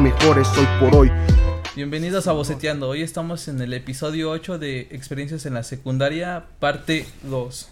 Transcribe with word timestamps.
mejores 0.00 0.48
hoy 0.58 0.66
por 0.80 0.94
hoy. 0.96 1.10
Bienvenidos 1.76 2.26
a 2.26 2.32
Boceteando. 2.32 2.88
Hoy 2.88 3.02
estamos 3.02 3.48
en 3.48 3.60
el 3.60 3.72
episodio 3.72 4.30
8 4.30 4.58
de 4.58 4.82
Experiencias 4.90 5.46
en 5.46 5.54
la 5.54 5.62
Secundaria, 5.62 6.44
parte 6.60 7.06
2. 7.22 7.68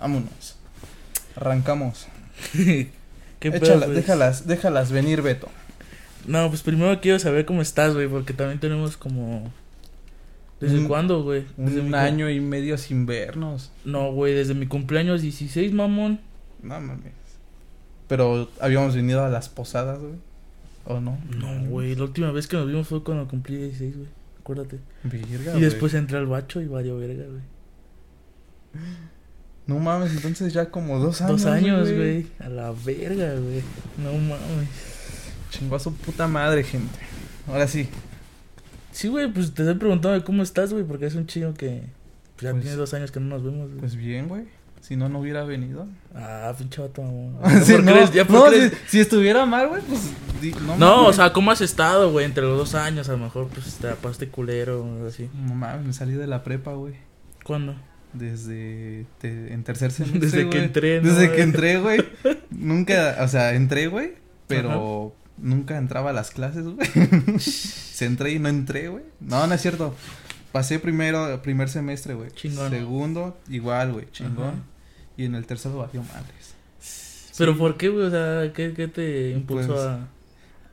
Vámonos. 0.00 0.56
Arrancamos. 1.36 2.06
¿Qué 2.52 2.88
pedo, 3.52 3.56
Échala- 3.66 3.86
déjalas, 3.88 4.46
déjalas 4.46 4.90
venir, 4.90 5.22
Beto. 5.22 5.48
No, 6.26 6.48
pues 6.48 6.62
primero 6.62 7.00
quiero 7.00 7.18
saber 7.18 7.44
cómo 7.46 7.62
estás, 7.62 7.94
güey, 7.94 8.08
porque 8.08 8.32
también 8.32 8.58
tenemos 8.60 8.96
como... 8.96 9.50
¿Desde 10.60 10.78
Un- 10.78 10.88
cuándo, 10.88 11.22
güey? 11.22 11.44
Desde 11.56 11.80
Un 11.80 11.86
cum- 11.86 11.94
año 11.94 12.28
y 12.30 12.40
medio 12.40 12.76
sin 12.78 13.06
vernos. 13.06 13.70
No, 13.84 14.12
güey, 14.12 14.34
desde 14.34 14.54
mi 14.54 14.66
cumpleaños 14.66 15.22
16, 15.22 15.72
mamón. 15.72 16.20
No 16.62 16.80
mames. 16.80 17.12
Pero 18.08 18.50
habíamos 18.60 18.96
venido 18.96 19.24
a 19.24 19.28
las 19.28 19.48
posadas, 19.48 20.00
güey. 20.00 20.14
¿O 20.90 21.00
no? 21.00 21.18
No, 21.36 21.68
güey, 21.68 21.94
la 21.94 22.04
última 22.04 22.32
vez 22.32 22.46
que 22.46 22.56
nos 22.56 22.66
vimos 22.66 22.88
fue 22.88 23.04
cuando 23.04 23.28
cumplí 23.28 23.56
16, 23.58 23.96
güey. 23.96 24.08
Acuérdate. 24.40 24.78
Verga, 25.04 25.56
y 25.56 25.60
después 25.60 25.92
entré 25.92 26.16
al 26.16 26.26
bacho 26.26 26.62
y 26.62 26.66
valió 26.66 26.96
verga, 26.96 27.24
güey. 27.26 27.42
No 29.66 29.78
mames, 29.78 30.12
entonces 30.12 30.52
ya 30.52 30.70
como 30.70 30.98
dos 30.98 31.20
años. 31.20 31.42
Dos 31.42 31.46
años, 31.52 31.92
güey. 31.92 32.26
A 32.38 32.48
la 32.48 32.72
verga, 32.72 33.34
güey. 33.34 33.62
No 34.02 34.12
mames. 34.14 34.68
Chingó 35.50 35.76
a 35.76 35.78
su 35.78 35.92
puta 35.94 36.26
madre, 36.26 36.62
gente. 36.64 36.98
Ahora 37.46 37.68
sí. 37.68 37.88
Sí, 38.92 39.08
güey, 39.08 39.30
pues 39.30 39.52
te 39.52 39.62
estoy 39.62 39.78
preguntando 39.78 40.24
cómo 40.24 40.42
estás, 40.42 40.72
güey, 40.72 40.84
porque 40.84 41.06
es 41.06 41.14
un 41.14 41.26
chido 41.26 41.52
que... 41.54 41.82
Ya 42.40 42.52
Pues- 42.52 42.62
tiene 42.62 42.76
dos 42.76 42.94
años 42.94 43.10
que 43.10 43.20
no 43.20 43.26
nos 43.26 43.44
vemos, 43.44 43.68
güey. 43.68 43.80
Pues 43.80 43.94
bien, 43.96 44.28
güey. 44.28 44.44
Si 44.80 44.96
no, 44.96 45.08
no 45.08 45.18
hubiera 45.20 45.44
venido. 45.44 45.86
Ah, 46.14 46.52
pinche 46.56 46.80
vato. 46.80 47.02
Sí, 47.64 47.72
¿Por 47.72 47.84
qué 47.84 47.90
no, 47.90 48.12
ya 48.12 48.70
si, 48.86 49.00
estuviera 49.00 49.44
mal, 49.44 49.68
güey, 49.68 49.82
pues. 49.82 50.10
di- 50.40 50.54
no, 50.66 50.76
No, 50.76 51.06
o 51.06 51.12
sea, 51.12 51.32
¿cómo 51.32 51.50
has 51.50 51.60
estado, 51.60 52.10
güey? 52.10 52.24
Entre 52.24 52.42
los 52.42 52.56
dos 52.56 52.74
años, 52.74 53.08
a 53.08 53.12
lo 53.12 53.18
mejor, 53.18 53.48
pues 53.48 53.74
te 53.74 53.88
pasaste 53.88 54.28
culero 54.28 54.82
o 54.82 54.94
algo 54.94 55.08
así. 55.08 55.28
No 55.34 55.54
mames, 55.54 55.86
me 55.86 55.92
salí 55.92 56.12
de 56.12 56.26
la 56.26 56.42
prepa, 56.44 56.72
güey. 56.74 56.94
¿Cuándo? 57.44 57.74
Desde. 58.12 59.04
te- 59.20 59.52
en 59.52 59.62
tercer 59.64 59.90
semestre. 59.92 60.20
Desde 60.20 60.48
que 60.50 60.58
entré, 60.64 61.02
¿no? 61.02 61.08
Desde 61.08 61.32
que 61.32 61.42
entré, 61.42 61.78
güey. 61.80 62.00
Nunca. 62.50 63.16
O 63.20 63.28
sea, 63.28 63.54
entré, 63.54 63.88
güey. 63.88 64.14
Pero 64.46 65.14
nunca 65.36 65.76
entraba 65.76 66.10
a 66.10 66.12
las 66.14 66.30
clases, 66.30 66.64
güey. 66.64 66.88
Se 67.38 68.06
entré 68.06 68.32
y 68.32 68.38
no 68.38 68.48
entré, 68.48 68.88
güey. 68.88 69.04
No, 69.20 69.46
no 69.46 69.54
es 69.54 69.60
cierto. 69.60 69.94
Pasé 70.52 70.78
primero, 70.78 71.42
primer 71.42 71.68
semestre, 71.68 72.14
güey. 72.14 72.30
Chingón. 72.30 72.70
Segundo, 72.70 73.36
igual, 73.50 73.92
güey. 73.92 74.10
Chingón. 74.12 74.48
Ajá. 74.48 74.56
Y 75.18 75.26
en 75.26 75.34
el 75.34 75.44
tercero 75.44 75.76
valió 75.78 76.02
madres. 76.02 76.54
¿Pero 77.36 77.52
Sí. 77.52 77.58
por 77.58 77.76
qué, 77.76 77.88
güey? 77.90 78.06
O 78.06 78.10
sea, 78.10 78.50
¿qué, 78.54 78.72
qué 78.72 78.88
te 78.88 79.30
impulsó 79.32 79.74
Pues, 79.74 79.80
a 79.86 80.08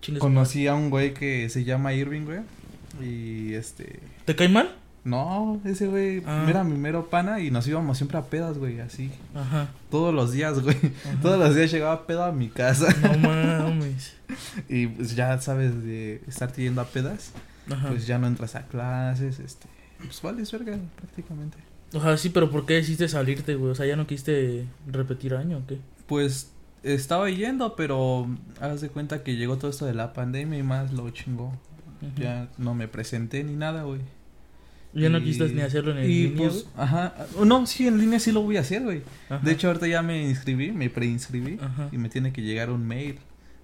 chingue 0.02 0.20
su 0.20 0.22
Conocí 0.22 0.68
a 0.68 0.76
un 0.76 0.90
güey 0.90 1.14
que 1.14 1.50
se 1.50 1.64
llama 1.66 1.94
Irving, 1.94 2.22
güey. 2.26 2.40
Y 3.02 3.54
este. 3.56 4.00
¿Te 4.24 4.36
cae 4.36 4.48
mal? 4.48 4.74
No, 5.04 5.62
ese 5.66 5.86
güey 5.88 6.24
Ah. 6.26 6.46
era 6.50 6.64
mi 6.64 6.78
mero 6.78 7.10
pana 7.12 7.40
y 7.40 7.52
nos 7.52 7.68
íbamos 7.68 7.98
siempre 7.98 8.18
a 8.18 8.24
pedas, 8.24 8.58
güey, 8.58 8.80
así. 8.80 9.12
Ajá. 9.36 9.68
Todos 9.92 10.14
los 10.14 10.32
días, 10.32 10.60
güey. 10.62 10.76
Ajá. 10.78 11.20
Todos 11.22 11.38
los 11.38 11.56
días 11.56 11.72
llegaba 11.72 12.08
pedo 12.08 12.24
a 12.24 12.32
mi 12.32 12.48
casa. 12.50 12.88
No 13.02 13.18
mames. 13.20 14.14
Y 14.70 14.88
pues 14.88 15.16
ya 15.16 15.40
sabes 15.40 15.84
de 15.84 16.22
estar 16.28 16.52
yendo 16.54 16.82
a 16.82 16.86
pedas, 16.86 17.32
Ajá. 17.70 17.90
pues 17.90 18.08
ya 18.08 18.18
no 18.18 18.26
entras 18.26 18.56
a 18.56 18.64
clases, 18.66 19.38
este. 19.40 19.68
Pues 20.00 20.20
vales 20.24 20.52
verga, 20.52 20.78
prácticamente. 20.96 21.58
O 21.96 22.02
sea, 22.02 22.18
sí, 22.18 22.30
pero 22.30 22.52
¿por 22.52 22.66
qué 22.66 22.74
decidiste 22.76 23.08
salirte, 23.08 23.56
güey? 23.56 23.72
O 23.72 23.76
sea, 23.76 23.86
¿ya 23.86 23.96
no 23.96 24.06
quisiste 24.06 24.66
repetir 24.86 25.34
año 25.34 25.60
o 25.60 25.66
qué? 25.66 25.80
Pues 26.08 26.52
estaba 26.84 27.30
yendo, 27.30 27.76
pero 27.76 28.28
hagas 28.60 28.82
de 28.82 28.90
cuenta 28.90 29.24
que 29.24 29.38
llegó 29.38 29.58
todo 29.58 29.72
esto 29.72 29.86
de 29.86 29.94
la 29.94 30.14
pandemia 30.14 30.60
y 30.60 30.64
más 30.64 30.92
lo 30.94 31.10
chingó. 31.10 31.58
Ya 32.18 32.50
no 32.58 32.76
me 32.76 32.88
presenté 32.88 33.44
ni 33.44 33.56
nada, 33.56 33.84
güey. 33.84 34.02
¿Ya 34.94 35.10
no 35.10 35.20
quisiste 35.22 35.54
ni 35.54 35.62
hacerlo 35.62 35.92
en 35.92 35.98
el 36.00 36.10
Y 36.10 36.30
línea, 36.30 36.50
pues, 36.50 36.68
ajá. 36.78 37.14
No, 37.44 37.66
sí, 37.66 37.88
en 37.88 37.98
línea 37.98 38.20
sí 38.20 38.32
lo 38.32 38.42
voy 38.42 38.58
a 38.58 38.62
hacer, 38.62 38.84
güey. 38.84 39.02
Ajá. 39.30 39.44
De 39.44 39.52
hecho, 39.52 39.68
ahorita 39.68 39.88
ya 39.88 40.02
me 40.02 40.24
inscribí, 40.24 40.72
me 40.72 40.90
preinscribí 40.90 41.58
Ajá. 41.62 41.90
y 41.92 41.98
me 41.98 42.10
tiene 42.10 42.32
que 42.32 42.42
llegar 42.42 42.70
un 42.70 42.86
mail 42.86 43.20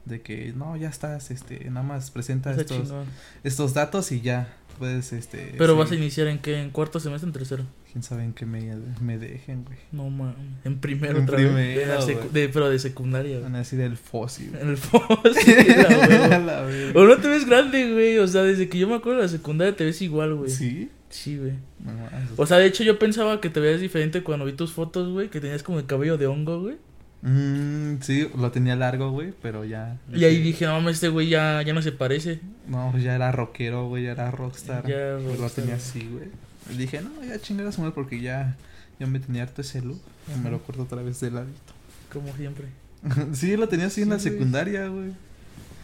de 0.05 0.21
que 0.21 0.51
no, 0.53 0.75
ya 0.75 0.89
estás, 0.89 1.31
este, 1.31 1.69
nada 1.69 1.85
más 1.85 2.11
presenta 2.11 2.49
Está 2.51 2.61
estos, 2.61 2.87
chingón. 2.87 3.05
estos 3.43 3.73
datos 3.73 4.11
y 4.11 4.21
ya 4.21 4.53
puedes, 4.79 5.13
este. 5.13 5.53
Pero 5.57 5.73
sí, 5.73 5.79
vas 5.79 5.91
a 5.91 5.95
iniciar 5.95 6.27
en 6.27 6.39
qué? 6.39 6.59
¿En 6.59 6.71
cuarto 6.71 6.99
semestre 6.99 7.27
o 7.27 7.29
en 7.29 7.33
tercero? 7.33 7.63
Quién 7.91 8.03
sabe 8.03 8.23
en 8.23 8.31
qué 8.33 8.45
me, 8.45 8.73
me 9.01 9.17
dejen, 9.17 9.65
güey. 9.65 9.77
No 9.91 10.09
mames. 10.09 10.35
En 10.63 10.77
primero 10.79 11.17
En 11.17 11.23
otra 11.25 11.37
vez. 11.37 11.47
primero, 11.47 12.01
güey. 12.05 12.29
de- 12.31 12.49
pero 12.49 12.69
de 12.69 12.79
secundaria, 12.79 13.31
güey. 13.33 13.43
Van 13.43 13.55
a 13.55 13.59
decir 13.59 13.81
el 13.81 13.97
fósil. 13.97 14.53
En 14.61 14.69
el 14.69 14.77
la. 16.29 16.39
La 16.39 16.61
verga. 16.61 16.99
O 16.99 17.03
no 17.05 17.17
te 17.17 17.27
ves 17.27 17.45
grande, 17.45 17.91
güey. 17.91 18.17
O 18.19 18.27
sea, 18.27 18.43
desde 18.43 18.69
que 18.69 18.77
yo 18.79 18.87
me 18.87 18.95
acuerdo 18.95 19.17
de 19.19 19.25
la 19.25 19.29
secundaria 19.29 19.75
te 19.75 19.83
ves 19.83 20.01
igual, 20.01 20.35
güey. 20.35 20.49
¿Sí? 20.49 20.89
Sí, 21.09 21.37
güey. 21.37 21.51
No. 21.83 21.91
O 22.37 22.45
sea, 22.45 22.57
de 22.57 22.67
hecho 22.67 22.83
yo 22.85 22.97
pensaba 22.97 23.41
que 23.41 23.49
te 23.49 23.59
veías 23.59 23.81
diferente 23.81 24.23
cuando 24.23 24.45
vi 24.45 24.53
tus 24.53 24.71
fotos, 24.71 25.09
güey. 25.11 25.27
Que 25.29 25.41
tenías 25.41 25.61
como 25.63 25.79
el 25.79 25.85
cabello 25.85 26.17
de 26.17 26.27
hongo, 26.27 26.61
güey. 26.61 26.75
Mm, 27.23 28.01
sí, 28.01 28.27
lo 28.35 28.51
tenía 28.51 28.75
largo, 28.75 29.11
güey, 29.11 29.31
pero 29.41 29.63
ya. 29.63 29.99
Y 30.11 30.23
ahí 30.23 30.41
dije, 30.41 30.65
no 30.65 30.73
mames, 30.73 30.95
este 30.95 31.09
güey 31.09 31.27
ya, 31.29 31.61
ya 31.61 31.73
no 31.73 31.81
se 31.83 31.91
parece. 31.91 32.39
No, 32.67 32.97
ya 32.97 33.13
era 33.15 33.31
rockero, 33.31 33.87
güey, 33.89 34.05
ya 34.05 34.11
era 34.13 34.31
rockstar. 34.31 34.87
Ya 34.87 34.95
era 34.95 35.17
Pues 35.17 35.25
Lo 35.35 35.41
rockstar, 35.41 35.65
tenía 35.65 35.75
así, 35.75 36.07
güey. 36.11 36.29
Dije, 36.77 37.01
no, 37.01 37.23
ya 37.23 37.39
chingar 37.39 37.67
a 37.67 37.71
su 37.71 37.81
madre 37.81 37.93
porque 37.93 38.21
ya, 38.21 38.55
ya 38.99 39.07
me 39.07 39.19
tenía 39.19 39.43
harto 39.43 39.61
ese 39.61 39.81
look. 39.81 40.01
Y 40.35 40.39
me 40.39 40.49
lo 40.51 40.61
corto 40.63 40.83
otra 40.83 41.01
vez 41.01 41.19
de 41.19 41.31
ladito. 41.31 41.73
Como 42.13 42.33
siempre. 42.35 42.65
sí, 43.33 43.55
lo 43.57 43.67
tenía 43.67 43.87
así 43.87 44.01
en 44.01 44.09
la 44.09 44.15
güey. 44.17 44.23
secundaria, 44.29 44.87
güey. 44.87 45.11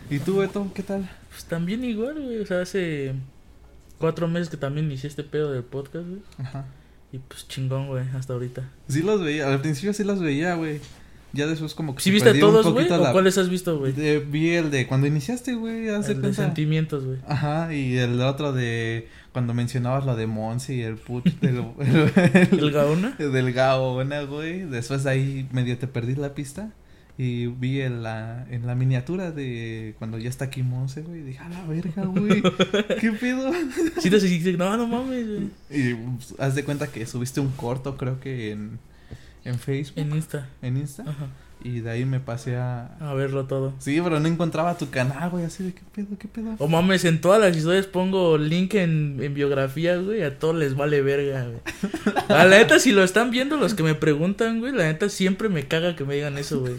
¿Y 0.09 0.20
tú, 0.20 0.38
Beto, 0.38 0.72
qué 0.74 0.84
tal? 0.84 1.09
Pues 1.30 1.46
también 1.46 1.84
igual, 1.84 2.22
güey. 2.22 2.40
O 2.40 2.46
sea, 2.46 2.62
hace 2.62 3.14
cuatro 3.97 4.28
meses 4.28 4.50
que 4.50 4.58
también 4.58 4.86
inicié 4.86 5.09
este 5.09 5.24
pedo 5.24 5.52
del 5.52 5.64
podcast, 5.64 6.08
güey. 6.08 6.22
Ajá. 6.38 6.66
Y 7.12 7.20
pues 7.20 7.47
chingón, 7.47 7.88
güey, 7.88 8.06
hasta 8.16 8.34
ahorita. 8.34 8.70
Sí 8.90 9.02
los 9.02 9.22
veía, 9.24 9.47
al 9.52 9.62
principio 9.62 9.94
sí 9.94 10.03
los 10.03 10.20
veía, 10.20 10.56
güey. 10.56 10.80
Ya 11.34 11.46
después 11.46 11.74
como 11.74 11.94
que 11.94 12.02
¿Sí 12.02 12.09
se 12.09 12.14
viste 12.14 12.30
a 12.30 12.40
todos, 12.40 12.64
güey? 12.66 12.88
poquito 12.88 12.96
¿O 12.96 13.03
la- 13.03 13.12
cuáles 13.12 13.38
has 13.38 13.50
visto, 13.50 13.78
güey? 13.78 13.92
vi 14.22 14.52
el 14.52 14.72
de 14.72 14.88
cuando 14.88 15.08
iniciaste, 15.08 15.56
güey, 15.56 15.88
El 15.88 16.22
de 16.22 16.34
sentimientos, 16.34 17.03
güey. 17.06 17.18
Ajá, 17.28 17.74
y 17.74 17.97
el 17.97 18.22
otro 18.22 18.53
de 18.53 19.09
cuando 19.38 19.53
mencionabas 19.53 20.03
lo 20.03 20.16
de 20.16 20.25
Monsi 20.25 20.78
y 20.78 20.81
el 20.81 20.96
put 20.96 21.24
del, 21.42 21.64
el, 21.80 22.59
¿El 22.59 22.72
Gaona? 22.72 23.12
del 23.12 23.53
Gaona, 23.53 24.24
güey. 24.24 24.62
Después 24.62 25.03
de 25.03 25.12
ahí 25.12 25.48
medio 25.52 25.78
te 25.78 25.86
perdí 25.86 26.16
la 26.16 26.34
pista. 26.34 26.72
Y 27.20 27.46
vi 27.46 27.81
en 27.81 28.02
la, 28.02 28.47
en 28.50 28.66
la 28.66 28.74
miniatura 28.74 29.31
de 29.31 29.94
cuando 30.00 30.18
ya 30.18 30.28
está 30.28 30.46
aquí 30.46 30.64
Monse, 30.64 31.03
güey. 31.03 31.22
Dije, 31.22 31.38
a 31.38 31.50
la 31.50 31.64
verga, 31.68 32.06
güey. 32.06 32.42
¿Qué 33.00 33.12
pedo? 33.12 33.52
Sí 34.02 34.09
te 34.09 34.20
dijiste, 34.20 34.53
no, 34.53 34.76
no 34.76 34.88
mames, 34.88 35.28
güey. 35.28 35.50
Y 35.70 35.94
pues, 35.94 36.34
haz 36.40 36.56
de 36.56 36.64
cuenta 36.64 36.88
que 36.88 37.06
subiste 37.06 37.40
un 37.40 37.52
corto, 37.52 37.96
creo 37.96 38.20
que 38.20 38.50
en, 38.53 38.80
en 39.46 39.59
Facebook, 39.59 40.00
En 40.00 40.09
en, 40.09 40.16
Insta. 40.16 40.50
Insta. 40.64 41.03
Ajá. 41.03 41.28
Y 41.63 41.79
de 41.81 41.90
ahí 41.90 42.06
me 42.06 42.19
pasé 42.19 42.56
a. 42.56 42.95
A 43.01 43.13
verlo 43.13 43.45
todo. 43.45 43.73
Sí, 43.79 44.00
pero 44.01 44.19
no 44.19 44.28
encontraba 44.28 44.78
tu 44.78 44.90
canal, 44.90 45.29
güey. 45.31 45.44
Así 45.44 45.63
de, 45.63 45.73
¿qué 45.73 45.81
pedo, 45.94 46.07
qué 46.18 46.28
pedo? 46.28 46.56
O 46.59 46.68
mames, 46.68 47.03
en 47.03 47.19
todas 47.19 47.41
las 47.41 47.57
historias 47.57 47.88
pongo 47.88 48.38
link 48.38 48.75
en, 48.75 49.18
en 49.22 49.34
biografías, 49.34 50.01
güey. 50.06 50.22
A 50.23 50.38
todos 50.38 50.56
les 50.56 50.75
vale 50.75 51.01
verga, 51.01 51.46
güey. 51.47 51.59
A 52.29 52.46
la 52.46 52.57
neta, 52.59 52.79
si 52.79 52.91
lo 52.91 53.03
están 53.03 53.31
viendo 53.31 53.57
los 53.57 53.73
que 53.73 53.84
me 53.84 53.96
preguntan, 53.96 54.59
güey, 54.59 54.72
la 54.72 54.84
neta 54.85 55.09
siempre 55.09 55.50
me 55.50 55.67
caga 55.67 55.96
que 55.96 56.06
me 56.06 56.13
digan 56.16 56.38
eso, 56.38 56.59
güey. 56.62 56.75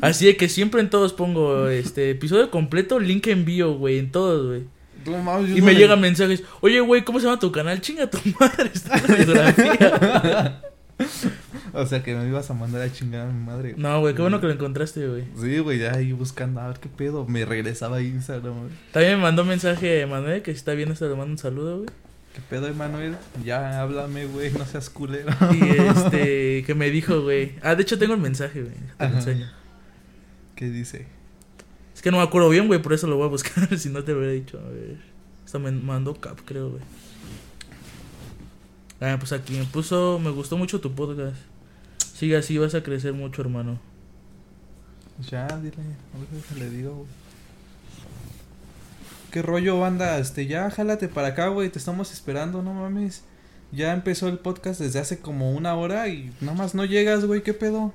Así 0.00 0.26
de 0.26 0.36
que 0.36 0.48
siempre 0.48 0.80
en 0.80 0.88
todos 0.88 1.12
pongo 1.12 1.68
este 1.68 2.10
episodio 2.10 2.50
completo, 2.50 3.00
link 3.00 3.26
en 3.26 3.44
bio, 3.44 3.74
güey, 3.74 3.98
en 3.98 4.12
todos, 4.12 4.46
güey. 4.46 4.62
No 5.04 5.18
mames, 5.20 5.50
yo 5.50 5.56
Y 5.56 5.60
no 5.60 5.66
me 5.66 5.72
le- 5.72 5.78
llegan 5.80 6.00
mensajes, 6.00 6.44
oye, 6.60 6.78
güey, 6.80 7.02
¿cómo 7.04 7.18
se 7.18 7.26
llama 7.26 7.40
tu 7.40 7.50
canal? 7.50 7.80
Chinga 7.80 8.08
tu 8.08 8.18
madre, 8.38 8.70
está 8.72 8.96
en 8.98 9.08
la 9.08 9.16
biografía. 9.16 10.62
O 11.72 11.86
sea, 11.86 12.02
que 12.02 12.14
me 12.14 12.26
ibas 12.28 12.50
a 12.50 12.54
mandar 12.54 12.82
a 12.82 12.92
chingar 12.92 13.28
a 13.28 13.32
mi 13.32 13.44
madre. 13.44 13.74
No, 13.76 14.00
güey, 14.00 14.14
qué 14.14 14.22
bueno 14.22 14.40
que 14.40 14.46
lo 14.46 14.52
encontraste, 14.52 15.06
güey. 15.08 15.24
Sí, 15.40 15.58
güey, 15.58 15.78
ya 15.78 15.94
ahí 15.94 16.12
buscando 16.12 16.60
a 16.60 16.68
ver 16.68 16.78
qué 16.80 16.88
pedo. 16.88 17.26
Me 17.26 17.44
regresaba 17.44 17.96
a 17.98 18.02
Instagram, 18.02 18.58
güey. 18.60 18.72
También 18.92 19.16
me 19.16 19.22
mandó 19.22 19.44
mensaje 19.44 20.06
Manuel, 20.06 20.42
que 20.42 20.52
si 20.52 20.58
está 20.58 20.74
viendo 20.74 20.94
esto, 20.94 21.08
le 21.08 21.14
mando 21.14 21.32
un 21.32 21.38
saludo, 21.38 21.78
güey. 21.78 21.88
¿Qué 22.34 22.40
pedo, 22.48 22.66
Emanuel? 22.66 23.16
Ya 23.44 23.82
háblame, 23.82 24.24
güey, 24.24 24.50
no 24.52 24.64
seas 24.64 24.88
culero. 24.88 25.30
Y 25.52 25.68
este, 25.68 26.62
que 26.66 26.74
me 26.74 26.88
dijo, 26.90 27.20
güey. 27.20 27.56
Ah, 27.62 27.74
de 27.74 27.82
hecho 27.82 27.98
tengo 27.98 28.14
el 28.14 28.20
mensaje, 28.20 28.62
güey. 28.62 28.74
Te 28.74 29.04
lo 29.04 29.10
Ajá. 29.10 29.18
enseño. 29.18 29.50
¿Qué 30.56 30.70
dice? 30.70 31.06
Es 31.94 32.00
que 32.00 32.10
no 32.10 32.16
me 32.16 32.22
acuerdo 32.22 32.48
bien, 32.48 32.68
güey, 32.68 32.80
por 32.80 32.94
eso 32.94 33.06
lo 33.06 33.16
voy 33.16 33.26
a 33.26 33.28
buscar. 33.28 33.78
si 33.78 33.90
no 33.90 34.02
te 34.02 34.14
hubiera 34.14 34.32
dicho, 34.32 34.58
a 34.58 34.68
ver. 34.70 34.96
Esto 35.44 35.60
me 35.60 35.70
mandó 35.72 36.14
Cap, 36.14 36.38
creo, 36.46 36.70
güey. 36.70 36.82
Ah, 39.00 39.16
pues 39.18 39.32
aquí 39.32 39.54
me 39.54 39.64
puso, 39.64 40.18
me 40.18 40.30
gustó 40.30 40.56
mucho 40.56 40.80
tu 40.80 40.92
podcast. 40.94 41.36
Sigue 42.22 42.36
así, 42.36 42.56
vas 42.56 42.72
a 42.76 42.84
crecer 42.84 43.14
mucho, 43.14 43.42
hermano. 43.42 43.80
Ya, 45.28 45.48
dile, 45.58 45.74
a 46.14 46.32
ver 46.32 46.42
qué 46.48 46.54
le 46.54 46.70
digo, 46.70 46.94
güey. 46.94 47.08
¿Qué 49.32 49.42
rollo, 49.42 49.80
banda? 49.80 50.18
Este, 50.18 50.46
ya, 50.46 50.70
jálate 50.70 51.08
para 51.08 51.26
acá, 51.26 51.48
güey, 51.48 51.68
te 51.68 51.80
estamos 51.80 52.12
esperando, 52.12 52.62
no 52.62 52.74
mames. 52.74 53.24
Ya 53.72 53.92
empezó 53.92 54.28
el 54.28 54.38
podcast 54.38 54.80
desde 54.80 55.00
hace 55.00 55.18
como 55.18 55.50
una 55.50 55.74
hora 55.74 56.06
y 56.06 56.32
nada 56.40 56.56
más 56.56 56.76
no 56.76 56.84
llegas, 56.84 57.24
güey, 57.24 57.42
¿qué 57.42 57.54
pedo? 57.54 57.92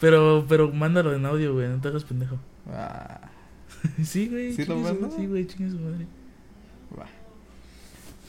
Pero, 0.00 0.46
pero 0.48 0.72
mándalo 0.72 1.14
en 1.14 1.26
audio, 1.26 1.52
güey, 1.52 1.68
no 1.68 1.78
te 1.78 1.88
hagas 1.88 2.04
pendejo. 2.04 2.38
Ah, 2.72 3.20
sí, 4.02 4.28
güey. 4.28 4.54
¿Sí 4.54 4.64
lo 4.64 4.78
mando? 4.78 5.14
Sí, 5.14 5.26
güey, 5.26 5.46
chingue 5.46 5.70
su 5.70 5.78
madre. 5.78 6.06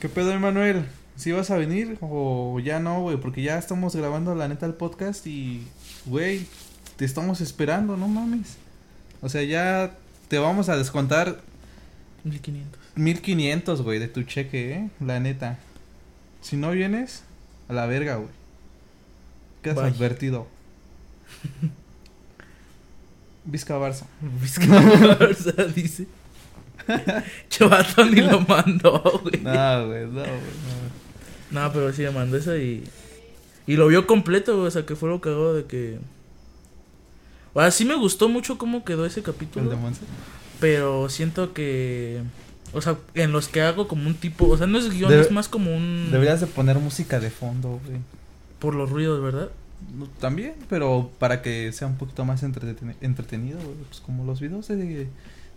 ¿Qué 0.01 0.09
pedo, 0.09 0.33
Emanuel? 0.33 0.83
¿Sí 1.19 1.33
vas 1.33 1.51
a 1.51 1.57
venir 1.57 1.97
o 1.99 2.61
ya 2.63 2.79
no, 2.79 3.01
güey? 3.01 3.17
Porque 3.17 3.41
ya 3.41 3.57
estamos 3.57 3.93
grabando 3.93 4.35
la 4.35 4.47
neta 4.47 4.65
el 4.65 4.73
podcast 4.73 5.27
y, 5.27 5.67
güey, 6.05 6.45
te 6.95 7.03
estamos 7.03 7.41
esperando, 7.41 7.97
no 7.97 8.07
mames. 8.07 8.55
O 9.21 9.27
sea, 9.27 9.43
ya 9.43 9.97
te 10.29 10.39
vamos 10.39 10.69
a 10.69 10.77
descontar 10.77 11.41
1500. 12.23 12.79
1500, 12.95 13.81
güey, 13.81 13.99
de 13.99 14.07
tu 14.07 14.23
cheque, 14.23 14.71
¿eh? 14.71 14.89
La 15.01 15.19
neta. 15.19 15.59
Si 16.39 16.55
no 16.55 16.71
vienes, 16.71 17.23
a 17.67 17.73
la 17.73 17.85
verga, 17.85 18.15
güey. 18.15 18.31
Quedas 19.61 19.75
Bye. 19.75 19.87
advertido. 19.87 20.47
Vizca 23.43 23.77
Barça. 23.77 24.05
Vizca 24.21 24.65
Barça, 24.67 25.65
dice. 25.73 26.07
Chavato 27.49 28.05
ni 28.05 28.21
lo 28.21 28.39
mandó, 28.39 29.01
güey. 29.21 29.41
No, 29.41 29.87
güey, 29.87 30.05
no, 30.05 30.11
güey. 30.11 30.23
No, 30.23 31.08
pero 31.73 31.91
sí 31.93 32.01
me 32.03 32.11
mandó 32.11 32.37
eso 32.37 32.55
y. 32.57 32.83
Y 33.67 33.75
lo 33.75 33.87
vio 33.87 34.07
completo, 34.07 34.55
güey. 34.55 34.67
O 34.67 34.71
sea, 34.71 34.85
que 34.85 34.95
fue 34.95 35.09
lo 35.09 35.21
cagado 35.21 35.53
de 35.53 35.65
que. 35.65 35.99
O 37.53 37.61
sea, 37.61 37.71
sí 37.71 37.85
me 37.85 37.95
gustó 37.95 38.29
mucho 38.29 38.57
cómo 38.57 38.83
quedó 38.83 39.05
ese 39.05 39.19
¿El 39.19 39.25
de 39.25 39.31
capítulo. 39.31 39.71
Pero 40.59 41.09
siento 41.09 41.53
que. 41.53 42.21
O 42.73 42.81
sea, 42.81 42.97
en 43.15 43.31
los 43.31 43.47
que 43.47 43.61
hago 43.61 43.87
como 43.87 44.07
un 44.07 44.15
tipo. 44.15 44.47
O 44.47 44.57
sea, 44.57 44.67
no 44.67 44.77
es 44.77 44.89
guion, 44.91 45.11
Debe- 45.11 45.21
es 45.21 45.31
más 45.31 45.47
como 45.47 45.75
un. 45.75 46.09
Deberías 46.11 46.41
de 46.41 46.47
poner 46.47 46.77
música 46.77 47.19
de 47.19 47.29
fondo, 47.29 47.79
güey. 47.85 47.99
Por 48.59 48.75
los 48.75 48.89
ruidos, 48.89 49.21
¿verdad? 49.23 49.49
No, 49.97 50.07
También, 50.19 50.53
pero 50.69 51.09
para 51.19 51.41
que 51.41 51.71
sea 51.71 51.87
un 51.87 51.97
poquito 51.97 52.25
más 52.25 52.43
entreteni- 52.43 52.95
entretenido, 53.01 53.57
güey. 53.59 53.75
Pues 53.87 54.01
como 54.01 54.25
los 54.25 54.39
videos 54.41 54.67
de, 54.67 55.07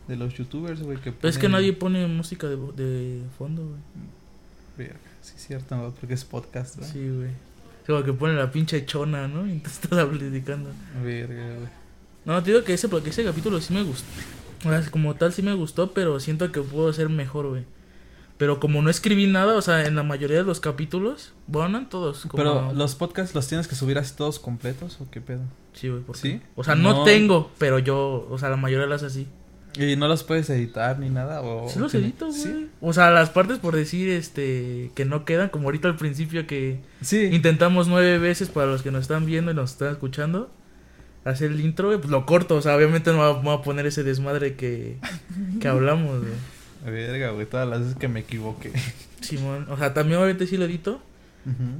de 0.08 0.16
los 0.16 0.34
youtubers, 0.34 0.80
güey. 0.82 0.98
Que 0.98 1.12
es 1.22 1.36
que 1.38 1.48
nadie 1.48 1.72
pone 1.72 2.06
música 2.06 2.46
de, 2.48 2.56
de 2.56 3.20
fondo, 3.36 3.62
güey. 3.66 3.80
Verga, 4.78 5.00
Sí, 5.22 5.32
es 5.36 5.46
cierto, 5.46 5.76
¿no? 5.76 5.90
porque 5.92 6.14
es 6.14 6.24
podcast, 6.24 6.76
güey. 6.78 6.90
Sí, 6.90 7.08
güey. 7.08 7.30
O 7.82 7.86
sea, 7.98 8.04
que 8.04 8.12
pone 8.12 8.34
la 8.34 8.50
pinche 8.52 8.84
chona, 8.86 9.26
¿no? 9.28 9.46
Y 9.48 9.52
entonces 9.52 9.80
estás 9.84 10.04
platicando. 10.06 10.70
Verga, 11.02 11.54
güey. 11.56 11.68
No, 12.24 12.42
te 12.42 12.50
digo 12.52 12.62
que 12.64 12.74
ese, 12.74 12.88
porque 12.88 13.10
ese 13.10 13.24
capítulo 13.24 13.60
sí 13.60 13.72
me 13.74 13.82
gustó. 13.82 14.06
O 14.64 14.68
sea, 14.68 14.80
como 14.90 15.14
tal 15.14 15.32
sí 15.32 15.42
me 15.42 15.54
gustó, 15.54 15.92
pero 15.92 16.20
siento 16.20 16.52
que 16.52 16.60
puedo 16.60 16.92
ser 16.92 17.08
mejor, 17.08 17.48
güey. 17.48 17.64
Pero 18.38 18.58
como 18.60 18.80
no 18.82 18.90
escribí 18.90 19.26
nada, 19.26 19.54
o 19.54 19.62
sea, 19.62 19.84
en 19.86 19.94
la 19.96 20.02
mayoría 20.04 20.38
de 20.38 20.42
los 20.44 20.58
capítulos, 20.60 21.32
bueno, 21.46 21.68
no 21.70 21.78
en 21.78 21.88
todos. 21.88 22.22
Como... 22.22 22.42
Pero 22.42 22.72
los 22.72 22.94
podcasts 22.94 23.34
los 23.34 23.46
tienes 23.48 23.68
que 23.68 23.74
subir 23.74 23.98
así 23.98 24.14
todos 24.16 24.38
completos 24.38 25.00
o 25.00 25.10
qué 25.10 25.20
pedo? 25.20 25.42
Sí, 25.74 25.88
güey, 25.88 26.02
¿por 26.02 26.16
¿Sí? 26.16 26.38
qué? 26.38 26.42
O 26.56 26.64
sea, 26.64 26.74
no, 26.74 26.92
No. 26.92 27.04
tengo, 27.04 27.50
pero 27.58 27.78
yo, 27.78 28.26
o 28.30 28.38
sea, 28.38 28.48
la 28.50 28.56
mayoría 28.56 28.86
las 28.86 29.02
así. 29.02 29.26
¿Y 29.78 29.96
no 29.96 30.06
los 30.08 30.22
puedes 30.24 30.48
editar 30.50 30.98
ni 30.98 31.08
nada? 31.08 31.40
O 31.42 31.68
Sí 31.68 31.78
los 31.78 31.94
edito, 31.94 32.26
güey. 32.26 32.38
Sí. 32.38 32.68
O 32.80 32.92
sea, 32.92 33.10
las 33.10 33.30
partes 33.30 33.58
por 33.58 33.74
decir, 33.74 34.10
este, 34.10 34.90
que 34.94 35.04
no 35.04 35.24
quedan, 35.24 35.48
como 35.48 35.64
ahorita 35.68 35.88
al 35.88 35.96
principio 35.96 36.46
que 36.46 36.80
Sí. 37.00 37.28
intentamos 37.32 37.88
nueve 37.88 38.18
veces 38.18 38.48
para 38.48 38.66
los 38.66 38.82
que 38.82 38.90
nos 38.90 39.02
están 39.02 39.24
viendo 39.26 39.50
y 39.50 39.54
nos 39.54 39.72
están 39.72 39.92
escuchando. 39.92 40.50
Hacer 41.24 41.52
el 41.52 41.60
intro, 41.60 41.86
güey, 41.88 41.98
pues 41.98 42.10
lo 42.10 42.26
corto, 42.26 42.56
o 42.56 42.62
sea, 42.62 42.74
obviamente 42.76 43.12
no 43.12 43.42
voy 43.42 43.54
a 43.54 43.62
poner 43.62 43.86
ese 43.86 44.02
desmadre 44.02 44.56
que, 44.56 44.96
que 45.60 45.68
hablamos, 45.68 46.18
güey. 46.20 46.32
Verga, 46.84 47.30
güey, 47.30 47.46
todas 47.46 47.68
las 47.68 47.78
veces 47.80 47.94
que 47.96 48.08
me 48.08 48.20
equivoqué. 48.20 48.72
Simón, 49.20 49.66
o 49.70 49.76
sea, 49.78 49.94
también 49.94 50.18
obviamente 50.18 50.48
sí 50.48 50.56
lo 50.56 50.64
edito, 50.64 51.00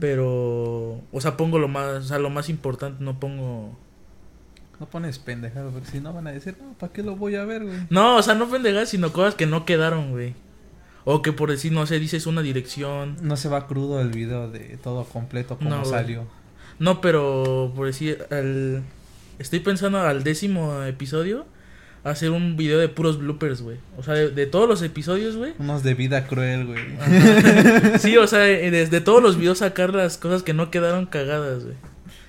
pero, 0.01 1.01
o 1.13 1.21
sea, 1.21 1.37
pongo 1.37 1.59
lo 1.59 1.69
más, 1.69 2.05
o 2.05 2.09
sea, 2.09 2.19
lo 2.19 2.31
más 2.31 2.49
importante, 2.49 3.03
no 3.03 3.19
pongo... 3.19 3.77
No 4.83 4.89
pones 4.89 5.21
pendejado, 5.21 5.71
porque 5.71 5.89
si 5.93 6.01
no 6.01 6.13
van 6.13 6.27
a 6.27 6.33
decir, 6.33 6.57
no, 6.61 6.73
¿para 6.73 6.93
qué 6.93 7.05
lo 7.05 7.15
voy 7.15 7.37
a 7.37 7.45
ver, 7.45 7.63
güey? 7.63 7.77
No, 7.89 8.17
o 8.17 8.23
sea, 8.25 8.35
no 8.35 8.51
pendejas, 8.51 8.89
sino 8.89 9.13
cosas 9.13 9.37
que 9.37 9.47
no 9.47 9.65
quedaron, 9.65 10.11
güey. 10.11 10.35
O 11.05 11.23
que 11.23 11.33
por 11.33 11.53
decir, 11.53 11.71
no 11.71 11.87
sé, 11.87 12.01
dices 12.01 12.27
una 12.27 12.43
dirección. 12.43 13.17
No 13.23 13.37
se 13.37 13.49
va 13.49 13.69
crudo 13.69 14.01
el 14.01 14.09
video 14.11 14.51
de 14.51 14.77
todo 14.83 15.05
completo 15.05 15.57
como 15.57 15.71
No, 15.71 15.79
güey. 15.83 15.89
salió. 15.89 16.25
No, 16.81 17.01
pero 17.01 17.73
por 17.77 17.87
decir, 17.87 18.27
al... 18.33 18.83
estoy 19.39 19.61
pensando 19.61 20.01
al 20.01 20.25
décimo 20.25 20.83
episodio 20.83 21.47
hacer 22.03 22.33
un 22.33 22.57
video 22.57 22.81
de 22.81 22.89
puros 22.89 23.19
bloopers, 23.21 23.63
güey. 23.63 23.77
O 23.97 24.03
sea, 24.03 24.15
de, 24.15 24.31
de 24.31 24.47
todos 24.47 24.69
los 24.69 24.83
episodios, 24.83 25.37
güey. 25.37 25.53
Unos 25.61 25.85
de 25.85 25.95
vida 25.95 26.27
cruel, 26.27 26.67
güey. 26.67 26.81
Sí, 28.01 28.17
o 28.17 28.27
sea, 28.27 28.49
eh, 28.49 28.73
desde 28.73 29.01
todos 29.01 29.23
los 29.23 29.37
videos 29.39 29.59
sacar 29.59 29.95
las 29.95 30.19
cosas 30.19 30.43
que 30.43 30.55
no 30.55 30.73
quedaron 30.73 31.07
cagadas, 31.07 31.63
güey. 31.63 31.77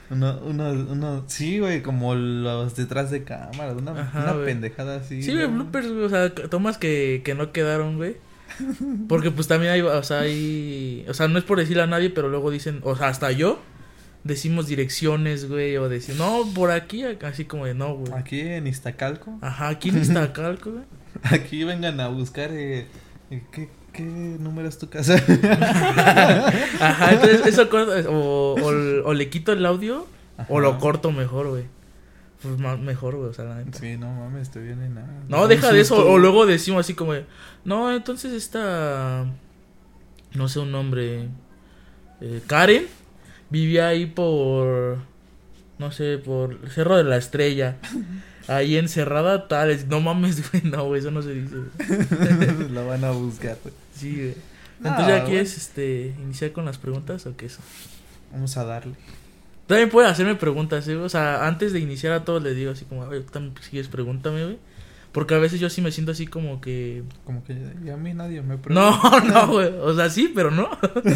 Uno, 0.09 0.39
uno, 0.43 0.69
uno, 0.69 1.23
sí, 1.27 1.59
güey, 1.59 1.81
como 1.81 2.13
los 2.15 2.75
detrás 2.75 3.09
de 3.09 3.23
cámara, 3.23 3.73
una, 3.73 3.91
Ajá, 3.91 4.33
una 4.33 4.45
pendejada 4.45 4.97
así. 4.97 5.23
Sí, 5.23 5.33
güey, 5.33 5.47
bloopers, 5.47 5.91
güey, 5.91 6.03
o 6.03 6.09
sea, 6.09 6.33
tomas 6.33 6.77
que, 6.77 7.21
que 7.23 7.35
no 7.35 7.51
quedaron, 7.51 7.97
güey. 7.97 8.17
Porque 9.07 9.31
pues 9.31 9.47
también 9.47 9.71
hay, 9.71 9.81
o 9.81 10.03
sea, 10.03 10.19
hay, 10.19 11.05
o 11.07 11.13
sea, 11.13 11.27
no 11.27 11.39
es 11.39 11.43
por 11.43 11.57
decirle 11.57 11.83
a 11.83 11.87
nadie, 11.87 12.09
pero 12.09 12.29
luego 12.29 12.51
dicen, 12.51 12.81
o 12.83 12.95
sea, 12.95 13.07
hasta 13.07 13.31
yo 13.31 13.59
decimos 14.23 14.67
direcciones, 14.67 15.49
güey, 15.49 15.77
o 15.77 15.89
decir, 15.89 16.15
no, 16.15 16.43
por 16.53 16.71
aquí, 16.71 17.03
así 17.03 17.45
como 17.45 17.65
de 17.65 17.73
no, 17.73 17.95
güey. 17.95 18.13
Aquí 18.13 18.41
en 18.41 18.67
Iztacalco, 18.67 19.37
Ajá, 19.41 19.69
aquí 19.69 19.89
en 19.89 20.01
Iztacalco, 20.01 20.71
güey. 20.73 20.85
aquí 21.23 21.63
vengan 21.63 21.99
a 21.99 22.07
buscar, 22.07 22.51
eh, 22.51 22.87
eh, 23.31 23.43
¿qué, 23.51 23.69
¿qué 23.93 24.03
número 24.03 24.67
es 24.67 24.77
tu 24.77 24.89
casa? 24.89 25.15
Ajá, 26.79 27.13
entonces 27.13 27.45
eso 27.45 27.69
corta- 27.69 28.09
o, 28.09 28.55
o, 28.55 29.07
o 29.09 29.13
le 29.13 29.29
quito 29.29 29.51
el 29.53 29.65
audio 29.65 30.07
o 30.49 30.59
lo 30.59 30.79
corto 30.79 31.11
mejor, 31.11 31.47
güey. 31.49 31.63
Pues 32.41 32.57
más, 32.59 32.77
mejor, 32.77 33.15
güey, 33.15 33.29
o 33.29 33.33
sea, 33.33 33.45
la 33.45 33.55
neta. 33.63 33.79
Sí, 33.79 33.95
no 33.97 34.11
mames, 34.13 34.49
te 34.51 34.59
viene 34.59 34.89
nada. 34.89 35.07
No, 35.29 35.47
deja 35.47 35.71
de 35.71 35.79
eso. 35.79 36.05
O 36.11 36.17
luego 36.17 36.45
decimos 36.45 36.81
así 36.81 36.93
como, 36.93 37.13
no, 37.63 37.93
entonces 37.95 38.33
esta, 38.33 39.25
no 40.33 40.47
sé 40.49 40.59
un 40.59 40.71
nombre, 40.71 41.29
eh, 42.19 42.41
Karen, 42.47 42.85
vivía 43.49 43.87
ahí 43.87 44.07
por, 44.07 44.97
no 45.79 45.91
sé, 45.93 46.17
por 46.17 46.69
Cerro 46.69 46.97
de 46.97 47.05
la 47.05 47.15
Estrella. 47.15 47.77
Ahí 48.49 48.75
encerrada 48.75 49.47
tal, 49.47 49.87
no 49.87 50.01
mames, 50.01 50.43
güey, 50.51 50.63
no, 50.63 50.83
güey, 50.87 50.99
eso 50.99 51.11
no 51.11 51.21
se 51.21 51.33
dice. 51.33 51.55
güey. 51.55 52.69
La 52.73 52.81
van 52.81 53.05
a 53.05 53.11
buscar, 53.11 53.57
güey. 53.63 53.73
Sí, 54.03 54.15
güey. 54.15 54.35
No, 54.79 54.89
Entonces 54.89 55.07
ya 55.17 55.25
quieres, 55.25 55.57
este, 55.57 56.13
iniciar 56.21 56.51
con 56.51 56.65
las 56.65 56.77
preguntas 56.77 57.25
o 57.25 57.35
qué 57.37 57.45
eso. 57.45 57.61
Vamos 58.31 58.55
a 58.57 58.65
darle. 58.65 58.95
También 59.67 59.89
pueden 59.89 60.11
hacerme 60.11 60.35
preguntas, 60.35 60.87
¿eh? 60.89 60.95
O 60.97 61.07
sea, 61.09 61.47
antes 61.47 61.71
de 61.73 61.79
iniciar 61.79 62.11
a 62.13 62.25
todos 62.25 62.43
les 62.43 62.55
digo 62.55 62.71
así 62.71 62.83
como, 62.85 63.05
también 63.05 63.53
si 63.61 63.69
quieres 63.69 63.87
pregúntame, 63.87 64.43
güey. 64.43 64.57
Porque 65.13 65.35
a 65.35 65.37
veces 65.37 65.59
yo 65.59 65.69
sí 65.69 65.81
me 65.81 65.91
siento 65.91 66.11
así 66.11 66.25
como 66.25 66.59
que... 66.59 67.03
Como 67.23 67.43
que 67.43 67.55
y 67.85 67.89
a 67.91 67.97
mí 67.97 68.13
nadie 68.15 68.41
me 68.41 68.57
pregunta. 68.59 68.99
No, 69.03 69.19
no, 69.21 69.47
güey. 69.53 69.67
O 69.67 69.95
sea, 69.95 70.09
sí, 70.09 70.31
pero 70.33 70.49
no. 70.51 70.69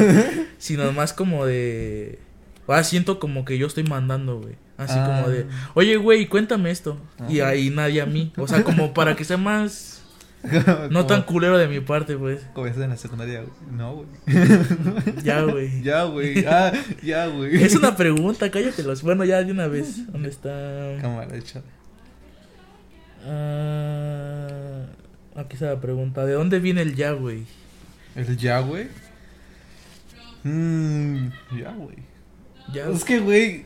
Sino 0.60 0.92
más 0.94 1.14
como 1.14 1.46
de... 1.46 2.20
Ah, 2.68 2.84
siento 2.84 3.20
como 3.20 3.44
que 3.44 3.58
yo 3.58 3.66
estoy 3.68 3.84
mandando, 3.84 4.40
güey. 4.40 4.56
Así 4.78 4.94
Ah. 4.98 5.06
como 5.06 5.30
de... 5.30 5.48
Oye, 5.74 5.98
güey, 5.98 6.28
cuéntame 6.28 6.70
esto. 6.70 6.98
Y 7.28 7.40
Ah. 7.40 7.50
ahí 7.50 7.70
nadie 7.72 8.02
a 8.02 8.06
mí. 8.06 8.32
O 8.38 8.48
sea, 8.48 8.64
como 8.64 8.94
para 8.94 9.16
que 9.16 9.24
sea 9.24 9.38
más... 9.38 9.97
No 10.92 11.06
tan 11.06 11.24
culero 11.24 11.58
de 11.58 11.68
mi 11.68 11.80
parte, 11.80 12.16
pues. 12.18 12.42
Estás 12.42 12.78
en 12.84 12.90
la 12.90 12.98
secundaria, 12.98 13.42
güey. 13.42 13.52
No, 13.72 13.96
güey. 13.96 14.08
Ya, 15.24 15.42
güey. 15.42 15.82
Ya, 15.84 16.04
güey. 16.04 16.46
Ah, 16.46 16.72
ya, 17.04 17.28
güey. 17.28 17.64
Es 17.64 17.76
una 17.76 17.96
pregunta, 17.96 18.50
cállatelos. 18.52 19.02
Bueno, 19.04 19.26
ya 19.26 19.44
de 19.44 19.52
una 19.52 19.68
vez. 19.68 20.12
¿Dónde 20.12 20.30
está? 20.30 20.98
Cámara, 21.02 21.36
échale. 21.36 21.66
Ah, 23.26 24.86
aquí 25.36 25.54
está 25.56 25.68
la 25.68 25.82
pregunta. 25.82 26.26
¿De 26.26 26.34
dónde 26.34 26.60
viene 26.60 26.82
el 26.82 26.96
ya, 26.96 27.12
güey? 27.12 27.44
¿El 28.16 28.38
ya, 28.38 28.60
güey? 28.60 28.88
Mmm, 30.44 31.28
ya, 31.60 31.72
güey. 31.72 31.98
Ya, 32.74 32.88
Es 32.90 33.04
que, 33.04 33.20
güey. 33.20 33.66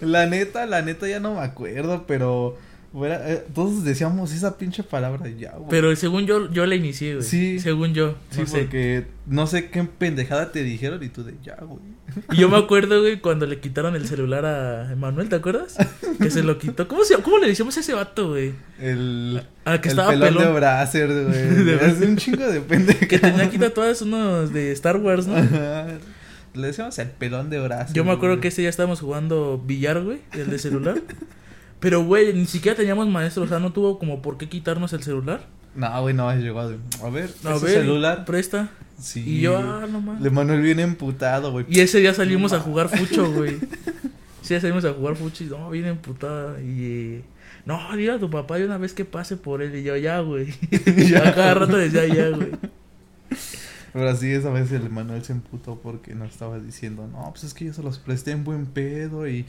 la 0.00 0.26
neta, 0.26 0.66
la 0.66 0.82
neta 0.82 1.08
ya 1.08 1.20
no 1.20 1.34
me 1.34 1.40
acuerdo, 1.42 2.04
pero. 2.06 2.58
Fuera- 2.92 3.28
eh, 3.30 3.44
todos 3.54 3.82
decíamos 3.84 4.32
esa 4.32 4.56
pinche 4.58 4.82
palabra 4.82 5.28
ya, 5.28 5.52
güey. 5.52 5.68
Pero 5.70 5.94
según 5.96 6.26
yo, 6.26 6.50
yo 6.52 6.66
la 6.66 6.74
inicié, 6.74 7.14
güey. 7.16 7.26
Sí. 7.26 7.58
Según 7.58 7.94
yo. 7.94 8.14
Sí, 8.30 8.40
no 8.40 8.46
sé. 8.46 8.58
porque 8.58 9.06
no 9.26 9.46
sé 9.46 9.70
qué 9.70 9.82
pendejada 9.84 10.52
te 10.52 10.62
dijeron 10.62 11.02
y 11.02 11.08
tú 11.08 11.24
de 11.24 11.34
ya, 11.42 11.56
güey. 11.62 11.80
Y 12.32 12.36
yo 12.36 12.48
me 12.50 12.58
acuerdo, 12.58 13.00
güey, 13.00 13.20
cuando 13.20 13.46
le 13.46 13.58
quitaron 13.58 13.96
el 13.96 14.06
celular 14.06 14.44
a 14.44 14.92
Emanuel, 14.92 15.30
¿te 15.30 15.36
acuerdas? 15.36 15.76
Que 16.20 16.30
se 16.30 16.42
lo 16.42 16.58
quitó. 16.58 16.86
¿Cómo, 16.86 17.04
se, 17.04 17.16
cómo 17.22 17.38
le 17.38 17.46
decíamos 17.48 17.74
a 17.78 17.80
ese 17.80 17.94
vato, 17.94 18.28
güey? 18.30 18.52
El, 18.78 19.42
Al 19.64 19.80
que 19.80 19.88
el 19.88 19.92
estaba 19.92 20.10
pelón, 20.10 20.28
pelón. 20.28 20.44
de 20.48 20.52
Bracer, 20.52 21.08
güey. 21.08 21.64
De 21.64 21.74
es 21.86 22.00
un 22.02 22.16
chingo 22.18 22.46
de 22.46 22.60
pendeja. 22.60 23.06
Que 23.08 23.18
tenía 23.18 23.44
aquí 23.44 23.56
tatuadas 23.58 24.02
unos 24.02 24.52
de 24.52 24.72
Star 24.72 24.98
Wars, 24.98 25.26
¿no? 25.26 25.36
Ajá. 25.36 25.86
Le 26.54 26.66
decíamos 26.66 26.98
el 26.98 27.08
pelón 27.08 27.48
de 27.48 27.60
Bracer. 27.60 27.94
Yo 27.96 28.04
me 28.04 28.10
acuerdo 28.12 28.34
güey. 28.36 28.42
que 28.42 28.48
ese 28.48 28.60
día 28.60 28.68
estábamos 28.68 29.00
jugando 29.00 29.56
billar, 29.64 30.02
güey, 30.02 30.18
el 30.32 30.50
de 30.50 30.58
celular. 30.58 31.00
Pero, 31.82 32.04
güey, 32.04 32.32
ni 32.32 32.46
siquiera 32.46 32.76
teníamos 32.76 33.08
maestro, 33.08 33.42
o 33.42 33.48
sea, 33.48 33.58
no 33.58 33.72
tuvo 33.72 33.98
como 33.98 34.22
por 34.22 34.38
qué 34.38 34.48
quitarnos 34.48 34.92
el 34.92 35.02
celular. 35.02 35.46
No, 35.74 36.00
güey, 36.00 36.14
no, 36.14 36.32
llegó. 36.34 36.60
A 36.60 36.66
ver, 37.10 37.30
A 37.44 37.56
¿ese 37.56 37.64
ver, 37.66 37.74
celular. 37.80 38.24
presta. 38.24 38.70
Sí. 39.00 39.24
Y 39.26 39.40
yo, 39.40 39.58
ah, 39.58 39.86
no 39.90 40.00
mames. 40.00 40.22
Le 40.22 40.30
Manuel 40.30 40.62
viene 40.62 40.82
emputado, 40.82 41.50
güey. 41.50 41.66
Y 41.68 41.80
ese 41.80 41.98
día 41.98 42.14
salimos 42.14 42.52
No 42.52 42.58
a 42.58 42.60
jugar 42.60 42.88
fucho, 42.88 43.30
güey. 43.32 43.58
Sí, 44.42 44.58
salimos 44.60 44.84
a 44.84 44.92
jugar 44.92 45.16
fuchi. 45.16 45.44
No, 45.46 45.70
bien 45.70 45.86
emputada. 45.86 46.60
Y. 46.60 46.84
eh, 46.84 47.24
no, 47.64 47.78
dile 47.96 48.12
a 48.12 48.18
tu 48.18 48.28
papá 48.30 48.58
de 48.58 48.64
una 48.66 48.76
vez 48.78 48.92
que 48.92 49.04
pase 49.04 49.36
por 49.36 49.62
él. 49.62 49.74
Y 49.74 49.82
yo, 49.82 49.96
ya, 49.96 50.20
güey. 50.20 50.54
Ya. 51.08 51.28
A 51.28 51.34
cada 51.34 51.54
rato 51.54 51.76
decía, 51.76 52.06
ya, 52.06 52.28
güey. 52.28 52.50
Pero 53.92 54.08
así 54.08 54.30
esa 54.32 54.50
vez 54.50 54.72
el 54.72 54.88
Manuel 54.90 55.22
se 55.24 55.32
emputó 55.32 55.78
porque 55.82 56.14
nos 56.14 56.30
estaba 56.30 56.58
diciendo, 56.58 57.08
no, 57.12 57.30
pues 57.30 57.44
es 57.44 57.54
que 57.54 57.66
yo 57.66 57.72
se 57.72 57.82
los 57.82 57.98
presté 57.98 58.30
en 58.30 58.42
buen 58.42 58.66
pedo 58.66 59.28
y, 59.28 59.44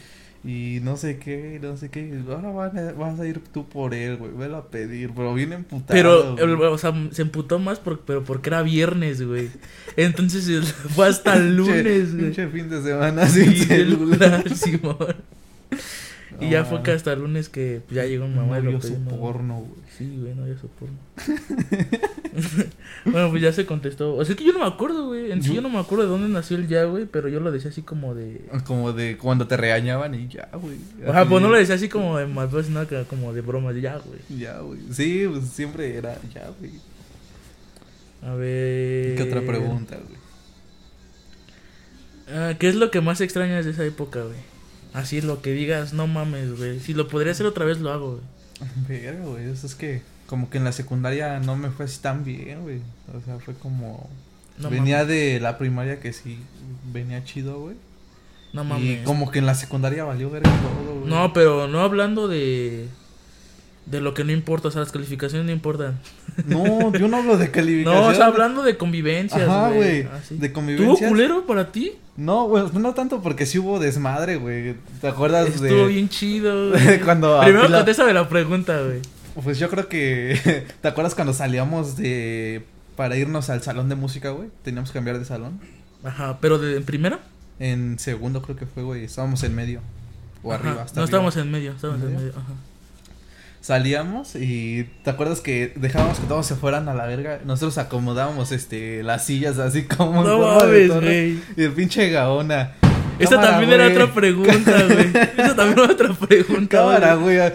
y 0.45 0.79
no 0.83 0.97
sé 0.97 1.17
qué, 1.19 1.59
no 1.62 1.77
sé 1.77 1.89
qué. 1.89 2.19
Ahora 2.29 2.50
van 2.51 2.77
a- 2.77 2.91
vas 2.93 3.19
a 3.19 3.25
ir 3.25 3.39
tú 3.53 3.65
por 3.67 3.93
él, 3.93 4.17
güey, 4.17 4.31
velo 4.33 4.57
a 4.57 4.67
pedir, 4.69 5.12
pero 5.15 5.33
bien 5.33 5.53
emputado. 5.53 5.88
Pero, 6.35 6.35
güey. 6.57 6.69
o 6.69 6.77
sea, 6.77 6.93
se 7.12 7.21
emputó 7.21 7.59
más 7.59 7.79
por, 7.79 8.01
pero 8.01 8.23
porque 8.23 8.50
era 8.50 8.62
viernes, 8.62 9.25
güey. 9.25 9.50
Entonces 9.95 10.73
fue 10.95 11.07
hasta 11.07 11.35
el 11.38 11.55
lunes, 11.55 12.12
güey. 12.13 12.25
Pinche 12.25 12.47
fin 12.50 12.69
de 12.69 12.81
semana 12.81 13.27
sin 13.27 13.53
Sí, 13.53 13.65
celular. 13.65 14.43
el- 14.45 14.55
Simón. 14.55 15.15
Y 16.43 16.45
No, 16.45 16.51
ya 16.51 16.65
fue 16.65 16.83
que 16.83 16.91
hasta 16.91 17.13
el 17.13 17.19
lunes 17.19 17.50
que 17.50 17.81
ya 17.89 18.05
llegó 18.05 18.27
mi 18.27 18.35
No 18.35 18.41
mamá 18.43 18.59
y 18.59 18.63
lo 18.63 18.69
vio 18.79 18.79
porno, 19.19 19.59
güey. 19.59 19.81
Sí, 19.97 20.17
güey, 20.19 20.33
no, 20.35 20.47
ya 20.47 20.57
su 20.59 20.67
porno. 20.67 20.97
bueno, 23.05 23.29
pues 23.29 23.41
ya 23.41 23.53
se 23.53 23.65
contestó. 23.65 24.15
O 24.15 24.25
sea, 24.25 24.33
es 24.33 24.38
que 24.39 24.45
yo 24.45 24.53
no 24.53 24.59
me 24.59 24.65
acuerdo, 24.65 25.07
güey. 25.07 25.31
En 25.31 25.43
sí 25.43 25.53
Yo- 25.53 25.62
no 25.62 25.69
me 25.69 25.79
acuerdo 25.79 26.05
de 26.05 26.09
dónde 26.12 26.29
nació 26.29 26.57
el 26.57 26.67
ya, 26.67 26.83
güey. 26.85 27.05
Pero 27.05 27.29
yo 27.29 27.39
lo 27.39 27.51
decía 27.51 27.69
así 27.69 27.81
como 27.81 28.15
de. 28.15 28.41
Como 28.65 28.91
de 28.93 29.17
cuando 29.17 29.47
te 29.47 29.55
regañaban 29.57 30.15
y 30.15 30.27
ya, 30.27 30.50
güey. 30.53 30.77
Ajá, 31.07 31.27
pues 31.27 31.41
no 31.41 31.50
lo 31.50 31.57
decía 31.57 31.75
así 31.75 31.89
como 31.89 32.17
de 32.17 32.25
más 32.27 32.50
pues, 32.50 32.69
no, 32.69 32.88
que 32.88 33.03
como 33.03 33.33
de 33.33 33.41
broma, 33.41 33.71
de 33.73 33.81
ya, 33.81 33.97
güey. 34.00 34.19
Ya, 34.39 34.59
güey. 34.59 34.79
Sí, 34.91 35.25
pues 35.31 35.45
siempre 35.50 35.95
era 35.95 36.17
ya, 36.33 36.50
güey. 36.59 36.71
A 38.23 38.33
ver. 38.35 39.15
¿Qué 39.15 39.23
otra 39.23 39.41
pregunta, 39.41 39.95
güey? 39.97 40.23
Ah, 42.29 42.53
¿Qué 42.57 42.69
es 42.69 42.75
lo 42.75 42.89
que 42.89 43.01
más 43.01 43.21
extrañas 43.21 43.65
de 43.65 43.71
esa 43.71 43.83
época, 43.85 44.21
güey? 44.23 44.52
Así 44.93 45.21
lo 45.21 45.41
que 45.41 45.51
digas, 45.51 45.93
no 45.93 46.07
mames, 46.07 46.57
güey. 46.57 46.79
Si 46.79 46.93
lo 46.93 47.07
podría 47.07 47.31
hacer 47.31 47.45
otra 47.45 47.65
vez, 47.65 47.79
lo 47.79 47.91
hago, 47.91 48.12
güey. 48.12 48.23
Verga, 48.88 49.23
güey, 49.25 49.50
eso 49.50 49.65
es 49.67 49.75
que 49.75 50.01
como 50.27 50.50
que 50.50 50.57
en 50.57 50.63
la 50.63 50.71
secundaria 50.71 51.39
no 51.39 51.55
me 51.55 51.69
fue 51.69 51.85
así 51.85 52.00
tan 52.00 52.23
bien, 52.23 52.62
güey. 52.62 52.79
O 53.15 53.21
sea, 53.25 53.39
fue 53.39 53.53
como... 53.55 54.09
No 54.59 54.69
venía 54.69 54.97
mames. 55.00 55.07
de 55.09 55.39
la 55.39 55.57
primaria 55.57 56.00
que 56.00 56.13
sí 56.13 56.38
venía 56.91 57.23
chido, 57.23 57.59
güey. 57.59 57.75
No 58.53 58.62
Y 58.63 58.67
mames. 58.67 59.03
como 59.03 59.31
que 59.31 59.39
en 59.39 59.47
la 59.47 59.55
secundaria 59.55 60.03
valió 60.03 60.29
ver 60.29 60.43
todo, 60.43 61.00
güey. 61.00 61.09
No, 61.09 61.33
pero 61.33 61.67
no 61.67 61.81
hablando 61.81 62.27
de. 62.27 62.88
De 63.85 63.99
lo 63.99 64.13
que 64.13 64.23
no 64.23 64.31
importa, 64.31 64.69
o 64.69 64.71
sea, 64.71 64.79
las 64.81 64.91
calificaciones 64.93 65.45
no 65.45 65.51
importan. 65.51 65.99
No, 66.45 66.91
yo 66.93 67.07
no 67.09 67.17
hablo 67.17 67.37
de 67.37 67.51
calificación. 67.51 68.01
No, 68.03 68.07
o 68.09 68.13
sea, 68.13 68.27
hablando 68.27 68.63
de 68.63 68.77
convivencias, 68.77 69.41
Ajá, 69.47 69.71
güey. 69.71 70.03
Así. 70.03 70.37
De 70.37 70.47
¿Tuvo 70.47 70.53
convivencias. 70.55 71.09
culero 71.09 71.45
para 71.45 71.71
ti? 71.71 71.93
No, 72.15 72.47
güey, 72.47 72.63
no 72.73 72.93
tanto 72.93 73.21
porque 73.21 73.45
sí 73.45 73.59
hubo 73.59 73.79
desmadre, 73.79 74.37
güey. 74.37 74.75
¿Te 75.01 75.07
acuerdas 75.09 75.47
Estuvo 75.49 75.63
de 75.67 75.87
bien 75.87 76.07
chido, 76.07 76.69
güey. 76.71 77.01
cuando 77.01 77.39
Primero 77.41 77.65
Atila- 77.65 77.77
contéstame 77.77 78.13
la 78.13 78.29
pregunta, 78.29 78.81
güey. 78.81 78.99
Pues 79.43 79.59
yo 79.59 79.69
creo 79.69 79.87
que 79.89 80.65
¿te 80.81 80.87
acuerdas 80.87 81.13
cuando 81.15 81.33
salíamos 81.33 81.97
de 81.97 82.63
para 82.95 83.17
irnos 83.17 83.49
al 83.49 83.61
salón 83.63 83.89
de 83.89 83.95
música, 83.95 84.29
güey? 84.29 84.49
Teníamos 84.63 84.91
que 84.91 84.93
cambiar 84.99 85.19
de 85.19 85.25
salón. 85.25 85.59
Ajá, 86.03 86.37
pero 86.39 86.57
de 86.59 86.77
en 86.77 86.83
primero. 86.83 87.19
En 87.59 87.97
segundo 87.99 88.41
creo 88.43 88.55
que 88.55 88.65
fue, 88.65 88.83
güey. 88.83 89.03
Estábamos 89.03 89.43
en 89.43 89.55
medio. 89.55 89.81
O 90.43 90.53
Ajá, 90.53 90.61
arriba, 90.69 90.83
hasta 90.83 90.99
No 90.99 91.03
arriba. 91.03 91.05
estábamos 91.05 91.37
en 91.37 91.51
medio, 91.51 91.71
estábamos 91.73 92.03
¿En 92.03 92.15
medio. 92.15 92.29
Ajá. 92.31 92.53
Salíamos 93.63 94.36
y 94.36 94.89
¿te 95.05 95.10
acuerdas 95.10 95.39
que 95.39 95.72
dejábamos 95.77 96.20
que 96.20 96.27
todos 96.27 96.46
se 96.46 96.55
fueran 96.55 96.89
a 96.89 96.93
la 96.93 97.05
verga? 97.05 97.39
Nosotros 97.46 97.77
acomodábamos 97.77 98.51
este 98.51 99.03
las 99.03 99.25
sillas 99.25 99.58
así 99.58 99.84
como 99.84 100.22
No 100.22 100.38
mames, 100.38 100.93
güey. 100.93 101.39
Y 101.55 101.63
el 101.63 101.72
pinche 101.72 102.10
gaona. 102.10 102.74
Esa 103.20 103.39
también 103.39 103.72
era 103.72 103.86
güey. 103.86 103.96
otra 103.96 104.13
pregunta, 104.13 104.84
güey. 104.84 105.12
Esa 105.38 105.55
también 105.55 105.79
era 105.79 105.93
otra 105.93 106.13
pregunta. 106.13 106.77
Cámara, 106.77 107.15
güey. 107.15 107.38
güey. 107.38 107.53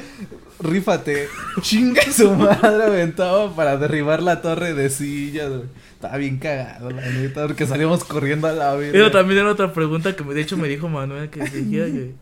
Rífate. 0.60 1.28
Chinga 1.60 2.00
su 2.10 2.30
madre 2.30 2.84
aventaba 2.84 3.54
para 3.54 3.76
derribar 3.76 4.22
la 4.22 4.40
torre 4.40 4.72
de 4.72 4.88
sillas, 4.88 5.50
güey. 5.50 5.68
Estaba 5.92 6.16
bien 6.16 6.38
cagado, 6.38 6.90
la 6.90 7.02
neta, 7.02 7.46
porque 7.46 7.66
salíamos 7.66 8.04
corriendo 8.04 8.48
a 8.48 8.52
la 8.52 8.74
verga. 8.76 8.98
Esa 8.98 9.10
también 9.10 9.40
era 9.40 9.50
otra 9.50 9.74
pregunta 9.74 10.16
que 10.16 10.24
de 10.24 10.40
hecho 10.40 10.56
me 10.56 10.68
dijo 10.68 10.88
Manuel 10.88 11.28
que 11.28 11.40
decía 11.40 11.84
que 11.84 12.14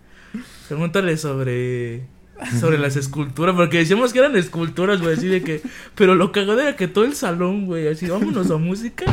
pregúntale 0.67 1.17
sobre 1.19 2.16
sobre 2.61 2.79
las 2.79 2.97
esculturas 2.97 3.55
porque 3.55 3.79
decíamos 3.79 4.13
que 4.13 4.19
eran 4.19 4.37
esculturas, 4.37 5.01
güey, 5.01 5.15
así 5.15 5.27
de 5.27 5.43
que 5.43 5.63
pero 5.95 6.15
lo 6.15 6.33
cagado 6.33 6.61
era 6.61 6.77
que 6.77 6.87
todo 6.87 7.05
el 7.05 7.15
salón, 7.15 7.67
güey, 7.67 7.89
así 7.89 8.07
vámonos 8.07 8.51
a 8.51 8.59
música 8.59 9.05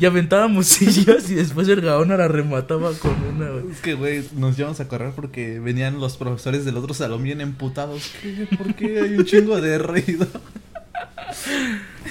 y 0.00 0.06
aventábamos 0.06 0.66
sillas 0.68 1.30
y 1.30 1.34
después 1.34 1.68
el 1.68 1.80
gaona 1.80 2.16
la 2.16 2.28
remataba 2.28 2.92
con 2.94 3.12
una, 3.22 3.50
güey. 3.50 3.70
Es 3.70 3.80
que, 3.80 3.94
güey, 3.94 4.24
nos 4.34 4.56
llevamos 4.56 4.80
a 4.80 4.88
correr 4.88 5.12
porque 5.14 5.60
venían 5.60 6.00
los 6.00 6.16
profesores 6.16 6.64
del 6.64 6.76
otro 6.76 6.94
salón 6.94 7.22
bien 7.22 7.40
emputados. 7.40 8.12
¿Por 8.58 8.74
qué 8.74 9.00
hay 9.00 9.16
un 9.16 9.24
chingo 9.24 9.60
de 9.60 9.78
ruido? 9.78 10.26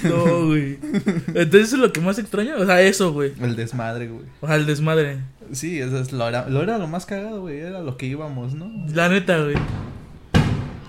No, 0.04 0.48
güey. 0.48 0.80
Entonces 1.28 1.68
eso 1.68 1.76
es 1.76 1.82
lo 1.82 1.94
que 1.94 2.02
más 2.02 2.20
extraño, 2.20 2.56
o 2.58 2.66
sea, 2.66 2.82
eso, 2.82 3.14
güey. 3.14 3.34
El 3.42 3.56
desmadre, 3.56 4.08
güey. 4.08 4.26
O 4.42 4.48
sea, 4.48 4.56
el 4.56 4.66
desmadre. 4.66 5.20
Sí, 5.52 5.80
eso 5.80 6.00
es 6.00 6.12
lo 6.12 6.28
era, 6.28 6.50
lo 6.50 6.64
era 6.64 6.78
lo 6.78 6.88
más 6.88 7.06
cagado, 7.06 7.42
güey. 7.42 7.60
Era 7.60 7.82
lo 7.82 7.98
que 7.98 8.08
íbamos, 8.08 8.54
¿no? 8.54 8.72
La 8.94 9.10
neta, 9.10 9.40
güey. 9.40 9.56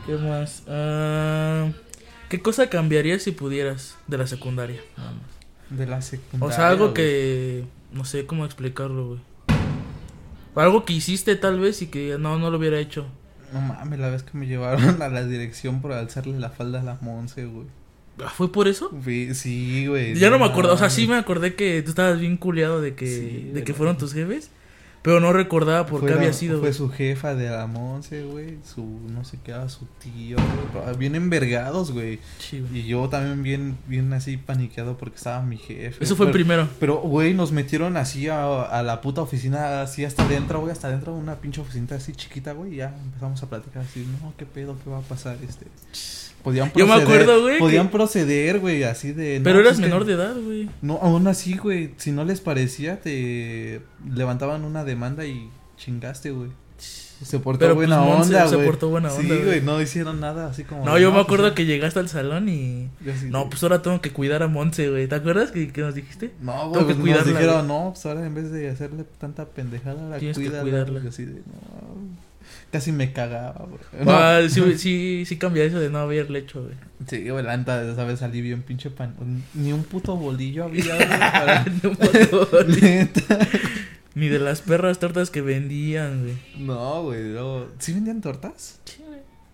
¿Qué 0.06 0.14
más? 0.16 0.62
Ah, 0.68 1.70
¿Qué 2.28 2.40
cosa 2.42 2.68
cambiarías 2.68 3.22
si 3.22 3.30
pudieras 3.32 3.96
de 4.06 4.18
la 4.18 4.26
secundaria? 4.26 4.80
Nada 4.96 5.12
más. 5.12 5.78
De 5.78 5.86
la 5.86 6.02
secundaria. 6.02 6.46
O 6.46 6.56
sea, 6.56 6.68
algo 6.68 6.86
güey. 6.86 6.94
que 6.94 7.64
no 7.92 8.04
sé 8.04 8.26
cómo 8.26 8.44
explicarlo, 8.44 9.06
güey. 9.08 9.20
O 10.54 10.60
Algo 10.60 10.84
que 10.84 10.92
hiciste 10.92 11.36
tal 11.36 11.58
vez 11.58 11.82
y 11.82 11.86
que 11.86 12.16
no, 12.18 12.38
no 12.38 12.50
lo 12.50 12.58
hubiera 12.58 12.78
hecho. 12.78 13.06
No 13.52 13.60
mames, 13.60 13.98
la 13.98 14.10
vez 14.10 14.22
que 14.22 14.36
me 14.36 14.46
llevaron 14.46 15.00
a 15.02 15.08
la 15.08 15.24
dirección 15.24 15.80
por 15.80 15.92
alzarle 15.92 16.38
la 16.38 16.50
falda 16.50 16.80
a 16.80 16.84
la 16.84 16.98
Monse, 17.00 17.46
güey. 17.46 17.66
Ah, 18.24 18.30
¿Fue 18.30 18.52
por 18.52 18.68
eso? 18.68 18.92
Sí, 19.32 19.86
güey. 19.86 20.14
Ya 20.14 20.30
no 20.30 20.38
me 20.38 20.44
acuerdo, 20.44 20.72
o 20.72 20.76
sea, 20.76 20.88
sí 20.90 21.08
me 21.08 21.16
acordé 21.16 21.56
que 21.56 21.82
tú 21.82 21.90
estabas 21.90 22.20
bien 22.20 22.36
culiado 22.36 22.80
de 22.80 22.94
que, 22.94 23.06
Sí, 23.06 23.50
de 23.52 23.64
que 23.64 23.74
fueron 23.74 23.98
tus 23.98 24.12
jefes, 24.12 24.50
pero 25.04 25.20
no 25.20 25.32
recordaba 25.34 25.84
por 25.86 26.00
Fue 26.00 26.08
qué 26.08 26.14
la- 26.14 26.20
había 26.22 26.32
sido. 26.32 26.58
Fue 26.60 26.72
su 26.72 26.88
jefa 26.88 27.34
de 27.34 27.50
la 27.50 27.66
Monse, 27.66 28.24
güey. 28.24 28.56
Su, 28.64 28.82
no 29.10 29.22
sé 29.22 29.38
qué 29.44 29.50
era, 29.52 29.68
su 29.68 29.84
tío, 30.02 30.36
güey. 30.38 30.48
pero 30.84 30.96
Bien 30.96 31.14
envergados, 31.14 31.92
güey. 31.92 32.18
Sí. 32.38 32.64
Y 32.72 32.84
yo 32.84 33.06
también 33.10 33.42
bien, 33.42 33.76
bien 33.86 34.12
así 34.14 34.38
paniqueado 34.38 34.96
porque 34.96 35.16
estaba 35.16 35.42
mi 35.42 35.58
jefe. 35.58 36.02
Eso 36.02 36.16
fue 36.16 36.26
pero, 36.26 36.32
primero. 36.32 36.68
Pero, 36.80 36.96
güey, 37.02 37.34
nos 37.34 37.52
metieron 37.52 37.98
así 37.98 38.28
a, 38.28 38.62
a 38.62 38.82
la 38.82 39.02
puta 39.02 39.20
oficina, 39.20 39.82
así 39.82 40.04
hasta 40.06 40.24
adentro, 40.24 40.60
güey, 40.60 40.72
hasta 40.72 40.88
adentro 40.88 41.12
de 41.14 41.20
una 41.20 41.34
pinche 41.36 41.60
oficina 41.60 41.96
así 41.96 42.12
chiquita, 42.14 42.52
güey. 42.52 42.72
Y 42.72 42.76
ya 42.76 42.94
empezamos 43.04 43.42
a 43.42 43.48
platicar 43.50 43.82
así, 43.82 44.08
no, 44.22 44.32
qué 44.38 44.46
pedo, 44.46 44.74
qué 44.82 44.88
va 44.88 44.98
a 44.98 45.02
pasar, 45.02 45.36
este. 45.46 45.66
Podían 46.44 46.68
Yo 46.68 46.72
proceder. 46.86 46.96
me 46.98 47.02
acuerdo, 47.02 47.42
güey, 47.42 47.58
Podían 47.58 47.86
que- 47.86 47.92
proceder, 47.92 48.60
güey, 48.60 48.84
así 48.84 49.12
de. 49.12 49.38
no, 49.38 49.44
Pero 49.44 49.60
eras 49.60 49.72
pues 49.72 49.80
que- 49.80 49.86
menor 49.86 50.04
de 50.04 50.12
edad, 50.12 50.34
güey. 50.40 50.68
No, 50.82 50.98
aún 51.02 51.26
así, 51.26 51.56
güey, 51.56 51.94
si 51.96 52.12
no 52.12 52.24
les 52.24 52.40
parecía, 52.40 53.00
te 53.00 53.80
levantaban 54.08 54.64
una 54.64 54.84
demanda 54.84 55.24
y 55.26 55.48
chingaste, 55.78 56.30
güey. 56.30 56.50
Se 56.76 57.38
portó 57.38 57.60
Pero, 57.60 57.76
buena 57.76 58.04
pues, 58.04 58.26
onda, 58.26 58.46
se 58.48 58.56
güey. 58.56 58.66
portó 58.68 58.88
buena 58.90 59.10
onda, 59.10 59.34
Sí, 59.36 59.42
güey. 59.42 59.62
no 59.62 59.80
hicieron 59.80 60.20
nada 60.20 60.48
así 60.48 60.64
como. 60.64 60.84
No, 60.84 60.98
yo 60.98 61.08
me 61.08 61.14
pues, 61.14 61.24
acuerdo 61.24 61.54
que 61.54 61.64
llegaste 61.64 62.00
al 62.00 62.08
salón 62.10 62.48
y... 62.50 62.90
Yo 63.02 63.12
así 63.14 63.30
No, 63.30 63.48
pues 63.48 63.62
ahora 63.62 63.80
tengo 63.80 64.02
que 64.02 64.10
cuidar 64.10 64.42
a 64.42 64.48
Monse, 64.48 64.90
güey. 64.90 65.06
¿Te 65.08 65.14
acuerdas 65.14 65.50
que, 65.52 65.72
que 65.72 65.80
nos 65.80 65.94
dijiste? 65.94 66.32
No, 66.42 66.68
güey, 66.68 66.80
que 66.80 66.84
pues 66.86 66.96
cuidarla, 66.98 67.24
nos 67.24 67.40
dijeron, 67.40 67.68
no, 67.68 67.90
pues 67.94 68.04
ahora 68.04 68.26
en 68.26 68.34
vez 68.34 68.50
de 68.50 68.68
hacerle 68.68 69.04
tanta 69.18 69.46
pendejada, 69.46 70.02
ahora 70.02 70.18
Tienes 70.18 70.36
que 70.36 70.44
cuídala. 70.44 70.62
cuidarla. 70.64 71.00
Y 71.02 71.06
así 71.06 71.24
de, 71.24 71.34
no, 71.34 71.40
casi 72.74 72.90
me 72.90 73.12
cagaba, 73.12 73.66
güey. 73.68 74.04
No, 74.04 74.10
Ah, 74.12 74.40
sí, 74.48 74.60
sí, 74.78 75.22
sí 75.26 75.36
cambia 75.38 75.62
eso 75.62 75.78
de 75.78 75.90
no 75.90 75.98
haberle 75.98 76.40
hecho, 76.40 76.60
güey. 76.64 76.74
Sí, 77.08 77.28
güey, 77.30 77.44
la 77.44 77.56
neta, 77.56 77.88
esa 77.88 78.02
vez 78.04 78.18
salí 78.18 78.40
bien 78.40 78.62
pinche 78.62 78.90
pan. 78.90 79.14
Ni 79.54 79.72
un 79.72 79.84
puto 79.84 80.16
bolillo 80.16 80.64
había, 80.64 80.82
güey, 80.96 81.08
para- 81.08 81.64
No, 81.84 81.90
motor. 81.90 82.68
Neta. 82.82 83.38
Ni 84.16 84.26
de 84.28 84.40
las 84.40 84.60
perras 84.62 84.98
tortas 84.98 85.30
que 85.30 85.40
vendían, 85.40 86.22
güey. 86.24 86.34
No, 86.66 87.04
güey, 87.04 87.22
no. 87.28 87.66
¿Sí 87.78 87.92
vendían 87.92 88.20
tortas? 88.20 88.80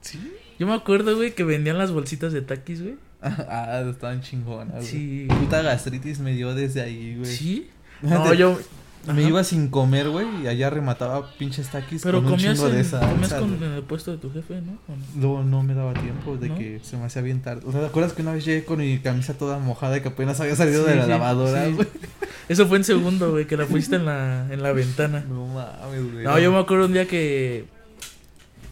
Sí. 0.00 0.19
Yo 0.59 0.67
me 0.67 0.73
acuerdo, 0.75 1.15
güey, 1.17 1.35
que 1.35 1.45
vendían 1.45 1.77
las 1.77 1.93
bolsitas 1.93 2.33
de 2.33 2.41
taquis, 2.41 2.81
güey. 2.83 2.95
Ah, 3.23 3.85
estaban 3.91 4.23
chingonas, 4.23 4.77
güey. 4.77 4.87
Sí. 4.87 5.27
Puta 5.29 5.61
gastritis 5.61 6.21
me 6.21 6.33
dio 6.33 6.55
desde 6.55 6.81
ahí, 6.81 7.17
güey. 7.19 7.31
¿Sí? 7.31 7.69
No, 8.03 8.33
yo... 8.33 8.59
Me 9.07 9.23
iba 9.23 9.42
sin 9.45 9.69
comer, 9.69 10.11
güey, 10.11 10.26
y 10.42 10.47
allá 10.47 10.69
remataba 10.69 11.33
pinches 11.38 11.69
taquis 11.69 12.02
Pero 12.02 12.19
con 12.19 12.26
un 12.26 12.33
comías, 12.33 12.57
chingo 12.57 12.69
de 12.69 12.78
en, 12.80 12.85
salsa, 12.85 13.09
comías 13.11 13.33
con, 13.33 13.62
en 13.62 13.73
el 13.73 13.83
puesto 13.83 14.11
de 14.12 14.19
tu 14.19 14.30
jefe, 14.30 14.61
¿no? 14.61 14.78
¿O 14.88 14.97
no? 15.16 15.42
No 15.42 15.62
me 15.62 15.73
daba 15.75 15.95
tiempo 15.95 16.37
de 16.37 16.49
¿No? 16.50 16.59
que 16.59 16.80
se 16.83 16.97
me 16.99 17.04
hacía 17.07 17.23
bien 17.23 17.40
tarde. 17.40 17.62
O 17.66 17.73
sea, 17.73 17.80
¿te 17.80 17.87
acuerdas 17.87 18.12
que 18.12 18.21
una 18.23 18.33
vez 18.33 18.45
llegué 18.45 18.64
con 18.64 18.78
mi 18.78 18.99
camisa 18.99 19.35
toda 19.35 19.59
mojada 19.59 19.97
y 19.97 20.00
que 20.02 20.09
apenas 20.09 20.38
había 20.40 20.54
salido 20.54 20.85
Sí, 20.85 20.90
de 20.90 20.97
la 20.97 21.04
sí, 21.04 21.09
lavadora, 21.11 21.66
sí. 21.66 21.76
Eso 22.50 22.66
fue 22.66 22.76
en 22.78 22.85
segundo, 22.85 23.30
güey, 23.30 23.47
que 23.47 23.57
la 23.57 23.64
pusiste 23.64 23.97
en 23.97 24.04
la, 24.04 24.47
en 24.50 24.62
la 24.62 24.73
ventana. 24.73 25.25
No 25.28 25.47
mames, 25.47 26.12
güey. 26.12 26.25
No, 26.25 26.38
yo 26.38 26.52
me 26.52 26.59
acuerdo 26.59 26.87
un 26.87 26.92
día 26.92 27.07
que. 27.07 27.64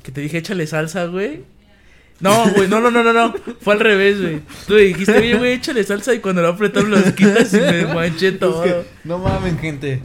Que 0.02 0.12
te 0.12 0.20
dije, 0.20 0.38
échale 0.38 0.66
salsa, 0.66 1.06
güey. 1.06 1.44
No, 2.20 2.50
güey, 2.54 2.68
no, 2.68 2.80
no, 2.80 2.90
no, 2.90 3.02
no, 3.04 3.12
no. 3.12 3.34
Fue 3.60 3.74
al 3.74 3.80
revés, 3.80 4.20
güey. 4.20 4.40
Tú 4.66 4.74
me 4.74 4.80
dijiste, 4.80 5.16
oye, 5.16 5.36
güey, 5.36 5.52
échale 5.52 5.84
salsa 5.84 6.12
y 6.14 6.18
cuando 6.18 6.42
lo 6.42 6.48
apretaron 6.48 6.90
los 6.90 7.02
quitas 7.12 7.52
y 7.54 7.58
me 7.58 7.86
manché 7.94 8.28
Es 8.28 8.38
todo. 8.40 8.62
que, 8.64 8.82
no 9.04 9.18
mames, 9.18 9.60
gente. 9.60 10.02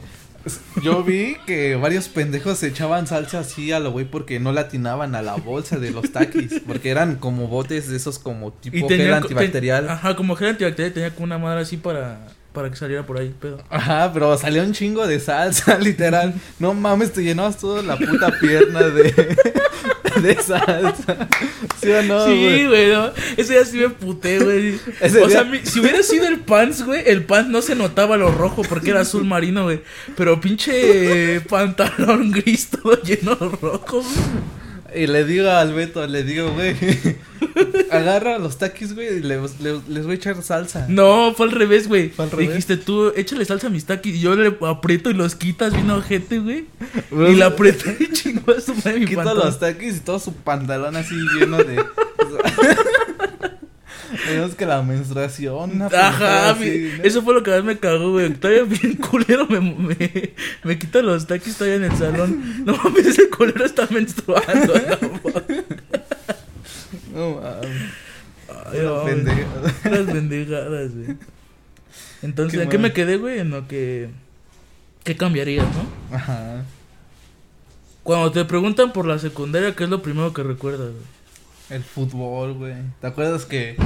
Yo 0.82 1.02
vi 1.02 1.36
que 1.46 1.74
varios 1.74 2.08
pendejos 2.08 2.58
se 2.58 2.66
echaban 2.68 3.06
salsa 3.06 3.38
así 3.38 3.72
a 3.72 3.80
lo 3.80 3.92
güey 3.92 4.04
porque 4.04 4.38
no 4.38 4.52
le 4.52 4.60
atinaban 4.60 5.14
a 5.14 5.22
la 5.22 5.36
bolsa 5.36 5.78
de 5.78 5.90
los 5.90 6.12
taquis. 6.12 6.60
Porque 6.66 6.90
eran 6.90 7.16
como 7.16 7.48
botes 7.48 7.88
de 7.88 7.96
esos 7.96 8.18
como 8.18 8.52
tipo 8.52 8.86
gel 8.88 9.12
antibacterial. 9.14 9.84
ten- 9.86 9.90
ajá, 9.92 10.14
como 10.16 10.36
gel 10.36 10.48
antibacterial 10.50 10.92
tenía 10.92 11.10
como 11.14 11.24
una 11.24 11.38
madre 11.38 11.62
así 11.62 11.78
para, 11.78 12.26
para 12.52 12.68
que 12.68 12.76
saliera 12.76 13.06
por 13.06 13.16
ahí, 13.18 13.34
pedo. 13.40 13.64
Ajá, 13.70 14.10
pero 14.12 14.36
salió 14.36 14.62
un 14.62 14.72
chingo 14.74 15.06
de 15.06 15.18
salsa, 15.18 15.78
literal. 15.80 16.34
No 16.58 16.74
mames, 16.74 17.12
te 17.14 17.22
llenabas 17.24 17.56
toda 17.56 17.82
la 17.82 17.96
puta 17.96 18.30
pierna 18.38 18.82
de, 18.82 19.36
de 20.22 20.34
salsa. 20.42 21.26
¿Sí 21.84 21.90
o 21.90 22.02
no, 22.02 22.26
sí, 22.26 22.66
güey? 22.66 22.92
no. 22.92 23.10
Ese 23.36 23.52
día 23.54 23.64
sí 23.64 23.76
me 23.78 23.88
puté, 23.90 24.38
güey. 24.40 24.78
O 25.22 25.28
sea, 25.30 25.44
mi- 25.44 25.60
si 25.64 25.80
hubiera 25.80 26.02
sido 26.02 26.26
el 26.26 26.40
pants, 26.40 26.84
güey, 26.84 27.02
el 27.06 27.24
pants 27.24 27.50
no 27.50 27.62
se 27.62 27.74
notaba 27.74 28.16
lo 28.16 28.30
rojo 28.32 28.62
porque 28.62 28.90
era 28.90 29.00
azul 29.00 29.24
marino, 29.24 29.64
güey. 29.64 29.80
Pero 30.16 30.40
pinche 30.40 31.40
pantalón 31.42 32.30
gris 32.32 32.68
todo 32.70 33.00
lleno 33.02 33.34
de 33.36 33.48
rojo, 33.60 34.02
güey. 34.02 34.63
Y 34.94 35.06
le 35.06 35.24
digo 35.24 35.50
al 35.50 35.72
Beto, 35.74 36.06
le 36.06 36.22
digo, 36.22 36.52
güey, 36.52 36.76
agarra 37.90 38.38
los 38.38 38.58
taquis, 38.58 38.94
güey, 38.94 39.18
y 39.18 39.20
les, 39.22 39.60
les, 39.60 39.88
les 39.88 40.04
voy 40.04 40.12
a 40.12 40.14
echar 40.16 40.42
salsa. 40.42 40.86
No, 40.88 41.34
fue 41.36 41.46
al 41.46 41.52
revés, 41.52 41.88
güey. 41.88 42.10
Fue 42.10 42.24
al 42.26 42.30
revés. 42.30 42.48
Dijiste 42.48 42.76
tú, 42.76 43.12
échale 43.16 43.44
salsa 43.44 43.66
a 43.66 43.70
mis 43.70 43.84
taquis. 43.86 44.16
Y 44.16 44.20
yo 44.20 44.34
le 44.36 44.56
aprieto 44.66 45.10
y 45.10 45.14
los 45.14 45.34
quitas 45.34 45.72
bien 45.72 45.90
ojete, 45.90 46.38
güey. 46.38 46.66
Y 47.10 47.34
la 47.36 47.46
apreté 47.46 47.96
y 48.00 48.12
chingó 48.12 48.52
a 48.52 48.60
su 48.60 48.74
madre 48.74 49.00
mi 49.00 49.06
Quito 49.06 49.18
pantalón. 49.18 49.46
los 49.46 49.58
taquis 49.58 49.96
y 49.96 50.00
todo 50.00 50.18
su 50.18 50.32
pantalón 50.34 50.96
así 50.96 51.14
lleno 51.38 51.58
de... 51.58 51.76
Es 54.28 54.54
que 54.54 54.66
la 54.66 54.82
menstruación, 54.82 55.82
Ajá, 55.82 56.50
así, 56.50 56.64
mi- 56.64 56.98
¿no? 56.98 57.04
eso 57.04 57.22
fue 57.22 57.34
lo 57.34 57.42
que 57.42 57.50
más 57.50 57.64
me 57.64 57.78
cagó, 57.78 58.12
güey. 58.12 58.32
Todavía 58.34 58.62
bien 58.80 58.94
culero 58.96 59.46
me, 59.48 59.60
me, 59.60 60.32
me 60.62 60.78
quita 60.78 61.02
los 61.02 61.26
taquis 61.26 61.56
todavía 61.56 61.76
en 61.76 61.92
el 61.92 61.96
salón. 61.98 62.64
No 62.64 62.76
mames, 62.76 63.06
ese 63.06 63.28
culero 63.30 63.64
está 63.64 63.86
menstruando. 63.90 64.74
no 67.14 67.40
mames. 67.40 67.92
Ay. 68.66 68.80
Las 68.82 70.10
pendejadas, 70.12 70.94
güey. 70.94 71.16
Entonces, 72.22 72.60
¿en 72.60 72.68
qué 72.68 72.78
me 72.78 72.92
quedé, 72.92 73.16
güey? 73.16 73.38
En 73.38 73.50
lo 73.50 73.68
que... 73.68 74.08
¿Qué 75.04 75.16
cambiarías, 75.16 75.66
no? 75.66 76.16
Ajá. 76.16 76.64
Cuando 78.02 78.32
te 78.32 78.44
preguntan 78.46 78.92
por 78.92 79.06
la 79.06 79.18
secundaria, 79.18 79.74
¿qué 79.76 79.84
es 79.84 79.90
lo 79.90 80.00
primero 80.02 80.32
que 80.32 80.42
recuerdas, 80.42 80.90
güey? 80.92 81.14
El 81.70 81.82
fútbol, 81.82 82.54
güey. 82.54 82.74
¿Te 83.00 83.06
acuerdas 83.06 83.46
que, 83.46 83.76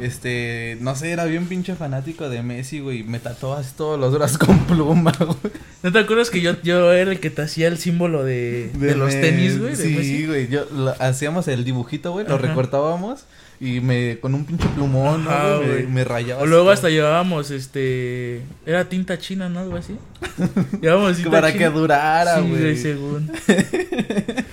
este, 0.00 0.78
no 0.80 0.94
sé, 0.96 1.10
era 1.12 1.24
bien 1.26 1.46
pinche 1.46 1.74
fanático 1.74 2.28
de 2.30 2.42
Messi, 2.42 2.80
güey? 2.80 3.02
Me 3.04 3.18
tatuaba 3.18 3.58
así 3.60 3.72
todos 3.76 4.00
los 4.00 4.14
brazos 4.14 4.38
con 4.46 4.58
pluma, 4.60 5.12
güey. 5.18 5.52
¿No 5.82 5.92
te 5.92 5.98
acuerdas 5.98 6.30
que 6.30 6.40
yo, 6.40 6.60
yo 6.62 6.92
era 6.92 7.12
el 7.12 7.20
que 7.20 7.28
te 7.30 7.42
hacía 7.42 7.68
el 7.68 7.76
símbolo 7.78 8.24
de, 8.24 8.70
de, 8.74 8.94
los 8.96 9.10
tenis, 9.10 9.60
güey? 9.60 9.76
Sí, 9.76 10.26
güey. 10.26 10.48
Yo 10.48 10.64
lo- 10.72 10.94
hacíamos 10.98 11.46
el 11.48 11.64
dibujito, 11.64 12.12
güey. 12.12 12.26
Lo 12.26 12.38
recortábamos 12.38 13.24
y 13.60 13.80
me 13.80 14.18
con 14.20 14.34
un 14.34 14.44
pinche 14.44 14.68
plumón, 14.74 15.24
¿no, 15.24 15.58
güey, 15.58 15.84
me, 15.84 15.88
me 15.94 16.04
rayaba. 16.04 16.42
O 16.42 16.46
luego 16.46 16.64
todo. 16.64 16.72
hasta 16.72 16.88
llevábamos, 16.90 17.50
este... 17.50 18.42
Era 18.66 18.86
tinta 18.88 19.18
china, 19.18 19.48
¿no? 19.48 19.60
Algo 19.60 19.76
así. 19.76 19.96
Llevábamos 20.82 21.16
tinta 21.16 21.30
para 21.30 21.52
china. 21.52 21.58
que 21.64 21.70
durara, 21.70 22.36
Sí, 22.36 22.48
güey. 22.48 22.60
güey, 22.62 22.76
según. 22.76 23.30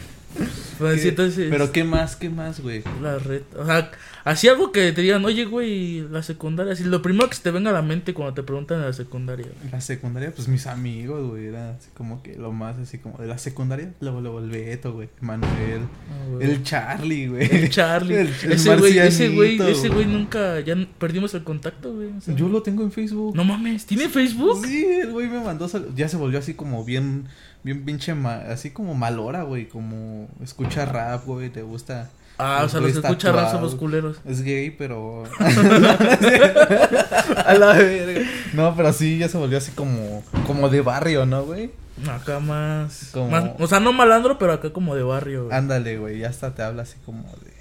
Pues, 0.78 1.02
¿Qué- 1.02 1.10
entonces... 1.10 1.48
Pero 1.50 1.72
qué 1.72 1.84
más, 1.84 2.16
qué 2.16 2.30
más, 2.30 2.60
güey. 2.60 2.84
La 3.02 3.20
red. 3.20 3.42
O 3.58 3.66
sea, 3.66 3.92
así 4.24 4.48
algo 4.48 4.72
que 4.72 4.92
te 4.94 5.02
digan, 5.02 5.24
oye, 5.26 5.46
güey, 5.46 6.02
la 6.10 6.24
secundaria. 6.24 6.74
Así, 6.74 6.84
lo 6.84 7.02
primero 7.02 7.30
que 7.30 7.36
se 7.36 7.42
te 7.44 7.52
venga 7.52 7.70
a 7.70 7.74
la 7.74 7.82
mente 7.82 8.14
cuando 8.14 8.34
te 8.34 8.44
preguntan 8.44 8.80
de 8.82 8.88
la 8.88 8.94
secundaria. 8.94 9.46
güey. 9.46 9.72
La 9.72 9.82
secundaria, 9.82 10.32
pues 10.36 10.48
mis 10.48 10.68
amigos, 10.68 11.30
güey, 11.30 11.48
era 11.48 11.72
así 11.72 11.90
como 11.94 12.22
que 12.24 12.36
lo 12.36 12.52
más 12.52 12.78
así 12.78 12.98
como 12.98 13.18
de 13.18 13.28
la 13.28 13.38
secundaria, 13.38 13.94
luego 14.00 14.40
el 14.40 14.50
Beto, 14.50 14.94
güey, 14.94 15.10
Manuel, 15.22 15.82
Ah, 16.10 16.26
güey. 16.32 16.50
el 16.52 16.64
Charlie, 16.64 17.28
güey. 17.28 17.44
El 17.56 17.70
Charlie. 17.70 18.16
El- 18.16 18.28
el 18.44 18.52
ese 18.54 18.76
güey, 18.78 18.98
ese 18.98 19.30
güey, 19.30 19.62
ese 19.62 19.90
güey 19.90 20.06
nunca, 20.06 20.60
ya 20.62 20.76
perdimos 20.98 21.34
el 21.34 21.44
contacto, 21.44 21.94
güey. 21.94 22.10
o 22.18 22.22
sea, 22.22 22.36
Yo 22.36 22.48
lo 22.50 22.62
tengo 22.64 22.84
en 22.84 22.92
Facebook. 22.92 23.36
No 23.36 23.44
mames, 23.44 23.86
¿tiene 23.86 24.10
Facebook? 24.10 24.66
Sí, 24.66 24.86
el 24.86 25.12
güey 25.12 25.28
me 25.30 25.40
mandó, 25.42 25.70
ya 25.96 26.08
se 26.08 26.18
volvió 26.18 26.40
así 26.40 26.54
como 26.54 26.84
bien, 26.86 27.26
bien 27.64 27.84
pinche, 27.86 28.14
ma- 28.14 28.42
así 28.50 28.70
como 28.72 28.94
malora, 28.96 29.44
güey, 29.44 29.68
como 29.68 30.28
escucha 30.44 30.86
rap, 30.86 31.26
güey, 31.26 31.50
te 31.50 31.62
gusta. 31.62 32.10
Ah, 32.38 32.64
o 32.66 32.70
sea, 32.70 32.80
los 32.80 32.92
escuchan 32.92 33.12
rap 33.34 33.44
tatuados. 33.46 33.52
somos 33.52 33.76
culeros. 33.76 34.18
Es 34.26 34.42
gay, 34.42 34.72
pero... 34.72 35.24
a 37.46 37.54
la 37.54 37.74
verga. 37.74 38.22
No, 38.54 38.76
pero 38.76 38.94
sí, 38.94 39.18
ya 39.20 39.30
se 39.30 39.38
volvió 39.38 39.58
así 39.58 39.72
como, 39.72 40.24
como 40.48 40.70
de 40.70 40.82
barrio, 40.82 41.26
¿no, 41.26 41.44
güey? 41.44 41.72
Acá 42.10 42.40
más, 42.40 43.10
Como- 43.12 43.30
más- 43.30 43.52
O 43.60 43.68
sea, 43.68 43.80
no 43.80 43.94
malandro, 43.94 44.38
pero 44.40 44.54
acá 44.54 44.72
como 44.72 44.96
de 44.96 45.04
barrio, 45.04 45.46
güey. 45.46 45.56
Ándale, 45.58 45.98
güey, 45.98 46.20
ya 46.20 46.30
hasta 46.30 46.54
te 46.56 46.64
habla 46.64 46.84
así 46.84 46.96
como 47.06 47.24
de... 47.44 47.54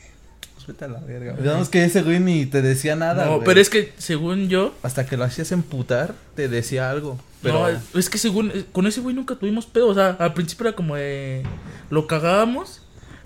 Pues 0.55 0.67
vete 0.69 0.85
a 0.85 0.89
la 0.89 1.01
verga. 1.01 1.35
Digamos 1.35 1.69
que 1.69 1.85
ese 1.85 2.03
güey 2.03 2.21
ni 2.21 2.47
te 2.47 2.63
decía 2.63 2.95
nada, 2.97 3.25
no, 3.27 3.33
güey. 3.37 3.45
pero 3.45 3.61
es 3.61 3.69
que 3.69 3.93
según 3.99 4.49
yo. 4.49 4.73
Hasta 4.83 5.05
que 5.07 5.17
lo 5.17 5.25
hacías 5.25 5.51
emputar, 5.53 6.15
te 6.37 6.49
decía 6.49 6.89
algo. 6.91 7.19
Pero... 7.43 7.69
No, 7.69 7.99
es 7.99 8.09
que 8.09 8.17
según. 8.19 8.53
eh, 8.55 8.65
Con 8.71 8.87
ese 8.87 9.01
güey 9.01 9.13
nunca 9.15 9.35
tuvimos 9.35 9.67
pedo. 9.67 9.89
O 9.89 9.95
sea, 9.95 10.11
al 10.21 10.35
principio 10.35 10.69
era 10.69 10.77
como 10.77 10.95
de. 10.95 11.43
Lo 11.91 12.07
cagábamos. 12.07 12.82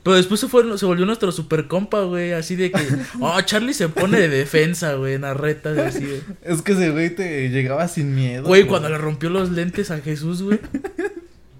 Pero 0.06 0.18
después 0.18 0.38
se, 0.38 0.46
fue, 0.46 0.78
se 0.78 0.86
volvió 0.86 1.04
nuestro 1.04 1.32
super 1.32 1.66
compa, 1.66 2.02
güey. 2.02 2.30
Así 2.32 2.54
de 2.54 2.70
que. 2.70 2.78
Oh, 3.20 3.40
Charlie 3.40 3.74
se 3.74 3.88
pone 3.88 4.20
de 4.20 4.28
defensa, 4.28 4.94
güey. 4.94 5.14
En 5.14 5.22
las 5.22 5.36
retas, 5.36 5.76
así, 5.76 6.06
güey. 6.06 6.20
Es 6.44 6.62
que 6.62 6.74
ese 6.74 6.90
güey 6.90 7.12
te 7.12 7.48
llegaba 7.48 7.88
sin 7.88 8.14
miedo. 8.14 8.44
Güey, 8.44 8.68
cuando 8.68 8.88
le 8.88 8.98
rompió 8.98 9.30
los 9.30 9.50
lentes 9.50 9.90
a 9.90 9.98
Jesús, 9.98 10.42
güey. 10.42 10.60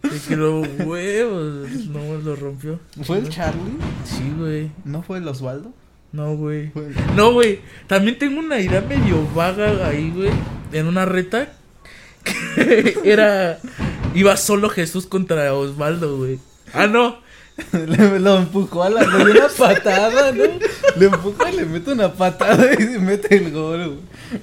De 0.04 0.20
que 0.28 0.36
lo 0.36 0.60
huevos. 0.60 1.66
No, 1.88 2.18
lo 2.18 2.36
rompió. 2.36 2.78
¿Fue 3.02 3.18
el 3.18 3.28
Charlie? 3.30 3.78
Sí, 4.04 4.32
güey. 4.38 4.70
¿No 4.84 5.02
fue 5.02 5.18
el 5.18 5.26
Osvaldo? 5.26 5.72
No, 6.12 6.36
güey. 6.36 6.70
No, 7.16 7.32
güey. 7.32 7.58
También 7.88 8.16
tengo 8.16 8.38
una 8.38 8.60
idea 8.60 8.80
medio 8.80 9.26
vaga 9.34 9.88
ahí, 9.88 10.12
güey. 10.14 10.30
En 10.70 10.86
una 10.86 11.04
reta. 11.04 11.52
Que 12.22 12.96
era. 13.04 13.58
Iba 14.14 14.36
solo 14.36 14.68
Jesús 14.68 15.06
contra 15.06 15.52
Osvaldo, 15.52 16.16
güey. 16.16 16.38
Ah, 16.72 16.86
no. 16.86 17.25
Le, 17.72 18.18
lo 18.20 18.38
empujó 18.38 18.82
a 18.82 18.90
la 18.90 19.02
le 19.02 19.32
dio 19.32 19.44
una 19.44 19.48
patada, 19.48 20.32
¿no? 20.32 20.44
Le 20.96 21.06
empuja 21.06 21.50
y 21.50 21.56
le 21.56 21.64
mete 21.64 21.92
una 21.92 22.12
patada 22.12 22.72
y 22.72 22.82
se 22.82 22.98
mete 22.98 23.36
el 23.36 23.50
gol, 23.50 23.86
güey. 23.86 24.42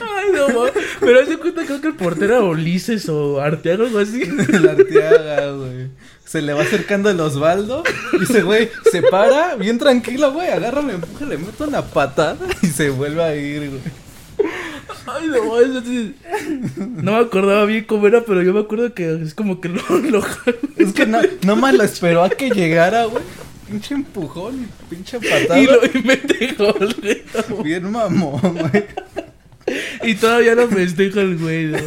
Ay, 0.00 0.30
no, 0.34 0.48
ma. 0.48 0.70
Pero 1.00 1.20
hace 1.20 1.38
cuenta, 1.38 1.64
creo 1.64 1.80
que 1.80 1.88
el 1.88 1.96
portero 1.96 2.36
era 2.36 2.44
Ulises 2.44 3.08
o 3.08 3.40
Arteaga 3.40 3.84
o 3.84 3.86
algo 3.86 3.98
así. 3.98 4.22
El 4.52 4.68
Arteaga, 4.68 5.52
güey. 5.52 5.88
Se 6.24 6.42
le 6.42 6.52
va 6.52 6.62
acercando 6.62 7.10
el 7.10 7.20
Osvaldo. 7.20 7.84
Y 8.18 8.24
ese 8.24 8.42
güey 8.42 8.68
se 8.90 9.02
para, 9.02 9.54
bien 9.54 9.78
tranquilo, 9.78 10.32
güey. 10.32 10.48
Agarra, 10.48 10.82
le 10.82 10.94
empuja, 10.94 11.26
le 11.26 11.38
mete 11.38 11.62
una 11.62 11.82
patada 11.82 12.46
y 12.62 12.66
se 12.66 12.90
vuelve 12.90 13.22
a 13.22 13.36
ir, 13.36 13.70
güey. 13.70 14.03
Ay, 15.06 15.28
no, 15.28 15.60
eso 15.60 15.82
sí. 15.82 16.14
No 16.78 17.12
me 17.12 17.18
acordaba 17.18 17.64
bien 17.66 17.84
cómo 17.84 18.06
era, 18.06 18.24
pero 18.24 18.42
yo 18.42 18.54
me 18.54 18.60
acuerdo 18.60 18.94
que 18.94 19.22
es 19.22 19.34
como 19.34 19.60
que 19.60 19.68
lo, 19.68 19.82
lo 20.10 20.22
Es 20.76 20.92
que 20.92 21.06
no, 21.06 21.20
nomás 21.44 21.74
lo 21.74 21.84
esperó 21.84 22.22
a 22.24 22.30
que 22.30 22.50
llegara, 22.50 23.04
güey. 23.04 23.22
Pinche 23.68 23.94
empujón 23.94 24.62
y 24.62 24.94
pinche 24.94 25.18
patada. 25.18 25.58
y, 25.58 25.66
lo, 25.66 25.80
gol, 26.58 26.96
güey. 27.00 27.22
Bien 27.62 27.90
mamón, 27.90 28.40
güey. 28.40 28.84
Y 30.02 30.14
todavía 30.14 30.54
lo 30.54 30.68
festeja 30.68 31.22
el 31.22 31.38
güey, 31.38 31.66
¿no? 31.66 31.78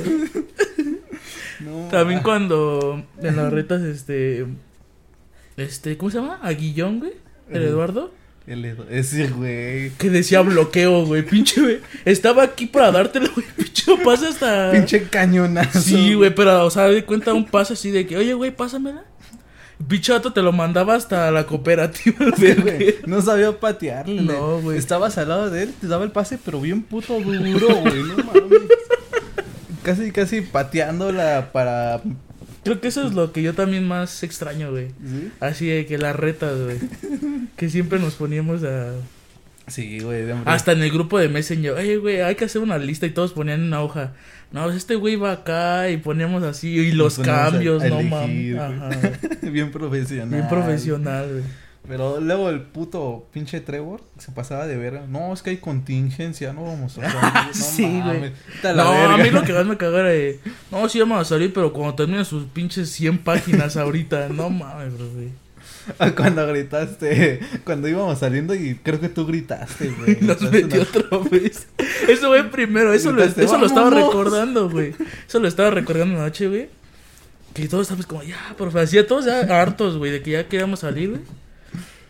No, 1.60 1.88
También 1.90 2.22
cuando 2.22 3.04
en 3.22 3.36
las 3.36 3.52
retas, 3.52 3.82
este. 3.84 4.46
Este, 5.56 5.98
¿cómo 5.98 6.12
se 6.12 6.18
llama? 6.18 6.40
Aguillón, 6.42 7.00
güey. 7.00 7.14
El. 7.50 7.64
Eduardo. 7.64 8.12
Ese 8.90 9.28
güey. 9.28 9.90
Que 9.98 10.10
decía 10.10 10.42
bloqueo, 10.42 11.06
güey. 11.06 11.22
Pinche, 11.24 11.60
güey. 11.62 11.80
Estaba 12.06 12.44
aquí 12.44 12.66
para 12.66 12.92
dártelo, 12.92 13.30
güey. 13.36 13.46
Pinche, 13.58 13.92
pasa 14.06 14.30
hasta. 14.30 14.72
Pinche 14.72 15.04
cañonazo. 15.04 15.82
Sí, 15.82 16.14
güey, 16.14 16.34
pero, 16.34 16.66
o 16.66 16.70
sea, 16.70 16.86
de 16.86 17.04
cuenta 17.04 17.34
un 17.34 17.46
paso 17.46 17.74
así 17.74 17.92
de 17.92 18.08
que, 18.08 18.16
oye, 18.16 18.34
güey, 18.34 18.52
pásamela. 18.56 19.04
Pinche 19.88 20.14
vato 20.14 20.32
te 20.34 20.42
lo 20.42 20.54
mandaba 20.54 20.96
hasta 20.96 21.30
la 21.30 21.46
cooperativa, 21.46 22.18
Sí, 22.38 22.54
güey. 22.54 22.62
güey. 22.62 22.96
No 23.06 23.22
sabía 23.22 23.52
patearle. 23.60 24.22
No, 24.22 24.62
güey. 24.62 24.78
Estabas 24.78 25.18
al 25.18 25.28
lado 25.30 25.50
de 25.50 25.64
él, 25.64 25.74
te 25.80 25.88
daba 25.88 26.06
el 26.06 26.12
pase, 26.12 26.40
pero 26.44 26.62
bien 26.62 26.82
puto 26.84 27.20
duro, 27.20 27.76
güey. 27.82 28.02
No 28.04 28.16
mames. 28.24 28.62
Casi, 29.84 30.12
casi 30.12 30.42
pateándola 30.42 31.50
para. 31.52 32.02
Creo 32.68 32.82
que 32.82 32.88
eso 32.90 33.08
es 33.08 33.14
lo 33.14 33.32
que 33.32 33.42
yo 33.42 33.54
también 33.54 33.88
más 33.88 34.24
extraño, 34.24 34.72
güey. 34.72 34.88
¿Sí? 34.90 35.32
Así 35.40 35.68
de 35.68 35.86
que 35.86 35.98
las 35.98 36.16
retas, 36.16 36.58
güey. 36.62 36.78
Que 37.56 37.70
siempre 37.70 38.00
nos 38.00 38.16
poníamos 38.16 38.64
a. 38.64 38.94
Sí, 39.68 40.00
güey. 40.00 40.24
de. 40.24 40.36
Hasta 40.46 40.72
en 40.74 40.82
el 40.82 40.92
grupo 40.92 41.20
de 41.20 41.28
Messenger, 41.30 41.72
oye, 41.74 41.98
güey, 41.98 42.22
hay 42.22 42.36
que 42.36 42.46
hacer 42.46 42.62
una 42.62 42.78
lista 42.78 43.06
y 43.06 43.10
todos 43.10 43.34
ponían 43.34 43.64
una 43.64 43.82
hoja. 43.82 44.14
No, 44.52 44.64
pues 44.64 44.78
este 44.78 44.96
güey 44.96 45.18
va 45.18 45.34
acá 45.34 45.90
y 45.90 45.98
poníamos 45.98 46.42
así 46.44 46.70
y 46.70 46.92
los 46.94 47.20
a- 47.20 47.24
cambios, 47.24 47.84
a 47.84 47.90
no 47.90 48.02
mames. 48.02 48.56
bien 49.52 49.72
profesional. 49.72 50.30
Bien 50.30 50.48
profesional, 50.48 51.30
güey. 51.32 51.44
Pero 51.88 52.20
luego 52.20 52.50
el 52.50 52.62
puto 52.62 53.28
pinche 53.32 53.62
Trevor 53.62 54.02
se 54.18 54.32
pasaba 54.32 54.68
de 54.68 54.76
verga. 54.78 55.06
No, 55.08 55.34
es 55.34 55.42
que 55.42 55.52
hay 55.52 55.58
contingencia, 55.58 56.52
no 56.54 56.64
vamos 56.64 56.98
a 56.98 57.10
salir. 57.10 57.48
No 57.48 57.54
Sí, 57.54 58.02
güey. 58.04 58.34
a 58.64 58.74
No, 58.74 58.92
a 59.14 59.18
mí 59.18 59.30
lo 59.30 59.44
que 59.44 59.54
más 59.54 59.66
me 59.66 59.78
cagara 59.78 60.10
de. 60.10 60.40
No, 60.72 60.88
sí 60.90 61.00
vamos 61.00 61.20
a 61.22 61.26
salir, 61.26 61.54
pero 61.54 61.72
cuando 61.72 61.96
terminen 61.96 62.26
sus 62.26 62.46
pinches 62.46 62.90
100 62.92 63.20
páginas 63.20 63.78
ahorita. 63.78 64.28
No 64.30 64.50
mames, 64.50 64.98
bro, 64.98 65.10
güey. 65.12 65.30
Cuando 66.18 66.46
gritaste, 66.46 67.40
cuando 67.64 67.88
íbamos 67.88 68.20
saliendo 68.20 68.54
y 68.54 68.76
creo 68.76 69.00
que 69.00 69.08
tú 69.08 69.26
gritaste, 69.26 69.88
güey. 69.98 70.18
Nos 70.20 70.42
metió 70.42 70.82
una- 70.82 70.90
otra 71.00 71.18
vez. 71.32 71.68
Eso 72.10 72.28
fue 72.28 72.44
primero, 72.44 72.94
eso 72.94 73.14
lo, 73.14 73.24
eso 73.24 73.58
lo 73.58 73.66
estaba 73.66 73.90
recordando, 73.90 74.70
güey. 74.70 74.94
Eso 75.26 75.40
lo 75.40 75.48
estaba 75.48 75.70
recordando 75.70 76.20
anoche, 76.20 76.50
güey. 76.50 76.70
Que 77.54 77.70
todos 77.70 77.84
estábamos 77.84 78.06
como, 78.06 78.22
ya, 78.24 78.38
profe, 78.58 78.82
así 78.82 79.02
todos 79.04 79.24
ya 79.26 79.40
hartos, 79.62 79.98
güey, 79.98 80.12
de 80.12 80.22
que 80.22 80.32
ya 80.32 80.48
queríamos 80.50 80.82
salir, 80.82 81.10
güey. 81.12 81.22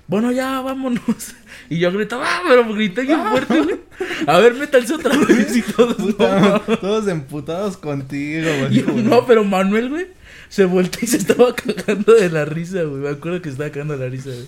Bueno, 0.07 0.31
ya, 0.31 0.61
vámonos. 0.61 1.03
Y 1.69 1.79
yo 1.79 1.91
gritaba, 1.91 2.23
ah, 2.25 2.41
pero 2.47 2.73
grité 2.73 3.01
bien 3.01 3.21
fuerte, 3.27 3.61
güey. 3.61 3.79
A 4.25 4.37
ver, 4.37 4.53
métanse 4.53 4.93
otra 4.93 5.17
vez 5.27 5.53
y 5.53 5.61
todos, 5.61 5.95
Puta, 5.97 6.59
todos 6.79 7.07
emputados 7.09 7.75
contigo, 7.75 8.47
güey. 8.59 9.03
No, 9.03 9.25
pero 9.25 9.43
Manuel, 9.43 9.89
güey, 9.89 10.07
se 10.47 10.63
volteó 10.63 11.01
y 11.01 11.07
se 11.07 11.17
estaba 11.17 11.53
cagando 11.55 12.13
de 12.13 12.29
la 12.29 12.45
risa, 12.45 12.83
güey. 12.83 13.01
Me 13.01 13.09
acuerdo 13.09 13.41
que 13.41 13.49
estaba 13.49 13.69
cagando 13.69 13.97
de 13.97 14.05
la 14.05 14.09
risa, 14.09 14.29
güey. 14.29 14.47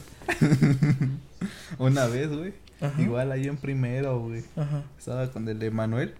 Una 1.78 2.08
vez, 2.08 2.30
güey. 2.30 2.54
Ajá. 2.80 3.02
Igual 3.02 3.34
ahí 3.34 3.48
en 3.48 3.58
primero, 3.58 4.18
güey. 4.20 4.44
Ajá. 4.56 4.84
Estaba 4.98 5.30
con 5.30 5.50
el 5.50 5.62
Emanuel. 5.62 6.14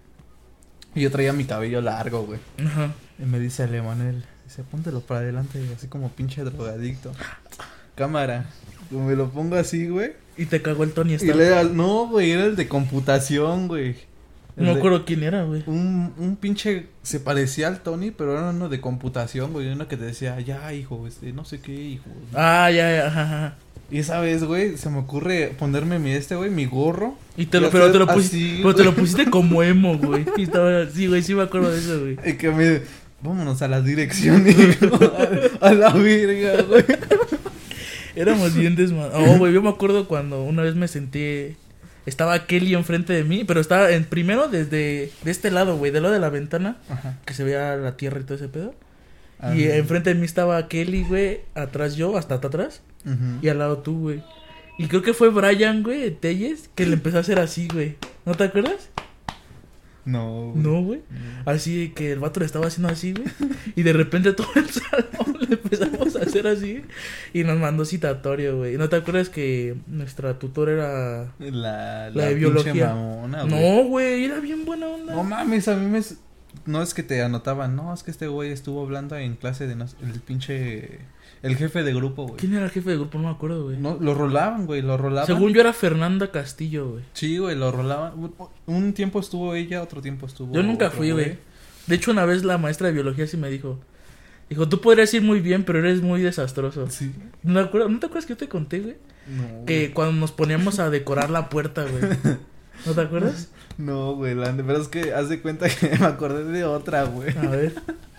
Y 0.96 1.02
yo 1.02 1.12
traía 1.12 1.32
mi 1.32 1.46
cabello 1.46 1.80
largo, 1.80 2.24
güey. 2.26 2.42
Ajá. 2.66 2.94
Y 3.18 3.24
me 3.24 3.40
dice 3.40 3.64
el 3.64 3.76
Emanuel, 3.76 4.26
dice, 4.44 4.64
póntelo 4.64 5.00
para 5.00 5.22
adelante, 5.22 5.62
así 5.78 5.88
como 5.88 6.10
pinche 6.10 6.44
drogadicto. 6.44 7.14
Cámara. 7.96 8.48
Me 8.92 9.16
lo 9.16 9.30
pongo 9.30 9.56
así, 9.56 9.88
güey. 9.88 10.12
Y 10.38 10.46
te 10.46 10.62
cagó 10.62 10.84
el 10.84 10.92
Tony 10.92 11.12
Y 11.14 11.16
Stark. 11.16 11.36
le 11.38 11.46
era- 11.48 11.64
no, 11.64 12.08
güey, 12.08 12.32
era 12.32 12.46
el 12.46 12.56
de 12.56 12.68
computación, 12.68 13.68
güey. 13.68 13.96
El 14.58 14.66
No 14.66 14.74
me 14.74 14.78
acuerdo 14.80 15.06
quién 15.06 15.24
era, 15.24 15.44
güey. 15.44 15.64
Un, 15.68 16.14
un 16.18 16.36
pinche, 16.36 16.88
se 17.04 17.20
parecía 17.20 17.68
al 17.68 17.80
Tony, 17.82 18.12
pero 18.12 18.34
era 18.38 18.50
uno 18.50 18.68
de 18.68 18.82
computación, 18.82 19.54
güey. 19.54 19.68
Uno 19.72 19.88
que 19.88 19.96
te 19.98 20.04
decía, 20.06 20.40
ya, 20.42 20.74
hijo, 20.74 21.08
este, 21.08 21.32
no 21.34 21.46
sé 21.46 21.60
qué, 21.62 21.74
hijo. 21.74 22.06
Ah, 22.34 22.70
ya, 22.72 22.92
ya, 22.96 23.08
ajá, 23.08 23.22
ajá. 23.24 23.56
Y 23.92 24.00
esa 24.00 24.20
vez, 24.20 24.44
güey, 24.44 24.78
se 24.78 24.90
me 24.90 25.00
ocurre 25.00 25.54
ponerme 25.58 25.98
mi 25.98 26.12
este, 26.12 26.36
güey, 26.36 26.50
mi 26.52 26.66
gorro. 26.66 27.16
Y 27.38 27.46
te 27.48 27.58
Y 27.58 27.62
lo, 27.62 27.70
pero 27.70 27.92
te 27.92 28.00
lo 28.00 28.08
pusiste, 28.08 28.38
así, 28.38 28.60
pero 28.62 28.76
te 28.76 28.84
lo 28.84 28.94
pusiste 28.94 29.30
como 29.30 29.64
emo, 29.64 29.98
güey. 29.98 30.26
Y 30.38 30.44
estaba, 30.44 30.86
sí, 30.88 31.08
güey, 31.08 31.24
sí 31.24 31.34
me 31.36 31.44
acuerdo 31.44 31.72
de 31.72 31.80
eso, 31.80 32.00
güey. 32.00 32.38
Que 32.38 32.52
me, 32.52 32.82
vámonos 33.24 33.62
a 33.62 33.68
la 33.68 33.82
dirección, 33.82 34.46
hijo. 34.48 35.00
A, 35.62 35.68
a 35.70 35.74
la 35.74 35.90
verga, 35.94 36.64
güey. 36.64 36.86
Éramos 38.16 38.56
bien 38.56 38.76
desmadrados. 38.76 39.30
Oh, 39.30 39.38
güey, 39.38 39.54
yo 39.54 39.62
me 39.62 39.70
acuerdo 39.70 40.08
cuando 40.08 40.44
una 40.44 40.64
vez 40.64 40.76
me 40.76 40.88
senté. 40.88 41.56
Estaba 42.06 42.46
Kelly 42.48 42.74
enfrente 42.74 43.14
de 43.14 43.24
mí, 43.24 43.44
pero 43.44 43.60
estaba 43.60 43.92
en, 43.92 44.04
primero 44.04 44.48
desde 44.48 45.12
de 45.24 45.32
este 45.32 45.52
lado, 45.52 45.78
güey, 45.78 45.92
del 45.92 46.04
lado 46.04 46.14
de 46.14 46.20
la 46.20 46.30
ventana, 46.30 46.78
Ajá. 46.90 47.18
que 47.26 47.34
se 47.34 47.44
veía 47.44 47.76
la 47.76 47.98
tierra 47.98 48.20
y 48.20 48.24
todo 48.24 48.36
ese 48.36 48.48
pedo. 48.48 48.74
Ah, 49.40 49.56
y 49.56 49.64
enfrente 49.66 50.14
de 50.14 50.20
mí 50.20 50.26
estaba 50.26 50.68
Kelly, 50.68 51.04
güey, 51.04 51.42
atrás 51.56 51.96
yo, 51.96 52.18
hasta 52.18 52.36
atrás, 52.36 52.82
y 53.42 53.48
al 53.48 53.60
lado 53.60 53.80
tú, 53.80 54.00
güey. 54.00 54.24
Y 54.78 54.88
creo 54.88 55.02
que 55.02 55.14
fue 55.14 55.30
Brian, 55.30 55.84
güey, 55.84 56.10
Telles, 56.12 56.70
que 56.74 56.86
le 56.86 56.94
empezó 56.94 57.18
a 57.18 57.22
hacer 57.22 57.38
así, 57.40 57.68
güey. 57.72 57.96
¿No 58.26 58.34
te 58.34 58.46
acuerdas? 58.46 58.90
No, 60.06 60.52
güey. 60.54 60.64
No, 60.64 60.82
güey. 60.84 61.02
Así 61.46 61.90
que 61.96 62.12
el 62.12 62.20
vato 62.20 62.40
le 62.40 62.46
estaba 62.46 62.68
haciendo 62.68 62.90
así, 62.90 63.14
güey. 63.14 63.28
Y 63.76 63.84
de 63.84 63.94
repente 63.94 64.34
todo 64.34 64.48
el 64.56 64.70
salón 64.70 65.38
le 65.48 65.56
empezamos 65.56 66.16
a 66.16 66.20
hacer 66.24 66.48
así. 66.48 66.82
Y 67.34 67.44
nos 67.44 67.58
mandó 67.60 67.86
citatorio, 67.86 68.58
güey. 68.58 68.78
¿No 68.78 68.90
te 68.90 68.96
acuerdas 68.96 69.30
que 69.30 69.76
nuestra 69.88 70.40
tutora 70.40 70.72
era. 70.74 71.34
La, 71.52 72.10
La 72.12 72.26
de 72.28 72.36
biología. 72.36 72.88
mamona, 72.94 73.44
güey. 73.44 73.54
No, 73.78 73.84
güey, 73.88 74.24
era 74.26 74.40
bien 74.40 74.66
buena 74.66 74.88
onda. 74.88 75.14
No 75.14 75.24
mames, 75.24 75.68
a 75.68 75.76
mí 75.76 75.86
me... 75.86 76.02
No 76.66 76.82
es 76.82 76.94
que 76.96 77.04
te 77.04 77.22
anotaban, 77.22 77.76
no, 77.76 77.94
es 77.94 78.02
que 78.04 78.10
este 78.10 78.28
güey 78.28 78.52
estuvo 78.52 78.82
hablando 78.84 79.16
en 79.16 79.36
clase 79.36 79.68
de... 79.68 79.76
nos- 79.76 79.96
El 80.02 80.20
pinche... 80.20 81.00
El 81.42 81.56
jefe 81.56 81.84
de 81.84 81.94
grupo, 81.94 82.24
güey. 82.28 82.38
¿Quién 82.38 82.54
era 82.56 82.66
el 82.66 82.72
jefe 82.72 82.90
de 82.90 82.96
grupo? 82.98 83.18
No 83.18 83.26
me 83.26 83.34
acuerdo, 83.34 83.64
güey. 83.66 83.78
No, 83.78 83.98
lo 84.00 84.14
rolaban, 84.14 84.66
güey, 84.66 84.82
lo 84.82 84.98
rolaban. 84.98 85.26
Según 85.26 85.54
yo 85.54 85.62
era 85.62 85.72
Fernanda 85.74 86.32
Castillo, 86.32 86.92
güey. 86.92 87.04
Sí, 87.14 87.38
güey, 87.38 87.56
lo 87.56 87.72
rolaban. 87.72 88.14
Un- 88.66 88.94
tiempo 88.94 89.20
estuvo 89.20 89.56
ella, 89.56 89.82
otro 89.82 90.02
tiempo 90.02 90.26
estuvo... 90.26 90.54
Yo 90.54 90.64
nunca 90.64 90.88
otro 90.88 90.98
fui, 90.98 91.12
güey. 91.12 91.38
De 91.88 91.96
hecho, 91.96 92.12
una 92.12 92.26
vez 92.26 92.44
la 92.44 92.58
maestra 92.58 92.88
de 92.88 92.94
biología 92.94 93.26
sí 93.26 93.38
me 93.38 93.50
dijo. 93.50 93.80
Dijo, 94.50 94.68
tú 94.68 94.82
podrías 94.82 95.14
ir 95.14 95.22
muy 95.22 95.40
bien, 95.42 95.64
pero 95.64 95.80
eres 95.80 96.02
muy 96.02 96.22
desastroso. 96.22 96.90
Sí. 96.90 97.14
¿No 97.44 97.54
te 97.62 97.68
acuerdas, 97.68 97.92
¿no 97.92 98.00
te 98.00 98.08
acuerdas 98.08 98.26
que 98.26 98.34
yo 98.34 98.38
te 98.38 98.50
conté, 98.50 98.80
güey? 98.80 98.96
No, 99.28 99.66
Que 99.66 99.92
cuando 99.94 100.14
nos 100.14 100.32
poníamos 100.32 100.80
a 100.80 100.90
decorar 100.90 101.30
la 101.30 101.50
puerta, 101.50 101.84
güey. 101.86 102.02
¿No 102.86 102.94
te 102.94 103.02
acuerdas? 103.02 103.50
No, 103.80 104.14
güey, 104.14 104.36
la 104.36 104.54
pero 104.54 104.82
es 104.82 104.90
que 104.90 105.14
haz 105.14 105.30
de 105.30 105.42
cuenta 105.42 105.70
que 105.70 105.90
me 106.00 106.06
acordé 106.06 106.44
de 106.44 106.66
otra, 106.66 107.06
güey. 107.06 107.36
A 107.38 107.50
ver. 107.50 107.74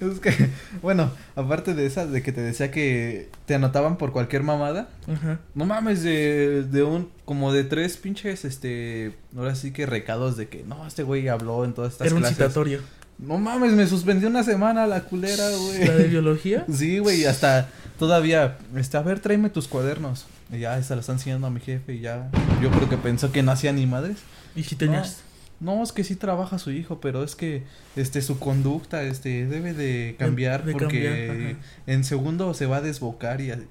Es 0.00 0.18
que, 0.18 0.32
bueno, 0.80 1.10
aparte 1.36 1.74
de 1.74 1.84
esa, 1.84 2.06
de 2.06 2.22
que 2.22 2.32
te 2.32 2.40
decía 2.40 2.70
que 2.70 3.28
te 3.44 3.54
anotaban 3.54 3.98
por 3.98 4.12
cualquier 4.12 4.42
mamada. 4.42 4.88
Ajá. 5.06 5.38
No 5.54 5.66
mames, 5.66 6.02
de, 6.02 6.62
de 6.62 6.82
un, 6.82 7.10
como 7.26 7.52
de 7.52 7.64
tres 7.64 7.98
pinches, 7.98 8.46
este, 8.46 9.14
ahora 9.36 9.54
sí 9.54 9.72
que 9.72 9.84
recados 9.84 10.38
de 10.38 10.48
que, 10.48 10.64
no, 10.64 10.86
este 10.86 11.02
güey 11.02 11.28
habló 11.28 11.66
en 11.66 11.74
todas 11.74 11.92
estas 11.92 12.06
Era 12.06 12.16
un 12.16 12.22
clases. 12.22 12.38
citatorio. 12.38 12.80
No 13.18 13.36
mames, 13.36 13.72
me 13.72 13.86
suspendió 13.86 14.28
una 14.28 14.42
semana 14.42 14.86
la 14.86 15.02
culera, 15.02 15.44
güey. 15.50 15.86
¿La 15.86 15.94
de 15.94 16.08
biología? 16.08 16.64
Sí, 16.72 16.98
güey, 16.98 17.26
hasta 17.26 17.68
todavía, 17.98 18.56
este, 18.76 18.96
a 18.96 19.02
ver, 19.02 19.20
tráeme 19.20 19.50
tus 19.50 19.68
cuadernos. 19.68 20.24
Y 20.50 20.60
ya, 20.60 20.78
esa 20.78 20.94
la 20.94 21.02
están 21.02 21.16
enseñando 21.16 21.46
a 21.46 21.50
mi 21.50 21.60
jefe 21.60 21.94
y 21.94 22.00
ya, 22.00 22.30
yo 22.62 22.70
creo 22.70 22.88
que 22.88 22.96
pensó 22.96 23.30
que 23.32 23.42
no 23.42 23.52
hacía 23.52 23.72
ni 23.72 23.84
madres. 23.86 24.18
Y 24.56 24.64
si 24.64 24.76
tenías. 24.76 25.22
No, 25.60 25.82
es 25.82 25.92
que 25.92 26.04
sí 26.04 26.16
trabaja 26.16 26.58
su 26.58 26.72
hijo, 26.72 27.00
pero 27.00 27.22
es 27.22 27.36
que 27.36 27.62
este 27.96 28.20
su 28.22 28.38
conducta 28.38 29.02
este 29.04 29.46
debe 29.46 29.72
de 29.72 30.16
cambiar 30.18 30.64
de 30.64 30.72
porque 30.72 31.26
cambiar, 31.26 31.56
en 31.86 32.04
segundo 32.04 32.52
se 32.54 32.66
va 32.66 32.78
a 32.78 32.80
desbocar 32.80 33.40
y 33.40 33.50
así, 33.50 33.62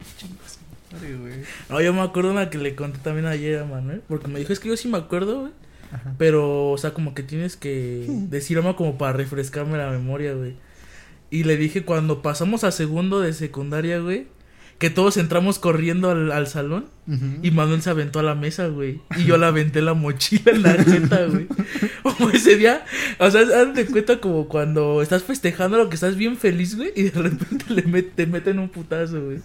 madre, 0.93 1.15
güey. 1.15 1.33
No, 1.69 1.81
yo 1.81 1.93
me 1.93 2.01
acuerdo 2.01 2.31
una 2.31 2.49
que 2.49 2.57
le 2.57 2.75
conté 2.75 2.99
también 2.99 3.25
ayer 3.25 3.59
a 3.59 3.65
Manuel. 3.65 4.01
Porque 4.07 4.27
me 4.27 4.39
dijo, 4.39 4.53
es 4.53 4.59
que 4.59 4.69
yo 4.69 4.77
sí 4.77 4.87
me 4.87 4.97
acuerdo, 4.97 5.41
güey. 5.41 5.51
Ajá. 5.91 6.15
Pero, 6.17 6.71
o 6.71 6.77
sea, 6.77 6.93
como 6.93 7.13
que 7.13 7.23
tienes 7.23 7.57
que 7.57 8.05
decir 8.29 8.57
algo 8.57 8.75
como 8.75 8.97
para 8.97 9.13
refrescarme 9.13 9.77
la 9.77 9.89
memoria, 9.91 10.33
güey. 10.33 10.55
Y 11.29 11.43
le 11.43 11.57
dije 11.57 11.83
cuando 11.83 12.21
pasamos 12.21 12.63
a 12.63 12.71
segundo 12.71 13.19
de 13.19 13.33
secundaria, 13.33 13.99
güey. 13.99 14.27
Que 14.79 14.89
todos 14.89 15.17
entramos 15.17 15.59
corriendo 15.59 16.09
al, 16.09 16.31
al 16.31 16.47
salón. 16.47 16.85
Ujú. 17.07 17.25
Y 17.41 17.51
Manuel 17.51 17.81
se 17.81 17.89
aventó 17.89 18.19
a 18.19 18.23
la 18.23 18.33
mesa, 18.35 18.67
güey. 18.67 19.01
Y 19.17 19.25
yo 19.25 19.37
le 19.37 19.45
aventé 19.45 19.81
la 19.81 19.93
mochila 19.93 20.51
en 20.51 20.63
la 20.63 20.71
jeta, 20.73 21.25
güey. 21.25 21.47
Como 22.03 22.29
ese 22.29 22.55
día, 22.57 22.85
o 23.19 23.29
sea, 23.31 23.41
haz 23.41 23.73
de 23.73 23.85
cuenta 23.85 24.19
como 24.19 24.47
cuando 24.47 25.01
estás 25.01 25.23
festejando 25.23 25.77
lo 25.77 25.89
que 25.89 25.95
estás 25.95 26.15
bien 26.15 26.37
feliz, 26.37 26.75
güey. 26.75 26.91
Y 26.95 27.03
de 27.03 27.21
repente 27.21 27.65
le 27.69 27.83
met- 27.85 28.11
te 28.13 28.25
meten 28.27 28.59
un 28.59 28.69
putazo, 28.69 29.23
güey. 29.23 29.39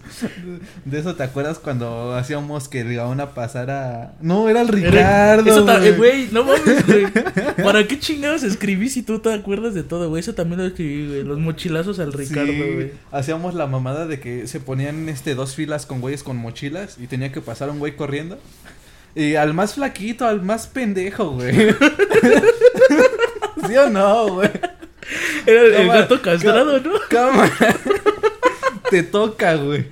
De 0.85 0.99
eso 0.99 1.15
te 1.15 1.23
acuerdas 1.23 1.57
cuando 1.59 2.13
hacíamos 2.15 2.67
que 2.67 2.83
Gaona 2.83 3.33
pasara. 3.33 4.13
No, 4.21 4.49
era 4.49 4.61
el 4.61 4.69
Era- 4.77 5.35
Ricardo. 5.35 5.49
Eso 5.51 5.65
ta- 5.65 5.79
güey. 5.79 6.23
eh, 6.25 6.29
no 6.31 6.43
mames, 6.43 6.85
güey. 6.85 7.07
¿Para 7.63 7.87
qué 7.87 7.97
chingados 7.99 8.43
escribí 8.43 8.89
si 8.89 9.03
tú 9.03 9.19
te 9.19 9.33
acuerdas 9.33 9.73
de 9.73 9.83
todo, 9.83 10.09
güey? 10.09 10.19
Eso 10.19 10.33
también 10.35 10.59
lo 10.59 10.65
escribí, 10.67 11.07
güey. 11.07 11.23
Los 11.23 11.39
mochilazos 11.39 11.99
al 11.99 12.13
Ricardo, 12.13 12.51
Sí, 12.51 12.59
güey. 12.73 12.91
Hacíamos 13.11 13.53
la 13.55 13.67
mamada 13.67 14.05
de 14.05 14.19
que 14.19 14.47
se 14.47 14.59
ponían 14.59 15.09
este 15.09 15.33
dos 15.35 15.55
filas 15.55 15.85
con 15.85 16.01
güeyes 16.01 16.23
con 16.23 16.37
mochilas 16.37 16.97
y 16.99 17.07
tenía 17.07 17.31
que 17.31 17.41
pasar 17.49 17.71
un 17.71 17.79
güey 17.79 17.95
corriendo. 17.95 18.39
Y 19.15 19.33
al 19.33 19.55
más 19.55 19.73
flaquito, 19.73 20.27
al 20.27 20.43
más 20.43 20.67
pendejo, 20.67 21.31
güey. 21.31 21.51
¿Sí 23.67 23.75
o 23.75 23.89
no, 23.89 24.35
güey? 24.35 24.51
Era 25.47 25.61
el, 25.61 25.67
el 25.67 25.77
Cámara, 25.77 26.01
gato 26.01 26.21
castrado, 26.21 26.79
¿no? 26.79 26.91
Cámara. 27.09 27.75
Te 28.91 29.01
toca, 29.01 29.55
güey. 29.55 29.87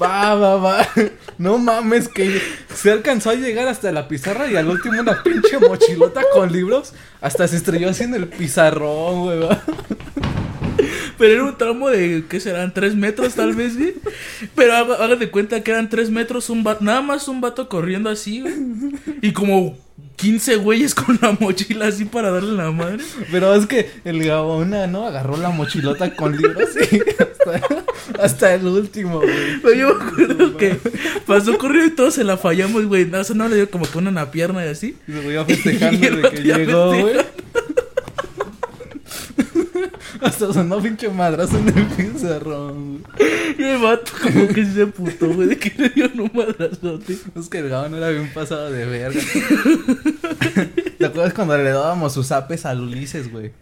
Va, 0.00 0.34
va, 0.34 0.56
va. 0.56 0.88
No 1.36 1.58
mames, 1.58 2.08
que 2.08 2.40
se 2.74 2.90
alcanzó 2.90 3.28
a 3.28 3.34
llegar 3.34 3.68
hasta 3.68 3.92
la 3.92 4.08
pizarra 4.08 4.46
y 4.46 4.56
al 4.56 4.70
último 4.70 4.98
una 4.98 5.22
pinche 5.22 5.58
mochilota 5.58 6.22
con 6.32 6.50
libros. 6.50 6.94
Hasta 7.20 7.46
se 7.46 7.56
estrelló 7.56 7.90
así 7.90 8.04
en 8.04 8.14
el 8.14 8.28
pizarrón, 8.28 9.24
güey. 9.24 9.48
Pero 11.18 11.32
era 11.34 11.44
un 11.44 11.56
tramo 11.58 11.88
de, 11.90 12.24
¿qué 12.28 12.40
serán? 12.40 12.72
¿Tres 12.74 12.94
metros 12.94 13.34
tal 13.34 13.54
vez, 13.54 13.76
güey? 13.78 13.94
Pero 14.54 14.74
haga- 14.74 15.02
hagan 15.04 15.18
de 15.18 15.30
cuenta 15.30 15.62
que 15.62 15.70
eran 15.70 15.88
tres 15.88 16.10
metros, 16.10 16.50
un 16.50 16.62
vato, 16.64 16.84
nada 16.84 17.02
más 17.02 17.28
un 17.28 17.40
vato 17.40 17.68
corriendo 17.68 18.10
así, 18.10 18.40
güey. 18.40 18.54
Y 19.22 19.32
como 19.32 19.76
15 20.16 20.56
güeyes 20.56 20.94
con 20.94 21.18
la 21.20 21.32
mochila 21.38 21.88
así 21.88 22.04
para 22.04 22.30
darle 22.30 22.52
la 22.52 22.70
madre. 22.70 23.02
Pero 23.30 23.54
es 23.54 23.66
que 23.66 23.90
el 24.04 24.24
Gabona, 24.24 24.86
¿no? 24.86 25.06
Agarró 25.06 25.36
la 25.36 25.50
mochilota 25.50 26.14
con 26.14 26.36
libros 26.36 26.68
y 26.92 27.00
hasta, 27.20 28.22
hasta 28.22 28.54
el 28.54 28.66
último, 28.66 29.18
güey. 29.20 29.60
Pero 29.62 29.74
yo 29.74 29.94
me 29.98 30.04
acuerdo 30.04 30.56
que 30.56 30.76
pasó 31.26 31.58
corriendo 31.58 31.92
y 31.92 31.96
todos 31.96 32.14
se 32.14 32.22
la 32.24 32.36
fallamos, 32.36 32.86
güey. 32.86 33.06
No, 33.06 33.18
o 33.20 33.24
sea, 33.24 33.34
no 33.34 33.48
le 33.48 33.56
dio 33.56 33.70
como 33.70 33.86
que 33.90 33.98
una 33.98 34.10
en 34.10 34.14
la 34.16 34.30
pierna 34.30 34.64
y 34.64 34.68
así. 34.68 34.96
Y 35.08 35.12
se 35.12 35.20
voy 35.20 35.44
festejando 35.46 35.98
Y 35.98 36.06
el 36.06 36.22
de 36.22 36.30
que 36.30 36.42
llegó, 36.42 36.90
güey. 37.00 37.16
Hasta 40.28 40.52
sonó 40.52 40.80
pinche 40.82 41.08
madrazo 41.08 41.58
en 41.58 41.68
el 41.68 41.84
pizarrón, 41.86 43.02
güey. 43.16 43.30
Y 43.58 43.62
el 43.62 43.78
vato 43.78 44.10
como 44.22 44.48
que 44.48 44.64
se 44.64 44.86
putó, 44.86 45.28
güey, 45.28 45.48
de 45.48 45.58
que 45.58 45.72
le 45.76 45.88
dio 45.90 46.10
un 46.14 46.30
madrazote. 46.34 47.16
Es 47.38 47.48
que 47.48 47.58
el 47.58 47.68
Gabo 47.68 47.94
era 47.94 48.08
bien 48.10 48.30
pasado 48.32 48.70
de 48.70 48.84
verga. 48.86 49.20
¿Te 50.98 51.06
acuerdas 51.06 51.34
cuando 51.34 51.56
le 51.56 51.70
dábamos 51.70 52.12
sus 52.14 52.32
apes 52.32 52.64
al 52.66 52.80
Ulises, 52.80 53.30
güey? 53.30 53.52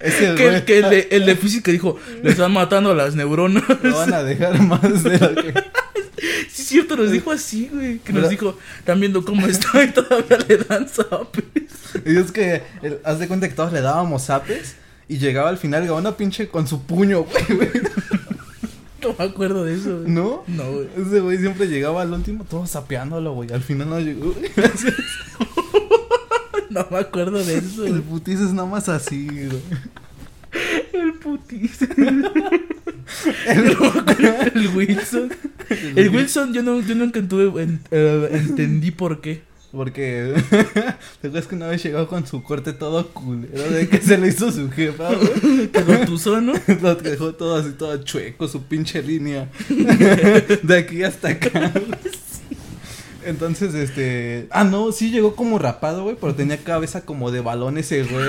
Ese 0.00 0.34
Que, 0.34 0.48
güey. 0.50 0.64
que 0.64 0.78
el, 0.78 0.90
de, 0.90 1.08
el 1.10 1.26
de 1.26 1.36
física 1.36 1.72
dijo, 1.72 1.98
le 2.22 2.30
están 2.30 2.52
matando 2.52 2.94
las 2.94 3.14
neuronas. 3.14 3.64
Lo 3.82 3.96
van 3.96 4.12
a 4.14 4.22
dejar 4.22 4.60
más 4.62 5.02
de 5.02 5.18
lo 5.18 5.34
que. 5.34 5.54
Sí, 6.48 6.62
es 6.62 6.68
cierto, 6.68 6.96
nos 6.96 7.10
dijo 7.10 7.30
así, 7.30 7.68
güey. 7.72 7.98
Que 7.98 8.12
nos 8.12 8.28
dijo, 8.30 8.58
están 8.78 8.98
viendo 8.98 9.24
cómo 9.24 9.46
está 9.46 9.82
y 9.84 9.88
todavía 9.88 10.38
le 10.48 10.56
dan 10.58 10.88
zapes. 10.88 11.44
Y 12.04 12.16
es 12.16 12.32
que, 12.32 12.62
el- 12.82 12.98
haz 13.04 13.18
de 13.18 13.28
cuenta 13.28 13.48
que 13.48 13.54
todos 13.54 13.72
le 13.72 13.80
dábamos 13.82 14.30
apes. 14.30 14.76
Y 15.08 15.18
llegaba 15.18 15.48
al 15.48 15.58
final 15.58 15.86
Gaona 15.86 16.16
pinche 16.16 16.48
con 16.48 16.66
su 16.66 16.82
puño, 16.82 17.24
güey, 17.24 17.44
güey. 17.56 17.70
No 19.02 19.14
me 19.16 19.24
acuerdo 19.24 19.64
de 19.64 19.74
eso, 19.74 20.00
güey. 20.00 20.10
¿No? 20.10 20.42
No, 20.48 20.72
güey. 20.72 20.88
Ese 20.96 21.20
güey 21.20 21.38
siempre 21.38 21.66
llegaba 21.66 22.02
al 22.02 22.12
último 22.12 22.44
todo 22.44 22.66
sapeándolo, 22.66 23.34
güey. 23.34 23.52
Al 23.52 23.62
final 23.62 23.90
no 23.90 24.00
llegó, 24.00 24.32
güey. 24.32 24.50
No 26.68 26.86
me 26.90 26.98
acuerdo 26.98 27.42
de 27.42 27.56
eso, 27.56 27.86
El 27.86 28.02
putiz 28.02 28.38
es 28.38 28.52
nada 28.52 28.68
más 28.68 28.90
así, 28.90 29.28
güey. 29.28 29.62
El 30.92 31.14
putiza. 31.14 31.86
el 33.46 34.68
Wilson. 34.74 35.30
El 35.96 36.10
Wilson, 36.10 36.52
yo, 36.52 36.62
no, 36.62 36.80
yo 36.80 36.94
nunca 36.94 37.20
eh, 37.20 38.28
entendí 38.32 38.90
por 38.90 39.20
qué. 39.20 39.42
Porque, 39.72 40.32
¿te 41.20 41.26
acuerdas 41.28 41.46
que 41.48 41.54
una 41.54 41.66
vez 41.66 41.82
llegó 41.82 42.06
con 42.08 42.26
su 42.26 42.42
corte 42.42 42.72
todo 42.72 43.08
culero 43.08 43.70
de 43.70 43.88
que 43.88 44.00
se 44.00 44.16
le 44.16 44.28
hizo 44.28 44.50
su 44.50 44.70
jefa, 44.70 45.10
güey? 45.12 45.68
Que 45.72 45.80
lo 45.84 45.98
tuzó, 46.06 46.40
¿no? 46.40 46.52
Lo 46.82 46.94
dejó 46.94 47.34
todo 47.34 47.56
así, 47.56 47.70
todo 47.72 48.02
chueco, 48.02 48.48
su 48.48 48.62
pinche 48.62 49.02
línea. 49.02 49.50
De 50.62 50.78
aquí 50.78 51.02
hasta 51.02 51.28
acá. 51.30 51.72
Entonces, 53.24 53.74
este. 53.74 54.46
Ah, 54.50 54.62
no, 54.64 54.92
sí 54.92 55.10
llegó 55.10 55.34
como 55.34 55.58
rapado, 55.58 56.04
güey, 56.04 56.16
pero 56.20 56.34
tenía 56.34 56.58
cabeza 56.58 57.04
como 57.04 57.30
de 57.32 57.40
balón 57.40 57.76
ese, 57.76 58.04
güey. 58.04 58.28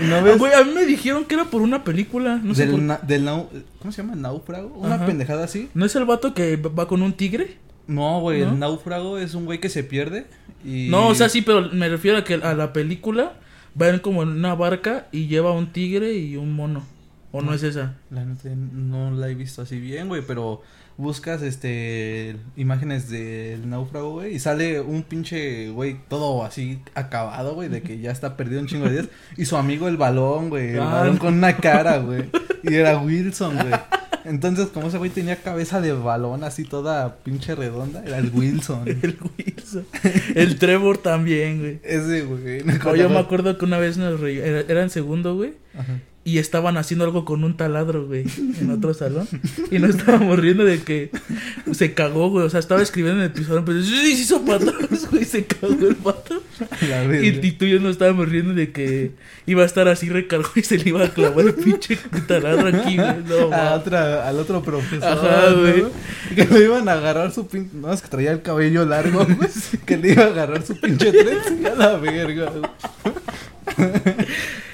Una 0.00 0.18
Ah, 0.18 0.22
vez. 0.22 0.38
Güey, 0.38 0.52
a 0.52 0.62
mí 0.62 0.70
me 0.72 0.86
dijeron 0.86 1.24
que 1.24 1.34
era 1.34 1.44
por 1.46 1.60
una 1.62 1.82
película. 1.82 2.40
No 2.42 2.54
sé 2.54 2.62
del, 2.62 2.70
por- 2.70 2.80
na- 2.80 3.00
del 3.02 3.24
nau- 3.26 3.48
¿Cómo 3.80 3.90
se 3.90 4.00
llama? 4.02 4.14
¿Náufrago? 4.14 4.68
Una 4.76 4.94
Ajá. 4.94 5.06
pendejada 5.06 5.44
así. 5.44 5.68
¿No 5.74 5.84
es 5.84 5.96
el 5.96 6.04
vato 6.04 6.34
que 6.34 6.56
va 6.56 6.86
con 6.86 7.02
un 7.02 7.12
tigre? 7.14 7.56
No, 7.88 8.20
güey, 8.20 8.42
¿No? 8.42 8.50
el 8.50 8.58
náufrago 8.60 9.18
es 9.18 9.34
un 9.34 9.46
güey 9.46 9.58
que 9.58 9.68
se 9.68 9.82
pierde. 9.82 10.26
Y... 10.64 10.88
No, 10.90 11.08
o 11.08 11.14
sea, 11.14 11.28
sí, 11.28 11.42
pero 11.42 11.70
me 11.72 11.88
refiero 11.88 12.18
a 12.18 12.24
que 12.24 12.34
a 12.34 12.54
la 12.54 12.72
película 12.72 13.32
van 13.74 13.98
como 13.98 14.22
en 14.22 14.28
una 14.28 14.54
barca 14.54 15.08
y 15.10 15.26
lleva 15.26 15.52
un 15.52 15.72
tigre 15.72 16.14
y 16.14 16.36
un 16.36 16.52
mono. 16.52 16.84
¿O 17.32 17.42
no 17.42 17.52
es 17.52 17.62
esa? 17.62 17.96
La 18.10 18.24
neta 18.24 18.48
no 18.54 19.10
la 19.10 19.28
he 19.28 19.34
visto 19.34 19.62
así 19.62 19.78
bien, 19.80 20.08
güey, 20.08 20.22
pero 20.26 20.62
buscas 20.98 21.40
este 21.42 22.36
imágenes 22.56 23.08
del 23.08 23.70
náufrago, 23.70 24.10
güey, 24.14 24.34
y 24.34 24.38
sale 24.40 24.80
un 24.80 25.02
pinche 25.04 25.70
güey 25.70 25.96
todo 26.08 26.44
así 26.44 26.80
acabado, 26.94 27.54
güey, 27.54 27.68
de 27.70 27.80
que 27.82 27.98
ya 28.00 28.10
está 28.10 28.36
perdido 28.36 28.60
un 28.60 28.66
chingo 28.66 28.84
de 28.86 28.92
días 28.92 29.08
y 29.36 29.44
su 29.46 29.56
amigo 29.56 29.88
el 29.88 29.96
balón, 29.96 30.50
güey, 30.50 30.70
el 30.74 30.80
Ah, 30.80 30.86
balón 30.94 31.14
no. 31.14 31.20
con 31.20 31.34
una 31.34 31.56
cara, 31.56 31.98
güey, 31.98 32.24
y 32.64 32.74
era 32.74 32.98
Wilson, 32.98 33.54
güey. 33.56 33.80
Entonces, 34.24 34.66
como 34.66 34.88
ese 34.88 34.98
güey 34.98 35.10
tenía 35.10 35.36
cabeza 35.36 35.80
de 35.80 35.92
balón 35.94 36.44
así 36.44 36.64
toda 36.64 37.16
pinche 37.22 37.54
redonda, 37.54 38.02
era 38.04 38.18
el 38.18 38.30
Wilson. 38.34 38.86
El 38.88 39.16
Wilson. 39.38 39.86
El 40.34 40.58
Trevor 40.58 40.98
también, 40.98 41.60
güey. 41.60 41.80
Ese, 41.82 42.22
güey. 42.24 42.62
No, 42.62 42.94
yo 42.94 43.08
me 43.08 43.18
acuerdo 43.18 43.56
que 43.56 43.64
una 43.64 43.78
vez 43.78 43.96
nos 43.96 44.20
reí- 44.20 44.40
era, 44.42 44.60
era 44.68 44.82
en 44.82 44.90
segundo, 44.90 45.34
güey. 45.36 45.54
Ajá. 45.78 46.00
Y 46.28 46.36
estaban 46.36 46.76
haciendo 46.76 47.06
algo 47.06 47.24
con 47.24 47.42
un 47.42 47.56
taladro, 47.56 48.06
güey, 48.06 48.26
en 48.60 48.70
otro 48.70 48.92
salón. 48.92 49.26
Y 49.70 49.78
nos 49.78 49.96
estábamos 49.96 50.38
riendo 50.38 50.62
de 50.62 50.82
que 50.82 51.10
se 51.72 51.94
cagó, 51.94 52.28
güey. 52.28 52.44
O 52.44 52.50
sea, 52.50 52.60
estaba 52.60 52.82
escribiendo 52.82 53.22
en 53.22 53.30
el 53.30 53.32
pizarrón, 53.32 53.64
pero 53.64 53.80
sí 53.80 53.96
se 53.96 54.08
hizo 54.10 54.44
patas, 54.44 55.08
güey. 55.10 55.24
Se 55.24 55.46
cagó 55.46 55.72
el 55.88 55.96
pato. 55.96 56.42
Y, 56.82 57.28
y 57.28 57.52
tú 57.52 57.64
y 57.64 57.70
yo 57.70 57.80
nos 57.80 57.92
estábamos 57.92 58.28
riendo 58.28 58.52
de 58.52 58.72
que 58.72 59.12
iba 59.46 59.62
a 59.62 59.64
estar 59.64 59.88
así 59.88 60.10
recargado 60.10 60.52
y 60.56 60.62
se 60.64 60.76
le 60.76 60.90
iba 60.90 61.02
a 61.02 61.08
clavar 61.08 61.46
el 61.46 61.54
pinche 61.54 61.98
taladro 62.26 62.76
aquí, 62.76 62.96
güey. 62.96 63.24
No, 63.26 63.50
a 63.50 63.76
otra, 63.76 64.28
al 64.28 64.38
otro 64.38 64.62
profesor. 64.62 65.08
Ajá, 65.08 65.48
¿no? 65.52 65.60
güey. 65.60 65.84
Que 66.34 66.44
le 66.44 66.64
iban 66.64 66.90
a 66.90 66.92
agarrar 66.92 67.32
su 67.32 67.46
pinche. 67.46 67.70
No, 67.72 67.90
es 67.90 68.02
que 68.02 68.08
traía 68.08 68.32
el 68.32 68.42
cabello 68.42 68.84
largo, 68.84 69.24
güey. 69.24 69.48
Que 69.86 69.96
le 69.96 70.12
iba 70.12 70.24
a 70.24 70.26
agarrar 70.26 70.62
su 70.62 70.78
pinche 70.78 71.10
trenza 71.10 71.54
y 71.58 71.64
a 71.64 71.74
la 71.74 71.96
verga, 71.96 72.50
güey. 72.50 72.70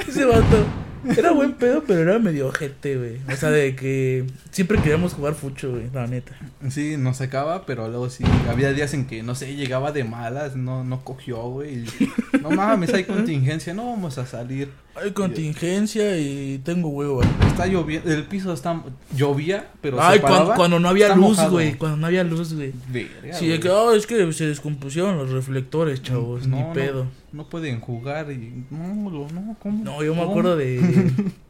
Ese 0.09 0.25
vato 0.25 0.85
era 1.17 1.33
buen 1.33 1.53
pedo, 1.55 1.85
pero 1.87 2.01
era 2.01 2.19
medio 2.19 2.49
ojete, 2.49 2.97
güey. 2.97 3.17
O 3.33 3.37
sea, 3.37 3.51
de 3.51 3.75
que 3.77 4.25
siempre 4.51 4.79
queríamos 4.79 5.15
jugar 5.15 5.35
fucho, 5.35 5.71
güey, 5.71 5.91
la 5.93 6.07
neta. 6.07 6.33
Sí, 6.71 6.97
nos 6.97 7.19
sacaba, 7.19 7.67
pero 7.67 7.89
luego 7.89 8.11
sí. 8.11 8.25
Había 8.49 8.73
días 8.73 8.95
en 8.95 9.07
que, 9.07 9.23
no 9.23 9.35
sé, 9.35 9.55
llegaba 9.57 9.93
de 9.93 10.05
malas, 10.05 10.57
no, 10.57 10.85
no 10.85 11.05
cogió, 11.05 11.43
güey. 11.43 11.85
No 12.41 12.51
mames, 12.51 12.93
hay 12.95 13.05
contingencia, 13.05 13.75
no 13.75 13.87
vamos 13.87 14.19
a 14.19 14.27
salir. 14.27 14.71
Hay 14.97 15.11
contingencia 15.11 16.17
y 16.19 16.61
tengo 16.65 16.89
huevo, 16.89 17.17
güey. 17.17 17.29
Está 17.49 17.67
lloviendo, 17.67 18.11
el 18.13 18.25
piso 18.25 18.53
está. 18.53 18.81
Llovía, 19.17 19.69
pero. 19.81 20.01
Ay, 20.01 20.17
se 20.19 20.23
paraba, 20.23 20.39
cuando, 20.45 20.55
cuando 20.57 20.81
no 20.81 20.89
había 20.89 21.09
luz, 21.17 21.37
mojado. 21.37 21.51
güey. 21.51 21.75
Cuando 21.75 21.97
no 21.97 22.07
había 22.07 22.23
luz, 22.23 22.55
güey. 22.55 22.73
Verga, 22.89 23.37
Sí, 23.37 23.49
de 23.49 23.59
que, 23.59 23.69
oh, 23.71 23.93
es 23.93 24.07
que 24.07 24.33
se 24.33 24.47
descompusieron 24.47 25.17
los 25.19 25.31
reflectores, 25.31 26.03
chavos. 26.03 26.47
No, 26.47 26.57
ni 26.57 26.63
no. 26.63 26.73
pedo. 26.73 27.07
No 27.35 27.49
pueden 27.49 27.81
jugar 27.81 28.31
y. 28.31 28.65
No, 28.71 29.11
lo- 29.11 29.29
no, 29.29 29.57
¿cómo? 29.61 29.85
No, 29.85 30.03
yo 30.05 30.15
me 30.15 30.23
acuerdo 30.23 30.57
de. 30.57 31.11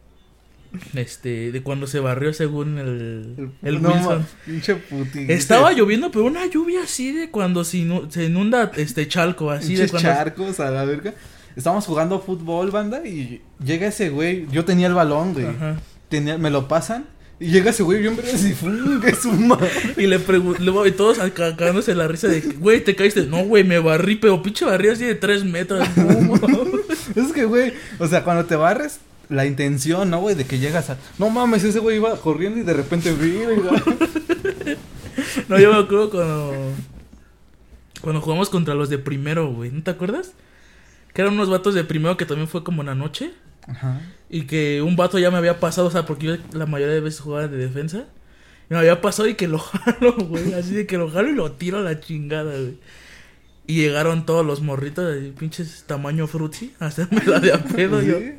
Este, 0.93 1.53
de 1.53 1.63
cuando 1.63 1.87
se 1.87 2.01
barrió 2.01 2.33
según 2.33 2.77
el, 2.77 3.49
el 3.61 3.81
No, 3.81 3.89
Wilson. 3.93 4.19
ma- 4.19 4.27
Pinche 4.45 4.75
putín. 4.75 5.31
Estaba 5.31 5.71
lloviendo, 5.71 6.11
pero 6.11 6.25
una 6.25 6.45
lluvia 6.47 6.81
así 6.83 7.13
de 7.13 7.29
cuando 7.31 7.63
se, 7.63 7.77
inu- 7.77 8.09
se 8.09 8.25
inunda 8.25 8.69
este 8.75 9.07
chalco, 9.07 9.51
así 9.51 9.75
de 9.77 9.87
cuando. 9.87 10.09
charcos 10.09 10.59
a 10.59 10.71
la 10.71 10.83
verga. 10.83 11.13
Estábamos 11.55 11.85
jugando 11.85 12.19
fútbol, 12.19 12.71
banda, 12.71 13.07
y 13.07 13.41
llega 13.63 13.87
ese 13.87 14.09
güey. 14.09 14.47
Yo 14.51 14.65
tenía 14.65 14.87
el 14.87 14.93
balón, 14.93 15.31
güey. 15.33 15.45
Ajá. 15.45 15.77
Tenía, 16.09 16.37
me 16.37 16.49
lo 16.49 16.67
pasan. 16.67 17.05
Y 17.39 17.47
llega 17.47 17.71
ese 17.71 17.83
güey 17.83 17.99
bien 17.99 18.15
verga 18.15 18.31
y 18.31 19.09
es 19.09 19.25
un 19.25 19.47
madre. 19.47 19.69
Y 19.97 20.07
le 20.07 20.19
pregunto, 20.19 20.85
y 20.85 20.91
todos 20.91 21.17
cagándose 21.33 21.93
la 21.93 22.07
risa 22.07 22.27
de, 22.27 22.41
que, 22.41 22.53
güey, 22.53 22.83
te 22.83 22.95
caíste. 22.95 23.25
No, 23.25 23.43
güey, 23.43 23.63
me 23.63 23.79
barrí, 23.79 24.15
pero 24.15 24.41
pinche 24.41 24.63
barrí 24.63 24.89
así 24.89 25.03
de 25.03 25.15
tres 25.15 25.43
metros. 25.43 25.85
Es 27.15 27.31
que, 27.33 27.45
güey, 27.45 27.73
o 27.99 28.07
sea, 28.07 28.23
cuando 28.23 28.45
te 28.45 28.55
barres, 28.55 28.99
la 29.29 29.45
intención, 29.45 30.09
¿no, 30.09 30.19
güey? 30.21 30.35
De 30.35 30.45
que 30.45 30.59
llegas 30.59 30.89
a. 30.89 30.97
No 31.17 31.29
mames, 31.29 31.63
ese 31.63 31.79
güey 31.79 31.97
iba 31.97 32.15
corriendo 32.17 32.59
y 32.59 32.63
de 32.63 32.73
repente, 32.73 33.13
no, 35.47 35.59
yo 35.59 35.71
me 35.71 35.79
acuerdo 35.79 36.09
cuando. 36.09 36.53
Cuando 38.01 38.21
jugamos 38.21 38.49
contra 38.49 38.75
los 38.75 38.89
de 38.89 38.97
primero, 38.97 39.51
güey. 39.51 39.71
¿No 39.71 39.81
te 39.81 39.91
acuerdas? 39.91 40.33
Que 41.13 41.21
eran 41.21 41.33
unos 41.33 41.49
vatos 41.49 41.73
de 41.73 41.83
primero 41.83 42.17
que 42.17 42.25
también 42.25 42.47
fue 42.47 42.63
como 42.63 42.81
en 42.81 42.87
la 42.87 42.95
noche. 42.95 43.31
Ajá. 43.67 44.01
Y 44.29 44.43
que 44.43 44.81
un 44.81 44.95
vato 44.95 45.17
ya 45.19 45.31
me 45.31 45.37
había 45.37 45.59
pasado, 45.59 45.87
o 45.87 45.91
sea, 45.91 46.05
porque 46.05 46.25
yo 46.27 46.35
la 46.53 46.65
mayoría 46.65 46.93
de 46.95 47.01
veces 47.01 47.19
jugaba 47.21 47.47
de 47.47 47.57
defensa. 47.57 48.05
Y 48.69 48.73
me 48.73 48.79
había 48.79 49.01
pasado 49.01 49.27
y 49.29 49.35
que 49.35 49.47
lo 49.47 49.59
jalo, 49.59 50.13
güey. 50.15 50.53
Así 50.53 50.73
de 50.73 50.85
que 50.87 50.97
lo 50.97 51.09
jalo 51.09 51.29
y 51.29 51.33
lo 51.35 51.51
tiro 51.51 51.77
a 51.79 51.81
la 51.81 51.99
chingada, 51.99 52.51
güey. 52.51 52.77
Y 53.67 53.75
llegaron 53.81 54.25
todos 54.25 54.45
los 54.45 54.61
morritos 54.61 55.11
de 55.13 55.31
pinches 55.31 55.85
tamaño 55.87 56.27
frutzi 56.27 56.73
a 56.79 56.87
hacerme 56.87 57.23
la 57.25 57.39
de 57.39 57.53
a 57.53 57.63
pedo. 57.63 58.01
yo. 58.01 58.19
¿Sí? 58.19 58.33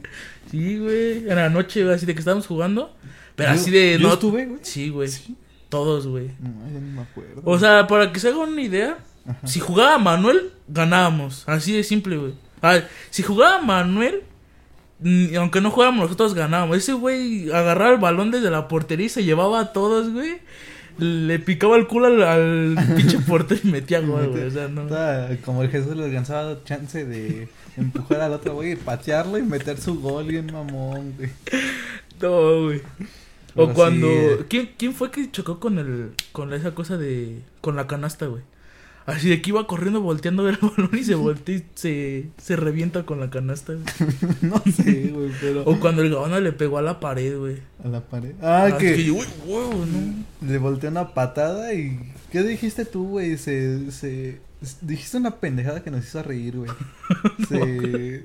Sí, 0.50 0.78
güey. 0.78 1.28
En 1.28 1.34
la 1.36 1.48
noche, 1.50 1.82
güey, 1.82 1.94
así 1.96 2.06
de 2.06 2.14
que 2.14 2.20
estábamos 2.20 2.46
jugando. 2.46 2.96
Pero 3.34 3.52
Yo- 3.52 3.60
así 3.60 3.70
de. 3.70 3.98
yo 3.98 4.06
no... 4.08 4.14
estuve, 4.14 4.46
güey. 4.46 4.60
Sí, 4.62 4.88
güey. 4.90 5.08
Sí. 5.08 5.36
Todos, 5.68 6.06
güey. 6.06 6.28
No, 6.40 6.50
ya 6.72 6.78
ni 6.80 6.90
me 6.92 7.02
acuerdo. 7.02 7.42
O 7.44 7.58
sea, 7.58 7.88
para 7.88 8.12
que 8.12 8.20
se 8.20 8.28
hagan 8.28 8.50
una 8.50 8.62
idea, 8.62 8.98
Ajá. 9.26 9.44
si 9.46 9.58
jugaba 9.58 9.98
Manuel, 9.98 10.52
ganábamos. 10.68 11.42
Así 11.48 11.72
de 11.72 11.82
simple, 11.82 12.16
güey. 12.16 12.34
Si 13.10 13.24
jugaba 13.24 13.60
Manuel, 13.60 14.22
aunque 15.36 15.60
no 15.60 15.70
jugáramos 15.70 16.04
nosotros, 16.04 16.34
ganábamos. 16.34 16.78
Ese 16.78 16.92
güey 16.92 17.50
agarraba 17.50 17.92
el 17.92 18.00
balón 18.00 18.30
desde 18.30 18.50
la 18.50 18.68
portería 18.68 19.06
y 19.06 19.10
se 19.10 19.24
llevaba 19.24 19.60
a 19.60 19.72
todos, 19.72 20.10
güey. 20.12 20.38
Le 20.98 21.38
picaba 21.38 21.76
el 21.76 21.86
culo 21.86 22.06
al, 22.06 22.22
al 22.22 22.76
pinche 22.96 23.18
portero 23.18 23.60
y 23.64 23.68
metía 23.68 24.00
gol, 24.00 24.28
güey. 24.28 24.44
O 24.44 24.50
sea, 24.50 24.68
no. 24.68 24.86
Como 25.44 25.62
el 25.62 25.70
Jesús 25.70 25.94
le 25.96 26.04
alcanzaba 26.04 26.64
chance 26.64 27.04
de 27.04 27.48
empujar 27.76 28.22
al 28.22 28.32
otro 28.32 28.54
güey 28.54 28.72
y 28.72 28.76
patearlo 28.76 29.36
y 29.36 29.42
meter 29.42 29.78
su 29.78 30.00
gol 30.00 30.24
bien 30.26 30.46
mamón, 30.50 31.14
güey. 31.18 31.30
No, 32.20 32.64
güey. 32.64 32.78
O 33.58 33.64
Pero 33.64 33.74
cuando. 33.74 34.06
sí. 34.06 34.44
¿quién, 34.48 34.70
¿Quién 34.78 34.94
fue 34.94 35.10
que 35.10 35.30
chocó 35.30 35.60
con 35.60 35.78
el. 35.78 36.12
con 36.32 36.52
esa 36.54 36.74
cosa 36.74 36.96
de. 36.96 37.42
con 37.60 37.76
la 37.76 37.86
canasta, 37.86 38.26
güey? 38.26 38.42
Así 39.06 39.28
de 39.28 39.40
que 39.40 39.50
iba 39.50 39.66
corriendo 39.66 40.00
volteando 40.00 40.42
a 40.42 40.46
ver 40.46 40.58
el 40.60 40.68
balón 40.68 40.90
y 40.98 41.04
se 41.04 41.14
voltea 41.16 41.56
y 41.56 41.64
se, 41.74 42.26
se 42.38 42.56
revienta 42.56 43.04
con 43.04 43.20
la 43.20 43.30
canasta, 43.30 43.72
güey. 43.74 43.84
No 44.42 44.60
sé, 44.70 45.08
güey, 45.14 45.30
pero 45.40 45.62
O 45.64 45.78
cuando 45.80 46.02
el 46.02 46.10
Gabana 46.12 46.40
le 46.40 46.52
pegó 46.52 46.78
a 46.78 46.82
la 46.82 46.98
pared, 47.00 47.38
güey. 47.38 47.58
a 47.84 47.88
la 47.88 48.00
pared. 48.00 48.32
Ah, 48.42 48.64
Así 48.64 48.78
que 48.78 48.96
que, 49.04 49.10
uy, 49.12 49.26
huevo, 49.46 49.86
¿no? 49.86 50.48
le 50.48 50.58
volteó 50.58 50.90
una 50.90 51.14
patada 51.14 51.72
y 51.72 51.98
¿qué 52.32 52.42
dijiste 52.42 52.84
tú, 52.84 53.08
güey? 53.08 53.38
Se 53.38 53.90
se 53.92 54.40
dijiste 54.80 55.16
una 55.18 55.36
pendejada 55.36 55.82
que 55.84 55.90
nos 55.90 56.04
hizo 56.04 56.22
reír, 56.22 56.56
güey. 56.56 56.70
Se 57.48 58.24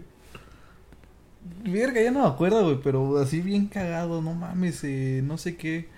Verga, 1.63 2.01
ya 2.01 2.09
no 2.11 2.21
me 2.21 2.27
acuerdo, 2.27 2.63
güey, 2.63 2.79
pero 2.83 3.19
así 3.19 3.39
bien 3.41 3.67
cagado, 3.67 4.21
no 4.21 4.33
mames, 4.33 4.83
eh, 4.83 5.21
no 5.23 5.37
sé 5.37 5.55
qué. 5.57 5.89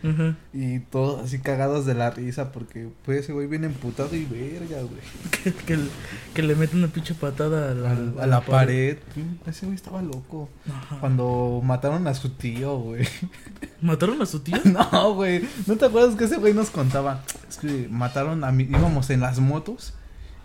Y 0.53 0.79
todos 0.79 1.23
así 1.23 1.39
cagados 1.39 1.85
de 1.85 1.93
la 1.93 2.11
risa 2.11 2.51
porque 2.51 2.89
pues 3.05 3.19
ese 3.21 3.31
güey 3.33 3.47
viene 3.47 3.67
emputado 3.67 4.13
y 4.15 4.25
verga, 4.25 4.81
güey. 4.81 5.01
Que, 5.43 5.53
que, 5.53 5.77
le- 5.77 5.89
que 6.33 6.41
le 6.43 6.55
mete 6.55 6.75
una 6.75 6.87
pinche 6.87 7.13
patada 7.15 7.71
a 7.71 7.73
la, 7.75 7.91
Al- 7.91 8.15
A, 8.19 8.27
la 8.27 8.41
pared. 8.41 8.97
Ese 9.45 9.65
güey 9.65 9.75
estaba 9.75 10.01
loco. 10.01 10.49
Ajá. 10.69 10.97
Cuando 10.99 11.61
mataron 11.63 12.07
a 12.07 12.13
su 12.13 12.29
tío, 12.31 12.77
güey. 12.79 13.05
¿Mataron 13.81 14.21
a 14.21 14.25
su 14.25 14.39
tío? 14.41 14.57
No, 14.65 15.13
güey. 15.15 15.43
¿No 15.67 15.75
te 15.77 15.85
acuerdas 15.85 16.15
que 16.15 16.25
ese 16.25 16.37
güey 16.37 16.53
nos 16.53 16.69
contaba? 16.71 17.23
Es 17.49 17.57
que 17.57 17.87
mataron 17.89 18.43
a 18.43 18.51
mi... 18.51 18.63
Íbamos 18.63 19.09
en 19.09 19.19
las 19.21 19.39
motos 19.39 19.93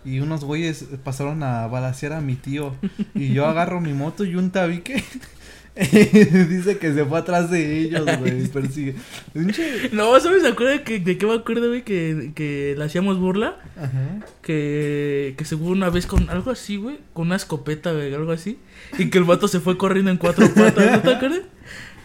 y 0.09 0.19
unos 0.19 0.43
güeyes 0.43 0.85
pasaron 1.03 1.43
a 1.43 1.67
balasear 1.67 2.13
a 2.13 2.21
mi 2.21 2.35
tío. 2.35 2.75
Y 3.13 3.33
yo 3.33 3.45
agarro 3.45 3.79
mi 3.79 3.93
moto 3.93 4.25
y 4.25 4.35
un 4.35 4.51
tabique... 4.51 5.03
dice 5.79 6.77
que 6.77 6.93
se 6.93 7.05
fue 7.05 7.19
atrás 7.19 7.49
de 7.49 7.79
ellos, 7.79 8.05
güey. 8.19 8.47
Persigue. 8.47 8.95
No, 9.93 10.19
¿sabes? 10.19 10.41
¿Se 10.41 10.49
acuerda 10.49 10.83
que, 10.83 10.99
de 10.99 11.17
qué 11.17 11.25
me 11.25 11.35
acuerdo, 11.35 11.69
güey? 11.69 11.83
Que, 11.83 12.31
que 12.35 12.75
le 12.77 12.83
hacíamos 12.83 13.17
burla. 13.17 13.57
Ajá. 13.77 14.25
Que, 14.41 15.35
que 15.37 15.45
se 15.45 15.55
fue 15.55 15.67
una 15.67 15.89
vez 15.89 16.05
con 16.05 16.29
algo 16.29 16.51
así, 16.51 16.75
güey. 16.77 16.99
Con 17.13 17.27
una 17.27 17.37
escopeta, 17.37 17.93
güey, 17.93 18.13
algo 18.13 18.31
así. 18.31 18.59
Y 18.97 19.09
que 19.09 19.19
el 19.19 19.23
vato 19.23 19.47
se 19.47 19.59
fue 19.61 19.77
corriendo 19.77 20.11
en 20.11 20.17
cuatro 20.17 20.47
patas, 20.53 20.91
¿no 20.91 21.01
te 21.01 21.15
acuerdas? 21.15 21.41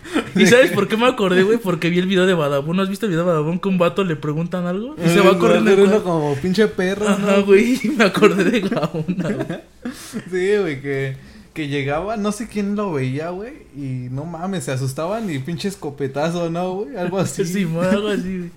¿Y 0.34 0.40
¿De 0.40 0.46
sabes 0.46 0.70
por 0.72 0.88
qué 0.88 0.96
me 0.96 1.06
acordé, 1.06 1.42
güey? 1.42 1.58
Porque 1.58 1.90
vi 1.90 1.98
el 1.98 2.06
video 2.06 2.26
de 2.26 2.34
Badabun. 2.34 2.76
¿No 2.76 2.82
has 2.82 2.88
visto 2.88 3.06
el 3.06 3.10
video 3.12 3.24
de 3.24 3.30
Badabun 3.30 3.58
que 3.58 3.68
un 3.68 3.78
vato 3.78 4.04
le 4.04 4.16
preguntan 4.16 4.66
algo? 4.66 4.94
Y 5.04 5.08
se 5.08 5.20
va 5.20 5.30
Eh, 5.32 5.38
corriendo 5.38 5.70
en 5.70 5.76
corriendo 5.76 6.04
como 6.04 6.34
pinche 6.36 6.66
perro, 6.68 7.04
¿no? 7.06 7.10
Ajá, 7.10 7.40
güey. 7.40 7.80
Y 7.82 7.88
me 7.90 8.04
acordé 8.04 8.44
de 8.44 8.60
Gauna, 8.60 9.28
güey. 9.30 9.60
Sí, 10.30 10.56
güey, 10.60 10.80
que, 10.80 11.16
que 11.52 11.68
llegaba, 11.68 12.16
no 12.16 12.32
sé 12.32 12.48
quién 12.48 12.74
lo 12.74 12.92
veía, 12.92 13.30
güey, 13.30 13.52
y 13.76 14.08
no 14.10 14.24
mames, 14.24 14.64
se 14.64 14.72
asustaban 14.72 15.30
y 15.32 15.38
pinche 15.38 15.68
escopetazo, 15.68 16.50
¿no, 16.50 16.72
güey? 16.74 16.96
Algo 16.96 17.18
así. 17.18 17.44
Sí, 17.54 17.64
mo, 17.66 17.80
algo 17.82 18.08
así, 18.08 18.38
güey. 18.38 18.50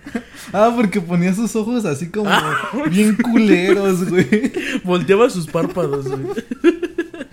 Ah, 0.53 0.71
porque 0.75 0.99
ponía 1.01 1.33
sus 1.33 1.55
ojos 1.55 1.85
así 1.85 2.09
como 2.09 2.29
Ah. 2.29 2.69
bien 2.89 3.15
culeros, 3.17 4.09
güey. 4.09 4.51
Volteaba 4.83 5.29
sus 5.29 5.45
párpados, 5.47 6.07
güey. 6.07 6.23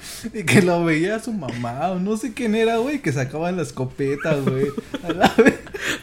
Y 0.35 0.45
que 0.45 0.62
lo 0.62 0.85
veía 0.85 1.19
su 1.19 1.33
mamá, 1.33 1.90
o 1.90 1.99
no 1.99 2.17
sé 2.17 2.33
quién 2.33 2.55
era, 2.55 2.79
güey, 2.79 3.01
que 3.03 3.12
sacaban 3.12 3.57
la 3.57 3.62
escopeta, 3.62 4.35
güey. 4.37 4.67
A 5.03 5.12
la 5.12 5.35
vez. 5.45 5.55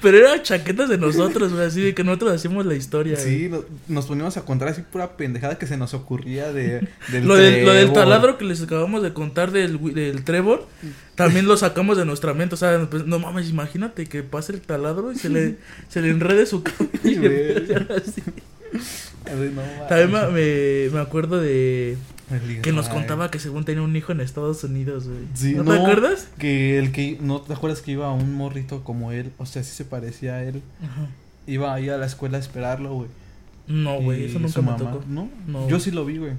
Pero 0.02 0.18
eran 0.18 0.42
chaquetas 0.44 0.90
de 0.90 0.98
nosotros, 0.98 1.54
güey. 1.54 1.66
Así 1.66 1.82
de 1.82 1.94
que 1.96 2.04
nosotros 2.04 2.34
hacíamos 2.34 2.66
la 2.66 2.76
historia. 2.76 3.16
Sí, 3.18 3.48
no- 3.50 3.64
nos 3.88 4.06
poníamos 4.06 4.38
a 4.38 4.46
contar 4.46 4.68
así 4.68 4.82
pura 4.82 5.18
pendejada 5.18 5.58
que 5.58 5.66
se 5.68 5.78
nos 5.78 5.94
ocurría 5.94 6.52
de, 6.54 6.88
del 7.12 7.28
Lo, 7.28 7.36
del- 7.36 7.66
lo 7.66 7.74
del 7.74 7.94
taladro 7.94 8.38
que 8.38 8.46
les 8.46 8.62
acabamos 8.62 9.02
de 9.04 9.14
contar 9.14 9.52
del, 9.52 9.80
del 9.94 10.24
Trevor, 10.24 10.68
también 11.16 11.48
lo 11.48 11.58
sacamos 11.58 11.98
de 11.98 12.06
nuestra 12.06 12.34
mente. 12.34 12.56
O 12.56 12.58
sea, 12.58 12.88
pues, 12.90 13.06
no 13.06 13.20
mames, 13.20 13.50
imagínate 13.50 14.06
que 14.06 14.24
pase 14.24 14.54
el 14.54 14.62
taladro 14.62 15.12
y 15.12 15.18
se 15.18 15.30
le, 15.30 15.56
se 15.90 16.02
le 16.02 16.10
enrede 16.10 16.46
su 16.46 16.64
cabello. 16.64 17.32
Así. 17.96 18.22
No. 19.26 19.88
También 19.88 20.12
me, 20.34 20.90
me, 20.92 21.00
acuerdo 21.00 21.40
de 21.40 21.98
que 22.62 22.72
nos 22.72 22.90
contaba 22.90 23.32
que 23.32 23.40
según 23.40 23.66
tenía 23.66 23.82
un 23.82 23.96
hijo 23.96 24.12
en 24.12 24.22
Estados 24.22 24.64
Unidos, 24.64 25.08
güey. 25.08 25.26
Sí, 25.34 25.54
¿No, 25.56 25.64
te 25.64 25.80
acuerdas? 25.80 26.30
Que 26.38 26.78
el 26.78 26.92
que, 26.92 27.18
¿no 27.22 27.42
te 27.42 27.54
acuerdas 27.54 27.82
que 27.82 27.92
iba 27.92 28.12
un 28.12 28.36
morrito 28.36 28.84
como 28.84 29.12
él? 29.12 29.32
O 29.38 29.46
sea, 29.46 29.64
sí 29.64 29.72
se 29.72 29.86
parecía 29.86 30.36
a 30.36 30.44
él. 30.44 30.62
Ajá. 30.84 31.08
Iba 31.48 31.74
ahí 31.74 31.90
a 31.90 31.98
la 31.98 32.06
escuela 32.06 32.38
a 32.38 32.40
esperarlo, 32.40 32.94
güey. 32.94 33.10
No, 33.68 34.02
güey, 34.02 34.26
eso 34.26 34.40
nunca 34.40 34.62
me 34.62 34.74
tocó. 34.74 35.04
¿No? 35.08 35.30
No. 35.48 35.68
Yo 35.70 35.80
sí 35.80 35.92
lo 35.92 36.06
vi, 36.06 36.18
güey. 36.18 36.34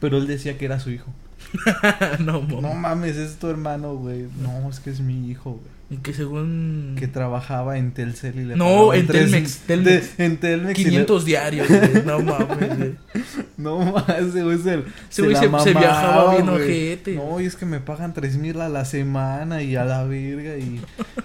Pero 0.00 0.18
él 0.18 0.26
decía 0.26 0.56
que 0.58 0.64
era 0.64 0.80
su 0.80 0.90
hijo. 0.90 1.12
no, 2.20 2.40
mo. 2.42 2.60
No 2.60 2.74
mames, 2.74 3.16
es 3.16 3.36
tu 3.36 3.48
hermano, 3.48 3.94
güey. 3.94 4.26
No, 4.40 4.68
es 4.68 4.80
que 4.80 4.90
es 4.90 5.00
mi 5.00 5.30
hijo, 5.30 5.52
güey. 5.52 5.77
Y 5.90 5.96
que 5.98 6.12
según... 6.12 6.96
Que 6.98 7.08
trabajaba 7.08 7.78
en 7.78 7.92
Telcel 7.94 8.38
y 8.38 8.44
le 8.44 8.56
No, 8.56 8.92
en 8.92 9.06
Telmex, 9.06 9.60
Telmex. 9.60 10.18
de- 10.18 10.24
en 10.26 10.36
Telmex. 10.36 10.78
y 10.78 10.84
le- 10.84 10.90
500 10.90 11.24
diarios, 11.24 11.66
güey. 11.66 12.04
No 12.04 12.20
mames, 12.20 12.76
güey. 12.78 12.94
No 13.56 13.78
mames, 13.80 14.26
ese 14.28 14.42
güey 14.44 14.58
se, 14.58 14.82
Ese 15.10 15.22
güey 15.22 15.32
la 15.34 15.40
se- 15.40 15.46
se 15.46 15.50
mamaba, 15.50 15.70
viajaba 15.80 16.32
bien 16.34 16.46
güey. 16.46 16.62
ojete. 16.62 17.14
No, 17.14 17.40
y 17.40 17.46
es 17.46 17.56
que 17.56 17.64
me 17.64 17.80
pagan 17.80 18.12
tres 18.12 18.36
mil 18.36 18.60
a 18.60 18.68
la 18.68 18.84
semana 18.84 19.62
y 19.62 19.76
a 19.76 19.84
la 19.84 20.04
verga 20.04 20.58
y, 20.58 20.80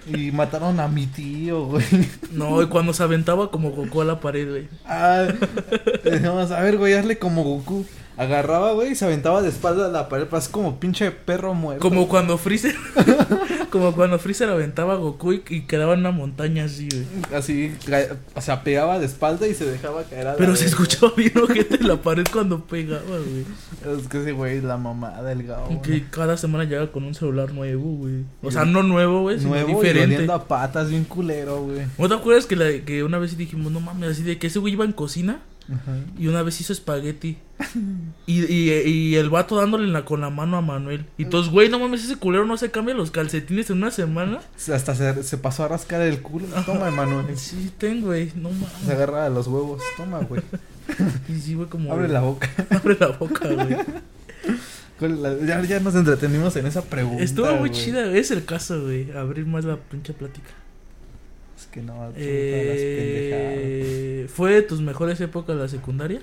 y 0.06 0.32
mataron 0.32 0.80
a 0.80 0.88
mi 0.88 1.06
tío, 1.08 1.66
güey. 1.66 1.84
No, 2.32 2.62
y 2.62 2.66
cuando 2.66 2.92
se 2.94 3.02
aventaba 3.02 3.50
como 3.50 3.70
Goku 3.70 4.00
a 4.00 4.04
la 4.06 4.18
pared, 4.20 4.48
güey. 4.48 4.68
Ah, 4.86 5.26
a 6.56 6.60
ver, 6.62 6.78
güey, 6.78 6.94
hazle 6.94 7.18
como 7.18 7.44
Goku. 7.44 7.84
Agarraba, 8.16 8.72
güey, 8.72 8.92
y 8.92 8.94
se 8.94 9.04
aventaba 9.04 9.42
de 9.42 9.48
espalda 9.48 9.86
a 9.86 9.88
la 9.88 10.08
pared, 10.08 10.26
pues 10.26 10.48
como 10.48 10.78
pinche 10.78 11.10
perro 11.10 11.52
muerto. 11.54 11.82
Como 11.82 12.08
cuando 12.08 12.38
Freezer. 12.38 12.74
como 13.70 13.92
cuando 13.92 14.18
Freezer 14.20 14.48
aventaba 14.48 14.94
a 14.94 14.96
Goku 14.96 15.32
y, 15.32 15.42
y 15.48 15.60
quedaba 15.62 15.94
en 15.94 16.00
una 16.00 16.12
montaña 16.12 16.64
así, 16.64 16.88
güey. 16.88 17.04
Así, 17.34 17.74
o 18.34 18.40
sea, 18.40 18.62
pegaba 18.62 19.00
de 19.00 19.06
espalda 19.06 19.48
y 19.48 19.54
se 19.54 19.64
dejaba 19.66 20.04
caer 20.04 20.28
a 20.28 20.32
la 20.32 20.36
Pero 20.36 20.54
se 20.54 20.66
escuchaba 20.66 21.12
bien 21.16 21.32
ojete 21.36 21.76
en 21.76 21.88
la 21.88 22.00
pared 22.00 22.24
cuando 22.32 22.64
pegaba, 22.64 23.02
güey. 23.04 23.96
Es 23.98 24.06
que 24.08 24.20
ese 24.20 24.32
güey 24.32 24.60
la 24.60 24.76
mamada 24.76 25.22
del 25.24 25.42
gao. 25.44 25.72
Y. 25.72 25.78
Que 25.78 26.04
cada 26.08 26.36
semana 26.36 26.64
llegaba 26.64 26.92
con 26.92 27.04
un 27.04 27.14
celular 27.14 27.52
nuevo, 27.52 27.96
güey. 27.96 28.24
O 28.42 28.50
sea, 28.50 28.64
no 28.64 28.82
nuevo, 28.84 29.22
güey, 29.22 29.38
sino 29.38 29.50
Nuevo 29.50 29.70
y 29.70 29.74
diferente. 29.74 30.14
oliendo 30.14 30.34
a 30.34 30.46
patas, 30.46 30.88
bien 30.88 31.04
culero, 31.04 31.62
güey. 31.62 31.80
¿No 31.98 32.08
te 32.08 32.14
acuerdas 32.14 32.46
que, 32.46 32.54
la, 32.56 32.84
que 32.84 33.02
una 33.02 33.18
vez 33.18 33.36
dijimos, 33.36 33.72
no 33.72 33.80
mames, 33.80 34.10
así 34.12 34.22
de 34.22 34.38
que 34.38 34.46
ese 34.46 34.60
güey 34.60 34.74
iba 34.74 34.84
en 34.84 34.92
cocina 34.92 35.40
Ajá. 35.72 35.96
y 36.18 36.26
una 36.26 36.42
vez 36.42 36.60
hizo 36.60 36.72
espagueti? 36.72 37.38
Y, 38.26 38.42
y, 38.44 38.70
y 38.88 39.16
el 39.16 39.28
vato 39.30 39.56
dándole 39.56 39.86
la, 39.88 40.04
con 40.04 40.20
la 40.22 40.30
mano 40.30 40.56
a 40.56 40.60
Manuel. 40.62 41.06
Y 41.18 41.26
todos, 41.26 41.50
güey, 41.50 41.68
no 41.68 41.78
mames, 41.78 42.04
ese 42.04 42.16
culero 42.16 42.46
no 42.46 42.56
se 42.56 42.70
cambia 42.70 42.94
los 42.94 43.10
calcetines 43.10 43.68
en 43.70 43.76
una 43.78 43.90
semana. 43.90 44.40
Hasta 44.72 44.94
se, 44.94 45.22
se 45.22 45.38
pasó 45.38 45.64
a 45.64 45.68
rascar 45.68 46.00
el 46.02 46.20
culo. 46.22 46.46
Toma, 46.66 46.88
Emanuel. 46.88 47.36
Sí, 47.36 47.70
ten, 47.78 48.00
güey, 48.02 48.32
no 48.36 48.48
Se 48.50 48.54
mames. 48.54 48.88
agarra 48.90 49.26
a 49.26 49.28
los 49.28 49.46
huevos. 49.46 49.82
Toma, 49.96 50.18
güey. 50.20 50.42
Y 51.28 51.40
sí, 51.40 51.54
güey, 51.54 51.68
como. 51.68 51.92
Abre 51.92 52.08
la 52.08 52.20
boca. 52.20 52.48
Abre 52.70 52.96
la 53.00 53.08
boca, 53.08 53.48
güey. 53.48 53.76
La- 55.00 55.38
Ya, 55.44 55.62
ya 55.62 55.80
nos 55.80 55.94
entretenimos 55.94 56.54
en 56.56 56.66
esa 56.66 56.82
pregunta. 56.82 57.22
Estuvo 57.22 57.46
muy 57.56 57.68
güey. 57.70 57.72
chida. 57.72 58.10
Es 58.16 58.30
el 58.30 58.44
caso, 58.44 58.82
güey. 58.82 59.10
Abrir 59.12 59.46
más 59.46 59.64
la 59.64 59.76
pinche 59.76 60.12
plática. 60.12 60.48
Que 61.74 61.82
no. 61.82 62.10
Eh, 62.16 64.26
¿Fue 64.32 64.52
de 64.54 64.62
tus 64.62 64.80
mejores 64.80 65.20
épocas 65.20 65.56
la 65.56 65.68
secundaria? 65.68 66.20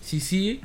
Si 0.00 0.20
sí, 0.20 0.60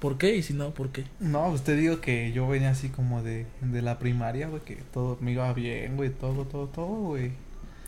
¿por 0.00 0.18
qué? 0.18 0.36
Y 0.36 0.42
si 0.42 0.54
no, 0.54 0.70
¿por 0.72 0.88
qué? 0.90 1.04
No, 1.20 1.50
pues 1.50 1.62
te 1.62 1.76
digo 1.76 2.00
que 2.00 2.32
yo 2.32 2.48
venía 2.48 2.70
así 2.70 2.88
como 2.88 3.22
de, 3.22 3.46
de 3.60 3.82
la 3.82 3.98
primaria, 3.98 4.48
güey, 4.48 4.62
que 4.62 4.76
todo 4.92 5.18
me 5.20 5.32
iba 5.32 5.52
bien, 5.52 5.96
güey, 5.96 6.10
todo, 6.10 6.44
todo, 6.44 6.66
todo, 6.68 6.86
güey. 6.86 7.32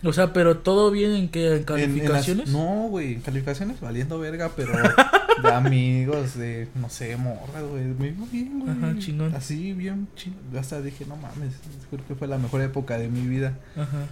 O 0.05 0.13
sea, 0.13 0.33
pero 0.35 0.59
todo 0.59 0.91
bien 0.91 1.13
en 1.13 1.29
qué? 1.31 1.47
¿En 1.47 1.53
En- 1.53 1.59
en 1.59 1.65
las- 1.65 1.67
calificaciones? 1.67 2.49
no, 2.51 2.89
güey, 2.91 3.15
en 3.15 3.21
calificaciones 3.23 3.81
valiendo 3.81 4.19
verga, 4.19 4.51
pero 4.55 4.73
de 5.43 5.49
amigos, 5.49 6.37
de, 6.37 6.69
no 6.75 6.91
sé, 6.91 7.17
morras, 7.17 7.65
güey, 7.71 7.85
me 7.85 8.09
iba 8.09 8.27
bien, 8.31 8.61
güey. 8.61 8.73
Ajá, 8.77 8.95
chingón. 8.99 9.35
Así, 9.35 9.73
bien 9.73 10.07
chingón. 10.15 10.57
Hasta 10.59 10.83
dije, 10.83 11.07
no 11.07 11.17
mames, 11.17 11.55
creo 11.91 12.07
que 12.07 12.15
fue 12.15 12.29
la 12.29 12.37
mejor 12.39 12.61
época 12.61 12.99
de 12.99 13.09
mi 13.09 13.27
vida. 13.27 13.59
Ajá, 13.75 14.07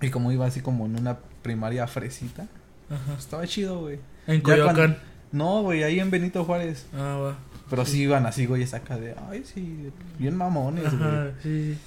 Y 0.00 0.10
como 0.10 0.30
iba 0.32 0.46
así 0.46 0.60
como 0.60 0.86
en 0.86 0.96
una 0.98 1.18
primaria 1.42 1.86
fresita, 1.86 2.46
ajá. 2.90 3.18
estaba 3.18 3.46
chido, 3.46 3.80
güey. 3.80 3.98
En 4.26 4.40
Coyoacán. 4.40 4.74
cuando- 4.76 4.98
No, 5.32 5.62
güey, 5.62 5.82
ahí 5.82 5.98
en 6.00 6.10
Benito 6.10 6.44
Juárez. 6.44 6.86
Ah, 6.94 7.18
va. 7.20 7.36
Pero 7.68 7.84
sí 7.84 8.02
iban 8.02 8.26
así, 8.26 8.46
güey, 8.46 8.62
acá 8.64 8.96
de, 8.96 9.14
ay, 9.28 9.42
sí, 9.44 9.90
bien 10.18 10.36
mamones, 10.36 10.84
güey. 10.84 11.02
Ajá, 11.10 11.30
sí, 11.42 11.74
sí. 11.74 11.78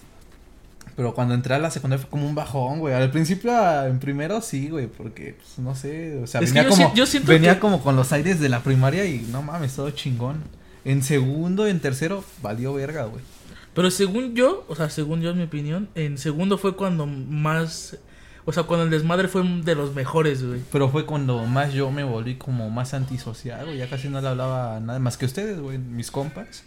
Pero 0.96 1.14
cuando 1.14 1.34
entré 1.34 1.54
a 1.56 1.60
la 1.60 1.72
secundaria 1.72 2.02
fue 2.02 2.10
como 2.10 2.28
un 2.28 2.36
bajón, 2.36 2.80
güey. 2.80 2.94
Al 2.94 3.10
principio, 3.12 3.56
a- 3.56 3.88
en 3.88 4.00
primero 4.00 4.42
sí, 4.42 4.70
güey, 4.70 4.88
porque, 4.88 5.36
pues, 5.38 5.58
no 5.60 5.74
sé, 5.74 6.20
o 6.22 6.28
sea, 6.28 6.42
Es 6.42 6.50
venía 6.50 6.64
yo 6.64 6.70
como, 6.76 6.90
si- 6.90 6.96
yo 6.98 7.06
siento 7.06 7.32
venía 7.32 7.54
que- 7.56 7.60
como 7.62 7.82
con 7.82 7.96
los 7.96 8.12
aires 8.12 8.40
de 8.42 8.50
la 8.50 8.62
primaria 8.62 9.06
y 9.06 9.20
no 9.32 9.42
mames, 9.42 9.74
todo 9.76 9.90
chingón. 9.92 10.44
En 10.84 11.02
segundo, 11.04 11.68
en 11.68 11.80
tercero, 11.80 12.24
valió 12.42 12.74
verga, 12.74 13.06
güey. 13.06 13.24
Pero 13.74 13.92
según 13.92 14.36
yo, 14.36 14.66
o 14.68 14.76
sea, 14.76 14.90
según 14.90 15.22
yo, 15.22 15.30
en 15.32 15.38
mi 15.38 15.44
opinión, 15.44 15.90
en 15.96 16.18
segundo 16.18 16.58
fue 16.58 16.76
cuando 16.76 17.06
más. 17.06 17.98
O 18.46 18.52
sea, 18.52 18.64
cuando 18.64 18.86
el 18.86 18.90
desmadre 18.90 19.28
fue 19.28 19.44
de 19.44 19.76
los 19.76 19.94
mejores, 19.94 20.44
güey. 20.44 20.62
Pero 20.72 20.90
fue 20.90 21.06
cuando 21.06 21.46
más 21.46 21.72
yo 21.74 21.92
me 21.92 22.04
volví 22.04 22.36
como 22.36 22.70
más 22.72 22.94
antisocial, 22.96 23.66
güey. 23.66 23.78
Ya 23.78 23.88
casi 23.90 24.10
no 24.10 24.20
le 24.22 24.28
hablaba 24.28 24.78
a 24.78 24.80
nadie 24.80 25.00
más 25.00 25.18
que 25.18 25.26
ustedes, 25.26 25.60
güey, 25.60 25.78
mis 25.78 26.10
compas. 26.10 26.64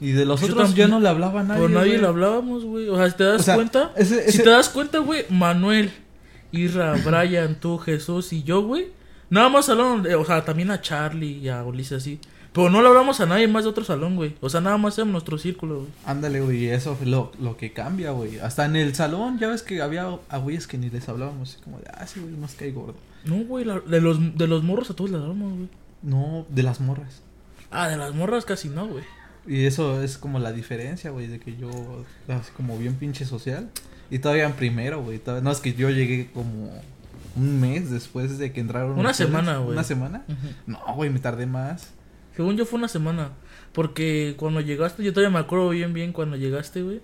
Y 0.00 0.12
de 0.12 0.24
los 0.24 0.40
Yo 0.40 0.46
otros 0.48 0.68
también. 0.68 0.88
ya 0.88 0.94
no 0.94 1.00
le 1.00 1.08
hablaba 1.08 1.40
a 1.40 1.44
nadie. 1.44 1.62
Pero 1.62 1.74
nadie 1.74 1.90
güey. 1.90 2.00
le 2.00 2.06
hablábamos, 2.06 2.64
güey. 2.64 2.88
O 2.88 2.96
sea, 2.96 3.10
si 3.10 3.16
te 3.16 3.24
das 3.24 3.40
O 3.40 3.44
sea, 3.44 3.54
cuenta. 3.54 3.92
ese- 3.96 4.30
Si 4.32 4.38
te 4.42 4.48
das 4.50 4.68
cuenta, 4.70 4.98
güey, 4.98 5.24
Manuel, 5.28 5.90
Irra, 6.52 6.94
Brian, 7.04 7.56
tú, 7.60 7.76
Jesús 7.78 8.32
y 8.32 8.42
yo, 8.42 8.62
güey. 8.62 8.88
Nada 9.28 9.48
más 9.48 9.68
hablaron, 9.68 10.06
o 10.06 10.24
sea, 10.24 10.44
también 10.44 10.70
a 10.70 10.80
Charlie 10.80 11.38
y 11.38 11.48
a 11.48 11.62
Ulises 11.64 11.98
así. 12.02 12.20
Pero 12.56 12.70
no 12.70 12.82
le 12.82 12.88
hablamos 12.88 13.20
a 13.20 13.26
nadie 13.26 13.46
más 13.46 13.62
de 13.64 13.70
otro 13.70 13.84
salón, 13.84 14.16
güey. 14.16 14.34
O 14.40 14.48
sea, 14.50 14.60
nada 14.60 14.76
más 14.78 14.96
era 14.98 15.06
nuestro 15.06 15.38
círculo, 15.38 15.76
güey. 15.80 15.88
Ándale, 16.06 16.40
güey, 16.40 16.64
y 16.64 16.68
eso 16.70 16.96
fue 16.96 17.06
lo, 17.06 17.30
lo 17.38 17.56
que 17.56 17.72
cambia, 17.72 18.10
güey. 18.12 18.38
Hasta 18.40 18.64
en 18.64 18.74
el 18.76 18.94
salón, 18.94 19.38
ya 19.38 19.48
ves 19.48 19.62
que 19.62 19.80
había 19.82 20.08
a 20.28 20.38
güeyes 20.38 20.66
que 20.66 20.78
ni 20.78 20.90
les 20.90 21.08
hablábamos, 21.08 21.50
así 21.52 21.62
como 21.62 21.78
de, 21.78 21.84
ah, 21.92 22.06
sí, 22.06 22.18
güey, 22.18 22.32
nos 22.34 22.54
cae 22.54 22.72
gordo. 22.72 22.94
No, 23.24 23.36
güey, 23.44 23.64
la- 23.64 23.80
de 23.80 24.00
los, 24.00 24.36
de 24.36 24.46
los 24.48 24.62
morros 24.64 24.90
a 24.90 24.94
todos 24.94 25.10
le 25.10 25.18
hablamos, 25.18 25.52
güey. 25.54 25.68
No, 26.02 26.46
de 26.48 26.62
las 26.62 26.80
morras. 26.80 27.20
Ah, 27.70 27.88
de 27.88 27.96
las 27.96 28.14
morras 28.14 28.44
casi 28.44 28.68
no, 28.70 28.86
güey. 28.88 29.04
Y 29.46 29.66
eso 29.66 30.02
es 30.02 30.18
como 30.18 30.38
la 30.38 30.50
diferencia, 30.52 31.10
güey, 31.10 31.26
de 31.28 31.38
que 31.38 31.56
yo, 31.56 31.68
así 32.28 32.50
como 32.56 32.78
bien 32.78 32.94
pinche 32.94 33.24
social. 33.26 33.68
Y 34.10 34.18
todavía 34.20 34.46
en 34.46 34.54
primero, 34.54 35.02
güey. 35.02 35.18
todavía- 35.18 35.44
No, 35.44 35.50
es 35.50 35.60
que 35.60 35.74
yo 35.74 35.90
llegué 35.90 36.30
como 36.32 36.70
un 37.36 37.60
mes 37.60 37.90
después 37.90 38.38
de 38.38 38.50
que 38.52 38.60
entraron. 38.60 38.98
Una 38.98 39.12
semana, 39.12 39.58
güey. 39.58 39.72
¿Una 39.72 39.84
semana? 39.84 40.24
No, 40.66 40.78
güey, 40.94 41.10
me 41.10 41.18
tardé 41.18 41.46
más. 41.46 41.90
Según 42.36 42.56
yo 42.56 42.66
fue 42.66 42.78
una 42.78 42.88
semana. 42.88 43.30
Porque 43.72 44.34
cuando 44.36 44.60
llegaste, 44.60 45.02
yo 45.02 45.12
todavía 45.12 45.32
me 45.32 45.40
acuerdo 45.40 45.70
bien, 45.70 45.92
bien 45.92 46.12
cuando 46.12 46.36
llegaste, 46.36 46.82
güey. 46.82 47.00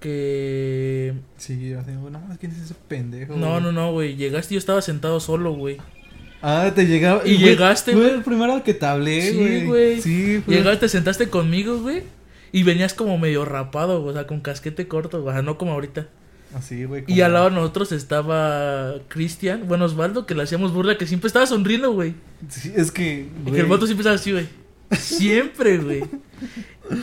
Que... 0.00 1.12
Sí, 1.36 1.72
así, 1.74 1.92
güey, 1.92 2.12
no, 2.12 2.22
¿quién 2.38 2.52
es 2.52 2.58
ese 2.58 2.74
pendejo? 2.88 3.36
No, 3.36 3.50
güey? 3.50 3.62
no, 3.62 3.72
no, 3.72 3.92
güey. 3.92 4.16
Llegaste 4.16 4.54
y 4.54 4.56
yo 4.56 4.58
estaba 4.58 4.80
sentado 4.82 5.20
solo, 5.20 5.52
güey. 5.52 5.76
Ah, 6.42 6.72
te 6.74 6.86
llegaba. 6.86 7.22
Y 7.26 7.36
llegaste, 7.36 7.92
Fue 7.92 8.00
güey. 8.02 8.14
el 8.14 8.22
primero 8.22 8.62
que 8.64 8.72
te 8.74 8.86
hablé, 8.86 9.30
Sí, 9.30 9.36
güey. 9.36 9.66
güey. 9.66 10.00
Sí, 10.00 10.42
fue- 10.44 10.54
Llegaste, 10.54 10.80
te 10.80 10.88
sentaste 10.88 11.28
conmigo, 11.28 11.78
güey. 11.80 12.02
Y 12.52 12.62
venías 12.62 12.94
como 12.94 13.18
medio 13.18 13.44
rapado, 13.44 14.02
o 14.02 14.12
sea, 14.12 14.26
con 14.26 14.40
casquete 14.40 14.88
corto, 14.88 15.22
o 15.24 15.30
sea, 15.30 15.42
no 15.42 15.58
como 15.58 15.72
ahorita. 15.72 16.08
Así, 16.54 16.84
güey. 16.84 17.04
Y 17.06 17.20
al 17.20 17.32
lado 17.32 17.50
de 17.50 17.56
nosotros 17.56 17.92
estaba 17.92 18.94
Cristian, 19.08 19.68
bueno, 19.68 19.84
Osvaldo, 19.84 20.26
que 20.26 20.34
le 20.34 20.42
hacíamos 20.42 20.72
burla, 20.72 20.98
que 20.98 21.06
siempre 21.06 21.28
estaba 21.28 21.46
sonriendo, 21.46 21.92
güey. 21.92 22.14
Sí, 22.48 22.72
es 22.74 22.90
que. 22.90 23.28
Y 23.46 23.50
que 23.50 23.60
el 23.60 23.66
vato 23.66 23.86
siempre 23.86 24.02
estaba 24.02 24.16
así, 24.16 24.32
güey. 24.32 24.48
Siempre, 24.98 25.78
güey. 25.78 26.02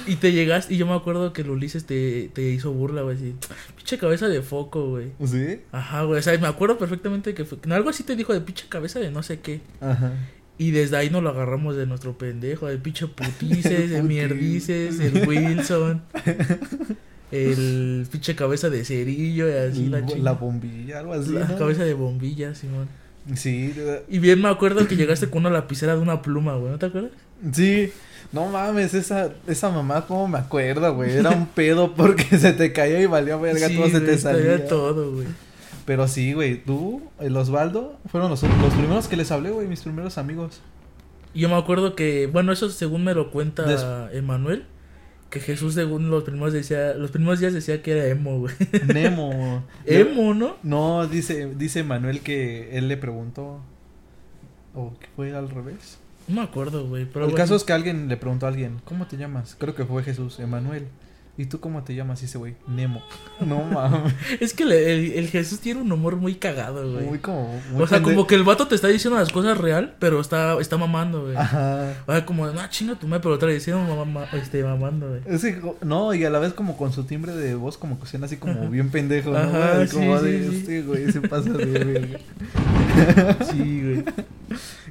Y 0.05 0.15
te 0.17 0.33
llegaste, 0.33 0.73
y 0.73 0.77
yo 0.77 0.85
me 0.85 0.93
acuerdo 0.93 1.31
que 1.31 1.41
el 1.41 1.49
Ulises 1.49 1.85
te, 1.85 2.29
te 2.33 2.41
hizo 2.41 2.73
burla, 2.73 3.03
güey, 3.03 3.15
así. 3.15 3.35
Pinche 3.77 3.97
cabeza 3.97 4.27
de 4.27 4.41
foco, 4.41 4.89
güey. 4.89 5.11
¿Sí? 5.25 5.61
Ajá, 5.71 6.03
güey, 6.03 6.19
o 6.19 6.21
sea, 6.21 6.37
me 6.37 6.47
acuerdo 6.47 6.77
perfectamente 6.77 7.33
que 7.33 7.45
fue, 7.45 7.57
algo 7.69 7.89
así 7.89 8.03
te 8.03 8.17
dijo 8.17 8.33
de 8.33 8.41
pinche 8.41 8.65
cabeza 8.67 8.99
de 8.99 9.11
no 9.11 9.23
sé 9.23 9.39
qué. 9.39 9.61
Ajá. 9.79 10.11
Y 10.57 10.71
desde 10.71 10.97
ahí 10.97 11.09
nos 11.09 11.23
lo 11.23 11.29
agarramos 11.29 11.75
de 11.75 11.85
nuestro 11.85 12.17
pendejo, 12.17 12.67
el 12.67 12.79
pinche 12.79 13.07
putices, 13.07 13.91
Putis. 13.91 14.03
mierdices, 14.03 14.99
el 14.99 15.27
Wilson, 15.27 16.03
el 17.31 18.07
pinche 18.11 18.35
cabeza 18.35 18.69
de 18.69 18.83
cerillo 18.85 19.49
y 19.49 19.53
así 19.53 19.87
la 19.87 19.99
la, 19.99 20.31
bombilla, 20.33 20.99
algo 20.99 21.13
así. 21.13 21.31
La 21.31 21.47
¿no? 21.47 21.57
cabeza 21.57 21.83
de 21.83 21.93
bombilla, 21.93 22.55
Simón. 22.55 22.87
Sí, 23.35 23.73
Y 24.07 24.19
bien 24.19 24.41
me 24.41 24.47
acuerdo 24.47 24.87
que 24.87 24.95
llegaste 24.95 25.29
con 25.29 25.39
una 25.45 25.49
lapicera 25.49 25.95
de 25.95 26.01
una 26.01 26.21
pluma, 26.21 26.55
güey, 26.55 26.71
¿no 26.71 26.79
te 26.79 26.85
acuerdas? 26.87 27.11
sí. 27.53 27.91
No 28.33 28.47
mames, 28.47 28.93
esa, 28.93 29.31
esa 29.47 29.69
mamá, 29.69 30.05
cómo 30.05 30.27
me 30.27 30.37
acuerdo, 30.37 30.93
güey. 30.95 31.13
Era 31.13 31.29
un 31.29 31.47
pedo 31.47 31.93
porque 31.95 32.23
se 32.37 32.51
te 32.51 32.73
caía 32.73 32.99
y 32.99 33.05
valía 33.05 33.37
verga, 33.37 33.69
Sí, 33.69 33.75
todo 33.77 33.85
se 33.85 33.99
güey, 33.99 34.05
te 34.05 34.17
salía. 34.17 34.67
todo, 34.67 35.13
güey. 35.13 35.27
Pero 35.85 36.09
sí, 36.09 36.33
güey, 36.33 36.61
tú, 36.61 37.01
el 37.21 37.37
Osvaldo, 37.37 37.97
fueron 38.11 38.29
los, 38.29 38.43
los 38.43 38.73
primeros 38.73 39.07
que 39.07 39.15
les 39.15 39.31
hablé, 39.31 39.51
güey, 39.51 39.65
mis 39.67 39.79
primeros 39.79 40.17
amigos. 40.17 40.59
Y 41.33 41.39
yo 41.41 41.49
me 41.49 41.55
acuerdo 41.55 41.95
que, 41.95 42.27
bueno, 42.27 42.51
eso 42.51 42.69
según 42.69 43.05
me 43.05 43.13
lo 43.13 43.31
cuenta 43.31 44.09
Emanuel, 44.11 44.65
que 45.29 45.39
Jesús 45.39 45.73
según 45.73 46.09
los 46.09 46.23
primeros 46.23 46.53
decía, 46.53 46.93
los 46.93 47.11
primeros 47.11 47.39
días 47.39 47.53
decía 47.53 47.81
que 47.81 47.91
era 47.91 48.07
emo, 48.07 48.39
güey. 48.39 48.55
Nemo. 48.93 49.63
emo, 49.85 50.33
¿no? 50.33 50.57
No, 50.63 51.07
dice, 51.07 51.53
dice 51.55 51.83
Manuel 51.83 52.21
que 52.21 52.77
él 52.77 52.87
le 52.87 52.97
preguntó. 52.97 53.61
¿O 54.73 54.97
que 54.99 55.07
fue 55.15 55.35
al 55.35 55.49
revés? 55.49 55.97
No 56.27 56.35
me 56.35 56.41
acuerdo, 56.41 56.87
güey. 56.87 57.05
Pero 57.05 57.25
el 57.25 57.31
bueno. 57.31 57.43
caso 57.43 57.55
es 57.55 57.63
que 57.63 57.73
alguien 57.73 58.07
le 58.07 58.17
preguntó 58.17 58.45
a 58.45 58.49
alguien, 58.49 58.79
¿cómo 58.85 59.07
te 59.07 59.17
llamas? 59.17 59.55
Creo 59.57 59.75
que 59.75 59.85
fue 59.85 60.03
Jesús, 60.03 60.39
Emanuel. 60.39 60.87
¿Y 61.39 61.45
tú 61.45 61.59
cómo 61.59 61.83
te 61.83 61.93
llamas? 61.93 62.23
Ese 62.23 62.37
güey, 62.39 62.55
Nemo. 62.67 63.03
No 63.45 63.63
mames. 63.63 64.13
Es 64.39 64.53
que 64.53 64.65
le- 64.65 64.91
el, 64.93 65.11
el 65.13 65.27
Jesús 65.29 65.59
tiene 65.59 65.81
un 65.81 65.91
humor 65.91 66.15
muy 66.15 66.35
cagado, 66.35 66.91
güey. 66.91 67.05
Muy 67.05 67.19
como. 67.19 67.61
muy 67.71 67.83
O 67.83 67.87
sea, 67.87 68.01
como 68.01 68.25
que 68.25 68.33
el 68.35 68.43
vato 68.43 68.67
te 68.67 68.73
está 68.73 68.87
diciendo 68.87 69.19
las 69.19 69.31
cosas 69.31 69.55
real, 69.57 69.95
pero 69.99 70.19
está, 70.19 70.59
está 70.59 70.77
mamando, 70.77 71.23
güey. 71.25 71.35
Ajá. 71.35 71.93
O 72.07 72.11
sea, 72.11 72.25
como, 72.25 72.47
no, 72.47 72.67
chinga 72.69 72.95
tu 72.95 73.07
madre, 73.07 73.21
pero 73.21 73.35
otra 73.35 73.47
vez 73.49 73.57
diciendo 73.65 73.95
mamá, 73.95 74.25
este, 74.33 74.63
mamando, 74.63 75.09
güey. 75.09 75.21
Es 75.27 75.41
que, 75.43 75.61
no, 75.83 76.13
y 76.15 76.25
a 76.25 76.29
la 76.31 76.39
vez 76.39 76.53
como 76.53 76.75
con 76.75 76.91
su 76.91 77.03
timbre 77.03 77.33
de 77.35 77.53
voz 77.53 77.77
como 77.77 77.99
que 77.99 78.07
suena 78.07 78.25
así 78.25 78.37
como 78.37 78.67
bien 78.69 78.89
pendejo, 78.89 79.29
¿no? 79.31 79.37
Ajá, 79.37 79.81
Así 79.81 79.95
como 79.95 80.17
sí, 80.19 80.25
de, 80.25 80.39
sí, 80.43 80.49
sí. 80.49 80.57
este 80.57 80.81
güey 80.81 81.11
se 81.11 81.21
pasa 81.21 81.49
de 81.51 81.65
verga. 81.83 82.19
Sí, 83.51 83.81
güey. 83.83 84.03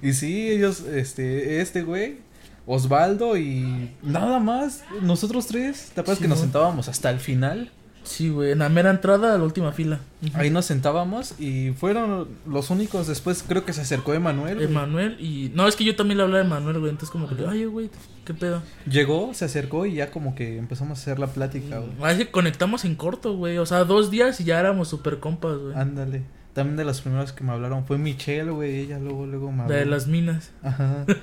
Y 0.03 0.13
sí, 0.13 0.49
ellos, 0.51 0.81
este, 0.83 1.61
este 1.61 1.83
güey, 1.83 2.19
Osvaldo 2.67 3.37
y 3.37 3.91
nada 4.03 4.39
más, 4.41 4.85
nosotros 5.03 5.47
tres, 5.47 5.93
¿te 5.95 6.01
acuerdas 6.01 6.19
Sí, 6.19 6.23
que 6.25 6.29
nos 6.29 6.39
¿no? 6.39 6.45
sentábamos 6.45 6.89
hasta 6.89 7.11
el 7.11 7.21
final? 7.21 7.71
Sí, 8.03 8.29
güey. 8.29 8.53
En 8.53 8.61
la 8.61 8.69
mera 8.69 8.91
entrada 8.91 9.35
a 9.35 9.39
la 9.39 9.43
última 9.43 9.73
fila. 9.73 9.99
Ahí 10.35 10.49
nos 10.49 10.65
sentábamos 10.67 11.35
y 11.41 11.73
fueron 11.73 12.29
los 12.47 12.71
únicos, 12.71 13.09
después 13.09 13.45
creo 13.47 13.65
que 13.65 13.73
se 13.73 13.81
acercó 13.81 14.15
Emanuel. 14.15 14.63
Emanuel 14.63 15.17
y. 15.21 15.51
No, 15.55 15.67
es 15.67 15.75
que 15.75 15.83
yo 15.85 15.97
también 15.97 16.19
le 16.19 16.23
hablaba 16.23 16.41
de 16.41 16.47
Emanuel, 16.47 16.79
güey. 16.79 16.91
Entonces, 16.91 17.11
como 17.11 17.29
que, 17.29 17.45
ay, 17.49 17.65
güey, 17.65 17.91
¿qué 18.25 18.33
pedo? 18.33 18.63
Llegó, 18.89 19.35
se 19.35 19.45
acercó 19.45 19.87
y 19.87 19.95
ya 19.95 20.13
como 20.13 20.37
que 20.37 20.57
empezamos 20.57 20.99
a 20.99 21.03
hacer 21.03 21.19
la 21.19 21.27
plática, 21.27 21.81
güey. 21.81 21.93
Ahí 22.03 22.17
que 22.19 22.31
conectamos 22.31 22.85
en 22.85 22.95
corto, 22.95 23.37
güey. 23.37 23.59
O 23.59 23.67
sea, 23.67 23.83
dos 23.83 24.09
días 24.13 24.41
y 24.41 24.45
ya 24.45 24.61
éramos 24.61 24.87
super 24.87 25.19
compas, 25.19 25.59
güey. 25.59 25.75
Ándale. 25.75 26.23
También 26.57 26.77
de 26.77 26.85
las 26.85 27.03
primeras 27.03 27.33
que 27.33 27.45
me 27.45 27.53
hablaron 27.53 27.85
fue 27.87 27.99
Michelle, 27.99 28.51
güey, 28.51 28.81
ella 28.81 28.99
luego, 28.99 29.27
luego 29.27 29.53
me 29.53 29.59
La 29.59 29.63
habló. 29.65 29.77
de 29.77 29.87
las 29.87 30.07
minas. 30.09 30.51
Ajá. 30.63 31.05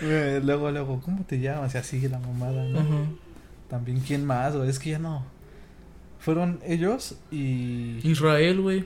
Luego, 0.42 0.70
luego, 0.70 1.00
¿cómo 1.00 1.24
te 1.26 1.40
llamas? 1.40 1.74
Y 1.74 1.78
así 1.78 2.08
la 2.08 2.18
mamada, 2.18 2.64
¿no? 2.64 2.80
También, 3.68 4.00
¿quién 4.00 4.24
más? 4.24 4.56
güey? 4.56 4.68
Es 4.68 4.78
que 4.78 4.90
ya 4.90 4.98
no. 4.98 5.24
Fueron 6.18 6.60
ellos 6.66 7.16
y. 7.30 7.98
Israel, 8.02 8.60
güey. 8.60 8.84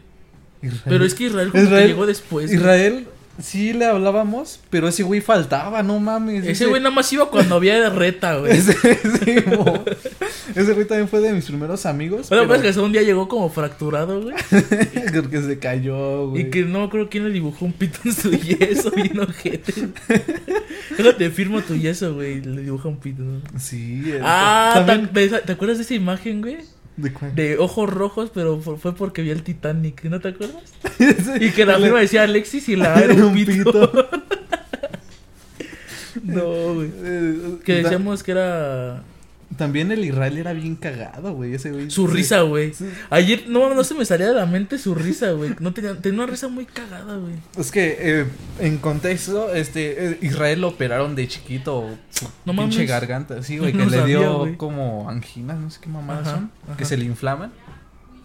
Israel. 0.63 0.83
Pero 0.85 1.05
es 1.05 1.15
que 1.15 1.25
Israel 1.25 1.51
como 1.51 1.63
Israel- 1.63 1.83
que 1.83 1.89
llegó 1.89 2.07
después. 2.07 2.53
Israel, 2.53 3.07
sí 3.41 3.73
le 3.73 3.85
hablábamos, 3.87 4.61
pero 4.71 4.89
ese 4.89 5.03
güey 5.03 5.21
faltaba, 5.21 5.83
no 5.83 5.99
mames. 6.01 6.47
Ese 6.47 6.67
güey 6.67 6.81
nada 6.81 6.95
más 6.95 7.13
iba 7.13 7.31
cuando 7.31 7.57
había 7.57 7.89
reta, 7.91 8.37
güey. 8.37 8.53
Ese, 8.57 8.77
ese, 8.83 9.45
mo- 9.57 9.85
ese 10.55 10.73
güey 10.73 10.87
también 10.87 11.09
fue 11.09 11.21
de 11.21 11.33
mis 11.33 11.45
primeros 11.47 11.85
amigos. 11.87 12.29
Bueno, 12.29 12.47
pues 12.47 12.61
pero 12.61 12.73
que 12.75 12.81
un 12.81 12.93
día 12.93 13.03
llegó 13.03 13.29
como 13.29 13.49
fracturado, 13.51 14.21
güey. 14.23 14.35
creo 15.11 15.29
que 15.31 15.43
se 15.43 15.59
cayó, 15.59 16.29
güey. 16.31 16.43
Y 16.43 16.51
que 16.51 16.63
no 16.63 16.89
creo 16.91 17.09
quién 17.09 17.25
le 17.25 17.31
dibujó 17.31 17.65
un 17.65 17.73
pito 17.73 17.99
en 18.05 18.13
su 18.13 18.31
yeso, 18.33 18.91
bien 18.97 19.19
ojete. 19.21 19.73
Déjate, 20.97 21.31
firmo 21.31 21.61
tu 21.63 21.75
yeso, 21.75 22.15
güey. 22.15 22.41
Le 22.41 22.63
dibuja 22.63 22.89
un 22.89 22.99
pito. 22.99 23.23
¿no? 23.23 23.41
Sí. 23.59 24.03
Ah, 24.23 24.73
también- 24.87 25.09
¿te, 25.13 25.29
¿te 25.41 25.53
acuerdas 25.53 25.79
de 25.79 25.85
esa 25.85 25.95
imagen, 25.95 26.41
güey? 26.41 26.59
¿De 26.97 27.59
ojos 27.59 27.91
rojos, 27.91 28.31
pero 28.33 28.61
fue 28.61 28.95
porque 28.95 29.23
vi 29.23 29.31
el 29.31 29.43
Titanic, 29.43 30.05
¿no 30.05 30.21
te 30.21 30.29
acuerdas? 30.29 30.63
Sí, 30.99 31.47
Y 31.47 31.51
que 31.51 31.67
la 31.67 31.79
firma 31.79 31.99
decía 32.01 32.23
Alexis 32.23 32.69
y 32.69 32.77
la 32.77 32.95
era 33.03 33.15
un 33.15 33.35
pito. 33.35 33.91
no, 36.23 36.75
güey. 36.75 36.91
Eh, 37.03 37.57
Que 37.65 37.83
decíamos 37.83 38.23
que 38.23 38.33
era 38.33 39.03
También 39.57 39.93
el 39.93 40.05
Israel 40.05 40.39
era 40.39 40.53
bien 40.53 40.77
cagado, 40.77 41.33
güey. 41.35 41.55
Ese 41.55 41.71
güey. 41.71 41.91
su 41.91 42.07
risa, 42.07 42.41
güey. 42.43 42.73
Sí. 42.75 42.89
Ayer 43.11 43.45
no, 43.49 43.73
no 43.75 43.85
se 43.85 43.95
me 43.95 44.05
salía 44.05 44.29
de 44.29 44.35
la 44.35 44.47
mente 44.47 44.79
su 44.79 44.95
risa, 44.95 45.33
güey. 45.33 45.55
No 45.61 45.73
tenía, 45.73 45.97
tenía 46.01 46.23
una 46.23 46.31
risa 46.31 46.49
muy 46.49 46.67
cagada, 46.67 47.17
güey. 47.17 47.35
Es 47.57 47.71
que 47.71 47.97
eh, 47.99 48.27
en 48.61 48.79
contexto, 48.79 49.53
este 49.55 50.13
eh, 50.13 50.19
Israel 50.23 50.61
lo 50.63 50.69
operaron 50.69 51.15
de 51.15 51.29
chiquito, 51.29 51.89
No 52.45 52.53
pinche 52.53 52.79
mames. 52.79 52.89
garganta, 52.89 53.43
sí, 53.43 53.59
güey, 53.59 53.73
que 53.73 53.79
No 53.79 53.87
le 53.91 53.99
sabía, 53.99 54.19
dio 54.19 54.57
como 54.59 55.09
anginas, 55.09 55.59
no 55.59 55.71
sé 55.71 55.81
qué 55.81 55.89
mamadas 55.89 56.27
Ajá, 56.29 56.37
son, 56.37 56.51
ajá. 56.67 56.77
que 56.77 56.85
se 56.85 56.97
le 56.97 57.05
inflaman. 57.05 57.53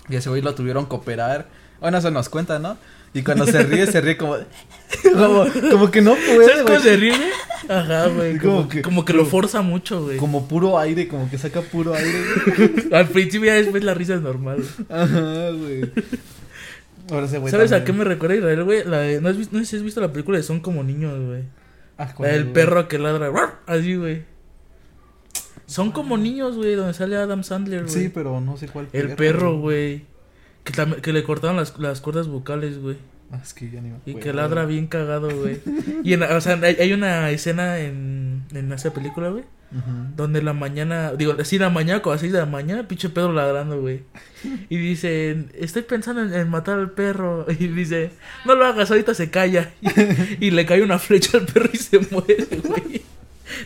Y 0.10 0.16
ese 0.16 0.30
güey 0.30 0.42
lo 0.42 0.56
tuvieron 0.56 0.88
que 0.88 0.96
operar. 0.96 1.48
Bueno, 1.80 1.98
eso 1.98 2.12
nos 2.12 2.30
cuenta, 2.30 2.60
¿no? 2.60 2.78
Y 3.14 3.24
cuando 3.24 3.46
se 3.46 3.64
ríe, 3.64 3.88
se 3.88 4.02
ríe 4.02 4.18
como 4.18 4.36
como, 5.14 5.46
como 5.72 5.92
que 5.92 6.02
no 6.02 6.16
puede, 6.16 6.46
¿Sabes 6.48 6.64
cómo 6.64 6.80
se 6.80 6.96
ríe? 6.98 7.16
güey? 7.18 7.30
Ajá, 7.68 8.08
güey. 8.08 8.38
Como, 8.38 8.54
como 8.56 8.70
que, 8.70 8.76
que- 8.78 8.82
como 8.82 9.06
que 9.06 9.14
lo 9.14 9.26
forza 9.26 9.62
mucho, 9.62 10.04
güey. 10.04 10.18
Como 10.18 10.48
puro 10.48 10.78
aire, 10.80 11.08
como 11.08 11.30
que 11.30 11.38
saca 11.38 11.62
puro 11.62 11.94
aire. 11.94 12.24
Al 12.92 13.08
principio 13.08 13.48
ya 13.48 13.56
después 13.56 13.84
la 13.84 13.94
risa 13.94 14.16
es 14.16 14.22
normal. 14.22 14.64
Ajá, 14.90 15.50
güey. 15.52 15.92
Ahora 17.12 17.26
ese 17.26 17.40
güey 17.40 17.50
¿Sabes 17.52 17.72
a 17.72 17.84
qué 17.84 17.92
me 17.94 18.04
recuerda 18.04 18.36
Israel, 18.36 18.64
güey? 18.64 18.84
La 18.86 19.00
de- 19.00 19.20
¿no, 19.22 19.30
has 19.30 19.38
visto, 19.38 19.56
no 19.58 19.64
sé 19.64 19.70
si 19.72 19.76
has 19.78 19.84
visto 19.84 20.00
la 20.02 20.12
película 20.12 20.38
de 20.38 20.44
Son 20.44 20.60
como 20.60 20.84
niños, 20.84 21.20
güey. 21.26 21.44
Ah, 21.98 22.06
La 22.06 22.14
¿cuál, 22.14 22.32
del 22.32 22.44
güey? 22.44 22.54
perro 22.54 22.88
que 22.88 23.00
ladra. 23.00 23.32
Así, 23.66 23.96
güey. 23.96 24.24
Son 25.66 25.92
como 25.92 26.18
niños, 26.18 26.56
güey, 26.56 26.74
donde 26.76 26.94
sale 26.94 27.16
Adam 27.16 27.44
Sandler, 27.44 27.84
güey. 27.84 27.94
Sí, 27.94 28.10
pero 28.14 28.40
no 28.42 28.58
sé 28.58 28.68
cuál. 28.68 28.88
El 28.94 29.10
perro, 29.16 29.58
güey. 29.60 30.06
Que, 30.72 30.82
tam- 30.82 31.02
que 31.02 31.14
le 31.14 31.24
cortaron 31.24 31.58
las, 31.58 31.78
las 31.80 32.02
cuerdas 32.02 32.28
vocales, 32.28 32.80
güey. 32.80 32.98
Ah, 33.32 33.40
es 33.44 33.54
que 33.54 33.70
ya 33.70 33.80
ni 33.82 33.90
me 33.90 33.96
Y 34.06 34.12
acuerdo. 34.12 34.20
que 34.20 34.34
ladra 34.34 34.66
bien 34.66 34.88
cagado, 34.88 35.30
güey. 35.36 35.60
Y 36.04 36.14
en, 36.14 36.24
o 36.24 36.42
sea, 36.42 36.60
hay, 36.62 36.76
hay 36.80 36.94
una 36.94 37.30
escena 37.32 37.80
en, 37.80 38.44
en 38.54 38.72
esa 38.72 38.94
película, 38.94 39.30
güey. 39.30 39.44
Ujú. 39.72 40.16
Donde 40.16 40.40
en 40.40 40.46
la 40.46 40.54
mañana, 40.54 41.14
digo, 41.14 41.36
así 41.40 41.60
la 41.60 41.70
mañana, 41.70 42.02
como 42.02 42.14
a 42.14 42.16
las 42.16 42.22
6 42.22 42.34
de 42.34 42.40
la 42.40 42.48
mañana, 42.48 42.88
pinche 42.88 43.10
Pedro 43.10 43.32
ladrando, 43.34 43.80
güey. 43.80 44.02
Y 44.70 44.78
dice, 44.78 45.46
estoy 45.54 45.84
pensando 45.84 46.24
en, 46.24 46.34
en 46.34 46.50
matar 46.50 46.80
al 46.80 46.92
perro. 46.92 47.46
Y 47.60 47.68
dice, 47.68 48.12
no 48.46 48.56
lo 48.56 48.66
hagas, 48.66 48.90
ahorita 48.90 49.14
se 49.14 49.30
calla. 49.30 49.72
Y, 50.40 50.48
y 50.48 50.52
le 50.52 50.66
cae 50.66 50.82
una 50.82 50.98
flecha 50.98 51.38
al 51.38 51.46
perro 51.46 51.70
y 51.72 51.78
se 51.78 52.00
muere, 52.00 52.48
güey. 52.64 53.02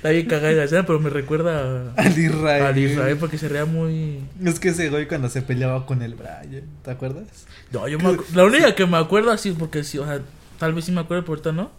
Está 0.04 0.12
bien 0.12 0.26
cagada 0.28 0.52
esa 0.52 0.64
escena, 0.66 0.86
pero 0.86 1.00
me 1.00 1.10
recuerda 1.10 1.94
a, 1.96 2.02
Al 2.02 2.20
Israel. 2.20 2.64
al 2.66 2.78
Israel 2.78 3.16
porque 3.18 3.38
se 3.38 3.48
rea 3.48 3.64
muy... 3.64 4.20
Es 4.44 4.60
que 4.60 4.68
ese 4.70 4.90
güey 4.90 5.08
cuando 5.08 5.30
se 5.30 5.42
peleaba 5.42 5.86
con 5.86 6.02
el 6.02 6.16
Brian, 6.16 6.66
¿te 6.84 6.92
acuerdas? 6.92 7.46
No, 7.72 7.88
yo 7.88 7.98
me 8.00 8.10
acu- 8.10 8.26
La 8.36 8.44
única 8.44 8.76
que 8.76 8.86
me 8.86 8.98
acuerdo 8.98 9.32
así, 9.32 9.52
porque 9.58 9.86
sí, 9.86 9.98
o 10.00 10.06
sea, 10.06 10.20
tal 10.60 10.74
vez 10.74 10.84
sí 10.84 10.92
me 10.92 11.00
acuerdo, 11.00 11.24
pero 11.24 11.32
ahorita 11.36 11.52
no. 11.54 11.72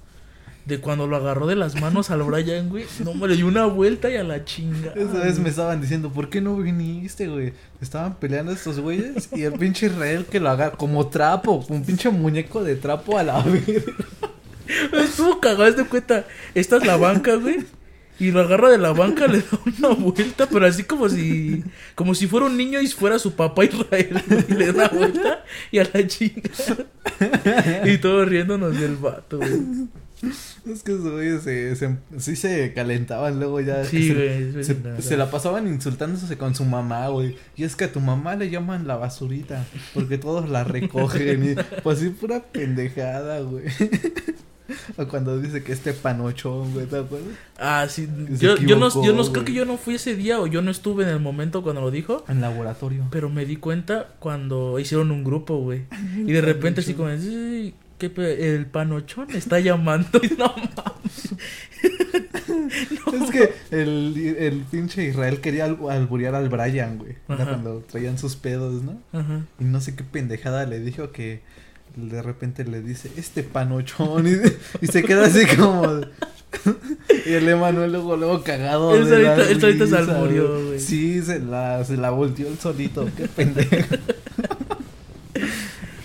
De 0.64 0.78
cuando 0.80 1.06
lo 1.06 1.16
agarró 1.16 1.46
de 1.46 1.54
las 1.56 1.78
manos 1.78 2.10
al 2.10 2.22
Brian, 2.22 2.70
güey. 2.70 2.86
No, 3.04 3.12
me 3.12 3.28
le 3.28 3.36
dio 3.36 3.46
una 3.46 3.66
vuelta 3.66 4.08
y 4.08 4.16
a 4.16 4.24
la 4.24 4.42
chinga. 4.46 4.94
Esa 4.96 5.20
vez 5.22 5.38
me 5.38 5.50
estaban 5.50 5.82
diciendo, 5.82 6.08
¿por 6.10 6.30
qué 6.30 6.40
no 6.40 6.56
viniste, 6.56 7.28
güey? 7.28 7.52
Estaban 7.82 8.14
peleando 8.14 8.52
estos 8.52 8.80
güeyes 8.80 9.28
y 9.34 9.42
el 9.42 9.52
pinche 9.52 9.84
Israel 9.88 10.24
que 10.24 10.40
lo 10.40 10.48
agarra 10.48 10.78
como 10.78 11.08
trapo, 11.08 11.62
un 11.68 11.84
pinche 11.84 12.08
muñeco 12.08 12.64
de 12.64 12.76
trapo 12.76 13.18
a 13.18 13.22
la 13.22 13.42
vez. 13.42 13.84
Estuvo 14.94 15.40
cagado, 15.40 15.70
de 15.72 15.84
cuenta. 15.84 16.24
Esta 16.54 16.78
es 16.78 16.86
la 16.86 16.96
banca, 16.96 17.34
güey. 17.36 17.58
Y 18.20 18.30
lo 18.30 18.40
agarra 18.40 18.70
de 18.70 18.78
la 18.78 18.92
banca, 18.92 19.26
le 19.28 19.38
da 19.38 19.58
una 19.64 19.88
vuelta, 19.88 20.48
pero 20.48 20.66
así 20.66 20.84
como 20.84 21.08
si 21.08 21.64
como 21.94 22.14
si 22.14 22.26
fuera 22.26 22.46
un 22.46 22.56
niño 22.56 22.80
y 22.80 22.86
fuera 22.88 23.18
su 23.18 23.34
papá 23.34 23.64
Israel. 23.64 24.22
Y 24.48 24.54
le 24.54 24.72
da 24.72 24.88
vuelta 24.88 25.44
y 25.70 25.78
a 25.78 25.88
la 25.92 26.06
chinga. 26.06 26.50
Y 27.84 27.98
todos 27.98 28.28
riéndonos 28.28 28.78
del 28.78 28.96
vato, 28.96 29.38
güey. 29.38 29.88
Es 30.70 30.82
que 30.82 30.92
esos 30.92 31.10
güeyes 31.10 31.42
se, 31.42 31.76
se, 31.76 31.96
sí 32.18 32.36
se 32.36 32.72
calentaban 32.72 33.38
luego 33.38 33.60
ya. 33.60 33.84
Sí, 33.84 34.08
se, 34.08 34.14
güey. 34.50 34.64
se, 34.64 35.02
se 35.02 35.16
la 35.16 35.30
pasaban 35.30 35.68
insultándose 35.68 36.36
con 36.38 36.54
su 36.54 36.64
mamá, 36.64 37.08
güey. 37.08 37.36
Y 37.56 37.64
es 37.64 37.76
que 37.76 37.84
a 37.84 37.92
tu 37.92 38.00
mamá 38.00 38.34
le 38.36 38.50
llaman 38.50 38.86
la 38.86 38.96
basurita, 38.96 39.64
porque 39.92 40.18
todos 40.18 40.48
la 40.48 40.64
recogen. 40.64 41.52
Y, 41.52 41.80
pues 41.82 41.98
sí, 41.98 42.08
pura 42.10 42.42
pendejada, 42.42 43.40
güey. 43.40 43.64
O 44.96 45.06
cuando 45.06 45.38
dice 45.38 45.62
que 45.62 45.72
este 45.72 45.92
panochón, 45.92 46.72
güey, 46.72 46.86
¿te 46.86 46.96
acuerdas? 46.96 47.34
Ah, 47.58 47.86
sí. 47.88 48.08
Yo, 48.38 48.56
yo 48.56 48.76
no, 48.76 48.88
yo 49.04 49.12
no 49.12 49.24
creo 49.30 49.44
que 49.44 49.52
yo 49.52 49.66
no 49.66 49.76
fui 49.76 49.96
ese 49.96 50.16
día 50.16 50.40
o 50.40 50.46
yo 50.46 50.62
no 50.62 50.70
estuve 50.70 51.04
en 51.04 51.10
el 51.10 51.20
momento 51.20 51.62
cuando 51.62 51.82
lo 51.82 51.90
dijo. 51.90 52.24
En 52.28 52.40
laboratorio. 52.40 53.06
Pero 53.10 53.28
me 53.28 53.44
di 53.44 53.56
cuenta 53.56 54.14
cuando 54.18 54.78
hicieron 54.78 55.10
un 55.10 55.22
grupo, 55.22 55.58
güey. 55.58 55.82
Y 56.16 56.32
de 56.32 56.40
repente 56.40 56.80
así 56.80 56.94
como, 56.94 57.10
"Sí, 58.08 58.10
¿qué 58.10 58.10
pe- 58.14 58.54
el 58.54 58.66
panochón 58.66 59.30
está 59.34 59.60
llamando. 59.60 60.20
Y 60.22 60.28
no 60.36 60.46
mames. 60.56 61.34
Es 63.14 63.30
que 63.30 63.52
el, 63.70 64.36
el 64.38 64.60
pinche 64.70 65.04
Israel 65.04 65.40
quería 65.40 65.64
al- 65.66 65.78
alburear 65.90 66.34
al 66.34 66.48
Brian, 66.48 66.98
güey. 66.98 67.12
Era 67.28 67.44
cuando 67.44 67.80
traían 67.90 68.18
sus 68.18 68.36
pedos, 68.36 68.82
¿no? 68.82 69.00
Ajá. 69.12 69.42
Y 69.60 69.64
no 69.64 69.80
sé 69.80 69.94
qué 69.94 70.02
pendejada 70.04 70.64
le 70.66 70.80
dijo 70.80 71.10
que 71.12 71.40
de 71.96 72.22
repente 72.22 72.64
le 72.64 72.80
dice, 72.82 73.10
este 73.16 73.42
panochón. 73.42 74.26
Y, 74.80 74.84
y 74.84 74.86
se 74.88 75.02
queda 75.04 75.26
así 75.26 75.46
como. 75.56 76.00
y 77.26 77.32
el 77.32 77.48
Emanuel 77.48 77.92
luego, 77.92 78.16
luego 78.16 78.42
cagado. 78.42 78.94
Él 78.94 79.06
solito- 79.60 79.86
se 79.86 79.96
alburió, 79.96 80.66
güey. 80.66 80.80
Sí, 80.80 81.22
se 81.22 81.38
la, 81.40 81.84
se 81.84 81.96
la 81.96 82.10
volteó 82.10 82.48
él 82.48 82.58
solito. 82.58 83.08
Qué 83.16 83.26
pendejo. 83.28 83.96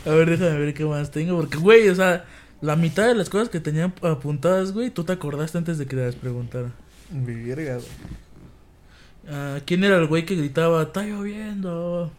A 0.10 0.16
ver, 0.16 0.30
déjame 0.30 0.60
ver 0.60 0.74
qué 0.74 0.86
más 0.86 1.12
tengo. 1.12 1.38
Porque, 1.38 1.58
güey, 1.58 1.88
o 1.90 1.96
sea, 1.96 2.26
la 2.62 2.76
mitad 2.76 3.08
de 3.08 3.16
las 3.16 3.30
cosas 3.30 3.50
que 3.50 3.60
tenía 3.60 3.94
apuntadas, 4.02 4.72
güey, 4.72 4.90
tú 4.90 5.04
te 5.04 5.14
acordaste 5.14 5.58
antes 5.58 5.78
de 5.78 5.86
que 5.86 5.96
te 5.96 6.06
las 6.06 6.16
preguntara. 6.16 6.72
Verga, 7.12 7.76
güey. 7.76 7.88
Ah, 9.30 9.60
¿Quién 9.66 9.84
era 9.84 9.98
el 9.98 10.08
güey 10.08 10.26
que 10.26 10.36
gritaba, 10.36 10.82
está 10.82 11.04
lloviendo? 11.04 12.12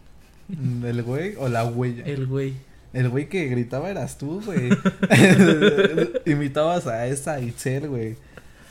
¿El 0.83 1.03
güey 1.03 1.35
o 1.37 1.49
la 1.49 1.65
huella? 1.65 2.03
El 2.05 2.27
güey. 2.27 2.53
El 2.93 3.09
güey 3.09 3.27
que 3.27 3.47
gritaba 3.47 3.89
eras 3.89 4.17
tú, 4.17 4.41
güey. 4.45 4.69
Imitabas 6.25 6.87
a 6.87 7.07
esa 7.07 7.39
Itzel, 7.39 7.87
güey. 7.89 8.15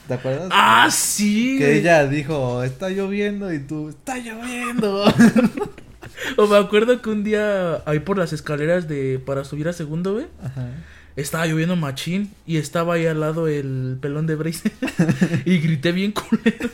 ¿Te 0.08 0.14
acuerdas? 0.14 0.48
¡Ah, 0.50 0.88
sí! 0.90 1.56
Que 1.58 1.78
ella 1.78 2.06
dijo, 2.06 2.62
está 2.62 2.88
lloviendo 2.90 3.52
y 3.52 3.60
tú, 3.60 3.90
está 3.90 4.16
lloviendo. 4.18 5.04
O 6.36 6.46
me 6.46 6.56
acuerdo 6.56 7.00
que 7.02 7.10
un 7.10 7.24
día 7.24 7.82
ahí 7.86 7.98
por 8.00 8.16
las 8.18 8.32
escaleras 8.32 8.88
de 8.88 9.18
para 9.24 9.44
subir 9.44 9.68
a 9.68 9.72
segundo, 9.72 10.14
güey, 10.14 10.26
Ajá. 10.42 10.68
estaba 11.16 11.46
lloviendo 11.46 11.76
machín 11.76 12.30
y 12.46 12.56
estaba 12.56 12.94
ahí 12.94 13.06
al 13.06 13.20
lado 13.20 13.48
el 13.48 13.98
pelón 14.00 14.26
de 14.26 14.34
Brace 14.36 14.72
y 15.44 15.58
grité 15.58 15.92
bien 15.92 16.12
culero. 16.12 16.68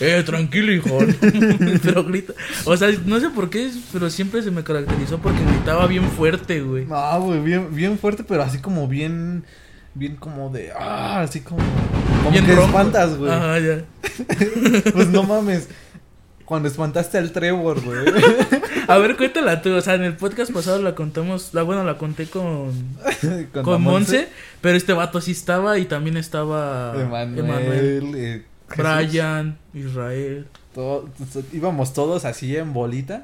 eh, 0.00 0.22
tranquilo, 0.24 0.72
hijo. 0.72 0.98
pero 1.82 2.04
grita. 2.04 2.32
O 2.64 2.76
sea, 2.76 2.90
no 3.06 3.18
sé 3.20 3.30
por 3.30 3.50
qué, 3.50 3.70
pero 3.92 4.08
siempre 4.10 4.42
se 4.42 4.50
me 4.50 4.62
caracterizó 4.62 5.18
porque 5.18 5.40
gritaba 5.44 5.86
bien 5.86 6.04
fuerte, 6.10 6.60
güey. 6.62 6.86
No, 6.86 7.20
güey, 7.22 7.40
bien, 7.40 7.74
bien 7.74 7.98
fuerte, 7.98 8.22
pero 8.22 8.42
así 8.42 8.58
como 8.58 8.86
bien, 8.86 9.44
bien 9.94 10.14
como 10.16 10.50
de, 10.50 10.70
ah, 10.78 11.22
así 11.22 11.40
como, 11.40 11.60
como 12.18 12.30
Bien 12.30 12.46
que 12.46 12.54
ronco. 12.54 12.68
espantas, 12.68 13.16
güey. 13.16 13.32
Ajá, 13.32 13.58
ya. 13.58 13.84
Pues 14.94 15.08
no 15.08 15.22
mames, 15.22 15.68
cuando 16.50 16.68
espantaste 16.68 17.16
al 17.16 17.30
Trevor, 17.30 17.80
güey. 17.80 17.98
A 18.88 18.98
ver, 18.98 19.16
cuéntala 19.16 19.62
tú. 19.62 19.72
O 19.72 19.80
sea, 19.80 19.94
en 19.94 20.02
el 20.02 20.16
podcast 20.16 20.52
pasado 20.52 20.82
la 20.82 20.96
contamos. 20.96 21.54
La 21.54 21.62
bueno, 21.62 21.84
la 21.84 21.96
conté 21.96 22.26
con, 22.26 22.72
con, 23.52 23.62
con 23.62 23.80
Monse. 23.80 24.26
Pero 24.60 24.76
este 24.76 24.92
vato 24.92 25.20
sí 25.20 25.30
estaba 25.30 25.78
y 25.78 25.84
también 25.84 26.16
estaba 26.16 26.92
Emanuel, 27.00 27.38
Emanuel, 27.38 28.14
eh, 28.16 28.42
Jesús. 28.68 28.84
Brian, 28.84 29.58
Israel. 29.74 30.48
Todo- 30.74 31.08
to- 31.32 31.44
íbamos 31.52 31.94
todos 31.94 32.24
así 32.24 32.56
en 32.56 32.72
bolita. 32.72 33.22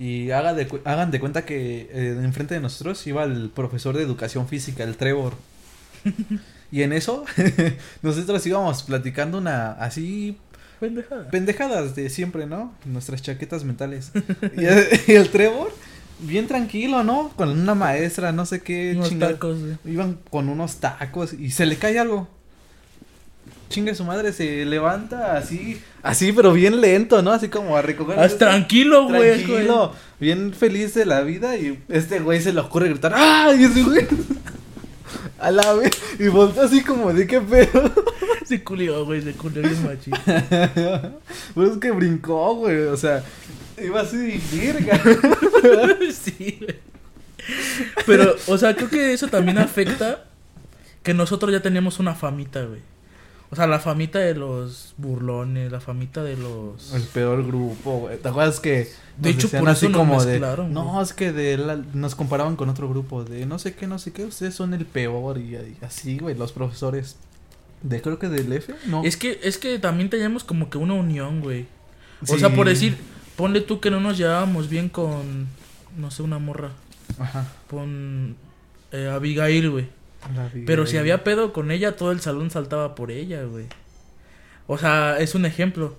Y 0.00 0.32
haga 0.32 0.52
de, 0.52 0.66
hagan 0.84 1.12
de 1.12 1.20
cuenta 1.20 1.44
que 1.44 1.88
eh, 1.92 2.18
enfrente 2.24 2.54
de 2.54 2.60
nosotros 2.60 3.06
iba 3.06 3.22
el 3.22 3.50
profesor 3.50 3.96
de 3.96 4.02
educación 4.02 4.48
física, 4.48 4.82
el 4.82 4.96
Trevor. 4.96 5.34
y 6.72 6.82
en 6.82 6.92
eso, 6.92 7.24
nosotros 8.02 8.44
íbamos 8.44 8.82
platicando 8.82 9.38
una 9.38 9.74
así 9.74 10.38
Pendejada. 10.82 11.30
pendejadas 11.30 11.94
de 11.94 12.10
siempre, 12.10 12.44
¿no? 12.44 12.74
Nuestras 12.84 13.22
chaquetas 13.22 13.62
mentales. 13.62 14.10
y, 14.56 14.64
el, 14.64 14.88
y 15.06 15.12
el 15.12 15.28
Trevor, 15.28 15.72
bien 16.18 16.48
tranquilo, 16.48 17.04
¿no? 17.04 17.30
Con 17.36 17.50
una 17.50 17.76
maestra, 17.76 18.32
no 18.32 18.46
sé 18.46 18.62
qué 18.62 18.94
Unos 18.96 19.16
tacos, 19.16 19.60
güey. 19.60 19.76
Iban 19.84 20.18
con 20.28 20.48
unos 20.48 20.78
tacos 20.78 21.34
y 21.34 21.52
se 21.52 21.66
le 21.66 21.76
cae 21.76 22.00
algo. 22.00 22.26
Chingue 23.68 23.94
su 23.94 24.02
madre, 24.02 24.32
se 24.32 24.64
levanta 24.64 25.36
así, 25.36 25.80
así, 26.02 26.32
pero 26.32 26.52
bien 26.52 26.80
lento, 26.80 27.22
¿no? 27.22 27.30
Así 27.30 27.48
como 27.48 27.76
a 27.76 27.82
recoger. 27.82 28.18
Haz 28.18 28.36
tranquilo, 28.36 29.06
güey. 29.06 29.44
Tranquilo, 29.44 29.92
bien 30.18 30.52
feliz 30.52 30.94
de 30.94 31.06
la 31.06 31.20
vida 31.20 31.56
y 31.56 31.80
este 31.90 32.18
güey 32.18 32.40
se 32.40 32.52
le 32.52 32.60
ocurre 32.60 32.88
gritar, 32.88 33.12
¡ah! 33.14 33.52
Y 33.56 33.62
ese 33.62 33.84
güey, 33.84 34.08
a 35.38 35.52
la 35.52 35.74
vez, 35.74 35.92
y 36.18 36.26
voltea 36.26 36.64
así 36.64 36.82
como 36.82 37.12
de 37.12 37.24
qué 37.28 37.40
pedo. 37.40 37.92
Se 38.46 38.62
culió, 38.64 39.04
güey. 39.04 39.22
Se 39.22 39.32
culió 39.32 39.62
bien 39.62 39.82
machín. 39.84 40.14
pues 41.54 41.70
es 41.70 41.78
que 41.78 41.90
brincó, 41.90 42.54
güey, 42.56 42.78
o 42.86 42.96
sea, 42.96 43.22
iba 43.82 44.00
así, 44.00 44.40
virga. 44.52 45.00
sí, 46.12 46.58
güey. 46.60 46.76
Pero, 48.06 48.34
o 48.46 48.58
sea, 48.58 48.74
creo 48.76 48.88
que 48.88 49.12
eso 49.12 49.28
también 49.28 49.58
afecta 49.58 50.24
que 51.02 51.14
nosotros 51.14 51.50
ya 51.52 51.60
teníamos 51.60 51.98
una 51.98 52.14
famita, 52.14 52.64
güey. 52.64 52.80
O 53.50 53.56
sea, 53.56 53.66
la 53.66 53.80
famita 53.80 54.18
de 54.18 54.34
los 54.34 54.94
burlones, 54.96 55.70
la 55.70 55.80
famita 55.80 56.22
de 56.22 56.36
los... 56.38 56.94
El 56.94 57.02
peor 57.02 57.46
grupo, 57.46 57.98
güey. 57.98 58.16
¿Te 58.16 58.28
acuerdas 58.28 58.60
que 58.60 58.88
De 59.18 59.28
hecho, 59.28 59.46
eso 59.48 59.60
nos 59.60 59.78
de 59.80 59.88
no, 59.90 60.84
güey. 60.84 61.02
es 61.02 61.12
que 61.12 61.32
de 61.32 61.58
la- 61.58 61.76
nos 61.92 62.14
comparaban 62.14 62.56
con 62.56 62.70
otro 62.70 62.88
grupo 62.88 63.24
de 63.24 63.44
no 63.44 63.58
sé 63.58 63.74
qué, 63.74 63.86
no 63.86 63.98
sé 63.98 64.10
qué, 64.12 64.24
ustedes 64.24 64.54
son 64.54 64.72
el 64.72 64.86
peor 64.86 65.36
y, 65.36 65.56
y 65.56 65.76
así, 65.82 66.18
güey, 66.18 66.34
los 66.34 66.52
profesores 66.52 67.16
de 67.82 68.00
creo 68.00 68.18
que 68.18 68.28
del 68.28 68.52
F, 68.52 68.74
no. 68.86 69.04
Es 69.04 69.16
que, 69.16 69.40
es 69.42 69.58
que 69.58 69.78
también 69.78 70.10
teníamos 70.10 70.44
como 70.44 70.70
que 70.70 70.78
una 70.78 70.94
unión, 70.94 71.40
güey. 71.40 71.66
O 72.28 72.38
sea, 72.38 72.54
por 72.54 72.68
decir, 72.68 72.96
ponle 73.36 73.60
tú 73.60 73.80
que 73.80 73.90
no 73.90 74.00
nos 74.00 74.16
llevábamos 74.18 74.68
bien 74.68 74.88
con, 74.88 75.48
no 75.96 76.10
sé, 76.10 76.22
una 76.22 76.38
morra. 76.38 76.70
Ajá. 77.18 77.46
Con 77.68 78.36
eh, 78.92 79.08
Abigail, 79.08 79.70
güey. 79.70 79.86
Pero 80.66 80.86
si 80.86 80.96
había 80.98 81.24
pedo 81.24 81.52
con 81.52 81.70
ella, 81.72 81.96
todo 81.96 82.12
el 82.12 82.20
salón 82.20 82.50
saltaba 82.50 82.94
por 82.94 83.10
ella, 83.10 83.42
güey. 83.42 83.66
O 84.68 84.78
sea, 84.78 85.18
es 85.18 85.34
un 85.34 85.44
ejemplo. 85.46 85.96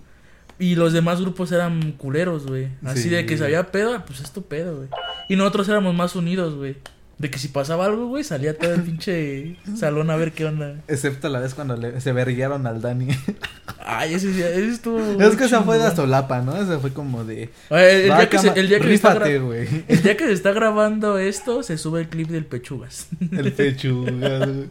Y 0.60 0.76
los 0.76 0.94
demás 0.94 1.20
grupos 1.20 1.52
eran 1.52 1.92
culeros, 1.94 2.46
güey. 2.48 2.70
Así 2.86 3.04
Sí. 3.04 3.10
de 3.10 3.26
que 3.26 3.38
si 3.38 3.44
había 3.44 3.72
pedo, 3.72 4.06
pues 4.06 4.22
es 4.22 4.32
tu 4.32 4.44
pedo, 4.44 4.78
güey. 4.78 4.88
Y 5.28 5.36
nosotros 5.36 5.68
éramos 5.68 5.94
más 5.94 6.16
unidos, 6.16 6.56
güey. 6.56 6.78
De 7.20 7.30
que 7.30 7.38
si 7.39 7.47
pasaba 7.47 7.86
algo, 7.86 8.07
güey, 8.07 8.24
salía 8.24 8.57
todo 8.57 8.74
el 8.74 8.82
pinche 8.82 9.55
salón 9.78 10.09
a 10.09 10.16
ver 10.16 10.32
qué 10.34 10.45
onda. 10.45 10.76
Excepto 10.88 11.30
la 11.30 11.39
vez 11.39 11.53
cuando 11.53 11.78
le, 11.78 12.01
se 12.01 12.11
verguiaron 12.11 12.66
al 12.68 12.82
Dani. 12.82 13.07
Ay, 13.86 14.16
ese, 14.16 14.30
ese 14.30 14.70
estuvo. 14.70 14.99
es 15.22 15.36
que 15.36 15.45
esa 15.45 15.61
fue 15.61 15.78
de 15.78 15.95
solapa, 15.95 16.41
¿no? 16.41 16.55
Esa 16.59 16.80
fue 16.80 16.91
como 16.91 17.24
de. 17.24 17.49
Oye, 17.70 18.05
El, 18.05 18.11
"Va, 18.11 18.18
día 18.18 18.30
que 18.30 18.39
se, 18.39 18.47
cama- 18.47 18.59
el 18.59 18.68
día 18.70 18.80
que 18.80 18.88
se 18.88 18.93
está 18.95 19.14
el 19.28 20.01
día 20.03 20.18
que 20.18 20.26
se 20.26 20.32
está 20.34 20.51
grabando 20.53 21.18
esto, 21.20 21.64
se 21.64 21.78
sube 21.78 22.01
el 22.01 22.07
clip 22.09 22.30
del 22.30 22.45
Pechugas. 22.45 23.07
El 23.32 23.51
pechuga, 23.53 24.11
güey. 24.45 24.70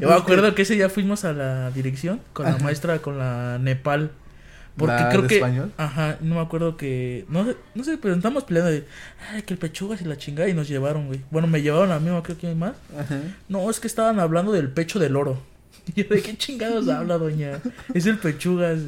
Yo 0.00 0.08
me 0.08 0.14
acuerdo 0.14 0.54
que 0.54 0.62
ese 0.62 0.74
día 0.74 0.88
fuimos 0.88 1.24
a 1.24 1.32
la 1.32 1.70
dirección 1.70 2.20
con 2.32 2.46
la 2.46 2.58
maestra, 2.58 2.98
con 2.98 3.18
la 3.18 3.58
Nepal. 3.60 4.10
Porque 4.76 4.94
¿La 4.94 5.08
creo 5.10 5.22
de 5.22 5.28
que. 5.28 5.34
español? 5.36 5.72
Ajá, 5.76 6.16
no 6.20 6.36
me 6.36 6.40
acuerdo 6.40 6.76
que. 6.76 7.26
No 7.28 7.44
sé, 7.44 7.56
no 7.74 7.84
sé, 7.84 7.98
pero 7.98 8.14
estamos 8.14 8.44
peleando 8.44 8.70
de. 8.70 8.86
Ay, 9.30 9.42
que 9.42 9.54
el 9.54 9.58
pechugas 9.58 10.00
y 10.00 10.04
la 10.04 10.16
chingada 10.16 10.48
y 10.48 10.54
nos 10.54 10.68
llevaron, 10.68 11.06
güey. 11.06 11.20
Bueno, 11.30 11.46
me 11.46 11.60
llevaron 11.60 11.92
a 11.92 11.98
mí, 11.98 12.08
no 12.08 12.22
creo 12.22 12.38
que 12.38 12.46
hay 12.46 12.54
más. 12.54 12.74
Ajá. 12.98 13.20
No, 13.48 13.68
es 13.68 13.80
que 13.80 13.86
estaban 13.86 14.18
hablando 14.18 14.52
del 14.52 14.70
pecho 14.70 14.98
del 14.98 15.16
oro. 15.16 15.40
Y 15.94 16.02
yo, 16.02 16.08
¿de 16.08 16.22
qué 16.22 16.36
chingados 16.36 16.88
habla, 16.88 17.18
doña? 17.18 17.58
Es 17.92 18.06
el 18.06 18.16
pechugas. 18.18 18.78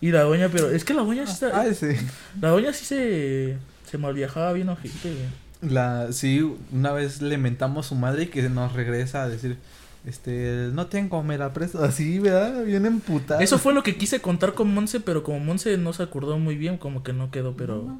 Y 0.00 0.10
la 0.10 0.22
doña, 0.22 0.48
pero 0.48 0.70
es 0.70 0.84
que 0.84 0.94
la 0.94 1.02
doña 1.02 1.26
sí 1.26 1.32
está. 1.32 1.50
Ah, 1.52 1.66
ese. 1.66 1.98
La 2.40 2.48
doña 2.48 2.72
sí 2.72 2.84
se. 2.84 3.58
Se 3.88 3.98
malviajaba 3.98 4.52
bien 4.54 4.68
ojete, 4.70 5.12
güey. 5.12 5.72
La, 5.72 6.10
sí, 6.10 6.56
una 6.72 6.90
vez 6.90 7.22
le 7.22 7.38
mentamos 7.38 7.86
su 7.86 7.94
madre 7.94 8.24
y 8.24 8.26
que 8.26 8.48
nos 8.48 8.72
regresa 8.72 9.22
a 9.22 9.28
decir, 9.28 9.58
Este, 10.04 10.68
no 10.72 10.86
tengo, 10.86 11.22
me 11.22 11.38
la 11.38 11.52
presto. 11.52 11.82
Así, 11.84 12.18
¿verdad? 12.18 12.64
Bien 12.64 12.84
emputada. 12.86 13.42
Eso 13.42 13.58
fue 13.58 13.72
lo 13.72 13.82
que 13.84 13.96
quise 13.96 14.20
contar 14.20 14.54
con 14.54 14.72
Monse, 14.74 14.98
pero 15.00 15.22
como 15.22 15.38
Monse 15.38 15.78
no 15.78 15.92
se 15.92 16.02
acordó 16.02 16.38
muy 16.38 16.56
bien, 16.56 16.76
como 16.76 17.02
que 17.04 17.12
no 17.12 17.30
quedó, 17.30 17.54
pero... 17.56 17.82
No. 17.84 17.98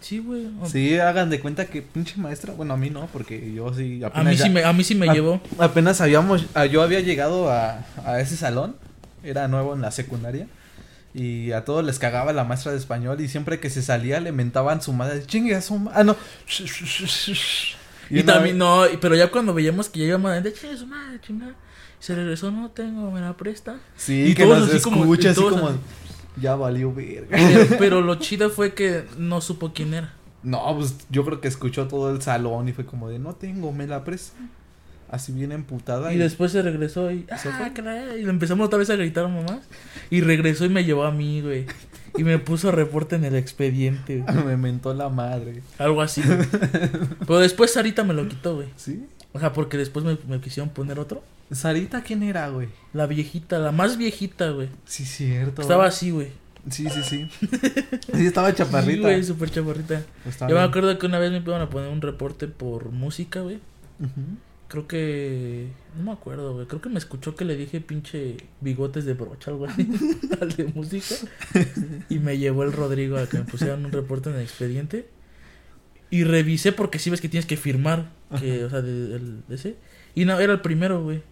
Sí, 0.00 0.18
güey. 0.18 0.48
Sí, 0.66 0.98
hagan 0.98 1.30
de 1.30 1.38
cuenta 1.40 1.66
que 1.66 1.80
pinche 1.80 2.16
maestra, 2.16 2.52
bueno, 2.54 2.74
a 2.74 2.76
mí 2.76 2.90
no, 2.90 3.06
porque 3.12 3.52
yo 3.54 3.72
sí 3.72 4.00
A 4.12 4.24
mí 4.24 4.34
ya- 4.36 4.44
sí 4.44 4.50
me, 4.50 4.64
a 4.64 4.72
mí 4.72 4.82
sí 4.82 4.96
me 4.96 5.08
a- 5.08 5.12
llevó. 5.14 5.40
Apenas 5.58 6.00
habíamos, 6.00 6.44
ah, 6.54 6.66
yo 6.66 6.82
había 6.82 6.98
llegado 7.00 7.50
a, 7.52 7.84
a 8.04 8.18
ese 8.20 8.36
salón, 8.36 8.74
era 9.22 9.46
nuevo 9.46 9.74
en 9.74 9.80
la 9.80 9.92
secundaria, 9.92 10.48
y 11.14 11.52
a 11.52 11.64
todos 11.64 11.84
les 11.84 12.00
cagaba 12.00 12.32
la 12.32 12.42
maestra 12.42 12.72
de 12.72 12.78
español, 12.78 13.20
y 13.20 13.28
siempre 13.28 13.60
que 13.60 13.70
se 13.70 13.80
salía 13.80 14.18
le 14.18 14.32
mentaban 14.32 14.82
su 14.82 14.92
madre, 14.92 15.24
chingue 15.24 15.54
a 15.54 15.60
su 15.62 15.78
ma-". 15.78 15.92
ah, 15.94 16.02
no. 16.02 16.16
Y, 18.20 18.22
también, 18.24 18.58
vez- 18.58 18.66
no, 18.92 19.00
pero 19.00 19.14
ya 19.16 19.30
cuando 19.30 19.54
veíamos 19.54 19.88
que 19.88 20.00
ya 20.00 20.06
iba 20.06 20.40
de 20.40 20.52
chingue 20.52 20.76
su 20.76 20.86
madre, 20.86 21.20
chingada. 21.20 21.54
Se 21.98 22.14
regresó, 22.14 22.50
no 22.50 22.70
tengo, 22.70 23.10
me 23.10 23.20
la 23.20 23.36
presta. 23.36 23.76
Sí, 23.96 24.24
y 24.28 24.34
que 24.34 24.44
nos 24.44 24.68
así 24.68 24.80
como- 24.82 25.02
escucha 25.02 25.30
así 25.30 25.40
como, 25.40 25.70
ya 26.40 26.56
valió 26.56 26.92
verga. 26.92 27.28
Pero, 27.30 27.66
pero 27.78 28.00
lo 28.00 28.16
chido 28.16 28.50
fue 28.50 28.74
que 28.74 29.04
no 29.18 29.40
supo 29.40 29.72
quién 29.72 29.94
era. 29.94 30.12
No, 30.42 30.74
pues 30.76 30.96
yo 31.10 31.24
creo 31.24 31.40
que 31.40 31.46
escuchó 31.48 31.86
todo 31.86 32.10
el 32.10 32.20
salón 32.20 32.68
y 32.68 32.72
fue 32.72 32.84
como 32.84 33.08
de, 33.08 33.18
no 33.18 33.34
tengo, 33.34 33.72
me 33.72 33.86
la 33.86 34.02
presta. 34.02 34.36
Así 35.08 35.30
bien 35.30 35.52
emputada. 35.52 36.12
Y 36.12 36.16
después 36.16 36.52
se 36.52 36.62
regresó 36.62 37.10
y, 37.12 37.26
Se 37.40 37.50
ah, 37.50 37.70
y 38.18 38.22
le 38.24 38.30
empezamos 38.30 38.66
otra 38.66 38.78
vez 38.78 38.88
a 38.88 38.96
gritar 38.96 39.28
mamás. 39.28 39.60
Y 40.10 40.22
regresó 40.22 40.64
y 40.64 40.70
me 40.70 40.84
llevó 40.84 41.04
a 41.04 41.12
mí, 41.12 41.42
güey. 41.42 41.66
Y 42.18 42.24
me 42.24 42.38
puso 42.38 42.70
reporte 42.70 43.16
en 43.16 43.24
el 43.24 43.34
expediente. 43.36 44.18
güey. 44.26 44.44
me 44.44 44.56
mentó 44.56 44.92
la 44.94 45.08
madre. 45.08 45.62
Algo 45.78 46.02
así, 46.02 46.22
güey. 46.22 46.38
Pero 47.20 47.38
después 47.38 47.72
Sarita 47.72 48.04
me 48.04 48.14
lo 48.14 48.28
quitó, 48.28 48.56
güey. 48.56 48.68
¿Sí? 48.76 49.06
O 49.32 49.40
sea, 49.40 49.52
porque 49.52 49.78
después 49.78 50.04
me, 50.04 50.18
me 50.28 50.40
quisieron 50.40 50.70
poner 50.70 50.98
otro. 50.98 51.22
Sarita, 51.50 52.02
¿quién 52.02 52.22
era, 52.22 52.48
güey? 52.48 52.68
La 52.92 53.06
viejita, 53.06 53.58
la 53.58 53.72
más 53.72 53.96
viejita, 53.96 54.50
güey. 54.50 54.68
Sí, 54.84 55.04
cierto. 55.04 55.62
Estaba 55.62 55.86
así, 55.86 56.10
güey. 56.10 56.28
Sí, 56.70 56.86
sí, 56.90 57.02
sí. 57.02 57.28
Sí, 58.14 58.26
estaba 58.26 58.50
Sí, 58.50 58.56
chaparrita. 58.56 59.02
güey, 59.08 59.24
súper 59.24 59.50
chaparrita. 59.50 60.02
Yo 60.48 60.54
me 60.54 60.60
acuerdo 60.60 60.96
que 60.98 61.06
una 61.06 61.18
vez 61.18 61.30
me 61.32 61.38
iban 61.38 61.60
a 61.60 61.68
poner 61.68 61.88
un 61.90 62.00
reporte 62.00 62.46
por 62.46 62.90
música, 62.90 63.40
güey. 63.40 63.56
Ujú. 64.00 64.10
Creo 64.72 64.88
que. 64.88 65.68
No 65.98 66.04
me 66.04 66.12
acuerdo, 66.12 66.54
güey. 66.54 66.66
Creo 66.66 66.80
que 66.80 66.88
me 66.88 66.98
escuchó 66.98 67.36
que 67.36 67.44
le 67.44 67.56
dije 67.56 67.82
pinche 67.82 68.38
bigotes 68.62 69.04
de 69.04 69.12
brocha, 69.12 69.50
algo 69.50 69.66
así. 69.66 69.86
al 70.40 70.48
de 70.48 70.64
música. 70.64 71.14
Y 72.08 72.18
me 72.18 72.38
llevó 72.38 72.62
el 72.62 72.72
Rodrigo 72.72 73.18
a 73.18 73.28
que 73.28 73.36
me 73.36 73.44
pusieran 73.44 73.84
un 73.84 73.92
reporte 73.92 74.30
en 74.30 74.36
el 74.36 74.40
expediente. 74.40 75.10
Y 76.08 76.24
revisé 76.24 76.72
porque 76.72 76.98
sí 76.98 77.10
ves 77.10 77.20
que 77.20 77.28
tienes 77.28 77.44
que 77.44 77.58
firmar. 77.58 78.12
Que, 78.40 78.64
o 78.64 78.70
sea, 78.70 78.80
de, 78.80 79.20
ese. 79.50 79.76
Y 80.14 80.24
no, 80.24 80.40
era 80.40 80.54
el 80.54 80.62
primero, 80.62 81.02
güey. 81.04 81.22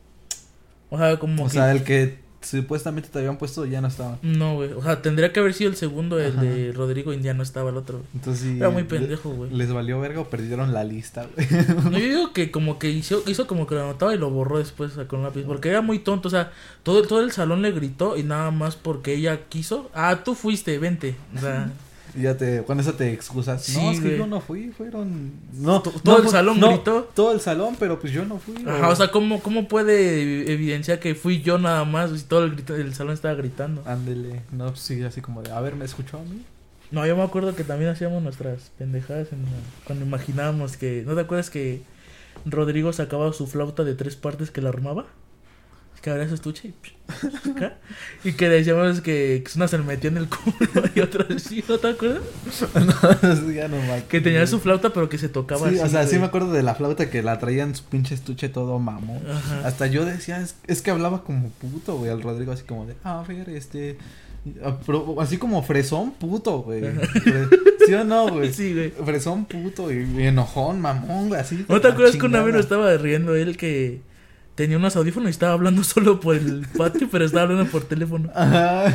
O 0.91 0.99
sea, 0.99 1.19
como. 1.19 1.45
O 1.45 1.47
que- 1.47 1.55
sea, 1.55 1.73
el 1.73 1.83
que 1.83 2.19
supuestamente 2.41 3.09
te 3.09 3.19
habían 3.19 3.37
puesto 3.37 3.67
ya 3.67 3.81
no 3.81 3.89
estaba. 3.89 4.19
No, 4.23 4.55
güey. 4.55 4.73
O 4.73 4.83
sea, 4.83 5.03
tendría 5.03 5.33
que 5.33 5.41
haber 5.41 5.55
sido 5.55 5.71
el 5.71 5.77
segundo, 5.77 6.19
el 6.19 6.33
Ajá. 6.33 6.43
de 6.43 6.73
Rodrigo 6.73 7.13
y 7.13 7.21
ya 7.21 7.35
no 7.35 7.43
estaba 7.43 7.71
el 7.71 7.77
otro. 7.77 8.03
Entonces 8.15 8.43
sí. 8.43 8.57
Era 8.57 8.71
muy 8.71 8.85
pendejo, 8.85 9.31
güey. 9.31 9.51
Les 9.51 9.73
valió 9.73 10.01
verga 10.01 10.21
o 10.21 10.29
perdieron 10.29 10.73
la 10.73 10.85
lista, 10.85 11.27
güey. 11.35 11.47
No, 11.85 11.91
yo 11.93 11.99
digo 11.99 12.33
que 12.33 12.51
como 12.51 12.79
que 12.79 12.91
hizo, 12.91 13.23
hizo 13.27 13.47
como 13.47 13.67
que 13.67 13.75
lo 13.75 13.83
anotaba 13.85 14.15
y 14.15 14.19
lo 14.19 14.31
borró 14.31 14.59
después 14.59 14.93
con 15.07 15.23
lápiz. 15.23 15.43
Porque 15.43 15.69
era 15.69 15.83
muy 15.83 15.99
tonto. 15.99 16.29
O 16.29 16.31
sea, 16.31 16.53
todo, 16.83 17.03
todo 17.03 17.21
el 17.21 17.33
salón 17.33 17.63
le 17.63 17.73
gritó 17.73 18.17
y 18.17 18.23
nada 18.23 18.51
más 18.51 18.77
porque 18.77 19.15
ella 19.15 19.41
quiso. 19.49 19.91
Ah, 19.95 20.21
tú 20.25 20.35
fuiste, 20.35 20.79
vente. 20.79 21.17
O 21.37 21.41
sea, 21.41 21.71
Y 22.17 22.23
ya 22.23 22.37
te, 22.37 22.63
con 22.65 22.81
eso 22.81 22.95
te 22.95 23.13
excusas. 23.13 23.63
Sí, 23.63 23.77
no, 23.81 23.91
es 23.93 24.01
que 24.01 24.19
yo 24.19 24.27
no 24.27 24.41
fui, 24.41 24.71
fueron. 24.77 25.33
No, 25.53 25.81
To- 25.83 25.93
no 25.93 26.01
todo 26.01 26.23
el 26.23 26.29
salón 26.29 26.59
no, 26.59 26.69
gritó. 26.71 27.09
Todo 27.15 27.33
el 27.33 27.41
salón, 27.41 27.77
pero 27.79 28.01
pues 28.01 28.13
yo 28.13 28.25
no 28.25 28.39
fui. 28.39 28.55
ajá, 28.67 28.89
o 28.89 28.97
sea 28.97 29.11
¿cómo, 29.11 29.41
¿cómo 29.41 29.69
puede 29.69 30.51
evidenciar 30.53 30.99
que 30.99 31.15
fui 31.15 31.43
yo 31.43 31.59
nada 31.59 31.85
más 31.85 32.11
si 32.11 32.25
todo 32.25 32.45
el, 32.45 32.53
grito- 32.57 32.75
el 32.75 32.95
salón 32.95 33.15
estaba 33.15 33.35
gritando? 33.35 33.83
Ándele. 33.87 34.43
No, 34.53 34.67
pues 34.69 34.81
sí, 34.81 35.03
así 35.03 35.21
como 35.21 35.43
de, 35.43 35.53
a 35.53 35.61
ver, 35.61 35.77
¿me 35.77 35.85
escuchó 35.85 36.19
a 36.19 36.23
mí? 36.23 36.43
No, 36.91 37.07
yo 37.07 37.17
me 37.17 37.23
acuerdo 37.23 37.55
que 37.55 37.63
también 37.63 37.91
hacíamos 37.93 38.21
nuestras 38.23 38.73
pendejadas 38.77 39.29
en 39.33 39.39
cuando 39.85 40.05
imaginábamos 40.05 40.77
que... 40.77 41.05
¿No 41.07 41.15
te 41.15 41.21
acuerdas 41.21 41.49
que 41.49 41.83
Rodrigo 42.45 42.93
sacaba 42.93 43.33
su 43.33 43.47
flauta 43.47 43.85
de 43.85 43.95
tres 43.95 44.17
partes 44.17 44.51
que 44.51 44.61
la 44.61 44.71
armaba? 44.71 45.07
Que 46.03 46.11
abría 46.11 46.27
su 46.29 46.35
estuche 46.35 46.69
y... 46.69 46.75
y 48.25 48.33
que 48.33 48.49
decíamos 48.49 49.01
que, 49.01 49.43
una 49.57 49.69
se 49.69 49.79
le 49.79 49.85
metió 49.85 50.11
en 50.11 50.17
el 50.19 50.29
culo 50.29 50.83
y 50.95 51.01
otra 51.01 51.27
sí, 51.39 51.65
¿no 51.69 51.79
te 51.79 51.89
acuerdas? 51.89 52.23
no, 52.75 53.53
ya 53.53 53.69
no 53.69 53.77
me. 53.77 54.05
Que 54.09 54.21
tenía 54.21 54.47
su 54.47 54.61
flauta 54.61 54.91
pero 54.93 55.09
que 55.09 55.19
se 55.19 55.29
tocaba 55.29 55.69
Sí, 55.69 55.77
así. 55.77 55.85
o 55.85 55.89
sea, 55.89 56.07
sí 56.07 56.19
me 56.19 56.27
acuerdo 56.27 56.53
de 56.53 56.63
la 56.63 56.75
flauta 56.75 57.11
que 57.11 57.23
la 57.23 57.39
traía 57.39 57.63
en 57.63 57.75
su 57.75 57.85
pinche 57.85 58.15
estuche 58.15 58.49
todo 58.49 58.79
mamón. 58.79 59.23
Ajá. 59.29 59.67
Hasta 59.67 59.87
yo 59.87 60.05
decía, 60.05 60.41
es, 60.41 60.57
es 60.67 60.83
que 60.83 60.91
hablaba 60.91 61.25
como 61.25 61.49
puto, 61.51 61.97
güey, 61.97 62.11
al 62.11 62.23
Rodrigo, 62.23 62.53
así 62.53 62.65
como 62.65 62.87
de, 62.87 62.95
ah, 63.05 63.25
ver, 63.27 63.49
este. 63.51 63.99
ah, 64.63 64.77
así 65.21 65.39
como 65.39 65.63
fresón 65.63 66.13
puto, 66.13 66.61
güey. 66.61 66.83
¿Sí 67.87 67.95
o 67.95 68.05
no, 68.05 68.29
güey? 68.29 68.53
Sí, 68.53 68.75
güey. 68.75 68.91
Fresón 68.91 69.45
puto 69.45 69.93
y, 69.93 70.27
enojón, 70.27 70.81
mamón, 70.81 71.29
güey, 71.29 71.41
así. 71.41 71.65
¿No 71.69 71.81
te 71.81 71.89
acuerdas 71.89 72.17
que 72.17 72.27
una 72.27 72.39
vez 72.39 72.47
chingada. 72.47 72.53
nos 72.53 72.61
estaba 72.63 72.97
riendo 72.97 73.35
él 73.35 73.57
que 73.57 74.01
tenía 74.61 74.77
unos 74.77 74.95
audífonos 74.95 75.29
y 75.29 75.31
estaba 75.31 75.55
hablando 75.55 75.83
solo 75.85 76.21
por 76.21 76.37
el 76.37 76.67
patio, 76.77 77.09
pero 77.11 77.25
estaba 77.25 77.45
hablando 77.45 77.65
por 77.71 77.85
teléfono? 77.85 78.31
Ajá. 78.35 78.93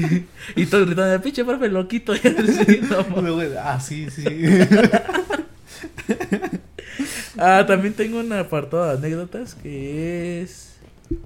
Y 0.56 0.66
todos 0.66 0.86
gritando, 0.86 1.22
pinche 1.22 1.44
profe 1.44 1.68
loquito. 1.68 2.12
Ah, 3.62 3.78
sí, 3.78 4.10
sí. 4.10 4.24
Ah, 7.38 7.64
también 7.64 7.94
tengo 7.94 8.18
un 8.18 8.32
apartado 8.32 8.86
de 8.86 8.98
anécdotas 8.98 9.54
que 9.54 10.42
es. 10.42 10.74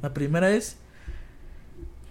La 0.03 0.13
primera 0.13 0.51
es. 0.51 0.77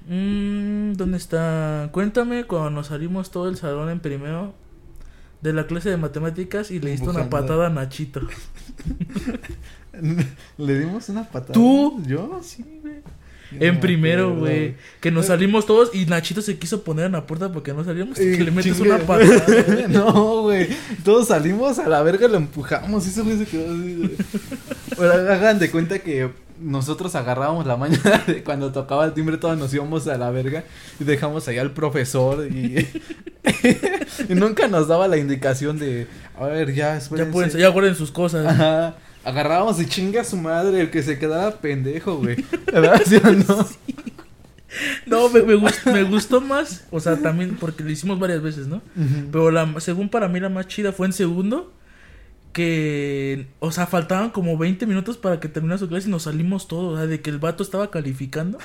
Mmm, 0.08 0.94
¿Dónde 0.94 1.18
está? 1.18 1.90
Cuéntame 1.92 2.46
cuando 2.46 2.72
nos 2.72 2.88
salimos 2.88 3.30
todo 3.30 3.50
el 3.50 3.58
salón 3.58 3.90
en 3.90 4.00
primero 4.00 4.56
de 5.42 5.54
la 5.54 5.68
clase 5.68 5.92
de 5.92 5.98
matemáticas 5.98 6.72
y 6.72 6.80
le 6.80 6.90
diste 6.90 7.08
una 7.08 7.30
patada 7.30 7.68
a 7.68 7.70
Nachito. 7.70 8.22
Le 10.58 10.80
dimos 10.80 11.10
una 11.10 11.24
patada. 11.28 11.54
¿Tú? 11.54 12.02
¿Yo? 12.06 12.40
Sí, 12.44 12.64
güey. 12.82 12.96
No 13.50 13.62
En 13.66 13.76
me 13.76 13.80
primero, 13.80 14.36
güey. 14.36 14.76
Que 15.00 15.10
nos 15.10 15.28
salimos 15.28 15.66
todos 15.66 15.96
y 15.96 16.06
Nachito 16.06 16.42
se 16.42 16.58
quiso 16.58 16.84
poner 16.84 17.06
en 17.06 17.14
la 17.14 17.26
puerta 17.26 17.50
porque 17.54 17.74
no 17.74 17.84
salíamos 17.86 18.20
y 18.20 18.24
Eh, 18.24 18.38
que 18.38 18.44
le 18.44 18.52
metes 18.52 18.76
chingue. 18.76 18.92
una 18.92 18.98
patada. 19.06 19.88
no, 19.88 20.42
güey. 20.42 20.68
Todos 21.06 21.30
salimos 21.30 21.80
a 21.80 21.88
la 21.88 22.02
verga, 22.04 22.28
lo 22.28 22.36
empujamos. 22.38 23.06
Y 23.06 23.10
ese 23.10 23.22
güey 23.22 23.38
se 23.38 23.46
quedó 23.46 23.72
así. 23.74 23.96
güey. 23.96 24.12
Pero 24.98 25.14
hagan 25.14 25.60
de 25.60 25.72
cuenta 25.72 26.00
que 26.00 26.30
nosotros 26.60 27.16
agarrábamos 27.16 27.66
la 27.66 27.78
mañana 27.78 28.22
de 28.28 28.44
cuando 28.44 28.72
tocaba 28.74 29.06
el 29.06 29.14
timbre, 29.14 29.38
todos 29.38 29.58
nos 29.58 29.74
íbamos 29.74 30.08
a 30.08 30.18
la 30.18 30.30
verga 30.30 30.66
y 31.00 31.06
dejamos 31.06 31.48
allá 31.48 31.62
al 31.62 31.72
profesor. 31.72 32.48
Y, 32.52 32.86
y 34.28 34.36
nunca 34.36 34.68
nos 34.68 34.88
daba 34.90 35.08
la 35.08 35.16
indicación 35.18 35.80
de, 35.80 36.08
a 36.38 36.46
ver, 36.48 36.70
ya, 36.74 36.76
Ya 36.94 36.98
espérense. 36.98 37.32
pueden, 37.32 37.52
ya 37.52 37.70
guarden 37.70 37.96
sus 37.96 38.12
cosas. 38.12 38.46
Ajá. 38.46 38.96
Agarrábamos 39.28 39.80
y 39.82 39.86
chinga 39.86 40.22
a 40.22 40.24
su 40.24 40.38
madre 40.38 40.82
el 40.82 40.90
que 40.90 41.04
se 41.04 41.20
quedara 41.20 41.52
pendejo, 41.58 42.18
güey. 42.18 42.44
¿Verdad? 42.72 43.02
¿Sí 43.06 43.18
o 43.18 43.32
no? 43.32 43.68
No, 45.06 45.30
me, 45.30 45.42
me, 45.44 45.56
gust- 45.56 45.92
me 45.92 46.04
gustó 46.04 46.40
más. 46.42 46.86
O 46.92 47.00
sea, 47.00 47.18
también 47.18 47.56
porque 47.60 47.84
lo 47.84 47.90
hicimos 47.90 48.20
varias 48.20 48.42
veces, 48.42 48.68
¿no? 48.68 48.82
Pero 49.32 49.50
la, 49.50 49.80
según 49.80 50.10
para 50.10 50.28
mí 50.28 50.40
la 50.40 50.50
más 50.50 50.68
chida 50.68 50.92
fue 50.92 51.08
en 51.08 51.14
segundo. 51.14 51.74
Que, 52.54 53.48
o 53.60 53.72
sea, 53.72 53.86
faltaban 53.88 54.30
como 54.32 54.58
20 54.58 54.86
minutos 54.86 55.18
para 55.18 55.40
que 55.40 55.48
terminara 55.48 55.78
su 55.78 55.88
clase 55.88 56.08
y 56.08 56.12
nos 56.12 56.24
salimos 56.24 56.68
todos. 56.68 56.94
O 56.94 56.98
sea, 56.98 57.08
de 57.08 57.22
que 57.22 57.30
el 57.30 57.40
vato 57.40 57.64
estaba 57.64 57.90
calificando. 57.92 58.58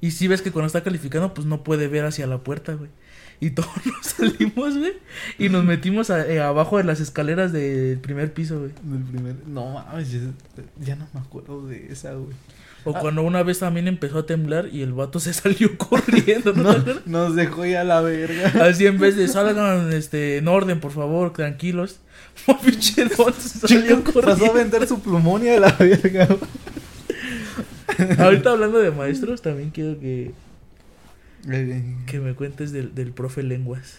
Y 0.00 0.10
si 0.12 0.28
ves 0.28 0.42
que 0.42 0.52
cuando 0.52 0.66
está 0.68 0.82
calificando, 0.82 1.34
pues 1.34 1.46
no 1.46 1.64
puede 1.64 1.88
ver 1.88 2.04
hacia 2.04 2.26
la 2.26 2.38
puerta, 2.38 2.74
güey. 2.74 2.90
Y 3.40 3.50
todos 3.50 3.68
nos 3.84 4.06
salimos, 4.06 4.76
güey. 4.78 4.92
Y 5.38 5.48
nos 5.48 5.64
metimos 5.64 6.10
a- 6.10 6.26
eh, 6.26 6.40
abajo 6.40 6.78
de 6.78 6.84
las 6.84 7.00
escaleras 7.00 7.52
del 7.52 7.98
primer 7.98 8.32
piso, 8.32 8.58
güey. 8.60 8.70
Del 8.82 9.02
primer... 9.02 9.34
No 9.46 9.70
mames, 9.74 10.10
ya, 10.10 10.20
ya 10.80 10.96
no 10.96 11.06
me 11.12 11.20
acuerdo 11.20 11.66
de 11.66 11.92
esa, 11.92 12.12
güey. 12.14 12.34
O 12.84 12.94
Ah. 12.96 13.00
cuando 13.00 13.22
una 13.22 13.42
vez 13.42 13.58
también 13.58 13.88
empezó 13.88 14.18
a 14.20 14.26
temblar 14.26 14.68
y 14.72 14.80
el 14.82 14.92
vato 14.92 15.18
se 15.18 15.32
salió 15.34 15.76
corriendo, 15.76 16.52
¿no, 16.52 16.72
nos 17.04 17.34
dejó 17.34 17.66
ya 17.66 17.82
la 17.84 18.00
verga. 18.00 18.52
Así 18.64 18.86
en 18.86 18.98
vez 18.98 19.16
de 19.16 19.26
salgan 19.28 19.92
este, 19.92 20.36
en 20.38 20.46
orden, 20.48 20.78
por 20.80 20.92
favor, 20.92 21.32
tranquilos. 21.32 21.98
Oh, 22.48 22.58
pinche 22.60 23.06
don, 23.06 23.32
se 23.34 23.66
salió 23.66 24.02
Pasó 24.04 24.18
a 24.20 24.22
corriendo. 24.36 24.52
vender 24.52 24.86
su 24.86 25.00
plumón 25.00 25.44
y 25.44 25.48
a 25.48 25.58
la 25.58 25.72
verga. 25.72 26.26
güey. 26.26 26.40
Ahorita 28.18 28.50
hablando 28.50 28.78
de 28.78 28.90
maestros, 28.90 29.40
también 29.42 29.70
quiero 29.70 29.98
que, 29.98 30.32
que 32.06 32.20
me 32.20 32.34
cuentes 32.34 32.72
del, 32.72 32.94
del 32.94 33.12
profe 33.12 33.42
lenguas. 33.42 33.98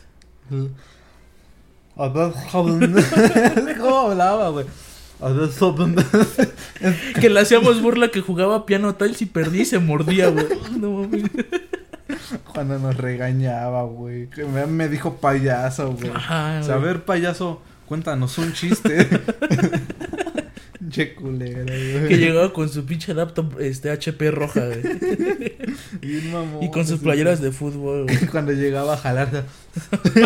¿Cómo 3.80 4.12
hablaba, 4.12 4.50
güey? 4.50 4.66
Que 7.20 7.30
le 7.30 7.40
hacíamos 7.40 7.82
burla 7.82 8.10
que 8.10 8.22
jugaba 8.22 8.66
piano 8.66 8.96
tiles 8.96 9.22
y 9.22 9.26
perdí 9.26 9.62
y 9.62 9.66
se 9.66 9.80
mordía, 9.80 10.30
güey. 10.30 10.46
No 10.80 10.92
mames. 10.92 11.24
Cuando 12.54 12.78
nos 12.78 12.96
regañaba, 12.96 13.84
güey. 13.84 14.30
Me, 14.68 14.90
dijo 14.90 15.16
payaso, 15.16 15.94
güey. 15.94 16.10
O 16.10 16.64
sea, 16.64 16.76
a 16.76 16.78
ver, 16.78 17.04
payaso, 17.04 17.62
cuéntanos 17.88 18.38
un 18.38 18.54
chiste. 18.54 19.08
Che 20.90 21.14
culero, 21.16 21.64
güey. 21.64 22.08
Que 22.08 22.18
llegaba 22.18 22.54
con 22.54 22.70
su 22.70 22.86
pinche 22.86 23.14
laptop 23.14 23.60
este 23.60 23.90
HP 23.90 24.32
roja, 24.32 24.66
güey. 24.66 24.82
Bien 26.02 26.32
mamón, 26.32 26.64
Y 26.64 26.72
con 26.72 26.86
sus 26.86 27.00
playeras 27.00 27.42
de 27.42 27.52
fútbol, 27.52 28.04
güey. 28.04 28.18
Cuando 28.32 28.52
llegaba 28.52 28.94
a 28.94 28.98
jalar. 28.98 29.46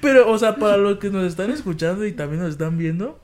Pero, 0.00 0.30
o 0.30 0.38
sea, 0.38 0.56
para 0.56 0.76
los 0.76 0.98
que 0.98 1.10
nos 1.10 1.24
están 1.24 1.50
escuchando 1.50 2.06
y 2.06 2.12
también 2.12 2.40
nos 2.42 2.50
están 2.50 2.78
viendo, 2.78 3.18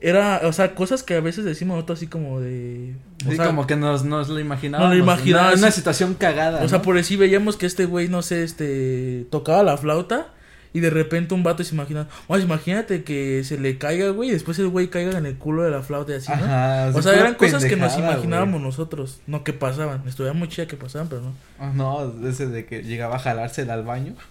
era, 0.00 0.40
o 0.44 0.52
sea, 0.52 0.74
cosas 0.74 1.02
que 1.02 1.14
a 1.14 1.20
veces 1.20 1.44
decimos 1.44 1.76
nosotros 1.76 1.98
así 1.98 2.06
como 2.08 2.40
de... 2.40 2.94
O 3.26 3.30
Sí, 3.30 3.36
sea, 3.36 3.46
como 3.46 3.66
que 3.66 3.76
nos, 3.76 4.04
nos 4.04 4.28
lo 4.28 4.40
imaginábamos. 4.40 4.90
Nos 4.90 4.98
lo 4.98 5.04
imaginábamos, 5.04 5.58
Una, 5.60 5.70
situación 5.70 6.14
cagada. 6.14 6.64
O 6.64 6.68
sea, 6.68 6.82
por 6.82 6.96
decir, 6.96 7.18
veíamos 7.18 7.56
que 7.56 7.66
este 7.66 7.84
güey, 7.84 8.08
no 8.08 8.22
sé, 8.22 8.42
este, 8.42 9.26
tocaba 9.30 9.62
la 9.62 9.76
flauta 9.76 10.32
y 10.72 10.80
de 10.80 10.90
repente 10.90 11.34
un 11.34 11.42
vato 11.42 11.64
se 11.64 11.74
imagina, 11.74 12.08
oye, 12.26 12.44
imagínate 12.44 13.02
que 13.04 13.42
se 13.44 13.58
le 13.58 13.78
caiga, 13.78 14.10
güey, 14.10 14.28
y 14.28 14.32
después 14.32 14.58
el 14.58 14.68
güey 14.68 14.88
caiga 14.88 15.16
en 15.18 15.26
el 15.26 15.36
culo 15.36 15.62
de 15.62 15.70
la 15.70 15.82
flauta 15.82 16.12
y 16.12 16.16
así, 16.16 16.28
¿no? 16.30 16.44
Ajá, 16.44 16.90
o 16.94 17.02
sea, 17.02 17.14
eran 17.14 17.34
cosas 17.34 17.64
que 17.64 17.76
nos 17.76 17.96
imaginábamos 17.98 18.54
güey. 18.60 18.64
nosotros, 18.64 19.20
no 19.26 19.44
que 19.44 19.52
pasaban. 19.52 20.02
Estuviera 20.06 20.34
muy 20.34 20.48
chida 20.48 20.66
que 20.66 20.76
pasaban, 20.76 21.08
pero 21.08 21.22
no. 21.22 21.32
Ah, 21.58 21.72
No, 21.74 22.28
ese 22.28 22.46
de 22.46 22.66
que 22.66 22.82
llegaba 22.82 23.16
a 23.16 23.18
jalársela 23.18 23.74
al 23.74 23.84
baño. 23.84 24.14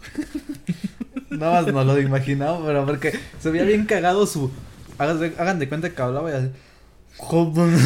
Nada 1.29 1.61
más 1.61 1.73
nos 1.73 1.85
lo 1.85 1.99
imaginaba, 1.99 2.65
pero 2.65 2.85
porque 2.85 3.17
se 3.39 3.49
veía 3.49 3.65
bien 3.65 3.85
cagado 3.85 4.25
su. 4.25 4.51
Hagan 4.97 5.59
de, 5.59 5.67
cuenta 5.69 5.89
que 5.89 6.01
hablaba 6.01 6.31
y 6.31 6.35
así. 6.35 6.49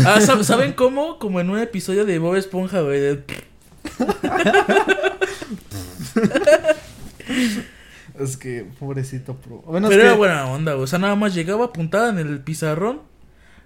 Ah, 0.06 0.20
¿sab- 0.20 0.44
¿saben 0.44 0.74
cómo? 0.74 1.18
Como 1.18 1.40
en 1.40 1.50
un 1.50 1.58
episodio 1.60 2.06
de 2.06 2.20
Bob 2.20 2.36
Esponja, 2.36 2.82
güey. 2.82 3.00
de- 3.00 3.24
Es 8.22 8.38
que, 8.38 8.66
pobrecito, 8.80 9.36
pro. 9.36 9.62
Bueno, 9.66 9.88
Pero 9.90 10.02
es 10.02 10.06
era 10.06 10.14
que 10.14 10.18
buena 10.20 10.46
onda, 10.48 10.74
güey. 10.74 10.84
O 10.84 10.88
sea, 10.88 11.00
nada 11.00 11.16
más 11.16 11.34
llegaba 11.34 11.66
apuntada 11.66 12.10
en 12.10 12.20
el 12.20 12.40
pizarrón. 12.40 13.10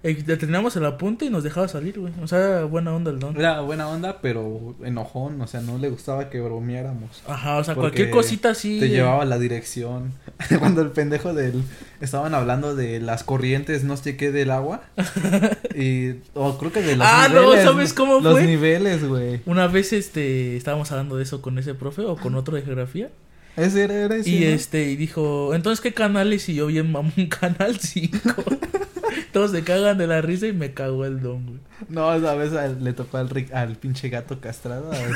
Y 0.04 0.14
deteníamos 0.14 0.76
el 0.76 0.86
apunte 0.86 1.26
y 1.26 1.32
nos 1.32 1.44
dejaba 1.44 1.68
salir, 1.68 2.00
güey. 2.00 2.14
O 2.22 2.28
sea, 2.28 2.66
buena 2.66 2.94
onda 2.94 3.10
el 3.10 3.18
don. 3.18 3.36
era 3.38 3.62
buena 3.62 3.88
onda, 3.90 4.20
pero 4.22 4.76
enojón. 4.84 5.42
O 5.42 5.48
sea, 5.48 5.62
no 5.62 5.80
le 5.80 5.90
gustaba 5.90 6.30
que 6.30 6.40
bromeáramos. 6.40 7.24
Ajá, 7.28 7.58
o 7.58 7.64
sea, 7.64 7.74
cualquier 7.74 8.12
cosita 8.12 8.52
así. 8.52 8.80
Te 8.80 8.86
eh, 8.86 8.90
llevaba 8.90 9.26
la 9.26 9.40
dirección. 9.40 10.14
Cuando 10.60 10.82
el 10.82 10.92
pendejo 10.92 11.34
del. 11.34 11.64
Estaban 12.02 12.36
hablando 12.36 12.76
de 12.76 13.00
las 13.00 13.24
corrientes, 13.24 13.84
no 13.84 13.98
sé 13.98 14.16
qué, 14.16 14.32
del 14.32 14.52
agua. 14.52 14.84
y. 15.76 16.18
O 16.36 16.56
creo 16.60 16.72
que 16.72 16.84
de 16.84 16.98
los 16.98 17.08
Ah, 17.10 17.28
no, 17.28 17.42
niveles. 17.42 17.64
¿sabes 17.64 17.94
cómo 17.94 18.20
Los 18.20 18.40
niveles, 18.44 19.08
güey. 19.08 19.42
Una 19.48 19.66
vez, 19.66 19.92
este, 19.92 20.56
estábamos 20.56 20.92
hablando 20.92 21.18
de 21.18 21.24
eso 21.24 21.42
con 21.42 21.58
ese 21.58 21.74
profe 21.74 22.04
o 22.04 22.16
con 22.16 22.36
otro 22.36 22.56
de 22.56 22.62
geografía. 22.62 23.10
Ese 23.58 23.84
era, 23.84 23.94
era 23.94 24.16
ese. 24.16 24.30
Y 24.30 24.40
¿no? 24.42 24.46
este, 24.48 24.90
y 24.90 24.96
dijo, 24.96 25.54
entonces, 25.54 25.82
¿qué 25.82 25.94
canales? 25.94 26.48
Y 26.50 26.56
yo 26.56 26.68
bien 26.68 26.92
mamón, 26.92 27.14
canal 27.30 27.80
5. 27.80 28.18
Todos 29.32 29.52
se 29.52 29.64
cagan 29.64 29.98
de 29.98 30.08
la 30.08 30.22
risa 30.22 30.48
y 30.48 30.54
me 30.54 30.74
cagó 30.74 31.06
el 31.06 31.22
don, 31.22 31.46
güey. 31.46 31.60
No, 31.90 32.14
esa 32.14 32.36
vez 32.36 32.52
le 32.82 32.94
tocó 32.94 33.18
al, 33.18 33.30
al 33.54 33.76
pinche 33.76 34.10
gato 34.10 34.40
castrado. 34.40 34.92
Al, 34.92 35.14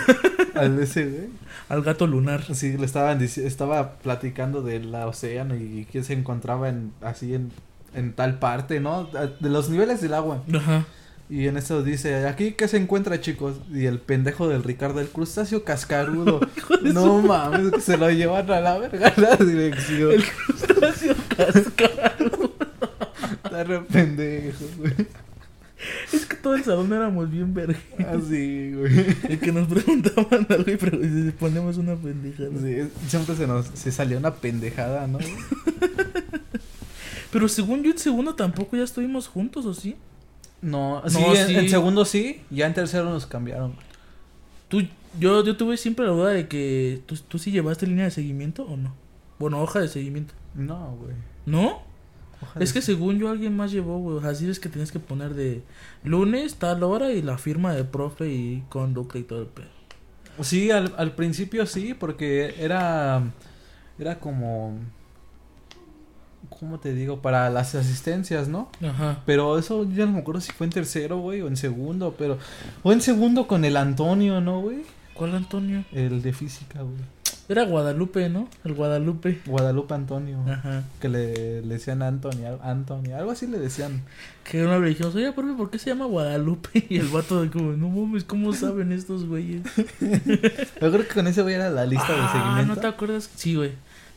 al 0.55 0.79
ese, 0.79 1.05
güey. 1.05 1.29
Al 1.69 1.81
gato 1.83 2.07
lunar. 2.07 2.43
Sí, 2.53 2.77
le 2.77 2.85
estaban 2.85 3.21
estaba 3.21 3.93
platicando 3.93 4.61
del 4.61 4.93
océano 4.95 5.55
y 5.55 5.85
que 5.91 6.03
se 6.03 6.13
encontraba 6.13 6.69
en 6.69 6.91
así 7.01 7.33
en, 7.33 7.51
en 7.93 8.13
tal 8.13 8.39
parte, 8.39 8.79
¿no? 8.79 9.09
De 9.39 9.49
los 9.49 9.69
niveles 9.69 10.01
del 10.01 10.13
agua. 10.13 10.43
Ajá. 10.53 10.85
Y 11.30 11.47
en 11.47 11.57
eso 11.57 11.84
dice, 11.84 12.27
aquí 12.27 12.53
qué 12.53 12.67
se 12.67 12.77
encuentra, 12.77 13.21
chicos. 13.21 13.57
Y 13.71 13.86
el 13.86 13.99
pendejo 13.99 14.47
del 14.47 14.63
Ricardo, 14.63 14.99
el 14.99 15.09
crustáceo 15.09 15.63
cascarudo. 15.63 16.39
no 16.82 17.21
mames, 17.21 17.71
que 17.71 17.82
se 17.82 17.97
lo 17.97 18.09
llevan 18.09 18.49
a 18.49 18.59
la 18.59 18.80
verga 18.80 19.13
la 19.15 19.36
dirección. 19.36 20.11
El 20.13 20.23
crustáceo 20.23 21.15
cascaro. 21.38 22.53
Está 23.43 23.63
re 23.63 23.80
pendejo, 23.82 24.65
güey. 24.77 24.93
Es 26.11 26.25
que 26.25 26.36
todo 26.36 26.55
el 26.55 26.63
salón 26.63 26.91
éramos 26.91 27.30
bien 27.32 27.53
verga. 27.53 27.80
Así, 28.09 28.73
güey. 28.73 29.15
El 29.30 29.39
que 29.39 29.51
nos 29.51 29.67
preguntaban 29.67 30.45
algo 30.49 30.71
y 30.71 30.75
pre- 30.77 31.32
ponemos 31.39 31.77
una 31.77 31.95
pendejada. 31.95 32.49
Sí, 32.59 32.89
siempre 33.07 33.36
se 33.36 33.47
nos 33.47 33.67
se 33.67 33.91
salió 33.91 34.17
una 34.17 34.34
pendejada, 34.34 35.07
¿no? 35.07 35.19
Pero 37.32 37.47
según 37.47 37.84
yo 37.84 37.91
en 37.91 37.97
segundo 37.99 38.36
tampoco 38.36 38.75
ya 38.75 38.84
estuvimos 38.84 39.27
juntos, 39.27 39.65
¿o 39.65 39.73
sí? 39.73 39.95
No, 40.62 41.01
No, 41.01 41.10
sí, 41.10 41.24
en, 41.24 41.47
sí. 41.47 41.55
en 41.55 41.70
segundo 41.70 42.05
sí, 42.05 42.41
ya 42.49 42.68
en 42.68 42.74
tercero 42.74 43.05
nos 43.05 43.26
cambiaron. 43.26 43.74
Tú, 44.68 44.82
yo, 45.20 45.43
yo 45.43 45.57
tuve 45.57 45.78
siempre 45.78 46.05
la 46.05 46.12
duda 46.12 46.30
de 46.32 46.47
que 46.47 47.01
tú, 47.05 47.16
tú 47.28 47.39
sí 47.39 47.51
llevaste 47.51 47.88
línea 47.88 48.05
de 48.05 48.12
seguimiento 48.12 48.64
o 48.64 48.78
no. 48.78 48.93
Bueno, 49.39 49.62
hoja 49.62 49.80
de 49.80 49.88
seguimiento. 49.88 50.34
No, 50.53 50.97
güey. 51.01 51.16
¿No? 51.45 51.82
Ojalá 52.41 52.64
Es 52.64 52.74
que 52.74 52.82
según 52.82 53.20
yo 53.20 53.30
alguien 53.30 53.55
más 53.55 53.72
llevó, 53.72 53.99
güey. 53.99 54.26
Así 54.26 54.49
es 54.49 54.60
que 54.60 54.70
tienes 54.70 54.91
que 54.91 54.99
poner 54.99 55.34
de 55.34 55.62
lunes, 56.03 56.55
tal 56.55 56.84
hora 56.84 57.12
y 57.12 57.22
la 57.22 57.38
firma 57.38 57.74
de 57.74 57.84
profe 57.84 58.30
y 58.30 58.64
conducta 58.70 59.18
y 59.18 59.24
todo 59.24 59.41
el 59.41 59.47
pedo. 59.47 59.68
Sí, 60.41 60.72
al, 60.72 60.93
al 60.97 61.14
principio 61.16 61.66
sí, 61.66 61.93
porque 61.93 62.55
era 62.60 63.24
era 63.97 64.20
como 64.20 64.78
¿cómo 66.60 66.80
te 66.80 66.93
digo? 66.93 67.22
Para 67.22 67.49
las 67.49 67.74
asistencias, 67.76 68.47
¿no? 68.47 68.70
Ajá. 68.84 69.22
Pero 69.26 69.57
eso 69.57 69.89
yo 69.89 70.05
no 70.05 70.14
me 70.14 70.20
acuerdo 70.20 70.41
si 70.41 70.51
fue 70.51 70.66
en 70.68 70.74
tercero, 70.74 71.20
güey, 71.20 71.41
o 71.41 71.47
en 71.47 71.57
segundo, 71.57 72.16
pero 72.18 72.38
o 72.84 72.91
en 72.91 73.01
segundo 73.01 73.47
con 73.47 73.66
el 73.66 73.78
Antonio, 73.78 74.41
¿no, 74.41 74.62
güey? 74.62 74.84
¿Cuál 75.14 75.36
Antonio? 75.36 75.84
El 75.91 76.22
de 76.22 76.34
física, 76.34 76.82
güey. 76.82 76.97
Era 77.49 77.66
Guadalupe, 77.66 78.30
¿no? 78.30 78.47
El 78.64 78.76
Guadalupe. 78.76 79.39
Guadalupe 79.47 79.95
Antonio, 79.95 80.38
Ajá. 80.47 80.84
que 81.01 81.10
le, 81.10 81.64
le 81.64 81.74
decían 81.74 82.03
Antonio, 82.03 82.60
Antonio, 82.62 83.18
algo 83.18 83.32
así 83.32 83.47
le 83.47 83.57
decían. 83.57 84.03
Que 84.43 84.62
una 84.62 84.74
vez 84.74 84.82
le 84.82 84.89
dijimos, 84.89 85.16
oye, 85.16 85.32
profe, 85.32 85.53
¿por 85.53 85.72
qué 85.72 85.80
se 85.80 85.89
llama 85.89 86.05
Guadalupe? 86.05 86.86
Y 86.89 86.97
el 86.97 87.07
vato 87.07 87.41
de 87.41 87.49
como, 87.49 87.72
no 87.72 87.89
mames, 87.89 88.24
¿cómo 88.24 88.53
saben 88.53 88.91
estos 88.91 89.26
güeyes? 89.26 89.64
Yo 89.99 90.91
creo 90.91 91.07
que 91.07 91.14
con 91.14 91.26
ese 91.26 91.41
güey 91.41 91.55
era 91.55 91.72
la 91.72 91.88
lista 91.88 92.14
de 92.14 92.22
ah, 92.22 92.32
seguimiento. 92.32 92.76
¿no 92.76 92.82
te 92.82 92.88
acuerdas? 92.88 93.30
Sí, 93.36 93.55
güey. 93.55 93.72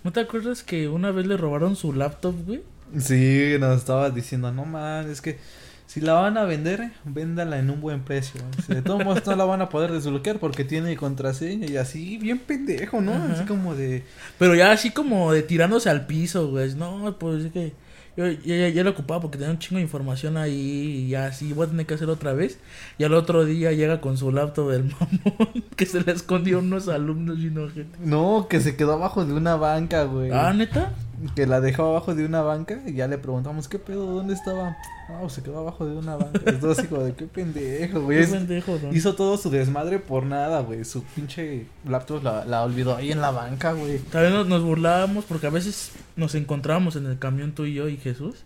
¿No 0.05 0.13
te 0.13 0.21
acuerdas 0.21 0.63
que 0.63 0.89
una 0.89 1.11
vez 1.11 1.27
le 1.27 1.37
robaron 1.37 1.77
su 1.77 1.93
laptop, 1.93 2.35
güey? 2.47 2.63
Sí, 2.99 3.57
nos 3.59 3.79
estaba 3.79 4.11
diciendo, 4.11 4.53
no 4.53 4.65
man, 4.65 5.11
es 5.11 5.21
que 5.21 5.39
si 5.87 6.01
la 6.01 6.15
van 6.15 6.39
a 6.39 6.45
vender, 6.45 6.91
véndala 7.05 7.59
en 7.59 7.69
un 7.69 7.81
buen 7.81 8.03
precio. 8.03 8.41
De 8.67 8.81
todos 8.81 9.05
modos 9.05 9.27
no 9.27 9.37
la 9.37 9.45
van 9.45 9.61
a 9.61 9.69
poder 9.69 9.93
desbloquear 9.93 10.39
porque 10.39 10.65
tiene 10.65 10.97
contraseña 10.97 11.67
y 11.67 11.77
así, 11.77 12.17
bien 12.17 12.39
pendejo, 12.39 13.01
¿no? 13.01 13.13
Ajá. 13.13 13.33
Así 13.35 13.45
como 13.45 13.75
de... 13.75 14.03
Pero 14.39 14.55
ya 14.55 14.73
así 14.73 14.91
como 14.91 15.33
de 15.33 15.43
tirándose 15.43 15.91
al 15.91 16.07
piso, 16.07 16.49
güey. 16.51 16.75
No, 16.75 17.17
pues 17.19 17.45
es 17.45 17.53
que 17.53 17.73
yo 18.17 18.27
ya, 18.29 18.57
ya, 18.57 18.69
ya 18.69 18.85
lo 18.85 18.91
ocupaba 18.91 19.21
porque 19.21 19.39
tenía 19.39 19.53
un 19.53 19.59
chingo 19.59 19.77
de 19.77 19.83
información 19.83 20.37
ahí 20.37 21.07
y 21.09 21.15
así 21.15 21.53
voy 21.53 21.67
a 21.67 21.71
tener 21.71 21.87
que 21.87 21.95
hacer 21.95 22.11
otra 22.11 22.33
vez. 22.35 22.59
Y 22.99 23.05
al 23.05 23.15
otro 23.15 23.45
día 23.45 23.73
llega 23.73 24.01
con 24.01 24.19
su 24.19 24.31
laptop 24.31 24.71
del 24.71 24.85
mamón 25.01 25.65
que 25.77 25.87
se 25.87 26.01
le 26.01 26.13
escondió 26.13 26.59
a 26.59 26.61
unos 26.61 26.89
alumnos 26.89 27.39
y 27.39 27.51
no 27.51 27.71
gente. 27.71 27.99
No, 28.05 28.47
que 28.49 28.61
se 28.61 28.77
quedó 28.77 28.95
abajo 28.95 29.25
de 29.25 29.33
una 29.33 29.57
banca, 29.57 30.05
güey. 30.05 30.31
Ah, 30.31 30.53
neta. 30.53 30.93
Que 31.37 31.47
la 31.47 31.61
dejó 31.61 31.85
abajo 31.85 32.15
de 32.15 32.27
una 32.27 32.43
banca 32.43 32.83
y 32.87 32.95
ya 32.95 33.07
le 33.07 33.17
preguntamos, 33.17 33.69
¿qué 33.69 33.79
pedo? 33.79 34.07
¿Dónde 34.07 34.35
estaba? 34.35 34.77
No, 35.21 35.29
se 35.29 35.43
quedó 35.43 35.59
abajo 35.59 35.85
de 35.87 35.97
una 35.97 36.17
banca. 36.17 36.41
Es 36.47 36.65
así 36.65 36.87
como 36.87 37.03
de, 37.03 37.15
qué 37.15 37.27
pendejo, 37.27 38.01
güey. 38.01 38.21
Qué 38.21 38.27
pendejo, 38.27 38.79
¿no? 38.83 38.95
Hizo 38.95 39.15
todo 39.15 39.37
su 39.37 39.51
desmadre 39.51 39.99
por 39.99 40.25
nada, 40.25 40.61
güey. 40.61 40.85
Su 40.85 41.03
pinche 41.03 41.67
laptop 41.87 42.23
la, 42.23 42.45
la 42.45 42.63
olvidó 42.63 42.97
ahí 42.97 43.13
en 43.13 43.21
la 43.21 43.31
banca, 43.31 43.73
güey. 43.73 43.99
También 43.99 44.33
nos, 44.35 44.47
nos 44.47 44.63
burlábamos 44.63 45.25
porque 45.25 45.47
a 45.47 45.51
veces 45.51 45.93
nos 46.17 46.35
encontrábamos 46.35 46.97
en 46.97 47.07
el 47.07 47.19
camión 47.19 47.53
tú 47.53 47.65
y 47.65 47.75
yo 47.75 47.89
y 47.89 47.97
Jesús. 47.97 48.45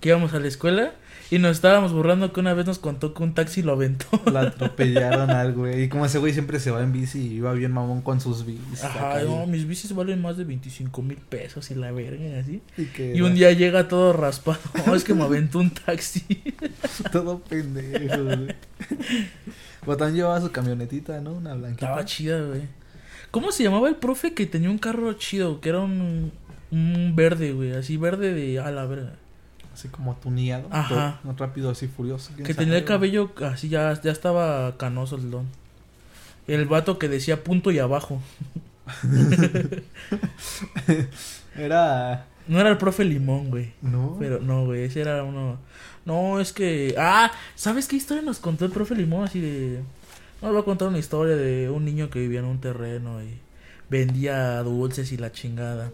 Que 0.00 0.08
íbamos 0.08 0.32
a 0.32 0.40
la 0.40 0.48
escuela 0.48 0.94
y 1.30 1.38
nos 1.38 1.52
estábamos 1.52 1.92
burlando 1.92 2.32
que 2.32 2.40
una 2.40 2.54
vez 2.54 2.66
nos 2.66 2.80
contó 2.80 3.14
que 3.14 3.22
un 3.22 3.34
taxi 3.34 3.62
lo 3.62 3.72
aventó. 3.72 4.06
La 4.32 4.40
atropellaron 4.48 5.30
al 5.30 5.52
güey. 5.52 5.84
Y 5.84 5.88
como 5.88 6.04
ese 6.04 6.18
güey 6.18 6.32
siempre 6.32 6.58
se 6.58 6.72
va 6.72 6.82
en 6.82 6.92
bici 6.92 7.20
y 7.20 7.34
iba 7.34 7.52
bien 7.52 7.70
mamón 7.70 8.02
con 8.02 8.20
sus 8.20 8.44
bicis. 8.44 8.82
Ajá, 8.82 9.22
no, 9.22 9.46
mis 9.46 9.66
bicis 9.66 9.94
valen 9.94 10.20
más 10.20 10.36
de 10.36 10.44
25 10.44 11.02
mil 11.02 11.18
pesos 11.18 11.70
y 11.70 11.76
la 11.76 11.92
verga 11.92 12.26
y 12.26 12.34
así. 12.34 12.62
y, 13.14 13.20
un 13.20 13.34
día 13.34 13.52
llega 13.52 13.86
todo 13.86 14.12
raspado. 14.12 14.58
"Oh, 14.88 14.94
es 14.96 15.04
que 15.04 15.14
me 15.14 15.22
aventó 15.22 15.60
un 15.60 15.70
taxi. 15.70 16.24
Todo 17.12 17.38
pendejo, 17.38 18.24
güey. 18.24 18.48
Botán 19.86 20.14
llevaba 20.14 20.40
su 20.40 20.50
camionetita, 20.50 21.20
¿no? 21.20 21.32
Una 21.34 21.54
blanquita. 21.54 21.86
Estaba 21.86 22.04
chida, 22.04 22.40
güey. 22.42 22.62
¿Cómo 23.30 23.52
se 23.52 23.62
llamaba 23.62 23.88
el 23.88 23.96
profe 23.96 24.34
que 24.34 24.46
tenía 24.46 24.68
un 24.68 24.78
carro 24.78 25.12
chido? 25.14 25.60
Que 25.60 25.68
era 25.68 25.80
un, 25.80 26.32
un 26.72 27.14
verde, 27.14 27.52
güey. 27.52 27.72
Así 27.72 27.96
verde 27.96 28.34
de 28.34 28.58
a 28.58 28.70
la 28.72 28.86
verga. 28.86 29.14
Así 29.80 29.88
como 29.88 30.14
tuneado. 30.14 30.68
Ajá. 30.70 31.20
todo 31.22 31.34
rápido, 31.38 31.70
así 31.70 31.88
furioso. 31.88 32.32
¿quién 32.34 32.46
Que 32.46 32.52
tenía 32.52 32.76
el 32.76 32.84
cabello 32.84 33.32
así 33.46 33.70
ya, 33.70 33.98
ya 34.02 34.12
estaba 34.12 34.76
canoso 34.76 35.16
el 35.16 35.30
don. 35.30 35.46
El 36.46 36.66
vato 36.66 36.98
que 36.98 37.08
decía 37.08 37.42
punto 37.42 37.70
y 37.70 37.78
abajo. 37.78 38.20
Era. 41.56 42.26
No 42.46 42.60
era 42.60 42.68
el 42.68 42.76
profe 42.76 43.06
Limón, 43.06 43.48
güey. 43.48 43.72
No. 43.80 44.16
Pero 44.18 44.40
no, 44.40 44.66
güey, 44.66 44.82
ese 44.82 45.00
era 45.00 45.24
uno. 45.24 45.58
No, 46.04 46.40
es 46.40 46.52
que. 46.52 46.94
Ah, 46.98 47.32
¿sabes 47.54 47.88
qué 47.88 47.96
historia 47.96 48.22
nos 48.22 48.38
contó 48.38 48.66
el 48.66 48.72
profe 48.72 48.94
Limón? 48.94 49.24
Así 49.24 49.40
de. 49.40 49.80
Nos 50.42 50.54
va 50.54 50.60
a 50.60 50.64
contar 50.64 50.88
una 50.88 50.98
historia 50.98 51.36
de 51.36 51.70
un 51.70 51.86
niño 51.86 52.10
que 52.10 52.18
vivía 52.18 52.40
en 52.40 52.46
un 52.46 52.60
terreno 52.60 53.22
y 53.22 53.38
vendía 53.88 54.62
dulces 54.62 55.10
y 55.12 55.16
la 55.16 55.32
chingada. 55.32 55.90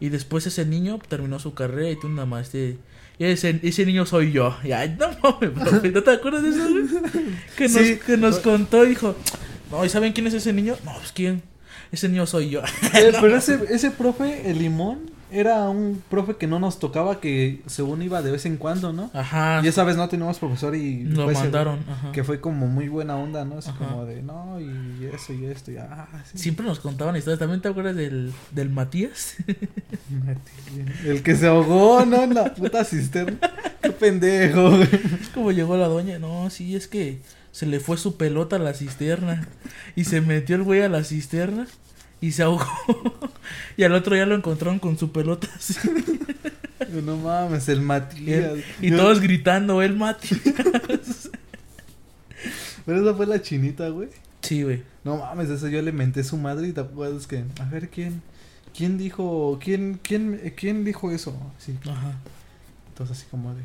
Y 0.00 0.08
después 0.08 0.46
ese 0.46 0.64
niño 0.64 0.98
terminó 1.08 1.38
su 1.38 1.52
carrera 1.52 1.90
y 1.90 1.96
tiene 1.96 2.14
una 2.14 2.24
maestría. 2.24 2.76
Y 3.18 3.24
ese, 3.24 3.58
ese 3.62 3.84
niño 3.84 4.06
soy 4.06 4.30
yo. 4.32 4.56
Y 4.62 4.72
ay, 4.72 4.96
no 4.98 5.08
mames, 5.22 5.50
profe, 5.50 5.90
¿no 5.90 6.02
te 6.02 6.10
acuerdas 6.12 6.42
de 6.42 6.50
eso, 6.50 6.68
güey? 6.70 6.84
Que 7.56 7.64
nos, 7.68 7.72
Sí. 7.82 7.98
que 8.06 8.16
nos 8.16 8.38
contó 8.38 8.84
dijo, 8.84 9.16
no, 9.70 9.84
¿y 9.84 9.88
saben 9.88 10.12
quién 10.12 10.26
es 10.28 10.34
ese 10.34 10.52
niño? 10.52 10.76
No, 10.84 10.92
pues 10.94 11.12
quién. 11.12 11.42
Ese 11.90 12.08
niño 12.08 12.26
soy 12.26 12.50
yo. 12.50 12.62
Eh, 12.94 13.12
Pero 13.20 13.36
ese, 13.36 13.58
ese 13.70 13.90
profe, 13.90 14.48
el 14.50 14.58
limón, 14.58 15.10
era 15.30 15.68
un 15.68 16.02
profe 16.08 16.36
que 16.36 16.46
no 16.46 16.58
nos 16.58 16.78
tocaba, 16.78 17.20
que 17.20 17.60
según 17.66 18.00
iba 18.02 18.22
de 18.22 18.30
vez 18.30 18.46
en 18.46 18.56
cuando, 18.56 18.92
¿no? 18.92 19.10
Ajá. 19.12 19.60
Y 19.62 19.68
esa 19.68 19.84
vez 19.84 19.96
no 19.96 20.08
teníamos 20.08 20.38
profesor 20.38 20.74
y 20.74 21.04
Lo 21.04 21.24
fue 21.24 21.32
ese- 21.34 21.42
mandaron. 21.42 21.80
Ajá. 21.88 22.12
que 22.12 22.24
fue 22.24 22.40
como 22.40 22.66
muy 22.66 22.88
buena 22.88 23.16
onda, 23.16 23.44
¿no? 23.44 23.58
Así 23.58 23.70
Ajá. 23.70 23.78
como 23.86 24.04
de, 24.06 24.22
no, 24.22 24.60
y 24.60 25.04
eso 25.12 25.32
y 25.32 25.44
esto, 25.46 25.70
y 25.70 25.76
ah, 25.76 26.08
sí. 26.32 26.38
Siempre 26.38 26.64
nos 26.66 26.80
contaban 26.80 27.16
historias. 27.16 27.38
¿También 27.40 27.60
te 27.60 27.68
acuerdas 27.68 27.96
del, 27.96 28.32
del 28.52 28.70
Matías? 28.70 29.36
El 31.04 31.22
que 31.22 31.36
se 31.36 31.46
ahogó, 31.46 32.04
¿no? 32.04 32.22
En 32.22 32.34
la 32.34 32.54
puta 32.54 32.84
cisterna. 32.84 33.38
Qué 33.82 33.90
pendejo, 33.90 34.70
güey. 34.70 34.88
Es 35.20 35.28
como 35.34 35.52
llegó 35.52 35.76
la 35.76 35.88
doña. 35.88 36.18
No, 36.18 36.50
sí, 36.50 36.74
es 36.76 36.88
que 36.88 37.20
se 37.52 37.66
le 37.66 37.80
fue 37.80 37.96
su 37.96 38.16
pelota 38.16 38.56
a 38.56 38.58
la 38.58 38.74
cisterna. 38.74 39.46
Y 39.96 40.04
se 40.04 40.20
metió 40.20 40.56
el 40.56 40.62
güey 40.62 40.82
a 40.82 40.88
la 40.88 41.04
cisterna. 41.04 41.66
Y 42.20 42.32
se 42.32 42.42
ahogó. 42.42 42.66
y 43.76 43.84
al 43.84 43.92
otro 43.94 44.16
ya 44.16 44.26
lo 44.26 44.34
encontraron 44.34 44.78
con 44.78 44.98
su 44.98 45.12
pelota 45.12 45.48
así. 45.56 45.76
No 47.02 47.16
mames, 47.16 47.68
el 47.68 47.80
Matías. 47.80 48.58
Y 48.80 48.90
todos 48.90 49.20
gritando, 49.20 49.82
el 49.82 49.96
Matías. 49.96 50.40
Pero 52.86 53.02
esa 53.02 53.14
fue 53.14 53.26
la 53.26 53.42
chinita, 53.42 53.88
güey. 53.88 54.08
Sí, 54.42 54.62
güey. 54.62 54.82
No 55.04 55.18
mames, 55.18 55.50
eso 55.50 55.68
yo 55.68 55.82
le 55.82 55.92
menté 55.92 56.20
a 56.20 56.24
su 56.24 56.36
madre 56.36 56.68
y 56.68 56.72
te 56.72 56.80
acuerdas 56.80 57.26
que, 57.26 57.44
a 57.60 57.64
ver, 57.66 57.90
¿quién? 57.90 58.22
¿Quién 58.76 58.96
dijo, 58.98 59.58
quién, 59.62 59.98
quién, 60.02 60.52
quién 60.56 60.84
dijo 60.84 61.10
eso? 61.10 61.36
Sí, 61.58 61.76
Ajá. 61.88 62.12
entonces 62.88 63.18
así 63.18 63.26
como 63.30 63.54
de, 63.54 63.62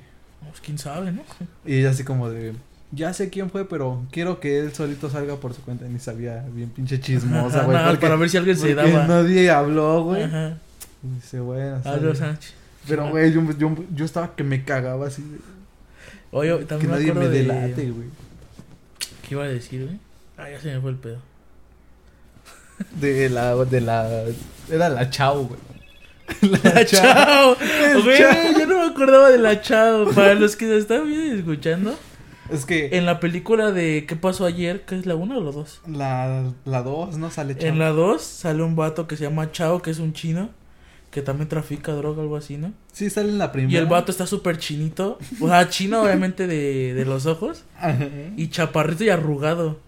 Pues 0.48 0.60
quién 0.62 0.78
sabe, 0.78 1.12
¿no? 1.12 1.22
y 1.66 1.76
ella 1.76 1.92
así 1.92 2.04
como 2.04 2.30
de, 2.30 2.54
ya 2.94 3.14
sé 3.14 3.30
quién 3.30 3.50
fue, 3.50 3.68
pero 3.68 4.06
quiero 4.12 4.40
que 4.40 4.60
él 4.60 4.74
solito 4.74 5.10
salga 5.10 5.36
por 5.38 5.54
su 5.54 5.62
cuenta. 5.62 5.86
Ni 5.86 6.00
sabía, 6.00 6.46
bien 6.54 6.70
pinche 6.70 7.00
chismosa, 7.00 7.64
güey. 7.64 7.98
para 8.00 8.16
ver 8.16 8.30
si 8.30 8.38
alguien 8.38 8.58
se 8.58 8.76
daba. 8.76 9.08
nadie 9.08 9.50
habló, 9.50 10.04
güey. 10.04 10.24
Ajá. 10.24 10.58
Y 11.04 11.16
dice, 11.16 11.40
bueno, 11.40 11.82
bien. 11.84 12.16
Sánchez. 12.16 12.54
Pero, 12.88 13.10
güey, 13.10 13.32
yo, 13.34 13.42
yo, 13.58 13.76
yo 13.94 14.06
estaba 14.06 14.36
que 14.36 14.44
me 14.44 14.64
cagaba 14.64 15.08
así. 15.08 15.22
de- 15.22 15.40
Oye, 16.32 16.58
que 16.60 16.66
también 16.66 16.92
me 16.92 16.98
nadie 16.98 17.14
me 17.14 17.28
de... 17.28 17.40
delate, 17.44 17.92
güey. 17.92 18.08
¿Qué 19.28 19.36
iba 19.36 19.44
a 19.44 19.48
decir, 19.48 19.86
güey? 19.86 20.00
Ah, 20.38 20.50
ya 20.50 20.60
se 20.60 20.74
me 20.74 20.82
fue 20.82 20.92
el 20.92 20.98
pedo. 20.98 21.18
De 23.00 23.30
la, 23.30 23.56
de 23.66 23.82
la, 23.82 24.10
era 24.70 24.90
la 24.90 25.10
chao, 25.10 25.46
güey. 25.46 25.60
La 26.64 26.86
chao. 26.86 27.56
El 27.60 28.02
Güey, 28.02 28.18
Chao. 28.18 28.60
yo 28.60 28.66
no 28.66 28.78
me 28.80 28.92
acordaba 28.94 29.30
de 29.30 29.38
la 29.38 29.62
chao. 29.62 30.10
Para 30.12 30.34
los 30.36 30.56
que 30.56 30.66
se 30.66 30.78
están 30.78 31.12
y 31.12 31.32
escuchando, 31.40 31.98
Es 32.52 32.66
que 32.66 32.98
en 32.98 33.06
la 33.06 33.20
película 33.20 33.72
de 33.72 34.06
¿Qué 34.08 34.16
pasó 34.16 34.46
ayer? 34.46 34.82
¿Qué 34.86 34.98
es 34.98 35.06
la 35.06 35.16
1 35.16 35.38
o 35.38 35.42
la 35.44 35.52
2? 35.52 35.82
la, 35.88 36.52
la 36.66 36.82
dos 36.84 37.18
no 37.18 37.32
sale 37.32 37.56
chao. 37.58 37.68
En 37.70 37.80
la 37.80 37.90
2 37.90 38.22
sale 38.22 38.64
un 38.64 38.76
vato 38.76 39.08
que 39.08 39.16
se 39.18 39.24
llama 39.24 39.52
Chao, 39.52 39.82
que 39.82 39.92
es 39.92 40.00
un 40.00 40.14
chino, 40.14 40.50
que 41.10 41.22
también 41.22 41.48
trafica 41.48 41.94
droga 41.94 42.20
o 42.20 42.22
algo 42.24 42.36
así, 42.36 42.58
¿no? 42.58 42.74
Sí, 42.92 43.10
sale 43.10 43.30
en 43.30 43.38
la 43.38 43.52
primera. 43.52 43.72
Y 43.74 43.78
el 43.78 43.86
vato 43.86 44.12
está 44.12 44.28
súper 44.28 44.58
chinito. 44.58 45.20
O 45.40 45.48
sea, 45.48 45.70
chino 45.70 46.02
obviamente 46.02 46.48
de, 46.48 46.94
de 46.94 47.06
los 47.06 47.26
ojos. 47.28 47.64
Ajá. 47.80 48.08
Y 48.36 48.50
chaparrito 48.50 49.04
y 49.04 49.10
arrugado. 49.10 49.80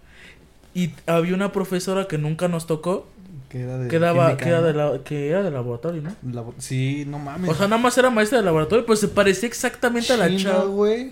Y 0.74 0.92
había 1.08 1.34
una 1.36 1.52
profesora 1.52 2.08
que 2.08 2.18
nunca 2.18 2.48
nos 2.48 2.68
tocó, 2.68 3.08
Que 3.50 3.62
era 3.62 3.78
de 3.78 3.88
que, 3.88 3.98
daba, 4.00 4.28
química, 4.28 4.44
que, 4.44 4.50
era 4.50 4.62
de 4.62 4.74
la, 4.74 5.04
que 5.04 5.30
era 5.30 5.44
de 5.44 5.52
laboratorio, 5.52 6.02
¿no? 6.02 6.16
La- 6.32 6.44
sí, 6.58 7.06
no 7.08 7.18
mames. 7.20 7.50
O 7.50 7.56
sea, 7.56 7.68
nada 7.68 7.82
más 7.82 7.98
era 7.98 8.10
maestra 8.10 8.40
de 8.40 8.46
laboratorio, 8.46 8.86
pues 8.86 9.00
se 9.00 9.08
parecía 9.08 9.48
exactamente 9.48 10.12
a 10.14 10.18
la 10.18 10.36
Chao. 10.38 10.70
güey. 10.72 11.12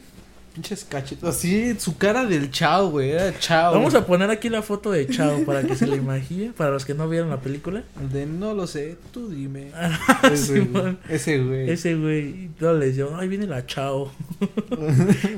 Pinches 0.53 0.85
cachetos. 0.85 1.27
Así, 1.35 1.75
su 1.79 1.97
cara 1.97 2.25
del 2.25 2.51
chao, 2.51 2.91
güey. 2.91 3.09
Era 3.11 3.33
chao. 3.39 3.73
Vamos 3.73 3.95
a 3.95 4.05
poner 4.05 4.29
aquí 4.29 4.49
la 4.49 4.61
foto 4.61 4.91
de 4.91 5.07
Chao 5.07 5.43
para 5.45 5.63
que 5.63 5.75
se 5.75 5.87
la 5.87 5.95
imagine, 5.95 6.51
para 6.55 6.69
los 6.69 6.85
que 6.85 6.93
no 6.93 7.09
vieron 7.09 7.31
la 7.31 7.41
película. 7.41 7.81
El 7.99 8.11
de 8.11 8.27
no 8.27 8.53
lo 8.53 8.67
sé, 8.67 8.95
tú 9.11 9.29
dime. 9.29 9.71
Ah, 9.75 10.29
Ese, 10.31 10.59
güey. 10.61 10.97
Ese, 11.09 11.39
güey. 11.39 11.69
Ese 11.71 11.95
güey, 11.95 12.49
les 12.79 12.95
digo, 12.95 13.15
ay, 13.17 13.27
viene 13.27 13.47
la 13.47 13.65
Chao. 13.65 14.11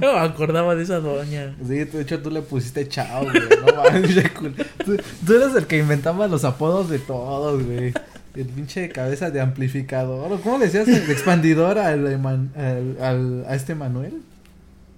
no 0.02 0.14
me 0.14 0.20
acordaba 0.20 0.76
de 0.76 0.84
esa 0.84 1.00
doña. 1.00 1.56
Sí, 1.66 1.76
de 1.86 2.02
hecho 2.02 2.22
tú 2.22 2.30
le 2.30 2.42
pusiste 2.42 2.88
chao, 2.90 3.24
güey. 3.24 3.36
No 3.66 3.74
mames, 3.84 4.16
tú, 4.84 4.98
tú 5.26 5.34
eres 5.34 5.56
el 5.56 5.66
que 5.66 5.78
inventaba 5.78 6.28
los 6.28 6.44
apodos 6.44 6.90
de 6.90 7.00
todos, 7.00 7.64
güey. 7.64 7.94
El 8.36 8.46
pinche 8.48 8.90
cabeza 8.90 9.32
de 9.32 9.40
amplificador. 9.40 10.42
¿Cómo 10.42 10.58
le 10.58 10.66
decías? 10.66 10.90
El 10.90 11.10
expandidor 11.10 11.78
al, 11.80 12.06
eman- 12.08 12.54
al, 12.58 12.98
al- 13.02 13.46
a 13.48 13.56
este 13.56 13.76
Manuel. 13.76 14.22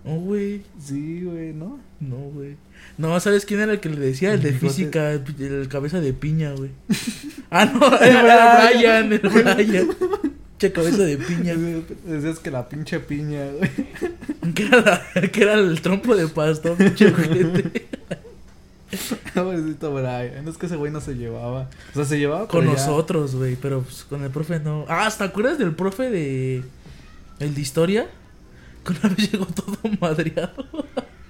No, 0.07 0.15
güey. 0.21 0.61
Sí, 0.83 1.21
güey, 1.23 1.53
¿no? 1.53 1.79
No, 1.99 2.15
güey. 2.17 2.55
No, 2.97 3.19
¿sabes 3.19 3.45
quién 3.45 3.59
era 3.59 3.73
el 3.73 3.79
que 3.79 3.89
le 3.89 3.99
decía? 3.99 4.33
El 4.33 4.41
de 4.41 4.53
física, 4.53 5.11
el, 5.11 5.23
el 5.39 5.67
cabeza 5.67 5.99
de 5.99 6.13
piña, 6.13 6.51
güey. 6.53 6.71
Ah, 7.49 7.65
no, 7.65 7.97
era 8.01 8.69
el 8.71 8.77
Brian, 8.77 9.13
el 9.13 9.19
Brian. 9.19 9.87
Che, 10.59 10.71
cabeza 10.73 11.03
de 11.03 11.17
piña. 11.17 11.55
Decías 12.05 12.39
que 12.39 12.51
la 12.51 12.67
pinche 12.67 12.99
piña, 12.99 13.45
güey. 13.51 13.71
Que 14.53 14.63
era, 14.65 14.81
la- 14.81 15.27
que 15.29 15.41
era 15.43 15.53
el 15.53 15.81
trompo 15.81 16.15
de 16.15 16.27
pasto, 16.27 16.75
pinche 16.75 17.07
ojete. 17.11 17.87
Pobrecito 19.33 19.93
Brian. 19.93 20.47
Es 20.47 20.57
que 20.57 20.65
ese 20.67 20.75
güey 20.77 20.91
no 20.91 21.01
se 21.01 21.13
llevaba. 21.15 21.69
O 21.91 21.95
sea, 21.95 22.05
se 22.05 22.17
llevaba 22.17 22.47
Con 22.47 22.65
nosotros, 22.65 23.35
güey, 23.35 23.55
pero 23.55 23.81
pues, 23.81 24.03
con 24.03 24.23
el 24.23 24.29
profe 24.29 24.59
no. 24.59 24.85
Ah, 24.87 25.05
¿hasta 25.05 25.25
acuerdas 25.25 25.57
del 25.57 25.73
profe 25.75 26.09
de. 26.09 26.63
El 27.39 27.53
de 27.53 27.61
historia? 27.61 28.07
Que 28.87 29.07
vez 29.09 29.31
llegó 29.31 29.45
todo 29.45 29.77
madreado. 29.99 30.65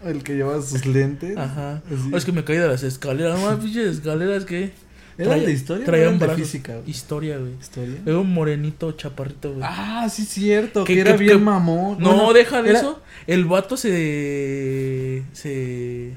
El 0.05 0.23
que 0.23 0.35
llevaba 0.35 0.61
sus 0.61 0.85
lentes. 0.85 1.35
Ajá. 1.37 1.81
Oh, 2.13 2.17
es 2.17 2.23
que 2.23 2.31
me 2.31 2.43
caí 2.43 2.57
de 2.57 2.67
las 2.67 2.83
escaleras. 2.83 3.39
No, 3.39 3.59
pinches 3.59 3.97
escaleras 3.97 4.45
que. 4.45 4.71
¿Era 5.17 5.33
de 5.33 5.51
historia? 5.51 5.83
traía 5.83 6.09
un 6.09 6.19
de 6.19 6.29
física, 6.29 6.73
güey? 6.75 6.89
Historia, 6.91 7.39
güey. 7.39 7.53
¿Historia? 7.59 7.95
Era 8.05 8.19
un 8.19 8.31
morenito 8.31 8.91
chaparrito, 8.91 9.49
güey. 9.53 9.63
Ah, 9.67 10.07
sí, 10.11 10.23
cierto. 10.25 10.83
Que- 10.83 10.93
Que, 10.93 10.99
era 10.99 11.13
que- 11.13 11.17
bien 11.23 11.37
que- 11.39 11.43
mamón. 11.43 11.97
No, 11.99 12.09
Bueno, 12.13 12.33
deja 12.33 12.61
de 12.61 12.69
era- 12.69 12.79
eso. 12.79 13.01
El 13.25 13.45
vato 13.45 13.77
se. 13.77 15.23
Se. 15.33 16.13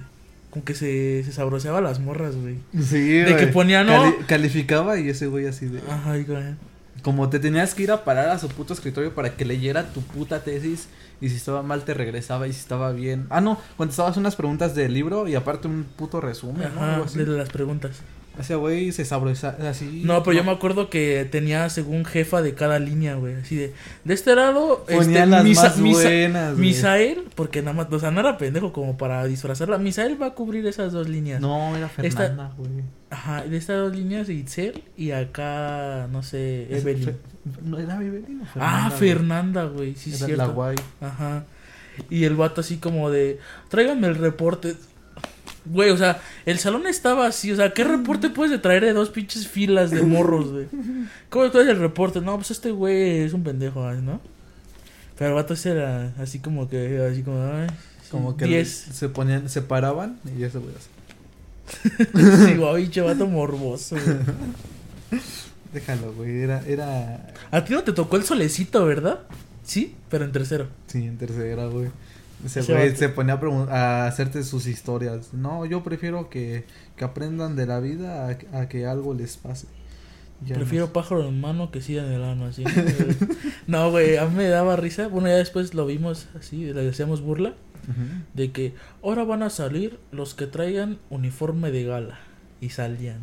Como 0.51 0.65
que 0.65 0.75
se, 0.75 1.23
se 1.25 1.33
sabroseaba 1.33 1.81
las 1.81 2.01
morras, 2.01 2.35
güey. 2.37 2.57
Sí, 2.83 3.01
De 3.01 3.25
que 3.37 3.43
güey. 3.45 3.53
ponía, 3.53 3.85
¿no? 3.85 3.93
Cali- 4.03 4.17
calificaba 4.27 4.99
y 4.99 5.09
ese 5.09 5.27
güey 5.29 5.47
así 5.47 5.67
de. 5.67 5.81
Ay, 6.05 6.25
güey. 6.25 6.43
Como 7.03 7.31
te 7.31 7.39
tenías 7.39 7.73
que 7.75 7.85
ir 7.85 7.93
a 7.93 8.05
parar 8.05 8.29
a 8.29 8.39
su 8.39 8.49
puto 8.49 8.75
escritorio 8.75 9.15
para 9.15 9.35
que 9.35 9.45
leyera 9.47 9.87
tu 9.93 10.03
puta 10.03 10.43
tesis. 10.45 10.89
Y 11.21 11.29
si 11.29 11.37
estaba 11.37 11.63
mal 11.63 11.85
te 11.85 11.93
regresaba 11.95 12.47
y 12.49 12.53
si 12.53 12.61
estaba 12.61 12.93
bien. 12.93 13.27
Ah, 13.31 13.41
no, 13.41 13.59
contestabas 13.77 14.17
unas 14.17 14.37
preguntas 14.37 14.75
del 14.75 14.95
libro 14.95 15.29
y 15.29 15.35
aparte 15.35 15.69
un 15.69 15.85
puto 15.85 16.21
resumen, 16.21 16.71
¿no? 16.75 16.81
Ajá, 16.81 16.95
Algo 16.95 17.05
así. 17.07 17.19
de 17.19 17.27
las 17.27 17.49
preguntas. 17.51 18.01
Ese 18.39 18.55
güey 18.55 18.91
se 18.93 19.05
sabrosaba 19.05 19.69
así. 19.69 20.03
No, 20.05 20.23
pero 20.23 20.35
yo 20.37 20.45
me 20.45 20.53
acuerdo 20.53 20.89
que 20.89 21.29
tenía 21.31 21.69
según 21.69 22.07
jefa 22.07 22.41
de 22.41 22.55
cada 22.55 22.79
línea, 22.79 23.17
güey. 23.17 23.35
Así 23.35 23.57
de. 23.57 23.75
De 24.05 24.15
este 24.15 24.35
lado. 24.35 24.85
Este, 24.89 25.27
las 25.27 25.45
Misa- 25.45 25.63
más 25.65 25.81
buenas. 25.81 26.57
Misael, 26.57 27.25
porque 27.35 27.61
nada 27.61 27.75
más. 27.75 27.93
O 27.93 27.99
sea, 27.99 28.11
no 28.13 28.21
era 28.21 28.39
pendejo 28.39 28.73
como 28.73 28.97
para 28.97 29.25
disfrazarla. 29.27 29.77
Misael 29.77 30.21
va 30.23 30.27
a 30.29 30.35
cubrir 30.35 30.65
esas 30.67 30.93
dos 30.93 31.09
líneas. 31.09 31.41
No, 31.43 31.77
era 31.77 31.89
Fernanda, 31.89 32.53
güey. 32.57 32.71
Ajá, 33.11 33.43
de 33.43 33.57
estas 33.57 33.77
dos 33.77 33.95
líneas, 33.97 34.29
Itzel 34.29 34.85
y 34.97 35.11
acá, 35.11 36.07
no 36.13 36.23
sé, 36.23 36.69
Evelyn. 36.75 37.05
Fe- 37.05 37.17
¿No 37.65 37.79
era 37.79 37.97
Evelyn 37.97 38.43
o 38.43 38.47
ah, 38.57 38.87
güey? 38.89 38.99
Fernanda, 39.01 39.65
güey, 39.65 39.95
sí, 39.97 40.11
Era 40.11 40.27
cierto. 40.27 40.37
la 40.37 40.47
guay. 40.47 40.77
Ajá. 41.01 41.45
Y 42.09 42.25
el 42.25 42.37
vato 42.37 42.61
así 42.61 42.77
como 42.77 43.11
de, 43.11 43.41
tráiganme 43.69 44.07
el 44.07 44.15
reporte. 44.15 44.77
Güey, 45.67 45.91
o 45.91 45.97
sea, 45.97 46.21
el 46.47 46.59
salón 46.59 46.87
estaba 46.87 47.27
así, 47.27 47.51
o 47.53 47.57
sea, 47.57 47.73
¿qué 47.75 47.85
reporte 47.85 48.31
puedes 48.31 48.51
de 48.53 48.59
traer 48.59 48.85
de 48.85 48.93
dos 48.93 49.11
pinches 49.11 49.47
filas 49.49 49.91
de 49.91 50.03
morros, 50.03 50.53
güey? 50.53 50.67
¿Cómo 51.29 51.51
traes 51.51 51.69
el 51.69 51.79
reporte? 51.81 52.21
No, 52.21 52.37
pues 52.37 52.53
este 52.53 52.71
güey 52.71 53.19
es 53.21 53.33
un 53.35 53.43
pendejo, 53.43 53.91
¿no? 53.95 54.21
Pero 55.19 55.31
el 55.31 55.35
vato 55.37 55.55
ese 55.55 55.73
era 55.73 56.15
así 56.19 56.39
como 56.39 56.69
que, 56.69 57.01
así 57.11 57.23
como, 57.23 57.43
ay, 57.53 57.67
Como 58.11 58.37
que 58.37 58.47
10. 58.47 58.69
se 58.71 59.09
ponían, 59.11 59.49
se 59.51 59.61
paraban 59.61 60.19
y 60.39 60.45
eso, 60.45 60.61
güey. 60.63 60.73
así. 60.75 60.89
Sí, 62.47 62.55
güey, 62.57 62.85
pinche 62.85 63.01
vato 63.01 63.27
morboso, 63.27 63.97
güey. 63.97 65.21
Déjalo, 65.73 66.13
güey. 66.15 66.43
Era, 66.43 66.63
era. 66.67 67.33
A 67.51 67.65
ti 67.65 67.73
no 67.73 67.83
te 67.83 67.93
tocó 67.93 68.17
el 68.17 68.25
solecito, 68.25 68.85
¿verdad? 68.85 69.21
Sí, 69.65 69.95
pero 70.09 70.25
en 70.25 70.33
tercero. 70.33 70.69
Sí, 70.87 71.07
en 71.07 71.17
tercera, 71.17 71.67
güey. 71.67 71.89
Ese 72.45 72.63
güey 72.63 72.97
se 72.97 73.09
ponía 73.09 73.39
a, 73.69 74.07
hacerte 74.07 74.43
sus 74.43 74.67
historias. 74.67 75.33
No, 75.35 75.67
yo 75.67 75.83
prefiero 75.83 76.31
que, 76.31 76.65
que 76.97 77.05
aprendan 77.05 77.55
de 77.55 77.67
la 77.67 77.81
vida 77.81 78.29
a, 78.29 78.59
a 78.59 78.69
que 78.69 78.87
algo 78.87 79.15
les 79.15 79.37
pase. 79.37 79.67
Ya 80.47 80.55
Prefiero 80.55 80.87
no 80.87 80.93
pájaro 80.93 81.29
en 81.29 81.39
mano 81.41 81.71
que 81.71 81.83
sida 81.83 82.07
en 82.07 82.13
el 82.13 82.25
ano, 82.25 82.47
así. 82.47 82.65
no, 83.67 83.91
güey, 83.91 84.17
a 84.17 84.25
mí 84.27 84.37
me 84.37 84.49
daba 84.49 84.77
risa. 84.77 85.09
Bueno, 85.09 85.29
ya 85.29 85.35
después 85.37 85.75
lo 85.75 85.85
vimos 85.87 86.29
así, 86.39 86.73
le 86.73 86.89
hacíamos 86.89 87.21
burla. 87.21 87.55
De 88.35 88.53
que 88.53 88.75
ahora 89.03 89.25
van 89.25 89.43
a 89.43 89.51
salir 89.51 89.99
los 90.13 90.35
que 90.35 90.47
traigan 90.47 90.99
uniforme 91.11 91.71
de 91.73 91.85
gala. 91.85 92.21
Y 92.61 92.71
salían. 92.71 93.19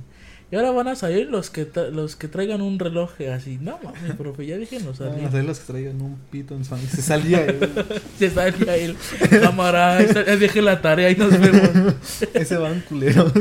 Y 0.52 0.56
ahora 0.56 0.72
van 0.72 0.88
a 0.88 0.96
salir 0.96 1.30
los 1.30 1.50
que 1.50 1.72
tra- 1.72 1.90
los 1.90 2.16
que 2.16 2.28
traigan 2.28 2.62
un 2.62 2.80
reloj 2.80 3.12
así. 3.34 3.58
No 3.62 3.80
mames, 3.84 4.14
profe, 4.18 4.46
ya 4.46 4.58
déjenos 4.58 4.98
Vamos 5.00 5.14
salir. 5.16 5.28
a 5.28 5.32
ser 5.32 5.44
los 5.46 5.60
que 5.60 5.66
traigan 5.74 6.02
un 6.02 6.18
pito 6.32 6.56
en 6.56 6.66
su 6.66 6.72
mano. 6.76 6.88
Se 6.90 7.02
salía 7.02 7.46
él. 7.46 7.58
Se 8.20 8.30
salía 8.30 8.76
el 8.78 8.96
cámara, 9.42 9.98
dejé 9.98 10.62
la 10.62 10.82
tarea 10.82 11.12
y 11.12 11.16
nos 11.16 11.38
vemos. 11.40 11.96
Ese 12.34 12.58
van 12.58 12.82
culeros. 12.82 13.32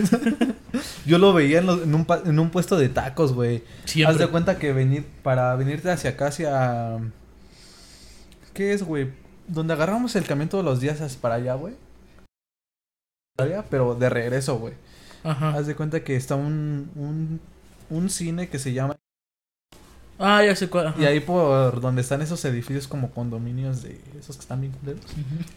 Yo 1.06 1.18
lo 1.18 1.32
veía 1.32 1.58
en, 1.60 1.66
los- 1.66 1.82
en 1.82 1.94
un, 1.94 2.06
en 2.24 2.38
un 2.38 2.50
puesto 2.50 2.76
de 2.76 2.88
tacos, 2.88 3.32
güey. 3.32 3.62
Haz 4.08 4.18
de 4.18 4.26
cuenta 4.28 4.58
que 4.58 4.72
venir, 4.72 5.04
para 5.22 5.54
venirte 5.56 5.90
hacia 5.90 6.10
acá, 6.10 6.28
hacia... 6.28 6.98
¿Qué 8.52 8.72
es, 8.72 8.82
güey? 8.82 9.12
Donde 9.46 9.74
agarramos 9.74 10.16
el 10.16 10.24
camión 10.24 10.48
todos 10.48 10.64
los 10.64 10.80
días 10.80 11.16
para 11.16 11.36
allá, 11.36 11.54
güey. 11.54 11.74
Pero 13.70 13.94
de 13.94 14.08
regreso, 14.08 14.58
güey. 14.58 14.74
Ajá. 15.22 15.50
Haz 15.54 15.66
de 15.66 15.74
cuenta 15.76 16.02
que 16.02 16.16
está 16.16 16.34
un, 16.36 16.90
un, 16.94 17.40
un 17.90 18.10
cine 18.10 18.48
que 18.48 18.58
se 18.58 18.72
llama... 18.72 18.96
Ah, 20.18 20.42
ya 20.44 20.56
sé 20.56 20.68
cuál. 20.68 20.88
ajá. 20.88 21.00
Y 21.00 21.04
ahí 21.04 21.20
por 21.20 21.80
donde 21.80 22.00
están 22.02 22.22
esos 22.22 22.44
edificios 22.44 22.88
como 22.88 23.10
condominios 23.10 23.82
de 23.82 24.00
esos 24.18 24.36
que 24.36 24.42
están 24.42 24.60
bien 24.62 24.72
culeros. 24.72 25.02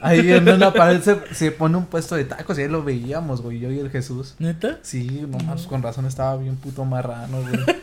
Ahí 0.01 0.31
en 0.31 0.49
una 0.49 0.73
pared 0.73 1.01
se, 1.01 1.17
se 1.33 1.51
pone 1.51 1.77
un 1.77 1.85
puesto 1.85 2.15
de 2.15 2.25
tacos 2.25 2.57
y 2.59 2.63
ahí 2.63 2.67
lo 2.67 2.83
veíamos, 2.83 3.41
güey. 3.41 3.59
Yo 3.59 3.71
y 3.71 3.79
el 3.79 3.89
Jesús. 3.89 4.35
¿Neta? 4.39 4.79
Sí, 4.81 5.25
no 5.29 5.37
más, 5.45 5.61
Ujú. 5.61 5.69
con 5.69 5.81
razón 5.83 6.05
estaba 6.05 6.35
bien 6.37 6.55
puto 6.57 6.83
marrano, 6.85 7.41
güey. 7.41 7.59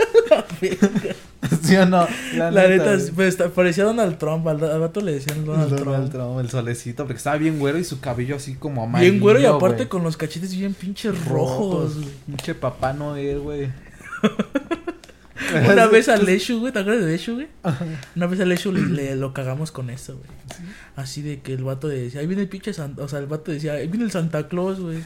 ¿Sí 1.63 1.77
o 1.77 1.87
no? 1.87 2.07
La, 2.35 2.51
neta, 2.51 2.97
pues, 3.15 3.37
parecía 3.55 3.85
Donald 3.85 4.19
Trump. 4.19 4.47
Al, 4.49 4.63
al 4.65 4.81
vato 4.81 5.01
le 5.01 5.13
decían 5.13 5.45
Donald, 5.45 5.71
Donald 5.71 6.11
Trump. 6.11 6.13
Trump, 6.13 6.41
el 6.41 6.51
solecito, 6.51 7.05
porque 7.05 7.19
estaba 7.19 7.37
bien 7.37 7.59
güero 7.59 7.79
y 7.79 7.85
su 7.85 8.01
cabello 8.01 8.37
así 8.37 8.55
como 8.55 8.83
amarillo. 8.83 9.13
Bien 9.13 9.23
güero 9.23 9.41
y 9.41 9.45
aparte 9.47 9.77
güey. 9.85 9.89
con 9.89 10.03
los 10.03 10.17
cachetes 10.17 10.55
bien 10.55 10.75
pinches 10.75 11.25
rojos. 11.27 11.95
rojos. 11.97 12.09
Pinche 12.27 12.55
papá 12.55 12.93
Noel, 12.93 13.41
güey. 13.41 13.71
Una 15.73 15.87
vez 15.87 16.09
al 16.09 16.25
Leshu, 16.25 16.61
güey, 16.61 16.73
¿te 16.73 16.79
acuerdas 16.79 17.05
de 17.05 17.13
Leshu, 17.13 17.35
güey? 17.35 17.49
Una 18.15 18.27
vez 18.27 18.41
al 18.41 18.49
Leshu 18.49 18.73
le, 18.73 18.81
le- 18.83 19.17
lo 19.17 19.33
cagamos 19.35 19.71
con 19.71 19.91
eso, 19.91 20.17
güey. 20.17 20.29
Así 20.97 21.21
de 21.23 21.41
que 21.41 21.53
el 21.53 21.63
vato 21.65 21.89
decía, 21.89 22.21
ahí 22.21 22.27
viene 22.27 22.43
el 22.43 22.49
pinche 22.49 22.73
Santa, 22.73 23.03
o 23.03 23.09
sea, 23.09 23.19
el 23.19 23.27
vato 23.27 23.53
decía, 23.53 23.75
ahí 23.75 23.87
viene 23.89 24.05
el 24.05 24.11
Santa 24.11 24.49
Claus, 24.49 24.81
güey. 24.81 24.99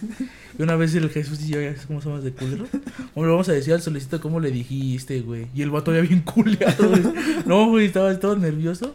Y 0.59 0.63
una 0.63 0.77
vez 0.77 0.95
el 0.95 1.11
Jesús 1.11 1.41
y 1.43 1.49
yo, 1.49 1.59
cómo 1.87 2.01
somos 2.01 2.23
de 2.23 2.33
culero. 2.33 2.67
Hombre, 3.15 3.31
vamos 3.33 3.49
a 3.49 3.53
decir 3.53 3.75
al 3.75 3.83
solicito 3.83 4.21
cómo 4.21 4.39
le 4.41 4.51
dijiste, 4.51 5.21
güey. 5.21 5.49
Y 5.55 5.63
el 5.63 5.71
vato 5.71 5.93
ya 5.95 6.01
bien 6.01 6.21
culeado, 6.23 6.89
güey. 6.89 7.03
No, 7.47 7.67
güey, 7.69 7.87
estaba 7.87 8.17
todo 8.19 8.37
nervioso. 8.37 8.95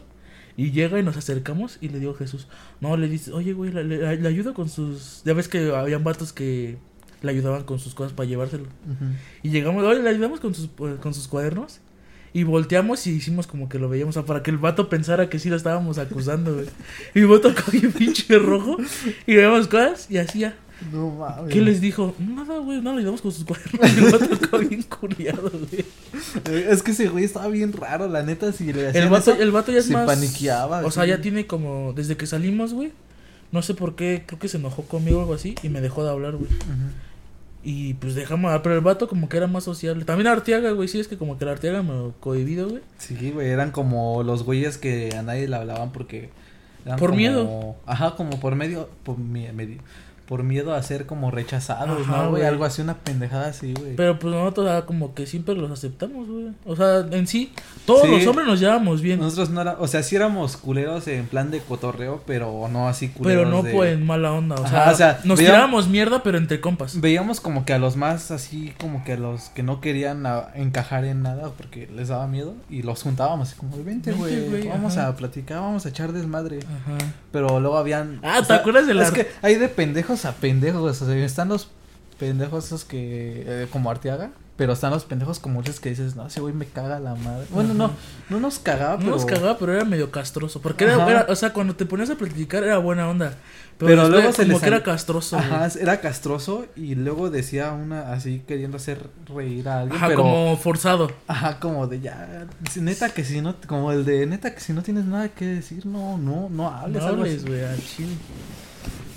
Y 0.58 0.70
llega 0.70 0.98
y 0.98 1.02
nos 1.02 1.18
acercamos 1.18 1.76
y 1.82 1.90
le 1.90 1.98
digo 1.98 2.12
a 2.12 2.16
Jesús, 2.16 2.48
no, 2.80 2.96
le 2.96 3.10
dice, 3.10 3.30
oye, 3.32 3.52
güey, 3.52 3.70
le, 3.72 3.84
le- 3.84 4.16
le 4.16 4.26
ayudo 4.28 4.54
con 4.54 4.70
sus... 4.70 5.20
Ya 5.26 5.34
ves 5.34 5.48
que 5.48 5.70
habían 5.74 6.02
vatos 6.02 6.32
que 6.32 6.78
le 7.22 7.30
ayudaban 7.30 7.64
con 7.64 7.78
sus 7.78 7.94
cosas 7.94 8.12
para 8.12 8.28
llevárselo. 8.28 8.66
Y 9.42 9.50
llegamos, 9.50 9.84
oye, 9.84 10.02
le 10.02 10.10
ayudamos 10.10 10.40
con 10.40 10.54
sus, 10.54 10.66
eh, 10.66 10.96
con 11.00 11.14
sus 11.14 11.28
cuadernos. 11.28 11.80
Y 12.32 12.42
volteamos 12.44 13.06
y 13.06 13.12
hicimos 13.12 13.46
como 13.46 13.68
que 13.70 13.78
lo 13.78 13.88
veíamos, 13.88 14.14
o 14.16 14.20
sea, 14.20 14.26
para 14.26 14.42
que 14.42 14.50
el 14.50 14.58
vato 14.58 14.90
pensara 14.90 15.30
que 15.30 15.38
sí 15.38 15.48
lo 15.48 15.56
estábamos 15.56 15.96
acusando, 15.96 16.52
güey. 16.54 16.66
Y 17.14 17.20
el 17.20 17.28
vato 17.28 17.50
bien 17.72 17.92
pinche 17.92 18.38
rojo. 18.38 18.76
Y 19.26 19.34
veíamos 19.36 19.68
cosas 19.68 20.10
y 20.10 20.18
así 20.18 20.40
ya. 20.40 20.54
No 20.92 21.08
mames. 21.10 21.50
¿Qué 21.50 21.62
les 21.62 21.80
dijo? 21.80 22.14
Nada, 22.18 22.58
güey, 22.58 22.82
no 22.82 22.92
le 22.92 22.98
ayudamos 22.98 23.22
con 23.22 23.32
sus 23.32 23.44
cuadernos. 23.44 23.90
Y 23.96 24.04
el 24.04 24.12
vato 24.12 24.34
acá 24.34 24.58
bien 24.58 24.82
curiado, 24.82 25.50
güey. 25.50 25.86
Es 26.68 26.82
que 26.82 26.90
ese 26.90 27.08
güey 27.08 27.24
estaba 27.24 27.48
bien 27.48 27.72
raro, 27.72 28.06
la 28.08 28.22
neta, 28.22 28.52
si 28.52 28.70
le 28.70 28.90
El 28.90 29.08
vato, 29.08 29.32
eso, 29.32 29.42
el 29.42 29.50
vato 29.52 29.72
ya 29.72 29.78
es 29.78 29.86
se 29.86 29.94
más. 29.94 30.04
paniqueaba. 30.04 30.84
O 30.84 30.90
sea, 30.90 31.06
ya 31.06 31.22
tiene 31.22 31.46
como. 31.46 31.94
Desde 31.94 32.18
que 32.18 32.26
salimos, 32.26 32.74
güey. 32.74 32.92
No 33.52 33.62
sé 33.62 33.72
por 33.72 33.96
qué, 33.96 34.24
creo 34.26 34.38
que 34.38 34.48
se 34.48 34.58
enojó 34.58 34.82
conmigo 34.82 35.18
o 35.18 35.20
algo 35.22 35.32
así. 35.32 35.54
Y 35.62 35.70
me 35.70 35.80
dejó 35.80 36.04
de 36.04 36.10
hablar, 36.10 36.32
güey. 36.36 36.50
Ujú. 36.50 36.90
Y 37.68 37.94
pues 37.94 38.14
dejamos, 38.14 38.52
ah, 38.52 38.62
pero 38.62 38.76
el 38.76 38.80
vato 38.80 39.08
como 39.08 39.28
que 39.28 39.36
era 39.38 39.48
más 39.48 39.64
sociable. 39.64 40.04
También 40.04 40.28
Arteaga, 40.28 40.70
güey, 40.70 40.86
sí, 40.86 41.00
es 41.00 41.08
que 41.08 41.16
como 41.18 41.36
que 41.36 41.42
el 41.44 41.50
Arteaga 41.50 41.82
me 41.82 42.12
cohibido, 42.20 42.68
güey. 42.68 42.82
Sí, 42.98 43.32
güey, 43.32 43.48
eran 43.48 43.72
como 43.72 44.22
los 44.22 44.44
güeyes 44.44 44.78
que 44.78 45.10
a 45.18 45.22
nadie 45.22 45.48
le 45.48 45.56
hablaban 45.56 45.90
porque... 45.90 46.30
eran 46.84 46.96
Por 46.96 47.08
como- 47.10 47.16
miedo. 47.18 47.74
Ajá, 47.84 48.14
como 48.14 48.38
por 48.38 48.54
medio... 48.54 48.88
Por, 49.02 49.18
medio, 49.18 49.78
por 50.26 50.42
miedo 50.42 50.74
a 50.74 50.82
ser 50.82 51.06
como 51.06 51.30
rechazados, 51.30 52.00
Ajá, 52.02 52.24
¿no, 52.24 52.30
güey? 52.30 52.44
Algo 52.44 52.64
así, 52.64 52.82
una 52.82 52.94
pendejada 52.94 53.46
así, 53.48 53.72
güey. 53.74 53.94
Pero 53.96 54.18
pues 54.18 54.34
nosotros 54.34 54.68
ah, 54.70 54.84
como 54.84 55.14
que 55.14 55.26
siempre 55.26 55.54
los 55.54 55.70
aceptamos, 55.70 56.28
güey. 56.28 56.48
O 56.64 56.74
sea, 56.74 57.06
en 57.10 57.26
sí, 57.26 57.52
todos 57.86 58.02
Sí. 58.02 58.10
los 58.10 58.26
hombres 58.26 58.46
nos 58.46 58.58
llevamos 58.60 59.00
bien. 59.02 59.20
Nosotros 59.20 59.50
no 59.50 59.60
era... 59.60 59.76
O 59.78 59.86
sea, 59.86 60.02
sí 60.02 60.16
éramos 60.16 60.56
culeros 60.56 61.06
en 61.08 61.26
plan 61.26 61.50
de 61.50 61.60
cotorreo, 61.60 62.22
pero 62.26 62.68
no 62.72 62.88
así 62.88 63.08
culeros 63.08 63.44
pero 63.44 63.56
no 63.56 63.62
de- 63.62 63.72
pues 63.72 63.92
en 63.92 64.04
mala 64.04 64.32
onda. 64.32 64.56
O, 64.56 64.64
Ajá, 64.64 64.84
sea, 64.84 64.92
o 64.92 64.96
sea, 64.96 65.20
nos 65.24 65.38
veíamos- 65.38 65.38
tirábamos 65.38 65.88
mierda, 65.88 66.22
pero 66.24 66.38
entre 66.38 66.60
compas. 66.60 67.00
Veíamos 67.00 67.40
como 67.40 67.64
que 67.64 67.72
a 67.72 67.78
los 67.78 67.96
más 67.96 68.30
así, 68.32 68.74
como 68.80 69.04
que 69.04 69.12
a 69.12 69.16
los 69.18 69.50
que 69.50 69.62
no 69.62 69.80
querían 69.80 70.26
a- 70.26 70.48
encajar 70.56 71.04
en 71.04 71.22
nada 71.22 71.50
porque 71.56 71.88
les 71.94 72.08
daba 72.08 72.26
miedo 72.26 72.54
y 72.68 72.82
los 72.82 73.02
juntábamos 73.04 73.48
así 73.50 73.56
como, 73.58 73.76
vente, 73.84 74.10
güey, 74.12 74.66
vamos 74.68 74.96
ajá. 74.96 75.08
a 75.08 75.16
platicar, 75.16 75.60
vamos 75.60 75.86
a 75.86 75.88
echar 75.90 76.12
desmadre. 76.12 76.58
Ajá. 76.60 76.98
Pero 77.30 77.60
luego 77.60 77.76
habían... 77.76 78.18
Ah, 78.24 78.40
o 78.42 78.44
¿te 78.44 78.54
acuerdas 78.54 78.86
de 78.88 78.94
la- 78.94 79.04
Es 79.04 79.10
que 79.12 79.28
hay 79.42 79.54
de 79.54 79.68
pendejos 79.68 80.15
a 80.24 80.32
pendejos, 80.32 81.02
o 81.02 81.06
sea, 81.06 81.16
están 81.16 81.48
los 81.48 81.68
pendejos 82.18 82.66
esos 82.66 82.84
que... 82.84 83.44
eh, 83.46 83.68
como 83.70 83.90
Arteaga, 83.90 84.30
pero 84.56 84.72
están 84.72 84.90
los 84.90 85.04
pendejos 85.04 85.38
como 85.38 85.60
esos 85.60 85.80
que 85.80 85.90
dices, 85.90 86.16
no, 86.16 86.26
ese 86.28 86.40
güey 86.40 86.54
me 86.54 86.64
caga 86.64 86.98
la 86.98 87.14
madre. 87.14 87.46
Bueno, 87.50 87.74
no, 87.74 87.84
Ajá. 87.86 87.94
no 88.30 88.40
nos 88.40 88.58
cagaba, 88.58 88.94
No 88.94 88.98
pero... 89.00 89.10
nos 89.10 89.24
cagaba, 89.26 89.58
pero 89.58 89.74
era 89.74 89.84
medio 89.84 90.10
castroso. 90.10 90.62
Porque 90.62 90.84
era, 90.84 91.26
o 91.28 91.36
sea, 91.36 91.52
cuando 91.52 91.76
te 91.76 91.84
ponías 91.84 92.08
a 92.08 92.14
platicar 92.14 92.64
era 92.64 92.78
buena 92.78 93.06
onda. 93.08 93.34
Pero, 93.76 93.88
Pero 93.90 94.02
después 94.04 94.10
luego 94.22 94.32
se 94.32 94.42
como 94.44 94.52
les 94.54 94.62
que 94.62 94.68
era 94.68 94.82
castroso. 94.82 95.36
Ajá, 95.36 95.68
güey. 95.68 95.82
era 95.82 96.00
castroso 96.00 96.64
y 96.74 96.94
luego 96.94 97.28
decía 97.28 97.72
una 97.72 98.14
así 98.14 98.42
queriendo 98.48 98.78
hacer 98.78 99.10
reír 99.26 99.68
a 99.68 99.80
alguien, 99.80 99.98
Ajá, 99.98 100.06
pero... 100.06 100.22
como 100.22 100.56
forzado. 100.56 101.12
Ajá, 101.26 101.60
como 101.60 101.86
de 101.86 102.00
ya, 102.00 102.46
neta 102.80 103.10
que 103.10 103.22
si 103.24 103.42
no, 103.42 103.54
como 103.66 103.92
el 103.92 104.06
de 104.06 104.24
neta 104.24 104.54
que 104.54 104.60
si 104.60 104.72
no 104.72 104.82
tienes 104.82 105.04
nada 105.04 105.28
que 105.28 105.44
decir, 105.44 105.84
no, 105.84 106.16
no, 106.16 106.48
no 106.48 106.70
hables. 106.70 107.02
No 107.02 107.08
hables, 107.10 107.44
güey, 107.44 107.62
al 107.62 107.82
chile. 107.84 108.14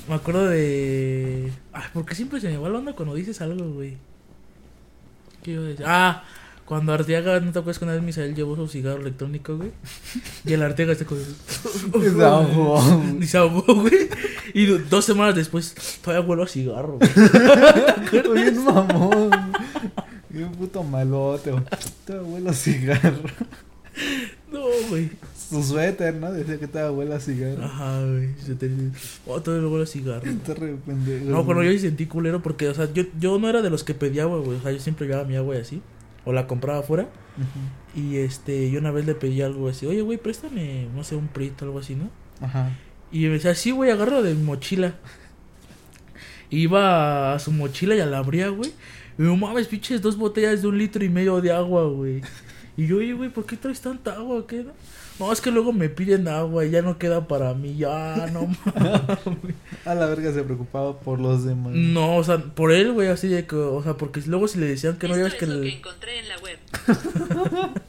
Me 0.09 0.15
acuerdo 0.15 0.47
de. 0.49 1.51
Ay, 1.71 1.83
porque 1.93 2.15
siempre 2.15 2.41
se 2.41 2.49
me 2.49 2.57
va 2.57 2.67
la 2.69 2.79
onda 2.79 2.93
cuando 2.93 3.13
dices 3.15 3.39
algo, 3.41 3.69
güey. 3.71 3.95
¿Qué 5.43 5.51
iba 5.51 5.63
a 5.63 5.67
decir? 5.67 5.85
Ah, 5.87 6.23
cuando 6.65 6.93
Arteaga, 6.93 7.39
¿no 7.39 7.51
te 7.51 7.59
acuerdas 7.59 7.79
que 7.79 7.85
una 7.85 7.93
vez 7.93 8.01
Misael 8.03 8.35
llevó 8.35 8.55
su 8.55 8.67
cigarro 8.67 9.01
electrónico, 9.01 9.55
güey? 9.57 9.71
Y 10.45 10.53
el 10.53 10.61
Arteaga 10.63 10.93
está 10.93 11.05
con. 11.05 11.19
Se 11.19 12.23
ahogó. 12.25 13.03
Y 13.21 13.23
se 13.27 13.37
ahogó, 13.37 13.63
güey. 13.75 14.09
Y 14.53 14.65
do- 14.65 14.79
dos 14.89 15.05
semanas 15.05 15.35
después, 15.35 15.75
todavía 16.03 16.27
huelo 16.27 16.43
a 16.43 16.47
cigarro, 16.47 16.97
güey. 16.99 18.33
Bien 18.33 18.63
mamón. 18.63 19.29
Bien 20.29 20.51
puto 20.53 20.83
malote. 20.83 21.51
güey. 21.51 21.63
Te 22.05 22.13
abuelo 22.13 22.51
cigarro. 22.53 23.21
No, 24.51 24.61
güey. 24.89 25.11
Su 25.49 25.63
suéter, 25.63 26.15
¿no? 26.15 26.31
Decía 26.31 26.59
que 26.59 26.67
te 26.67 26.79
abuela 26.79 27.19
cigarro. 27.19 27.63
Ajá, 27.63 28.05
güey. 28.05 28.35
Se 28.37 28.53
te... 28.53 28.69
Oh, 29.25 29.41
todavía 29.41 29.67
huelo 29.67 29.83
a 29.83 29.87
cigarro. 29.87 30.21
Te 30.45 30.53
re 30.53 30.75
pendejo. 30.75 31.25
No, 31.25 31.43
cuando 31.45 31.63
yo 31.63 31.71
sí 31.71 31.79
sentí 31.79 32.05
culero 32.05 32.43
porque, 32.43 32.67
o 32.69 32.73
sea, 32.73 32.91
yo, 32.93 33.03
yo 33.19 33.39
no 33.39 33.49
era 33.49 33.61
de 33.61 33.69
los 33.71 33.83
que 33.83 33.95
pedía 33.95 34.23
agua, 34.23 34.39
güey. 34.39 34.57
O 34.57 34.61
sea, 34.61 34.71
yo 34.71 34.79
siempre 34.79 35.07
llevaba 35.07 35.27
mi 35.27 35.35
agua 35.35 35.55
y 35.55 35.59
así. 35.59 35.81
O 36.23 36.33
la 36.33 36.45
compraba 36.45 36.79
afuera. 36.79 37.09
Ujú. 37.37 37.99
Y 37.99 38.17
este, 38.17 38.69
yo 38.69 38.79
una 38.79 38.91
vez 38.91 39.07
le 39.07 39.15
pedí 39.15 39.41
algo 39.41 39.69
así, 39.69 39.87
oye, 39.87 40.01
güey, 40.01 40.17
préstame, 40.19 40.87
no 40.93 41.03
sé, 41.03 41.15
un 41.15 41.27
prito 41.27 41.65
o 41.65 41.67
algo 41.67 41.79
así, 41.79 41.95
¿no? 41.95 42.11
Ajá. 42.41 42.71
Y 43.11 43.23
me 43.23 43.29
decía, 43.29 43.55
sí, 43.55 43.71
güey, 43.71 43.89
agarro 43.89 44.21
de 44.21 44.35
mi 44.35 44.43
mochila. 44.43 44.95
Iba 46.51 47.33
a 47.33 47.39
su 47.39 47.51
mochila 47.51 47.95
y 47.95 47.99
a 47.99 48.05
la 48.05 48.19
abría, 48.19 48.49
güey. 48.49 48.71
Y 49.17 49.23
no 49.23 49.35
mames, 49.35 49.67
pinches 49.67 50.01
dos 50.01 50.17
botellas 50.17 50.61
de 50.61 50.67
un 50.67 50.77
litro 50.77 51.03
y 51.03 51.09
medio 51.09 51.41
de 51.41 51.51
agua, 51.51 51.87
güey. 51.87 52.21
Y 52.77 52.87
yo, 52.87 52.97
oye, 52.97 53.13
güey, 53.13 53.29
¿por 53.29 53.45
qué 53.45 53.57
traes 53.57 53.81
tanta 53.81 54.15
agua? 54.15 54.45
¿Qué? 54.47 54.63
no? 54.63 54.71
No, 55.19 55.33
es 55.33 55.41
que 55.41 55.51
luego 55.51 55.73
me 55.73 55.89
piden 55.89 56.27
agua 56.29 56.65
y 56.65 56.71
ya 56.71 56.81
no 56.81 56.97
queda 56.97 57.27
para 57.27 57.53
mí. 57.53 57.75
Ya, 57.75 58.29
no 58.31 58.47
mames. 58.65 59.55
A 59.85 59.93
la 59.95 60.05
verga 60.05 60.31
se 60.31 60.43
preocupaba 60.43 60.97
por 60.99 61.19
los 61.19 61.43
demás. 61.45 61.73
No, 61.73 62.15
o 62.15 62.23
sea, 62.23 62.37
por 62.37 62.71
él, 62.71 62.93
güey, 62.93 63.09
así 63.09 63.27
de 63.27 63.45
que, 63.45 63.55
o 63.55 63.83
sea, 63.83 63.95
porque 63.95 64.21
luego 64.25 64.47
si 64.47 64.59
le 64.59 64.67
decían 64.67 64.97
que 64.97 65.07
no, 65.09 65.17
ya 65.17 65.23
ves 65.23 65.35
que, 65.35 65.45
es 65.45 65.51
lo 65.51 65.55
el- 65.57 65.61
que 65.69 65.77
encontré 65.77 66.19
en 66.19 66.29
la 66.29 66.37
web. 66.39 66.57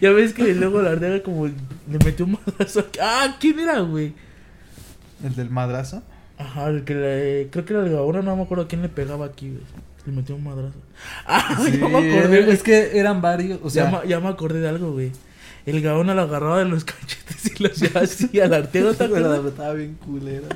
ya 0.00 0.10
ves 0.12 0.32
que 0.34 0.54
luego 0.54 0.82
la 0.82 0.90
ardega 0.90 1.22
como 1.22 1.46
le 1.46 1.98
metió 2.04 2.24
un 2.24 2.32
madrazo. 2.46 2.80
aquí. 2.80 2.98
Ah, 3.02 3.36
¿quién 3.40 3.58
era, 3.60 3.80
güey? 3.80 4.12
El 5.24 5.34
del 5.34 5.50
madrazo. 5.50 6.02
Ajá, 6.38 6.68
el 6.68 6.84
que 6.84 6.94
le, 6.94 7.48
creo 7.50 7.64
que 7.64 7.72
era 7.72 7.82
el 7.84 7.90
Gaona, 7.92 8.20
no 8.22 8.36
me 8.36 8.42
acuerdo 8.42 8.68
quién 8.68 8.82
le 8.82 8.88
pegaba 8.88 9.26
aquí, 9.26 9.48
güey. 9.50 9.62
Le 10.06 10.12
metió 10.12 10.36
un 10.36 10.44
madrazo. 10.44 10.76
Ah, 11.26 11.58
Sí, 11.64 11.78
ya 11.78 11.88
me 11.88 11.98
acordé, 11.98 12.42
güey. 12.42 12.50
es 12.54 12.62
que 12.62 12.98
eran 12.98 13.20
varios, 13.22 13.58
o 13.62 13.70
sea, 13.70 14.04
ya 14.04 14.20
me 14.20 14.28
acordé 14.28 14.60
de 14.60 14.68
algo, 14.68 14.92
güey. 14.92 15.10
El 15.66 15.82
Gaona 15.82 16.14
lo 16.14 16.22
agarraba 16.22 16.60
de 16.60 16.64
los 16.66 16.84
cachetes 16.86 17.52
y 17.58 17.62
lo 17.62 17.68
hacía 17.70 17.90
así 18.00 18.40
al 18.40 18.54
artero, 18.54 18.94
¿te 18.94 19.04
acuerdas? 19.04 19.44
estaba 19.44 19.72
bien 19.74 19.94
culera. 19.94 20.48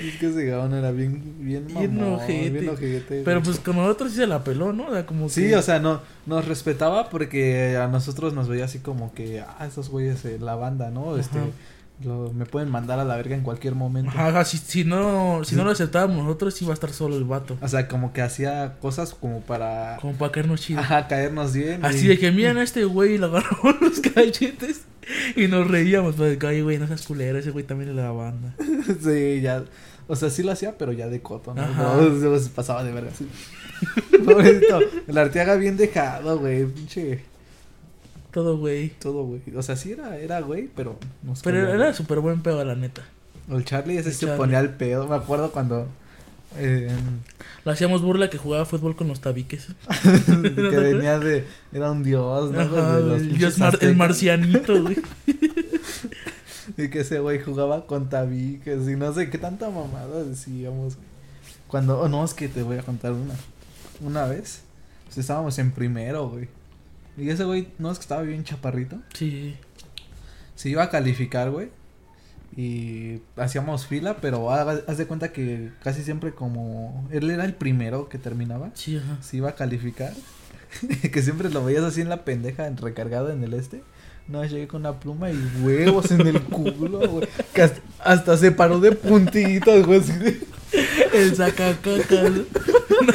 es 0.00 0.16
que 0.18 0.28
ese 0.28 0.44
gabón 0.46 0.74
era 0.74 0.90
bien, 0.92 1.34
bien 1.40 1.66
Bien 1.66 1.96
mamón, 1.96 2.26
bien 2.26 2.68
ojete, 2.68 3.22
Pero 3.24 3.42
pues 3.42 3.58
con 3.60 3.76
nosotros 3.76 4.10
sí 4.12 4.18
se 4.18 4.26
la 4.26 4.44
peló, 4.44 4.72
¿no? 4.72 4.86
O 4.88 4.92
sea, 4.92 5.06
como 5.06 5.28
Sí, 5.28 5.48
que- 5.48 5.56
o 5.56 5.62
sea, 5.62 5.78
no, 5.80 6.00
nos 6.26 6.46
respetaba 6.46 7.08
porque 7.10 7.76
a 7.76 7.88
nosotros 7.88 8.32
nos 8.34 8.48
veía 8.48 8.64
así 8.66 8.78
como 8.80 9.12
que, 9.14 9.40
ah, 9.40 9.66
esos 9.66 9.88
güeyes, 9.88 10.24
eh, 10.24 10.38
la 10.40 10.54
banda, 10.54 10.90
¿no? 10.90 11.16
Este, 11.18 11.38
Ajá. 11.38 11.48
Lo- 12.04 12.32
me 12.32 12.46
pueden 12.46 12.70
mandar 12.70 12.98
a 12.98 13.04
la 13.04 13.16
verga 13.16 13.34
en 13.34 13.42
cualquier 13.42 13.74
momento. 13.74 14.10
Ajá, 14.14 14.44
si, 14.44 14.58
si 14.58 14.84
no, 14.84 15.42
si 15.44 15.56
no 15.56 15.64
lo 15.64 15.70
aceptábamos 15.70 16.24
nosotros, 16.24 16.60
iba 16.62 16.70
a 16.70 16.74
estar 16.74 16.90
solo 16.92 17.16
el 17.16 17.24
vato. 17.24 17.56
O 17.60 17.68
sea, 17.68 17.88
como 17.88 18.12
que 18.12 18.22
hacía 18.22 18.76
cosas 18.80 19.14
como 19.14 19.40
para 19.40 19.96
Como 20.00 20.14
para 20.14 20.30
caernos 20.32 20.60
chido. 20.60 20.80
ajá, 20.80 21.08
caernos 21.08 21.52
bien. 21.52 21.84
Así 21.84 22.04
y- 22.06 22.08
de 22.08 22.18
que 22.18 22.30
miran 22.30 22.58
a 22.58 22.62
este 22.62 22.84
güey 22.84 23.14
y 23.14 23.18
le 23.18 23.26
agarramos 23.26 23.76
los 23.80 24.00
cachetes 24.00 24.82
y 25.36 25.46
nos 25.48 25.66
reíamos. 25.68 26.14
Pues, 26.16 26.38
ay, 26.44 26.60
güey, 26.62 26.78
no 26.78 26.86
seas 26.86 27.02
culero, 27.06 27.38
ese 27.38 27.50
güey 27.50 27.64
también 27.64 27.90
es 27.90 27.96
de 27.96 28.02
la 28.02 28.10
banda. 28.12 28.54
Sí, 29.02 29.40
ya. 29.40 29.64
O 30.06 30.16
sea, 30.16 30.30
sí 30.30 30.42
lo 30.42 30.52
hacía, 30.52 30.78
pero 30.78 30.92
ya 30.92 31.08
de 31.08 31.20
coto, 31.20 31.52
¿no? 31.54 31.66
No, 31.68 32.38
se 32.38 32.48
pasaba 32.50 32.82
de 32.82 32.92
verga, 32.92 33.10
sí. 33.16 33.28
Pobrecito, 34.24 34.80
El 35.06 35.18
Arteaga 35.18 35.54
bien 35.56 35.76
dejado, 35.76 36.38
güey. 36.38 36.64
Pinche. 36.66 37.22
Todo 38.38 38.56
güey. 38.58 38.90
Todo, 39.00 39.24
güey. 39.24 39.40
O 39.56 39.62
sea, 39.62 39.74
sí 39.74 39.90
era, 39.92 40.16
era 40.16 40.40
güey, 40.40 40.68
pero. 40.76 40.96
No 41.24 41.34
sé 41.34 41.42
Pero 41.42 41.68
era 41.74 41.92
súper 41.92 42.20
buen 42.20 42.40
pedo, 42.40 42.64
la 42.64 42.76
neta. 42.76 43.02
El 43.50 43.64
Charlie 43.64 43.98
ese 43.98 44.10
El 44.10 44.14
se 44.14 44.20
Charlie. 44.26 44.36
ponía 44.38 44.58
al 44.60 44.74
pedo. 44.76 45.08
Me 45.08 45.16
acuerdo 45.16 45.50
cuando. 45.50 45.88
eh, 46.56 46.88
Le 47.64 47.72
hacíamos 47.72 48.00
burla 48.02 48.30
que 48.30 48.38
jugaba 48.38 48.64
fútbol 48.64 48.94
con 48.94 49.08
los 49.08 49.20
tabiques. 49.20 49.66
que 50.26 50.76
venía 50.78 51.18
de. 51.18 51.44
Era 51.72 51.90
un 51.90 52.04
dios, 52.04 52.52
¿no? 52.52 52.60
Ajá, 52.60 52.96
De 52.98 53.02
los 53.02 53.20
el, 53.22 53.36
dios 53.38 53.58
mar- 53.58 53.78
el 53.80 53.96
marcianito, 53.96 54.82
güey. 54.82 54.96
Y 56.76 56.90
que 56.90 57.00
ese 57.00 57.18
güey 57.18 57.40
jugaba 57.40 57.86
con 57.86 58.08
tabiques 58.10 58.86
y 58.88 58.94
no 58.94 59.12
sé 59.14 59.30
qué 59.30 59.38
tanta 59.38 59.70
mamada 59.70 60.22
decíamos. 60.22 60.96
Cuando, 61.66 61.98
oh 61.98 62.08
no, 62.08 62.24
es 62.24 62.34
que 62.34 62.46
te 62.48 62.62
voy 62.62 62.76
a 62.78 62.82
contar 62.82 63.12
una. 63.12 63.34
Una 64.00 64.26
vez, 64.26 64.60
pues 65.06 65.18
estábamos 65.18 65.58
en 65.58 65.72
primero, 65.72 66.28
güey. 66.28 66.48
Y 67.18 67.30
ese 67.30 67.44
güey, 67.44 67.68
no 67.78 67.90
es 67.90 67.98
que 67.98 68.02
estaba 68.02 68.22
bien 68.22 68.44
chaparrito. 68.44 68.96
Sí. 69.14 69.56
Se 70.54 70.68
iba 70.68 70.82
a 70.84 70.90
calificar, 70.90 71.50
güey. 71.50 71.68
Y 72.56 73.20
hacíamos 73.36 73.86
fila, 73.86 74.16
pero 74.20 74.50
haz 74.52 74.82
haz 74.88 74.98
de 74.98 75.06
cuenta 75.06 75.32
que 75.32 75.70
casi 75.82 76.02
siempre 76.02 76.32
como 76.32 77.06
él 77.12 77.30
era 77.30 77.44
el 77.44 77.54
primero 77.54 78.08
que 78.08 78.18
terminaba, 78.18 78.70
Sí, 78.74 78.96
ajá. 78.96 79.18
se 79.22 79.36
iba 79.36 79.50
a 79.50 79.54
calificar. 79.54 80.12
que 81.12 81.22
siempre 81.22 81.50
lo 81.50 81.64
veías 81.64 81.84
así 81.84 82.00
en 82.00 82.08
la 82.08 82.24
pendeja, 82.24 82.68
recargado 82.70 83.30
en 83.30 83.44
el 83.44 83.54
este. 83.54 83.82
No, 84.26 84.44
llegué 84.44 84.66
con 84.68 84.80
una 84.82 85.00
pluma 85.00 85.30
y 85.30 85.36
huevos 85.62 86.10
en 86.10 86.26
el 86.26 86.42
culo, 86.42 87.08
güey. 87.08 87.28
Que 87.54 87.62
hasta, 87.62 87.80
hasta 88.00 88.36
se 88.36 88.52
paró 88.52 88.78
de 88.80 88.92
puntitos, 88.92 89.86
güey. 89.86 90.02
El 91.14 91.34
sacacacas. 91.36 92.02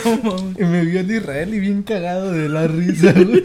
No 0.05 0.17
mames. 0.23 0.59
Y 0.59 0.63
me 0.63 0.85
vio 0.85 1.01
en 1.01 1.11
Israel 1.13 1.53
y 1.53 1.59
bien 1.59 1.83
cagado 1.83 2.31
de 2.31 2.47
la 2.47 2.67
risa, 2.67 3.11
güey. 3.11 3.43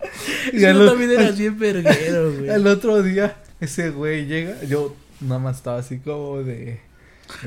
Y 0.52 0.62
también 0.62 1.10
eras 1.10 1.38
bien 1.38 1.58
verguero, 1.58 2.32
güey. 2.38 2.50
al 2.50 2.66
otro 2.66 3.02
día, 3.02 3.36
ese 3.60 3.90
güey 3.90 4.26
llega. 4.26 4.62
Yo 4.64 4.94
nada 5.20 5.38
más 5.40 5.56
estaba 5.56 5.78
así 5.78 5.98
como 5.98 6.42
de. 6.42 6.80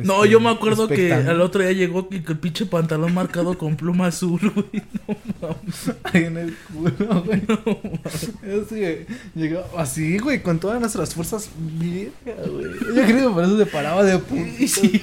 No, 0.04 0.18
este, 0.24 0.34
yo 0.34 0.40
me 0.40 0.50
acuerdo 0.52 0.88
que 0.88 1.12
al 1.12 1.42
otro 1.42 1.62
día 1.64 1.72
llegó 1.72 2.08
y 2.12 2.20
que 2.20 2.34
el 2.34 2.38
pinche 2.38 2.68
pantalón 2.68 3.16
marcado 3.16 3.58
con 3.58 3.76
pluma 3.76 4.08
azul, 4.08 4.40
güey. 4.54 4.84
No 5.42 5.48
mames. 5.48 5.92
Ahí 6.04 6.24
en 6.26 6.38
el 6.38 6.56
culo, 6.72 7.24
güey. 7.24 7.42
Ese, 8.44 9.08
llegó 9.34 9.64
así, 9.76 10.20
güey, 10.20 10.44
con 10.44 10.60
todas 10.60 10.80
nuestras 10.80 11.16
fuerzas. 11.16 11.50
Mierda, 11.80 12.12
güey. 12.48 12.96
Yo 12.96 13.04
creo 13.06 13.30
que 13.30 13.34
por 13.34 13.44
eso 13.44 13.58
se 13.58 13.66
paraba 13.66 14.04
de 14.04 14.16
Y 14.16 14.20
puntitos. 14.20 14.70
sí. 14.72 15.02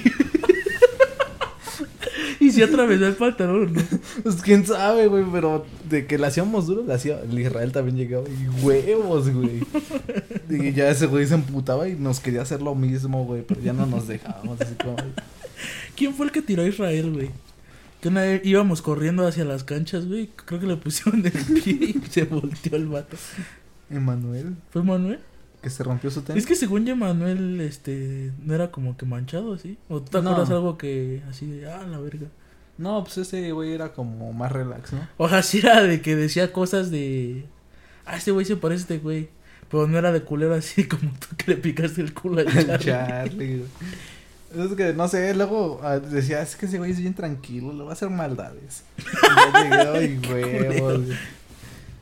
Y 2.39 2.51
si 2.51 2.61
atravesó 2.61 3.07
el 3.07 3.15
pantalón, 3.15 3.73
¿no? 3.73 3.81
Pues 4.23 4.41
quién 4.41 4.65
sabe, 4.65 5.07
güey, 5.07 5.25
pero 5.31 5.65
de 5.89 6.05
que 6.05 6.17
la 6.17 6.27
hacíamos 6.27 6.67
duro, 6.67 6.83
la 6.85 6.95
hacía. 6.95 7.19
El 7.21 7.37
Israel 7.39 7.71
también 7.71 7.97
llegaba 7.97 8.25
y 8.27 8.65
huevos, 8.65 9.29
güey. 9.29 9.63
Y 10.49 10.73
ya 10.73 10.89
ese 10.89 11.07
güey 11.07 11.27
se 11.27 11.35
emputaba 11.35 11.87
y 11.87 11.95
nos 11.95 12.19
quería 12.19 12.41
hacer 12.41 12.61
lo 12.61 12.75
mismo, 12.75 13.25
güey, 13.25 13.43
pero 13.43 13.61
ya 13.61 13.73
no 13.73 13.85
nos 13.85 14.07
dejábamos 14.07 14.59
así 14.61 14.75
como. 14.75 14.97
¿Quién 15.95 16.13
fue 16.13 16.27
el 16.27 16.31
que 16.31 16.41
tiró 16.41 16.63
a 16.63 16.67
Israel, 16.67 17.11
güey? 17.11 17.29
Que 18.01 18.07
una 18.07 18.21
vez 18.21 18.41
íbamos 18.45 18.81
corriendo 18.81 19.27
hacia 19.27 19.43
las 19.43 19.63
canchas, 19.63 20.07
güey. 20.07 20.29
Creo 20.45 20.59
que 20.59 20.67
le 20.67 20.77
pusieron 20.77 21.25
el 21.25 21.31
pie 21.31 21.95
y 21.95 22.01
se 22.09 22.23
volteó 22.23 22.77
el 22.77 22.87
vato. 22.87 23.17
Emanuel, 23.89 24.55
¿Fue 24.71 24.83
Manuel? 24.83 25.19
Que 25.61 25.69
se 25.69 25.83
rompió 25.83 26.09
su 26.11 26.21
tenis. 26.21 26.43
Es 26.43 26.47
que 26.47 26.55
según 26.55 26.85
yo, 26.85 26.95
Manuel, 26.95 27.59
este, 27.61 28.31
no 28.43 28.53
era 28.55 28.71
como 28.71 28.95
que 28.97 29.05
manchado, 29.05 29.57
¿sí? 29.57 29.77
¿O 29.89 30.01
tú 30.01 30.11
te 30.11 30.21
No. 30.21 30.29
acuerdas 30.31 30.49
algo 30.51 30.77
que 30.77 31.21
así 31.29 31.45
de, 31.45 31.69
ah, 31.71 31.85
la 31.87 31.99
verga? 31.99 32.27
No, 32.77 33.03
pues 33.03 33.17
ese 33.17 33.51
güey 33.51 33.73
era 33.73 33.91
como 33.91 34.31
más 34.31 34.51
relax, 34.51 34.93
¿no? 34.93 35.07
O 35.17 35.27
sea, 35.27 35.43
sí 35.43 35.59
era 35.59 35.83
de 35.83 36.01
que 36.01 36.15
decía 36.15 36.53
cosas 36.53 36.91
de, 36.91 37.45
ah, 38.05 38.15
este 38.15 38.31
güey 38.31 38.45
se 38.45 38.55
parece 38.55 38.81
a 38.81 38.83
este 38.83 38.97
güey. 38.99 39.29
Pero 39.69 39.85
no 39.87 39.97
era 39.99 40.11
de 40.11 40.23
culero 40.23 40.55
así 40.55 40.83
como 40.87 41.11
tú 41.19 41.27
que 41.37 41.51
le 41.51 41.57
picaste 41.57 42.01
el 42.01 42.13
culo 42.13 42.39
El 42.41 42.47
Charlie. 42.79 43.63
Es 44.57 44.73
que, 44.75 44.93
no 44.93 45.07
sé, 45.07 45.35
luego 45.35 45.79
ah, 45.83 45.99
decía, 45.99 46.41
es 46.41 46.55
que 46.55 46.65
ese 46.65 46.79
güey 46.79 46.89
es 46.91 46.99
bien 46.99 47.13
tranquilo, 47.13 47.71
le 47.73 47.83
va 47.83 47.91
a 47.91 47.93
hacer 47.93 48.09
maldades. 48.09 48.83
Y 48.97 49.69
yo 49.69 49.99
llegué, 49.99 50.27
ay, 50.29 50.71
huevos. 50.79 51.01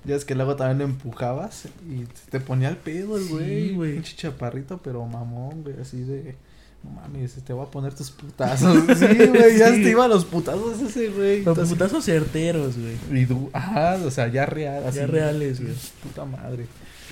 Ya 0.07 0.15
es 0.15 0.25
que 0.25 0.33
luego 0.35 0.55
también 0.55 0.77
lo 0.79 0.85
empujabas 0.85 1.65
y 1.89 2.05
te 2.31 2.39
ponía 2.39 2.75
pedo 2.81 3.17
el 3.17 3.23
Sí, 3.25 3.29
güey. 3.29 3.73
güey. 3.75 3.93
Pinche 3.95 4.15
chaparrito, 4.15 4.79
pero 4.83 5.05
mamón, 5.05 5.63
güey, 5.63 5.75
así 5.81 6.01
de... 6.01 6.35
No 6.83 6.91
mames, 6.91 7.33
te 7.43 7.53
voy 7.53 7.65
a 7.65 7.69
poner 7.71 7.93
tus 7.93 8.11
putazos. 8.11 8.77
Sí, 8.97 9.25
güey, 9.27 9.57
ya 9.57 9.71
te 9.71 9.89
iba 9.89 10.05
a 10.05 10.07
los 10.07 10.25
putazos 10.25 10.79
ese 10.81 11.09
güey. 11.09 11.39
Los 11.43 11.47
Entonces- 11.57 11.69
putazos 11.69 12.05
certeros, 12.05 12.75
güey. 12.77 13.21
Y 13.21 13.25
du- 13.25 13.49
Ajá, 13.51 13.97
o 14.05 14.11
sea, 14.11 14.27
ya 14.27 14.45
real. 14.45 14.85
Así, 14.85 14.99
Ya 14.99 15.07
reales, 15.07 15.59
güey. 15.61 15.73
Puta 16.03 16.23
madre. 16.25 16.67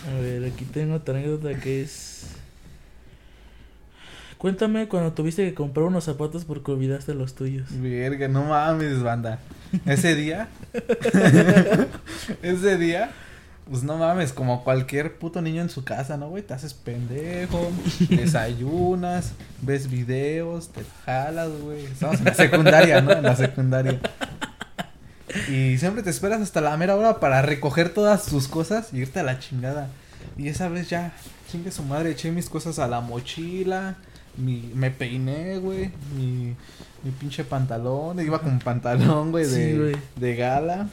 A 0.08 0.20
ver, 0.22 0.46
aquí 0.46 0.66
tengo 0.66 0.96
otra 0.96 1.18
anécdota 1.18 1.60
que 1.60 1.82
es... 1.82 2.28
Cuéntame 4.38 4.88
cuando 4.88 5.14
tuviste 5.14 5.44
que 5.46 5.54
comprar 5.54 5.86
unos 5.86 6.04
zapatos 6.04 6.46
porque 6.46 6.72
olvidaste 6.72 7.14
los 7.14 7.36
tuyos. 7.36 7.68
Verga, 7.72 8.28
no 8.28 8.44
mames, 8.44 9.02
banda. 9.02 9.40
Ese 9.86 10.16
día. 10.16 10.50
ese 12.42 12.78
día. 12.78 13.12
Pues 13.70 13.82
no 13.82 13.98
mames, 13.98 14.32
como 14.32 14.64
cualquier 14.64 15.18
puto 15.18 15.42
niño 15.42 15.62
en 15.62 15.70
su 15.70 15.84
casa, 15.84 16.18
¿no, 16.18 16.30
güey? 16.30 16.44
Te 16.44 16.54
haces 16.54 16.76
pendejo, 16.76 17.72
desayunas, 18.10 19.34
ves 19.62 19.90
videos, 19.90 20.70
te 20.70 20.84
jalas, 21.04 21.50
güey. 21.50 21.86
Estamos 21.86 22.20
en 22.20 22.26
la 22.26 22.34
secundaria, 22.36 23.02
¿no? 23.02 23.12
En 23.12 23.24
la 23.24 23.36
secundaria. 23.36 24.00
Y 25.50 25.78
siempre 25.80 26.04
te 26.04 26.12
esperas 26.12 26.42
hasta 26.42 26.62
la 26.62 26.78
mera 26.78 26.96
hora 26.96 27.20
para 27.20 27.42
recoger 27.42 27.90
todas 27.90 28.28
tus 28.28 28.48
cosas 28.48 28.94
y 28.94 29.00
irte 29.00 29.20
a 29.20 29.24
la 29.24 29.40
chingada. 29.40 29.90
Y 30.38 30.48
esa 30.48 30.70
vez 30.70 30.90
ya, 30.90 31.14
chingue 31.52 31.72
su 31.72 31.84
madre, 31.84 32.12
eché 32.12 32.32
mis 32.32 32.50
cosas 32.50 32.78
a 32.78 32.88
la 32.88 33.02
mochila, 33.02 33.96
mi, 34.38 34.72
me 34.74 34.92
peiné, 34.92 35.58
güey, 35.58 35.92
mi, 36.16 36.56
mi 37.04 37.12
pinche 37.20 37.44
pantalón, 37.44 38.20
iba 38.20 38.40
con 38.40 38.60
pantalón, 38.60 39.32
güey, 39.32 39.46
de, 39.46 39.78
güey. 39.78 39.96
de 40.16 40.36
gala. 40.36 40.90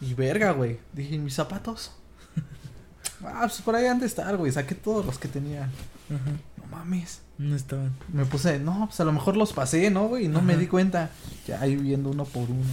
Y 0.00 0.14
verga, 0.14 0.52
güey, 0.52 0.78
dije, 0.92 1.18
¿mis 1.18 1.34
zapatos? 1.34 1.92
ah, 3.24 3.40
pues 3.42 3.60
por 3.60 3.74
ahí 3.74 3.86
han 3.86 4.00
de 4.00 4.06
estar, 4.06 4.36
güey, 4.36 4.52
saqué 4.52 4.74
todos 4.74 5.04
los 5.04 5.18
que 5.18 5.28
tenía. 5.28 5.64
Ajá. 5.64 6.30
No 6.56 6.66
mames. 6.76 7.20
No 7.38 7.56
estaban. 7.56 7.94
Me 8.12 8.24
puse, 8.26 8.58
no, 8.58 8.86
pues 8.86 9.00
a 9.00 9.04
lo 9.04 9.12
mejor 9.12 9.36
los 9.36 9.52
pasé, 9.52 9.90
¿no, 9.90 10.08
güey? 10.08 10.26
Y 10.26 10.28
no 10.28 10.42
me 10.42 10.56
di 10.56 10.66
cuenta. 10.66 11.10
Ya 11.46 11.60
ahí 11.60 11.74
viendo 11.76 12.10
uno 12.10 12.24
por 12.24 12.50
uno. 12.50 12.64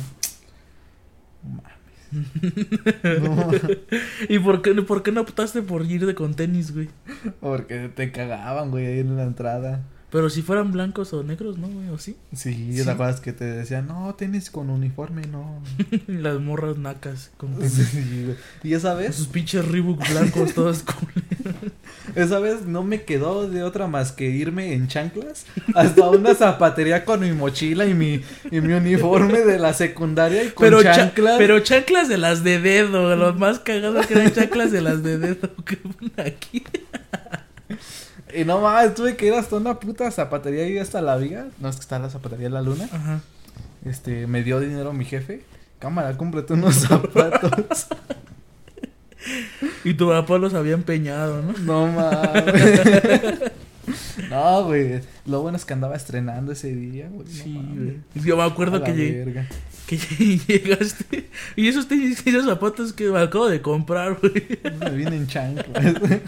No 1.44 1.50
mames. 1.62 1.77
No, 2.12 3.52
¿Y 4.30 4.40
por 4.40 4.62
qué, 4.62 4.74
por 4.82 5.04
qué 5.04 5.12
no 5.12 5.22
optaste 5.22 5.62
por 5.62 5.86
irte 5.86 6.16
con 6.16 6.34
tenis, 6.36 6.74
güey? 6.74 6.90
porque 7.40 7.90
te 7.94 8.12
cagaban, 8.12 8.72
güey, 8.72 8.86
ahí 8.86 9.00
en 9.00 9.16
la 9.16 9.24
entrada. 9.24 9.84
Pero 10.10 10.30
si 10.30 10.42
fueran 10.42 10.72
blancos 10.72 11.12
o 11.14 11.22
negros, 11.22 11.58
¿no, 11.58 11.68
güey? 11.68 11.90
¿O 11.90 11.98
sí? 11.98 12.16
Sí, 12.34 12.72
Sí. 12.74 12.84
¿te 12.86 12.90
acuerdas 12.90 13.20
que 13.20 13.34
te 13.34 13.44
decían, 13.44 13.88
no, 13.88 14.16
tenis 14.16 14.50
con 14.50 14.70
uniforme, 14.70 15.24
no? 15.28 15.62
Las 16.08 16.40
morras 16.40 16.78
nacas 16.78 17.32
con 17.36 17.54
tenis. 17.56 17.74
Sí, 17.74 18.24
güey. 18.24 18.38
Y 18.64 18.74
esa 18.74 18.94
vez, 18.94 19.16
Sus 19.16 19.28
pinches 19.28 19.68
Reebok 19.68 20.00
blancos 20.10 20.54
todos 20.54 20.84
con... 20.84 20.96
esa 22.16 22.40
vez 22.40 22.66
no 22.66 22.84
me 22.84 23.04
quedó 23.04 23.50
de 23.50 23.64
otra 23.64 23.88
más 23.88 24.12
que 24.12 24.26
irme 24.26 24.74
en 24.74 24.88
chanclas 24.88 25.46
hasta 25.76 26.10
una 26.10 26.34
zapatería 26.36 27.04
con 27.06 27.20
mi 27.20 27.32
mochila 27.32 27.86
y 27.86 27.94
mi, 27.94 28.22
y 28.52 28.62
mi 28.62 28.74
uniforme 28.74 29.40
de 29.42 29.60
la 29.60 29.74
secundaria 29.74 30.44
y 30.44 30.50
con 30.50 30.66
Pero, 30.66 30.82
cha- 30.84 30.96
chanclas. 30.96 31.36
pero 31.38 31.60
chanclas 31.60 32.08
de 32.10 32.18
las 32.18 32.44
de 32.44 32.60
dedo, 32.60 33.16
lo 33.16 33.34
más 33.34 33.60
cagado 33.60 34.02
que 34.02 34.14
eran 34.14 34.32
chanclas 34.34 34.72
de 34.72 34.82
las 34.82 35.04
de 35.04 35.18
dedo 35.18 35.50
que 35.66 35.78
aquí. 36.22 36.64
Y 38.34 38.44
no 38.46 38.60
mames, 38.62 38.94
tuve 38.94 39.16
que 39.16 39.28
ir 39.28 39.34
hasta 39.34 39.56
una 39.56 39.80
puta 39.80 40.10
zapatería 40.12 40.68
y 40.68 40.78
hasta 40.78 41.02
la 41.02 41.16
viga. 41.18 41.48
No 41.60 41.70
es 41.70 41.76
que 41.78 41.82
está 41.82 41.98
la 41.98 42.10
zapatería 42.10 42.50
La 42.50 42.62
Luna. 42.62 42.88
Ajá. 42.92 43.22
Este, 43.86 44.28
me 44.28 44.44
dio 44.44 44.60
dinero 44.60 44.92
mi 44.94 45.06
jefe. 45.06 45.44
Cámara, 45.80 46.16
cómprate 46.18 46.54
unos 46.54 46.76
zapatos. 46.76 47.88
Y 49.88 49.94
tu 49.94 50.10
papá 50.10 50.38
los 50.38 50.54
había 50.54 50.74
empeñado, 50.74 51.42
¿no? 51.42 51.54
no 51.60 51.88
mames. 51.88 53.52
no, 54.30 54.66
güey. 54.66 55.00
Lo 55.26 55.42
bueno 55.42 55.56
es 55.56 55.64
que 55.64 55.72
andaba 55.72 55.96
estrenando 55.96 56.52
ese 56.52 56.76
día, 56.76 57.08
güey. 57.10 57.26
no 57.26 57.34
Sí, 57.34 57.54
güey. 57.74 58.26
Yo 58.26 58.36
me 58.36 58.44
acuerdo 58.44 58.84
que 58.84 58.92
llegué, 58.92 59.24
verga. 59.24 59.48
Que 59.88 59.98
llegaste 60.48 61.30
y 61.56 61.68
esos 61.68 61.88
tenis 61.88 62.22
esos 62.26 62.46
zapatos 62.46 62.94
que 62.94 63.10
me 63.10 63.20
acabo 63.20 63.48
de 63.48 63.62
comprar, 63.62 64.20
güey. 64.20 64.60
Me 64.80 64.90
vienen 64.92 65.28
chanclas. 65.28 65.96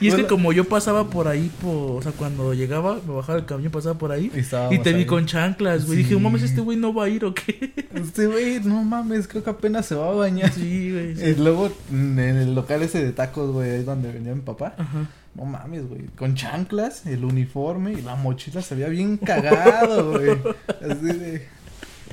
Y 0.00 0.08
es 0.08 0.14
que 0.14 0.26
como 0.26 0.52
yo 0.52 0.64
pasaba 0.64 1.10
por 1.10 1.28
ahí, 1.28 1.50
por, 1.60 1.98
o 1.98 2.02
sea, 2.02 2.12
cuando 2.12 2.54
llegaba, 2.54 2.98
me 3.06 3.14
bajaba 3.14 3.38
el 3.38 3.44
camión, 3.44 3.70
pasaba 3.70 3.98
por 3.98 4.12
ahí 4.12 4.30
Y 4.70 4.78
te 4.78 4.92
vi 4.92 5.04
con 5.06 5.26
chanclas, 5.26 5.86
güey. 5.86 5.98
Sí. 5.98 6.04
Dije, 6.04 6.18
mames, 6.18 6.42
este 6.42 6.60
güey 6.60 6.78
no 6.78 6.94
va 6.94 7.04
a 7.04 7.08
ir 7.08 7.24
o 7.24 7.34
qué. 7.34 7.72
Este 7.94 8.26
güey, 8.26 8.60
no 8.60 8.82
mames, 8.82 9.28
creo 9.28 9.42
que 9.44 9.50
apenas 9.50 9.86
se 9.86 9.94
va 9.94 10.08
a 10.08 10.12
bañar. 10.12 10.52
Sí, 10.52 10.90
güey. 10.92 11.16
sí. 11.16 11.24
Y 11.24 11.34
luego 11.34 11.70
en 11.90 12.18
el 12.18 12.54
local 12.54 12.82
ese 12.82 13.04
de 13.04 13.12
tacos, 13.12 13.50
güey, 13.50 13.70
ahí 13.70 13.82
donde 13.84 14.12
venía 14.12 14.34
mi 14.34 14.42
papá. 14.42 14.74
Ajá. 14.78 15.08
No 15.34 15.44
mames, 15.44 15.88
güey. 15.88 16.06
Con 16.16 16.34
chanclas, 16.34 17.06
el 17.06 17.24
uniforme 17.24 17.92
y 17.92 18.02
la 18.02 18.16
mochila 18.16 18.60
se 18.60 18.74
veía 18.74 18.88
bien 18.88 19.16
cagado, 19.16 20.12
güey. 20.12 20.30
Así 20.90 21.18
de. 21.18 21.48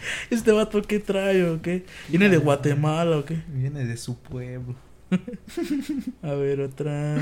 Este 0.29 0.51
vato, 0.51 0.81
¿qué 0.81 0.99
trae 0.99 1.43
o 1.49 1.61
qué? 1.61 1.85
¿Viene 2.07 2.29
de 2.29 2.37
Guatemala 2.37 3.17
o 3.17 3.25
qué? 3.25 3.41
Viene 3.47 3.85
de 3.85 3.97
su 3.97 4.17
pueblo. 4.17 4.75
A 6.21 6.33
ver, 6.33 6.61
otra. 6.61 7.17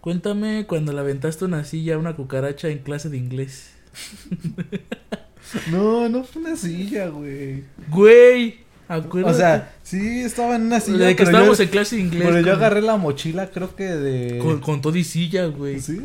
Cuéntame 0.00 0.66
cuando 0.66 0.92
le 0.92 1.00
aventaste 1.00 1.44
una 1.44 1.64
silla 1.64 1.96
a 1.96 1.98
una 1.98 2.14
cucaracha 2.14 2.68
en 2.68 2.78
clase 2.78 3.08
de 3.08 3.16
inglés. 3.16 3.74
No, 5.70 6.08
no 6.10 6.24
fue 6.24 6.42
una 6.42 6.56
silla, 6.56 7.08
güey. 7.08 7.64
Güey, 7.88 8.58
acuérdate. 8.86 9.34
O 9.34 9.38
sea, 9.38 9.72
sí 9.88 10.20
estaba 10.20 10.56
en 10.56 10.62
una 10.62 10.80
silla. 10.80 11.06
de 11.06 11.16
que 11.16 11.22
estábamos 11.22 11.58
yo, 11.58 11.64
en 11.64 11.70
clase 11.70 11.96
de 11.96 12.02
inglés. 12.02 12.28
Pero 12.28 12.40
yo 12.40 12.52
agarré 12.52 12.82
la 12.82 12.96
mochila, 12.96 13.50
creo 13.50 13.74
que 13.74 13.84
de. 13.84 14.38
con, 14.38 14.60
con 14.60 14.80
todo 14.80 14.96
y 14.96 15.04
silla, 15.04 15.46
güey. 15.46 15.80
Sí. 15.80 16.02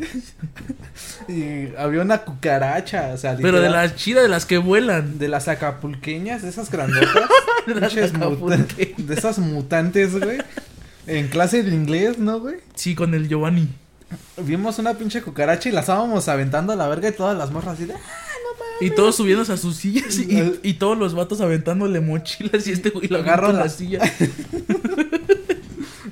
y 1.28 1.74
había 1.76 2.02
una 2.02 2.18
cucaracha, 2.22 3.12
o 3.14 3.18
sea, 3.18 3.36
Pero 3.36 3.58
de 3.58 3.64
literal, 3.64 3.72
las 3.90 3.96
chidas, 3.96 4.22
de 4.22 4.28
las 4.28 4.46
que 4.46 4.58
vuelan. 4.58 5.18
de 5.18 5.28
las 5.28 5.48
acapulqueñas, 5.48 6.42
de 6.42 6.48
esas 6.48 6.70
grandotas. 6.70 7.28
De 7.66 7.74
las 7.76 7.94
de 7.94 9.14
esas 9.14 9.38
mutantes, 9.38 10.20
güey. 10.20 10.36
En 11.06 11.28
clase 11.28 11.62
de 11.62 11.74
inglés, 11.74 12.18
¿no, 12.18 12.40
güey? 12.40 12.56
Sí, 12.74 12.94
con 12.94 13.14
el 13.14 13.26
Giovanni. 13.26 13.70
Vimos 14.36 14.78
una 14.78 14.94
pinche 14.94 15.22
cucaracha 15.22 15.70
y 15.70 15.72
la 15.72 15.80
estábamos 15.80 16.28
aventando 16.28 16.74
a 16.74 16.76
la 16.76 16.88
verga 16.88 17.08
y 17.08 17.12
todas 17.12 17.36
las 17.36 17.50
morras 17.50 17.74
así 17.74 17.86
de. 17.86 17.94
"Ah, 18.74 18.84
Y 18.84 18.90
todos 18.90 19.16
subiéndose 19.16 19.52
a 19.52 19.56
sus 19.56 19.76
sillas 19.76 20.18
y, 20.18 20.58
y 20.62 20.74
todos 20.74 20.96
los 20.98 21.14
vatos 21.14 21.40
aventándole 21.40 22.00
mochilas 22.00 22.66
y 22.66 22.72
este 22.72 22.90
güey 22.90 23.08
lo 23.08 23.18
Agarro 23.18 23.48
agarró 23.48 23.58
la 23.58 23.64
la- 23.64 23.68
silla. 23.70 24.00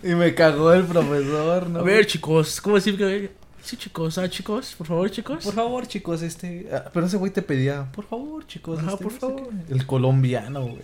Y 0.05 0.15
me 0.17 0.35
cagó 0.35 0.73
el 0.73 0.83
profesor, 0.85 1.69
¿no? 1.71 1.79
A 1.79 1.83
ver, 1.83 2.07
chicos, 2.07 2.61
¿cómo 2.61 2.75
decir 2.77 2.97
que 2.97 3.31
Sí, 3.63 3.77
chicos, 3.77 4.19
ah, 4.19 4.29
chicos, 4.29 4.75
por 4.77 4.89
favor, 4.89 5.09
chicos. 5.09 5.45
Por 5.45 5.55
favor, 5.55 5.87
chicos, 5.87 6.23
este. 6.23 6.67
ah, 6.73 6.91
pero 6.93 7.07
ese 7.07 7.17
güey 7.17 7.31
te 7.33 7.41
pedía, 7.43 7.87
por 7.93 8.05
favor, 8.07 8.45
chicos. 8.45 8.81
Ajá, 8.81 8.93
este, 8.95 9.05
por 9.05 9.13
favor. 9.13 9.49
qué". 9.69 9.73
El 9.75 9.87
colombiano, 9.87 10.63
güey. 10.63 10.83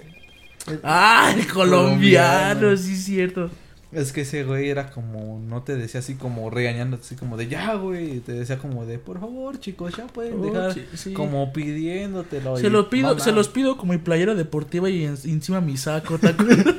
El- 0.68 0.80
Ah, 0.84 1.34
el 1.36 1.48
colombiano, 1.48 2.60
Colombiano. 2.60 2.76
sí, 2.76 2.94
cierto. 2.96 3.50
Es 3.90 4.12
que 4.12 4.20
ese 4.20 4.44
güey 4.44 4.68
era 4.68 4.90
como, 4.90 5.40
no 5.48 5.62
te 5.62 5.74
decía 5.74 6.00
así 6.00 6.14
como 6.14 6.50
regañando, 6.50 6.98
así 7.00 7.14
como 7.14 7.38
de 7.38 7.48
ya, 7.48 7.72
güey. 7.74 8.20
Te 8.20 8.32
decía 8.32 8.58
como 8.58 8.84
de, 8.84 8.98
por 8.98 9.18
favor, 9.18 9.58
chicos, 9.60 9.94
ya 9.96 10.06
pueden 10.06 10.40
Oh, 10.40 10.44
dejar. 10.44 10.74
sí, 10.74 10.84
sí. 10.94 11.12
Como 11.14 11.50
pidiéndotelo. 11.54 12.58
Se 12.58 12.68
lo 12.68 12.90
pido, 12.90 13.08
mamá, 13.08 13.20
se 13.20 13.32
los 13.32 13.48
pido 13.48 13.78
como 13.78 13.94
mi 13.94 13.98
playera 13.98 14.34
deportiva 14.34 14.90
y 14.90 15.04
en- 15.04 15.16
encima 15.24 15.62
mi 15.62 15.78
saco, 15.78 16.18
¿te 16.18 16.28
acuerdas? 16.38 16.74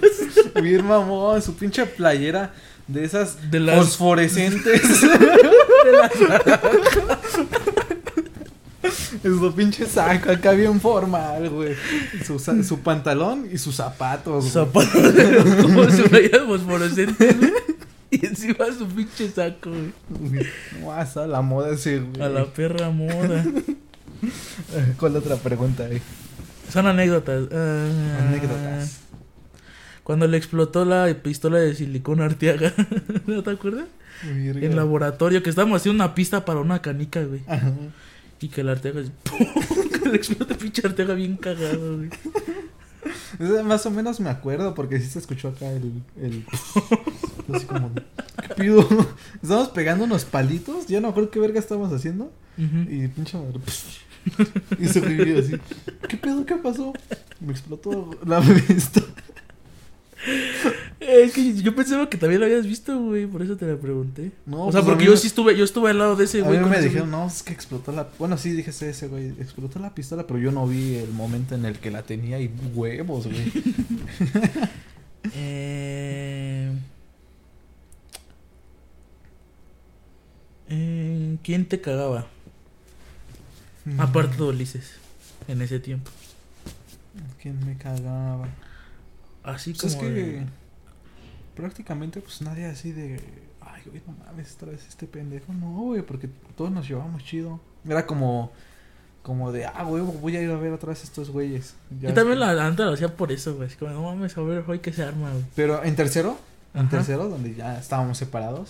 Bien 0.61 0.85
mamón, 0.85 1.41
su 1.41 1.55
pinche 1.55 1.87
playera 1.87 2.53
de 2.87 3.03
esas 3.05 3.49
De 3.49 3.59
las- 3.59 3.77
fosforescentes. 3.77 4.81
su 8.91 9.53
pinche 9.55 9.85
saco 9.85 10.31
acá 10.31 10.51
bien 10.51 10.79
formal, 10.79 11.49
güey. 11.49 11.75
Su, 12.25 12.39
su 12.39 12.79
pantalón 12.79 13.47
y 13.51 13.57
sus 13.57 13.75
zapatos. 13.75 14.41
güey. 14.43 14.51
Zapatos 14.51 15.55
como 15.61 15.89
su 15.89 16.03
playera 16.03 16.45
fosforescente, 16.45 17.33
güey. 17.33 17.53
Y 18.11 18.25
encima 18.25 18.65
su 18.77 18.87
pinche 18.87 19.29
saco, 19.29 19.71
güey. 20.09 20.45
Hasta 20.95 21.27
la 21.27 21.41
moda 21.41 21.69
güey. 21.69 22.21
A 22.21 22.29
la 22.29 22.45
perra 22.45 22.89
moda. 22.89 23.45
¿Cuál 24.99 25.15
otra 25.15 25.35
pregunta 25.37 25.85
hay? 25.85 26.01
Son 26.71 26.87
anécdotas. 26.87 27.47
Ah, 27.51 27.87
Anécdotas. 28.27 28.99
Cuando 30.03 30.27
le 30.27 30.37
explotó 30.37 30.85
la 30.85 31.13
pistola 31.21 31.59
de 31.59 31.75
silicona 31.75 32.25
Arteaga. 32.25 32.73
¿No 33.27 33.43
te 33.43 33.51
acuerdas? 33.51 33.85
En 34.23 34.75
laboratorio, 34.75 35.41
que 35.43 35.49
estábamos 35.49 35.79
haciendo 35.81 36.03
una 36.03 36.13
pista 36.15 36.43
para 36.45 36.59
una 36.59 36.81
canica, 36.81 37.23
güey. 37.23 37.41
Ajá. 37.47 37.71
Y 38.41 38.47
que 38.47 38.61
Arteaga 38.61 39.01
así, 39.01 39.11
¡pum! 39.23 39.89
que 40.03 40.09
le 40.09 40.15
explota 40.15 40.55
pinche 40.55 40.85
Arteaga 40.85 41.13
bien 41.13 41.35
cagado, 41.37 41.97
güey. 41.97 42.09
Más 43.63 43.85
o 43.85 43.91
menos 43.91 44.19
me 44.19 44.29
acuerdo 44.29 44.73
porque 44.75 44.99
sí 44.99 45.07
se 45.07 45.19
escuchó 45.19 45.49
acá 45.49 45.71
el. 45.71 46.01
el 46.21 46.45
así 47.53 47.65
como. 47.65 47.91
¿Qué 47.93 48.55
pido? 48.55 48.87
Estábamos 49.41 49.69
pegando 49.69 50.03
unos 50.03 50.25
palitos. 50.25 50.87
Ya 50.87 50.99
no 50.99 51.07
me 51.07 51.11
acuerdo 51.11 51.29
qué 51.31 51.39
verga 51.39 51.59
estábamos 51.59 51.93
haciendo. 51.93 52.31
Y 52.57 53.07
pinche 53.07 53.37
madre. 53.37 53.59
Y 54.79 54.87
se 54.87 54.99
así. 54.99 55.55
¿Qué 56.07 56.17
pedo? 56.17 56.45
¿Qué 56.45 56.55
pasó? 56.55 56.93
Me 57.39 57.51
explotó 57.51 58.11
la 58.25 58.39
vista. 58.67 59.01
Es 60.99 61.31
que 61.33 61.53
yo 61.55 61.73
pensaba 61.75 62.09
que 62.09 62.17
también 62.17 62.41
lo 62.41 62.45
habías 62.45 62.65
visto, 62.67 62.99
güey, 63.01 63.25
por 63.25 63.41
eso 63.41 63.55
te 63.55 63.65
la 63.65 63.77
pregunté. 63.77 64.31
No, 64.45 64.65
o 64.67 64.71
sea, 64.71 64.81
pues 64.81 64.83
a 64.83 64.85
porque 64.87 65.03
mí 65.03 65.05
yo 65.05 65.11
me- 65.11 65.17
sí 65.17 65.27
estuve, 65.27 65.57
yo 65.57 65.63
estuve 65.63 65.89
al 65.91 65.97
lado 65.97 66.15
de 66.17 66.25
ese 66.25 66.41
A 66.41 66.43
güey. 66.43 66.57
mí 66.57 66.61
con 66.63 66.71
me 66.71 66.77
ese 66.77 66.87
dijeron, 66.89 67.09
no, 67.11 67.25
es 67.27 67.41
que 67.41 67.53
explotó 67.53 67.91
la. 67.93 68.09
Bueno, 68.19 68.37
sí, 68.37 68.51
dije 68.51 68.69
ese 68.71 69.07
güey. 69.07 69.29
Explotó 69.39 69.79
la 69.79 69.95
pistola, 69.95 70.27
pero 70.27 70.39
yo 70.39 70.51
no 70.51 70.67
vi 70.67 70.95
el 70.95 71.11
momento 71.11 71.55
en 71.55 71.65
el 71.65 71.79
que 71.79 71.89
la 71.89 72.03
tenía 72.03 72.39
y 72.39 72.51
huevos, 72.75 73.25
güey. 73.27 73.51
Eh... 75.35 76.71
Eh, 80.69 81.37
¿Quién 81.43 81.65
te 81.65 81.81
cagaba? 81.81 82.27
Aparte 83.97 84.37
de 84.37 84.43
Ulises, 84.43 84.91
en 85.47 85.61
ese 85.61 85.79
tiempo. 85.79 86.11
¿Quién 87.41 87.65
me 87.65 87.75
cagaba? 87.77 88.47
Así 89.43 89.73
Pues 89.73 89.95
como. 89.95 90.07
es 90.09 90.13
que 90.13 90.21
de- 90.21 90.45
prácticamente 91.55 92.21
pues 92.21 92.41
nadie 92.41 92.65
así 92.65 92.91
de 92.91 93.19
ay 93.61 93.81
güey 93.85 94.01
no 94.07 94.13
mames 94.25 94.53
otra 94.55 94.71
vez 94.71 94.85
este 94.87 95.07
pendejo 95.07 95.51
no 95.53 95.67
güey 95.71 96.01
porque 96.01 96.29
todos 96.55 96.71
nos 96.71 96.87
llevamos 96.87 97.23
chido 97.23 97.59
era 97.87 98.05
como 98.05 98.51
como 99.23 99.51
de 99.51 99.65
ah 99.65 99.83
güey 99.83 100.01
voy 100.01 100.37
a 100.37 100.41
ir 100.41 100.49
a 100.49 100.55
ver 100.57 100.71
otra 100.71 100.89
vez 100.89 101.03
estos 101.03 101.29
güeyes 101.29 101.75
Ya 101.99 102.09
Yo 102.09 102.13
también 102.15 102.39
la 102.39 102.51
antes 102.65 102.85
lo 102.85 102.93
hacía 102.93 103.15
por 103.15 103.31
eso, 103.33 103.55
güey. 103.55 103.67
Es 103.67 103.75
como, 103.75 103.91
no 103.91 104.03
mames, 104.03 104.37
a 104.37 104.41
ver 104.41 104.63
hoy 104.67 104.79
que 104.79 104.93
se 104.93 105.03
arma, 105.03 105.29
güey. 105.31 105.43
pero 105.55 105.83
en 105.83 105.95
tercero 105.95 106.37
en 106.73 106.81
Ajá. 106.81 106.89
tercero 106.91 107.27
donde 107.27 107.53
ya 107.55 107.77
estábamos 107.79 108.17
separados 108.17 108.69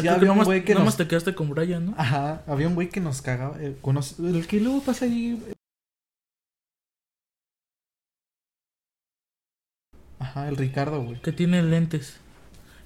Sí, 0.00 0.08
había 0.08 0.32
un 0.32 0.42
güey 0.44 0.64
que 0.64 0.72
nomás 0.74 0.86
nos- 0.88 0.96
te 0.98 1.08
quedaste 1.08 1.34
con 1.34 1.50
Brian, 1.50 1.86
¿no? 1.86 1.94
ajá 1.98 2.42
había 2.46 2.68
un 2.68 2.74
güey 2.74 2.88
que 2.88 3.00
nos 3.00 3.20
cagaba 3.22 3.56
eh, 3.60 3.76
conoce- 3.82 4.16
el 4.26 4.46
que 4.46 4.60
luego 4.60 4.80
pasa 4.82 5.04
ahí 5.04 5.38
ajá 10.30 10.48
el 10.48 10.56
Ricardo 10.56 11.02
güey 11.02 11.20
Que 11.20 11.32
tiene 11.32 11.62
lentes. 11.62 12.16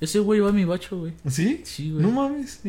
Ese 0.00 0.18
güey 0.18 0.40
va 0.40 0.50
a 0.50 0.52
mi 0.52 0.64
bacho, 0.64 0.98
güey. 0.98 1.12
sí 1.28 1.62
Sí, 1.64 1.90
güey. 1.90 2.02
no 2.02 2.10
mames 2.10 2.60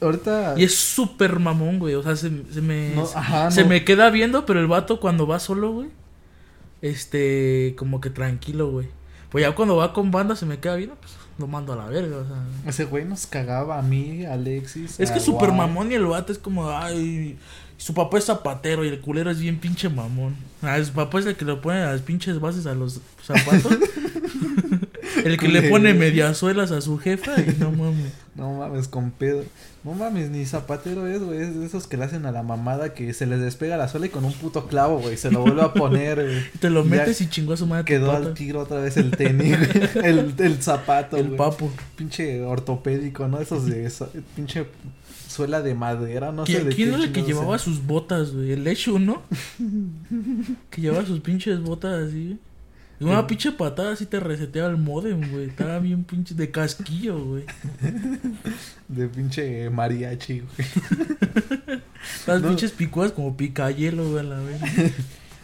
ahorita 0.00 0.54
Y 0.56 0.64
es 0.64 0.74
súper 0.74 1.38
mamón, 1.38 1.78
güey. 1.78 1.94
O 1.94 2.02
sea, 2.02 2.16
se, 2.16 2.30
se 2.52 2.60
me. 2.60 2.92
no, 2.94 3.04
ajá 3.14 3.50
se 3.50 3.62
no. 3.62 3.68
me 3.68 3.84
queda 3.84 4.10
viendo, 4.10 4.44
pero 4.46 4.60
el 4.60 4.66
vato 4.66 5.00
cuando 5.00 5.26
va 5.26 5.38
solo, 5.38 5.72
güey. 5.72 5.88
Este, 6.82 7.74
como 7.78 8.00
que 8.00 8.10
tranquilo, 8.10 8.70
güey. 8.70 8.88
Pues 9.30 9.42
ya 9.42 9.54
cuando 9.54 9.76
va 9.76 9.92
con 9.92 10.10
banda 10.10 10.36
se 10.36 10.46
me 10.46 10.58
queda 10.58 10.76
viendo, 10.76 10.96
pues 10.96 11.12
lo 11.38 11.46
mando 11.46 11.72
a 11.72 11.76
la 11.76 11.86
verga, 11.86 12.18
o 12.18 12.24
sea. 12.24 12.44
Ese 12.66 12.84
güey 12.84 13.04
nos 13.04 13.26
cagaba 13.26 13.78
a 13.78 13.82
mí, 13.82 14.24
a 14.24 14.34
Alexis. 14.34 15.00
Es 15.00 15.10
que 15.10 15.18
a 15.18 15.22
Juan. 15.22 15.56
mamón 15.56 15.92
y 15.92 15.94
el 15.94 16.06
vato 16.06 16.32
es 16.32 16.38
como, 16.38 16.70
ay, 16.70 17.38
su 17.76 17.94
papá 17.94 18.18
es 18.18 18.24
zapatero 18.24 18.84
y 18.84 18.88
el 18.88 19.00
culero 19.00 19.30
es 19.30 19.38
bien 19.38 19.58
pinche 19.58 19.88
mamón. 19.88 20.34
Ah, 20.62 20.82
su 20.82 20.92
papá 20.92 21.20
es 21.20 21.26
el 21.26 21.36
que 21.36 21.44
le 21.44 21.56
pone 21.56 21.80
las 21.80 22.00
pinches 22.00 22.40
bases 22.40 22.66
a 22.66 22.74
los 22.74 23.00
zapatos. 23.22 23.76
el 25.24 25.38
que 25.38 25.48
le 25.48 25.62
pone 25.68 25.94
mediasuelas 25.94 26.70
a 26.72 26.80
su 26.80 26.98
jefa 26.98 27.40
y 27.40 27.56
no 27.58 27.70
mames. 27.72 28.12
No 28.34 28.54
mames, 28.54 28.88
con 28.88 29.10
pedo. 29.10 29.44
No 29.86 29.94
mames, 29.94 30.30
ni 30.30 30.44
zapatero 30.46 31.06
es, 31.06 31.22
güey. 31.22 31.40
Es 31.42 31.54
de 31.58 31.64
esos 31.64 31.86
que 31.86 31.96
le 31.96 32.04
hacen 32.04 32.26
a 32.26 32.32
la 32.32 32.42
mamada 32.42 32.92
que 32.92 33.14
se 33.14 33.24
les 33.24 33.40
despega 33.40 33.76
la 33.76 33.86
suela 33.86 34.06
y 34.06 34.08
con 34.08 34.24
un 34.24 34.32
puto 34.32 34.66
clavo, 34.66 34.98
güey. 34.98 35.16
Se 35.16 35.30
lo 35.30 35.42
vuelve 35.42 35.62
a 35.62 35.72
poner, 35.72 36.22
güey. 36.24 36.42
Te 36.60 36.70
lo 36.70 36.82
Ya 36.82 36.90
metes 36.90 37.20
y 37.20 37.28
chingó 37.30 37.52
a 37.52 37.56
su 37.56 37.66
madre. 37.68 37.84
Quedó 37.84 38.10
al 38.10 38.34
tiro 38.34 38.60
otra 38.60 38.80
vez 38.80 38.96
el 38.96 39.12
tenis, 39.12 39.56
güey. 39.56 40.04
El, 40.04 40.34
el 40.38 40.60
zapato, 40.62 41.16
El 41.16 41.26
güey. 41.28 41.38
papo. 41.38 41.70
Pinche 41.94 42.42
ortopédico, 42.42 43.28
¿no? 43.28 43.40
Esos 43.40 43.66
de 43.66 43.86
esa- 43.86 44.08
pinche 44.34 44.66
suela 45.28 45.62
de 45.62 45.74
madera, 45.74 46.32
no 46.32 46.46
sé 46.46 46.52
¿Quién, 46.54 46.68
de 46.68 46.74
quién 46.74 46.88
era 46.94 47.04
el 47.04 47.12
que 47.12 47.22
llevaba 47.22 47.56
sus 47.58 47.86
botas, 47.86 48.32
güey? 48.32 48.52
El 48.52 48.64
Lechu, 48.64 48.98
¿no? 48.98 49.22
que 50.70 50.80
llevaba 50.80 51.06
sus 51.06 51.20
pinches 51.20 51.60
botas 51.60 52.08
así. 52.08 52.38
Una 53.00 53.26
pinche 53.26 53.52
patada 53.52 53.92
así 53.92 54.06
te 54.06 54.20
reseteaba 54.20 54.70
el 54.70 54.76
modem, 54.78 55.30
güey. 55.30 55.46
Estaba 55.50 55.78
bien 55.80 56.04
pinche 56.04 56.34
de 56.34 56.50
casquillo, 56.50 57.22
güey. 57.24 57.44
De 58.88 59.08
pinche 59.08 59.68
mariachi, 59.70 60.40
güey. 60.40 60.68
Las 62.26 62.40
No. 62.42 62.48
pinches 62.48 62.72
picudas 62.72 63.12
como 63.12 63.36
picayelo, 63.36 64.10
güey, 64.10 64.20
a 64.20 64.22
la 64.28 64.38
vez. 64.40 64.60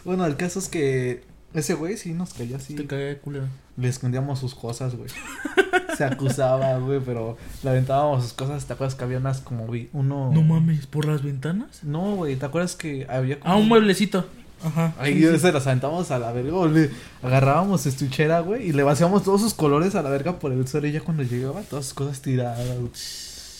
Bueno, 0.05 0.25
el 0.25 0.35
caso 0.35 0.59
es 0.59 0.67
que 0.67 1.23
ese 1.53 1.75
güey 1.75 1.95
sí 1.95 2.11
nos 2.13 2.33
caía 2.33 2.57
así. 2.57 2.75
Te 2.75 2.85
caía 2.85 3.05
de 3.05 3.17
culero. 3.19 3.45
Le 3.77 3.87
escondíamos 3.87 4.37
sus 4.39 4.53
cosas, 4.53 4.95
güey. 4.95 5.09
Se 5.97 6.03
acusaba, 6.03 6.77
güey, 6.79 6.99
pero 6.99 7.37
le 7.63 7.69
aventábamos 7.69 8.23
sus 8.23 8.33
cosas. 8.33 8.65
¿Te 8.65 8.73
acuerdas 8.73 8.95
que 8.95 9.03
había 9.05 9.19
unas 9.19 9.39
como 9.39 9.65
vi 9.67 9.89
uno? 9.93 10.29
No 10.33 10.41
mames, 10.41 10.87
¿por 10.87 11.05
las 11.05 11.23
ventanas? 11.23 11.85
No, 11.85 12.15
güey, 12.15 12.35
¿te 12.35 12.45
acuerdas 12.45 12.75
que 12.75 13.05
había 13.09 13.39
como 13.39 13.53
Ah, 13.53 13.57
un 13.57 13.69
mueblecito. 13.69 14.25
Ajá. 14.63 14.93
Ahí 14.97 15.21
Sí, 15.21 15.27
sí. 15.31 15.39
se 15.39 15.51
las 15.51 15.67
aventábamos 15.67 16.09
a 16.11 16.19
la 16.19 16.31
verga, 16.31 16.55
o 16.55 16.67
le 16.67 16.89
agarrábamos 17.21 17.81
su 17.81 17.89
estuchera, 17.89 18.39
güey, 18.39 18.69
y 18.69 18.73
le 18.73 18.83
vaciábamos 18.83 19.23
todos 19.23 19.41
sus 19.41 19.53
colores 19.53 19.95
a 19.95 20.01
la 20.01 20.09
verga 20.09 20.39
por 20.39 20.51
el 20.51 20.67
suelo 20.67 20.87
y 20.87 20.91
ya 20.93 21.01
cuando 21.01 21.23
llegaba 21.23 21.61
todas 21.61 21.85
sus 21.85 21.93
cosas 21.93 22.21
tiradas, 22.21 22.65
güey. 22.79 22.89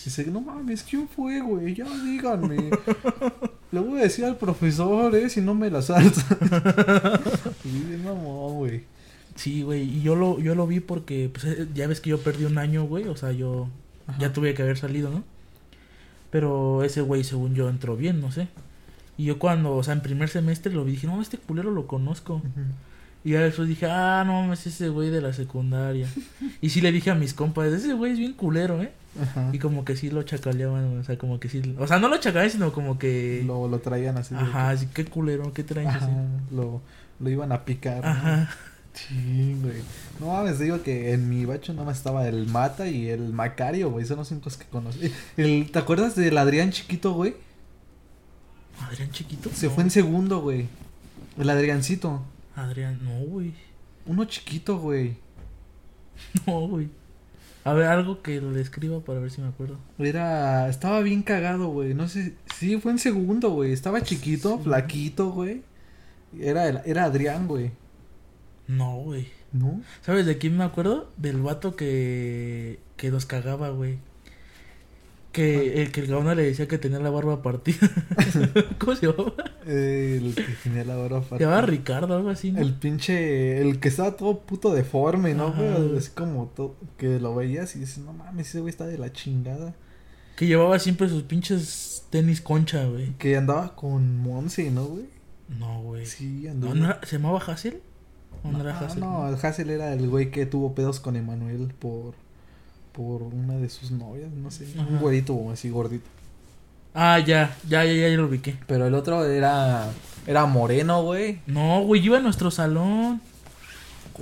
Dice, 0.04 0.26
no 0.26 0.40
mames, 0.42 0.82
¿quién 0.82 1.08
fue, 1.08 1.40
güey? 1.40 1.74
Ya 1.74 1.86
díganme. 2.04 2.70
le 3.72 3.80
voy 3.80 4.00
a 4.00 4.02
decir 4.02 4.24
al 4.26 4.36
profesor, 4.36 5.14
eh, 5.14 5.30
si 5.30 5.40
no 5.40 5.54
me 5.54 5.70
la 5.70 5.80
salta. 5.80 6.20
y 7.64 7.68
bien 7.70 8.04
mamón, 8.04 8.54
güey. 8.56 8.84
Sí, 9.34 9.62
güey, 9.62 9.82
y 9.82 10.02
yo 10.02 10.14
lo, 10.14 10.38
yo 10.40 10.54
lo 10.54 10.66
vi 10.66 10.80
porque, 10.80 11.30
pues, 11.32 11.44
eh, 11.44 11.66
ya 11.74 11.86
ves 11.86 12.00
que 12.00 12.10
yo 12.10 12.18
perdí 12.20 12.44
un 12.44 12.58
año, 12.58 12.84
güey, 12.84 13.08
o 13.08 13.16
sea, 13.16 13.32
yo 13.32 13.68
Ajá. 14.06 14.18
ya 14.20 14.32
tuve 14.32 14.54
que 14.54 14.62
haber 14.62 14.76
salido, 14.78 15.10
¿no? 15.10 15.24
Pero 16.30 16.84
ese 16.84 17.00
güey, 17.00 17.24
según 17.24 17.54
yo, 17.54 17.68
entró 17.68 17.96
bien, 17.96 18.20
no 18.20 18.30
sé. 18.30 18.48
Y 19.16 19.24
yo 19.24 19.38
cuando, 19.38 19.74
o 19.76 19.82
sea, 19.82 19.94
en 19.94 20.00
primer 20.00 20.28
semestre 20.28 20.72
lo 20.72 20.84
vi, 20.84 20.92
dije, 20.92 21.06
no, 21.06 21.20
este 21.22 21.38
culero 21.38 21.70
lo 21.70 21.86
conozco. 21.86 22.42
Y 23.24 23.30
ya 23.30 23.40
después 23.40 23.68
dije, 23.68 23.86
ah, 23.86 24.22
no 24.26 24.42
mames, 24.42 24.66
ese 24.66 24.88
güey 24.88 25.10
de 25.10 25.20
la 25.22 25.32
secundaria. 25.32 26.08
y 26.60 26.70
sí 26.70 26.80
le 26.80 26.92
dije 26.92 27.10
a 27.10 27.14
mis 27.14 27.32
compas, 27.32 27.72
ese 27.72 27.94
güey 27.94 28.12
es 28.12 28.18
bien 28.18 28.34
culero, 28.34 28.82
¿eh? 28.82 28.92
Ajá. 29.20 29.50
Y 29.52 29.58
como 29.58 29.84
que 29.84 29.96
sí 29.96 30.10
lo 30.10 30.24
chacaleaban, 30.24 30.98
o 30.98 31.04
sea, 31.04 31.16
como 31.16 31.38
que 31.38 31.48
sí. 31.48 31.76
O 31.78 31.86
sea, 31.86 31.98
no 31.98 32.08
lo 32.08 32.16
chacaleaban, 32.16 32.50
sino 32.50 32.72
como 32.72 32.98
que. 32.98 33.42
Lo, 33.46 33.68
lo 33.68 33.78
traían 33.78 34.18
así. 34.18 34.34
Ajá, 34.34 34.70
así, 34.70 34.88
qué 34.92 35.04
culero, 35.04 35.52
qué 35.52 35.62
traen 35.62 35.88
Ajá, 35.88 36.04
así. 36.04 36.54
lo, 36.54 36.82
lo 37.20 37.30
iban 37.30 37.52
a 37.52 37.64
picar. 37.64 38.02
¿no? 38.02 38.10
Ajá. 38.10 38.50
Sí, 38.92 39.56
güey. 39.60 39.82
No 40.20 40.26
mames, 40.26 40.58
digo 40.58 40.82
que 40.82 41.12
en 41.12 41.28
mi 41.28 41.44
bacho 41.44 41.72
nada 41.72 41.84
más 41.86 41.96
estaba 41.98 42.28
el 42.28 42.46
Mata 42.46 42.88
y 42.88 43.08
el 43.08 43.32
Macario, 43.32 43.90
güey. 43.90 44.04
Son 44.04 44.18
los 44.18 44.30
únicos 44.30 44.56
que 44.56 44.66
conozco. 44.66 45.00
El, 45.36 45.70
¿Te 45.70 45.78
acuerdas 45.78 46.14
del 46.14 46.38
Adrián 46.38 46.70
chiquito, 46.70 47.12
güey? 47.12 47.34
Adrián 48.80 49.10
chiquito. 49.10 49.50
Se 49.52 49.66
No. 49.66 49.72
fue 49.72 49.84
en 49.84 49.90
segundo, 49.90 50.40
güey. 50.40 50.66
El 51.38 51.50
Adriancito. 51.50 52.22
Adrián, 52.56 52.98
no, 53.02 53.18
güey. 53.26 53.52
Uno 54.06 54.24
chiquito, 54.24 54.78
güey. 54.78 55.16
No, 56.46 56.66
güey. 56.68 56.88
A 57.64 57.72
ver, 57.72 57.86
algo 57.86 58.20
que 58.20 58.40
lo 58.40 58.56
escriba 58.58 59.00
para 59.00 59.20
ver 59.20 59.30
si 59.30 59.40
me 59.40 59.48
acuerdo. 59.48 59.78
Era. 59.98 60.68
Estaba 60.68 61.00
bien 61.00 61.22
cagado, 61.22 61.68
güey. 61.68 61.94
No 61.94 62.08
sé. 62.08 62.34
Sí, 62.56 62.78
fue 62.78 62.92
en 62.92 62.98
segundo, 62.98 63.50
güey. 63.50 63.72
Estaba 63.72 64.02
chiquito, 64.02 64.58
Sí. 64.58 64.64
flaquito, 64.64 65.30
güey. 65.30 65.62
Era, 66.38 66.68
el- 66.68 66.80
era 66.84 67.04
Adrián, 67.04 67.48
güey. 67.48 67.70
No, 68.68 68.96
güey. 68.96 69.28
¿No? 69.52 69.80
¿Sabes 70.02 70.26
de 70.26 70.36
quién 70.36 70.56
me 70.58 70.64
acuerdo? 70.64 71.10
Del 71.16 71.40
vato 71.40 71.74
que. 71.76 72.80
que 72.96 73.10
nos 73.10 73.24
cagaba, 73.24 73.70
güey. 73.70 73.98
Que 75.34 75.82
el 75.82 75.90
que 75.90 76.00
el 76.00 76.06
gauna 76.06 76.34
le 76.36 76.44
decía 76.44 76.68
que 76.68 76.78
tenía 76.78 77.00
la 77.00 77.10
barba 77.10 77.42
partida. 77.42 77.90
¿Cómo 78.78 78.94
se 78.94 79.06
llamaba? 79.08 79.32
El 79.66 80.32
que 80.36 80.44
tenía 80.62 80.84
la 80.84 80.94
barba 80.96 81.24
Se 81.28 81.38
llamaba 81.40 81.62
Ricardo, 81.62 82.14
algo 82.14 82.30
así, 82.30 82.52
¿no? 82.52 82.60
El 82.60 82.72
pinche, 82.74 83.60
el 83.60 83.80
que 83.80 83.88
estaba 83.88 84.16
todo 84.16 84.38
puto 84.40 84.72
deforme, 84.72 85.34
¿no, 85.34 85.52
güey? 85.52 85.98
Así 85.98 86.10
como 86.14 86.46
todo, 86.54 86.76
que 86.96 87.18
lo 87.18 87.34
veías 87.34 87.74
y 87.74 87.80
dices, 87.80 87.98
no 87.98 88.12
mames, 88.12 88.48
ese 88.48 88.60
güey 88.60 88.70
está 88.70 88.86
de 88.86 88.96
la 88.96 89.12
chingada. 89.12 89.74
Que 90.36 90.46
llevaba 90.46 90.78
siempre 90.78 91.08
sus 91.08 91.24
pinches 91.24 92.06
tenis 92.10 92.40
concha, 92.40 92.84
güey. 92.86 93.12
Que 93.18 93.36
andaba 93.36 93.74
con 93.74 94.18
Monse, 94.18 94.70
¿no, 94.70 94.84
güey? 94.84 95.06
No, 95.58 95.82
güey. 95.82 96.06
Sí, 96.06 96.42
¿No, 96.44 96.50
andaba. 96.52 96.74
no 96.74 96.84
era- 96.86 97.00
¿Se 97.04 97.16
llamaba 97.16 97.40
Hassel? 97.44 97.80
¿O 98.44 98.50
no, 98.52 98.58
no, 98.58 98.64
era 98.64 98.78
Hassel? 98.78 99.00
no, 99.00 99.28
el 99.28 99.34
Hassel 99.34 99.70
era 99.70 99.92
el 99.92 100.08
güey 100.08 100.30
que 100.30 100.46
tuvo 100.46 100.74
pedos 100.74 101.00
con 101.00 101.16
Emanuel 101.16 101.74
por, 101.78 102.14
por 102.94 103.22
una 103.22 103.54
de 103.56 103.68
sus 103.68 103.90
novias, 103.90 104.30
no 104.32 104.50
sé. 104.50 104.66
Ajá. 104.78 104.86
Un 104.88 104.98
güerito 104.98 105.50
así 105.50 105.68
gordito. 105.68 106.06
Ah, 106.94 107.18
ya, 107.18 107.56
ya, 107.68 107.84
ya, 107.84 107.92
ya, 107.92 108.08
ya 108.08 108.16
lo 108.16 108.26
ubiqué. 108.26 108.56
Pero 108.68 108.86
el 108.86 108.94
otro 108.94 109.24
era, 109.26 109.90
era 110.26 110.46
moreno, 110.46 111.02
güey. 111.02 111.40
No, 111.46 111.82
güey, 111.82 112.04
iba 112.04 112.18
a 112.18 112.20
nuestro 112.20 112.50
salón. 112.52 113.20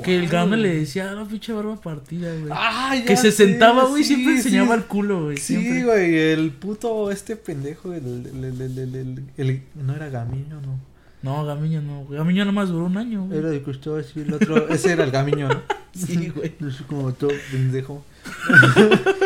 Que 0.02 0.14
el 0.14 0.20
¿Cuál, 0.22 0.32
gauna 0.32 0.56
le 0.56 0.76
decía, 0.76 1.12
la 1.12 1.26
pinche 1.26 1.52
barba 1.52 1.76
partida, 1.76 2.32
güey. 2.32 2.50
Ah, 2.50 2.96
ya 2.96 3.04
que 3.04 3.14
se 3.14 3.30
sé, 3.30 3.44
sentaba, 3.44 3.84
güey, 3.84 4.02
sí, 4.02 4.14
siempre 4.14 4.32
sí. 4.32 4.48
enseñaba 4.48 4.74
el 4.74 4.84
culo, 4.86 5.24
güey. 5.24 5.36
Sí, 5.36 5.54
siempre. 5.58 5.84
güey, 5.84 6.18
el 6.18 6.50
puto, 6.50 7.10
este 7.10 7.36
pendejo, 7.36 7.92
el, 7.92 8.26
el, 8.26 8.60
el, 8.62 9.22
el, 9.36 9.62
no 9.74 9.94
era 9.94 10.08
Gamiño, 10.08 10.62
no. 10.62 10.91
No, 11.22 11.44
Gamiño 11.44 11.80
no. 11.82 12.06
Gamiño 12.08 12.44
nomás 12.44 12.68
duró 12.68 12.86
un 12.86 12.96
año, 12.96 13.26
güey. 13.26 13.38
Era 13.38 13.50
que 13.50 13.70
estaba 13.70 14.00
así, 14.00 14.20
el 14.20 14.32
otro, 14.34 14.68
ese 14.68 14.92
era 14.92 15.04
el 15.04 15.10
Gamiño, 15.10 15.48
¿no? 15.48 15.62
Sí, 15.94 16.32
güey. 16.34 16.52
Como 16.88 17.12
todo 17.12 17.30
pendejo. 17.50 18.04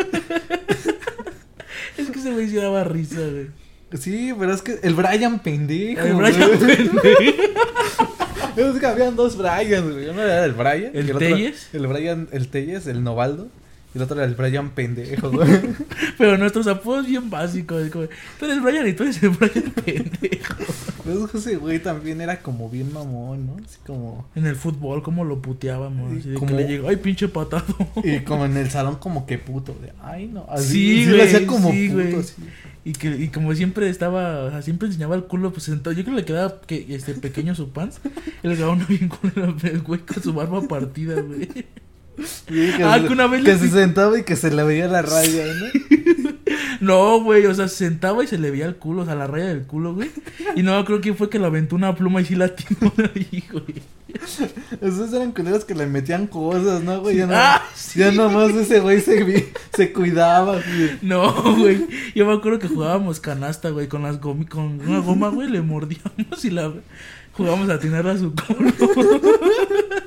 Es 1.97 2.09
que 2.11 2.19
ese 2.19 2.31
güey 2.31 2.47
sí 2.49 2.55
daba 2.57 2.83
risa, 2.83 3.19
güey. 3.21 3.47
Sí, 3.99 4.33
pero 4.37 4.53
es 4.53 4.61
que 4.61 4.79
el 4.83 4.93
Brian 4.93 5.39
pendejo. 5.39 6.01
El 6.01 6.13
güey. 6.13 6.31
Brian 6.33 6.49
pendejo. 6.59 7.41
Es 8.55 8.79
que 8.79 8.85
habían 8.85 9.15
dos 9.15 9.37
Brian, 9.37 9.91
güey. 9.91 10.09
Uno 10.09 10.21
era 10.21 10.45
el 10.45 10.51
Brian. 10.53 10.91
¿El 10.93 11.05
otro- 11.07 11.19
Telles? 11.19 11.69
El 11.73 11.87
Brian, 11.87 12.27
el 12.31 12.47
Telles, 12.49 12.85
el 12.87 13.03
Novaldo. 13.03 13.47
Y 13.97 13.99
el 13.99 14.03
otro 14.03 14.17
era 14.17 14.25
el 14.25 14.35
Brian 14.35 14.69
pendejo, 14.71 15.31
güey. 15.31 15.49
Pero 16.19 16.37
nuestros 16.37 16.67
apodos 16.67 17.07
bien 17.07 17.29
básicos. 17.29 17.81
es 17.83 17.91
como, 17.91 18.05
tú 18.39 18.45
eres 18.45 18.61
Brian 18.61 18.87
y 18.87 18.93
tú 18.93 19.03
eres 19.03 19.21
el 19.23 19.29
Brian 19.29 19.71
pendejo. 19.83 20.55
Pero 21.03 21.29
ese 21.33 21.55
güey 21.55 21.79
también 21.81 22.19
era 22.21 22.41
como 22.41 22.69
bien 22.69 22.91
mamón, 22.93 23.47
¿no? 23.47 23.55
Así 23.65 23.77
como. 23.85 24.27
En 24.35 24.45
el 24.45 24.55
fútbol, 24.55 25.01
cómo 25.01 25.23
lo 25.23 25.41
puteábamos. 25.41 26.17
Así 26.17 26.33
Como- 26.33 26.47
que 26.47 26.53
le 26.63 26.67
llegó, 26.67 26.89
ay, 26.89 26.97
pinche 26.97 27.27
patado. 27.27 27.65
Y 28.03 28.19
como 28.19 28.45
en 28.45 28.57
el 28.57 28.69
salón, 28.69 28.97
como 28.97 29.25
que 29.25 29.37
puto. 29.37 29.75
De, 29.81 29.93
Ay, 30.03 30.27
no. 30.27 30.45
Así, 30.49 30.67
Sí, 30.67 30.97
sí, 30.99 31.05
lo 31.05 31.15
güey, 31.17 31.27
hacía 31.27 31.47
como 31.47 31.71
sí, 31.71 31.87
puto, 31.89 32.01
güey. 32.03 32.15
así. 32.15 32.35
Y 32.85 32.93
que 32.93 33.09
y 33.17 33.27
como 33.29 33.53
siempre 33.55 33.89
estaba, 33.89 34.43
o 34.45 34.49
sea, 34.51 34.61
siempre 34.61 34.87
enseñaba 34.87 35.15
el 35.15 35.23
culo, 35.23 35.51
pues 35.51 35.63
sentado. 35.63 35.93
Yo 35.95 36.03
creo 36.03 36.15
que 36.15 36.21
le 36.21 36.25
quedaba 36.25 36.61
que, 36.61 36.85
este 36.89 37.13
pequeño 37.15 37.55
su 37.55 37.69
pants. 37.71 37.99
El 38.43 38.55
gauna 38.55 38.85
bien 38.89 39.09
culero, 39.09 39.55
el 39.63 39.81
güey 39.81 40.01
con 40.01 40.21
su 40.21 40.33
barba 40.33 40.61
partida, 40.67 41.19
güey. 41.21 41.49
Sí, 42.17 42.71
que, 42.75 42.83
Ah, 42.83 42.99
se, 42.99 43.27
vez 43.27 43.43
que 43.43 43.57
sentaba 43.69 44.17
y 44.19 44.23
que 44.23 44.35
se 44.35 44.49
le 44.51 44.63
veía 44.63 44.87
la 44.87 45.01
raya, 45.01 45.45
¿no? 45.45 46.27
No, 46.79 47.21
güey, 47.21 47.45
o 47.47 47.53
sea, 47.55 47.67
se 47.67 47.85
sentaba 47.85 48.23
y 48.23 48.27
se 48.27 48.37
le 48.37 48.51
veía 48.51 48.65
el 48.67 48.75
culo, 48.75 49.01
o 49.01 49.05
sea, 49.05 49.15
la 49.15 49.25
raya 49.27 49.47
del 49.47 49.63
culo, 49.63 49.95
güey. 49.95 50.11
Y 50.55 50.61
no, 50.63 50.83
creo 50.85 51.01
que 51.01 51.13
fue 51.15 51.27
que 51.29 51.39
le 51.39 51.47
aventó 51.47 51.75
una 51.75 51.95
pluma 51.95 52.21
y 52.21 52.25
sí 52.25 52.35
la 52.35 52.55
tiró 52.55 52.93
ahí, 53.15 53.43
güey. 53.51 53.81
Esos 54.81 55.11
eran 55.13 55.31
culeros 55.31 55.65
que 55.65 55.73
le 55.75 55.85
metían 55.87 56.27
cosas, 56.27 56.83
¿no, 56.83 57.01
güey? 57.01 57.17
Ya, 57.17 57.25
no, 57.25 57.33
Ah, 57.35 57.63
sí. 57.75 57.99
ya 57.99 58.11
nomás 58.11 58.51
ese 58.51 58.79
güey 58.79 59.01
se, 59.01 59.51
se 59.75 59.91
cuidaba, 59.91 60.53
güey. 60.53 60.91
No, 61.01 61.55
güey. 61.57 61.85
Yo 62.15 62.25
me 62.25 62.33
acuerdo 62.33 62.59
que 62.59 62.67
jugábamos 62.67 63.19
canasta, 63.19 63.69
güey, 63.71 63.87
con 63.87 64.03
las 64.03 64.21
gomi, 64.21 64.45
con 64.45 64.79
una 64.79 64.99
goma, 64.99 65.29
güey, 65.29 65.49
le 65.49 65.61
mordíamos 65.61 66.45
y 66.45 66.51
la 66.51 66.71
jugábamos 67.33 67.69
a 67.69 67.79
tirarla 67.79 68.11
a 68.13 68.17
su 68.17 68.33
culo. 68.33 68.71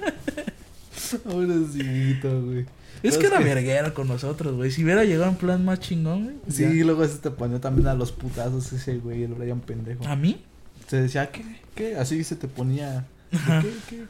Pobrecito, 1.24 2.42
güey. 2.42 2.66
Es 3.02 3.16
que 3.16 3.26
era 3.26 3.38
verguero 3.38 3.94
con 3.94 4.08
nosotros, 4.08 4.54
güey. 4.54 4.70
Si 4.70 4.84
hubiera 4.84 5.04
llegado 5.04 5.30
en 5.30 5.36
plan 5.36 5.64
más 5.64 5.80
chingón, 5.80 6.24
güey. 6.24 6.36
Sí, 6.48 6.62
ya. 6.62 6.84
luego 6.84 7.02
ese 7.02 7.18
te 7.18 7.30
ponía 7.30 7.60
también 7.60 7.88
a 7.88 7.94
los 7.94 8.12
putazos 8.12 8.72
ese 8.72 8.98
güey, 8.98 9.22
el 9.22 9.34
Brian 9.34 9.60
pendejo. 9.60 10.06
¿A 10.06 10.16
mí? 10.16 10.42
Se 10.86 11.00
decía, 11.00 11.30
¿qué? 11.30 11.44
¿Qué? 11.74 11.96
Así 11.96 12.22
se 12.24 12.36
te 12.36 12.46
ponía. 12.46 13.06
¿Qué? 13.30 13.72
¿Qué? 13.88 14.04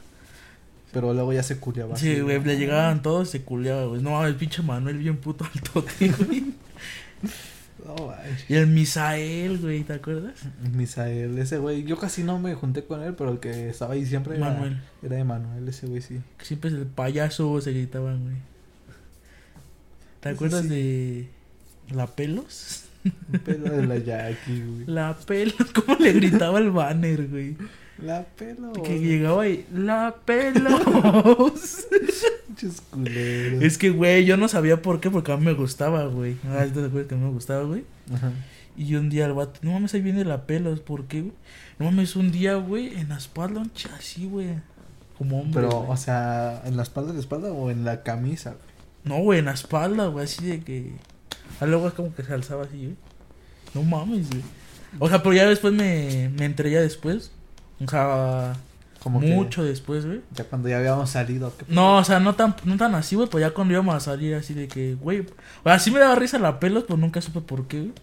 Pero 0.91 1.13
luego 1.13 1.31
ya 1.31 1.43
se 1.43 1.57
culiaba. 1.57 1.95
Sí, 1.95 2.19
güey, 2.19 2.43
le 2.43 2.57
llegaban 2.57 3.01
todos, 3.01 3.29
se 3.29 3.43
culeaba, 3.43 3.85
güey. 3.85 4.01
No, 4.01 4.25
el 4.25 4.35
pinche 4.35 4.61
Manuel 4.61 4.97
bien 4.97 5.17
puto 5.17 5.45
altote, 5.45 6.09
güey. 6.19 6.53
Y 8.47 8.55
el 8.55 8.67
Misael, 8.67 9.57
güey, 9.59 9.83
¿te 9.83 9.93
acuerdas? 9.93 10.39
Misael, 10.73 11.37
ese 11.37 11.57
güey, 11.57 11.83
yo 11.83 11.97
casi 11.97 12.23
no 12.23 12.39
me 12.39 12.53
junté 12.55 12.83
con 12.83 13.01
él, 13.03 13.13
pero 13.15 13.31
el 13.31 13.39
que 13.39 13.69
estaba 13.69 13.93
ahí 13.93 14.05
siempre 14.05 14.37
era, 14.37 14.51
Manuel. 14.51 14.81
era 15.03 15.19
Emanuel, 15.19 15.67
ese 15.67 15.87
güey 15.87 16.01
sí. 16.01 16.19
Que 16.37 16.45
siempre 16.45 16.69
es 16.69 16.75
el 16.75 16.85
payaso, 16.85 17.59
se 17.61 17.71
gritaban, 17.71 18.23
güey. 18.23 18.35
¿Te 20.19 20.29
Ese 20.29 20.35
acuerdas 20.35 20.61
sí. 20.63 20.69
de 20.69 21.29
la 21.91 22.07
pelos? 22.07 22.83
Pelo 23.43 23.75
de 23.75 23.87
la 23.87 23.97
Jackie, 24.03 24.61
güey. 24.63 24.85
La 24.85 25.17
pelos, 25.17 25.55
¿cómo 25.73 25.97
le 25.99 26.13
gritaba 26.13 26.59
el 26.59 26.69
banner, 26.71 27.27
güey? 27.27 27.57
La 28.01 28.23
pelo. 28.23 28.73
Que 28.73 28.99
llegaba 28.99 29.43
ahí, 29.43 29.65
la 29.73 30.15
pelos. 30.25 31.87
Es 33.61 33.77
que, 33.77 33.89
güey, 33.89 34.25
yo 34.25 34.37
no 34.37 34.47
sabía 34.47 34.81
por 34.81 34.99
qué, 34.99 35.09
porque 35.09 35.31
a 35.31 35.37
mí 35.37 35.45
me 35.45 35.53
gustaba, 35.53 36.05
güey. 36.05 36.37
Ah, 36.45 36.65
¿te 36.71 36.83
acuerdas 36.83 37.07
que 37.07 37.15
a 37.15 37.17
mí 37.17 37.23
me 37.23 37.31
gustaba, 37.31 37.63
güey? 37.63 37.83
Ajá. 38.13 38.31
Y 38.77 38.95
un 38.95 39.09
día 39.09 39.25
el 39.25 39.33
vato, 39.33 39.59
no 39.63 39.71
mames, 39.73 39.93
ahí 39.93 40.01
viene 40.01 40.23
la 40.25 40.45
pelos, 40.47 40.79
¿por 40.79 41.05
qué, 41.05 41.21
güey? 41.21 41.33
No 41.77 41.85
mames, 41.85 42.15
un 42.15 42.31
día, 42.31 42.55
güey, 42.55 42.93
en 42.97 43.09
la 43.09 43.17
espalda, 43.17 43.59
un 43.61 43.71
así, 43.97 44.25
güey. 44.25 44.47
como 45.17 45.41
hombre. 45.41 45.61
Pero, 45.63 45.85
o 45.87 45.97
sea, 45.97 46.61
¿en 46.65 46.77
la 46.77 46.83
espalda 46.83 47.09
de 47.09 47.15
la 47.15 47.19
espalda 47.21 47.51
o 47.51 47.69
en 47.69 47.83
la 47.85 48.03
camisa, 48.03 48.51
güey? 48.51 48.71
No, 49.03 49.23
güey, 49.23 49.39
en 49.39 49.45
la 49.45 49.53
espalda, 49.53 50.07
güey, 50.07 50.25
así 50.25 50.45
de 50.45 50.61
que. 50.61 50.93
Ah, 51.59 51.65
luego 51.65 51.87
es 51.87 51.93
como 51.93 52.13
que 52.15 52.23
se 52.23 52.33
alzaba 52.33 52.63
así, 52.63 52.77
güey. 52.77 52.95
No 53.73 53.83
mames, 53.83 54.29
güey. 54.29 54.41
O 54.99 55.07
sea, 55.09 55.21
pero 55.23 55.33
ya 55.35 55.47
después 55.47 55.73
me, 55.73 56.29
me 56.37 56.45
enteré 56.45 56.71
ya 56.71 56.81
después. 56.81 57.31
O 57.83 57.89
sea, 57.89 58.53
Como 59.01 59.19
mucho 59.19 59.63
después, 59.63 60.05
güey. 60.05 60.21
ya 60.33 60.43
cuando 60.43 60.69
ya 60.69 60.77
habíamos 60.77 61.09
salido. 61.09 61.51
¿qué- 61.57 61.65
No, 61.67 61.97
o 61.97 62.03
sea, 62.03 62.19
no 62.19 62.35
tan, 62.35 62.55
no 62.65 62.77
tan 62.77 62.93
así, 62.95 63.15
güey, 63.15 63.27
pues 63.29 63.41
ya 63.41 63.51
cuando 63.51 63.73
íbamos 63.73 63.95
a 63.95 63.99
salir 63.99 64.35
así 64.35 64.53
de 64.53 64.67
que, 64.67 64.95
güey. 64.95 65.21
O 65.21 65.25
sea, 65.63 65.79
sí 65.79 65.89
me 65.91 65.99
daba 65.99 66.15
risa 66.15 66.37
la 66.39 66.59
pelos, 66.59 66.83
pero 66.87 66.97
nunca 66.97 67.21
supe 67.21 67.41
por 67.41 67.67
qué, 67.67 67.79
güey. 67.79 67.93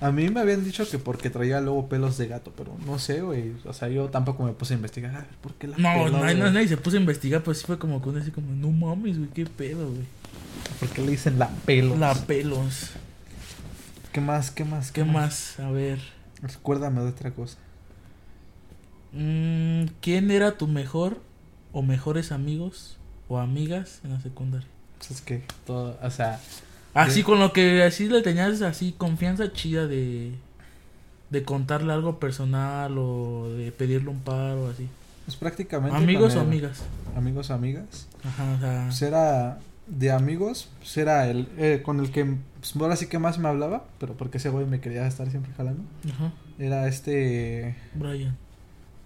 A 0.00 0.10
mí 0.10 0.28
me 0.28 0.40
habían 0.40 0.62
dicho 0.64 0.86
que 0.90 0.98
porque 0.98 1.30
traía 1.30 1.60
luego 1.62 1.88
pelos 1.88 2.18
de 2.18 2.26
gato, 2.26 2.52
pero 2.54 2.76
no 2.84 2.98
sé, 2.98 3.22
güey. 3.22 3.52
O 3.64 3.72
sea, 3.72 3.88
yo 3.88 4.06
tampoco 4.10 4.42
me 4.42 4.52
puse 4.52 4.74
a 4.74 4.76
investigar. 4.76 5.14
A 5.14 5.18
ver, 5.20 5.26
¿por 5.40 5.54
qué 5.54 5.68
la 5.68 5.78
No, 5.78 6.04
pelo, 6.04 6.18
nadie, 6.18 6.34
nadie 6.34 6.68
se 6.68 6.76
puso 6.76 6.96
a 6.96 7.00
investigar, 7.00 7.42
pues 7.42 7.58
sí 7.60 7.64
fue 7.66 7.78
como 7.78 8.02
con 8.02 8.18
así 8.18 8.30
como, 8.30 8.48
no 8.52 8.70
mames, 8.70 9.16
güey, 9.16 9.30
qué 9.30 9.46
pedo, 9.46 9.88
güey. 9.88 10.04
¿Por 10.80 10.88
qué 10.90 11.00
le 11.02 11.12
dicen 11.12 11.38
la 11.38 11.48
pelo? 11.64 11.96
La 11.96 12.12
pelos. 12.14 12.90
¿Qué 14.12 14.20
más? 14.20 14.50
¿Qué 14.50 14.64
más? 14.64 14.92
¿Qué 14.92 15.04
más? 15.04 15.58
A 15.60 15.70
ver. 15.70 16.00
Recuérdame 16.42 17.00
de 17.02 17.08
otra 17.08 17.30
cosa. 17.30 17.56
Mm, 19.14 19.84
¿Quién 20.00 20.30
era 20.30 20.58
tu 20.58 20.66
mejor 20.66 21.20
o 21.72 21.82
mejores 21.82 22.32
amigos 22.32 22.98
o 23.28 23.38
amigas 23.38 24.00
en 24.04 24.12
la 24.12 24.20
secundaria? 24.20 24.66
Pues 24.98 25.10
es 25.12 25.20
que 25.20 25.42
todo, 25.66 25.98
o 26.02 26.10
sea, 26.10 26.40
Así 26.94 27.16
Sí. 27.20 27.22
con 27.24 27.40
lo 27.40 27.52
que 27.52 27.82
así 27.82 28.08
le 28.08 28.22
tenías 28.22 28.62
así 28.62 28.92
confianza 28.96 29.52
chida 29.52 29.86
de 29.86 30.32
de 31.30 31.42
contarle 31.42 31.92
algo 31.92 32.20
personal 32.20 32.96
o 32.96 33.48
de 33.50 33.72
pedirle 33.72 34.08
un 34.10 34.20
paro 34.20 34.68
así. 34.68 34.88
pues 35.24 35.36
prácticamente. 35.36 35.96
Amigos 35.96 36.36
o 36.36 36.40
amigas. 36.40 36.82
Amigos 37.16 37.50
o 37.50 37.54
amigas. 37.54 38.06
Ajá, 38.24 38.52
o 38.56 38.60
sea, 38.60 38.84
Pues 38.86 39.02
era 39.02 39.58
de 39.88 40.12
amigos, 40.12 40.68
pues 40.78 40.96
era 40.96 41.28
el 41.28 41.48
eh, 41.58 41.82
con 41.84 41.98
el 41.98 42.10
que 42.12 42.24
pues, 42.60 42.76
ahora 42.76 42.94
sí 42.94 43.06
que 43.08 43.18
más 43.18 43.38
me 43.38 43.48
hablaba, 43.48 43.84
pero 43.98 44.14
porque 44.16 44.38
ese 44.38 44.48
güey 44.50 44.64
me 44.66 44.80
quería 44.80 45.04
estar 45.08 45.28
siempre 45.30 45.52
jalando. 45.56 45.82
ajá, 46.14 46.32
Era 46.58 46.86
este 46.86 47.74
Brian. 47.94 48.36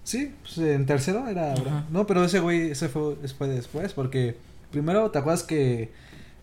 Sí, 0.08 0.32
pues 0.40 0.56
en 0.56 0.86
tercero 0.86 1.28
era. 1.28 1.52
Ajá. 1.52 1.84
No, 1.90 2.06
pero 2.06 2.24
ese 2.24 2.40
güey, 2.40 2.70
ese 2.70 2.88
fue, 2.88 3.16
fue 3.36 3.46
después, 3.46 3.92
porque 3.92 4.38
primero 4.70 5.10
te 5.10 5.18
acuerdas 5.18 5.42
que 5.42 5.90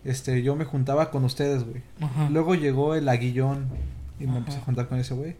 este 0.04 0.40
yo 0.44 0.54
me 0.54 0.64
juntaba 0.64 1.10
con 1.10 1.24
ustedes, 1.24 1.64
güey. 1.64 1.82
Ajá. 2.00 2.30
Luego 2.30 2.54
llegó 2.54 2.94
el 2.94 3.08
aguillón 3.08 3.66
y 4.20 4.24
me 4.26 4.30
Ajá. 4.30 4.38
empecé 4.38 4.58
a 4.58 4.60
juntar 4.60 4.86
con 4.86 5.00
ese 5.00 5.14
güey. 5.14 5.34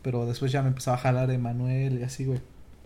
Pero 0.00 0.26
después 0.26 0.52
ya 0.52 0.62
me 0.62 0.68
empezaba 0.68 0.96
a 0.96 1.00
jalar 1.00 1.28
Emanuel 1.32 1.98
y 1.98 2.04
así, 2.04 2.24
güey. 2.24 2.40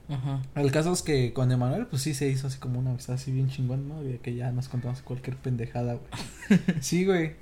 Ajá. 0.08 0.40
El 0.54 0.72
caso 0.72 0.94
es 0.94 1.02
que 1.02 1.34
con 1.34 1.52
Emanuel, 1.52 1.86
pues 1.88 2.00
sí 2.00 2.14
se 2.14 2.30
hizo 2.30 2.46
así 2.46 2.58
como 2.58 2.78
una 2.78 2.88
amistad 2.92 3.16
así 3.16 3.32
bien 3.32 3.50
chingón, 3.50 3.90
¿no? 3.90 4.02
De 4.02 4.16
que 4.16 4.34
ya 4.34 4.50
nos 4.50 4.70
contamos 4.70 5.02
cualquier 5.02 5.36
pendejada, 5.36 5.98
güey. 5.98 6.60
sí, 6.80 7.04
güey. 7.04 7.34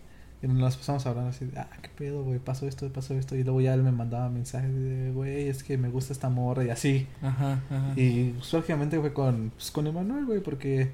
Y 0.45 0.49
nos 0.49 0.77
pasamos 0.77 1.07
a 1.07 1.09
hablar 1.11 1.27
así 1.29 1.47
de, 1.47 1.59
ah, 1.59 1.69
qué 1.81 1.89
pedo, 1.89 2.23
güey, 2.23 2.39
pasó 2.39 2.69
esto, 2.69 2.87
pasó 2.93 3.15
esto. 3.15 3.35
Y 3.35 3.45
luego 3.45 3.63
ya 3.63 3.73
él 3.73 3.83
me 3.83 3.93
mandaba 3.93 4.29
mensajes 4.29 4.73
de, 4.75 5.11
güey, 5.13 5.49
es 5.49 5.65
que 5.65 5.79
me 5.79 5.89
gusta 5.89 6.13
esta 6.13 6.29
morra 6.29 6.65
y 6.65 6.69
así. 6.71 7.07
Ajá, 7.23 7.61
ajá. 7.71 7.93
Y 7.97 8.31
pues, 8.33 8.53
lógicamente 8.53 9.01
fue 9.01 9.13
con, 9.15 9.53
pues, 9.57 9.71
con 9.71 9.87
Emanuel, 9.87 10.27
güey, 10.27 10.41
porque 10.41 10.93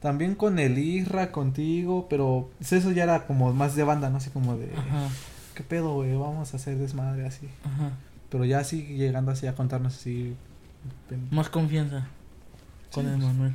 también 0.00 0.34
con 0.34 0.58
el 0.58 0.78
Isra, 0.78 1.32
contigo, 1.32 2.06
pero 2.08 2.48
pues, 2.58 2.72
eso 2.72 2.90
ya 2.92 3.02
era 3.02 3.26
como 3.26 3.52
más 3.52 3.76
de 3.76 3.84
banda, 3.84 4.08
¿no? 4.08 4.16
Así 4.16 4.30
como 4.30 4.56
de, 4.56 4.72
Ajá, 4.74 5.08
¿qué 5.54 5.62
pedo, 5.62 5.92
güey? 5.94 6.12
Vamos 6.16 6.54
a 6.54 6.56
hacer 6.56 6.78
desmadre 6.78 7.26
así. 7.26 7.46
ajá. 7.64 7.92
Pero 8.30 8.44
ya 8.44 8.58
así 8.60 8.82
llegando 8.82 9.32
así 9.32 9.46
a 9.46 9.54
contarnos 9.54 9.96
así. 9.96 10.34
Más 11.30 11.48
confianza 11.50 12.06
con 12.92 13.04
Sí, 13.06 13.10
el 13.10 13.18
Manuel. 13.18 13.54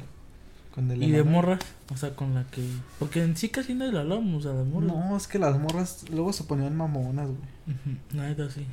Con 0.74 0.90
el 0.90 1.04
Y 1.04 1.12
de 1.12 1.24
morras, 1.24 1.60
o 1.94 1.98
sea, 1.98 2.16
con 2.16 2.34
la 2.34 2.46
que 2.46 2.68
porque 2.98 3.22
en 3.22 3.38
sí 3.38 3.50
casi 3.50 3.76
nadie 3.76 3.92
le 3.92 4.00
hablábamos 4.00 4.46
a 4.48 4.54
las 4.54 4.66
morras. 4.66 4.92
No, 4.92 5.16
es 5.16 5.28
que 5.28 5.38
las 5.38 5.60
morras 5.60 6.06
luego 6.10 6.34
se 6.34 6.46
ponían 6.46 6.76
mamonas, 6.76 7.28
güey. 7.28 7.78
Ujú, 7.78 8.18
Nada 8.18 8.46
así. 8.48 8.66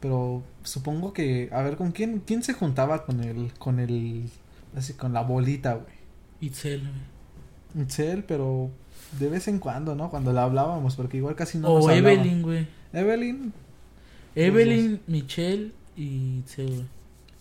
Pero 0.00 0.42
supongo 0.64 1.14
que, 1.14 1.48
a 1.52 1.62
ver, 1.62 1.76
¿con 1.76 1.92
quién, 1.92 2.22
quién 2.26 2.42
se 2.42 2.52
juntaba 2.52 3.06
con 3.06 3.22
el, 3.22 3.52
con 3.54 3.78
el, 3.80 4.28
así, 4.76 4.92
con 4.94 5.14
la 5.14 5.22
bolita, 5.22 5.74
güey? 5.74 5.94
Itzel, 6.42 6.80
güey. 6.80 7.84
Itzel, 7.84 8.24
pero 8.24 8.70
de 9.18 9.28
vez 9.30 9.48
en 9.48 9.58
cuando, 9.58 9.94
¿no? 9.94 10.10
Cuando 10.10 10.32
la 10.34 10.44
hablábamos, 10.44 10.96
porque 10.96 11.16
igual 11.16 11.36
casi 11.36 11.56
no 11.58 11.68
o. 11.68 11.90
Evelyn, 11.90 12.42
güey. 12.42 12.66
Evelyn, 12.92 13.52
Evelyn, 14.34 15.00
Michelle 15.06 15.72
y 15.96 16.40
Itzel, 16.40 16.68
güey. 16.68 16.99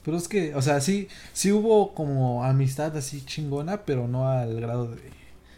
Pero 0.10 0.18
es 0.18 0.27
que, 0.27 0.56
o 0.56 0.61
sea, 0.64 0.81
sí, 0.81 1.07
sí 1.34 1.52
hubo 1.52 1.94
como 1.94 2.44
amistad 2.44 2.98
así 2.98 3.22
chingona, 3.23 3.86
pero 3.86 4.07
no 4.07 4.27
al 4.27 4.60
grado 4.60 4.88
de... 4.88 4.95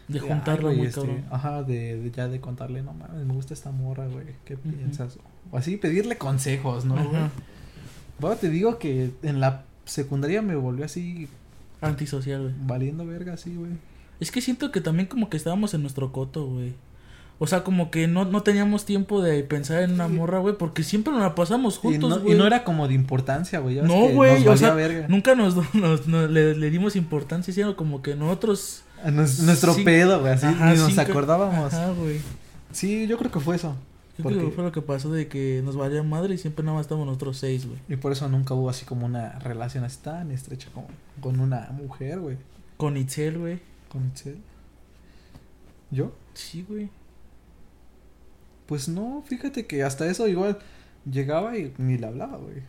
De 0.08 0.20
de, 0.20 0.20
juntarla 0.20 0.68
"Ay, 0.68 0.76
güey, 0.76 0.76
muy 0.76 0.86
este, 0.88 1.00
cabrón. 1.00 1.24
Ajá, 1.30 1.62
de, 1.62 1.96
de 1.96 2.10
ya 2.10 2.28
de 2.28 2.38
contarle, 2.38 2.82
no 2.82 2.92
mames, 2.92 3.24
me 3.24 3.32
gusta 3.32 3.54
esta 3.54 3.70
morra, 3.70 4.06
güey, 4.08 4.26
¿qué 4.44 4.58
piensas? 4.58 5.18
O 5.50 5.56
así, 5.56 5.78
pedirle 5.78 6.18
consejos, 6.18 6.84
¿no, 6.84 6.96
güey? 6.96 7.22
Bueno, 8.18 8.36
te 8.36 8.50
digo 8.50 8.78
que 8.78 9.10
en 9.22 9.40
la 9.40 9.64
secundaria 9.86 10.42
me 10.42 10.54
volvió 10.54 10.84
así 10.84 11.28
Antisocial, 11.80 12.42
güey. 12.42 12.54
valiendo 12.66 13.06
verga, 13.06 13.32
así, 13.32 13.54
güey. 13.54 13.72
Es 14.20 14.30
que 14.30 14.42
siento 14.42 14.70
que 14.70 14.82
también 14.82 15.08
como 15.08 15.30
que 15.30 15.38
estábamos 15.38 15.72
en 15.72 15.80
nuestro 15.80 16.12
coto, 16.12 16.46
güey. 16.46 16.74
O 17.42 17.46
sea, 17.48 17.64
como 17.64 17.90
que 17.90 18.06
no, 18.06 18.24
no 18.24 18.44
teníamos 18.44 18.84
tiempo 18.84 19.20
de 19.20 19.42
pensar 19.42 19.82
en 19.82 19.94
una 19.94 20.06
morra, 20.06 20.38
güey, 20.38 20.56
porque 20.56 20.84
siempre 20.84 21.12
nos 21.12 21.22
la 21.22 21.34
pasamos 21.34 21.76
juntos, 21.76 22.22
güey. 22.22 22.36
y 22.36 22.38
no 22.38 22.46
era 22.46 22.62
como 22.62 22.86
de 22.86 22.94
importancia, 22.94 23.58
güey. 23.58 23.76
No, 23.82 24.10
güey, 24.10 24.46
o 24.46 24.56
sea, 24.56 24.74
verga. 24.74 25.06
Nunca 25.08 25.34
nos, 25.34 25.56
nos- 25.74 26.06
nos- 26.06 26.30
le, 26.30 26.54
le 26.54 26.70
dimos 26.70 26.94
importancia, 26.94 27.52
sino 27.52 27.74
como 27.74 28.00
que 28.00 28.14
nosotros... 28.14 28.84
Nos- 29.12 29.40
nuestro 29.40 29.74
Sí. 29.74 29.82
pedo, 29.82 30.20
güey, 30.20 30.34
así, 30.34 30.46
Ajá, 30.46 30.72
ni 30.72 30.78
nos 30.78 30.96
acordábamos. 30.98 31.74
Ajá, 31.74 31.90
güey. 31.90 32.20
Sí, 32.70 33.08
yo 33.08 33.18
creo 33.18 33.32
que 33.32 33.40
fue 33.40 33.56
eso. 33.56 33.74
Yo 34.18 34.24
creo 34.24 34.40
que 34.48 34.54
fue 34.54 34.62
lo 34.62 34.70
que 34.70 34.82
pasó 34.82 35.10
de 35.10 35.26
que 35.26 35.62
nos 35.64 35.74
valía 35.74 36.02
madre 36.04 36.34
y 36.34 36.38
siempre 36.38 36.64
nada 36.64 36.76
más 36.76 36.84
estamos 36.86 37.06
nosotros 37.06 37.38
seis, 37.38 37.66
güey. 37.66 37.78
Y 37.88 37.96
por 37.96 38.12
eso 38.12 38.28
nunca 38.28 38.54
hubo 38.54 38.70
así 38.70 38.84
como 38.84 39.04
una 39.06 39.38
relación 39.40 39.82
así 39.82 39.98
tan 40.00 40.30
estrecha 40.30 40.68
como 40.72 40.86
con 41.20 41.40
una 41.40 41.70
mujer, 41.72 42.20
güey. 42.20 42.36
Con 42.76 42.96
Itzel, 42.96 43.38
güey. 43.38 43.58
Con 43.88 44.06
Itzel. 44.06 44.36
¿Yo? 45.90 46.12
Sí, 46.34 46.64
güey. 46.68 46.88
Pues 48.72 48.88
no, 48.88 49.22
fíjate 49.28 49.66
que 49.66 49.82
hasta 49.82 50.06
eso 50.06 50.26
igual 50.28 50.56
llegaba 51.04 51.58
y 51.58 51.74
ni 51.76 51.98
le 51.98 52.06
hablaba, 52.06 52.38
güey. 52.38 52.62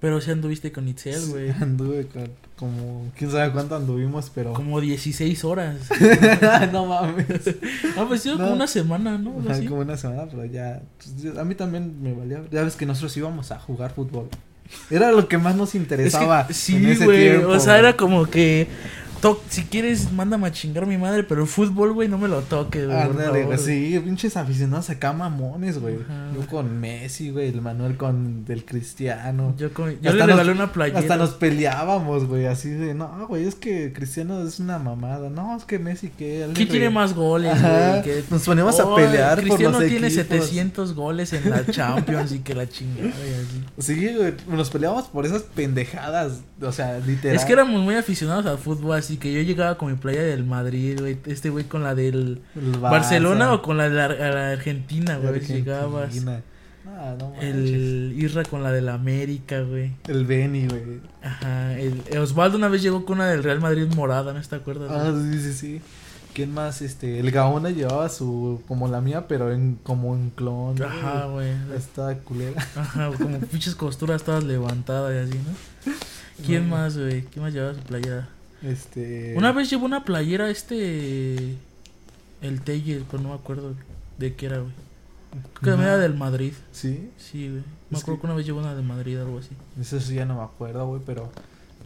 Pero 0.00 0.18
sí 0.22 0.30
anduviste 0.30 0.72
con 0.72 0.88
Itzel, 0.88 1.26
güey. 1.28 1.50
Anduve 1.60 2.06
con, 2.06 2.30
como, 2.56 3.12
quién 3.14 3.30
sabe 3.30 3.52
cuánto 3.52 3.76
anduvimos, 3.76 4.30
pero... 4.34 4.54
Como 4.54 4.80
16 4.80 5.44
horas. 5.44 5.76
no 6.72 6.86
mames. 6.86 7.26
Ah, 7.98 8.06
pues 8.08 8.24
No. 8.24 8.38
como 8.38 8.52
una 8.54 8.66
semana, 8.66 9.18
¿no? 9.18 9.32
Algo 9.36 9.50
Ajá, 9.50 9.58
así. 9.58 9.66
como 9.66 9.82
una 9.82 9.98
semana, 9.98 10.26
pero 10.30 10.46
ya. 10.46 10.80
pues, 10.96 11.22
yo- 11.22 11.38
a 11.38 11.44
mí 11.44 11.54
también 11.54 12.02
me 12.02 12.14
valía. 12.14 12.40
Ya 12.50 12.62
ves 12.64 12.76
que 12.76 12.86
nosotros 12.86 13.14
íbamos 13.18 13.52
a 13.52 13.60
jugar 13.60 13.92
fútbol. 13.92 14.30
Era 14.88 15.12
lo 15.12 15.28
que 15.28 15.36
más 15.36 15.54
nos 15.56 15.70
Es 15.70 15.74
interesaba. 15.74 16.46
que, 16.46 16.54
sí, 16.54 16.96
güey. 17.04 17.36
O 17.36 17.60
sea, 17.60 17.78
era 17.78 17.94
como 17.98 18.24
que. 18.30 18.68
To- 19.20 19.42
si 19.48 19.64
quieres, 19.64 20.12
mándame 20.12 20.46
a 20.48 20.52
chingar 20.52 20.84
a 20.84 20.86
mi 20.86 20.98
madre, 20.98 21.22
pero 21.24 21.42
el 21.42 21.48
fútbol, 21.48 21.92
güey, 21.92 22.08
no 22.08 22.18
me 22.18 22.28
lo 22.28 22.40
toques, 22.42 22.86
güey. 22.86 22.98
Ándale, 22.98 23.58
sí, 23.58 24.00
pinches 24.04 24.36
aficionados 24.36 24.90
acá 24.90 25.12
mamones, 25.12 25.78
güey. 25.80 25.96
Ajá. 26.02 26.28
Yo 26.34 26.46
con 26.46 26.80
Messi, 26.80 27.30
güey, 27.30 27.48
el 27.48 27.60
Manuel 27.62 27.96
con 27.96 28.44
del 28.44 28.64
Cristiano. 28.64 29.54
Yo, 29.58 29.72
con- 29.72 29.90
yo 30.00 30.10
Hasta 30.10 30.12
le 30.12 30.18
nos- 30.18 30.28
regalé 30.28 30.52
una 30.52 30.72
playera. 30.72 30.98
Hasta 31.00 31.16
nos 31.16 31.30
peleábamos, 31.30 32.26
güey, 32.26 32.46
así 32.46 32.70
de, 32.70 32.94
no, 32.94 33.26
güey, 33.28 33.46
es 33.46 33.54
que 33.54 33.92
Cristiano 33.92 34.42
es 34.46 34.58
una 34.60 34.78
mamada. 34.78 35.28
No, 35.30 35.56
es 35.56 35.64
que 35.64 35.78
Messi, 35.78 36.08
que 36.10 36.48
¿Quién 36.54 36.68
tiene 36.68 36.90
más 36.90 37.14
goles, 37.14 37.60
güey? 37.60 38.02
Que- 38.02 38.24
Nos 38.30 38.42
poníamos 38.44 38.78
a 38.80 38.94
pelear 38.94 39.36
por 39.36 39.44
Cristiano 39.44 39.78
los 39.80 39.88
tiene 39.88 40.06
equipos. 40.08 40.26
700 40.46 40.94
goles 40.94 41.32
en 41.32 41.50
la 41.50 41.66
Champions 41.70 42.32
y 42.32 42.38
que 42.40 42.54
la 42.54 42.68
chingada 42.68 43.08
y 43.08 43.80
así. 43.82 43.94
Sí, 43.94 44.14
güey, 44.16 44.34
nos 44.48 44.70
peleábamos 44.70 45.08
por 45.08 45.26
esas 45.26 45.42
pendejadas, 45.42 46.40
o 46.62 46.72
sea, 46.72 46.98
literal. 47.00 47.36
Es 47.36 47.44
que 47.44 47.52
éramos 47.52 47.82
muy 47.82 47.94
aficionados 47.94 48.46
al 48.46 48.58
fútbol, 48.58 48.96
así 48.98 49.09
que 49.16 49.32
yo 49.32 49.40
llegaba 49.42 49.76
con 49.78 49.90
mi 49.90 49.96
playa 49.96 50.22
del 50.22 50.44
Madrid, 50.44 50.98
güey. 51.00 51.18
Este 51.26 51.50
güey 51.50 51.64
con 51.64 51.82
la 51.82 51.94
del 51.94 52.40
El 52.56 52.72
Barça, 52.74 52.90
Barcelona 52.90 53.52
o 53.52 53.62
con 53.62 53.76
la 53.76 53.88
de 53.88 53.94
la, 53.94 54.08
la 54.08 54.50
Argentina, 54.52 55.16
güey. 55.18 55.40
Llegabas. 55.40 56.14
Ah, 56.86 57.14
no. 57.18 57.34
El 57.40 58.14
Isra 58.16 58.42
con 58.44 58.62
la 58.62 58.72
del 58.72 58.88
América, 58.88 59.60
güey. 59.62 59.92
El 60.08 60.24
Benny, 60.26 60.66
güey. 60.66 61.00
Ajá. 61.22 61.78
El 61.78 62.02
Osvaldo 62.18 62.56
una 62.58 62.68
vez 62.68 62.82
llegó 62.82 63.04
con 63.04 63.16
una 63.18 63.28
del 63.28 63.42
Real 63.42 63.60
Madrid 63.60 63.86
morada, 63.94 64.32
¿no 64.32 64.40
te 64.40 64.56
acuerdas? 64.56 64.90
Ah, 64.90 65.12
sí, 65.30 65.40
sí, 65.40 65.52
sí. 65.52 65.80
¿Quién 66.34 66.54
más? 66.54 66.80
Este, 66.80 67.18
el 67.18 67.30
Gaona 67.32 67.70
llevaba 67.70 68.08
su, 68.08 68.62
como 68.68 68.86
la 68.86 69.00
mía, 69.00 69.26
pero 69.26 69.52
en, 69.52 69.78
como 69.82 70.14
en 70.14 70.30
clon. 70.30 70.80
Ajá, 70.82 71.26
güey. 71.26 71.50
Está 71.76 72.16
culera. 72.18 72.60
Ajá, 72.76 73.10
como 73.18 73.38
pinches 73.50 73.74
costuras 73.74 74.22
todas 74.22 74.44
levantadas 74.44 75.12
y 75.14 75.18
así, 75.28 75.38
¿no? 75.38 75.92
¿Quién 76.46 76.68
No. 76.68 76.76
más, 76.76 76.96
güey? 76.96 77.22
¿Quién 77.22 77.44
más 77.44 77.52
llevaba 77.52 77.74
su 77.74 77.80
playera? 77.80 78.28
Este. 78.62 79.34
Una 79.36 79.52
vez 79.52 79.70
llevó 79.70 79.86
una 79.86 80.04
playera 80.04 80.50
este. 80.50 81.56
El 82.42 82.60
Telles, 82.62 83.02
pero 83.10 83.22
no 83.22 83.30
me 83.30 83.34
acuerdo 83.34 83.74
de 84.18 84.34
qué 84.34 84.46
era, 84.46 84.58
güey. 84.58 84.72
Creo 85.60 85.76
que 85.76 85.82
No. 85.82 85.88
era 85.88 85.98
del 85.98 86.14
Madrid. 86.14 86.52
Sí, 86.72 87.10
Sí, 87.18 87.48
güey. 87.48 87.62
Me 87.90 87.96
Es 87.98 88.02
acuerdo 88.02 88.18
que- 88.18 88.20
que 88.22 88.26
una 88.26 88.34
vez 88.36 88.46
llevó 88.46 88.60
una 88.60 88.74
de 88.74 88.82
Madrid, 88.82 89.18
algo 89.18 89.38
así. 89.38 89.50
eso 89.80 90.00
sí 90.00 90.14
ya 90.14 90.24
no 90.24 90.36
me 90.36 90.42
acuerdo, 90.42 90.86
güey, 90.86 91.02
pero. 91.04 91.30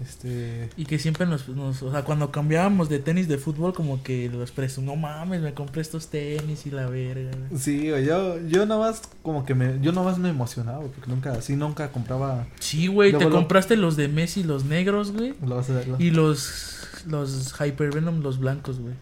Este. 0.03 0.69
Y 0.77 0.85
que 0.87 0.99
siempre 0.99 1.25
nos, 1.27 1.49
nos, 1.49 1.83
o 1.83 1.91
sea, 1.93 2.03
cuando 2.03 2.31
cambiábamos 2.33 2.89
de 2.89 2.99
tenis 2.99 3.29
de 3.29 3.39
fútbol, 3.39 3.73
como 3.75 4.03
que 4.03 4.29
los 4.29 4.51
presumí, 4.51 4.87
no 4.87 4.97
mames, 4.97 5.41
me 5.41 5.55
compré 5.55 5.83
estos 5.83 6.09
tenis 6.09 6.67
y 6.67 6.71
la 6.71 6.87
verga. 6.89 7.31
güey". 7.49 7.61
Sí, 7.61 7.91
güey, 7.91 8.05
yo, 8.05 8.39
yo 8.49 8.67
nomás 8.67 9.03
como 9.23 9.45
que 9.47 9.55
me, 9.55 9.79
yo 9.81 9.93
nomás 9.93 10.19
me 10.19 10.29
emocionaba, 10.31 10.81
porque 10.81 11.09
nunca, 11.11 11.33
así 11.33 11.57
nunca 11.57 11.91
compraba 11.93 12.47
Sí, 12.61 12.89
güey, 12.89 13.13
te 13.13 13.25
lo- 13.25 13.31
compraste 13.31 13.77
los 13.77 13.97
de 13.97 14.09
Messi, 14.09 14.43
los 14.43 14.65
negros, 14.65 15.13
güey. 15.13 15.35
los, 15.45 15.69
los, 15.69 16.01
Y 16.01 16.11
los, 16.11 16.89
los 17.07 17.55
Hyper 17.61 17.91
Venom, 17.95 18.21
los 18.21 18.39
blancos, 18.39 18.81
güey. 18.81 18.95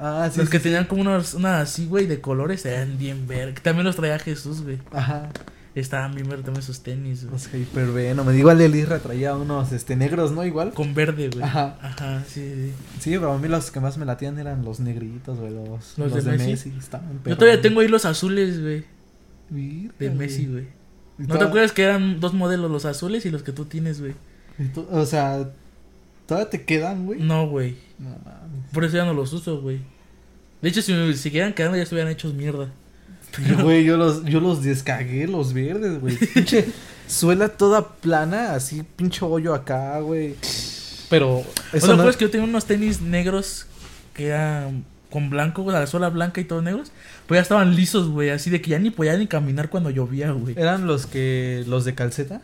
ah, 0.00 0.28
sí, 0.32 0.40
los 0.40 0.48
que 0.48 0.58
sí, 0.58 0.64
tenían 0.64 0.86
como 0.86 1.02
unos, 1.02 1.34
una 1.34 1.60
así, 1.60 1.86
güey, 1.86 2.06
de 2.06 2.20
colores, 2.20 2.64
eran 2.66 2.98
bien 2.98 3.28
verga. 3.28 3.60
También 3.62 3.84
los 3.84 3.94
traía 3.96 4.18
Jesús, 4.18 4.62
güey. 4.62 4.78
Ajá, 4.92 5.28
Estaban 5.76 6.14
bien 6.14 6.26
también 6.26 6.56
esos 6.56 6.80
tenis, 6.80 7.24
güey. 7.24 7.34
los 7.34 7.52
Hyper 7.52 7.92
Venom, 7.92 8.34
igual 8.34 8.62
el 8.62 8.74
Isra 8.74 8.98
traía 8.98 9.36
unos, 9.36 9.72
este, 9.72 9.94
negros, 9.94 10.32
¿no? 10.32 10.42
Igual. 10.42 10.72
Con 10.72 10.94
verde, 10.94 11.28
güey. 11.28 11.44
Ajá. 11.44 11.78
Ajá, 11.82 12.24
sí, 12.26 12.40
sí. 12.40 12.72
Sí, 12.98 13.10
pero 13.10 13.32
a 13.32 13.38
mí 13.38 13.46
los 13.46 13.70
que 13.70 13.78
más 13.78 13.98
me 13.98 14.06
latían 14.06 14.38
eran 14.38 14.64
los 14.64 14.80
negritos, 14.80 15.38
güey, 15.38 15.52
los, 15.52 15.98
¿Los 15.98 16.12
los, 16.12 16.24
de 16.24 16.30
de, 16.30 16.38
Messi? 16.38 16.70
Messi. 16.70 16.72
estaban 16.78 17.20
Yo 17.26 17.36
todavía 17.36 17.60
tengo 17.60 17.80
ahí 17.80 17.88
los 17.88 18.06
azules, 18.06 18.58
güey, 18.62 18.86
de 19.98 20.10
Messi, 20.10 20.46
güey. 20.46 20.64
¿No 21.18 21.36
te 21.36 21.44
acuerdas 21.44 21.72
que 21.72 21.82
eran 21.82 22.20
dos 22.20 22.32
modelos, 22.32 22.70
los 22.70 22.86
azules 22.86 23.26
y 23.26 23.30
los 23.30 23.42
que 23.42 23.52
tú 23.52 23.66
tienes, 23.66 24.00
güey? 24.00 24.14
O 24.90 25.04
sea, 25.04 25.46
¿todavía 26.24 26.48
te 26.48 26.64
quedan, 26.64 27.04
güey? 27.04 27.20
No, 27.20 27.48
güey. 27.48 27.76
No. 27.98 28.16
Por 28.72 28.86
eso 28.86 28.96
ya 28.96 29.04
no 29.04 29.12
los 29.12 29.30
uso, 29.34 29.60
güey. 29.60 29.80
De 30.62 30.70
hecho, 30.70 30.80
si 30.80 30.94
me 30.94 31.12
siguieran 31.12 31.52
quedando 31.52 31.76
ya 31.76 31.82
estuvieran 31.82 32.10
hechos 32.10 32.32
mierda. 32.32 32.70
Y, 33.46 33.62
Güey, 33.62 33.84
yo 33.84 33.96
los, 33.96 34.24
yo 34.24 34.40
los 34.40 34.62
descagué, 34.62 35.26
los 35.26 35.52
verdes, 35.52 36.00
güey. 36.00 36.16
Pinche 36.34 36.66
suela 37.06 37.48
toda 37.48 37.88
plana, 37.88 38.54
así, 38.54 38.82
pinche 38.96 39.24
hoyo 39.24 39.54
acá, 39.54 40.00
güey. 40.00 40.34
Pero 41.08 41.44
eso 41.72 41.86
o 41.86 41.88
sea, 41.88 41.96
no... 41.96 42.02
pues 42.02 42.16
que 42.16 42.24
yo 42.24 42.30
tenía 42.30 42.46
unos 42.46 42.64
tenis 42.64 43.00
negros 43.00 43.66
que 44.14 44.28
eran 44.28 44.84
con 45.10 45.30
blanco, 45.30 45.62
güey, 45.62 45.76
la 45.76 45.86
suela 45.86 46.08
blanca 46.08 46.40
y 46.40 46.44
todos 46.44 46.62
negros. 46.62 46.90
Pues 47.26 47.38
ya 47.38 47.42
estaban 47.42 47.76
lisos, 47.76 48.08
güey, 48.08 48.30
así 48.30 48.50
de 48.50 48.60
que 48.60 48.70
ya 48.70 48.78
ni 48.78 48.90
podía 48.90 49.16
ni 49.16 49.26
caminar 49.26 49.70
cuando 49.70 49.90
llovía, 49.90 50.30
güey. 50.32 50.54
¿Eran 50.58 50.86
los 50.86 51.06
que, 51.06 51.64
los 51.66 51.84
de 51.84 51.94
calceta? 51.94 52.42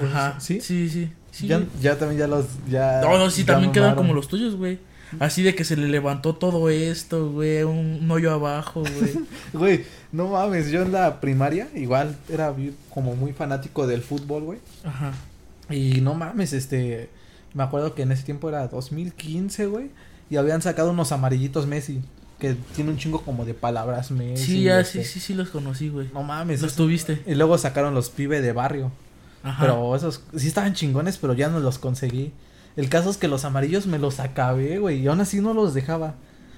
Ajá. 0.00 0.36
¿Sí? 0.40 0.60
Sí, 0.60 0.88
sí. 0.88 1.10
sí 1.30 1.48
ya, 1.48 1.98
también 1.98 2.18
ya 2.18 2.26
los, 2.26 2.46
ya... 2.68 3.00
No, 3.02 3.18
no, 3.18 3.30
sí, 3.30 3.44
también 3.44 3.72
quedan 3.72 3.94
como 3.94 4.14
los 4.14 4.28
tuyos, 4.28 4.56
güey. 4.56 4.78
Así 5.20 5.42
de 5.42 5.54
que 5.54 5.64
se 5.64 5.76
le 5.76 5.88
levantó 5.88 6.34
todo 6.34 6.68
esto, 6.68 7.30
güey, 7.30 7.62
un, 7.62 8.00
un 8.02 8.10
hoyo 8.10 8.32
abajo, 8.32 8.82
güey. 8.82 9.14
Güey, 9.54 9.84
no 10.12 10.28
mames, 10.28 10.70
yo 10.70 10.82
en 10.82 10.92
la 10.92 11.20
primaria 11.20 11.68
igual 11.74 12.16
era 12.28 12.54
como 12.90 13.14
muy 13.16 13.32
fanático 13.32 13.86
del 13.86 14.02
fútbol, 14.02 14.42
güey. 14.42 14.58
Ajá. 14.84 15.12
Y 15.70 16.00
no 16.00 16.14
mames, 16.14 16.52
este... 16.52 17.08
Me 17.54 17.62
acuerdo 17.62 17.94
que 17.94 18.02
en 18.02 18.12
ese 18.12 18.24
tiempo 18.24 18.48
era 18.50 18.68
2015, 18.68 19.66
güey. 19.66 19.90
Y 20.30 20.36
habían 20.36 20.60
sacado 20.60 20.90
unos 20.90 21.12
amarillitos 21.12 21.66
Messi. 21.66 22.00
Que 22.38 22.54
tiene 22.76 22.90
un 22.90 22.98
chingo 22.98 23.22
como 23.22 23.44
de 23.46 23.54
palabras 23.54 24.10
Messi. 24.10 24.44
Sí, 24.44 24.62
ya, 24.64 24.80
este, 24.80 25.02
sí, 25.02 25.14
sí, 25.14 25.20
sí 25.20 25.34
los 25.34 25.48
conocí, 25.48 25.88
güey. 25.88 26.08
No 26.12 26.22
mames. 26.22 26.60
Los 26.60 26.72
eso- 26.72 26.82
tuviste. 26.84 27.22
Y 27.26 27.34
luego 27.34 27.56
sacaron 27.56 27.94
los 27.94 28.10
pibe 28.10 28.42
de 28.42 28.52
barrio. 28.52 28.92
Ajá. 29.42 29.62
Pero 29.62 29.96
esos 29.96 30.22
sí 30.36 30.46
estaban 30.48 30.74
chingones, 30.74 31.16
pero 31.16 31.32
ya 31.32 31.48
no 31.48 31.58
los 31.60 31.78
conseguí. 31.78 32.32
El 32.78 32.88
caso 32.88 33.10
es 33.10 33.16
que 33.18 33.28
los 33.28 33.44
amarillos 33.44 33.86
me 33.86 33.98
los 33.98 34.20
acabé, 34.20 34.78
güey. 34.78 35.00
Y 35.02 35.06
aún 35.08 35.20
así 35.20 35.40
no 35.40 35.52
los 35.52 35.74
dejaba. 35.74 36.14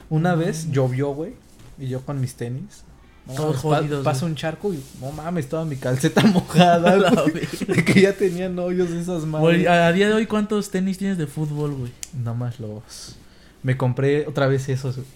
Una 0.08 0.36
Mm. 0.36 0.38
vez 0.38 0.70
llovió, 0.70 1.08
güey. 1.14 1.32
Y 1.78 1.88
yo 1.88 2.02
con 2.02 2.20
mis 2.20 2.34
tenis. 2.34 2.84
no 3.26 3.34
Todos 3.34 3.56
pa- 3.56 3.60
jodidos, 3.78 4.04
güey. 4.04 4.24
un 4.24 4.34
charco 4.34 4.74
y 4.74 4.82
no 5.00 5.12
mames, 5.12 5.48
toda 5.48 5.64
mi 5.64 5.76
calceta 5.76 6.22
mojada. 6.26 6.96
La 6.96 7.10
güey. 7.10 7.46
de 7.68 7.84
que 7.84 8.00
ya 8.02 8.12
tenían 8.14 8.58
hoyos 8.58 8.90
esas 8.90 9.24
madres. 9.24 9.66
a, 9.68 9.86
a 9.88 9.92
día 9.92 10.08
de 10.08 10.14
hoy, 10.14 10.26
¿cuántos 10.26 10.70
tenis 10.70 10.98
tienes 10.98 11.16
de 11.18 11.26
fútbol, 11.26 11.74
güey? 11.74 11.92
Nada 12.14 12.34
más 12.34 12.58
los. 12.60 13.16
Me 13.62 13.76
compré 13.76 14.26
otra 14.26 14.46
vez 14.46 14.68
esos. 14.68 14.96
güey. 14.96 15.06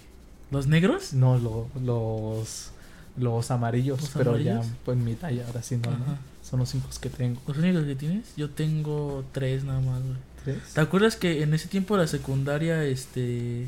¿Los 0.51 0.67
negros? 0.69 1.13
No, 1.13 1.39
lo- 1.39 1.67
los. 1.83 2.71
Los 3.17 3.51
amarillos. 3.51 4.01
¿Los 4.01 4.11
pero 4.11 4.31
amarillos? 4.31 4.67
ya, 4.67 4.73
pues 4.85 4.97
mi 4.99 5.15
talla, 5.15 5.45
ahora 5.47 5.63
sí 5.63 5.77
no. 5.77 5.91
¿no? 5.91 6.19
Son 6.43 6.61
los 6.61 6.69
cinco 6.69 6.89
que 7.01 7.09
tengo. 7.11 7.41
¿Los 7.47 7.59
únicos 7.59 7.85
que 7.85 7.95
tienes? 7.95 8.35
Yo 8.37 8.51
tengo 8.51 9.25
tres 9.33 9.65
nada 9.65 9.81
más, 9.81 10.01
güey. 10.03 10.17
¿Te 10.45 10.81
acuerdas 10.81 11.17
que 11.17 11.43
en 11.43 11.55
ese 11.55 11.69
tiempo 11.69 11.97
de 11.97 12.03
la 12.03 12.09
secundaria, 12.09 12.85
este... 12.85 13.67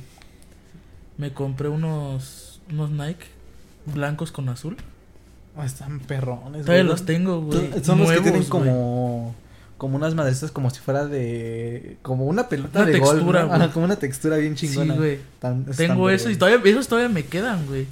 Me 1.18 1.32
compré 1.32 1.68
unos... 1.68 2.60
Unos 2.70 2.90
Nike 2.90 3.26
blancos 3.86 4.32
con 4.32 4.48
azul? 4.48 4.76
Ah, 5.56 5.64
están 5.64 6.00
perrones, 6.00 6.62
Todavía 6.62 6.82
güey. 6.82 6.90
los 6.92 7.04
tengo, 7.06 7.40
güey. 7.42 7.58
Son 7.84 7.98
los 7.98 8.08
que 8.08 8.16
Nuevos, 8.16 8.22
tienen 8.22 8.40
güey. 8.40 8.48
como 8.50 9.34
como 9.78 9.96
unas 9.96 10.14
madresas 10.14 10.50
como 10.50 10.70
si 10.70 10.80
fuera 10.80 11.06
de 11.06 11.98
como 12.02 12.24
una 12.24 12.48
pelota 12.48 12.80
Una 12.80 12.86
de 12.86 12.92
textura, 12.94 13.42
¿no? 13.42 13.48
güey. 13.48 13.60
Ajá, 13.60 13.72
como 13.72 13.84
una 13.84 13.96
textura 13.96 14.36
bien 14.38 14.54
chingona. 14.54 14.94
Sí, 14.94 14.98
güey. 14.98 15.18
Tan- 15.38 15.64
Tengo 15.66 16.08
eso 16.10 16.30
y 16.30 16.36
todavía, 16.36 16.60
esos 16.72 16.88
todavía 16.88 17.08
me 17.10 17.24
quedan, 17.24 17.66
güey. 17.66 17.86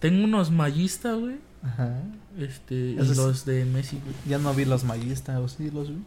Tengo 0.00 0.24
unos 0.24 0.50
Magista, 0.50 1.12
güey. 1.14 1.36
Ajá. 1.62 1.94
Este, 2.38 2.74
y 2.74 2.94
los 2.96 3.44
de 3.44 3.64
Messi, 3.64 4.00
güey. 4.02 4.14
Ya 4.28 4.38
no 4.38 4.52
vi 4.54 4.64
los 4.64 4.84
mallistas, 4.84 5.38
o 5.38 5.48
sí 5.48 5.70
los 5.72 5.88
vi. 5.88 5.98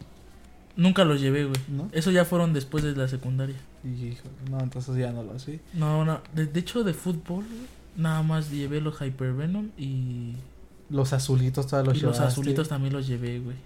Nunca 0.76 1.04
los 1.04 1.20
llevé, 1.20 1.44
güey. 1.44 1.60
¿No? 1.68 1.88
Eso 1.92 2.10
ya 2.10 2.24
fueron 2.24 2.52
después 2.52 2.82
de 2.82 2.96
la 2.96 3.08
secundaria. 3.08 3.56
Y 3.84 4.06
hijo, 4.06 4.28
no, 4.50 4.60
entonces 4.60 4.96
ya 4.96 5.12
no 5.12 5.22
los 5.22 5.44
vi. 5.46 5.60
No, 5.74 6.04
no. 6.04 6.20
De, 6.34 6.46
de 6.46 6.60
hecho, 6.60 6.84
de 6.84 6.94
fútbol, 6.94 7.44
nada 7.96 8.22
más 8.22 8.50
llevé 8.50 8.80
los 8.80 9.00
Hypervenom 9.00 9.70
y, 9.76 10.34
Los 10.88 11.12
azulitos 11.12 11.66
todos 11.66 11.86
los 11.86 11.98
y 11.98 12.00
los 12.00 12.20
azulitos 12.20 12.68
también 12.68 12.92
los 12.92 13.06
llevé, 13.06 13.40
güey. 13.40 13.56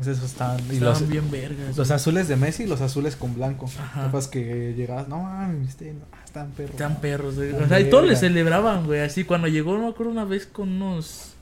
Esos 0.00 0.24
estaban 0.24 0.58
y 0.58 0.74
Estaban 0.74 1.00
los, 1.00 1.08
bien 1.08 1.30
vergas. 1.30 1.76
los 1.76 1.90
azules 1.92 2.26
de 2.26 2.34
Messi 2.34 2.64
y 2.64 2.66
los 2.66 2.80
azules 2.80 3.14
con 3.14 3.34
blanco. 3.34 3.70
Ajá. 3.78 4.02
Capaz 4.06 4.28
que 4.28 4.74
llegabas, 4.76 5.08
no 5.08 5.22
mames, 5.22 5.60
viste, 5.60 5.92
no, 5.92 6.04
ah, 6.12 6.22
están 6.24 6.50
perros. 6.50 6.72
Están 6.72 7.00
perros, 7.00 7.36
güey. 7.36 7.52
O 7.52 7.68
sea, 7.68 7.80
y 7.80 7.90
todos 7.90 8.06
le 8.06 8.16
celebraban, 8.16 8.86
güey. 8.86 9.00
Así, 9.00 9.24
cuando 9.24 9.46
llegó, 9.46 9.76
no 9.76 9.84
me 9.84 9.88
acuerdo 9.88 10.10
una 10.10 10.24
vez 10.24 10.46
con 10.46 10.68
unos... 10.68 11.34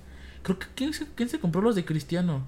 Creo 0.42 0.58
que... 0.58 0.66
¿Quién 0.74 0.92
se, 0.92 1.06
quién 1.14 1.30
se 1.30 1.40
compró 1.40 1.62
los 1.62 1.74
de 1.74 1.86
Cristiano? 1.86 2.42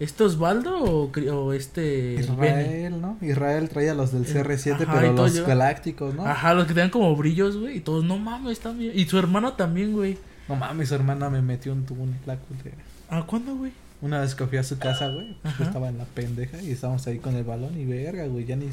¿Este 0.00 0.24
Osvaldo 0.24 0.82
o, 0.82 1.10
o 1.32 1.52
este... 1.52 2.14
Israel, 2.14 3.00
¿no? 3.00 3.18
Israel 3.20 3.68
traía 3.68 3.94
los 3.94 4.12
del 4.12 4.24
Eh, 4.24 4.42
CR7, 4.42 4.72
ajá, 4.72 4.82
y 4.82 4.86
pero 4.86 5.12
los 5.12 5.46
galácticos, 5.46 6.14
¿no? 6.14 6.26
Ajá, 6.26 6.54
los 6.54 6.66
que 6.66 6.74
tenían 6.74 6.90
como 6.90 7.14
brillos, 7.14 7.56
güey. 7.56 7.76
Y 7.76 7.80
todos, 7.80 8.04
no 8.04 8.18
mames, 8.18 8.60
bien. 8.76 8.92
Y 8.94 9.04
su 9.06 9.18
hermano 9.18 9.52
también, 9.52 9.92
güey. 9.92 10.18
No 10.48 10.56
mames, 10.56 10.88
su 10.88 10.94
hermana 10.96 11.30
me 11.30 11.40
metió 11.40 11.72
un 11.72 11.84
túnel, 11.86 12.16
la 12.26 12.36
culera. 12.36 12.76
¿Ah, 13.10 13.24
cuándo, 13.26 13.54
güey? 13.54 13.72
Una 14.00 14.20
vez 14.22 14.34
que 14.34 14.44
fui 14.46 14.58
a 14.58 14.64
su 14.64 14.76
casa, 14.78 15.08
güey, 15.08 15.36
yo 15.58 15.64
estaba 15.64 15.88
en 15.88 15.98
la 15.98 16.04
pendeja 16.04 16.60
y 16.60 16.72
estábamos 16.72 17.06
ahí 17.06 17.18
con 17.18 17.36
el 17.36 17.44
balón 17.44 17.78
y 17.80 17.84
verga, 17.84 18.26
güey, 18.26 18.44
ya 18.44 18.56
ni... 18.56 18.68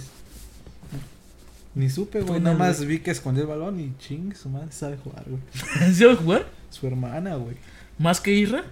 Ni 1.76 1.88
supe, 1.90 2.22
güey, 2.22 2.40
nada 2.42 2.58
más 2.58 2.84
vi 2.84 3.00
que 3.00 3.12
escondió 3.12 3.44
el 3.44 3.50
balón 3.50 3.80
y 3.80 3.94
ching, 4.00 4.34
su 4.36 4.50
madre 4.50 4.72
sabe 4.72 4.98
jugar, 4.98 5.24
güey. 5.28 5.94
¿Sí 5.94 6.04
va 6.04 6.14
a 6.14 6.16
jugar? 6.16 6.46
Su 6.72 6.88
hermana, 6.88 7.36
güey. 7.36 7.58
¿Más 8.00 8.20
que 8.20 8.34
Irra? 8.34 8.64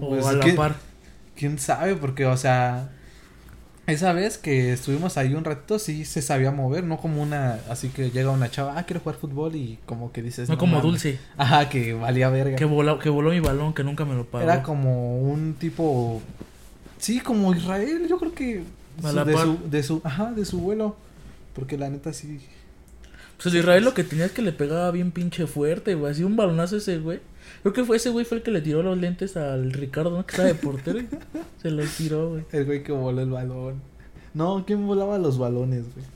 ¿O 0.00 0.10
Pues, 0.10 0.24
a 0.24 0.34
la 0.34 0.44
¿qué- 0.44 0.52
par? 0.52 0.76
¿Quién 1.38 1.58
sabe? 1.58 1.94
Porque, 1.94 2.26
o 2.26 2.36
sea, 2.36 2.90
esa 3.86 4.12
vez 4.12 4.36
que 4.38 4.72
estuvimos 4.72 5.16
ahí 5.16 5.34
un 5.34 5.44
ratito 5.44 5.78
sí 5.78 6.04
se 6.04 6.20
sabía 6.20 6.50
mover, 6.50 6.84
no 6.84 6.98
como 6.98 7.22
una, 7.22 7.58
así 7.70 7.88
que 7.88 8.10
llega 8.10 8.30
una 8.30 8.50
chava, 8.50 8.74
ah, 8.76 8.84
quiero 8.84 9.00
jugar 9.00 9.16
fútbol 9.18 9.54
y 9.56 9.78
como 9.86 10.12
que 10.12 10.20
dices... 10.22 10.48
No 10.48 10.58
como 10.58 10.72
mames". 10.72 10.82
Dulce. 10.84 11.18
Ajá, 11.36 11.68
que 11.68 11.94
valía 11.94 12.28
verga. 12.28 12.56
Que 12.56 12.64
voló, 12.64 12.98
que 12.98 13.08
voló 13.08 13.30
mi 13.30 13.40
balón, 13.40 13.72
que 13.72 13.84
nunca 13.84 14.04
me 14.04 14.14
lo 14.14 14.26
pagó. 14.26 14.44
Era 14.44 14.62
como 14.62 15.20
un 15.20 15.54
tipo. 15.54 16.20
Sí, 16.98 17.20
como 17.20 17.54
Israel, 17.54 18.06
yo 18.08 18.18
creo 18.18 18.34
que. 18.34 18.64
Su- 19.00 19.24
de, 19.24 19.32
su, 19.38 19.58
de 19.70 19.82
su. 19.84 20.00
Ajá, 20.04 20.32
de 20.32 20.44
su 20.44 20.58
vuelo. 20.58 20.96
Porque 21.54 21.78
la 21.78 21.88
neta 21.88 22.12
sí. 22.12 22.40
Pues 23.40 23.54
el 23.54 23.60
Israel 23.60 23.84
lo 23.84 23.94
que 23.94 24.02
tenía 24.02 24.24
es 24.26 24.32
que 24.32 24.42
le 24.42 24.50
pegaba 24.52 24.90
bien 24.90 25.12
pinche 25.12 25.46
fuerte, 25.46 25.94
güey. 25.94 26.10
Así 26.12 26.24
un 26.24 26.34
balonazo 26.36 26.76
ese, 26.76 26.98
güey. 26.98 27.20
Creo 27.68 27.84
que 27.84 27.86
fue 27.86 27.96
ese 27.98 28.08
güey 28.08 28.24
fue 28.24 28.38
el 28.38 28.42
que 28.42 28.50
le 28.50 28.62
tiró 28.62 28.82
los 28.82 28.96
lentes 28.96 29.36
al 29.36 29.72
Ricardo, 29.72 30.10
¿no? 30.16 30.24
Que 30.24 30.32
estaba 30.32 30.48
de 30.48 30.54
portero. 30.54 31.00
Se 31.62 31.70
los 31.70 31.90
tiró, 31.96 32.30
güey. 32.30 32.44
El 32.50 32.64
güey 32.64 32.82
que 32.82 32.92
voló 32.92 33.20
el 33.20 33.30
balón. 33.30 33.82
No, 34.32 34.64
¿quién 34.66 34.86
volaba 34.86 35.18
los 35.18 35.36
balones, 35.36 35.82
güey? 35.94 36.06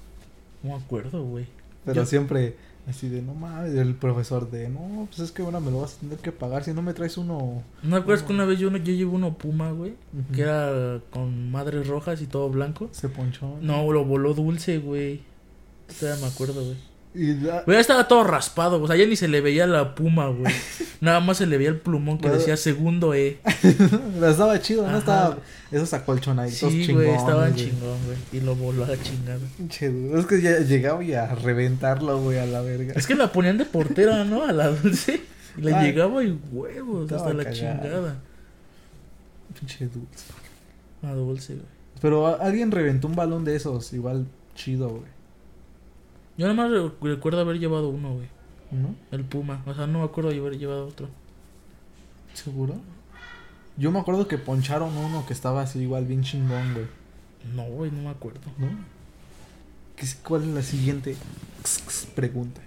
No 0.62 0.70
me 0.70 0.82
acuerdo, 0.82 1.22
güey. 1.24 1.44
Pero 1.84 1.96
Yo- 2.02 2.06
siempre 2.06 2.56
así 2.88 3.10
de, 3.10 3.20
no 3.20 3.34
mames, 3.34 3.74
el 3.74 3.94
profesor 3.94 4.50
de, 4.50 4.70
no, 4.70 5.06
pues 5.08 5.20
es 5.20 5.30
que 5.30 5.42
ahora 5.42 5.60
me 5.60 5.70
lo 5.70 5.82
vas 5.82 5.96
a 5.96 6.00
tener 6.00 6.18
que 6.18 6.32
pagar 6.32 6.64
si 6.64 6.72
no 6.72 6.80
me 6.80 6.94
traes 6.94 7.18
uno. 7.18 7.62
¿No 7.82 7.96
acuerdas 7.96 8.24
que 8.24 8.32
una 8.32 8.44
vez 8.46 8.58
yo, 8.58 8.70
yo 8.70 8.78
llevé 8.78 9.04
uno 9.10 9.36
Puma, 9.36 9.72
güey? 9.72 9.92
Que 10.34 10.42
era 10.42 11.00
con 11.10 11.50
madres 11.50 11.86
rojas 11.86 12.22
y 12.22 12.26
todo 12.26 12.48
blanco. 12.48 12.88
Se 12.92 13.08
ponchó. 13.10 13.58
No, 13.60 13.92
lo 13.92 14.04
voló 14.04 14.32
dulce, 14.32 14.78
güey. 14.78 15.20
Todavía 16.00 16.24
me 16.24 16.28
acuerdo, 16.32 16.64
güey. 16.64 16.91
Y 17.14 17.34
da- 17.34 17.62
ya 17.66 17.78
estaba 17.80 18.08
todo 18.08 18.24
raspado, 18.24 18.82
o 18.82 18.86
sea, 18.86 18.96
ya 18.96 19.04
ni 19.06 19.16
se 19.16 19.28
le 19.28 19.40
veía 19.42 19.66
la 19.66 19.94
puma, 19.94 20.28
güey. 20.28 20.52
Nada 21.02 21.20
más 21.20 21.36
se 21.36 21.46
le 21.46 21.58
veía 21.58 21.68
el 21.70 21.78
plumón 21.78 22.18
que 22.18 22.30
decía 22.30 22.56
segundo 22.56 23.12
E. 23.14 23.38
Pero 23.62 24.28
estaba 24.30 24.58
chido, 24.60 24.88
¿no? 24.90 24.96
Estaba 24.98 25.36
esos 25.70 25.92
acolchonaditos 25.92 26.72
Sí, 26.72 26.86
chingones. 26.86 27.08
güey, 27.08 27.18
estaban 27.18 27.52
güey. 27.52 27.64
chingón, 27.64 27.98
güey. 28.06 28.18
Y 28.32 28.40
lo 28.40 28.54
voló 28.56 28.84
a 28.84 28.88
la 28.88 29.02
chingada. 29.02 29.40
Es 30.18 30.26
que 30.26 30.40
ya 30.40 30.60
llegaba 30.60 31.02
y 31.04 31.12
a 31.12 31.34
reventarlo, 31.34 32.18
güey, 32.22 32.38
a 32.38 32.46
la 32.46 32.62
verga. 32.62 32.94
Es 32.96 33.06
que 33.06 33.14
la 33.14 33.30
ponían 33.30 33.58
de 33.58 33.64
portera, 33.66 34.24
¿no? 34.24 34.44
A 34.44 34.52
la 34.52 34.68
dulce. 34.68 35.20
Y 35.58 35.60
le 35.60 35.74
Ay. 35.74 35.86
llegaba 35.88 36.24
y 36.24 36.38
huevos 36.50 37.12
hasta 37.12 37.34
la 37.34 37.44
cagada. 37.44 37.52
chingada. 37.82 38.16
Pinche 39.58 39.84
dulce. 39.86 40.24
A 41.02 41.12
dulce, 41.12 41.54
güey. 41.54 41.66
Pero 42.00 42.40
alguien 42.40 42.70
reventó 42.70 43.06
un 43.06 43.14
balón 43.16 43.44
de 43.44 43.54
esos, 43.56 43.92
igual 43.92 44.26
chido, 44.54 44.88
güey. 44.88 45.02
Yo 46.36 46.46
nada 46.46 46.54
más 46.54 46.70
re- 46.70 46.90
recuerdo 47.14 47.40
haber 47.40 47.58
llevado 47.58 47.88
uno, 47.88 48.14
güey. 48.14 48.28
¿No? 48.70 48.94
El 49.10 49.24
Puma. 49.24 49.62
O 49.66 49.74
sea, 49.74 49.86
no 49.86 49.98
me 49.98 50.04
acuerdo 50.04 50.30
de 50.30 50.38
haber 50.38 50.58
llevado 50.58 50.86
otro. 50.86 51.08
¿Seguro? 52.32 52.76
Yo 53.76 53.90
me 53.90 53.98
acuerdo 53.98 54.26
que 54.28 54.38
poncharon 54.38 54.96
uno 54.96 55.26
que 55.26 55.32
estaba 55.32 55.62
así 55.62 55.80
igual 55.80 56.06
bien 56.06 56.22
chingón, 56.22 56.72
güey. 56.74 56.86
No, 57.54 57.64
güey, 57.64 57.90
no 57.90 58.02
me 58.02 58.08
acuerdo. 58.10 58.40
¿No? 58.58 58.68
¿Qué 59.96 60.06
¿Cuál 60.22 60.42
es 60.42 60.48
la 60.48 60.62
siguiente 60.62 61.16
pregunta? 62.14 62.60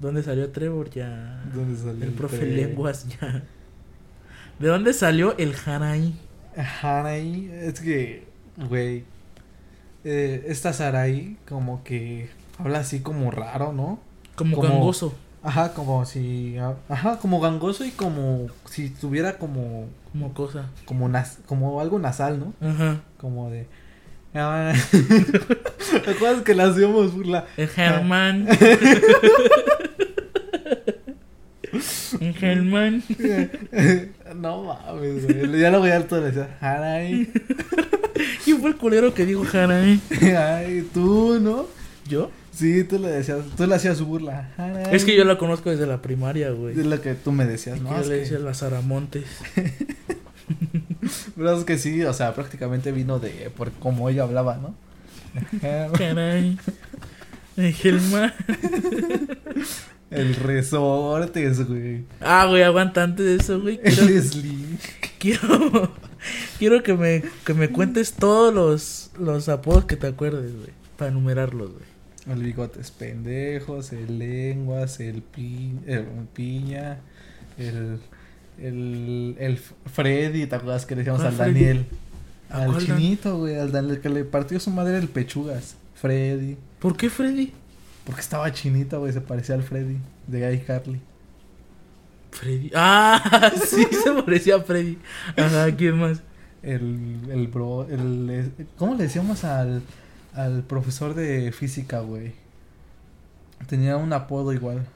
¿Dónde 0.00 0.22
salió 0.22 0.50
Trevor 0.50 0.90
ya? 0.90 1.42
¿Dónde 1.54 1.78
salió 1.78 2.04
El 2.04 2.12
profe 2.12 2.46
Lenguas 2.46 3.06
ya. 3.20 3.42
¿De 4.58 4.68
dónde 4.68 4.92
salió 4.92 5.36
el 5.38 5.54
Hanai? 5.66 6.14
Hanai, 6.82 7.50
es 7.62 7.80
que, 7.80 8.24
güey, 8.68 9.04
eh, 10.04 10.44
esta 10.48 10.72
Sarai 10.72 11.36
como 11.48 11.82
que 11.82 12.28
habla 12.58 12.80
así 12.80 13.00
como 13.00 13.30
raro, 13.30 13.72
¿no? 13.72 13.98
Como, 14.36 14.56
Como- 14.56 14.68
gangoso. 14.68 15.14
Ajá, 15.46 15.74
como 15.74 16.06
si, 16.06 16.56
ah, 16.56 16.74
ajá, 16.88 17.18
como 17.18 17.38
gangoso 17.38 17.84
y 17.84 17.90
como 17.90 18.46
si 18.70 18.88
tuviera 18.88 19.36
como, 19.36 19.88
Como 20.12 20.32
cosa. 20.32 20.70
como 20.86 21.06
nas, 21.10 21.38
como 21.44 21.82
algo 21.82 21.98
nasal, 21.98 22.40
¿no? 22.40 22.54
Ajá. 22.66 23.02
Como 23.18 23.50
de, 23.50 23.66
ah, 24.34 24.72
¿te 26.04 26.10
acuerdas 26.12 26.42
que 26.44 26.54
la 26.54 26.64
hacíamos 26.68 27.12
burla? 27.12 27.44
El 27.58 27.68
Germán. 27.68 28.48
Germán. 32.38 33.02
no 34.36 34.62
mames, 34.64 35.24
güey, 35.26 35.60
ya 35.60 35.70
lo 35.70 35.80
voy 35.80 35.90
a 35.90 35.94
dar 35.94 36.04
todo, 36.04 36.20
le 36.20 36.26
decía, 36.26 36.56
Hanai, 36.60 37.28
¿Quién 38.44 38.60
fue 38.60 38.70
el 38.70 38.76
culero 38.76 39.12
que 39.14 39.26
dijo 39.26 39.44
Hanai? 39.52 40.00
ay, 40.36 40.88
tú, 40.94 41.38
¿no? 41.40 41.66
¿Yo? 42.08 42.30
Sí, 42.52 42.84
tú 42.84 42.98
le 43.00 43.08
decías, 43.08 43.38
tú 43.56 43.66
le 43.66 43.74
hacías 43.74 43.98
su 43.98 44.06
burla, 44.06 44.50
Hanai. 44.56 44.94
Es 44.94 45.04
que 45.04 45.16
yo 45.16 45.24
la 45.24 45.38
conozco 45.38 45.70
desde 45.70 45.86
la 45.86 46.00
primaria, 46.02 46.50
güey. 46.50 46.78
Es 46.78 46.86
lo 46.86 47.00
que 47.00 47.14
tú 47.14 47.32
me 47.32 47.44
decías, 47.46 47.80
¿no? 47.80 47.88
que 47.90 47.94
yo 47.96 48.00
Es 48.02 48.06
le 48.08 48.14
que- 48.14 48.20
decía 48.20 48.38
las 48.38 48.62
Aramontes. 48.62 49.24
Pero 51.36 51.58
es 51.58 51.64
que 51.64 51.78
sí, 51.78 52.02
o 52.04 52.12
sea, 52.12 52.34
prácticamente 52.34 52.92
vino 52.92 53.18
de 53.18 53.50
por 53.56 53.72
cómo 53.72 54.08
ella 54.08 54.22
hablaba, 54.22 54.56
¿no? 54.58 54.74
Caray. 55.98 56.56
Germán. 57.56 58.32
El 60.14 60.34
resortes, 60.36 61.66
güey. 61.68 62.04
Ah, 62.20 62.46
güey, 62.48 62.62
aguanta 62.62 63.02
antes 63.02 63.24
de 63.26 63.36
eso, 63.36 63.60
güey. 63.60 63.80
El 63.82 63.94
Quiero, 63.94 64.22
slim. 64.22 64.78
quiero, 65.18 65.92
quiero 66.58 66.82
que 66.82 66.94
me, 66.94 67.22
que 67.44 67.54
me 67.54 67.70
cuentes 67.70 68.12
todos 68.14 68.54
los, 68.54 69.10
los 69.18 69.48
apodos 69.48 69.84
que 69.86 69.96
te 69.96 70.06
acuerdes, 70.06 70.54
güey. 70.54 70.70
Para 70.96 71.10
enumerarlos, 71.10 71.72
güey. 71.72 71.84
El 72.36 72.42
bigotes 72.42 72.90
pendejos, 72.90 73.92
el 73.92 74.18
lenguas, 74.18 74.98
el, 75.00 75.20
pi, 75.22 75.72
el 75.86 76.06
piña, 76.32 77.00
el, 77.58 77.98
el, 78.58 79.36
el 79.38 79.58
Freddy, 79.58 80.46
¿te 80.46 80.54
acuerdas 80.56 80.86
que 80.86 80.94
le 80.94 81.00
decíamos 81.00 81.20
¿Cuál 81.20 81.32
al 81.32 81.34
Freddy? 81.34 81.52
Daniel? 81.52 81.86
¿A 82.48 82.62
Al 82.62 82.78
chinito, 82.78 83.38
güey, 83.38 83.56
al 83.56 83.72
Daniel 83.72 84.00
que 84.00 84.08
le 84.08 84.24
partió 84.24 84.58
su 84.60 84.70
madre 84.70 84.96
el 84.98 85.08
pechugas. 85.08 85.76
Freddy. 85.94 86.56
¿Por 86.78 86.96
qué 86.96 87.10
Freddy? 87.10 87.52
Porque 88.04 88.20
estaba 88.20 88.52
chinito, 88.52 89.00
güey, 89.00 89.12
se 89.12 89.20
parecía 89.20 89.54
al 89.54 89.62
Freddy 89.62 89.98
de 90.26 90.48
Guy 90.50 90.58
Carly. 90.64 91.00
Freddy. 92.32 92.70
Ah, 92.74 93.50
sí, 93.66 93.84
se 93.90 94.12
parecía 94.22 94.56
a 94.56 94.60
Freddy. 94.60 94.98
Ajá, 95.36 95.74
¿quién 95.76 95.98
más? 95.98 96.22
El, 96.62 97.20
el 97.30 97.48
bro, 97.48 97.86
el, 97.88 98.52
¿cómo 98.78 98.94
le 98.94 99.04
decíamos 99.04 99.44
al, 99.44 99.82
al 100.34 100.62
profesor 100.64 101.14
de 101.14 101.52
física, 101.52 102.00
güey? 102.00 102.32
Tenía 103.66 103.96
un 103.96 104.12
apodo 104.12 104.52
igual. 104.52 104.86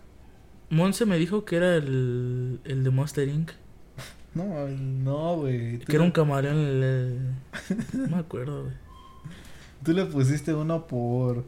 Monse 0.70 1.06
me 1.06 1.16
dijo 1.18 1.44
que 1.44 1.56
era 1.56 1.76
el, 1.76 2.60
el 2.64 2.84
de 2.84 2.90
Monster 2.90 3.28
Inc. 3.28 3.50
No, 4.34 4.68
no, 4.68 5.36
güey. 5.36 5.78
Que 5.80 5.96
era 5.96 6.04
un 6.04 6.10
camaleón. 6.10 6.56
el- 6.58 6.82
el- 6.82 7.98
No 8.02 8.08
me 8.08 8.18
acuerdo, 8.18 8.64
güey. 8.64 8.74
Tú 9.84 9.92
le 9.92 10.04
pusiste 10.04 10.52
uno 10.54 10.86
por, 10.86 11.44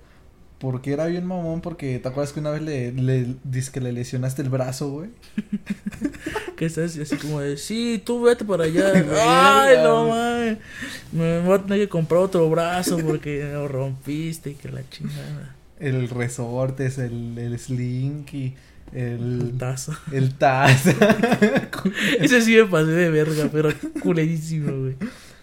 porque 0.61 0.93
era 0.93 1.07
bien 1.07 1.24
mamón, 1.24 1.62
porque 1.62 1.99
te 1.99 2.07
acuerdas 2.07 2.35
que 2.35 2.41
una 2.41 2.51
vez 2.51 2.61
le, 2.61 2.93
le, 2.93 3.35
que 3.73 3.81
le 3.81 3.93
lesionaste 3.93 4.43
el 4.43 4.51
brazo, 4.51 4.91
güey. 4.91 5.11
Que 6.57 6.66
estás 6.66 6.99
así 6.99 7.16
como 7.16 7.41
de, 7.41 7.57
sí, 7.57 8.03
tú 8.05 8.20
vete 8.20 8.45
para 8.45 8.65
allá. 8.65 8.93
Ay, 9.65 9.78
no 9.82 10.09
mames. 10.09 10.59
Me 11.11 11.41
voy 11.41 11.55
a 11.55 11.62
tener 11.62 11.78
que 11.78 11.89
comprar 11.89 12.20
otro 12.20 12.51
brazo 12.51 12.99
porque 12.99 13.51
lo 13.55 13.66
rompiste 13.66 14.51
y 14.51 14.55
que 14.57 14.69
la 14.69 14.87
chingada. 14.91 15.57
El 15.78 16.11
resortes, 16.11 16.99
el, 16.99 17.39
el 17.39 17.59
slinky, 17.59 18.55
El 18.93 19.41
el, 19.41 19.59
tazo. 19.59 19.95
el 20.12 20.35
taz. 20.35 20.85
Ese 22.20 22.43
sí 22.43 22.57
me 22.57 22.66
pasé 22.66 22.91
de 22.91 23.09
verga, 23.09 23.49
pero 23.51 23.70
culerísimo, 24.03 24.78
güey. 24.78 24.97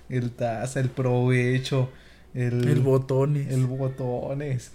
el 0.10 0.30
taz, 0.30 0.76
el 0.76 0.90
provecho, 0.90 1.90
el, 2.36 2.68
El 2.68 2.82
botones. 2.82 3.52
el 3.52 3.66
botones. 3.66 4.72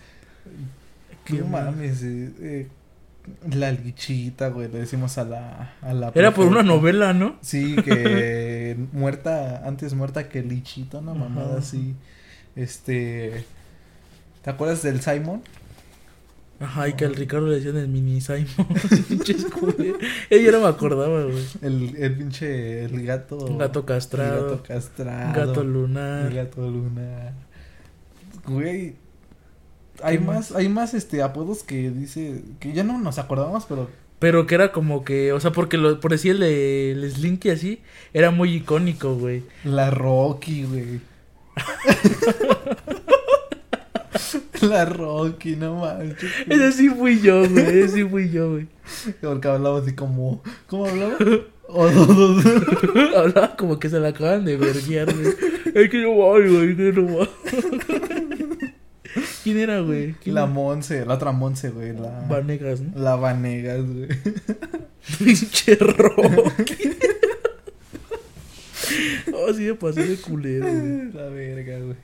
Qué 1.24 1.42
mames, 1.42 2.02
eh, 2.02 2.30
eh, 2.40 2.68
la 3.54 3.70
lichita, 3.70 4.48
güey, 4.48 4.68
le 4.68 4.80
decimos 4.80 5.16
a 5.18 5.24
la, 5.24 5.74
a 5.80 5.94
la 5.94 6.10
Era 6.14 6.34
por 6.34 6.46
una 6.46 6.62
novela, 6.64 7.12
¿no? 7.12 7.36
Sí, 7.40 7.76
que 7.76 8.76
muerta, 8.92 9.62
antes 9.66 9.94
muerta 9.94 10.28
que 10.28 10.42
lichita, 10.42 10.98
una 10.98 11.14
mamada 11.14 11.50
Ajá. 11.50 11.58
así. 11.58 11.94
Este, 12.56 13.44
¿te 14.42 14.50
acuerdas 14.50 14.82
del 14.82 15.00
Simon? 15.00 15.42
Ajá, 16.60 16.88
y 16.88 16.92
que 16.94 17.04
al 17.06 17.14
Ricardo 17.16 17.48
le 17.48 17.56
decían 17.56 17.76
el 17.76 17.88
mini 17.88 18.20
Simon. 18.20 18.46
Yo 20.30 20.52
no 20.52 20.60
me 20.60 20.66
acordaba, 20.68 21.24
güey. 21.24 21.44
El, 21.60 21.96
el 21.96 22.16
pinche, 22.16 22.84
el 22.84 23.04
gato. 23.04 23.56
Gato 23.56 23.80
El 23.80 23.84
castrado. 23.84 24.50
gato 24.50 24.62
castrado. 24.62 25.46
Gato 25.46 25.62
El 25.62 25.72
lunar. 25.72 26.32
gato 26.32 26.68
lunar. 26.70 27.32
Güey, 28.46 28.94
hay 30.02 30.18
¿Qué 30.18 30.24
más, 30.24 30.52
hay 30.52 30.68
más 30.68 30.94
este 30.94 31.22
apodos 31.22 31.62
que 31.62 31.90
dice, 31.90 32.42
que 32.60 32.72
ya 32.72 32.84
no 32.84 32.98
nos 32.98 33.18
acordamos, 33.18 33.64
pero 33.68 33.88
Pero 34.18 34.46
que 34.46 34.54
era 34.54 34.72
como 34.72 35.04
que, 35.04 35.32
o 35.32 35.40
sea, 35.40 35.52
porque 35.52 35.76
lo, 35.78 36.00
por 36.00 36.10
decir 36.12 36.40
el 36.42 37.10
Slinky 37.12 37.50
así, 37.50 37.80
era 38.12 38.30
muy 38.30 38.54
icónico, 38.54 39.14
güey. 39.16 39.42
la 39.64 39.90
Rocky, 39.90 40.64
güey. 40.64 41.00
la 44.62 44.84
Rocky, 44.84 45.56
no 45.56 45.80
manches. 45.80 46.30
Ese 46.48 46.72
sí 46.72 46.88
fui 46.88 47.20
yo, 47.20 47.48
güey. 47.48 47.64
Ese 47.66 47.88
sí 47.88 48.04
fui 48.04 48.30
yo, 48.30 48.50
güey. 48.52 48.68
Porque 49.20 49.48
hablaba 49.48 49.80
así 49.80 49.94
como, 49.94 50.42
¿cómo 50.66 50.86
hablaba? 50.86 51.14
O- 51.74 51.86
o- 51.86 51.86
o- 51.86 53.18
Hablaba 53.18 53.56
como 53.56 53.78
que 53.78 53.88
se 53.88 53.98
la 53.98 54.08
acaban 54.08 54.44
de 54.44 54.58
verguiar, 54.58 55.06
güey. 55.14 55.28
Es 55.74 55.88
que 55.88 56.02
no 56.02 56.10
voy, 56.12 56.46
güey, 56.54 56.76
que 56.76 56.92
no 56.92 57.02
voy. 57.04 57.28
¿Quién 59.44 59.58
era, 59.58 59.80
güey? 59.80 60.14
¿Quién 60.14 60.34
la 60.34 60.42
era? 60.42 60.50
Monse, 60.50 61.04
la 61.04 61.14
otra 61.14 61.32
Monse, 61.32 61.70
güey, 61.70 61.92
la 61.92 62.26
Vanegas, 62.28 62.80
¿no? 62.80 62.98
la 62.98 63.16
Vanegas, 63.16 63.84
güey. 63.86 64.08
Pinche 65.18 65.74
Rocky. 65.76 66.90
oh, 69.34 69.52
sí 69.54 69.62
me 69.64 69.74
pasé 69.74 70.06
de 70.06 70.16
culero, 70.16 70.66
güey. 70.66 71.12
La 71.12 71.24
verga, 71.28 71.78
güey. 71.78 71.96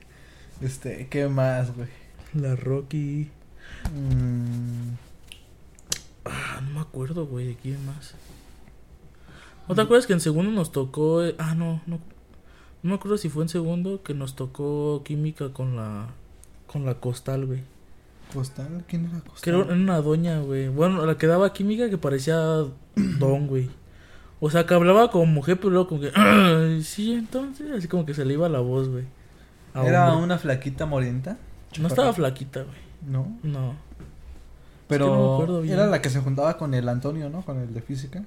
Este, 0.60 1.06
¿qué 1.08 1.28
más, 1.28 1.74
güey? 1.74 1.88
La 2.34 2.56
Rocky. 2.56 3.30
Mm, 3.94 4.94
Ah, 6.30 6.60
no 6.62 6.70
me 6.74 6.80
acuerdo, 6.80 7.26
güey, 7.26 7.46
de 7.46 7.56
quién 7.56 7.84
más. 7.86 8.14
¿No 9.66 9.74
te 9.74 9.80
acuerdas 9.80 10.06
que 10.06 10.12
en 10.12 10.20
segundo 10.20 10.50
nos 10.50 10.72
tocó... 10.72 11.24
eh, 11.24 11.34
Ah, 11.38 11.54
no, 11.54 11.80
no. 11.86 12.00
No 12.82 12.90
me 12.90 12.94
acuerdo 12.94 13.16
si 13.16 13.30
fue 13.30 13.44
en 13.44 13.48
segundo 13.48 14.02
que 14.02 14.12
nos 14.14 14.36
tocó 14.36 15.02
química 15.04 15.52
con 15.54 15.76
la... 15.76 16.08
Con 16.68 16.84
la 16.86 16.94
costal, 16.94 17.46
güey. 17.46 17.62
¿Costal? 18.32 18.84
¿Quién 18.86 19.06
era 19.06 19.20
Costal? 19.20 19.40
Que 19.42 19.50
era 19.50 19.58
una 19.74 20.00
doña, 20.00 20.38
güey. 20.40 20.68
Bueno, 20.68 21.04
la 21.06 21.16
que 21.18 21.26
daba 21.26 21.52
química 21.52 21.88
que 21.90 21.98
parecía 21.98 22.36
don, 22.94 23.46
güey. 23.48 23.68
O 24.40 24.50
sea, 24.50 24.66
que 24.66 24.74
hablaba 24.74 25.10
como 25.10 25.26
mujer, 25.26 25.56
pero 25.58 25.70
luego 25.70 25.88
como 25.88 26.00
que... 26.02 26.12
"Ah, 26.14 26.78
sí, 26.82 27.12
entonces, 27.12 27.70
así 27.72 27.88
como 27.88 28.06
que 28.06 28.14
se 28.14 28.24
le 28.24 28.34
iba 28.34 28.48
la 28.48 28.60
voz, 28.60 28.88
güey. 28.88 29.04
¿Era 29.74 30.08
hombre. 30.12 30.24
una 30.24 30.38
flaquita 30.38 30.86
morenta? 30.86 31.38
No 31.80 31.88
estaba 31.88 32.12
flaquita, 32.12 32.62
güey. 32.62 32.76
No. 33.06 33.36
No. 33.42 33.74
Pero 34.88 35.06
que 35.06 35.10
no 35.12 35.28
me 35.28 35.34
acuerdo 35.34 35.60
bien. 35.62 35.74
era 35.74 35.86
la 35.86 36.00
que 36.00 36.08
se 36.10 36.20
juntaba 36.20 36.56
con 36.56 36.72
el 36.74 36.88
Antonio, 36.88 37.28
¿no? 37.30 37.42
Con 37.42 37.58
el 37.58 37.74
de 37.74 37.82
física. 37.82 38.24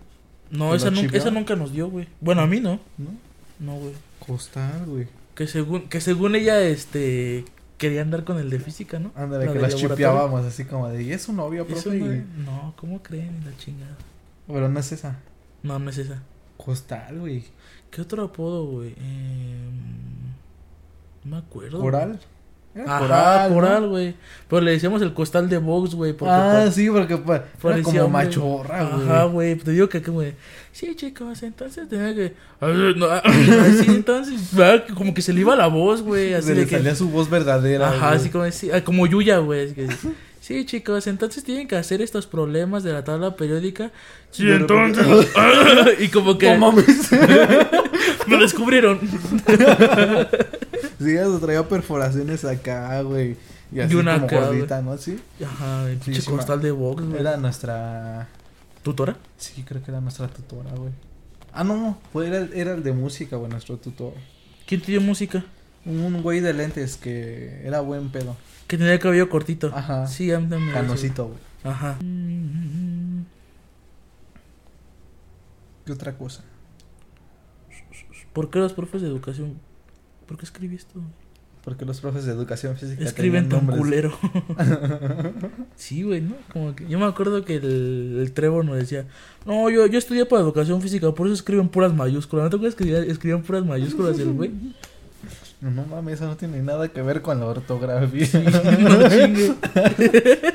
No, 0.52 0.72
¿Te 0.72 0.78
esa 0.78 0.92
nunca, 0.92 1.18
esa 1.18 1.32
nunca 1.32 1.56
nos 1.56 1.72
dio, 1.72 1.90
güey. 1.90 2.08
Bueno, 2.20 2.42
a 2.42 2.48
mí 2.48 2.60
no. 2.60 2.80
¿No? 2.98 3.10
No, 3.60 3.76
güey. 3.76 3.94
Costal, 4.26 4.86
güey. 4.86 5.08
Que 5.34 5.48
según, 5.48 5.88
que 5.88 6.02
según 6.02 6.36
ella, 6.36 6.60
este, 6.62 7.46
quería 7.82 8.04
andar 8.04 8.24
con 8.24 8.38
el 8.38 8.52
de 8.52 8.60
física, 8.60 9.00
¿no? 9.00 9.12
Ándale, 9.16 9.48
La 9.48 9.54
que 9.54 9.60
las 9.60 9.76
chipeábamos 9.76 10.46
así 10.46 10.66
como 10.66 10.88
de, 10.88 11.02
¿y 11.02 11.12
es 11.14 11.24
su 11.24 11.34
novio, 11.34 11.66
profe? 11.66 11.98
Y- 11.98 12.26
no, 12.46 12.76
¿cómo 12.78 13.02
creen? 13.02 13.42
La 13.44 13.58
chingada. 13.58 13.98
Pero 14.46 14.70
no 14.70 14.80
es 14.80 14.92
esa. 14.92 15.18
No, 15.64 15.80
no 15.80 15.90
es 15.90 15.98
esa. 15.98 16.22
Costal, 16.58 17.20
güey. 17.20 17.44
¿Qué 17.90 18.02
otro 18.02 18.24
apodo, 18.24 18.66
güey? 18.68 18.94
Eh, 18.98 19.70
no 21.24 21.32
me 21.32 21.38
acuerdo. 21.38 21.80
¿Coral? 21.82 22.20
Era 22.74 22.98
Ajá, 22.98 23.48
¿no? 23.50 23.56
coral, 23.56 23.90
güey. 23.90 24.16
Pero 24.48 24.62
le 24.62 24.72
decíamos 24.72 25.02
el 25.02 25.14
costal 25.14 25.50
de 25.50 25.58
Vox, 25.58 25.94
güey. 25.94 26.16
Ah, 26.22 26.68
sí, 26.72 26.90
porque 26.90 27.18
pa- 27.18 27.36
era 27.36 27.46
parecía 27.62 28.02
como 28.02 28.10
machorra, 28.14 28.84
güey. 28.86 29.04
Ajá, 29.10 29.24
güey. 29.26 29.56
Te 29.56 29.72
digo 29.72 29.90
que, 29.90 30.00
güey. 30.00 30.34
Sí, 30.72 30.96
chicos, 30.96 31.44
entonces 31.44 31.90
tenía 31.90 32.16
que. 32.16 32.34
Así, 32.62 33.86
entonces. 33.92 34.40
Como 34.96 35.14
que 35.14 35.22
se 35.22 35.34
le 35.34 35.42
iba 35.42 35.56
la 35.56 35.68
voz, 35.68 36.02
güey. 36.02 36.34
Así 36.34 36.48
Se 36.48 36.54
de 36.56 36.62
le 36.62 36.68
que. 36.68 36.78
salía 36.78 36.96
su 36.96 37.10
voz 37.10 37.30
verdadera. 37.30 37.90
Ajá, 37.90 38.08
güey. 38.08 38.20
así 38.20 38.30
como, 38.30 38.50
sí, 38.52 38.72
ah, 38.72 38.82
como 38.84 39.06
Yuya, 39.06 39.40
güey. 39.40 39.74
Sí, 40.52 40.66
chicos, 40.66 41.08
entonces 41.08 41.44
tienen 41.44 41.68
que 41.68 41.76
hacer 41.76 42.02
estos 42.02 42.28
problemas 42.28 42.84
de 42.84 42.92
la 42.94 43.04
tabla 43.04 43.36
periódica. 43.36 43.92
Sí, 44.32 44.50
entonces. 44.50 45.06
y 46.00 46.08
como 46.10 46.38
que 46.38 46.52
No 46.52 46.72
mames. 46.72 47.12
me 48.28 48.38
descubrieron. 48.38 49.00
sí, 51.00 51.12
eso 51.12 51.40
traía 51.40 51.68
perforaciones 51.68 52.44
acá, 52.46 53.02
güey. 53.02 53.36
Y 53.74 53.80
así 53.80 53.96
una 53.96 54.16
como 54.16 54.26
acá, 54.26 54.40
gordita, 54.48 54.82
¿no? 54.82 54.98
Sí. 54.98 55.18
Ajá, 55.44 55.90
el 55.90 56.02
Sí, 56.02 56.12
ma- 56.30 56.38
costal 56.38 56.62
de 56.62 56.72
Vox, 56.72 57.04
güey. 57.06 57.20
Era 57.22 57.38
nuestra... 57.38 58.28
¿Tutora? 58.84 59.16
Sí, 59.38 59.64
creo 59.66 59.82
que 59.84 59.92
era 59.92 60.02
nuestra 60.02 60.28
tutora, 60.28 60.72
güey. 60.76 60.92
Ah, 61.54 61.64
no. 61.64 61.98
Fue, 62.12 62.28
era, 62.28 62.38
el- 62.40 62.54
era 62.54 62.74
el 62.74 62.84
de 62.84 62.92
música, 62.92 63.38
güey, 63.38 63.50
nuestro 63.50 63.78
tutor. 63.78 64.14
¿Quién 64.66 64.82
te 64.82 64.92
dio 64.92 65.00
música? 65.02 65.46
Un 65.86 66.22
güey 66.22 66.42
de 66.42 66.54
lentes 66.54 66.98
que 66.98 67.62
era 67.64 67.80
buen 67.80 68.10
pedo. 68.10 68.36
Que 68.72 68.78
tenía 68.78 68.94
el 68.94 69.00
cabello 69.00 69.28
cortito. 69.28 69.70
Ajá. 69.76 70.08
Sí, 70.08 70.32
a 70.32 70.40
mí 70.40 70.48
también 70.48 70.72
Canosito, 70.72 71.26
güey. 71.26 71.40
Ajá. 71.66 71.98
¿Qué 75.86 75.92
otra 75.92 76.18
cosa? 76.18 76.46
¿Por 78.32 78.50
qué 78.50 78.60
los 78.60 78.72
profes 78.72 79.02
de 79.02 79.10
educación? 79.10 79.56
¿Por 80.26 80.38
qué 80.38 80.46
escribí 80.46 80.78
esto? 80.78 81.02
Porque 81.66 81.84
los 81.84 82.00
profes 82.00 82.24
de 82.24 82.32
educación 82.32 82.78
física 82.78 83.04
Escriben 83.04 83.50
tan 83.50 83.68
nombres. 83.68 83.78
culero. 83.78 84.18
sí, 85.76 86.04
güey, 86.04 86.22
¿no? 86.22 86.36
Como 86.54 86.74
que 86.74 86.88
yo 86.88 86.98
me 86.98 87.08
acuerdo 87.08 87.44
que 87.44 87.58
el, 87.58 88.20
el 88.22 88.32
Trevor 88.32 88.64
nos 88.64 88.78
decía, 88.78 89.06
no, 89.46 89.70
yo, 89.70 89.86
yo 89.86 90.00
estudié 90.00 90.26
para 90.26 90.44
educación 90.44 90.82
física, 90.82 91.14
por 91.14 91.28
eso 91.28 91.34
escriben 91.34 91.68
puras 91.68 91.94
mayúsculas. 91.94 92.46
¿No 92.46 92.50
te 92.50 92.56
acuerdas 92.56 92.76
que 92.76 93.12
escribían 93.12 93.44
puras 93.44 93.66
mayúsculas 93.66 94.18
el 94.18 94.32
güey? 94.32 94.54
No 95.62 95.86
mames, 95.86 96.16
eso 96.16 96.26
no 96.26 96.36
tiene 96.38 96.62
nada 96.62 96.88
que 96.88 97.02
ver 97.04 97.22
con 97.22 97.40
la 97.40 97.46
ortografía. 97.46 98.28
no 98.80 99.10
chingue. 99.10 99.54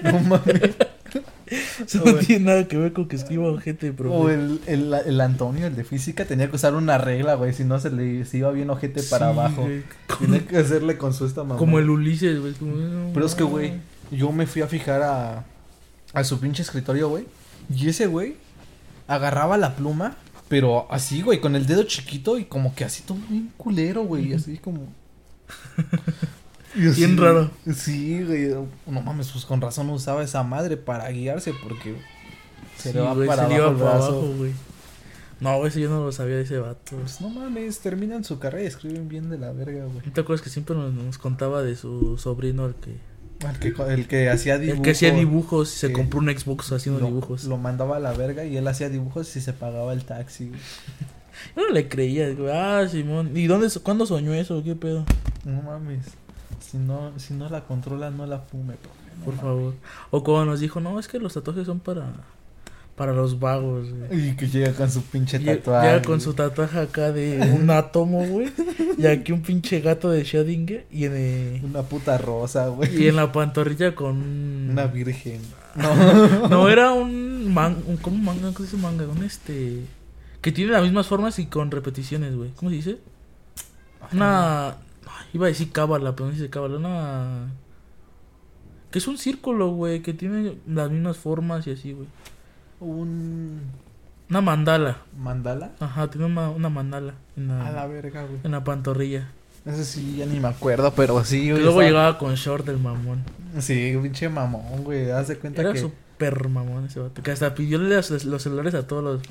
no 0.03 0.19
mames. 0.21 0.75
Eso 1.87 2.03
no 2.05 2.15
tiene 2.15 2.45
nada 2.47 2.67
que 2.67 2.77
ver 2.77 2.93
con 2.93 3.07
que 3.07 3.15
escriba 3.15 3.61
gente, 3.61 3.93
profe. 3.93 4.17
O 4.17 4.29
el, 4.31 4.61
el, 4.67 4.93
el 4.93 5.21
Antonio, 5.21 5.69
el 5.69 5.77
de 5.77 5.85
física, 5.85 6.25
tenía 6.25 6.51
que 6.51 6.57
usar 6.57 6.75
una 6.75 6.99
regla, 6.99 7.35
güey. 7.35 7.53
Si 7.53 7.63
no, 7.63 7.79
se 7.79 7.91
le 7.91 8.25
se 8.25 8.39
iba 8.39 8.51
bien 8.51 8.69
ojete 8.71 9.03
para 9.05 9.27
Sí, 9.33 9.39
abajo. 9.39 9.63
güey. 9.63 9.85
Tenía 10.19 10.45
que 10.45 10.57
hacerle 10.59 10.99
con 10.99 11.15
su 11.15 11.25
esta 11.25 11.45
mamá. 11.45 11.57
Como 11.57 11.79
el 11.79 11.89
Ulises, 11.89 12.41
güey. 12.41 12.53
como, 12.55 12.75
no, 12.75 13.11
Pero 13.15 13.27
es 13.27 13.37
que, 13.37 13.45
güey, 13.45 13.75
yo 14.11 14.33
me 14.33 14.47
fui 14.47 14.63
a 14.63 14.67
fijar 14.67 15.03
a, 15.03 15.45
a 16.13 16.25
su 16.25 16.41
pinche 16.41 16.63
escritorio, 16.63 17.09
güey. 17.11 17.27
Y 17.73 17.89
ese 17.89 18.07
güey 18.09 18.35
agarraba 19.07 19.57
la 19.57 19.77
pluma, 19.77 20.17
pero 20.49 20.87
así, 20.91 21.23
güey, 21.23 21.41
con 21.41 21.57
el 21.57 21.67
dedo 21.67 21.83
chiquito 21.85 22.39
y 22.39 22.45
como 22.45 22.75
que 22.75 22.85
así 22.85 23.03
todo 23.03 23.19
bien 23.29 23.53
culero, 23.57 24.03
güey. 24.05 24.33
Así 24.33 24.59
como. 24.59 24.87
Y 26.75 26.89
así, 26.89 27.07
Bien 27.07 27.17
raro. 27.17 27.51
Sí, 27.75 28.23
güey. 28.23 28.49
No 28.87 29.01
mames, 29.01 29.31
pues 29.31 29.47
con 29.47 29.63
razón 29.63 29.89
usaba 29.89 30.23
esa 30.23 30.43
madre 30.43 30.77
para 30.77 31.09
guiarse 31.09 31.55
porque 31.63 31.97
se 32.77 32.93
le 32.93 33.01
va 33.01 33.15
güey, 33.15 33.27
para 33.27 33.49
se 33.49 33.55
abajo 33.55 33.63
iba 33.63 33.71
el 33.73 33.77
para 33.79 33.91
brazo. 33.97 34.09
abajo, 34.13 34.35
güey. 34.37 34.53
No, 35.41 35.57
güey, 35.57 35.69
eso 35.71 35.79
yo 35.79 35.89
no 35.89 36.05
lo 36.05 36.13
sabía 36.13 36.37
de 36.37 36.43
ese 36.43 36.59
vato. 36.59 36.97
Pues 36.97 37.21
no 37.23 37.31
mames, 37.31 37.79
terminan 37.79 38.25
su 38.25 38.39
carrera 38.39 38.65
y 38.65 38.67
escriben 38.67 39.09
bien 39.09 39.31
de 39.31 39.39
la 39.39 39.53
verga, 39.53 39.85
güey. 39.87 40.05
¿No 40.05 40.13
te 40.13 40.21
acuerdas 40.21 40.43
que 40.43 40.51
siempre 40.51 40.77
nos, 40.77 40.93
nos 40.93 41.17
contaba 41.17 41.63
de 41.63 41.77
su 41.77 42.19
sobrino, 42.19 42.67
el 42.67 42.75
que, 42.75 42.95
El 43.41 43.59
que, 43.59 43.83
el 43.93 44.09
que 44.09 44.31
hacía 44.31 44.59
dibujos. 44.59 44.79
el 44.79 44.83
que 44.83 44.91
hacía 44.91 45.13
dibujos 45.13 45.75
y 45.75 45.79
se 45.79 45.93
compró 45.93 46.21
un 46.21 46.29
Xbox 46.29 46.73
haciendo 46.73 47.01
lo, 47.01 47.07
dibujos? 47.07 47.45
Lo 47.45 47.59
mandaba 47.59 47.97
a 47.97 48.01
la 48.01 48.13
verga 48.13 48.45
y 48.45 48.57
él 48.57 48.67
hacía 48.67 48.89
dibujos 48.89 49.35
y 49.37 49.41
se 49.41 49.53
pagaba 49.53 49.93
el 49.93 50.05
taxi. 50.05 50.51
Yo 51.57 51.63
no 51.67 51.71
le 51.71 51.89
creía, 51.89 52.33
güey. 52.33 52.51
Ah, 52.51 52.87
Simón. 52.91 53.37
¿Y 53.37 53.47
dónde, 53.47 53.69
cuándo 53.83 54.07
soñó 54.07 54.33
eso? 54.33 54.63
¿Qué 54.65 54.75
pedo? 54.75 55.05
No 55.45 55.63
mames. 55.63 56.07
Si 56.61 56.79
no, 56.79 57.13
si 57.19 57.35
no 57.35 57.49
la 57.49 57.65
controla, 57.65 58.11
no 58.11 58.27
la 58.27 58.39
fume, 58.41 58.75
profe. 58.75 58.97
No 59.19 59.25
Por 59.25 59.35
mames. 59.35 59.43
favor. 59.43 59.75
O 60.11 60.25
cuando 60.25 60.47
nos 60.47 60.61
dijo, 60.61 60.81
no, 60.81 60.99
es 60.99 61.09
que 61.09 61.19
los 61.19 61.35
tatuajes 61.35 61.67
son 61.67 61.81
para, 61.81 62.07
para 62.97 63.13
los 63.13 63.39
vagos, 63.39 63.89
güey. 63.93 64.31
Y 64.31 64.37
que 64.37 64.49
llega 64.49 64.73
con 64.73 64.91
su 64.91 65.03
pinche 65.03 65.39
tatuaje. 65.39 65.87
Llega 65.87 66.03
con 66.03 66.21
su 66.21 66.33
tatuaje 66.35 66.81
acá 66.81 67.13
de 67.13 67.39
un 67.55 67.71
átomo, 67.71 68.27
güey. 68.27 68.51
Y 68.99 69.07
aquí 69.07 69.33
un 69.33 69.43
pinche 69.43 69.81
gato 69.81 70.11
de 70.11 70.23
Schrödinger. 70.23 70.85
Y 70.91 71.05
en, 71.05 71.61
Una 71.65 71.83
puta 71.83 72.17
rosa, 72.17 72.69
güey. 72.69 73.03
y 73.03 73.09
en 73.09 73.17
la 73.17 73.31
pantorrilla 73.31 73.95
con 73.95 74.17
un... 74.17 74.69
Una 74.71 74.87
virgen. 74.87 75.41
No. 75.75 76.49
No, 76.49 76.69
era 76.71 76.93
un 76.93 77.53
man, 77.53 77.77
un, 77.87 77.99
¿cómo 77.99 78.17
manga? 78.17 78.53
¿Cómo 78.53 78.57
se 78.57 78.63
dice 78.63 78.77
manga? 78.77 79.07
Un 79.07 79.23
este 79.23 79.83
que 80.41 80.53
tiene 80.53 80.71
las 80.73 80.83
mismas 80.83 81.09
formas 81.09 81.39
y 81.39 81.47
con 81.47 81.71
repeticiones, 81.71 82.35
güey. 82.35 82.51
¿Cómo 82.57 82.71
se 82.71 82.77
dice? 82.77 82.99
Una 84.13 84.69
ay, 84.69 85.27
iba 85.35 85.47
a 85.47 85.49
decir 85.49 85.73
cábala, 85.73 86.15
pero 86.15 86.27
no 86.27 86.33
dice 86.33 86.49
cábala, 86.49 86.77
una 86.77 87.53
que 88.91 88.99
es 89.01 89.09
un 89.09 89.19
círculo, 89.19 89.71
güey, 89.71 90.03
que 90.03 90.15
tiene 90.15 90.57
las 90.67 90.91
mismas 90.91 91.17
formas 91.17 91.67
y 91.67 91.73
así, 91.73 91.93
güey. 91.93 92.07
Un 92.81 93.61
Una 94.31 94.41
mandala. 94.41 94.99
mandala. 95.19 95.71
Ajá, 95.81 96.09
tiene 96.11 96.27
una, 96.27 96.51
una 96.51 96.69
mandala 96.69 97.15
en 97.37 97.51
A 97.51 97.65
la 97.65 97.73
la, 97.73 97.87
verga, 97.87 98.23
güey. 98.25 98.41
en 98.45 98.51
la 98.53 98.65
pantorrilla. 98.65 99.29
Ese 99.65 99.85
sí, 99.85 100.17
ya 100.19 100.27
ni 100.27 100.39
me 100.39 100.49
acuerdo, 100.49 100.93
pero 100.95 101.25
sí, 101.25 101.51
güey. 101.51 101.63
luego 101.63 101.81
estaba- 101.83 101.85
llegaba 101.85 102.19
con 102.19 102.35
short 102.35 102.69
el 102.69 102.79
mamón. 102.79 103.25
Sí, 103.59 103.97
pinche 104.03 104.29
mamón, 104.29 104.85
güey. 104.85 105.11
Haz 105.11 105.29
de 105.29 105.37
cuenta 105.39 105.63
Era 105.63 105.73
que. 105.73 105.81
súper 105.81 106.49
mamón 106.49 106.85
ese 106.87 107.01
vato. 107.01 107.23
Que 107.23 107.31
hasta 107.33 107.55
pidió 107.55 107.79
los, 107.79 108.25
los 108.25 108.43
celulares 108.43 108.75
a 108.75 108.87
todos 108.87 109.03
los 109.03 109.23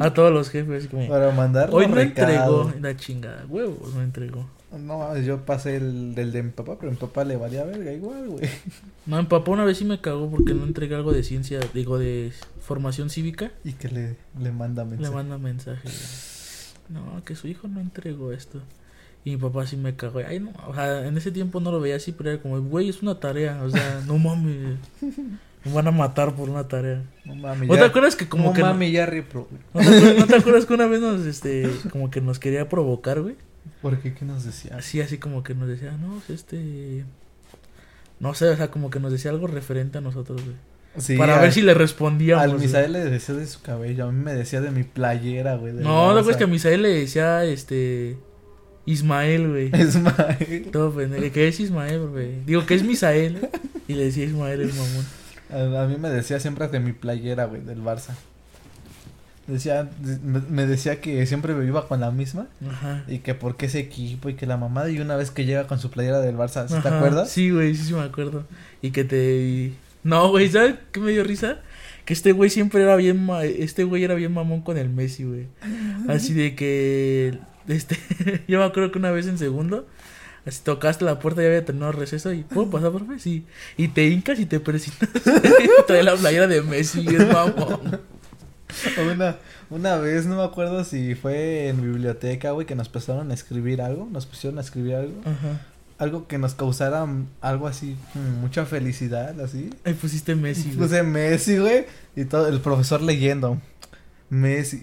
a 0.00 0.14
todos 0.14 0.32
los 0.32 0.48
jefes. 0.50 0.86
Como, 0.88 1.08
Para 1.08 1.30
mandar 1.32 1.70
Hoy 1.72 1.86
no 1.88 1.98
entregó 2.00 2.72
la 2.80 2.96
chingada, 2.96 3.44
huevos, 3.48 3.94
no 3.94 4.02
entregó. 4.02 4.46
No, 4.72 4.98
mames, 4.98 5.24
yo 5.24 5.44
pasé 5.44 5.76
el 5.76 6.14
del 6.14 6.32
de 6.32 6.42
mi 6.42 6.50
papá, 6.50 6.76
pero 6.78 6.90
mi 6.90 6.98
papá 6.98 7.24
le 7.24 7.36
valía 7.36 7.64
verga 7.64 7.92
igual, 7.92 8.28
güey. 8.28 8.48
No, 9.06 9.16
mi 9.18 9.26
papá 9.28 9.50
una 9.52 9.64
vez 9.64 9.78
sí 9.78 9.84
me 9.84 10.00
cagó 10.00 10.28
porque 10.30 10.54
no 10.54 10.64
entregué 10.64 10.96
algo 10.96 11.12
de 11.12 11.22
ciencia, 11.22 11.60
digo, 11.72 11.98
de 11.98 12.32
formación 12.60 13.08
cívica. 13.08 13.52
Y 13.64 13.72
que 13.74 13.88
le, 13.88 14.16
le 14.40 14.50
manda 14.52 14.84
Le 14.84 14.90
mensaje. 14.90 15.14
manda 15.14 15.38
mensaje. 15.38 15.88
No, 16.88 17.22
que 17.24 17.34
su 17.36 17.48
hijo 17.48 17.68
no 17.68 17.80
entregó 17.80 18.32
esto. 18.32 18.60
Y 19.24 19.30
mi 19.30 19.36
papá 19.38 19.66
sí 19.66 19.76
me 19.76 19.94
cagó. 19.96 20.20
Ay, 20.26 20.40
no, 20.40 20.52
o 20.68 20.74
sea, 20.74 21.06
en 21.06 21.16
ese 21.16 21.30
tiempo 21.32 21.58
no 21.60 21.72
lo 21.72 21.80
veía 21.80 21.96
así, 21.96 22.12
pero 22.12 22.30
era 22.30 22.42
como, 22.42 22.60
güey, 22.60 22.88
es 22.88 23.02
una 23.02 23.18
tarea. 23.18 23.60
O 23.62 23.70
sea, 23.70 24.02
no 24.06 24.18
mames. 24.18 24.76
Me 25.64 25.72
van 25.72 25.86
a 25.88 25.90
matar 25.90 26.34
por 26.36 26.48
una 26.50 26.68
tarea. 26.68 27.02
No 27.24 27.34
mames, 27.34 27.68
¿No 27.68 27.74
te 27.74 27.82
acuerdas 27.84 28.14
que 28.14 28.28
como 28.28 28.44
no 28.48 28.52
que... 28.52 28.60
no- 28.60 28.66
mames, 28.68 28.92
ya 28.92 29.06
repro. 29.06 29.48
¿No 29.74 29.80
te, 29.80 29.86
acuerdas, 29.88 30.18
no 30.18 30.26
te 30.26 30.36
acuerdas 30.36 30.66
que 30.66 30.74
una 30.74 30.86
vez 30.86 31.00
nos, 31.00 31.24
este, 31.26 31.68
como 31.90 32.10
que 32.10 32.20
nos 32.20 32.38
quería 32.38 32.68
provocar, 32.68 33.20
güey? 33.22 33.34
¿Por 33.82 33.98
qué? 33.98 34.14
¿Qué 34.14 34.24
nos 34.24 34.44
decía? 34.44 34.76
Así, 34.76 35.00
así 35.00 35.18
como 35.18 35.42
que 35.42 35.54
nos 35.54 35.68
decía, 35.68 35.92
no, 35.92 36.20
pues, 36.26 36.40
este... 36.40 37.04
No 38.18 38.32
sé, 38.34 38.48
o 38.48 38.56
sea, 38.56 38.70
como 38.70 38.90
que 38.90 38.98
nos 39.00 39.12
decía 39.12 39.30
algo 39.30 39.46
referente 39.46 39.98
a 39.98 40.00
nosotros, 40.00 40.42
güey. 40.42 40.56
Sí, 40.98 41.16
para 41.18 41.34
al- 41.34 41.42
ver 41.42 41.52
si 41.52 41.60
le 41.60 41.74
respondíamos. 41.74 42.42
Al 42.44 42.50
güey. 42.52 42.62
Misael 42.62 42.92
le 42.92 43.04
decía 43.04 43.34
de 43.34 43.46
su 43.46 43.60
cabello, 43.60 44.06
a 44.08 44.12
mí 44.12 44.24
me 44.24 44.32
decía 44.32 44.62
de 44.62 44.70
mi 44.70 44.82
playera, 44.84 45.56
güey. 45.56 45.74
No, 45.74 45.80
¿te 45.82 46.20
acuerdas 46.20 46.26
Barça. 46.26 46.38
que 46.38 46.44
a 46.44 46.46
Misael 46.46 46.82
le 46.82 46.88
decía, 46.88 47.44
este... 47.44 48.16
Ismael, 48.86 49.48
güey. 49.50 49.66
Ismael. 49.78 50.68
Todo 50.72 50.92
pendejo. 50.92 51.32
Que 51.32 51.48
es 51.48 51.60
Ismael, 51.60 52.06
güey. 52.06 52.44
Digo 52.46 52.64
que 52.64 52.74
es 52.76 52.82
Misael. 52.84 53.36
¿eh? 53.36 53.50
Y 53.88 53.94
le 53.94 54.04
decía 54.04 54.24
Ismael 54.24 54.60
el 54.62 54.72
mamón. 54.72 55.76
A, 55.78 55.82
a 55.82 55.86
mí 55.86 55.96
me 55.98 56.08
decía 56.08 56.40
siempre 56.40 56.66
de 56.68 56.80
mi 56.80 56.92
playera, 56.92 57.44
güey, 57.46 57.60
del 57.62 57.82
Barça. 57.82 58.14
Decía, 59.46 59.88
me, 60.50 60.66
decía 60.66 61.00
que 61.00 61.24
siempre 61.26 61.54
me 61.54 61.64
iba 61.64 61.86
con 61.86 62.00
la 62.00 62.10
misma 62.10 62.48
Ajá. 62.68 63.04
y 63.06 63.18
que 63.20 63.34
por 63.34 63.56
qué 63.56 63.66
ese 63.66 63.78
equipo 63.78 64.28
y 64.28 64.34
que 64.34 64.44
la 64.44 64.56
mamada 64.56 64.90
y 64.90 64.98
una 64.98 65.14
vez 65.14 65.30
que 65.30 65.44
llega 65.44 65.68
con 65.68 65.78
su 65.78 65.88
playera 65.90 66.20
del 66.20 66.36
Barça, 66.36 66.66
¿sí 66.66 66.74
¿te 66.82 66.88
acuerdas? 66.88 67.30
Sí, 67.30 67.50
güey, 67.50 67.76
sí, 67.76 67.84
sí 67.84 67.94
me 67.94 68.00
acuerdo. 68.02 68.44
Y 68.82 68.90
que 68.90 69.04
te... 69.04 69.36
y- 69.36 69.76
No, 70.02 70.30
güey, 70.30 70.48
¿sabes 70.50 70.74
qué 70.90 70.98
me 70.98 71.12
dio 71.12 71.22
risa? 71.22 71.60
Que 72.04 72.12
este 72.12 72.32
güey 72.32 72.50
siempre 72.50 72.82
era 72.82 72.96
bien... 72.96 73.24
ma- 73.24 73.44
Este 73.44 73.84
güey 73.84 74.02
era 74.02 74.14
bien 74.16 74.32
mamón 74.32 74.62
con 74.62 74.78
el 74.78 74.88
Messi, 74.90 75.22
güey. 75.24 75.46
Así 76.08 76.34
de 76.34 76.54
que... 76.56 77.38
Este... 77.68 77.96
Yo 78.48 78.58
me 78.58 78.64
acuerdo 78.64 78.90
que 78.90 78.98
una 78.98 79.10
vez 79.12 79.26
en 79.28 79.38
segundo... 79.38 79.86
Así 80.44 80.60
tocaste 80.62 81.04
la 81.04 81.18
puerta, 81.18 81.42
ya 81.42 81.48
había 81.48 81.64
terminado 81.64 81.90
el 81.90 81.98
receso 81.98 82.32
y 82.32 82.42
¿puedo 82.44 82.70
pasar, 82.70 82.92
profe? 82.92 83.18
Sí. 83.18 83.44
Y 83.76 83.88
te 83.88 84.06
hincas 84.06 84.38
y 84.38 84.46
te 84.46 84.60
presionas. 84.60 85.10
y 85.26 85.68
trae 85.88 86.04
la 86.04 86.14
playera 86.14 86.46
de 86.46 86.62
Messi, 86.62 87.04
es 87.04 87.26
mamón. 87.32 88.00
Una, 89.12 89.36
una 89.70 89.96
vez, 89.96 90.26
no 90.26 90.36
me 90.36 90.44
acuerdo 90.44 90.84
si 90.84 91.14
fue 91.14 91.68
en 91.68 91.80
biblioteca, 91.80 92.50
güey, 92.50 92.66
que 92.66 92.74
nos 92.74 92.88
empezaron 92.88 93.30
a 93.30 93.34
escribir 93.34 93.80
algo, 93.82 94.08
nos 94.10 94.26
pusieron 94.26 94.58
a 94.58 94.62
escribir 94.62 94.94
algo. 94.96 95.20
Ajá. 95.24 95.60
algo 95.98 96.26
que 96.26 96.38
nos 96.38 96.54
causara 96.54 97.06
algo 97.40 97.66
así, 97.66 97.96
mm, 98.14 98.40
mucha 98.40 98.66
felicidad, 98.66 99.40
así. 99.40 99.70
Ahí 99.84 99.94
pusiste 99.94 100.34
Messi, 100.34 100.72
güey. 100.74 100.88
Puse 100.88 101.02
Messi, 101.02 101.58
güey, 101.58 101.86
y 102.14 102.24
todo, 102.24 102.48
el 102.48 102.60
profesor 102.60 103.00
leyendo. 103.00 103.60
Messi. 104.28 104.76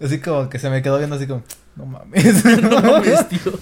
y 0.00 0.04
así 0.04 0.20
como 0.20 0.48
que 0.48 0.58
se 0.58 0.70
me 0.70 0.82
quedó 0.82 0.98
viendo 0.98 1.16
así 1.16 1.26
como, 1.26 1.42
no 1.76 1.86
mames. 1.86 2.44
no 2.62 2.80
mames, 2.80 3.28
tío. 3.28 3.52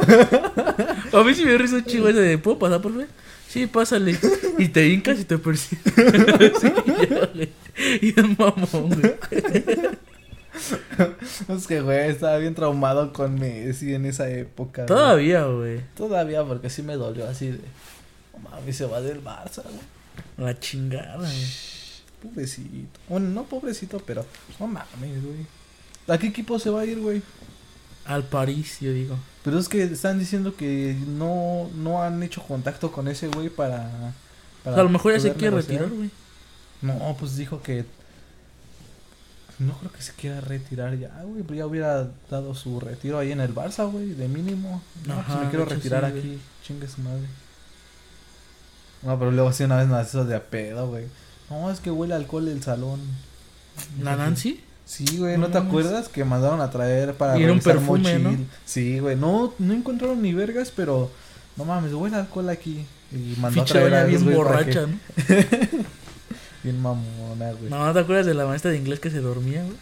A 1.12 1.24
mí 1.24 1.35
sí 1.35 1.44
me 1.44 1.59
ríe 1.59 1.74
un 1.74 1.85
chivo 1.85 2.09
ese 2.09 2.20
de, 2.20 2.39
¿puedo 2.39 2.59
pasar 2.59 2.81
por 2.81 2.93
favor? 2.93 3.09
Sí, 3.55 3.68
pásale. 3.68 4.18
Y 4.59 4.66
te 4.66 4.89
hincas 4.89 5.20
y 5.20 5.24
te 5.24 5.39
persigues. 5.39 5.85
sí. 6.60 6.72
Y 8.02 8.09
es 8.09 8.36
mamón, 8.36 9.01
güey. 9.01 9.14
es 11.56 11.66
que, 11.68 11.81
güey, 11.81 12.10
estaba 12.10 12.36
bien 12.39 12.56
traumado 12.56 13.12
con 13.12 13.39
Messi 13.39 13.94
en 13.94 14.06
esa 14.06 14.28
época. 14.28 14.86
Todavía, 14.86 15.44
güey. 15.44 15.82
Todavía, 15.97 16.43
porque 16.43 16.68
sí 16.68 16.82
me 16.82 16.94
dolió 16.94 17.28
así 17.28 17.52
de, 17.52 17.60
no 18.32 18.51
mames, 18.51 18.76
se 18.76 18.86
va 18.86 19.01
del 19.01 19.22
Barça, 19.22 19.62
güey. 19.62 19.78
La 20.36 20.59
chingada, 20.59 21.18
güey. 21.18 21.47
Pobrecito. 22.24 22.98
Bueno, 23.09 23.28
no 23.28 23.44
pobrecito, 23.44 24.02
pero 24.05 24.26
no 24.59 24.66
mames, 24.66 25.22
güey. 25.22 25.47
¿A 26.09 26.18
qué 26.18 26.26
equipo 26.26 26.59
se 26.59 26.70
va 26.70 26.81
a 26.81 26.86
ir, 26.86 26.98
güey? 26.98 27.22
Al 28.06 28.24
París, 28.24 28.78
yo 28.81 28.93
digo. 28.93 29.16
Pero 29.43 29.59
es 29.59 29.68
que 29.68 29.82
están 29.85 30.18
diciendo 30.18 30.55
que 30.56 30.97
no, 31.06 31.70
no 31.74 32.02
han 32.02 32.22
hecho 32.22 32.43
contacto 32.43 32.93
con 32.93 33.09
ese 33.09 33.28
güey 33.28 33.48
para, 33.48 34.12
O 34.64 34.70
sea, 34.72 34.81
a 34.81 34.82
lo 34.82 34.89
mejor 34.90 35.12
ya 35.14 35.20
se 35.20 35.32
quiere 35.32 35.51
negociar. 35.56 35.81
retirar, 35.82 35.97
güey. 35.97 36.10
No, 36.82 37.16
pues 37.18 37.36
dijo 37.36 37.62
que 37.62 37.85
no 39.59 39.72
creo 39.78 39.93
que 39.93 40.02
se 40.02 40.12
quiera 40.14 40.40
retirar 40.40 40.98
ya, 40.98 41.22
güey. 41.22 41.43
Pero 41.43 41.55
ya 41.55 41.66
hubiera 41.66 42.09
dado 42.31 42.55
su 42.55 42.81
retiro 42.81 43.18
ahí 43.18 43.32
en 43.32 43.40
el 43.40 43.55
Barça, 43.55 43.90
güey, 43.90 44.10
de 44.10 44.28
mínimo. 44.28 44.82
No, 45.06 45.14
Ajá, 45.14 45.24
pues 45.26 45.44
me 45.44 45.51
quiero 45.51 45.64
retirar 45.64 46.05
sí, 46.06 46.10
güey. 46.10 46.22
aquí. 46.35 46.40
Chingue 46.66 46.89
su 46.89 47.01
madre. 47.01 47.26
No, 49.02 49.18
pero 49.18 49.31
luego 49.31 49.52
sí 49.52 49.64
una 49.64 49.76
vez 49.76 49.89
más 49.89 50.09
eso 50.09 50.24
de 50.24 50.35
a 50.35 50.43
pedo, 50.43 50.89
güey. 50.89 51.06
No, 51.51 51.70
es 51.70 51.81
que 51.81 51.90
huele 51.90 52.14
alcohol 52.14 52.48
el 52.48 52.62
salón. 52.62 53.01
¿La 54.01 54.16
Nancy? 54.16 54.62
Sí, 54.94 55.18
güey, 55.18 55.36
No 55.36 55.48
¿no, 55.48 55.48
te 55.48 55.58
acuerdas 55.58 56.08
que 56.08 56.24
mandaron 56.24 56.60
a 56.60 56.70
traer 56.70 57.14
para 57.14 57.36
Y 57.36 57.42
era 57.42 57.52
un 57.52 57.58
perfume, 57.58 58.20
¿no? 58.20 58.36
Sí, 58.64 59.00
güey, 59.00 59.16
no, 59.16 59.52
no 59.58 59.74
encontraron 59.74 60.22
ni 60.22 60.32
vergas, 60.32 60.72
pero 60.74 61.10
no 61.56 61.64
mames, 61.64 61.92
huele 61.92 62.14
alcohol 62.14 62.48
aquí. 62.48 62.86
Y 63.10 63.34
mandó 63.40 63.62
a 63.62 63.64
Ficha 63.64 63.80
traer 63.80 63.94
a 63.94 64.06
esos 64.06 64.24
bien 64.24 64.36
borracha, 64.36 64.82
¿no? 64.82 64.98
Bien 66.62 66.80
mamona, 66.80 67.52
güey. 67.52 67.68
No, 67.68 67.92
¿te 67.92 67.98
acuerdas 67.98 68.24
de 68.24 68.34
la 68.34 68.46
maestra 68.46 68.70
de 68.70 68.78
inglés 68.78 69.00
que 69.00 69.10
se 69.10 69.20
dormía, 69.20 69.62
güey? 69.64 69.76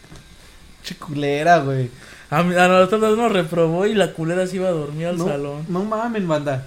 Chiculera, 0.83 1.59
güey. 1.59 1.91
A, 2.31 2.39
a 2.39 2.67
nosotros 2.67 3.15
nos 3.15 3.31
reprobó 3.31 3.85
y 3.85 3.93
la 3.93 4.13
culera 4.13 4.47
se 4.47 4.55
iba 4.55 4.67
a 4.67 4.71
dormir 4.71 5.07
al 5.07 5.17
no, 5.19 5.27
salón. 5.27 5.65
No 5.69 5.85
mames, 5.85 6.25
banda. 6.25 6.65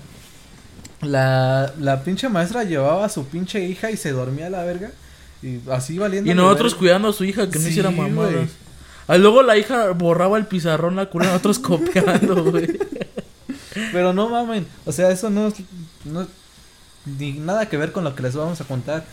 La, 1.03 1.75
la 1.81 2.03
pinche 2.05 2.29
maestra 2.29 2.63
llevaba 2.63 3.05
a 3.05 3.09
su 3.09 3.27
pinche 3.27 3.61
hija 3.61 3.91
y 3.91 3.97
se 3.97 4.13
dormía 4.13 4.47
a 4.47 4.51
la 4.51 4.65
verga. 4.65 4.93
Y 5.47 5.63
así 5.71 5.99
valiendo. 5.99 6.31
Y 6.31 6.35
nosotros 6.35 6.75
cuidando 6.75 7.09
a 7.09 7.13
su 7.13 7.25
hija 7.25 7.49
que 7.49 7.59
no 7.59 7.65
Sí, 7.65 7.71
hiciera 7.71 7.91
mamadas. 7.91 8.51
Ah, 9.07 9.17
luego 9.17 9.43
la 9.43 9.57
hija 9.57 9.91
borraba 9.93 10.37
el 10.37 10.47
pizarrón, 10.47 10.97
la 10.97 11.07
culera, 11.07 11.33
nosotros 11.33 11.59
copiando, 11.61 12.45
güey. 12.51 12.77
Pero 13.93 14.13
no 14.13 14.29
mamen. 14.29 14.67
O 14.85 14.93
sea, 14.93 15.11
eso 15.11 15.31
no 15.31 15.49
es. 15.49 15.55
No, 16.05 16.27
ni 17.19 17.33
nada 17.33 17.69
que 17.69 17.77
ver 17.77 17.93
con 17.93 18.03
lo 18.03 18.15
que 18.17 18.23
les 18.25 18.35
vamos 18.35 18.61
a 18.61 18.65
contar. 18.65 19.05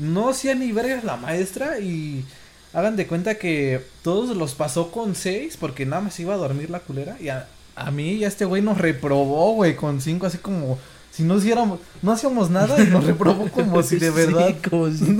No 0.00 0.28
hacía 0.28 0.54
ni 0.54 0.72
vergas 0.72 1.04
la 1.04 1.16
maestra 1.16 1.78
y. 1.78 2.24
Hagan 2.72 2.96
de 2.96 3.06
cuenta 3.06 3.36
que 3.36 3.86
todos 4.02 4.36
los 4.36 4.54
pasó 4.54 4.90
con 4.90 5.14
seis 5.14 5.56
porque 5.58 5.86
nada 5.86 6.02
más 6.02 6.20
iba 6.20 6.34
a 6.34 6.38
dormir 6.38 6.68
la 6.68 6.80
culera. 6.80 7.16
Y 7.20 7.28
a, 7.28 7.48
a 7.74 7.90
mí 7.90 8.14
y 8.14 8.24
a 8.24 8.28
este 8.28 8.44
güey 8.44 8.60
nos 8.60 8.76
reprobó, 8.76 9.52
güey, 9.52 9.76
con 9.76 10.00
cinco, 10.00 10.26
así 10.26 10.38
como 10.38 10.78
si 11.16 11.22
no 11.22 11.38
hiciéramos, 11.38 11.80
no 12.02 12.12
hacíamos 12.12 12.50
nada 12.50 12.78
y 12.78 12.88
nos 12.88 13.04
reprobó 13.04 13.48
como 13.50 13.82
si 13.84 13.96
de 13.96 14.10
verdad. 14.10 14.48
Sí, 14.48 14.68
como 14.68 14.90
si, 14.90 15.16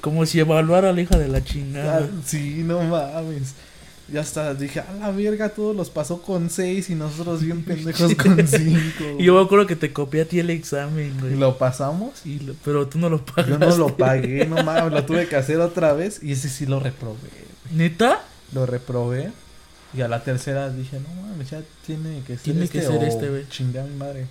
como 0.00 0.24
si 0.26 0.40
evaluara 0.40 0.90
a 0.90 0.92
la 0.92 1.00
hija 1.00 1.18
de 1.18 1.28
la 1.28 1.38
Ah, 1.38 1.44
chingada. 1.44 2.08
sí, 2.24 2.62
no 2.64 2.82
mames. 2.82 3.54
Ya 4.10 4.22
hasta 4.22 4.54
dije, 4.54 4.80
a 4.80 4.90
la 4.98 5.10
verga, 5.10 5.50
todos 5.50 5.76
los 5.76 5.90
pasó 5.90 6.22
con 6.22 6.48
seis 6.48 6.88
y 6.88 6.94
nosotros 6.94 7.42
bien 7.42 7.62
pendejos 7.62 8.14
con 8.16 8.46
cinco. 8.48 9.04
Y 9.18 9.24
yo 9.24 9.34
me 9.34 9.42
acuerdo 9.42 9.66
que 9.66 9.76
te 9.76 9.92
copié 9.92 10.22
a 10.22 10.24
ti 10.24 10.38
el 10.40 10.48
examen, 10.48 11.14
Y 11.18 11.20
güey. 11.20 11.36
lo 11.36 11.58
pasamos. 11.58 12.24
Y 12.24 12.38
lo- 12.38 12.54
pero 12.64 12.86
tú 12.88 12.98
no 12.98 13.10
lo 13.10 13.22
pagaste. 13.24 13.50
Yo 13.50 13.58
no 13.58 13.76
lo 13.76 13.96
pagué, 13.98 14.46
no 14.46 14.62
mames, 14.64 14.92
lo 14.92 15.04
tuve 15.04 15.28
que 15.28 15.36
hacer 15.36 15.60
otra 15.60 15.92
vez 15.92 16.22
y 16.22 16.32
ese 16.32 16.48
sí 16.48 16.64
lo 16.64 16.80
reprobé. 16.80 17.18
¿Neta? 17.70 18.22
Lo 18.54 18.64
reprobé 18.64 19.30
y 19.94 20.00
a 20.00 20.08
la 20.08 20.24
tercera 20.24 20.70
dije, 20.70 20.98
no 21.00 21.22
mames, 21.28 21.50
ya 21.50 21.60
tiene 21.86 22.22
que 22.26 22.34
ser 22.36 22.42
Tiene 22.44 22.64
este 22.64 22.78
que 22.80 22.86
ser 22.86 22.96
o 22.98 23.02
este, 23.02 23.28
güey. 23.28 23.46
chingue 23.50 23.78
a 23.78 23.84
mi 23.84 23.94
madre. 23.94 24.26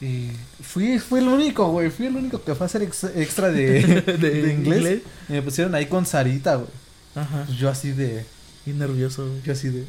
Y 0.00 0.30
fui, 0.62 0.98
fui 1.00 1.18
el 1.20 1.28
único, 1.28 1.70
güey, 1.70 1.90
fui 1.90 2.06
el 2.06 2.16
único 2.16 2.42
que 2.42 2.54
fue 2.54 2.64
a 2.64 2.68
hacer 2.68 2.82
ex- 2.82 3.04
extra 3.16 3.48
de, 3.50 3.82
de, 4.02 4.52
inglés. 4.54 5.02
Y 5.28 5.32
me 5.32 5.42
pusieron 5.42 5.74
ahí 5.74 5.86
con 5.86 6.06
Sarita, 6.06 6.54
güey. 6.56 6.68
Ajá. 7.16 7.44
Pues 7.46 7.58
yo 7.58 7.68
así 7.68 7.90
de, 7.92 8.24
Y 8.66 8.70
nervioso, 8.70 9.26
güey. 9.28 9.42
yo 9.42 9.52
así 9.52 9.68
de, 9.70 9.84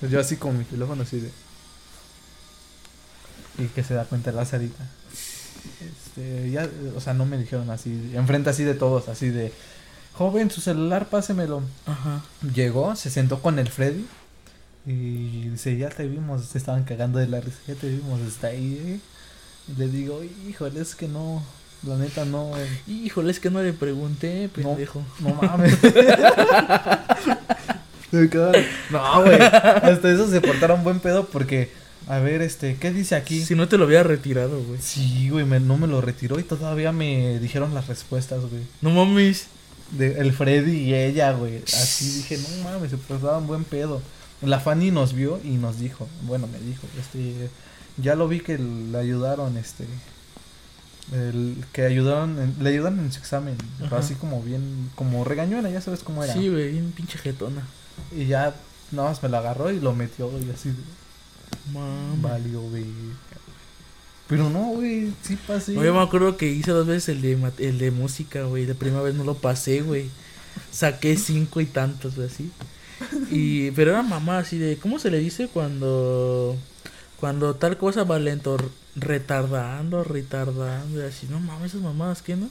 pues 0.00 0.12
yo 0.12 0.20
así 0.20 0.36
con 0.36 0.56
mi 0.56 0.64
teléfono 0.64 1.02
así 1.02 1.18
de. 1.20 1.30
Y 3.58 3.66
que 3.68 3.82
se 3.82 3.94
da 3.94 4.04
cuenta 4.04 4.30
la 4.30 4.44
Sarita. 4.44 4.84
Este, 5.80 6.50
ya, 6.50 6.68
o 6.96 7.00
sea, 7.00 7.14
no 7.14 7.26
me 7.26 7.36
dijeron 7.38 7.68
así, 7.70 8.12
enfrente 8.14 8.50
así 8.50 8.62
de 8.62 8.74
todos, 8.74 9.08
así 9.08 9.30
de, 9.30 9.52
joven, 10.14 10.50
su 10.50 10.60
celular, 10.60 11.08
pásemelo. 11.08 11.62
Ajá. 11.86 12.22
Llegó, 12.54 12.94
se 12.94 13.10
sentó 13.10 13.42
con 13.42 13.58
el 13.58 13.68
Freddy 13.68 14.06
y 14.90 15.48
dice, 15.50 15.76
ya 15.76 15.88
te 15.90 16.06
vimos, 16.08 16.44
se 16.46 16.58
estaban 16.58 16.84
cagando 16.84 17.18
de 17.18 17.28
la 17.28 17.40
risa, 17.40 17.58
ya 17.66 17.74
te 17.74 17.88
vimos, 17.88 18.20
está 18.20 18.48
ahí. 18.48 18.80
¿eh?". 18.86 19.00
Y 19.70 19.78
le 19.78 19.88
digo, 19.88 20.22
híjole, 20.48 20.80
es 20.80 20.94
que 20.94 21.08
no, 21.08 21.42
la 21.86 21.96
neta 21.96 22.24
no, 22.24 22.56
eh, 22.56 22.66
Híjole, 22.86 23.30
es 23.30 23.38
que 23.40 23.50
no 23.50 23.62
le 23.62 23.72
pregunté, 23.74 24.48
pendejo. 24.48 25.02
no 25.20 25.34
mames. 25.42 25.76
Me 28.10 28.28
quedaron- 28.30 28.64
no, 28.90 29.22
güey, 29.22 29.38
hasta 29.40 30.10
eso 30.10 30.30
se 30.30 30.40
portaron 30.40 30.82
buen 30.82 30.98
pedo 31.00 31.26
porque, 31.26 31.70
a 32.06 32.18
ver, 32.18 32.40
este, 32.40 32.76
¿qué 32.76 32.90
dice 32.90 33.14
aquí? 33.14 33.44
Si 33.44 33.54
no 33.54 33.68
te 33.68 33.76
lo 33.76 33.84
había 33.84 34.02
retirado, 34.02 34.62
güey. 34.62 34.80
Sí, 34.80 35.28
güey, 35.28 35.44
me- 35.44 35.60
no 35.60 35.76
me 35.76 35.86
lo 35.86 36.00
retiró 36.00 36.38
y 36.40 36.42
todavía 36.42 36.90
me 36.92 37.38
dijeron 37.38 37.74
las 37.74 37.86
respuestas, 37.86 38.40
güey. 38.40 38.62
No 38.80 38.90
mames. 38.90 39.48
De, 39.90 40.18
el 40.20 40.32
Freddy 40.32 40.76
y 40.84 40.94
ella, 40.94 41.32
güey. 41.32 41.62
Así 41.66 42.10
dije, 42.22 42.38
no 42.38 42.64
mames, 42.70 42.90
se 42.90 42.96
portaban 42.96 43.46
buen 43.46 43.64
pedo. 43.64 44.00
La 44.42 44.60
Fanny 44.60 44.90
nos 44.90 45.14
vio 45.14 45.40
y 45.42 45.56
nos 45.56 45.78
dijo, 45.78 46.06
bueno, 46.22 46.46
me 46.46 46.58
dijo, 46.60 46.86
este, 46.98 47.50
ya 47.96 48.14
lo 48.14 48.28
vi 48.28 48.40
que 48.40 48.56
le 48.58 48.96
ayudaron, 48.96 49.56
este, 49.56 49.84
el, 51.12 51.64
que 51.72 51.82
ayudaron, 51.82 52.54
le 52.60 52.70
ayudaron 52.70 53.00
en 53.00 53.10
su 53.12 53.18
examen, 53.18 53.56
Ajá. 53.84 53.98
así 53.98 54.14
como 54.14 54.42
bien, 54.42 54.90
como 54.94 55.24
regañona, 55.24 55.70
ya 55.70 55.80
sabes 55.80 56.00
cómo 56.04 56.22
era. 56.22 56.32
Sí, 56.32 56.48
güey, 56.48 56.72
bien 56.72 56.92
pinche 56.92 57.18
jetona. 57.18 57.62
Y 58.16 58.26
ya, 58.26 58.54
nada 58.92 59.08
más 59.08 59.22
me 59.22 59.28
lo 59.28 59.38
agarró 59.38 59.70
y 59.72 59.80
lo 59.80 59.92
metió 59.94 60.30
y 60.38 60.50
así, 60.50 60.68
de, 60.68 60.76
Mamá. 61.72 62.30
valió, 62.30 62.60
güey. 62.60 62.84
Pero 64.28 64.50
no, 64.50 64.72
güey, 64.74 65.10
sí 65.22 65.36
pasé. 65.46 65.72
No, 65.72 65.82
yo 65.82 65.94
me 65.94 66.02
acuerdo 66.02 66.36
que 66.36 66.46
hice 66.48 66.70
dos 66.70 66.86
veces 66.86 67.08
el 67.08 67.22
de, 67.22 67.50
el 67.58 67.78
de 67.78 67.90
música, 67.90 68.42
güey. 68.44 68.66
La 68.66 68.74
primera 68.74 69.02
vez 69.02 69.14
no 69.14 69.24
lo 69.24 69.34
pasé, 69.34 69.80
güey. 69.80 70.10
Saqué 70.70 71.16
cinco 71.16 71.62
y 71.62 71.66
tantos, 71.66 72.16
güey, 72.16 72.28
así. 72.28 72.50
Y, 73.30 73.70
pero 73.72 73.92
era 73.92 74.02
mamá 74.02 74.38
así 74.38 74.58
de, 74.58 74.76
¿cómo 74.76 74.98
se 74.98 75.10
le 75.10 75.18
dice 75.18 75.48
cuando, 75.48 76.56
cuando 77.20 77.54
tal 77.54 77.76
cosa 77.76 78.04
va 78.04 78.18
lento? 78.18 78.56
Retardando, 78.96 80.02
retardando, 80.02 81.00
y 81.00 81.04
así, 81.04 81.28
no 81.30 81.38
mames, 81.38 81.70
esas 81.70 81.82
mamadas, 81.82 82.20
¿qué 82.20 82.34
no? 82.34 82.48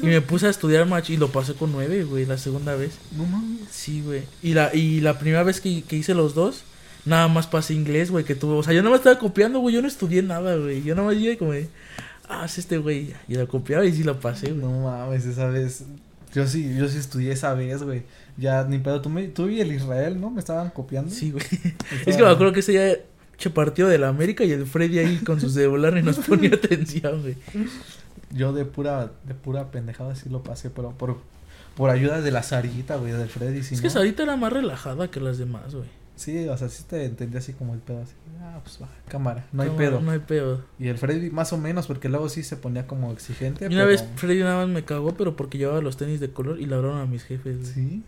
Y 0.00 0.06
me 0.06 0.20
puse 0.20 0.46
a 0.46 0.50
estudiar 0.50 0.86
match 0.86 1.10
y 1.10 1.16
lo 1.16 1.32
pasé 1.32 1.54
con 1.54 1.72
nueve, 1.72 2.04
güey, 2.04 2.24
la 2.24 2.38
segunda 2.38 2.76
vez. 2.76 2.92
No 3.16 3.24
mames. 3.24 3.68
Sí, 3.70 4.00
güey. 4.00 4.22
Y 4.42 4.54
la, 4.54 4.72
y 4.72 5.00
la 5.00 5.18
primera 5.18 5.42
vez 5.42 5.60
que, 5.60 5.82
que 5.82 5.96
hice 5.96 6.14
los 6.14 6.34
dos, 6.34 6.62
nada 7.04 7.28
más 7.28 7.46
pasé 7.46 7.74
inglés, 7.74 8.10
güey, 8.10 8.24
que 8.24 8.34
tuvo. 8.34 8.58
O 8.58 8.62
sea, 8.62 8.72
yo 8.74 8.82
no 8.82 8.90
me 8.90 8.96
estaba 8.96 9.18
copiando, 9.18 9.58
güey. 9.58 9.74
Yo 9.74 9.82
no 9.82 9.88
estudié 9.88 10.22
nada, 10.22 10.56
güey. 10.56 10.82
Yo 10.82 10.94
nada 10.94 11.08
más 11.08 11.16
llegué 11.16 11.36
como 11.38 11.52
de, 11.52 11.68
ah, 12.28 12.44
es 12.44 12.58
este 12.58 12.78
güey. 12.78 13.14
Y 13.28 13.34
lo 13.34 13.48
copiaba 13.48 13.84
y 13.84 13.92
sí 13.92 14.04
lo 14.04 14.20
pasé, 14.20 14.52
güey. 14.52 14.60
No 14.60 14.82
mames, 14.82 15.24
esa 15.24 15.48
vez. 15.48 15.84
Yo 16.34 16.46
sí, 16.46 16.76
yo 16.76 16.88
sí 16.88 16.98
estudié 16.98 17.32
esa 17.32 17.54
vez, 17.54 17.82
güey. 17.82 18.02
Ya 18.36 18.64
ni 18.64 18.78
pedo, 18.78 19.00
tú, 19.02 19.08
me, 19.10 19.28
tú 19.28 19.48
y 19.48 19.60
el 19.60 19.72
Israel, 19.72 20.20
¿no? 20.20 20.30
Me 20.30 20.40
estaban 20.40 20.70
copiando. 20.70 21.10
Sí, 21.10 21.30
güey. 21.32 21.44
Es 22.06 22.16
que 22.16 22.22
me 22.22 22.28
acuerdo 22.30 22.52
que 22.52 22.60
ese 22.60 23.04
che 23.36 23.50
partido 23.50 23.88
de 23.88 23.98
la 23.98 24.08
América 24.08 24.44
y 24.44 24.52
el 24.52 24.66
Freddy 24.66 24.98
ahí 25.00 25.16
con 25.18 25.40
su 25.40 25.50
celular 25.50 25.96
y 25.98 26.02
nos 26.02 26.18
ponía 26.26 26.50
atención, 26.54 27.22
güey. 27.22 27.36
Yo 28.30 28.52
de 28.52 28.64
pura, 28.64 29.10
de 29.26 29.34
pura 29.34 29.70
pendejada 29.70 30.14
sí 30.14 30.28
lo 30.30 30.42
pasé, 30.42 30.70
pero 30.70 30.92
por, 30.92 31.18
por 31.76 31.90
ayuda 31.90 32.20
de 32.22 32.30
la 32.30 32.42
Sarita, 32.42 32.96
güey, 32.96 33.12
del 33.12 33.28
Freddy. 33.28 33.62
Si 33.62 33.74
es 33.74 33.80
que 33.80 33.88
no- 33.88 33.92
Sarita 33.92 34.22
era 34.22 34.36
más 34.36 34.52
relajada 34.52 35.10
que 35.10 35.20
las 35.20 35.38
demás, 35.38 35.74
güey. 35.74 35.88
Sí, 36.14 36.46
o 36.46 36.56
sea, 36.56 36.68
sí 36.68 36.84
te 36.88 37.04
entendí 37.04 37.36
así 37.38 37.52
como 37.52 37.74
el 37.74 37.80
pedo, 37.80 38.00
así. 38.02 38.12
Ah, 38.40 38.60
pues 38.62 38.78
va, 38.80 38.88
cámara, 39.08 39.46
no 39.52 39.62
hay 39.62 39.70
pedo. 39.70 40.00
No 40.00 40.10
hay 40.12 40.18
pedo. 40.20 40.62
Y 40.78 40.88
el 40.88 40.96
Freddy 40.98 41.30
más 41.30 41.52
o 41.52 41.58
menos, 41.58 41.86
porque 41.86 42.08
luego 42.08 42.28
sí 42.28 42.42
se 42.42 42.56
ponía 42.56 42.86
como 42.86 43.12
exigente. 43.12 43.64
Y 43.64 43.68
una 43.68 43.76
pero- 43.78 43.88
vez 43.88 44.04
Freddy 44.16 44.40
nada 44.40 44.64
más 44.64 44.68
me 44.68 44.84
cagó, 44.84 45.14
pero 45.14 45.36
porque 45.36 45.58
llevaba 45.58 45.80
los 45.80 45.96
tenis 45.96 46.20
de 46.20 46.30
color 46.30 46.60
y 46.60 46.66
labraron 46.66 47.00
a 47.00 47.06
mis 47.06 47.24
jefes, 47.24 47.58
güey. 47.60 47.72
Sí. 47.74 48.02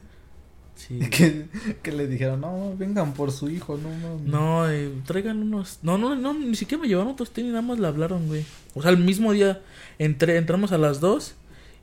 Sí. 0.77 0.99
Que, 1.11 1.47
que 1.83 1.93
le 1.93 2.07
dijeron, 2.07 2.41
no, 2.41 2.75
vengan 2.77 3.15
por 3.15 3.31
su 3.33 3.49
hijo, 3.51 3.79
no, 3.79 3.91
no. 3.99 4.19
No, 4.65 4.71
eh, 4.71 4.91
traigan 5.07 5.41
unos. 5.43 5.79
No, 5.83 5.97
no, 5.99 6.15
no, 6.17 6.35
ni 6.35 6.57
siquiera 6.57 6.83
me 6.83 6.89
llevaron 6.89 7.13
otros 7.13 7.31
tenis, 7.31 7.51
nada 7.53 7.63
más 7.63 7.79
le 7.79 7.87
hablaron, 7.87 8.27
güey. 8.27 8.45
O 8.75 8.83
sea, 8.83 8.91
el 8.91 8.99
mismo 8.99 9.33
día 9.33 9.63
entré, 9.99 10.37
entramos 10.37 10.73
a 10.73 10.79
las 10.79 11.01
dos, 11.01 11.35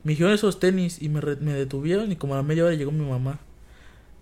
me 0.04 0.12
dijeron 0.12 0.32
esos 0.32 0.60
tenis 0.60 1.00
y 1.00 1.08
me, 1.08 1.20
re- 1.20 1.36
me 1.36 1.52
detuvieron 1.54 2.12
y 2.12 2.16
como 2.16 2.34
a 2.34 2.38
la 2.38 2.42
media 2.42 2.64
hora 2.64 2.74
llegó 2.74 2.92
mi 2.92 3.04
mamá. 3.08 3.38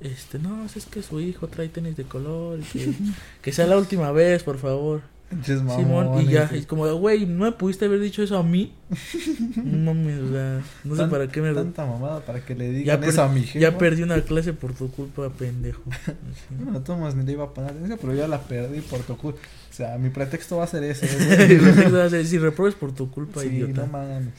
Este, 0.00 0.38
no, 0.38 0.64
es 0.64 0.86
que 0.86 1.02
su 1.02 1.20
hijo 1.20 1.48
trae 1.48 1.68
tenis 1.68 1.96
de 1.96 2.04
color 2.04 2.60
y 2.60 2.62
que, 2.62 2.92
que 3.42 3.52
sea 3.52 3.66
la 3.66 3.76
última 3.76 4.12
vez, 4.12 4.42
por 4.44 4.58
favor. 4.58 5.02
Simón, 5.44 6.20
y 6.22 6.26
ya, 6.26 6.46
güey. 6.48 6.62
y 6.62 6.64
como, 6.64 6.92
güey, 6.94 7.24
¿no 7.24 7.44
me 7.44 7.52
pudiste 7.52 7.84
haber 7.84 8.00
dicho 8.00 8.20
eso 8.22 8.36
a 8.36 8.42
mí? 8.42 8.72
No 9.56 9.94
mames, 9.94 10.18
o 10.22 10.32
sea, 10.32 10.60
no 10.84 10.94
sé 10.96 11.00
Tan- 11.02 11.10
para 11.10 11.28
qué 11.28 11.40
me... 11.40 11.54
Tanta 11.54 11.86
mamada 11.86 12.20
para 12.20 12.44
que 12.44 12.54
le 12.56 12.66
Ya, 12.72 12.78
digan 12.78 13.00
per- 13.00 13.08
eso 13.10 13.22
a 13.22 13.28
mi 13.28 13.42
jefa. 13.42 13.58
ya 13.60 13.78
perdí 13.78 14.02
una 14.02 14.20
clase 14.22 14.52
por 14.52 14.72
tu 14.74 14.90
culpa, 14.90 15.28
pendejo. 15.30 15.82
Así. 15.90 16.12
No, 16.72 16.80
Tomás 16.82 17.14
ni 17.14 17.24
le 17.24 17.32
iba 17.32 17.44
a 17.44 17.54
poner 17.54 17.70
atención, 17.70 17.98
pero 18.00 18.14
ya 18.14 18.26
la 18.26 18.40
perdí 18.42 18.80
por 18.80 19.00
tu 19.00 19.16
culpa. 19.16 19.38
O 19.70 19.72
sea, 19.72 19.96
mi 19.98 20.10
pretexto 20.10 20.56
va 20.56 20.64
a 20.64 20.66
ser 20.66 20.82
ese. 20.82 21.06
güey. 22.10 22.24
si 22.26 22.38
repruebes 22.38 22.74
por 22.74 22.92
tu 22.92 23.10
culpa, 23.10 23.40
sí, 23.42 23.48
idiota. 23.48 23.82
no 23.82 23.86
mames. 23.86 24.34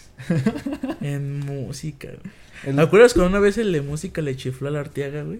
En 1.01 1.39
música, 1.39 2.09
güey. 2.09 2.33
El- 2.65 2.75
¿Me 2.75 2.81
acuerdas 2.83 3.13
cuando 3.13 3.29
una 3.29 3.39
vez 3.39 3.57
el 3.57 3.71
de 3.71 3.81
música 3.81 4.21
le 4.21 4.35
chifló 4.35 4.67
a 4.67 4.71
la 4.71 4.81
Arteaga, 4.81 5.23
güey? 5.23 5.39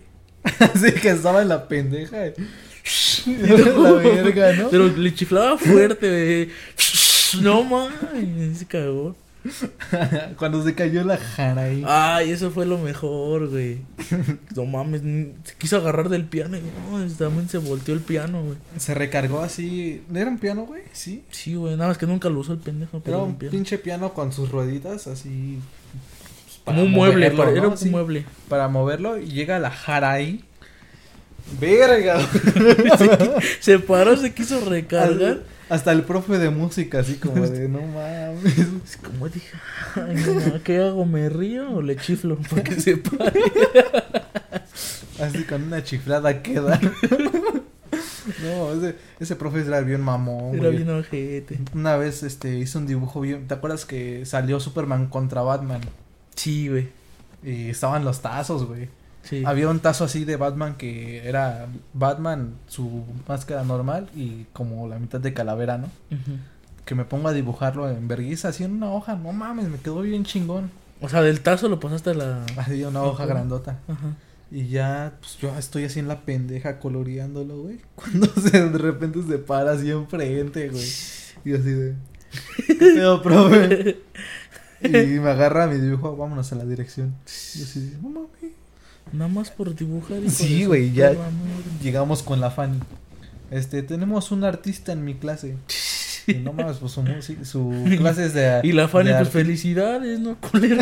Así 0.60 0.92
que 0.94 1.10
estaba 1.10 1.42
en 1.42 1.50
la 1.50 1.68
pendeja. 1.68 2.28
y- 2.28 2.34
la 3.26 3.92
verga, 3.94 4.54
¿no? 4.54 4.70
Pero 4.70 4.88
le 4.88 5.14
chiflaba 5.14 5.58
fuerte. 5.58 6.50
No 7.42 7.64
mames, 7.64 8.58
se 8.58 8.66
cagó. 8.66 9.16
Cuando 10.38 10.64
se 10.64 10.76
cayó 10.76 11.04
la 11.04 11.18
jara 11.18 11.64
ahí. 11.64 11.84
Ay, 11.88 12.30
eso 12.32 12.52
fue 12.52 12.66
lo 12.66 12.78
mejor, 12.78 13.50
güey. 13.50 13.80
No 14.56 14.66
mames, 14.66 15.02
se 15.44 15.56
quiso 15.58 15.78
agarrar 15.78 16.10
del 16.10 16.26
piano 16.26 16.58
y 16.58 16.62
no, 16.62 17.08
también 17.16 17.50
se 17.50 17.58
volteó 17.58 17.94
el 17.96 18.02
piano, 18.02 18.44
güey. 18.44 18.58
Se 18.78 18.94
recargó 18.94 19.40
así. 19.42 20.04
¿Era 20.14 20.30
un 20.30 20.38
piano, 20.38 20.64
güey? 20.66 20.84
Sí. 20.94 21.24
Sí, 21.32 21.56
güey, 21.56 21.76
nada 21.76 21.88
más 21.88 21.98
que 21.98 22.06
nunca 22.06 22.30
lo 22.30 22.40
usó 22.40 22.54
el 22.54 22.60
pendejo, 22.60 22.98
Era 22.98 23.04
pero 23.04 23.24
un 23.24 23.30
un 23.32 23.36
piano. 23.38 23.52
pinche 23.52 23.78
piano 23.80 24.14
con 24.14 24.32
sus 24.32 24.52
rueditas 24.52 25.08
así. 25.08 25.58
pues, 26.64 26.76
Como 26.76 26.84
un 26.84 26.92
mueble, 26.92 27.32
para- 27.32 27.50
¿no? 27.52 27.58
era 27.58 27.68
un 27.70 27.78
Sí, 27.78 27.90
mueble. 27.90 28.26
Para 28.48 28.68
moverlo 28.68 29.18
y 29.18 29.26
llega 29.28 29.58
la 29.58 29.72
jara 29.72 30.12
ahí. 30.12 30.44
Verga. 31.60 32.20
Se 33.60 33.80
paró, 33.80 34.16
se 34.18 34.34
quiso 34.34 34.64
recargar. 34.70 35.44
Hasta 35.70 35.94
el 35.94 36.04
profe 36.04 36.38
de 36.38 36.50
música, 36.50 37.00
así 37.00 37.16
como 37.16 37.48
de 37.48 37.70
no 37.70 37.80
mames. 37.82 38.58
Es 38.58 38.98
como 38.98 39.30
dije, 39.30 39.56
ay, 39.96 40.16
no, 40.16 40.62
¿qué 40.64 40.80
hago? 40.80 41.06
¿Me 41.06 41.30
río 41.30 41.76
o 41.76 41.82
le 41.82 41.96
chiflo 41.96 42.38
para 42.38 42.62
que 42.62 42.76
se 42.80 42.98
pare? 42.98 43.40
Así 45.22 45.44
con 45.44 45.64
una 45.64 45.84
chiflada 45.84 46.42
queda. 46.42 46.80
No, 48.44 48.72
ese, 48.72 48.96
ese 49.20 49.36
profe 49.36 49.62
era 49.62 49.82
bien 49.82 50.02
mamón. 50.02 50.54
Era 50.54 50.66
güey. 50.66 50.78
bien 50.78 50.90
ojete. 50.92 51.60
Una 51.74 51.98
vez 51.98 52.22
este 52.22 52.60
hizo 52.60 52.78
un 52.78 52.86
dibujo 52.86 53.20
bien. 53.20 53.48
¿Te 53.48 53.56
acuerdas 53.56 53.84
que 53.86 54.26
salió 54.28 54.60
Superman 54.60 55.08
contra 55.08 55.42
Batman? 55.42 55.82
Sí, 56.36 56.70
güey. 56.70 56.90
Y 57.44 57.70
estaban 57.70 58.06
los 58.06 58.22
tazos, 58.22 58.66
güey. 58.68 58.90
Sí. 59.24 59.44
Había 59.46 59.70
un 59.70 59.80
tazo 59.80 60.04
así 60.04 60.26
de 60.26 60.36
Batman 60.36 60.76
que 60.76 61.28
era 61.28 61.68
Batman, 61.94 62.56
su 62.68 63.04
máscara 63.28 63.64
normal 63.64 64.10
y 64.16 64.46
como 64.54 64.88
la 64.88 65.00
mitad 65.00 65.20
de 65.20 65.34
calavera, 65.34 65.78
¿no? 65.78 65.86
Ujú. 65.86 66.38
Que 66.86 66.96
me 66.96 67.06
pongo 67.06 67.30
a 67.30 67.34
dibujarlo 67.34 67.90
en 67.90 68.08
vergüenza, 68.08 68.50
así 68.50 68.64
en 68.64 68.74
una 68.74 68.92
hoja. 68.92 69.16
No 69.16 69.32
mames, 69.32 69.70
me 69.70 69.78
quedó 69.78 70.02
bien 70.02 70.26
chingón. 70.26 70.72
O 71.02 71.10
sea, 71.10 71.22
del 71.22 71.42
tazo 71.42 71.70
lo 71.70 71.80
pasaste 71.80 72.12
a 72.12 72.14
la. 72.14 72.46
Así 72.58 72.84
una 72.84 73.04
hoja 73.04 73.26
grandota. 73.26 73.80
Ajá. 73.88 74.16
Y 74.52 74.68
ya, 74.68 75.14
pues 75.20 75.38
yo 75.38 75.58
estoy 75.58 75.86
así 75.86 76.00
en 76.00 76.10
la 76.10 76.22
pendeja 76.22 76.78
coloreándolo, 76.78 77.62
güey. 77.62 77.80
Cuando 77.96 78.28
se, 78.28 78.70
de 78.70 78.78
repente 78.78 79.22
se 79.24 79.38
para 79.38 79.72
así 79.72 79.90
enfrente, 79.90 80.70
güey. 80.70 80.86
Y 81.46 81.54
así 81.54 81.72
de. 81.72 81.96
¿Qué 82.68 82.76
pedo, 82.76 83.22
profe? 83.22 84.00
Y 84.84 85.20
me 85.20 85.30
agarra 85.30 85.68
mi 85.68 85.78
dibujo, 85.78 86.18
vámonos 86.18 86.52
a 86.54 86.56
la 86.56 86.66
dirección. 86.66 87.14
Y 87.28 87.62
así 87.62 87.82
de, 87.82 87.98
no 88.00 88.10
mames. 88.10 88.52
Nada 89.14 89.28
más 89.28 89.52
por 89.52 89.76
dibujar. 89.76 90.20
hijo 90.20 90.30
Sí, 90.30 90.66
güey, 90.66 90.92
ya-. 90.94 91.14
Llegamos 91.82 92.24
con 92.24 92.40
la 92.40 92.52
Fanny. 92.52 92.80
Este, 93.50 93.84
tenemos 93.84 94.32
un 94.32 94.44
artista 94.44 94.92
en 94.94 95.04
mi 95.04 95.16
clase. 95.16 95.58
Y 96.28 96.36
no 96.36 96.54
mames, 96.54 96.78
pues 96.78 96.92
su, 96.94 97.04
su 97.44 97.72
clase 97.98 98.26
es 98.28 98.34
de. 98.34 98.62
Y 98.64 98.72
la 98.72 98.88
Fanny, 98.88 99.10
pues 99.10 99.20
arte. 99.22 99.32
felicidades, 99.32 100.20
¿no? 100.20 100.38
Culero. 100.40 100.82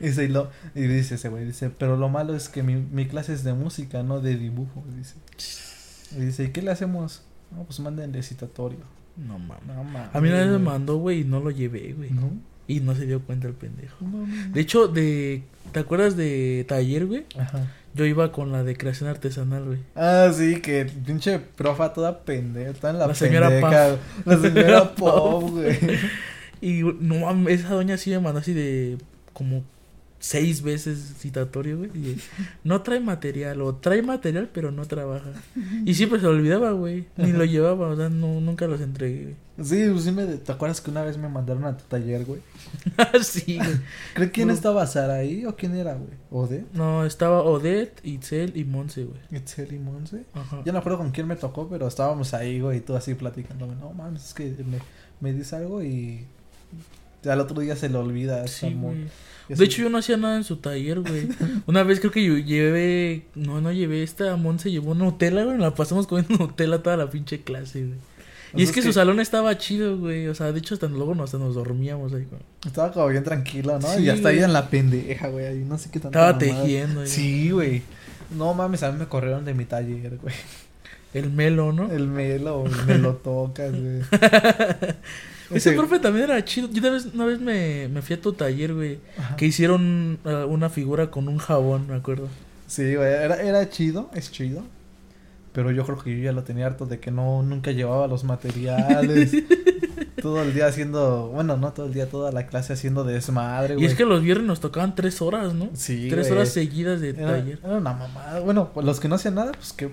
Y 0.00 0.04
dice, 0.06 0.24
y 0.24 0.28
lo- 0.28 0.50
y 0.74 0.82
dice 0.82 1.14
ese 1.16 1.28
güey, 1.28 1.44
dice, 1.46 1.70
pero 1.70 1.96
lo 1.96 2.08
malo 2.08 2.36
es 2.36 2.48
que 2.48 2.62
mi, 2.62 2.76
mi 2.76 3.06
clase 3.06 3.32
es 3.32 3.42
de 3.44 3.54
música, 3.54 4.02
no 4.02 4.20
de 4.20 4.36
dibujo, 4.36 4.84
dice. 4.96 5.14
Y 6.16 6.26
dice, 6.26 6.44
¿y 6.44 6.48
qué 6.50 6.62
le 6.62 6.70
hacemos? 6.70 7.22
No, 7.50 7.64
pues 7.64 7.80
manden 7.80 8.14
citatorio. 8.22 8.78
no 9.16 9.38
mames. 9.38 9.64
No 9.66 9.82
mames. 9.84 10.10
A 10.14 10.20
mí 10.20 10.28
vez 10.28 10.48
me 10.48 10.58
mandó, 10.58 10.98
güey, 10.98 11.20
y 11.20 11.24
no 11.24 11.40
lo 11.40 11.50
llevé, 11.50 11.94
güey. 11.96 12.10
No. 12.10 12.30
Y 12.68 12.80
no 12.80 12.94
se 12.94 13.06
dio 13.06 13.20
cuenta 13.20 13.46
el 13.46 13.54
pendejo. 13.54 13.96
No. 14.04 14.26
De 14.52 14.60
hecho, 14.60 14.88
de. 14.88 15.42
¿Te 15.72 15.80
acuerdas 15.80 16.16
de 16.16 16.64
taller, 16.68 17.06
güey? 17.06 17.24
Ajá. 17.38 17.72
Yo 17.94 18.04
iba 18.04 18.30
con 18.30 18.52
la 18.52 18.62
de 18.62 18.76
creación 18.76 19.08
artesanal, 19.08 19.64
güey. 19.64 19.78
Ah, 19.94 20.30
sí, 20.34 20.60
que 20.60 20.84
pinche 20.84 21.38
profa 21.38 21.94
toda 21.94 22.20
pendeja, 22.20 22.70
está 22.70 22.90
en 22.90 22.98
la, 22.98 23.06
La 23.06 23.14
señora 23.14 23.48
pendeja. 23.48 23.96
La 24.24 24.38
señora 24.38 24.94
Pop, 24.96 25.50
güey. 25.50 25.78
Y 26.60 26.82
no 26.82 27.48
esa 27.48 27.70
doña 27.70 27.96
sí 27.96 28.10
me 28.10 28.20
mandó 28.20 28.40
así 28.40 28.52
de 28.52 28.98
como 29.32 29.64
seis 30.18 30.62
veces 30.62 31.14
citatorio, 31.18 31.78
güey. 31.78 31.90
y, 31.94 32.20
no 32.64 32.82
trae 32.82 33.00
material, 33.00 33.62
o 33.62 33.76
trae 33.76 34.02
material, 34.02 34.50
pero 34.52 34.70
no 34.72 34.84
trabaja. 34.84 35.30
Y 35.84 35.94
siempre 35.94 36.20
se 36.20 36.26
olvidaba, 36.26 36.72
güey. 36.72 37.06
Ni 37.16 37.32
lo 37.32 37.44
llevaba, 37.44 37.88
o 37.88 37.96
sea, 37.96 38.08
no, 38.08 38.40
nunca 38.40 38.66
los 38.66 38.80
entregué, 38.80 39.22
güey. 39.22 39.36
Sí, 39.62 39.88
pues 39.90 40.04
sí 40.04 40.12
me, 40.12 40.26
¿te 40.26 40.52
acuerdas 40.52 40.80
que 40.82 40.90
una 40.90 41.02
vez 41.02 41.16
me 41.16 41.28
mandaron 41.28 41.64
a 41.64 41.76
tu 41.76 41.84
taller, 41.84 42.24
güey? 42.26 42.40
sí, 43.22 43.56
güey. 43.56 43.80
¿Cree 44.14 44.30
quién 44.30 44.48
No. 44.48 44.54
estaba 44.54 44.86
Sara 44.86 45.14
ahí 45.14 45.46
o 45.46 45.56
quién 45.56 45.74
era, 45.74 45.94
güey? 45.94 46.10
¿Ode? 46.30 46.64
No, 46.74 47.06
estaba 47.06 47.42
Odette, 47.42 48.00
Itzel 48.04 48.56
y 48.56 48.64
Monse, 48.64 49.04
güey. 49.04 49.18
¿Itzel 49.30 49.72
y 49.72 49.78
Monse? 49.78 50.24
Ajá. 50.34 50.60
Ya 50.64 50.72
no 50.72 50.78
acuerdo 50.80 50.98
con 50.98 51.10
quién 51.10 51.26
me 51.26 51.36
tocó, 51.36 51.68
pero 51.68 51.88
estábamos 51.88 52.34
ahí, 52.34 52.60
güey, 52.60 52.78
y 52.78 52.80
tú 52.80 52.94
así 52.96 53.14
platicando. 53.14 53.66
No 53.66 53.92
mames, 53.92 54.26
es 54.26 54.34
que 54.34 54.44
me, 54.64 54.78
me 55.20 55.32
dice 55.32 55.56
algo 55.56 55.82
y 55.82 56.26
al 57.24 57.40
otro 57.40 57.60
día 57.60 57.76
se 57.76 57.88
le 57.88 57.96
olvida. 57.96 58.44
esa 58.44 58.68
Sí, 58.68 58.74
güey. 58.74 59.06
De 59.48 59.64
hecho, 59.64 59.80
yo 59.82 59.88
no 59.88 59.98
hacía 59.98 60.16
nada 60.16 60.36
en 60.36 60.44
su 60.44 60.56
taller, 60.56 61.00
güey. 61.00 61.28
Una 61.66 61.82
vez 61.84 62.00
creo 62.00 62.10
que 62.12 62.24
yo 62.24 62.36
llevé. 62.36 63.26
No, 63.36 63.60
no 63.60 63.70
llevé 63.72 64.02
esta. 64.02 64.36
Monse 64.36 64.70
llevó 64.70 64.94
Nutella, 64.94 65.44
güey. 65.44 65.56
La 65.56 65.74
pasamos 65.74 66.06
comiendo 66.06 66.36
Nutella 66.36 66.82
toda 66.82 66.96
la 66.96 67.08
pinche 67.10 67.42
clase, 67.42 67.86
güey. 67.86 67.98
Y 68.56 68.62
es 68.62 68.72
que 68.72 68.82
su 68.82 68.92
salón 68.92 69.20
estaba 69.20 69.56
chido, 69.58 69.98
güey. 69.98 70.28
O 70.28 70.34
sea, 70.34 70.52
de 70.52 70.58
hecho, 70.58 70.74
hasta 70.74 70.86
luego 70.88 71.14
nos, 71.14 71.24
hasta 71.24 71.38
nos 71.38 71.54
dormíamos 71.54 72.12
ahí, 72.12 72.26
güey. 72.30 72.42
Estaba 72.64 72.92
como 72.92 73.08
bien 73.08 73.24
tranquilo, 73.24 73.78
¿no? 73.78 73.88
Sí, 73.88 74.04
y 74.04 74.08
hasta 74.08 74.30
ahí 74.30 74.38
en 74.38 74.52
la 74.52 74.68
pendeja, 74.68 75.28
güey, 75.28 75.46
ahí 75.46 75.64
no 75.66 75.78
sé 75.78 75.90
qué 75.90 76.00
tanto. 76.00 76.18
Estaba 76.18 76.38
tejiendo, 76.38 77.00
güey. 77.00 77.08
Sí, 77.08 77.50
güey. 77.50 77.82
No 78.36 78.54
mames, 78.54 78.82
a 78.82 78.90
mí 78.90 78.98
me 78.98 79.06
corrieron 79.06 79.44
de 79.44 79.54
mi 79.54 79.64
taller, 79.64 80.18
güey. 80.18 80.34
El 81.14 81.30
melo, 81.30 81.72
¿no? 81.72 81.90
El 81.90 82.08
melo, 82.08 82.64
me 82.86 82.98
lo 82.98 83.14
tocas, 83.14 83.72
güey. 83.72 84.02
Ese 85.50 85.72
profe 85.72 85.98
también 85.98 86.24
era 86.24 86.44
chido. 86.44 86.68
Yo 86.72 86.80
una 86.80 86.90
vez, 86.90 87.06
una 87.06 87.24
vez 87.24 87.40
me, 87.40 87.88
me 87.88 88.02
fui 88.02 88.16
a 88.16 88.20
tu 88.20 88.32
taller, 88.32 88.74
güey. 88.74 88.98
Ajá. 89.16 89.36
Que 89.36 89.46
hicieron 89.46 90.18
uh, 90.24 90.44
una 90.46 90.68
figura 90.70 91.10
con 91.10 91.28
un 91.28 91.38
jabón, 91.38 91.86
me 91.88 91.94
acuerdo. 91.94 92.28
Sí, 92.66 92.96
güey, 92.96 93.12
era, 93.12 93.36
era 93.36 93.70
chido, 93.70 94.10
es 94.12 94.30
chido. 94.32 94.64
Pero 95.56 95.70
yo 95.70 95.86
creo 95.86 95.96
que 95.96 96.14
yo 96.14 96.22
ya 96.22 96.32
lo 96.32 96.44
tenía 96.44 96.66
harto 96.66 96.84
de 96.84 97.00
que 97.00 97.10
no, 97.10 97.42
nunca 97.42 97.72
llevaba 97.72 98.06
los 98.08 98.24
materiales. 98.24 99.32
todo 100.20 100.42
el 100.42 100.52
día 100.52 100.66
haciendo, 100.66 101.28
bueno, 101.28 101.56
no 101.56 101.72
todo 101.72 101.86
el 101.86 101.94
día, 101.94 102.10
toda 102.10 102.30
la 102.30 102.46
clase 102.46 102.74
haciendo 102.74 103.04
desmadre, 103.04 103.76
Y 103.78 103.86
es 103.86 103.94
que 103.94 104.04
los 104.04 104.20
viernes 104.20 104.46
nos 104.46 104.60
tocaban 104.60 104.94
tres 104.94 105.22
horas, 105.22 105.54
¿no? 105.54 105.70
Sí, 105.72 106.08
tres 106.10 106.26
güey. 106.26 106.38
horas 106.38 106.50
seguidas 106.50 107.00
de 107.00 107.08
Era, 107.08 107.38
taller. 107.38 107.58
era 107.64 107.78
una 107.78 107.94
mamada. 107.94 108.40
Bueno, 108.40 108.70
pues 108.74 108.84
los 108.84 109.00
que 109.00 109.08
no 109.08 109.14
hacían 109.14 109.36
nada, 109.36 109.52
pues 109.52 109.72
que 109.72 109.88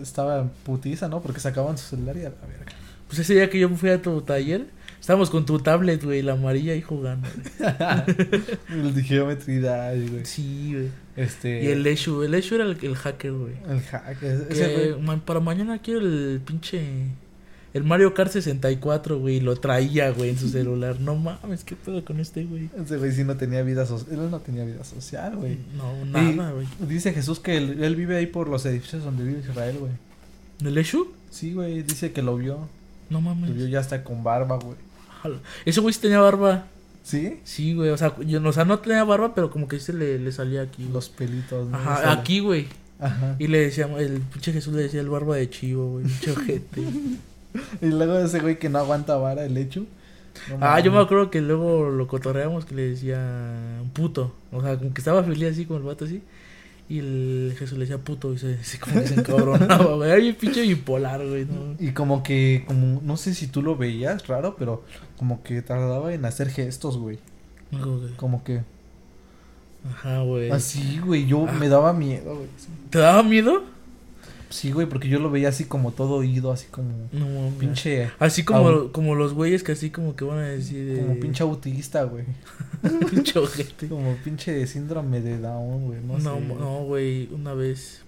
estaba 0.00 0.46
putiza, 0.62 1.08
¿no? 1.08 1.20
Porque 1.20 1.40
sacaban 1.40 1.76
su 1.76 1.88
celular 1.88 2.16
y 2.16 2.20
a 2.20 2.30
la 2.30 2.46
verga. 2.46 2.72
Pues 3.08 3.18
ese 3.18 3.34
día 3.34 3.50
que 3.50 3.58
yo 3.58 3.68
fui 3.70 3.90
a 3.90 4.00
tu 4.00 4.22
taller, 4.22 4.66
estábamos 5.00 5.30
con 5.30 5.46
tu 5.46 5.58
tablet, 5.58 6.04
güey, 6.04 6.22
la 6.22 6.32
amarilla 6.34 6.72
ahí 6.72 6.82
jugando. 6.82 7.26
el 8.70 8.94
de 8.94 9.02
Geometry 9.02 9.58
Dash, 9.60 10.10
güey. 10.10 10.24
Sí, 10.24 10.72
güey. 10.74 10.88
Este. 11.16 11.64
Y 11.64 11.66
el 11.68 11.86
Eshu, 11.86 12.22
el 12.22 12.34
Eshu 12.34 12.54
era 12.54 12.64
el, 12.64 12.76
el 12.82 12.96
hacker, 12.96 13.32
güey. 13.32 13.54
El 13.68 13.80
hack. 13.80 14.22
ese- 14.22 14.46
Que, 14.48 14.52
ese 14.54 14.74
fue- 14.94 15.02
ma- 15.02 15.24
para 15.24 15.40
mañana 15.40 15.78
quiero 15.78 16.00
el 16.00 16.40
pinche. 16.44 16.80
El 17.72 17.84
Mario 17.84 18.14
Kart 18.14 18.32
64, 18.32 19.18
güey. 19.20 19.40
Lo 19.40 19.54
traía, 19.56 20.10
güey, 20.10 20.30
en 20.30 20.38
su 20.38 20.48
celular. 20.50 21.00
No 21.00 21.14
mames, 21.16 21.62
¿qué 21.64 21.76
pedo 21.76 22.04
con 22.04 22.18
este, 22.20 22.44
güey? 22.44 22.68
Ese 22.80 22.96
güey 22.96 23.12
sí 23.12 23.22
no 23.24 23.36
tenía 23.36 23.62
vida 23.62 23.86
social. 23.86 24.18
Él 24.20 24.30
no 24.30 24.40
tenía 24.40 24.64
vida 24.64 24.82
social, 24.84 25.36
güey. 25.36 25.58
No, 25.76 26.04
nada, 26.06 26.52
güey. 26.52 26.66
Dice 26.88 27.12
Jesús 27.12 27.38
que 27.38 27.56
él, 27.56 27.82
él 27.82 27.94
vive 27.96 28.16
ahí 28.16 28.26
por 28.26 28.48
los 28.48 28.64
edificios 28.66 29.04
donde 29.04 29.24
vive 29.24 29.40
Israel, 29.40 29.76
güey. 29.78 29.92
¿El 30.64 30.76
Eshu? 30.78 31.12
Sí, 31.30 31.54
güey, 31.54 31.82
dice 31.82 32.12
que 32.12 32.22
lo 32.22 32.36
vio. 32.36 32.68
No 33.08 33.20
Lo 33.20 33.34
vio 33.34 33.34
mames. 33.34 33.70
ya 33.70 33.78
hasta 33.80 34.02
con 34.04 34.22
barba, 34.24 34.56
güey. 34.58 34.76
Ese 35.64 35.80
güey 35.80 35.92
sí 35.94 36.00
tenía 36.00 36.20
barba. 36.20 36.66
¿Sí? 37.02 37.40
Sí, 37.44 37.74
güey. 37.74 37.90
O 37.90 37.96
sea, 37.96 38.14
yo, 38.20 38.46
o 38.46 38.52
sea, 38.52 38.64
no 38.64 38.78
tenía 38.78 39.02
barba, 39.04 39.34
pero 39.34 39.50
como 39.50 39.66
que 39.68 39.80
se 39.80 39.92
le, 39.92 40.18
le 40.18 40.32
salía 40.32 40.62
aquí. 40.62 40.82
güey. 40.82 40.92
Los 40.92 41.08
pelitos. 41.08 41.68
¿no? 41.68 41.76
Ajá, 41.76 42.12
aquí, 42.12 42.40
güey. 42.40 42.66
Ajá. 42.98 43.36
Y 43.38 43.46
le 43.46 43.60
decíamos, 43.60 44.00
el 44.00 44.20
pinche 44.20 44.52
Jesús 44.52 44.74
le 44.74 44.82
decía 44.82 45.00
el 45.00 45.08
barba 45.08 45.36
de 45.36 45.48
chivo, 45.48 45.92
güey. 45.92 46.04
Pinche 46.04 46.30
ojete. 46.36 46.82
Y 47.82 47.86
luego 47.86 48.18
ese 48.18 48.40
güey 48.40 48.58
que 48.58 48.68
no 48.68 48.78
aguanta 48.78 49.16
vara 49.16 49.44
el 49.44 49.56
hecho. 49.56 49.86
No 50.48 50.58
Ah, 50.60 50.78
yo 50.80 50.92
me 50.92 50.98
acuerdo 51.00 51.30
que 51.30 51.40
luego 51.40 51.90
lo 51.90 52.06
cotorreamos 52.06 52.64
que 52.64 52.74
le 52.74 52.90
decía 52.90 53.18
puto. 53.92 54.34
O 54.52 54.62
sea, 54.62 54.76
como 54.78 54.94
que 54.94 55.00
estaba 55.00 55.24
feliz 55.24 55.52
así 55.52 55.64
como 55.64 55.78
el 55.80 55.84
vato 55.86 56.04
así. 56.04 56.22
Y 56.90 56.98
el 56.98 57.54
Jesús 57.56 57.78
le 57.78 57.84
decía 57.84 57.98
puto 57.98 58.32
y 58.34 58.38
se, 58.38 58.62
se 58.64 58.78
como 58.80 59.00
que 59.00 59.06
se 59.06 59.14
encabronaba, 59.14 59.94
güey. 59.94 60.10
Ay, 60.10 60.32
pinche 60.32 60.60
bipolar, 60.62 61.24
güey. 61.26 61.44
No. 61.46 61.76
Y 61.78 61.92
como 61.92 62.22
que, 62.24 62.64
como, 62.66 63.00
no 63.02 63.16
sé 63.16 63.32
si 63.34 63.46
tú 63.46 63.62
lo 63.62 63.76
veías 63.76 64.26
raro, 64.26 64.56
pero 64.58 64.82
como 65.16 65.42
que 65.44 65.62
tardaba 65.62 66.12
en 66.12 66.24
hacer 66.24 66.50
gestos, 66.50 66.98
güey. 66.98 67.18
Como 67.70 68.00
que- 68.00 68.16
Como 68.16 68.44
que 68.44 68.62
Ajá, 69.88 70.22
güey. 70.22 70.50
así, 70.50 70.98
güey. 70.98 71.26
Yo 71.26 71.46
Ah. 71.48 71.52
me 71.52 71.68
daba 71.68 71.92
miedo, 71.92 72.34
güey. 72.34 72.48
¿Te 72.90 72.98
daba 72.98 73.22
miedo? 73.22 73.62
Sí, 74.50 74.72
güey, 74.72 74.86
porque 74.88 75.08
yo 75.08 75.20
lo 75.20 75.30
veía 75.30 75.48
así 75.48 75.64
como 75.64 75.92
todo 75.92 76.14
oído, 76.16 76.50
así 76.50 76.66
como 76.66 76.90
No 77.12 77.50
pinche, 77.58 78.10
Así 78.18 78.44
como, 78.44 78.68
Au. 78.68 78.92
como 78.92 79.14
los 79.14 79.32
güeyes 79.32 79.62
que 79.62 79.72
así 79.72 79.90
como 79.90 80.16
que 80.16 80.24
van 80.24 80.38
a 80.38 80.42
decir. 80.48 80.88
eh, 80.90 81.00
como 81.02 81.20
pinche 81.20 81.42
autista, 81.44 82.02
güey. 82.02 82.24
pinche 83.10 83.38
ojete. 83.38 83.88
Como 83.88 84.16
pinche 84.24 84.66
síndrome 84.66 85.20
de 85.20 85.38
Down, 85.38 85.86
güey. 85.86 86.00
No, 86.00 86.18
No, 86.18 86.34
sé. 86.36 86.40
no, 86.40 86.82
güey, 86.84 87.28
una 87.32 87.54
vez. 87.54 88.02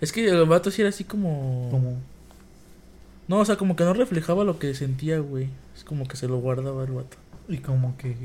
Es 0.00 0.10
que 0.10 0.26
el 0.26 0.44
vato 0.46 0.70
sí 0.70 0.80
era 0.80 0.88
así 0.88 1.04
como... 1.04 1.68
Como, 1.70 1.98
No, 3.28 3.38
o 3.40 3.44
sea, 3.44 3.56
como 3.56 3.76
que 3.76 3.84
no 3.84 3.92
reflejaba 3.92 4.42
lo 4.44 4.58
que 4.58 4.74
sentía, 4.74 5.18
güey. 5.18 5.48
Es 5.76 5.84
como 5.84 6.08
que 6.08 6.16
se 6.16 6.28
lo 6.28 6.38
guardaba 6.38 6.82
el 6.84 6.92
vato. 6.92 7.18
y 7.48 7.58
como 7.58 7.96
que, 7.98 8.16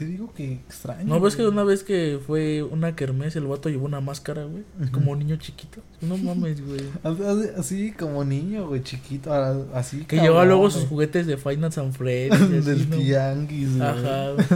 te 0.00 0.06
digo 0.06 0.32
que 0.32 0.54
extraño. 0.54 1.04
No, 1.04 1.20
ves 1.20 1.36
que 1.36 1.46
una 1.46 1.62
vez 1.62 1.84
que 1.84 2.18
fue 2.26 2.62
una 2.62 2.96
kermés, 2.96 3.36
el 3.36 3.44
vato 3.44 3.68
llevó 3.68 3.84
una 3.84 4.00
máscara, 4.00 4.44
güey. 4.44 4.62
Como 4.92 5.14
niño 5.14 5.36
chiquito. 5.36 5.82
No 6.00 6.16
mames, 6.16 6.64
güey. 6.66 6.80
Así, 7.58 7.92
como 7.92 8.24
niño, 8.24 8.66
güey, 8.66 8.82
chiquito, 8.82 9.30
así. 9.74 9.98
Que 9.98 10.16
cabrón, 10.16 10.24
llevaba 10.24 10.44
luego 10.46 10.70
sus 10.70 10.86
juguetes 10.86 11.26
de 11.26 11.36
Freddy's. 11.36 11.76
y 12.30 12.30
así, 12.32 12.60
Del 12.70 12.88
¿no? 12.88 12.96
tianguis, 12.96 13.76
güey. 13.76 13.88
Ajá, 13.90 14.30
güey. 14.32 14.46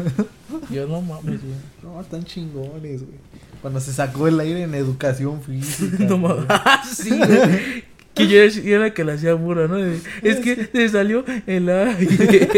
Yo 0.70 0.86
no 0.86 1.02
mames, 1.02 1.42
güey. 1.42 1.54
No, 1.82 2.00
están 2.00 2.24
chingones, 2.24 3.02
güey. 3.02 3.18
Cuando 3.60 3.80
se 3.80 3.92
sacó 3.92 4.26
el 4.26 4.40
aire 4.40 4.62
en 4.62 4.74
educación 4.74 5.42
física. 5.42 5.98
No 6.08 6.16
mames. 6.16 6.46
Sí, 6.90 7.10
güey. 7.10 7.84
Que 8.14 8.28
yo 8.28 8.38
era- 8.40 8.94
que 8.94 9.04
le 9.04 9.12
hacía 9.12 9.34
burra, 9.34 9.68
¿no? 9.68 9.76
Es 9.76 10.36
que 10.42 10.70
se 10.72 10.88
salió 10.88 11.22
el 11.46 11.68
aire. 11.68 12.48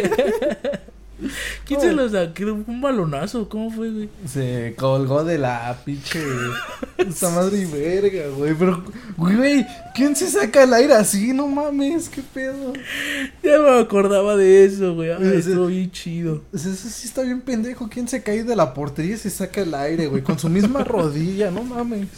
¿Quién 1.65 1.81
se 1.81 1.93
lo 1.93 2.09
sacó? 2.09 2.45
¿Un 2.45 2.81
balonazo? 2.81 3.49
¿Cómo 3.49 3.71
fue, 3.71 3.91
güey? 3.91 4.09
Se 4.27 4.75
colgó 4.77 5.25
de 5.25 5.39
la 5.39 5.79
pinche. 5.85 6.23
Esta 6.99 7.31
madre 7.31 7.59
y 7.59 7.65
verga, 7.65 8.29
güey. 8.37 8.55
Pero, 8.55 8.85
güey, 9.17 9.67
¿quién 9.95 10.15
se 10.15 10.29
saca 10.29 10.65
el 10.65 10.75
aire 10.75 10.95
así? 10.95 11.33
No 11.33 11.49
mames, 11.49 12.09
qué 12.09 12.23
pedo. 12.23 12.73
Ya 13.43 13.59
me 13.61 13.81
acordaba 13.81 14.37
de 14.37 14.65
eso, 14.65 14.95
güey. 14.95 15.11
Ay, 15.11 15.39
estuvo 15.39 15.67
bien 15.67 15.91
chido. 15.91 16.43
Eso 16.53 16.73
sí 16.75 17.07
está 17.07 17.23
bien 17.23 17.41
pendejo. 17.41 17.89
¿Quién 17.89 18.09
se 18.09 18.23
cae 18.23 18.45
de 18.45 18.57
la 18.57 18.75
portería 18.75 19.15
y 19.15 19.19
se 19.19 19.31
saca 19.31 19.63
el 19.63 19.75
aire, 19.75 20.07
güey? 20.09 20.23
Con 20.23 20.39
su 20.39 20.49
misma 20.49 20.85
rodilla, 20.85 21.51
no 21.51 21.63
mames. 21.63 22.09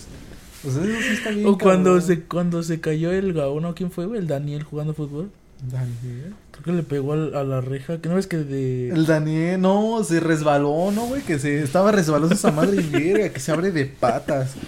O 0.67 0.71
sea, 0.71 0.83
eso 0.83 1.01
sí 1.03 1.15
está 1.15 1.31
bien. 1.31 1.47
O 1.47 1.57
cuando 1.57 1.91
cabrón. 1.91 2.03
se, 2.03 2.21
cuando 2.25 2.63
se 2.65 2.81
cayó 2.81 3.13
el 3.13 3.33
Gaona, 3.33 3.75
¿quién 3.75 3.93
fue, 3.93 4.07
güey? 4.07 4.19
El 4.19 4.27
Daniel 4.27 4.65
jugando 4.65 4.93
fútbol. 4.93 5.31
Daniel. 5.71 6.35
Creo 6.63 6.65
que 6.65 6.73
le 6.73 6.83
pegó 6.83 7.13
al- 7.13 7.35
a 7.35 7.45
la 7.45 7.61
reja. 7.61 8.01
Que 8.01 8.09
no 8.09 8.19
es 8.19 8.27
que 8.27 8.39
de. 8.39 8.91
El 8.91 9.07
Daniel, 9.07 9.61
no, 9.61 10.03
se 10.05 10.21
resbaló, 10.21 10.91
¿no, 10.93 11.07
güey? 11.07 11.23
Que 11.23 11.39
se 11.39 11.63
estaba 11.63 11.93
resbalosa 11.93 12.35
esa 12.35 12.51
madre 12.53 12.83
y 12.83 12.89
verga, 12.89 13.29
que 13.31 13.41
se 13.41 13.53
abre 13.53 13.71
de 13.71 13.87
patas. 13.87 14.55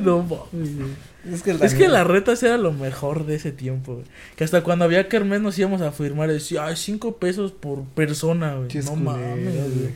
No 0.00 0.18
mames, 0.22 0.76
güey. 0.76 0.90
Es 1.32 1.42
que 1.42 1.50
Es 1.52 1.74
que 1.74 1.88
las 1.88 2.06
retas 2.06 2.42
era 2.42 2.58
lo 2.58 2.70
mejor 2.72 3.24
de 3.26 3.34
ese 3.36 3.50
tiempo, 3.50 3.94
güey. 3.94 4.04
Que 4.36 4.44
hasta 4.44 4.62
cuando 4.62 4.84
había 4.84 5.08
kermés 5.08 5.40
nos 5.40 5.58
íbamos 5.58 5.80
a 5.80 5.90
firmar 5.90 6.28
y 6.30 6.34
decía, 6.34 6.66
ay, 6.66 6.76
cinco 6.76 7.16
pesos 7.16 7.50
por 7.52 7.82
persona, 7.84 8.54
güey. 8.56 8.68
No 8.84 8.94
mames, 8.96 9.54
güey. 9.54 9.90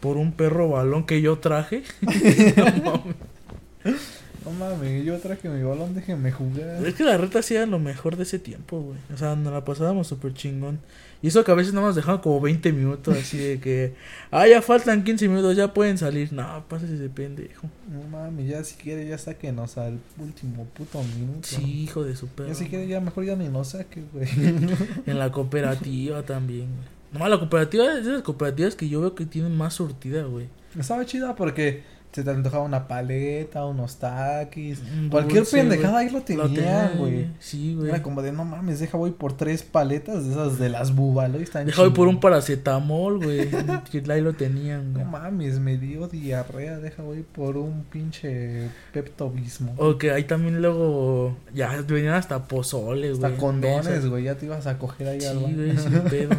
Por 0.00 0.16
un 0.16 0.32
perro 0.32 0.68
balón 0.70 1.06
que 1.06 1.22
yo 1.22 1.38
traje. 1.38 1.84
no 2.02 3.04
mames. 3.84 4.21
No 4.44 4.50
mames, 4.50 5.04
yo 5.04 5.18
traje 5.18 5.48
mi 5.48 5.62
balón, 5.62 5.94
déjenme 5.94 6.32
jugar. 6.32 6.84
Es 6.84 6.94
que 6.94 7.04
las 7.04 7.20
retas 7.20 7.46
sí 7.46 7.54
eran 7.54 7.70
lo 7.70 7.78
mejor 7.78 8.16
de 8.16 8.24
ese 8.24 8.38
tiempo, 8.38 8.80
güey. 8.80 8.98
O 9.14 9.16
sea, 9.16 9.36
nos 9.36 9.52
la 9.52 9.64
pasábamos 9.64 10.08
súper 10.08 10.34
chingón. 10.34 10.80
Y 11.22 11.28
eso 11.28 11.44
que 11.44 11.52
a 11.52 11.54
veces 11.54 11.72
nada 11.72 11.86
más 11.86 11.94
dejaban 11.94 12.20
como 12.20 12.40
20 12.40 12.72
minutos 12.72 13.16
así 13.16 13.38
de 13.38 13.60
que, 13.60 13.94
ah, 14.32 14.48
ya 14.48 14.60
faltan 14.60 15.04
15 15.04 15.28
minutos, 15.28 15.56
ya 15.56 15.72
pueden 15.72 15.96
salir. 15.96 16.32
No, 16.32 16.64
pásese 16.68 16.96
ese 16.96 17.08
pendejo. 17.08 17.68
No 17.88 18.02
mames, 18.08 18.48
ya 18.48 18.64
si 18.64 18.74
quiere 18.74 19.06
ya 19.06 19.16
sáquenos 19.16 19.78
al 19.78 20.00
último 20.18 20.66
puto 20.74 21.02
minuto. 21.04 21.46
Sí, 21.48 21.82
hijo 21.82 22.02
de 22.02 22.16
su 22.16 22.26
perro. 22.26 22.48
Ya 22.48 22.54
si 22.56 22.66
quiere 22.66 22.88
ya 22.88 23.00
mejor 23.00 23.24
ya 23.24 23.36
ni 23.36 23.48
nos 23.48 23.68
saque, 23.68 24.02
güey. 24.12 24.28
En 25.06 25.18
la 25.18 25.30
cooperativa 25.30 26.22
también, 26.22 26.66
güey. 26.66 27.02
No, 27.12 27.28
la 27.28 27.38
cooperativa 27.38 27.98
es 27.98 28.06
de 28.06 28.12
las 28.12 28.22
cooperativas 28.22 28.74
que 28.74 28.88
yo 28.88 29.00
veo 29.00 29.14
que 29.14 29.26
tienen 29.26 29.56
más 29.56 29.74
surtida, 29.74 30.24
güey. 30.24 30.48
Estaba 30.78 31.04
chida 31.04 31.36
porque 31.36 31.82
se 32.12 32.22
te 32.22 32.30
antojaba 32.30 32.62
una 32.62 32.88
paleta, 32.88 33.64
unos 33.64 33.96
taquis. 33.96 34.80
Un 34.98 35.08
Cualquier 35.08 35.40
dulce, 35.40 35.56
pendejada 35.56 35.92
güey. 35.94 36.06
ahí 36.06 36.12
lo 36.12 36.20
tenían, 36.20 36.98
güey. 36.98 37.26
Sí, 37.40 37.74
güey. 37.74 37.88
Era 37.88 38.02
como 38.02 38.20
de 38.20 38.32
no 38.32 38.44
mames, 38.44 38.80
deja 38.80 38.98
voy 38.98 39.12
por 39.12 39.32
tres 39.34 39.62
paletas 39.62 40.26
de 40.26 40.32
esas 40.32 40.58
de 40.58 40.68
las 40.68 40.94
búbalo 40.94 41.40
y 41.40 41.44
están 41.44 41.64
Deja 41.64 41.80
voy 41.80 41.92
por 41.92 42.08
un 42.08 42.20
paracetamol, 42.20 43.24
güey. 43.24 43.48
ahí 44.10 44.20
lo 44.20 44.34
tenían, 44.34 44.92
güey. 44.92 45.04
No 45.04 45.10
mames, 45.10 45.58
me 45.58 45.78
dio 45.78 46.06
diarrea, 46.06 46.78
deja 46.78 47.02
voy 47.02 47.22
por 47.22 47.56
un 47.56 47.84
pinche 47.84 48.68
peptobismo. 48.92 49.74
O 49.78 49.96
que 49.96 50.10
ahí 50.10 50.24
también 50.24 50.60
luego 50.60 51.34
ya 51.54 51.80
venían 51.88 52.14
hasta 52.14 52.46
pozoles, 52.46 53.18
güey. 53.20 53.32
Hasta 53.32 53.40
condones, 53.40 54.06
güey, 54.06 54.24
ya 54.24 54.34
te 54.34 54.44
ibas 54.46 54.66
a 54.66 54.78
coger 54.78 55.08
ahí 55.08 55.20
Sí, 55.22 55.26
al 55.28 55.38
baño. 55.38 55.56
güey, 55.56 55.78
sin 55.78 56.00
pedo. 56.02 56.36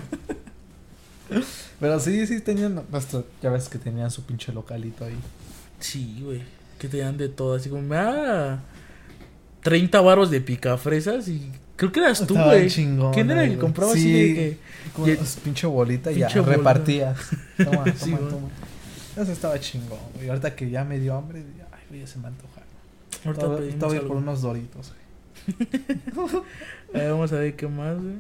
Pero 1.79 1.99
sí, 1.99 2.27
sí 2.27 2.39
tenían, 2.41 2.79
nuestro, 2.91 3.25
ya 3.41 3.49
ves 3.49 3.67
que 3.69 3.79
tenían 3.79 4.11
su 4.11 4.23
pinche 4.23 4.53
localito 4.53 5.03
ahí. 5.05 5.17
Sí, 5.83 6.19
güey. 6.23 6.41
Que 6.79 6.87
te 6.87 6.97
dan 6.97 7.17
de 7.17 7.29
todo. 7.29 7.55
Así 7.55 7.69
como, 7.69 7.81
me 7.81 7.95
da 7.95 8.63
30 9.61 10.01
varos 10.01 10.31
de 10.31 10.41
picafresas 10.41 11.27
y 11.27 11.51
creo 11.75 11.91
que 11.91 11.99
eras 11.99 12.25
tú, 12.25 12.35
güey. 12.35 12.69
¿Quién 12.69 13.29
era 13.31 13.43
el 13.43 13.51
que 13.51 13.57
compraba 13.57 13.91
así 13.91 14.01
Sí. 14.01 14.11
de 14.13 14.33
que... 14.33 14.57
Con 14.93 15.09
Y- 15.09 15.15
pinche 15.43 15.67
bolita 15.67 16.11
y 16.11 16.19
ya 16.19 16.27
bolita. 16.29 16.41
repartías. 16.43 17.17
Toma, 17.57 17.71
toma, 17.83 17.93
Sí, 17.95 18.11
toma. 18.11 18.47
Eso 19.17 19.31
estaba 19.31 19.59
chingón, 19.59 19.99
güey. 20.15 20.29
Ahorita 20.29 20.55
que 20.55 20.69
ya 20.69 20.83
me 20.83 20.99
dio 20.99 21.15
hambre, 21.15 21.43
ay, 21.71 21.79
güey, 21.89 22.01
ya 22.01 22.07
se 22.07 22.19
me 22.19 22.27
antoja. 22.27 22.61
Ahorita 23.25 23.63
Estaba 23.69 24.07
por 24.07 24.17
unos 24.17 24.41
doritos, 24.41 24.91
güey. 24.91 25.03
A 26.93 26.97
ver, 26.97 27.11
vamos 27.11 27.31
a 27.33 27.35
ver 27.37 27.55
qué 27.55 27.67
más, 27.67 27.95
güey. 28.01 28.15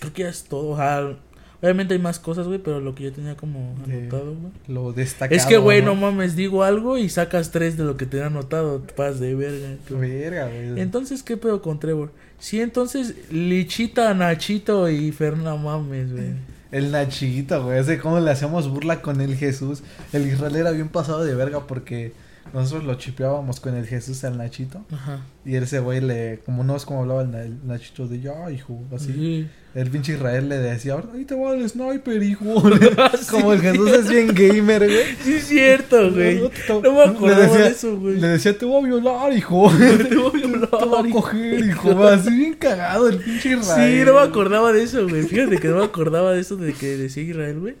Creo 0.00 0.12
que 0.12 0.22
ya 0.22 0.28
es 0.28 0.44
todo. 0.44 0.70
O 0.70 0.76
sea, 0.76 1.16
obviamente 1.62 1.94
hay 1.94 2.00
más 2.00 2.18
cosas, 2.18 2.46
güey, 2.46 2.58
pero 2.58 2.80
lo 2.80 2.94
que 2.94 3.04
yo 3.04 3.12
tenía 3.12 3.36
como 3.36 3.74
anotado, 3.84 4.34
güey. 4.34 4.52
Lo 4.66 4.92
destacado. 4.92 5.36
Es 5.36 5.46
que, 5.46 5.56
güey, 5.56 5.80
no 5.80 5.94
mames, 5.94 6.34
digo 6.34 6.64
algo 6.64 6.98
y 6.98 7.08
sacas 7.08 7.52
tres 7.52 7.76
de 7.76 7.84
lo 7.84 7.96
que 7.96 8.04
tenía 8.04 8.26
anotado. 8.26 8.80
Te 8.80 8.92
pasas 8.92 9.20
de 9.20 9.34
verga. 9.34 9.76
güey. 9.88 10.10
Verga, 10.10 10.46
güey. 10.46 10.80
Entonces, 10.80 11.22
¿qué 11.22 11.36
pedo 11.36 11.62
con 11.62 11.78
Trevor? 11.78 12.10
Sí, 12.38 12.60
entonces, 12.60 13.14
Lichita, 13.30 14.12
Nachito 14.14 14.90
y 14.90 15.12
Ferna 15.12 15.54
mames, 15.54 16.12
güey. 16.12 16.34
El 16.72 16.90
Nachito, 16.90 17.64
güey. 17.64 17.78
Ese 17.78 17.98
cómo 17.98 18.18
le 18.18 18.30
hacíamos 18.30 18.68
burla 18.68 19.00
con 19.00 19.20
el 19.20 19.36
Jesús. 19.36 19.82
El 20.12 20.26
Israel 20.26 20.56
era 20.56 20.70
bien 20.72 20.88
pasado 20.88 21.22
de 21.24 21.34
verga 21.34 21.66
porque 21.66 22.12
nosotros 22.52 22.84
lo 22.84 22.94
chipeábamos 22.94 23.60
con 23.60 23.74
el 23.76 23.86
Jesús 23.86 24.22
al 24.24 24.36
Nachito. 24.38 24.84
Ajá. 24.92 25.20
Y 25.44 25.56
ese 25.56 25.80
güey 25.80 26.00
le, 26.00 26.40
como 26.44 26.62
no 26.64 26.76
es 26.76 26.84
como 26.84 27.00
hablaba 27.02 27.22
el, 27.22 27.30
Na- 27.30 27.42
el 27.42 27.66
Nachito 27.66 28.06
de 28.06 28.20
ya, 28.20 28.50
hijo, 28.50 28.80
así. 28.94 29.12
Sí. 29.12 29.48
El 29.74 29.88
pinche 29.90 30.12
Israel 30.12 30.50
le 30.50 30.58
decía, 30.58 30.96
ahí 31.14 31.24
te 31.24 31.34
va 31.34 31.54
el 31.54 31.66
sniper, 31.68 32.22
hijo. 32.22 32.44
Sí. 33.18 33.26
como 33.30 33.52
el 33.54 33.60
Jesús 33.62 33.90
es 33.90 34.08
bien 34.10 34.28
gamer, 34.34 34.84
güey. 34.84 35.16
Sí, 35.24 35.34
es 35.34 35.44
cierto, 35.48 36.12
güey. 36.12 36.40
No, 36.68 37.20
me 37.20 37.34
decía- 37.34 37.58
de 37.58 37.68
eso, 37.68 37.96
güey. 37.98 38.20
Le 38.20 38.28
decía, 38.28 38.56
te 38.56 38.66
voy 38.66 38.84
a 38.84 38.86
violar, 38.86 39.32
hijo. 39.32 39.70
Te 39.78 40.14
voy 40.16 40.42
a 40.42 40.46
violar, 40.46 40.70
Te 40.70 40.84
voy 40.84 41.08
a 41.08 41.12
coger, 41.12 41.64
hijo. 41.64 42.04
Así 42.06 42.30
bien 42.36 42.54
cagado 42.54 43.08
el 43.08 43.18
pinche 43.18 43.52
Israel. 43.58 43.98
Sí, 43.98 44.04
no 44.04 44.14
me 44.14 44.20
acordaba 44.20 44.72
de 44.72 44.82
eso, 44.82 45.08
güey. 45.08 45.22
Fíjate 45.22 45.58
que 45.58 45.68
no 45.68 45.78
me 45.78 45.84
acordaba 45.84 46.32
de 46.32 46.40
eso 46.40 46.56
de 46.56 46.74
que 46.74 46.96
decía 46.98 47.22
Israel, 47.22 47.58
güey. 47.60 47.74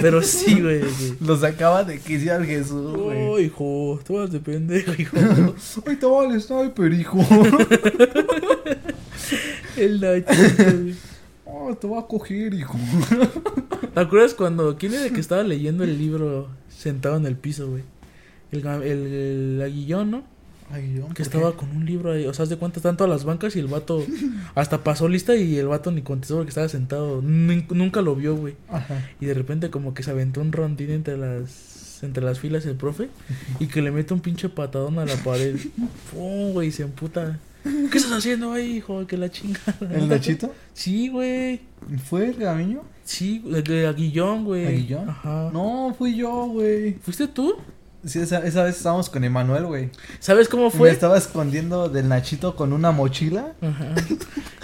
Pero 0.00 0.22
sí, 0.22 0.60
güey. 0.60 0.82
Lo 1.20 1.36
sacaba 1.36 1.84
de 1.84 1.98
quicia 1.98 2.36
al 2.36 2.46
Jesús, 2.46 2.96
güey. 2.96 3.26
Oh, 3.26 3.38
hijo, 3.38 4.00
tú 4.04 4.14
vas 4.14 4.30
de 4.30 4.40
pendejo, 4.40 4.92
hijo. 4.98 5.16
Ahí 5.86 5.96
te 5.96 6.06
va 6.06 6.24
el 6.32 6.40
sniper, 6.40 6.92
hijo. 6.92 7.18
El 9.76 10.00
Nachito, 10.00 10.78
güey. 10.82 10.94
Oh, 11.44 11.74
te 11.74 11.86
va 11.86 12.00
a 12.00 12.06
coger, 12.06 12.54
hijo. 12.54 12.78
¿Te 13.94 14.00
acuerdas 14.00 14.34
cuando... 14.34 14.76
¿Quién 14.78 14.94
era 14.94 15.06
el 15.06 15.12
que 15.12 15.20
estaba 15.20 15.42
leyendo 15.42 15.84
el 15.84 15.98
libro 15.98 16.48
sentado 16.68 17.16
en 17.16 17.26
el 17.26 17.36
piso, 17.36 17.68
güey? 17.68 17.82
El, 18.50 18.66
el, 18.66 18.82
el 18.84 19.62
aguillón, 19.62 20.10
¿no? 20.10 20.31
Aguillón. 20.70 21.06
¿por 21.06 21.08
Que 21.10 21.14
qué? 21.16 21.22
estaba 21.22 21.56
con 21.56 21.70
un 21.76 21.84
libro 21.84 22.12
ahí. 22.12 22.26
O 22.26 22.34
sea, 22.34 22.44
haz 22.44 22.48
de 22.48 22.56
cuenta, 22.56 22.78
están 22.78 22.96
todas 22.96 23.10
las 23.10 23.24
bancas 23.24 23.56
y 23.56 23.58
el 23.58 23.66
vato 23.66 24.04
hasta 24.54 24.84
pasó 24.84 25.08
lista 25.08 25.34
y 25.36 25.56
el 25.56 25.68
vato 25.68 25.90
ni 25.90 26.02
contestó 26.02 26.36
porque 26.36 26.50
estaba 26.50 26.68
sentado. 26.68 27.20
Nun- 27.22 27.66
Nunca 27.70 28.00
lo 28.02 28.14
vio, 28.16 28.36
güey. 28.36 28.54
Ajá. 28.68 29.08
Y 29.20 29.26
de 29.26 29.34
repente 29.34 29.70
como 29.70 29.94
que 29.94 30.02
se 30.02 30.10
aventó 30.10 30.40
un 30.40 30.52
rondín 30.52 30.90
entre 30.90 31.16
las 31.16 32.02
entre 32.02 32.24
las 32.24 32.40
filas 32.40 32.66
el 32.66 32.74
profe 32.74 33.08
y 33.60 33.66
que 33.68 33.80
le 33.80 33.92
mete 33.92 34.12
un 34.12 34.18
pinche 34.18 34.48
patadón 34.48 34.98
a 34.98 35.04
la 35.06 35.14
pared. 35.16 35.56
Pum, 36.12 36.52
güey, 36.52 36.70
se 36.72 36.82
emputa. 36.82 37.38
¿Qué 37.62 37.96
estás 37.98 38.10
haciendo 38.12 38.52
ahí, 38.52 38.78
hijo? 38.78 39.06
Que 39.06 39.16
la 39.16 39.30
chingada. 39.30 39.76
¿El 39.92 40.08
Nachito? 40.08 40.52
Sí, 40.74 41.08
güey. 41.08 41.60
¿Fue 42.08 42.30
el 42.30 42.34
Gamiño? 42.34 42.82
Sí, 43.04 43.38
de 43.64 43.86
Aguillón, 43.86 44.44
güey. 44.44 44.66
¿Aguillón? 44.66 45.08
Ajá. 45.10 45.50
No, 45.52 45.94
fui 45.96 46.16
yo, 46.16 46.46
güey. 46.46 46.94
¿Fuiste 46.94 47.28
tú? 47.28 47.54
Sí, 48.04 48.18
esa, 48.18 48.44
esa 48.44 48.64
vez 48.64 48.76
estábamos 48.76 49.08
con 49.08 49.22
Emanuel, 49.22 49.64
güey. 49.66 49.90
¿Sabes 50.18 50.48
cómo 50.48 50.64
Me 50.64 50.70
fue? 50.70 50.90
estaba 50.90 51.16
escondiendo 51.16 51.88
del 51.88 52.08
Nachito 52.08 52.56
con 52.56 52.72
una 52.72 52.90
mochila. 52.90 53.52
Ajá. 53.60 53.94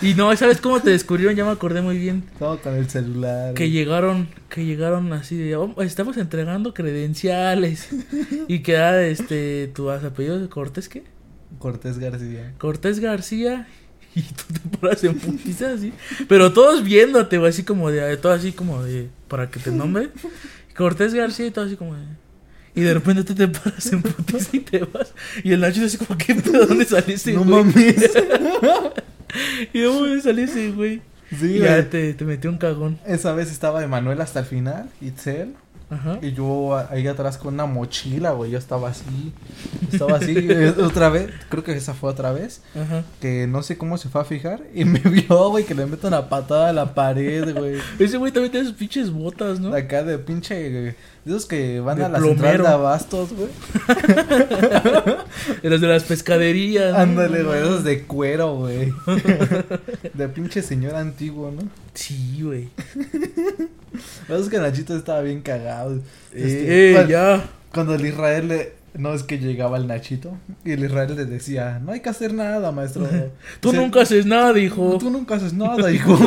Y 0.03 0.15
no, 0.15 0.35
¿sabes 0.37 0.61
cómo 0.61 0.81
te 0.81 0.91
descubrieron? 0.91 1.37
Ya 1.37 1.45
me 1.45 1.53
acordé 1.53 1.81
muy 1.81 1.99
bien. 1.99 2.25
Estaba 2.33 2.57
con 2.57 2.75
el 2.75 2.89
celular. 2.91 3.55
Que 3.55 3.65
güey. 3.65 3.71
llegaron, 3.73 4.29
que 4.49 4.65
llegaron 4.65 5.13
así 5.13 5.37
de, 5.37 5.55
"Oh, 5.57 5.73
estamos 5.83 6.17
entregando 6.17 6.75
credenciales. 6.75 7.89
y 8.49 8.61
que 8.61 8.73
era 8.73 9.01
este, 9.07 9.69
tu 9.75 9.89
apellido 9.91 10.39
de 10.41 10.49
Cortés, 10.49 10.89
¿qué? 10.89 11.05
Cortés 11.59 11.99
García. 11.99 12.55
Cortés 12.59 13.01
García. 13.01 13.67
Y 14.15 14.23
tú 14.23 14.43
te 14.53 14.79
paras 14.79 15.05
en 15.05 15.17
putiza 15.17 15.73
así. 15.75 15.93
Pero 16.29 16.53
todos 16.53 16.83
viéndote, 16.83 17.39
güey, 17.39 17.51
así 17.51 17.63
como 17.63 17.91
de, 17.91 18.17
todo 18.17 18.33
así 18.33 18.51
como 18.51 18.83
de, 18.83 19.11
para 19.29 19.49
que 19.49 19.61
te 19.61 19.71
nombre. 19.71 20.09
Cortés 20.77 21.15
García 21.15 21.47
y 21.47 21.51
todo 21.53 21.67
así 21.67 21.77
como 21.77 21.95
de. 21.95 22.03
Y 22.79 22.83
de 22.83 22.95
repente 22.95 23.25
tú 23.25 23.35
te 23.35 23.49
paras 23.49 23.87
en 23.93 24.03
putiza 24.03 24.49
y 24.57 24.61
te 24.61 24.79
vas. 24.81 25.13
Y 25.43 25.53
el 25.53 25.61
Nacho 25.61 25.85
así 25.85 25.97
como, 25.99 26.17
¿qué 26.19 26.35
pedo? 26.35 26.67
¿Dónde 26.67 26.85
saliste, 26.85 27.33
no 27.33 27.45
güey? 27.45 27.65
mames. 27.65 28.11
¿Y 29.73 29.79
de 29.81 29.85
dónde 29.85 30.21
saliste, 30.23 30.71
güey? 30.73 31.03
sí, 31.39 31.59
ya 31.59 31.73
güey. 31.77 31.91
te, 31.91 32.15
te 32.15 32.25
metió 32.25 32.51
un 32.51 32.59
cagón. 32.59 32.99
Esa 33.07 33.33
vez 33.33 33.51
estaba 33.51 33.83
Emanuel 33.85 34.21
hasta 34.21 34.41
el 34.41 34.47
final, 34.47 34.89
Itzel. 35.01 35.55
Ajá. 35.91 36.19
Y 36.21 36.33
yo 36.33 36.77
ahí 36.91 37.07
atrás 37.07 37.39
con 37.39 37.55
una 37.55 37.65
mochila, 37.65 38.33
güey. 38.33 38.51
Yo 38.51 38.59
estaba 38.59 38.91
así. 38.91 39.33
Estaba 39.91 40.19
así. 40.19 40.35
eh, 40.37 40.75
otra 40.83 41.09
vez. 41.09 41.31
Creo 41.49 41.65
que 41.65 41.73
esa 41.73 41.95
fue 41.95 42.11
otra 42.11 42.31
vez. 42.31 42.61
Ajá. 42.75 43.05
Que 43.23 43.47
no 43.47 43.63
sé 43.63 43.79
cómo 43.79 43.97
se 43.97 44.11
fue 44.11 44.21
a 44.21 44.25
fijar. 44.25 44.61
Y 44.75 44.85
me 44.85 44.99
vio, 45.05 45.49
güey, 45.49 45.65
que 45.65 45.75
le 45.75 45.87
meto 45.87 46.09
una 46.09 46.29
patada 46.29 46.69
a 46.69 46.73
la 46.75 46.95
pared, 46.95 47.57
güey. 47.57 47.77
Ese 47.99 48.19
güey 48.19 48.33
también 48.33 48.53
tiene 48.53 48.67
sus 48.67 48.77
pinches 48.77 49.11
botas, 49.11 49.61
¿no? 49.61 49.75
Acá 49.75 50.03
de 50.03 50.19
pinche. 50.19 50.95
De 51.29 51.35
esos 51.35 51.45
que 51.47 51.79
van 51.81 51.99
De 51.99 52.05
a 52.05 52.09
la 52.09 52.21
central 52.21 52.37
plomero. 52.39 52.65
de 52.65 52.71
abastos, 52.71 53.29
güey. 53.35 53.49
De 55.63 55.69
los 55.71 55.81
de 55.81 55.87
las 55.87 56.05
pescaderías. 56.05 56.95
Ándale, 56.95 57.43
güey. 57.43 57.61
Esos 57.61 57.85
de 57.85 58.05
cuero, 58.05 58.55
güey. 58.57 58.93
De 60.15 60.29
pinche 60.29 60.63
señor 60.63 60.95
antiguo, 60.95 61.51
¿no? 61.51 61.69
Sí, 61.93 62.41
güey. 62.43 62.69
Es 64.29 64.49
que 64.49 64.59
Nachito 64.59 64.97
estaba 64.97 65.21
bien 65.21 65.43
cagado. 65.43 65.97
Eh, 65.97 66.01
Este, 66.33 66.91
eh, 66.91 66.93
cuando- 66.95 67.11
ya. 67.11 67.45
Cuando 67.75 67.95
el 67.95 68.07
Israel 68.07 68.49
le... 68.49 68.73
No 68.95 69.13
es 69.13 69.23
que 69.23 69.39
llegaba 69.39 69.77
el 69.77 69.87
Nachito 69.87 70.33
y 70.65 70.73
el 70.73 70.83
Israel 70.85 71.15
le 71.15 71.25
decía, 71.27 71.79
no 71.85 71.93
hay 71.93 72.01
que 72.01 72.09
hacer 72.09 72.33
nada, 72.33 72.73
maestro. 72.73 73.07
Tú 73.61 73.73
nunca 73.75 74.01
haces 74.01 74.25
nada, 74.25 74.59
hijo. 74.59 74.97
Tú 74.99 75.11
nunca 75.11 75.35
haces 75.37 75.53
nada, 75.53 75.91
hijo. 75.93 76.19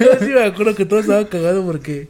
Yo 0.00 0.06
sí 0.20 0.26
me 0.26 0.42
acuerdo 0.44 0.74
que 0.74 0.84
todo 0.84 1.00
estaba 1.00 1.28
cagado 1.28 1.64
porque 1.64 2.08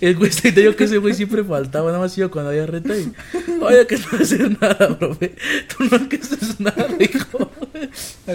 el 0.00 0.16
güey 0.16 0.30
se 0.32 0.52
yo 0.52 0.76
que 0.76 0.84
ese 0.84 0.98
güey 0.98 1.14
siempre 1.14 1.44
faltaba, 1.44 1.88
nada 1.88 2.00
más 2.00 2.16
iba 2.16 2.28
cuando 2.28 2.50
había 2.50 2.66
reta 2.66 2.96
y 2.96 3.12
oye 3.60 3.86
que 3.86 3.96
no 3.98 4.18
hacer 4.20 4.56
nada, 4.60 4.98
profe. 4.98 5.34
Tú 5.68 5.84
no 5.84 5.96
haces 5.96 6.60
nada, 6.60 6.88
hijo. 7.00 7.50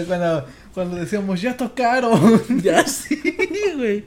cuando, 0.06 0.46
cuando 0.74 0.96
decíamos, 0.96 1.40
ya 1.40 1.56
tocaron. 1.56 2.40
Ya 2.62 2.86
sí, 2.86 3.20
güey. 3.76 4.04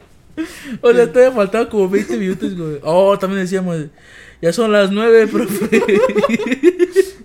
O 0.82 0.92
sea, 0.92 1.12
todavía 1.12 1.32
faltaba 1.32 1.70
como 1.70 1.90
20 1.90 2.18
minutos, 2.18 2.56
güey. 2.58 2.80
Oh, 2.84 3.18
también 3.20 3.44
decíamos, 3.44 3.86
ya 4.42 4.52
son 4.52 4.72
las 4.72 4.92
9, 4.92 5.28
profe. 5.28 5.82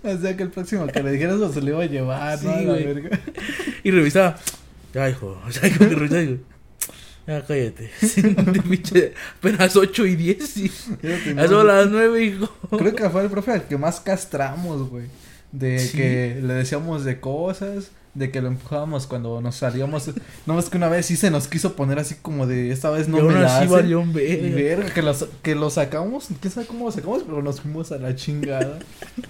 o 0.02 0.18
sea 0.20 0.36
que 0.36 0.42
el 0.42 0.50
próximo 0.50 0.86
que 0.86 1.02
le 1.02 1.12
dijeras 1.12 1.38
lo 1.38 1.52
se 1.52 1.60
lo 1.60 1.68
iba 1.70 1.82
a 1.82 1.86
llevar, 1.86 2.42
¿no? 2.42 2.52
Sí, 2.52 2.58
A 2.58 2.60
la 2.62 2.72
güey. 2.72 2.84
verga. 2.86 3.20
Y 3.82 3.90
revisaba, 3.90 4.38
ya, 4.94 5.08
hijo. 5.08 5.40
O 5.46 5.50
sea, 5.50 5.70
que 5.70 5.84
revisaba 5.86 6.22
ya 7.28 7.46
cállate. 7.46 7.90
Sí, 8.00 8.22
de 8.22 8.62
pinche, 8.62 9.12
apenas 9.38 9.76
8 9.76 10.06
y 10.06 10.16
10 10.16 10.56
y 10.56 10.64
Eso 10.66 10.96
ya 11.02 11.18
teníamos- 11.24 11.50
son 11.50 11.66
las 11.66 11.88
9, 11.88 12.24
hijo. 12.24 12.48
Creo 12.76 12.94
que 12.96 13.08
fue 13.10 13.22
el 13.22 13.30
profe 13.30 13.52
al 13.52 13.68
que 13.68 13.76
más 13.78 14.00
castramos, 14.00 14.88
güey. 14.90 15.04
De 15.52 15.78
Sí. 15.78 15.96
que 15.96 16.40
le 16.42 16.54
decíamos 16.54 17.04
de 17.04 17.20
cosas, 17.20 17.90
de 18.14 18.30
que 18.30 18.40
lo 18.42 18.48
empujábamos 18.48 19.06
cuando 19.06 19.40
nos 19.40 19.56
salíamos. 19.56 20.10
No 20.46 20.54
más 20.54 20.68
que 20.68 20.76
una 20.76 20.88
vez 20.88 21.06
sí 21.06 21.16
se 21.16 21.30
nos 21.30 21.46
quiso 21.48 21.74
poner 21.76 21.98
así 21.98 22.16
como 22.16 22.46
de 22.46 22.70
esta 22.72 22.90
vez 22.90 23.08
no 23.08 23.22
me 23.22 23.32
la 23.34 23.58
hace. 23.58 23.66
Y 23.86 24.50
verga. 24.50 24.92
que, 24.92 25.02
los, 25.02 25.26
que 25.42 25.54
lo 25.54 25.70
sacamos, 25.70 26.28
quién 26.40 26.52
sabe 26.52 26.66
cómo 26.66 26.86
lo 26.86 26.92
sacamos, 26.92 27.22
pero 27.24 27.40
nos 27.42 27.60
fuimos 27.60 27.92
a 27.92 27.98
la 27.98 28.14
chingada. 28.16 28.78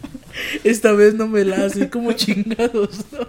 Esta 0.64 0.92
vez 0.92 1.14
no 1.14 1.26
me 1.28 1.44
la 1.44 1.66
hace, 1.66 1.90
como 1.90 2.12
chingados. 2.12 3.00
¿no? 3.12 3.26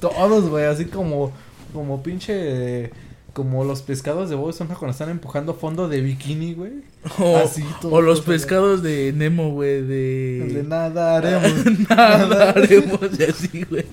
Todos, 0.00 0.48
güey, 0.48 0.64
así 0.66 0.84
como, 0.86 1.32
como 1.72 2.02
pinche, 2.02 2.90
como 3.32 3.64
los 3.64 3.82
pescados 3.82 4.28
de 4.28 4.36
Bob 4.36 4.50
Esponja 4.50 4.74
cuando 4.74 4.92
están 4.92 5.08
empujando 5.08 5.54
fondo 5.54 5.88
de 5.88 6.00
bikini, 6.00 6.54
güey. 6.54 6.72
O, 7.18 7.36
Así, 7.36 7.64
todo, 7.80 7.92
o 7.92 8.00
los 8.00 8.20
pescados 8.20 8.82
de 8.82 9.12
Nemo, 9.12 9.50
güey, 9.50 9.82
De 9.82 10.40
de... 10.52 10.62
nada 10.62 11.16
haremos. 11.16 11.52
Nada 11.88 12.50
haremos 12.50 13.00
y 13.18 13.24
así, 13.24 13.64
güey. 13.68 13.86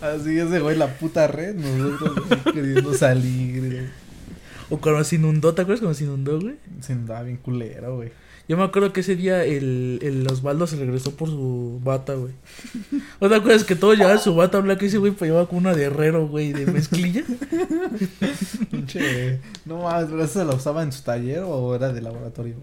Así 0.00 0.38
ese 0.38 0.60
güey, 0.60 0.76
la 0.76 0.88
puta 0.98 1.26
red, 1.26 1.54
nosotros 1.54 2.26
queriendo 2.52 2.92
salir, 2.94 3.60
güey. 3.60 3.86
O 4.70 4.78
cuando 4.78 5.02
se 5.04 5.16
inundó, 5.16 5.54
¿te 5.54 5.62
acuerdas 5.62 5.80
cuando 5.80 5.94
se 5.94 6.04
inundó, 6.04 6.40
güey? 6.40 6.56
Se 6.80 6.92
andaba 6.92 7.22
bien 7.22 7.38
culero, 7.38 7.96
güey. 7.96 8.10
Yo 8.50 8.56
me 8.56 8.64
acuerdo 8.64 8.92
que 8.92 8.98
ese 9.02 9.14
día 9.14 9.44
el, 9.44 10.00
el 10.02 10.26
Osvaldo 10.26 10.66
se 10.66 10.74
regresó 10.74 11.12
por 11.12 11.28
su 11.28 11.78
bata, 11.84 12.14
güey. 12.14 12.32
¿No 13.20 13.28
te 13.28 13.36
acuerdas 13.36 13.62
que 13.62 13.76
todos 13.76 13.96
llevaban 13.96 14.18
su 14.18 14.34
bata 14.34 14.58
blanca 14.58 14.84
y 14.84 14.88
ese 14.88 14.98
güey 14.98 15.12
pues, 15.12 15.28
llevaba 15.30 15.48
con 15.48 15.58
una 15.58 15.72
de 15.72 15.84
herrero, 15.84 16.26
güey, 16.26 16.52
de 16.52 16.66
mezclilla? 16.66 17.22
Pinche, 18.72 19.38
no 19.64 19.88
eso 20.00 20.26
se 20.26 20.44
lo 20.44 20.56
usaba 20.56 20.82
en 20.82 20.90
su 20.90 21.00
taller 21.04 21.44
o 21.46 21.76
era 21.76 21.92
de 21.92 22.00
laboratorio. 22.02 22.56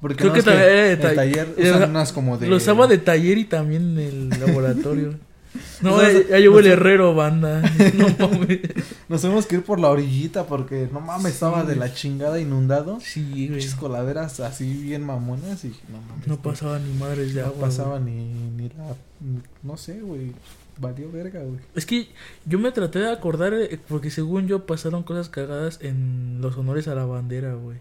Porque 0.00 0.18
Creo 0.18 0.28
no, 0.28 0.34
que 0.34 0.38
es 0.38 0.44
que 0.44 0.52
era 0.52 0.82
de 0.84 0.96
ta- 0.98 1.14
taller 1.16 1.48
usan 1.58 1.90
unas 1.90 2.12
como 2.12 2.38
de... 2.38 2.46
Lo 2.46 2.54
usaba 2.54 2.86
de 2.86 2.98
taller 2.98 3.38
y 3.38 3.44
también 3.44 3.98
en 3.98 4.30
el 4.30 4.40
laboratorio. 4.40 5.14
No, 5.82 6.00
ya, 6.02 6.12
ya 6.28 6.38
llegó 6.38 6.58
el 6.60 6.66
no 6.66 6.72
herrero, 6.72 7.14
banda. 7.14 7.62
No 7.94 8.08
mames. 8.28 8.60
Nos 9.08 9.20
tuvimos 9.22 9.46
que 9.46 9.56
ir 9.56 9.62
por 9.64 9.78
la 9.80 9.88
orillita 9.90 10.46
porque 10.46 10.88
no 10.92 11.00
mames, 11.00 11.34
estaba 11.34 11.64
de 11.64 11.76
la 11.76 11.92
chingada 11.92 12.38
inundado. 12.40 12.98
Sí, 13.00 13.48
güey. 13.48 13.66
Coladeras 13.78 14.40
así 14.40 14.82
bien 14.82 15.04
mamonas 15.04 15.64
y 15.64 15.68
no 15.90 16.00
mames. 16.08 16.26
No 16.26 16.36
pasaba 16.42 16.78
ni 16.78 16.92
madres 16.94 17.34
de 17.34 17.40
No 17.42 17.48
agua. 17.48 17.60
pasaba 17.66 17.98
güey. 17.98 18.14
ni, 18.14 18.24
ni 18.56 18.68
la... 18.70 18.94
ni- 19.20 19.42
no 19.62 19.76
sé, 19.76 20.00
güey. 20.00 20.32
Valió 20.78 21.10
verga, 21.10 21.40
güey. 21.40 21.58
Es 21.74 21.86
que 21.86 22.08
yo 22.44 22.58
me 22.58 22.70
traté 22.70 22.98
de 22.98 23.10
acordar 23.10 23.54
eh, 23.54 23.78
porque 23.88 24.10
según 24.10 24.46
yo 24.46 24.66
pasaron 24.66 25.04
cosas 25.04 25.28
cagadas 25.30 25.78
en 25.80 26.38
los 26.42 26.56
honores 26.58 26.86
a 26.88 26.94
la 26.94 27.06
bandera, 27.06 27.54
güey. 27.54 27.78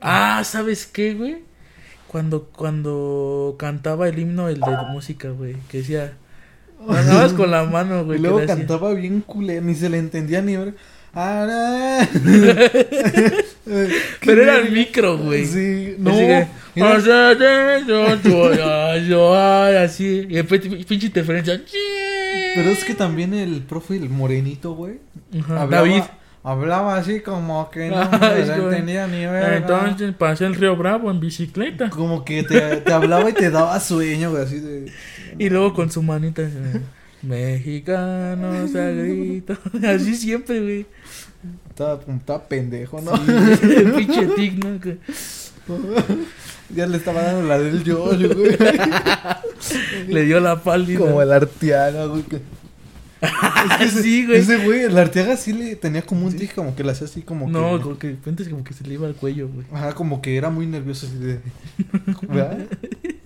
Ah, 0.00 0.42
¿sabes 0.44 0.86
qué, 0.86 1.14
güey? 1.14 1.44
Cuando 2.08 2.44
cuando 2.44 3.56
cantaba 3.58 4.08
el 4.08 4.18
himno 4.18 4.48
el 4.48 4.60
de 4.60 4.76
música, 4.92 5.30
güey, 5.30 5.56
que 5.70 5.78
decía 5.78 6.16
más 6.86 7.32
con 7.32 7.50
la 7.50 7.64
mano, 7.64 8.04
güey. 8.04 8.18
y 8.18 8.22
luego 8.22 8.44
cantaba 8.46 8.92
bien 8.94 9.20
culero, 9.20 9.62
ni 9.62 9.74
se 9.74 9.88
le 9.88 9.98
entendía 9.98 10.42
ni 10.42 10.56
ver. 10.56 10.74
Pero 14.24 14.42
era 14.42 14.58
el 14.58 14.72
micro, 14.72 15.18
güey. 15.18 15.46
Sí, 15.46 15.94
no. 15.98 16.10
Que, 16.12 16.24
era- 16.24 16.48
así. 19.82 20.26
Y 20.28 20.34
después 20.34 20.60
pinche 20.86 21.06
interferencia. 21.06 21.60
Pero 22.54 22.70
es 22.70 22.84
que 22.84 22.94
también 22.94 23.34
el 23.34 23.62
profe, 23.62 23.96
el 23.96 24.08
morenito, 24.08 24.74
güey. 24.74 24.98
David. 25.68 26.02
Hablaba 26.44 26.96
así 26.96 27.20
como 27.20 27.70
que 27.70 27.88
no 27.88 28.02
entendía 28.12 29.06
ni 29.06 29.26
verga. 29.26 29.56
Entonces 29.58 30.12
pasé 30.16 30.44
el 30.46 30.54
río 30.56 30.76
Bravo 30.76 31.10
en 31.10 31.20
bicicleta. 31.20 31.88
Como 31.90 32.24
que 32.24 32.42
te, 32.42 32.60
te 32.78 32.92
hablaba 32.92 33.30
y 33.30 33.32
te 33.32 33.48
daba 33.50 33.78
sueño, 33.78 34.30
güey, 34.32 34.42
así 34.42 34.58
de... 34.58 34.90
Y 35.38 35.48
luego 35.50 35.72
con 35.72 35.90
su 35.90 36.02
manita. 36.02 36.42
eh, 36.42 36.80
Mexicanos 37.22 38.74
a. 39.84 39.88
Así 39.94 40.16
siempre, 40.16 40.60
güey. 40.60 40.86
Estaba, 41.68 42.00
estaba 42.08 42.44
pendejo, 42.48 43.00
¿no? 43.00 43.16
Sí, 43.16 43.66
pinche 43.96 44.26
tic, 44.34 44.64
¿no? 44.64 44.78
Ya 46.74 46.86
le 46.86 46.96
estaba 46.96 47.22
dando 47.22 47.46
la 47.48 47.58
del 47.58 47.84
yo, 47.84 48.04
güey. 48.06 48.56
Le 50.08 50.22
dio 50.24 50.40
la 50.40 50.56
pálida. 50.60 50.98
como 50.98 51.22
el 51.22 51.32
Arteaga, 51.32 52.06
güey. 52.06 52.22
que- 52.24 52.40
sí, 54.02 54.26
güey. 54.26 54.38
Ese 54.38 54.64
güey, 54.64 54.80
el 54.80 54.98
Arteaga 54.98 55.36
sí 55.36 55.52
le 55.52 55.76
tenía 55.76 56.02
como 56.02 56.26
un 56.26 56.36
tic, 56.36 56.54
como 56.54 56.74
que 56.74 56.82
le 56.82 56.92
hacía 56.92 57.06
así 57.06 57.22
como 57.22 57.48
No, 57.48 57.76
que... 57.76 57.82
como 57.82 57.98
que 57.98 58.06
de 58.08 58.12
repente 58.14 58.42
es 58.42 58.48
como 58.48 58.64
que 58.64 58.74
se 58.74 58.84
le 58.84 58.94
iba 58.94 59.06
al 59.06 59.14
cuello, 59.14 59.48
güey. 59.48 59.66
Ajá, 59.72 59.94
como 59.94 60.20
que 60.20 60.36
era 60.36 60.50
muy 60.50 60.66
nervioso 60.66 61.06
así 61.06 61.18
de... 61.18 61.40
¿Verdad? 62.28 62.66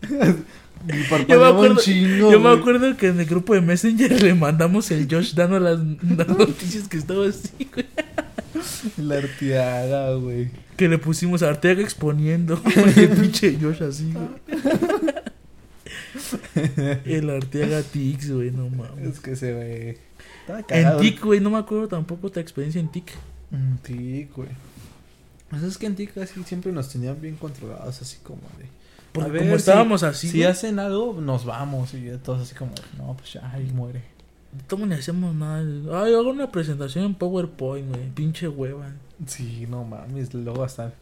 Yo 1.29 1.41
me, 1.41 1.47
acuerdo, 1.47 1.75
un 1.75 1.79
chingo, 1.79 2.31
yo 2.31 2.39
me 2.39 2.51
acuerdo 2.51 2.97
que 2.97 3.09
en 3.09 3.19
el 3.19 3.27
grupo 3.27 3.55
de 3.55 3.61
Messenger 3.61 4.23
le 4.23 4.35
mandamos 4.35 4.89
el 4.93 5.09
Josh 5.11 5.35
dando 5.35 5.59
las, 5.59 5.81
las 5.81 6.29
noticias 6.39 6.87
que 6.87 6.97
estaba 6.97 7.27
así, 7.27 7.51
güey. 7.75 7.87
La 8.97 9.17
arteaga, 9.17 10.15
güey. 10.15 10.51
Que 10.77 10.89
le 10.89 10.99
pusimos 10.99 11.43
a 11.43 11.49
Arteaga 11.49 11.83
exponiendo. 11.83 12.61
el 12.97 13.09
pinche 13.09 13.59
Josh 13.61 13.83
así, 13.83 14.13
güey. 14.13 15.15
El 17.05 17.31
Arteaga 17.37 17.83
Tix, 17.83 18.31
güey, 18.31 18.51
no 18.51 18.69
mames. 18.71 19.15
Es 19.15 19.21
que 19.21 19.37
se 19.37 19.53
ve. 19.53 19.99
En. 20.69 20.97
TIC, 20.99 21.25
güey, 21.25 21.41
no 21.41 21.51
me 21.51 21.59
acuerdo 21.59 21.89
tampoco 21.89 22.31
tu 22.31 22.39
experiencia 22.41 22.81
en 22.81 22.89
TIC. 22.89 23.11
En 23.53 23.79
TIC, 23.79 24.33
güey. 24.35 24.49
Pues 25.51 25.63
es 25.63 25.79
que 25.79 25.87
en 25.87 25.97
TIC 25.97 26.17
así 26.19 26.43
siempre 26.45 26.73
nos 26.73 26.89
tenían 26.89 27.21
bien 27.21 27.37
controlados, 27.37 28.01
así 28.03 28.19
como 28.23 28.41
de. 28.59 28.67
Porque 29.13 29.31
A 29.31 29.33
ver, 29.33 29.43
como 29.43 29.53
si- 29.53 29.57
estábamos 29.59 30.03
así, 30.03 30.29
Si 30.29 30.39
güey, 30.39 30.51
hacen 30.51 30.79
algo, 30.79 31.19
nos 31.21 31.45
vamos. 31.45 31.95
Y 31.95 32.11
todos 32.23 32.43
así 32.43 32.55
como, 32.55 32.73
no, 32.99 33.17
pues 33.17 33.33
ya, 33.35 33.51
ahí 33.53 33.71
muere. 33.75 34.03
¿cómo 34.71 34.87
ni 34.87 34.95
hacemos 34.95 35.35
nada? 35.35 35.61
Ay, 36.03 36.15
hago 36.15 36.31
una 36.31 36.51
presentación 36.51 37.05
en 37.05 37.15
PowerPoint, 37.15 37.89
güey. 37.89 38.09
Pinche 38.11 38.49
hueva. 38.49 38.91
Sí, 39.27 39.67
no 39.69 39.85
mames. 39.85 40.33
Luego 40.33 40.65
hasta 40.65 40.93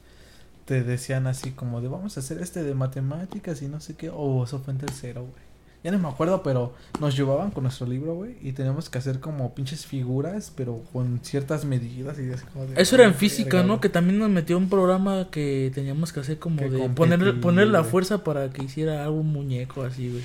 te 0.64 0.82
decían 0.82 1.26
así 1.26 1.50
como 1.50 1.80
de, 1.80 1.88
vamos 1.88 2.16
a 2.16 2.20
hacer 2.20 2.38
este 2.40 2.62
de 2.62 2.74
matemáticas 2.74 3.62
y 3.62 3.68
no 3.68 3.80
sé 3.80 3.94
qué. 3.94 4.10
O 4.12 4.44
eso 4.44 4.58
fue 4.60 4.72
en 4.72 4.78
tercero, 4.78 5.22
güey. 5.22 5.44
Ya 5.82 5.90
no 5.90 5.98
me 5.98 6.08
acuerdo, 6.08 6.42
pero 6.42 6.72
nos 6.98 7.14
llevaban 7.14 7.50
con 7.50 7.64
nuestro 7.64 7.86
libro, 7.86 8.14
güey. 8.14 8.36
Y 8.40 8.52
teníamos 8.52 8.88
que 8.88 8.96
hacer 8.96 9.20
como 9.20 9.54
pinches 9.54 9.84
figuras, 9.84 10.50
pero 10.56 10.80
con 10.94 11.20
ciertas 11.22 11.66
medidas. 11.66 12.18
Y 12.18 12.32
así 12.32 12.46
como 12.46 12.64
de, 12.64 12.80
Eso 12.80 12.94
era 12.94 13.04
en 13.04 13.10
"Verga, 13.10 13.20
física, 13.20 13.62
¿no? 13.62 13.68
güey". 13.74 13.80
Que 13.80 13.88
también 13.90 14.18
nos 14.18 14.30
metió 14.30 14.56
un 14.56 14.70
programa 14.70 15.28
que 15.30 15.70
teníamos 15.74 16.10
que 16.14 16.20
hacer 16.20 16.38
como 16.38 16.56
Que 16.56 16.70
de 16.70 16.88
poner, 16.88 17.38
poner 17.40 17.66
la 17.66 17.84
fuerza 17.84 18.24
para 18.24 18.48
que 18.48 18.64
hiciera 18.64 19.04
algún 19.04 19.30
muñeco 19.30 19.82
así, 19.82 20.08
güey. 20.08 20.22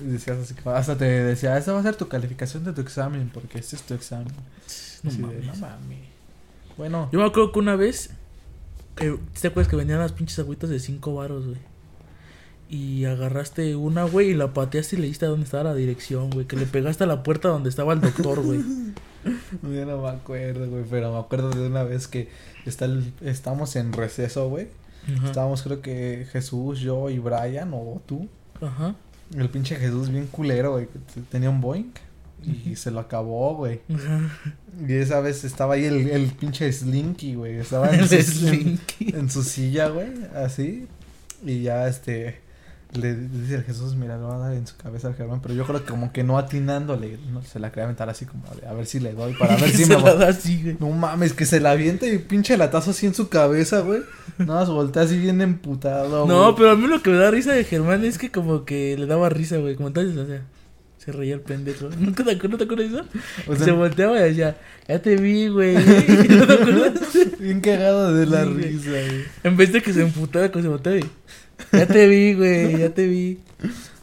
Y 0.00 0.12
decías 0.12 0.38
así 0.38 0.54
hasta 0.64 0.96
te 0.96 1.04
decía, 1.04 1.58
esta 1.58 1.72
va 1.72 1.80
a 1.80 1.82
ser 1.82 1.96
tu 1.96 2.06
calificación 2.06 2.62
de 2.62 2.72
tu 2.72 2.80
examen, 2.80 3.28
porque 3.34 3.58
este 3.58 3.74
es 3.74 3.82
tu 3.82 3.94
examen. 3.94 4.32
No 5.02 5.10
de, 5.10 5.18
mames. 5.18 5.46
no 5.46 5.54
mames. 5.56 5.98
Bueno, 6.78 7.08
Yo 7.12 7.18
me 7.18 7.26
acuerdo 7.26 7.50
que 7.50 7.58
una 7.58 7.74
vez, 7.74 8.10
¿te 8.96 9.48
acuerdas 9.48 9.68
que 9.68 9.76
vendían 9.76 9.98
las 9.98 10.12
pinches 10.12 10.38
agüitas 10.38 10.70
de 10.70 10.78
5 10.80 11.14
varos, 11.14 11.46
güey? 11.46 11.58
Y 12.68 13.04
agarraste 13.04 13.76
una, 13.76 14.04
güey, 14.04 14.30
y 14.30 14.34
la 14.34 14.54
pateaste 14.54 14.96
y 14.96 15.00
le 15.00 15.06
diste 15.06 15.26
a 15.26 15.28
dónde 15.28 15.44
estaba 15.44 15.64
la 15.64 15.74
dirección, 15.74 16.30
güey. 16.30 16.46
Que 16.46 16.56
le 16.56 16.64
pegaste 16.66 17.04
a 17.04 17.06
la 17.06 17.22
puerta 17.22 17.48
donde 17.48 17.68
estaba 17.68 17.92
el 17.92 18.00
doctor, 18.00 18.40
güey. 18.42 18.60
yo 19.62 19.86
no 19.86 20.02
me 20.02 20.08
acuerdo, 20.08 20.68
güey, 20.70 20.84
pero 20.88 21.12
me 21.12 21.18
acuerdo 21.18 21.50
de 21.50 21.66
una 21.66 21.82
vez 21.82 22.08
que 22.08 22.28
está 22.64 22.86
el- 22.86 23.12
estamos 23.20 23.76
en 23.76 23.92
receso, 23.92 24.48
güey. 24.48 24.68
Ajá. 25.16 25.26
Estábamos 25.26 25.62
creo 25.62 25.82
que 25.82 26.26
Jesús, 26.32 26.80
yo 26.80 27.10
y 27.10 27.18
Brian 27.18 27.72
o 27.74 28.00
tú. 28.06 28.28
Ajá. 28.60 28.94
El 29.36 29.48
pinche 29.50 29.76
Jesús 29.76 30.08
bien 30.10 30.26
culero, 30.28 30.72
güey. 30.72 30.88
Tenía 31.30 31.50
un 31.50 31.60
Boeing 31.60 31.92
y 32.44 32.76
se 32.76 32.90
lo 32.90 33.00
acabó, 33.00 33.56
güey. 33.56 33.80
Y 34.88 34.92
esa 34.94 35.20
vez 35.20 35.44
estaba 35.44 35.74
ahí 35.74 35.84
el, 35.84 36.08
el 36.10 36.26
pinche 36.32 36.72
Slinky, 36.72 37.34
güey. 37.34 37.56
Estaba 37.58 37.90
en 37.90 38.08
su, 38.08 38.16
Slinky. 38.22 39.14
en 39.14 39.30
su 39.30 39.42
silla, 39.42 39.88
güey, 39.88 40.08
así. 40.34 40.86
Y 41.44 41.62
ya 41.62 41.88
este 41.88 42.40
le 42.94 43.14
dice 43.14 43.54
el 43.54 43.62
Jesús, 43.64 43.94
mira, 43.96 44.18
lo 44.18 44.28
va 44.28 44.34
a 44.34 44.38
dar 44.38 44.52
en 44.52 44.66
su 44.66 44.76
cabeza 44.76 45.08
al 45.08 45.14
Germán, 45.14 45.40
pero 45.40 45.54
yo 45.54 45.64
creo 45.64 45.80
que 45.82 45.90
como 45.90 46.12
que 46.12 46.24
no 46.24 46.36
atinándole, 46.36 47.16
no, 47.32 47.40
se 47.42 47.58
la 47.58 47.70
quería 47.70 47.84
aventar 47.84 48.10
así 48.10 48.26
como 48.26 48.44
a 48.68 48.72
ver 48.74 48.84
si 48.84 49.00
le 49.00 49.14
doy 49.14 49.32
para 49.32 49.56
ver 49.56 49.70
si 49.74 49.84
Se 49.84 49.86
me 49.86 49.94
la 49.94 50.02
va- 50.02 50.14
da 50.14 50.28
así, 50.28 50.60
güey. 50.62 50.76
No 50.78 50.90
mames, 50.90 51.32
que 51.32 51.46
se 51.46 51.58
la 51.58 51.70
avienta 51.70 52.06
y 52.06 52.18
pinche 52.18 52.54
latazo 52.58 52.90
así 52.90 53.06
en 53.06 53.14
su 53.14 53.30
cabeza, 53.30 53.80
güey. 53.80 54.00
Nada 54.36 54.60
más 54.60 54.68
voltea 54.68 55.04
así 55.04 55.18
bien 55.18 55.40
emputado, 55.40 56.26
No, 56.26 56.42
güey. 56.42 56.54
pero 56.56 56.70
a 56.72 56.76
mí 56.76 56.86
lo 56.86 57.02
que 57.02 57.08
me 57.08 57.16
da 57.16 57.30
risa 57.30 57.52
de 57.54 57.64
Germán 57.64 58.04
es 58.04 58.18
que 58.18 58.30
como 58.30 58.66
que 58.66 58.94
le 58.98 59.06
daba 59.06 59.30
risa, 59.30 59.56
güey. 59.56 59.74
Como 59.74 59.88
entonces, 59.88 60.14
o 60.18 60.26
sea, 60.26 60.42
se 61.04 61.10
reía 61.10 61.34
el 61.34 61.40
pendejo. 61.40 61.88
¿Nunca 61.98 62.24
te 62.24 62.32
acuerdas, 62.32 62.50
no 62.50 62.58
te 62.58 62.64
acuerdas 62.64 62.92
de 62.92 62.98
eso? 62.98 63.06
O 63.48 63.56
sea, 63.56 63.64
se 63.64 63.72
volteaba 63.72 64.18
y 64.20 64.22
decía, 64.22 64.56
ya 64.86 65.02
te 65.02 65.16
vi, 65.16 65.48
güey. 65.48 65.74
¿No 66.28 66.46
te 66.46 66.52
acuerdas? 66.52 66.92
bien 67.40 67.60
cagado 67.60 68.14
de 68.14 68.26
la 68.26 68.44
Sí, 68.44 68.50
risa, 68.50 68.90
güey. 68.90 69.24
En 69.42 69.56
vez 69.56 69.72
de 69.72 69.82
que 69.82 69.92
se 69.92 70.02
emputara, 70.02 70.50
que 70.50 70.62
se 70.62 70.68
volteaba 70.68 70.98
y, 70.98 71.04
ya 71.72 71.86
te 71.86 72.06
vi, 72.06 72.34
güey, 72.34 72.78
ya 72.78 72.90
te 72.90 73.06
vi. 73.06 73.38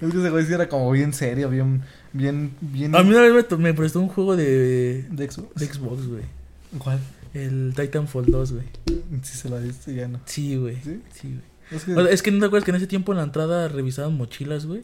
Es 0.01 0.11
que 0.11 0.17
ese 0.17 0.29
güey 0.29 0.45
sí 0.45 0.53
era 0.53 0.67
como 0.67 0.91
bien 0.91 1.13
serio, 1.13 1.49
bien, 1.49 1.83
bien, 2.13 2.51
bien. 2.61 2.95
A 2.95 3.03
mí 3.03 3.09
una 3.09 3.21
vez 3.21 3.45
me, 3.57 3.73
prestó 3.73 3.99
un 4.01 4.07
juego 4.07 4.35
de, 4.35 5.03
de 5.09 5.31
Xbox. 5.31 5.55
de 5.55 5.65
Xbox, 5.65 6.07
güey. 6.07 6.23
¿Cuál? 6.77 6.99
El 7.33 7.73
Titanfall 7.75 8.25
2, 8.25 8.53
güey. 8.53 8.65
Si 9.23 9.37
se 9.37 9.49
lo 9.49 9.59
diste 9.61 9.93
ya 9.93 10.07
no. 10.07 10.19
Sí, 10.25 10.55
güey. 10.55 10.77
¿Sí? 10.83 11.01
Sí, 11.13 11.27
güey. 11.27 11.49
Es 11.71 11.83
que 11.83 11.93
O 11.93 12.03
sea, 12.03 12.13
es 12.13 12.21
que 12.23 12.31
no 12.31 12.39
te 12.39 12.45
acuerdas 12.47 12.65
que 12.65 12.71
en 12.71 12.77
ese 12.77 12.87
tiempo 12.87 13.11
en 13.11 13.19
la 13.19 13.23
entrada 13.23 13.67
revisaban 13.67 14.17
mochilas, 14.17 14.65
güey. 14.65 14.83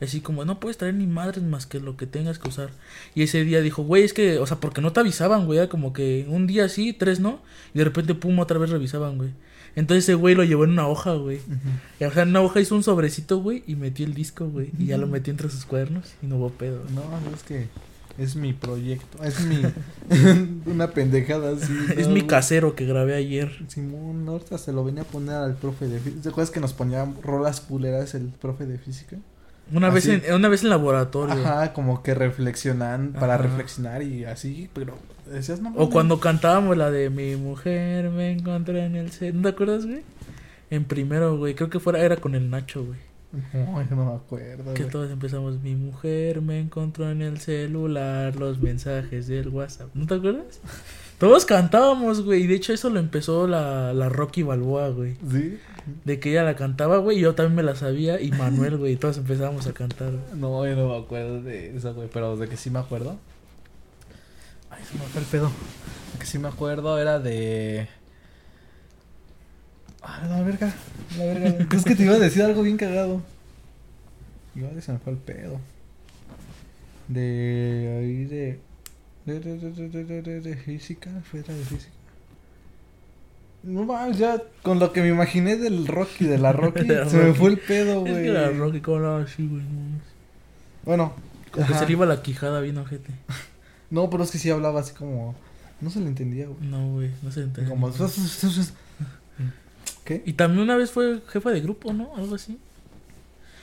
Y 0.00 0.04
así 0.04 0.20
como, 0.20 0.44
no 0.44 0.60
puedes 0.60 0.78
traer 0.78 0.94
ni 0.94 1.06
madres 1.06 1.42
más 1.44 1.66
que 1.66 1.80
lo 1.80 1.96
que 1.96 2.06
tengas 2.06 2.38
que 2.38 2.48
usar. 2.48 2.70
Y 3.14 3.22
ese 3.22 3.44
día 3.44 3.60
dijo, 3.60 3.82
güey, 3.82 4.02
es 4.02 4.12
que, 4.12 4.38
o 4.38 4.46
sea, 4.46 4.58
porque 4.58 4.80
no 4.80 4.92
te 4.92 5.00
avisaban, 5.00 5.46
güey. 5.46 5.58
Era 5.58 5.68
como 5.68 5.92
que 5.92 6.26
un 6.28 6.46
día 6.46 6.68
sí, 6.68 6.92
tres 6.92 7.20
no. 7.20 7.40
Y 7.74 7.78
de 7.78 7.84
repente, 7.84 8.14
pum, 8.14 8.38
otra 8.38 8.58
vez 8.58 8.70
revisaban, 8.70 9.16
güey. 9.16 9.30
Entonces 9.76 10.04
ese 10.04 10.14
güey 10.14 10.34
lo 10.34 10.44
llevó 10.44 10.64
en 10.64 10.70
una 10.70 10.86
hoja, 10.86 11.14
güey. 11.14 11.40
Y, 11.98 12.04
o 12.04 12.12
sea, 12.12 12.22
en 12.22 12.30
una 12.30 12.42
hoja 12.42 12.60
hizo 12.60 12.74
un 12.74 12.82
sobrecito, 12.82 13.38
güey, 13.38 13.64
y 13.66 13.74
metió 13.74 14.06
el 14.06 14.14
disco, 14.14 14.48
güey. 14.48 14.70
Y 14.78 14.86
ya 14.86 14.98
lo 14.98 15.06
metió 15.06 15.30
entre 15.30 15.50
sus 15.50 15.64
cuadernos 15.64 16.14
y 16.22 16.26
no 16.26 16.36
hubo 16.36 16.50
pedo. 16.50 16.82
No, 16.94 17.02
es 17.34 17.42
que 17.42 17.68
es 18.16 18.36
mi 18.36 18.52
proyecto. 18.52 19.22
Es 19.24 19.40
mi. 19.40 19.62
una 20.66 20.92
pendejada 20.92 21.56
así. 21.56 21.72
es 21.96 22.06
¿no, 22.06 22.14
mi 22.14 22.22
casero 22.22 22.76
que 22.76 22.86
grabé 22.86 23.14
ayer. 23.14 23.50
Simón, 23.68 24.28
ahorita 24.28 24.58
se 24.58 24.72
lo 24.72 24.84
venía 24.84 25.02
a 25.02 25.06
poner 25.06 25.34
al 25.34 25.56
profe 25.56 25.88
de 25.88 25.98
física. 25.98 26.22
¿Te 26.22 26.28
acuerdas 26.28 26.50
que 26.52 26.60
nos 26.60 26.72
ponía 26.72 27.04
rolas 27.22 27.60
culeras 27.60 28.14
el 28.14 28.28
profe 28.28 28.66
de 28.66 28.78
física? 28.78 29.16
Una 29.72 29.90
vez, 29.90 30.06
Así. 30.06 30.20
en, 30.26 30.34
una 30.34 30.48
vez 30.48 30.62
en 30.62 30.70
laboratorio. 30.70 31.34
Ajá, 31.34 31.72
como 31.72 32.02
que 32.02 32.14
reflexionan, 32.14 33.12
para 33.12 33.34
Ajá. 33.34 33.44
reflexionar 33.44 34.02
y 34.02 34.24
así, 34.24 34.68
pero 34.74 34.94
decías 35.30 35.60
no. 35.60 35.72
O 35.76 35.90
cuando 35.90 36.20
cantábamos 36.20 36.76
la 36.76 36.90
de 36.90 37.10
mi 37.10 37.36
mujer 37.36 38.10
me 38.10 38.30
encontré 38.32 38.84
en 38.84 38.96
el 38.96 39.10
set. 39.10 39.34
¿No 39.34 39.42
te 39.42 39.48
acuerdas, 39.48 39.86
güey? 39.86 40.02
En 40.70 40.84
primero, 40.84 41.36
güey. 41.38 41.54
Creo 41.54 41.70
que 41.70 41.80
fuera, 41.80 42.00
era 42.00 42.16
con 42.16 42.34
el 42.34 42.50
Nacho, 42.50 42.84
güey. 42.84 42.98
No, 43.52 43.82
no 43.90 44.10
me 44.10 44.16
acuerdo. 44.16 44.74
Que 44.74 44.82
güey. 44.82 44.92
todos 44.92 45.10
empezamos. 45.10 45.60
Mi 45.60 45.74
mujer 45.74 46.40
me 46.40 46.60
encontró 46.60 47.10
en 47.10 47.22
el 47.22 47.38
celular 47.40 48.36
los 48.36 48.60
mensajes 48.60 49.26
del 49.26 49.48
WhatsApp. 49.48 49.88
¿No 49.94 50.06
te 50.06 50.14
acuerdas? 50.14 50.60
Todos 51.18 51.44
cantábamos, 51.46 52.22
güey. 52.22 52.42
Y 52.42 52.46
de 52.46 52.56
hecho, 52.56 52.72
eso 52.72 52.90
lo 52.90 52.98
empezó 53.00 53.46
la, 53.46 53.92
la 53.94 54.08
Rocky 54.08 54.42
Balboa, 54.42 54.88
güey. 54.90 55.16
¿Sí? 55.30 55.58
De 56.04 56.18
que 56.18 56.30
ella 56.30 56.44
la 56.44 56.56
cantaba, 56.56 56.98
güey. 56.98 57.18
Y 57.18 57.20
yo 57.20 57.34
también 57.34 57.56
me 57.56 57.62
la 57.62 57.76
sabía. 57.76 58.20
Y 58.20 58.30
Manuel, 58.30 58.76
güey. 58.78 58.92
Y 58.94 58.96
todos 58.96 59.18
empezábamos 59.18 59.66
a 59.66 59.72
cantar. 59.72 60.12
No, 60.34 60.66
yo 60.66 60.76
no 60.76 60.88
me 60.88 60.98
acuerdo 60.98 61.42
de 61.42 61.76
eso, 61.76 61.94
güey, 61.94 62.08
pero 62.12 62.36
de 62.36 62.48
que 62.48 62.56
sí 62.56 62.70
me 62.70 62.78
acuerdo. 62.78 63.18
Ay, 64.70 64.82
se 64.90 64.98
me 64.98 65.04
fue 65.04 65.20
el 65.20 65.26
pedo. 65.26 65.50
De 66.12 66.18
que 66.18 66.26
sí 66.26 66.38
me 66.38 66.48
acuerdo 66.48 66.98
era 66.98 67.18
de. 67.18 67.88
Ah, 70.02 70.26
la 70.28 70.42
verga, 70.42 70.74
la 71.16 71.24
verga. 71.24 71.66
es 71.76 71.84
que 71.84 71.94
te 71.94 72.04
iba 72.04 72.14
a 72.14 72.18
decir 72.18 72.42
algo 72.42 72.62
bien 72.62 72.76
cagado. 72.76 73.22
Igual 74.54 74.80
se 74.82 74.92
me 74.92 74.98
fue 74.98 75.12
el 75.12 75.18
pedo. 75.18 75.60
De 77.08 77.98
ahí 77.98 78.24
de. 78.24 78.60
De, 79.24 79.40
de, 79.40 79.56
de, 79.56 79.88
de, 79.88 80.04
de, 80.04 80.22
de, 80.22 80.40
de, 80.40 80.56
física, 80.56 81.10
fue 81.30 81.42
de 81.42 81.54
física. 81.54 81.92
No 83.64 83.84
mames, 83.84 84.18
ya 84.18 84.40
con 84.62 84.78
lo 84.78 84.92
que 84.92 85.00
me 85.02 85.08
imaginé 85.08 85.56
del 85.56 85.86
Rocky, 85.86 86.24
de 86.26 86.38
la 86.38 86.52
Rocky, 86.52 86.84
la 86.86 87.08
se 87.08 87.16
me 87.16 87.34
fue 87.34 87.50
el 87.50 87.58
pedo, 87.58 88.04
Es 88.06 88.12
güey. 88.12 88.24
que 88.24 88.30
la 88.30 88.50
Rocky, 88.50 88.80
¿cómo 88.80 88.96
hablaba 88.98 89.22
así, 89.22 89.46
güey? 89.46 89.62
No 89.62 89.80
mames. 89.80 90.02
Bueno, 90.84 91.12
Como 91.50 91.66
que 91.66 91.74
se 91.74 91.86
le 91.86 91.92
iba 91.92 92.06
la 92.06 92.22
quijada 92.22 92.60
bien 92.60 92.76
ojete. 92.78 93.10
No, 93.90 94.10
pero 94.10 94.24
es 94.24 94.30
que 94.30 94.38
sí 94.38 94.50
hablaba 94.50 94.80
así 94.80 94.92
como. 94.94 95.34
No 95.80 95.90
se 95.90 96.00
le 96.00 96.06
entendía, 96.08 96.46
güey. 96.46 96.68
No, 96.68 96.92
güey. 96.92 97.10
No 97.22 97.30
se 97.32 97.42
entendía. 97.42 97.70
Como. 97.70 97.90
¿Qué? 100.04 100.22
Y 100.26 100.34
también 100.34 100.62
una 100.62 100.76
vez 100.76 100.90
fue 100.90 101.20
jefa 101.28 101.50
de 101.50 101.60
grupo, 101.60 101.92
¿no? 101.92 102.14
Algo 102.16 102.34
así. 102.34 102.58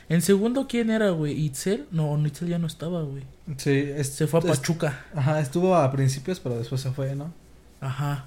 En 0.10 0.22
segundo, 0.22 0.68
¿quién 0.68 0.90
era, 0.90 1.12
güey? 1.12 1.34
¿Itzel? 1.40 1.88
No, 1.92 2.18
Itzel 2.26 2.50
ya 2.50 2.60
no 2.60 2.68
estaba, 2.68 3.04
güey. 3.04 3.24
Sí, 3.58 3.70
es- 3.72 4.10
Se 4.10 4.28
fue 4.28 4.40
a 4.40 4.44
es- 4.44 4.50
Pachuca. 4.58 5.06
Ajá, 5.16 5.40
estuvo 5.40 5.76
a 5.76 5.90
principios, 5.92 6.40
pero 6.40 6.58
después 6.58 6.82
se 6.82 6.92
fue, 6.92 7.16
¿no? 7.16 7.32
Ajá. 7.80 8.26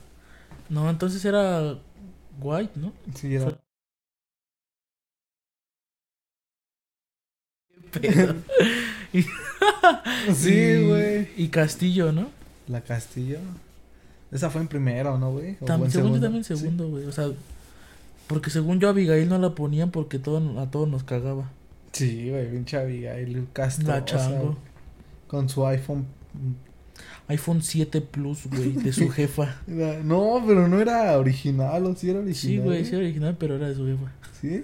No, 0.68 0.88
entonces 0.90 1.24
era 1.24 1.78
White, 2.40 2.72
¿no? 2.76 2.92
Sí, 3.14 3.34
era. 3.34 3.58
Pedo. 7.92 8.34
Sí, 10.34 10.52
Y- 10.54 10.86
güey. 10.88 11.28
Y 11.36 11.48
Castillo, 11.48 12.10
¿no? 12.10 12.28
La 12.66 12.80
Castillo. 12.80 13.38
Esa 14.32 14.50
fue 14.50 14.60
en 14.62 14.68
primero, 14.68 15.16
¿no, 15.18 15.30
güey? 15.32 15.56
¿O 15.60 15.66
Tam- 15.66 15.76
fue 15.78 15.86
en 15.86 15.90
según 15.90 15.90
yo 15.90 15.90
segundo? 15.92 16.20
también 16.20 16.44
segundo, 16.44 16.88
güey. 16.88 17.04
O 17.06 17.12
sea, 17.12 17.28
porque 18.26 18.50
según 18.50 18.80
yo 18.80 18.88
Abigail 18.88 19.28
no 19.28 19.38
la 19.38 19.50
ponían 19.54 19.90
porque 19.90 20.18
todo, 20.18 20.58
a 20.60 20.70
todos 20.70 20.88
nos 20.88 21.04
cagaba. 21.04 21.50
Sí, 21.92 22.30
güey, 22.30 22.50
pinche 22.50 22.76
Abigail 22.78 23.46
Castro. 23.52 23.86
La 23.86 24.04
chango. 24.04 24.56
Con 25.28 25.48
su 25.48 25.64
iPhone. 25.66 26.06
iPhone 27.28 27.62
7 27.62 28.00
Plus, 28.02 28.46
güey, 28.46 28.72
de 28.72 28.92
su 28.92 29.08
jefa. 29.10 29.60
No, 29.66 30.42
pero 30.46 30.68
no 30.68 30.80
era 30.80 31.18
original, 31.18 31.86
o 31.86 31.94
sí 31.96 32.10
era 32.10 32.20
original. 32.20 32.34
Sí, 32.36 32.58
güey, 32.58 32.84
sí 32.84 32.90
era 32.90 32.98
original, 32.98 33.36
pero 33.38 33.56
era 33.56 33.68
de 33.68 33.74
su 33.74 33.86
jefa. 33.86 34.12
¿Sí? 34.40 34.62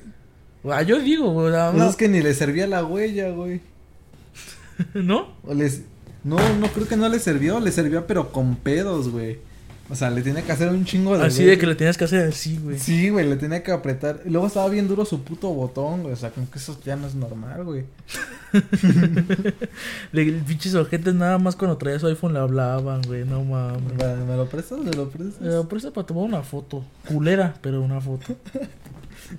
Ah, 0.65 0.83
yo 0.83 1.01
digo, 1.01 1.33
güey. 1.33 1.55
ah, 1.55 1.71
Pues 1.73 1.83
no. 1.85 1.91
es 1.91 1.97
que 1.97 2.09
ni 2.09 2.21
le 2.21 2.35
servía 2.35 2.67
la 2.67 2.85
huella, 2.85 3.31
güey. 3.31 3.61
¿No? 4.95 5.29
O 5.47 5.55
les... 5.55 5.83
No, 6.23 6.37
no 6.59 6.69
creo 6.69 6.87
que 6.87 6.97
no 6.99 7.09
le 7.09 7.19
sirvió, 7.19 7.61
le 7.61 7.73
servía 7.73 8.07
pero 8.07 8.31
con 8.31 8.57
pedos, 8.57 9.09
güey. 9.09 9.39
O 9.91 9.97
sea, 9.97 10.09
le 10.11 10.23
tenía 10.23 10.43
que 10.43 10.53
hacer 10.53 10.69
un 10.69 10.85
chingo 10.85 11.19
de 11.19 11.25
Así 11.27 11.43
de 11.45 11.59
que 11.59 11.67
le 11.67 11.75
tenías 11.75 11.99
que 11.99 12.05
hacer 12.05 12.29
así, 12.29 12.59
güey. 12.63 12.79
Sí, 12.79 13.11
güey, 13.11 13.29
le 13.29 13.35
tenía 13.37 13.63
que 13.65 13.73
apretar. 13.73 14.21
Y 14.25 14.31
luego 14.31 14.47
estaba 14.47 14.69
bien 14.69 14.87
duro 14.87 15.05
su 15.05 15.23
puto 15.25 15.49
botón, 15.53 16.03
güey. 16.03 16.13
O 16.15 16.17
sea, 16.17 16.31
como 16.31 16.49
que 16.49 16.59
eso 16.59 16.79
ya 16.85 16.95
no 16.95 17.09
es 17.09 17.15
normal, 17.17 17.65
güey. 17.65 17.85
Le- 20.13 20.33
pinches 20.47 20.75
ojetes 20.75 21.15
nada 21.15 21.39
más 21.39 21.57
cuando 21.57 21.77
traía 21.77 21.99
su 21.99 22.07
iPhone 22.07 22.33
le 22.35 22.39
hablaban, 22.41 23.03
güey. 23.03 23.25
No 23.25 23.43
mames. 23.45 23.95
¿Me, 23.97 24.25
me 24.27 24.37
lo 24.37 24.49
prestas? 24.49 24.79
¿Me 24.79 24.93
lo 24.93 25.09
prestas? 25.09 25.43
Eh, 25.43 25.67
presta 25.69 25.91
para 25.91 26.07
tomar 26.07 26.25
una 26.25 26.43
foto. 26.43 26.85
Culera, 27.09 27.55
pero 27.61 27.81
una 27.83 28.01
foto. 28.01 28.27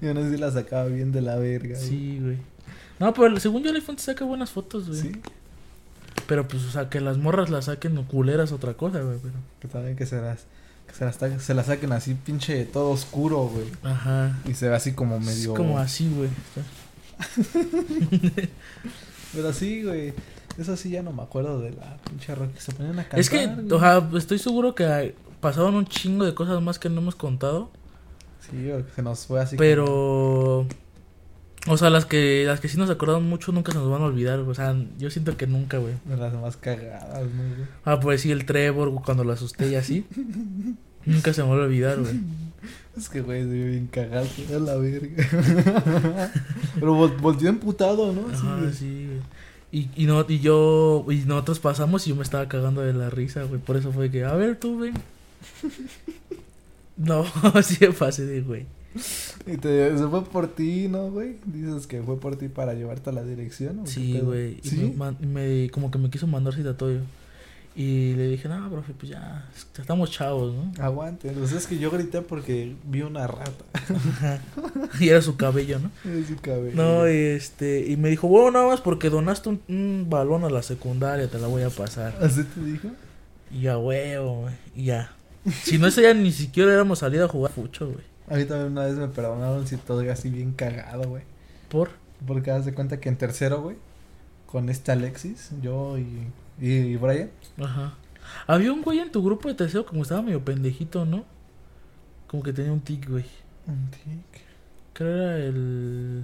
Yo 0.02 0.14
no 0.14 0.22
sé 0.24 0.32
si 0.32 0.38
la 0.38 0.52
sacaba 0.52 0.86
bien 0.86 1.12
de 1.12 1.22
la 1.22 1.36
verga. 1.38 1.76
güey. 1.78 1.88
Sí, 1.90 2.20
güey. 2.22 2.38
No, 3.00 3.14
pero 3.14 3.40
según 3.40 3.64
yo 3.64 3.70
el 3.72 3.78
iPhone 3.78 3.96
te 3.96 4.04
saca 4.04 4.26
buenas 4.26 4.52
fotos, 4.52 4.88
güey. 4.88 5.02
Sí. 5.02 5.12
Pero 6.28 6.48
pues, 6.48 6.64
o 6.66 6.72
sea, 6.72 6.90
que 6.90 7.02
las 7.02 7.18
morras 7.18 7.50
las 7.50 7.66
saquen 7.66 8.02
culeras 8.04 8.52
otra 8.52 8.74
cosa, 8.76 9.02
güey. 9.02 9.18
Pero... 9.22 9.34
Que 9.60 9.68
también 9.68 9.96
que 9.96 10.06
se 10.06 10.22
las, 10.22 10.46
que 10.88 10.94
se 10.96 11.06
las, 11.06 11.18
ta- 11.18 11.40
se 11.40 11.54
las 11.54 11.66
saquen 11.68 11.92
así 11.92 12.14
pinche 12.14 12.66
todo 12.66 12.92
oscuro, 12.92 13.48
güey. 13.48 13.68
Ajá. 13.84 14.40
Y 14.46 14.54
se 14.54 14.70
ve 14.70 14.76
así 14.76 14.94
como 14.94 15.18
Es 15.18 15.26
medio... 15.26 15.54
como 15.54 15.78
así, 15.80 16.10
güey. 16.14 16.30
Pero 19.34 19.54
sí, 19.54 19.84
güey. 19.84 20.14
Eso 20.58 20.76
sí 20.76 20.90
ya 20.90 21.02
no 21.02 21.14
me 21.14 21.24
acuerdo 21.24 21.62
de 21.62 21.72
la 21.72 21.98
pinche 22.10 22.36
rock 22.36 22.54
que 22.54 22.62
se 22.62 22.72
ponían 22.74 23.00
a 23.00 23.04
cantar. 23.04 23.20
Es 23.20 23.30
que, 23.30 23.48
güey. 23.48 23.72
o 23.72 23.80
sea, 23.80 24.10
estoy 24.18 24.38
seguro 24.40 24.76
que 24.76 25.16
pasaron 25.40 25.76
un 25.76 25.86
chingo 25.86 26.26
de 26.26 26.34
cosas 26.34 26.62
más 26.62 26.78
que 26.80 26.90
no 26.90 27.00
hemos 27.02 27.16
contado. 27.16 27.72
Sí, 28.50 28.70
se 28.96 29.02
nos 29.02 29.26
fue 29.26 29.40
así. 29.42 29.56
Pero... 29.56 30.66
O 31.68 31.78
sea, 31.78 31.90
las 31.92 32.06
que 32.06 32.44
las 32.46 32.60
que 32.60 32.68
sí 32.68 32.78
nos 32.78 32.90
acordaron 32.90 33.30
mucho 33.30 33.52
nunca 33.52 33.72
se 33.72 33.78
nos 33.78 33.90
van 33.90 34.02
a 34.02 34.06
olvidar. 34.06 34.40
güey. 34.40 34.50
O 34.52 34.56
sea, 34.56 34.76
yo 34.98 35.12
siento 35.12 35.38
que 35.38 35.46
nunca, 35.48 35.78
güey. 35.78 35.94
De 36.06 36.18
las 36.18 36.34
más 36.34 36.58
cagadas, 36.58 37.24
¿no, 37.26 37.56
güey? 37.56 37.68
Ah, 37.86 38.00
pues 38.00 38.22
sí, 38.22 38.32
el 38.32 38.46
Trevor 38.46 38.90
güey, 38.90 39.04
cuando 39.04 39.24
lo 39.24 39.32
asusté 39.34 39.70
y 39.70 39.76
así. 39.76 40.06
nunca 41.06 41.34
se 41.34 41.44
me 41.44 41.50
va 41.50 41.56
a 41.56 41.60
olvidar, 41.66 42.00
güey. 42.00 42.20
Es 42.98 43.10
que, 43.10 43.22
güey, 43.22 43.44
se 43.44 43.48
bien 43.50 43.88
cagado, 43.92 44.28
a 44.56 44.60
la 44.60 44.76
verga. 44.76 45.24
Pero 46.76 46.96
vol- 46.96 47.20
volteó 47.22 47.50
emputado, 47.50 48.12
¿no? 48.12 48.28
Ajá, 48.34 48.60
sí, 48.74 49.06
güey. 49.08 49.22
Y, 49.72 49.90
y, 49.96 50.06
no, 50.06 50.26
y 50.28 50.40
yo, 50.40 51.06
y 51.10 51.18
nosotros 51.20 51.60
pasamos 51.60 52.06
y 52.06 52.10
yo 52.10 52.16
me 52.18 52.24
estaba 52.24 52.48
cagando 52.50 52.82
de 52.82 52.94
la 52.94 53.10
risa, 53.10 53.44
güey. 53.44 53.62
Por 53.62 53.78
eso 53.78 53.92
fue 53.94 54.10
que, 54.12 54.26
a 54.26 54.34
ver, 54.34 54.58
tú, 54.58 54.80
ven. 54.80 54.94
No, 56.98 57.24
sí 57.64 57.78
me 57.80 57.92
pasé 57.94 58.26
de, 58.26 58.42
güey. 58.42 58.66
Y 59.48 59.58
te, 59.58 59.98
se 59.98 60.08
fue 60.08 60.24
por 60.26 60.48
ti, 60.48 60.88
¿no, 60.90 61.10
güey? 61.10 61.38
Dices 61.46 61.88
que 61.88 62.02
fue 62.02 62.20
por 62.20 62.36
ti 62.36 62.50
para 62.50 62.74
llevarte 62.74 63.10
a 63.10 63.14
la 63.14 63.24
dirección. 63.24 63.80
¿o 63.80 63.88
Sí, 63.88 64.20
güey. 64.20 64.60
Y 64.64 64.70
¿Sí? 64.70 64.96
me, 65.22 65.70
como 65.72 65.92
que 65.92 65.98
me 65.98 66.10
quiso 66.10 66.28
mandar 66.28 66.54
citatorio. 66.54 67.02
Y 67.74 68.16
le 68.16 68.28
dije, 68.28 68.50
no, 68.50 68.70
profe, 68.70 68.94
pues 68.94 69.14
ya, 69.14 69.50
estamos 69.80 70.12
chavos, 70.12 70.54
¿no? 70.54 70.84
Aguante. 70.84 71.30
Entonces 71.30 71.60
es 71.60 71.68
que 71.68 71.80
yo 71.80 71.90
grité 71.90 72.22
porque 72.22 72.76
vi 72.84 73.02
una 73.02 73.28
rata 73.28 73.64
y 75.00 75.08
era 75.08 75.22
su 75.22 75.38
cabello, 75.38 75.80
¿no? 75.80 75.90
en 76.12 76.28
su 76.28 76.36
cabello. 76.36 76.76
No, 76.76 77.10
y 77.10 77.16
este, 77.16 77.88
y 77.88 77.96
me 77.96 78.10
dijo, 78.10 78.28
bueno, 78.28 78.52
nada 78.52 78.68
más 78.68 78.82
porque 78.82 79.10
donaste 79.10 79.48
un, 79.48 79.62
un 79.70 80.08
balón 80.10 80.44
a 80.44 80.50
la 80.50 80.64
secundaria, 80.64 81.30
te 81.30 81.40
la 81.40 81.48
voy 81.48 81.64
a 81.64 81.70
pasar. 81.70 82.18
¿Así 82.22 82.44
te 82.44 82.62
dijo? 82.62 82.90
Y 83.50 83.62
ya, 83.62 83.78
huevo, 83.78 84.42
güey. 84.42 84.54
Y 84.76 84.86
ya. 84.86 85.14
Si 85.64 85.78
no, 85.78 85.88
ese 85.88 86.02
ya 86.02 86.14
ni 86.14 86.34
siquiera 86.34 86.74
éramos 86.74 87.00
salido 87.00 87.24
a 87.24 87.30
jugar 87.30 87.54
fucho, 87.54 87.88
güey. 87.88 88.11
A 88.32 88.36
mí 88.36 88.46
también 88.46 88.72
una 88.72 88.86
vez 88.86 88.96
me 88.96 89.10
perdonaron 89.10 89.68
si 89.68 89.76
todo 89.76 90.10
así 90.10 90.30
bien 90.30 90.54
cagado, 90.54 91.10
güey. 91.10 91.24
¿Por? 91.68 91.90
Porque 92.26 92.50
haz 92.52 92.66
de 92.66 92.74
cuenta 92.74 93.02
que 93.02 93.10
en 93.10 93.18
tercero, 93.18 93.62
güey, 93.62 93.76
con 94.46 94.70
este 94.70 94.94
Alexis, 94.94 95.52
yo 95.62 95.98
y, 95.98 96.28
y, 96.58 96.72
y 96.72 96.96
Brian, 96.96 97.30
Ajá. 97.62 97.96
Había 98.48 98.72
un 98.72 98.84
güey 98.84 99.00
en 99.00 99.12
tu 99.12 99.22
grupo 99.22 99.50
de 99.50 99.56
tercero 99.56 99.86
como 99.86 100.04
estaba 100.04 100.22
medio 100.22 100.46
pendejito, 100.46 101.06
¿no? 101.06 101.26
Como 102.28 102.42
que 102.42 102.54
tenía 102.54 102.72
un 102.72 102.80
tic, 102.80 103.10
güey. 103.10 103.26
un 103.68 103.92
tic. 103.92 104.42
Creo 104.94 105.10
era 105.10 105.38
el... 105.38 106.24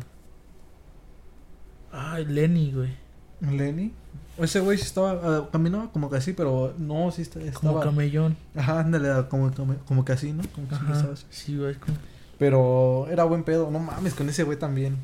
Ah, 1.91 2.19
el 2.21 2.33
Lenny, 2.33 2.71
güey. 2.71 2.95
Lenny. 3.41 3.91
Ese 4.39 4.59
güey 4.59 4.77
sí 4.77 4.83
estaba, 4.83 5.11
ah, 5.23 5.49
caminaba 5.51 5.91
como 5.91 6.09
que 6.09 6.17
así, 6.17 6.33
pero 6.33 6.73
no, 6.77 7.11
sí 7.11 7.23
está- 7.23 7.39
Como 7.39 7.49
estaba. 7.51 7.81
camellón. 7.81 8.37
Ajá, 8.55 8.79
ándale, 8.81 9.09
como, 9.29 9.51
como, 9.53 9.75
como 9.87 10.05
que 10.05 10.11
así, 10.13 10.31
¿no? 10.33 10.43
Como 10.53 10.67
que 10.69 10.75
sí 10.75 10.81
Ajá. 10.83 10.93
estaba. 10.93 11.15
Sí, 11.31 11.57
güey. 11.57 11.75
como- 11.75 11.97
Pero 12.37 13.07
era 13.09 13.23
buen 13.23 13.43
pedo, 13.43 13.71
no 13.71 13.79
mames, 13.79 14.13
con 14.13 14.29
ese 14.29 14.43
güey 14.43 14.59
también. 14.59 14.97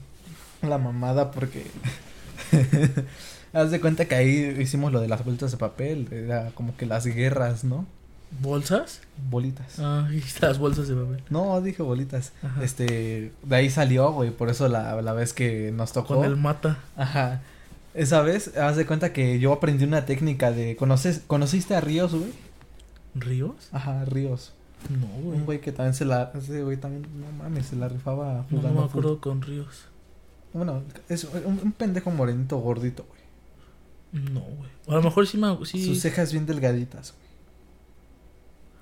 La 0.62 0.78
mamada, 0.78 1.32
porque. 1.32 1.66
Haz 3.54 3.70
de 3.72 3.80
cuenta 3.80 4.06
que 4.06 4.16
ahí 4.16 4.56
hicimos 4.60 4.92
lo 4.92 5.00
de 5.00 5.08
las 5.08 5.24
vueltas 5.24 5.52
de 5.52 5.58
papel, 5.58 6.08
era 6.12 6.50
como 6.56 6.76
que 6.76 6.86
las 6.86 7.06
guerras, 7.06 7.64
¿no? 7.64 7.86
¿Bolsas? 8.42 9.02
Bolitas. 9.30 9.78
Ah, 9.80 10.08
y 10.12 10.24
las 10.42 10.58
bolsas 10.58 10.88
de 10.88 10.96
papel. 10.96 11.24
No, 11.30 11.62
dije 11.62 11.84
bolitas. 11.84 12.34
Ajá. 12.42 12.64
Este, 12.64 13.32
de 13.44 13.56
ahí 13.56 13.70
salió, 13.70 14.12
güey, 14.12 14.32
por 14.32 14.50
eso 14.50 14.68
la, 14.70 15.00
la 15.04 15.14
vez 15.14 15.34
que 15.34 15.72
nos 15.72 15.94
tocó. 15.94 16.16
Con 16.16 16.26
el 16.26 16.36
mata. 16.36 16.78
Ajá. 16.96 17.42
Esa 17.94 18.22
vez, 18.22 18.56
haz 18.58 18.76
de 18.76 18.86
cuenta 18.86 19.14
que 19.14 19.40
yo 19.40 19.54
aprendí 19.54 19.84
una 19.84 20.06
técnica 20.06 20.52
de. 20.52 20.76
¿Conoces, 20.76 21.22
¿Conociste 21.28 21.76
a 21.76 21.82
Ríos, 21.82 22.14
güey? 22.14 22.32
¿Ríos? 23.16 23.70
Ajá, 23.72 24.04
Ríos. 24.06 24.54
No, 24.90 25.08
güey. 25.22 25.38
Un 25.38 25.46
güey 25.46 25.62
que 25.62 25.72
también 25.72 25.94
se 25.94 26.06
la. 26.06 26.32
Ese 26.36 26.64
güey 26.64 26.78
también, 26.78 27.04
no 27.20 27.32
mames, 27.44 27.68
se 27.68 27.76
la 27.76 27.88
rifaba 27.88 28.46
No, 28.50 28.58
jugando. 28.58 28.82
me 28.82 28.86
acuerdo 28.88 29.22
con 29.22 29.42
Ríos. 29.42 29.86
Bueno, 30.54 30.82
es 31.10 31.24
un, 31.24 31.60
un 31.64 31.72
pendejo 31.72 32.10
morenito 32.12 32.58
gordito, 32.58 33.06
güey. 33.08 34.24
No, 34.32 34.42
güey. 34.42 34.70
A 34.88 34.96
lo 34.96 35.02
mejor 35.02 35.26
sí 35.26 35.38
me... 35.38 35.56
Sí. 35.66 35.84
Sus 35.84 36.00
cejas 36.02 36.32
bien 36.32 36.46
delgaditas. 36.46 37.14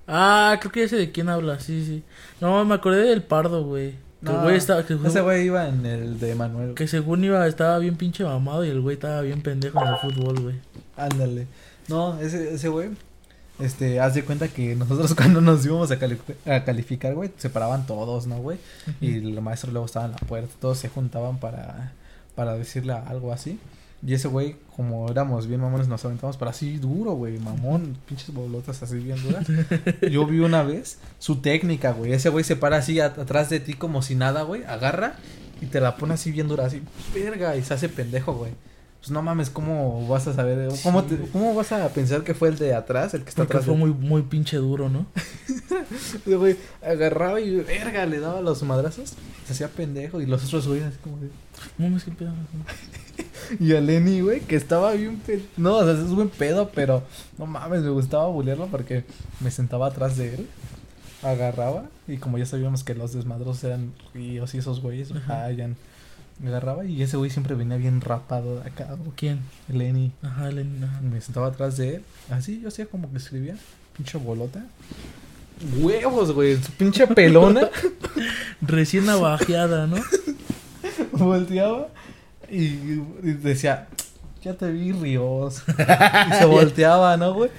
Ah, 0.08 0.58
creo 0.60 0.72
que 0.72 0.82
ya 0.82 0.90
sé 0.90 0.98
de 0.98 1.12
quién 1.12 1.30
habla, 1.30 1.60
sí, 1.60 1.86
sí. 1.86 2.04
No, 2.42 2.66
me 2.66 2.76
acordé 2.76 3.04
del 3.04 3.24
pardo, 3.24 3.64
güey. 3.64 3.96
Que 4.24 4.32
No, 4.32 4.42
güey 4.44 4.56
estaba... 4.56 4.86
Que, 4.86 4.94
Ese 5.06 5.22
güey 5.22 5.46
iba 5.46 5.68
en 5.68 5.86
el 5.86 6.20
de 6.20 6.36
Manuel. 6.36 6.74
que 6.76 6.88
según 6.88 7.24
iba, 7.24 7.46
estaba 7.48 7.78
bien 7.80 7.96
pinche 7.98 8.24
mamado 8.24 8.64
y 8.66 8.70
el 8.70 8.80
güey 8.82 8.96
estaba 8.96 9.22
bien 9.22 9.42
pendejo 9.42 9.82
en 9.82 9.88
el 9.90 9.96
fútbol, 9.98 10.40
güey. 10.42 10.56
Ándale. 10.96 11.48
No, 11.88 12.20
ese, 12.20 12.54
ese 12.54 12.70
güey. 12.70 12.90
Este, 13.60 14.00
haz 14.00 14.14
de 14.16 14.24
cuenta 14.24 14.48
que 14.48 14.76
nosotros 14.76 15.14
cuando 15.16 15.42
nos 15.42 15.66
íbamos 15.66 15.92
a, 15.92 15.98
cali- 16.00 16.18
a 16.46 16.64
calificar, 16.64 17.14
güey, 17.14 17.32
se 17.38 17.50
paraban 17.50 17.86
todos, 17.86 18.26
¿no, 18.28 18.38
güey? 18.38 18.58
Y 19.02 19.18
el 19.18 19.40
maestro 19.42 19.72
luego 19.72 19.86
estaba 19.86 20.06
en 20.06 20.12
la 20.12 20.18
puerta, 20.18 20.52
todos 20.60 20.78
se 20.80 20.90
juntaban 20.90 21.38
para, 21.40 21.92
para 22.36 22.54
decirle 22.56 22.94
algo 22.94 23.32
así. 23.34 23.60
Y 24.06 24.16
ese 24.16 24.28
güey, 24.28 24.56
como 24.76 25.08
éramos 25.12 25.46
bien 25.48 25.62
mamones, 25.62 25.88
nos 25.88 26.04
aventamos 26.06 26.36
para 26.38 26.52
así 26.52 26.78
duro, 26.78 27.12
güey, 27.14 27.38
mamón, 27.38 27.98
pinches 28.08 28.34
bolotas 28.34 28.82
así 28.82 28.96
bien 28.98 29.22
duras. 29.22 29.46
Yo 30.12 30.26
vi 30.26 30.40
una 30.40 30.64
vez 30.64 30.98
su 31.20 31.36
técnica, 31.38 31.92
güey. 31.92 32.14
Ese 32.14 32.30
güey 32.30 32.44
se 32.44 32.56
para 32.56 32.78
así 32.78 33.00
atrás 33.00 33.50
de 33.52 33.60
ti 33.60 33.74
como 33.76 34.02
si 34.02 34.16
nada, 34.16 34.42
güey, 34.42 34.64
agarra 34.64 35.14
y 35.62 35.68
te 35.68 35.80
la 35.80 35.98
pone 35.98 36.16
así 36.16 36.32
bien 36.32 36.48
dura, 36.48 36.66
así, 36.66 36.82
verga, 37.14 37.56
y 37.56 37.64
se 37.64 37.76
hace 37.76 37.90
pendejo, 37.90 38.34
güey. 38.34 38.54
Pues 39.00 39.10
no 39.12 39.22
mames, 39.24 39.50
¿cómo 39.50 40.08
vas 40.08 40.28
a 40.28 40.34
saber? 40.34 40.70
¿Cómo, 40.84 41.02
Sí, 41.02 41.08
te- 41.10 41.16
güey. 41.18 41.30
¿Cómo 41.32 41.54
vas 41.56 41.72
a 41.72 41.88
pensar 41.90 42.24
que 42.24 42.34
fue 42.36 42.50
el 42.50 42.58
de 42.60 42.74
atrás, 42.76 43.14
el 43.16 43.24
que 43.24 43.30
está 43.30 43.44
Porque 43.44 43.54
atrás? 43.58 43.66
fue 43.66 43.76
muy, 43.76 43.92
muy 43.92 44.22
pinche 44.24 44.58
duro, 44.58 44.90
¿no? 44.90 45.06
Güey 46.26 46.56
agarraba 46.84 47.40
y 47.42 47.56
verga, 47.58 48.06
le 48.06 48.20
daba 48.20 48.42
los 48.42 48.62
madrazos, 48.64 49.14
se 49.46 49.54
hacía 49.54 49.68
pendejo 49.70 50.22
y 50.22 50.26
los 50.26 50.44
otros 50.46 50.68
güeyes 50.68 50.86
así 50.88 50.98
como 51.04 51.18
de... 51.18 51.30
No 51.78 51.90
me 51.90 52.00
qué 52.02 52.12
pedo. 52.12 52.32
Y 53.60 53.74
a 53.76 53.82
Lenny, 53.82 54.22
güey, 54.22 54.42
que 54.42 54.56
estaba 54.56 54.94
bien 54.94 55.18
pedo. 55.18 55.42
No, 55.58 55.78
o 55.78 55.84
sea, 55.84 55.94
es 55.94 56.10
buen 56.10 56.30
pedo, 56.30 56.72
pero 56.74 57.04
no 57.38 57.46
mames, 57.46 57.82
me 57.82 57.90
gustaba 57.90 58.28
bulearlo 58.28 58.68
porque 58.68 59.04
me 59.40 59.52
sentaba 59.52 59.88
atrás 59.88 60.18
de 60.18 60.36
él, 60.36 60.48
agarraba 61.24 61.86
y 62.08 62.18
como 62.18 62.38
ya 62.38 62.46
sabíamos 62.46 62.84
que 62.84 62.96
los 62.96 63.14
desmadros 63.14 63.64
eran 63.64 63.94
ríos 64.14 64.54
y 64.54 64.58
esos 64.58 64.82
güeyes, 64.82 65.12
me 65.12 66.50
agarraba 66.50 66.86
y 66.86 67.04
ese 67.04 67.18
güey 67.18 67.30
siempre 67.30 67.56
venía 67.56 67.78
bien 67.78 68.02
rapado 68.02 68.62
de 68.62 68.70
acá. 68.70 68.98
¿Quién? 69.16 69.42
Lenny. 69.68 70.12
Ajá, 70.24 70.50
el... 70.50 70.84
ajá. 70.84 71.02
Me 71.02 71.22
sentaba 71.22 71.48
atrás 71.48 71.78
de 71.78 71.96
él, 71.96 72.04
así 72.30 72.60
yo 72.62 72.70
hacía 72.70 72.86
como 72.88 73.12
que 73.12 73.18
escribía, 73.18 73.56
pinche 73.96 74.18
bolota. 74.18 74.66
Huevos, 75.80 76.32
güey, 76.32 76.58
su 76.58 76.72
pinche 76.72 77.06
pelona. 77.06 77.70
Recién 78.62 79.06
navajeada, 79.06 79.86
¿no? 79.86 79.98
volteaba 81.12 81.88
y, 82.52 83.02
y 83.24 83.32
decía, 83.34 83.88
ya 84.44 84.54
te 84.54 84.72
vi, 84.72 84.92
Ríos. 84.92 85.64
Y 85.68 86.34
se 86.36 86.46
volteaba, 86.46 87.18
¿no, 87.18 87.34
güey? 87.34 87.50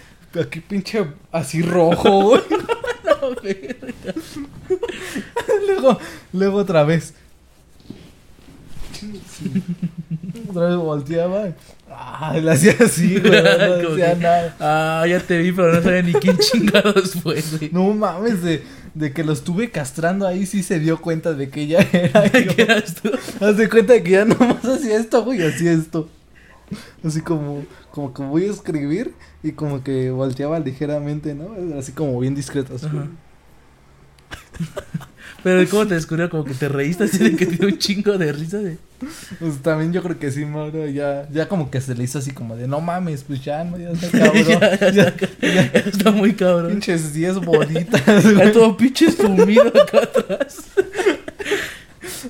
Aquí 0.41 0.61
pinche 0.61 1.05
así 1.31 1.63
rojo, 1.63 2.23
güey. 2.23 2.41
luego, 5.67 5.99
luego 6.33 6.59
otra 6.59 6.85
vez. 6.85 7.15
Sí. 8.93 9.21
Otra 10.49 10.69
vez 10.69 10.77
volteaba. 10.77 11.45
Ah, 11.91 12.37
le 12.43 12.51
hacía 12.51 12.75
así, 12.81 13.19
güey. 13.19 13.43
No 13.43 13.77
decía 13.77 14.15
que- 14.15 14.21
nada. 14.21 14.57
Ah, 14.61 15.07
ya 15.07 15.21
te 15.21 15.39
vi, 15.39 15.53
pero 15.53 15.75
no 15.75 15.83
sabía 15.83 16.03
ni 16.03 16.13
quién 16.15 16.39
chingados 16.39 17.13
fue, 17.23 17.43
güey. 17.59 17.71
No 17.73 17.93
mames, 17.93 18.43
de, 18.43 18.63
de 18.95 19.13
que 19.13 19.25
lo 19.25 19.33
estuve 19.33 19.71
castrando 19.71 20.27
ahí 20.27 20.47
sí 20.47 20.63
se 20.63 20.79
dio 20.79 21.01
cuenta 21.01 21.33
de 21.33 21.49
que 21.49 21.67
ya 21.67 21.81
era 21.93 22.27
yo. 22.27 22.55
¿Qué 22.55 22.63
eras 22.63 22.95
tú? 22.95 23.11
Haz 23.41 23.57
de 23.57 23.69
cuenta 23.69 23.95
de 23.95 24.03
que 24.03 24.11
ya 24.13 24.25
nomás 24.25 24.65
hacía 24.65 24.99
esto, 24.99 25.25
güey, 25.25 25.43
hacía 25.43 25.73
esto. 25.73 26.09
Así 27.05 27.21
como, 27.21 27.65
como 27.91 28.15
que 28.15 28.23
voy 28.23 28.47
a 28.47 28.51
escribir 28.51 29.15
y 29.43 29.53
como 29.53 29.83
que 29.83 30.11
volteaba 30.11 30.59
ligeramente, 30.59 31.35
¿no? 31.35 31.79
Así 31.79 31.93
como 31.93 32.19
bien 32.19 32.35
discreto. 32.35 32.75
Así. 32.75 32.87
Pero 35.43 35.69
¿cómo 35.71 35.87
te 35.87 35.95
descubrió? 35.95 36.31
Como 36.31 36.45
que 36.45 36.55
te 36.55 36.69
reíste 36.69 37.05
así 37.05 37.19
de 37.19 37.37
que 37.37 37.47
te 37.47 37.57
dio 37.57 37.67
un 37.69 37.79
chingo 37.79 38.17
de 38.19 38.33
risa 38.33 38.59
de... 38.59 38.79
Pues 39.41 39.59
también 39.63 39.93
yo 39.93 40.01
creo 40.03 40.19
que 40.19 40.31
sí, 40.31 40.45
Mauro, 40.45 40.87
ya, 40.87 41.29
ya 41.33 41.49
como 41.49 41.71
que 41.71 41.81
se 41.81 41.95
le 41.95 42.05
hizo 42.05 42.19
así 42.19 42.31
como 42.31 42.55
de, 42.55 42.69
no 42.69 42.81
mames, 42.81 43.25
pues 43.25 43.43
ya, 43.43 43.65
no, 43.65 43.77
ya 43.77 43.91
está 43.91 44.11
cabrón. 44.19 44.45
ya, 44.47 44.79
ya, 44.79 44.91
ya, 44.91 45.03
está, 45.09 45.27
ya 45.41 45.63
está 45.91 46.11
muy 46.13 46.35
cabrón. 46.35 46.71
pinches 46.73 47.13
10 47.13 47.41
bolitas, 47.41 48.35
güey. 48.35 48.53
todo 48.53 48.77
pinche 48.77 49.11
sumido 49.11 49.67
acá 49.69 50.03
atrás. 50.05 50.59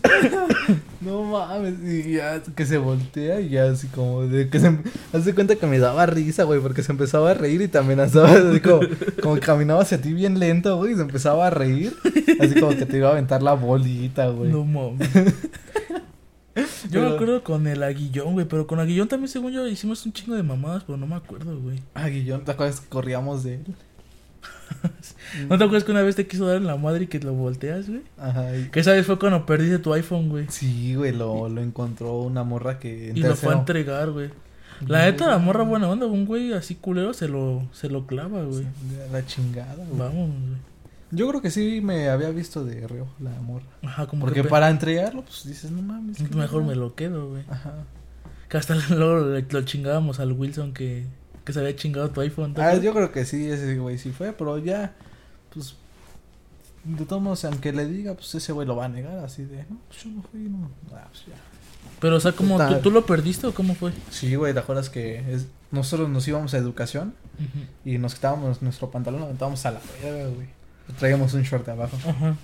No 1.00 1.24
mames, 1.24 1.74
y 1.82 2.12
ya 2.14 2.40
que 2.54 2.64
se 2.64 2.78
voltea 2.78 3.40
y 3.40 3.50
ya 3.50 3.70
así 3.70 3.88
como 3.88 4.22
de 4.22 4.48
que 4.48 4.60
se 4.60 4.78
hace 5.12 5.34
cuenta 5.34 5.56
que 5.56 5.66
me 5.66 5.80
daba 5.80 6.06
risa, 6.06 6.44
güey, 6.44 6.60
porque 6.60 6.84
se 6.84 6.92
empezaba 6.92 7.32
a 7.32 7.34
reír 7.34 7.60
y 7.60 7.68
te 7.68 7.78
amenazaba, 7.78 8.30
así 8.30 8.60
como, 8.60 8.82
como 9.20 9.34
que 9.34 9.40
caminaba 9.40 9.82
hacia 9.82 10.00
ti 10.00 10.12
bien 10.12 10.38
lento, 10.38 10.76
güey, 10.76 10.92
y 10.92 10.94
se 10.96 11.02
empezaba 11.02 11.48
a 11.48 11.50
reír, 11.50 11.96
así 12.38 12.60
como 12.60 12.76
que 12.76 12.86
te 12.86 12.98
iba 12.98 13.08
a 13.08 13.12
aventar 13.12 13.42
la 13.42 13.54
bolita, 13.54 14.28
güey. 14.28 14.52
No 14.52 14.64
mames. 14.64 15.08
Yo 16.90 17.00
me 17.00 17.14
acuerdo 17.14 17.42
con 17.42 17.66
el 17.66 17.82
aguillón, 17.82 18.34
güey, 18.34 18.46
pero 18.46 18.66
con 18.66 18.78
aguillón 18.78 19.08
también, 19.08 19.28
según 19.28 19.52
yo, 19.52 19.66
hicimos 19.66 20.04
un 20.04 20.12
chingo 20.12 20.36
de 20.36 20.42
mamadas, 20.42 20.84
pero 20.84 20.98
no 20.98 21.06
me 21.06 21.14
acuerdo, 21.14 21.58
güey. 21.58 21.80
Ah, 21.94 22.08
Guillón, 22.08 22.44
¿te 22.44 22.50
acuerdas 22.50 22.80
que 22.80 22.88
corríamos 22.88 23.42
de 23.42 23.54
él? 23.54 23.64
¿No 25.48 25.56
te 25.58 25.64
acuerdas 25.64 25.84
que 25.84 25.92
una 25.92 26.02
vez 26.02 26.16
te 26.16 26.26
quiso 26.26 26.46
dar 26.46 26.56
en 26.56 26.66
la 26.66 26.76
madre 26.76 27.04
y 27.04 27.06
que 27.06 27.18
lo 27.20 27.32
volteas, 27.32 27.88
güey? 27.88 28.02
Ajá, 28.18 28.46
Que 28.70 28.80
esa 28.80 28.92
vez 28.92 29.06
fue 29.06 29.18
cuando 29.18 29.46
perdiste 29.46 29.78
tu 29.78 29.92
iPhone, 29.94 30.28
güey. 30.28 30.46
Sí, 30.48 30.94
güey, 30.94 31.12
lo, 31.12 31.48
lo 31.48 31.60
encontró 31.62 32.18
una 32.20 32.42
morra 32.44 32.78
que 32.78 33.10
en 33.10 33.16
Y 33.16 33.20
lo 33.20 33.34
fue 33.36 33.54
a 33.54 33.58
entregar, 33.58 34.10
güey. 34.10 34.30
La 34.86 35.04
neta, 35.04 35.28
la 35.28 35.38
morra 35.38 35.62
buena 35.62 35.88
onda, 35.88 36.06
un 36.06 36.26
güey 36.26 36.52
así 36.54 36.74
culero 36.74 37.14
se 37.14 37.28
lo, 37.28 37.62
se 37.72 37.88
lo 37.88 38.06
clava, 38.06 38.42
güey. 38.42 38.66
La 39.12 39.24
chingada, 39.24 39.74
güey. 39.76 39.98
Vamos, 39.98 40.30
güey. 40.30 40.72
Yo 41.12 41.28
creo 41.28 41.42
que 41.42 41.50
sí 41.50 41.80
me 41.82 42.08
había 42.08 42.30
visto 42.30 42.64
de 42.64 42.86
reo 42.88 43.06
la 43.20 43.30
morra. 43.42 43.66
Ajá, 43.82 44.06
como 44.06 44.22
Porque 44.24 44.42
que 44.42 44.48
para 44.48 44.70
entregarlo, 44.70 45.22
pues 45.22 45.46
dices, 45.46 45.70
no 45.70 45.82
mames. 45.82 46.18
mejor 46.34 46.62
pedo". 46.62 46.70
me 46.70 46.74
lo 46.74 46.94
quedo, 46.94 47.28
güey. 47.28 47.44
Ajá. 47.48 47.74
Que 48.48 48.56
hasta 48.56 48.74
luego 48.90 49.26
le- 49.28 49.46
lo 49.48 49.62
chingábamos 49.62 50.18
al 50.20 50.32
Wilson 50.32 50.72
que, 50.72 51.06
que 51.44 51.52
se 51.52 51.60
había 51.60 51.74
chingado 51.76 52.10
tu 52.10 52.20
iPhone. 52.20 52.54
¿te 52.54 52.62
Ah, 52.62 52.76
yo 52.76 52.92
creo 52.92 53.12
que 53.12 53.24
sí, 53.24 53.48
ese 53.48 53.76
güey 53.78 53.98
sí 53.98 54.10
fue, 54.12 54.32
pero 54.32 54.58
ya, 54.58 54.94
pues, 55.52 55.76
de 56.84 57.04
todos 57.04 57.22
modos, 57.22 57.44
aunque 57.44 57.72
le 57.72 57.86
diga, 57.86 58.14
pues 58.14 58.34
ese 58.34 58.52
güey 58.52 58.66
lo 58.66 58.76
va 58.76 58.86
a 58.86 58.88
negar, 58.88 59.18
así 59.24 59.44
de, 59.44 59.64
no, 59.68 59.78
pues 59.88 60.04
yo 60.04 60.10
no 60.10 60.22
fui, 60.22 60.40
no. 60.40 60.70
Ah, 60.94 61.06
pues 61.10 61.26
ya. 61.26 61.34
Pero, 62.00 62.16
o 62.16 62.20
sea, 62.20 62.32
¿cómo, 62.32 62.56
¿tú, 62.56 62.64
Total. 62.64 62.80
¿tú 62.82 62.90
lo 62.90 63.06
perdiste 63.06 63.46
o 63.46 63.54
cómo 63.54 63.74
fue? 63.74 63.92
Sí, 64.10 64.34
güey, 64.34 64.52
¿te 64.52 64.58
acuerdas 64.58 64.90
que 64.90 65.32
es, 65.32 65.46
nosotros 65.70 66.08
nos 66.08 66.26
íbamos 66.26 66.54
a 66.54 66.58
educación 66.58 67.14
y 67.84 67.98
nos 67.98 68.14
quitábamos 68.14 68.62
nuestro 68.62 68.90
pantalón, 68.90 69.20
lo 69.20 69.26
aventábamos 69.26 69.64
a 69.66 69.72
la 69.72 69.80
verga, 70.02 70.28
güey. 70.28 70.48
Traíamos 70.98 71.32
un 71.34 71.42
short 71.42 71.64
de 71.64 71.72
abajo. 71.72 71.96
Ajá. 72.06 72.36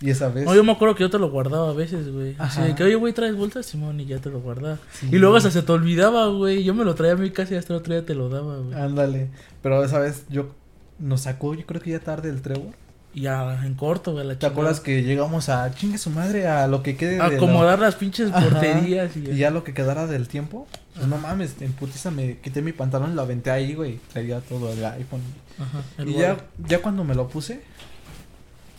Y 0.00 0.10
esa 0.10 0.28
vez. 0.28 0.44
No, 0.44 0.54
yo 0.54 0.62
me 0.62 0.72
acuerdo 0.72 0.94
que 0.94 1.02
yo 1.04 1.10
te 1.10 1.18
lo 1.18 1.30
guardaba 1.30 1.70
a 1.70 1.72
veces, 1.72 2.12
güey. 2.12 2.34
Así 2.38 2.60
de 2.60 2.74
que, 2.74 2.84
oye, 2.84 2.96
güey, 2.96 3.12
traes 3.14 3.34
bolsas, 3.34 3.64
Simón, 3.64 3.98
y 4.00 4.04
ya 4.06 4.18
te 4.18 4.28
lo 4.28 4.40
guardaba. 4.40 4.78
Sí. 4.92 5.08
Y 5.10 5.16
luego 5.16 5.36
hasta 5.36 5.50
se 5.50 5.62
te 5.62 5.72
olvidaba, 5.72 6.28
güey. 6.28 6.64
Yo 6.64 6.74
me 6.74 6.84
lo 6.84 6.94
traía 6.94 7.14
a 7.14 7.16
mi 7.16 7.30
casa 7.30 7.54
y 7.54 7.56
hasta 7.56 7.72
el 7.72 7.78
otro 7.80 7.94
día 7.94 8.04
te 8.04 8.14
lo 8.14 8.28
daba, 8.28 8.58
güey. 8.58 8.74
Ándale. 8.78 9.28
Pero 9.62 9.82
esa 9.82 9.98
vez 9.98 10.24
yo 10.28 10.50
nos 10.98 11.22
sacó, 11.22 11.54
yo 11.54 11.64
creo 11.64 11.80
que 11.80 11.90
ya 11.92 12.00
tarde 12.00 12.28
el 12.28 12.42
Trevor. 12.42 12.74
Y 13.14 13.22
ya 13.22 13.64
en 13.64 13.72
corto, 13.74 14.12
güey, 14.12 14.26
la 14.26 14.34
¿Te 14.34 14.40
chingada. 14.40 14.52
acuerdas 14.52 14.80
que 14.80 15.02
llegamos 15.02 15.48
a 15.48 15.70
chingue 15.74 15.96
su 15.96 16.10
madre 16.10 16.46
a 16.46 16.66
lo 16.66 16.82
que 16.82 16.98
quede 16.98 17.12
de 17.12 17.18
la- 17.18 17.24
Acomodar 17.28 17.78
las 17.78 17.94
pinches 17.94 18.30
Ajá. 18.30 18.46
porterías 18.50 19.16
y 19.16 19.22
ya. 19.22 19.32
Y 19.32 19.36
ya 19.38 19.50
lo 19.50 19.64
que 19.64 19.72
quedara 19.72 20.06
del 20.06 20.28
tiempo, 20.28 20.66
pues 20.94 21.06
no 21.06 21.16
mames, 21.16 21.54
en 21.62 21.72
putiza 21.72 22.10
me 22.10 22.36
quité 22.40 22.60
mi 22.60 22.72
pantalón 22.72 23.12
y 23.12 23.14
lo 23.14 23.22
aventé 23.22 23.50
ahí, 23.50 23.72
güey. 23.74 23.98
Traía 24.12 24.40
todo 24.40 24.70
el 24.70 24.84
iPhone. 24.84 25.22
Ajá. 25.58 25.80
el 25.96 26.10
y 26.10 26.18
ya, 26.18 26.36
ya 26.68 26.82
cuando 26.82 27.02
me 27.04 27.14
lo 27.14 27.28
puse. 27.28 27.62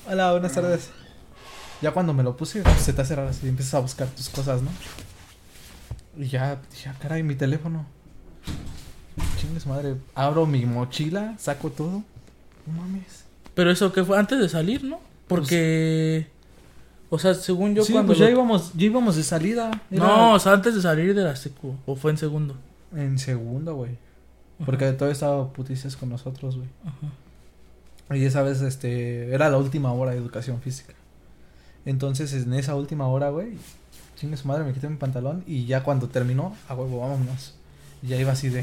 Hola, 0.08 0.32
buenas 0.34 0.54
tardes. 0.54 0.92
Ya 1.82 1.92
cuando 1.92 2.14
me 2.14 2.24
lo 2.24 2.36
puse, 2.36 2.62
pues, 2.64 2.78
se 2.78 2.94
te 2.94 3.02
hace 3.02 3.16
raro 3.16 3.30
así, 3.30 3.48
empiezas 3.48 3.76
a 3.76 3.80
buscar 3.80 4.08
tus 4.08 4.30
cosas, 4.30 4.62
¿no? 4.62 4.70
Y 6.18 6.28
ya, 6.28 6.60
dije, 6.72 6.90
ah, 6.90 6.96
caray, 7.00 7.22
mi 7.24 7.36
teléfono. 7.36 7.86
Chingue 9.40 9.60
su 9.60 9.70
madre. 9.70 9.96
Abro 10.16 10.46
mi 10.46 10.66
mochila, 10.66 11.36
saco 11.38 11.70
todo. 11.70 12.04
No 12.66 12.74
mames. 12.76 13.26
Pero 13.54 13.72
eso 13.72 13.92
que 13.94 14.04
fue 14.04 14.18
antes 14.18 14.40
de 14.40 14.50
salir, 14.50 14.84
¿no? 14.84 15.00
Porque. 15.28 16.28
O 17.10 17.20
sea, 17.20 17.34
según 17.34 17.76
yo 17.76 17.84
sí, 17.84 17.94
cuando. 17.94 18.08
pues 18.08 18.20
ya 18.20 18.26
lo- 18.26 18.32
íbamos, 18.32 18.74
ya 18.74 18.86
íbamos 18.86 19.16
de 19.16 19.24
salida. 19.24 19.70
Era 19.92 20.06
No, 20.06 20.34
o 20.34 20.40
sea, 20.40 20.54
antes 20.54 20.76
de 20.76 20.82
salir 20.82 21.14
de 21.14 21.24
la 21.24 21.36
secu. 21.36 21.76
O 21.86 21.96
fue 21.96 22.12
en 22.12 22.18
segundo. 22.18 22.56
En 22.96 23.18
segunda, 23.20 23.72
güey. 23.72 23.92
Porque 24.66 24.92
todavía 24.94 25.14
estaba 25.14 25.54
putices 25.54 25.96
con 25.96 26.10
nosotros, 26.10 26.58
güey. 26.58 26.68
Ajá. 26.84 28.16
Y 28.16 28.26
esa 28.26 28.42
vez, 28.42 28.62
este, 28.62 29.34
era 29.34 29.50
la 29.50 29.58
última 29.58 29.92
hora 29.94 30.12
de 30.12 30.18
educación 30.18 30.62
física. 30.62 30.94
Entonces, 31.88 32.34
en 32.34 32.54
esa 32.54 32.76
última 32.76 33.08
hora, 33.08 33.30
güey, 33.30 33.54
chingue 34.20 34.38
su 34.38 34.48
madre, 34.48 34.64
me 34.64 34.74
quité 34.74 34.88
mi 34.90 34.98
pantalón 34.98 35.44
y 35.48 35.66
ya 35.66 35.82
cuando 35.84 36.08
terminó, 36.10 36.56
a 36.70 36.76
huevo, 36.76 37.00
vámonos. 37.00 37.56
Y 38.04 38.08
ya 38.08 38.18
iba 38.18 38.34
así 38.34 38.50
de... 38.50 38.62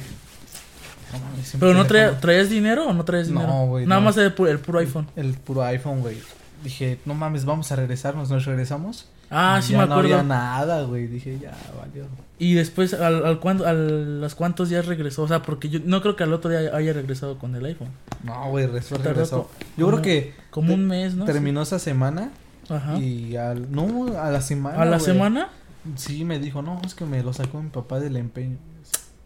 no 1.13 1.19
mames, 1.19 1.57
Pero 1.59 1.75
no 1.75 1.87
traía, 1.87 2.21
traías 2.21 2.51
dinero 2.51 2.87
o 2.87 2.93
no 2.93 3.05
traías 3.05 3.29
No, 3.31 3.41
dinero? 3.41 3.67
güey, 3.67 3.87
Nada 3.87 4.01
no. 4.01 4.05
más 4.07 4.17
el, 4.19 4.35
pu- 4.35 4.49
el 4.49 4.59
puro 4.59 4.79
iPhone. 4.79 5.09
El 5.17 5.33
puro 5.35 5.63
iPhone, 5.65 6.01
güey. 6.01 6.19
Dije, 6.63 6.99
no 7.05 7.15
mames, 7.15 7.45
vamos 7.45 7.71
a 7.73 7.77
regresarnos, 7.77 8.31
nos 8.31 8.45
regresamos. 8.45 9.09
Ah, 9.31 9.57
Y 9.59 9.63
sí 9.63 9.73
ya 9.73 9.79
me 9.81 9.87
no 9.87 9.95
acuerdo. 9.95 10.15
había 10.15 10.23
nada, 10.23 10.83
güey. 10.83 11.07
Dije, 11.07 11.39
ya, 11.41 11.53
valió. 11.79 12.05
Y 12.39 12.55
después, 12.55 12.95
al, 12.95 13.25
al, 13.25 13.41
cuándo- 13.41 13.67
al- 13.67 14.21
los 14.21 14.35
cuántos 14.35 14.69
días 14.69 14.87
regresó? 14.87 15.23
O 15.23 15.29
sea, 15.29 15.43
porque 15.43 15.69
yo 15.69 15.81
no 15.85 16.01
creo 16.03 16.15
que 16.15 16.23
al 16.25 16.33
otro 16.33 16.51
día 16.51 16.75
haya 16.77 16.93
regresado 16.93 17.39
con 17.39 17.55
el 17.57 17.65
iPhone. 17.65 17.89
No, 18.23 18.51
güey, 18.51 18.67
regresó, 18.67 19.49
Yo 19.77 19.87
creo 19.89 20.03
que 20.03 20.35
Como 20.51 20.75
un 20.75 20.87
mes, 20.87 21.15
¿no? 21.15 21.25
terminó 21.25 21.63
esa 21.63 21.79
semana. 21.79 22.31
Ajá. 22.69 22.99
y 22.99 23.36
al... 23.36 23.70
No, 23.73 24.19
a 24.19 24.31
la 24.31 24.41
semana, 24.41 24.81
¿A 24.81 24.85
la 24.85 24.99
güey. 24.99 25.05
semana? 25.12 25.49
Sí, 25.97 26.24
me 26.24 26.39
dijo, 26.39 26.62
no, 26.62 26.81
es 26.85 26.95
que 26.95 27.05
me 27.05 27.23
lo 27.23 27.32
sacó 27.32 27.62
mi 27.62 27.70
papá 27.70 28.01
del 28.01 28.16
empeño. 28.16 28.57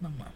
No 0.01 0.11
mames. 0.11 0.27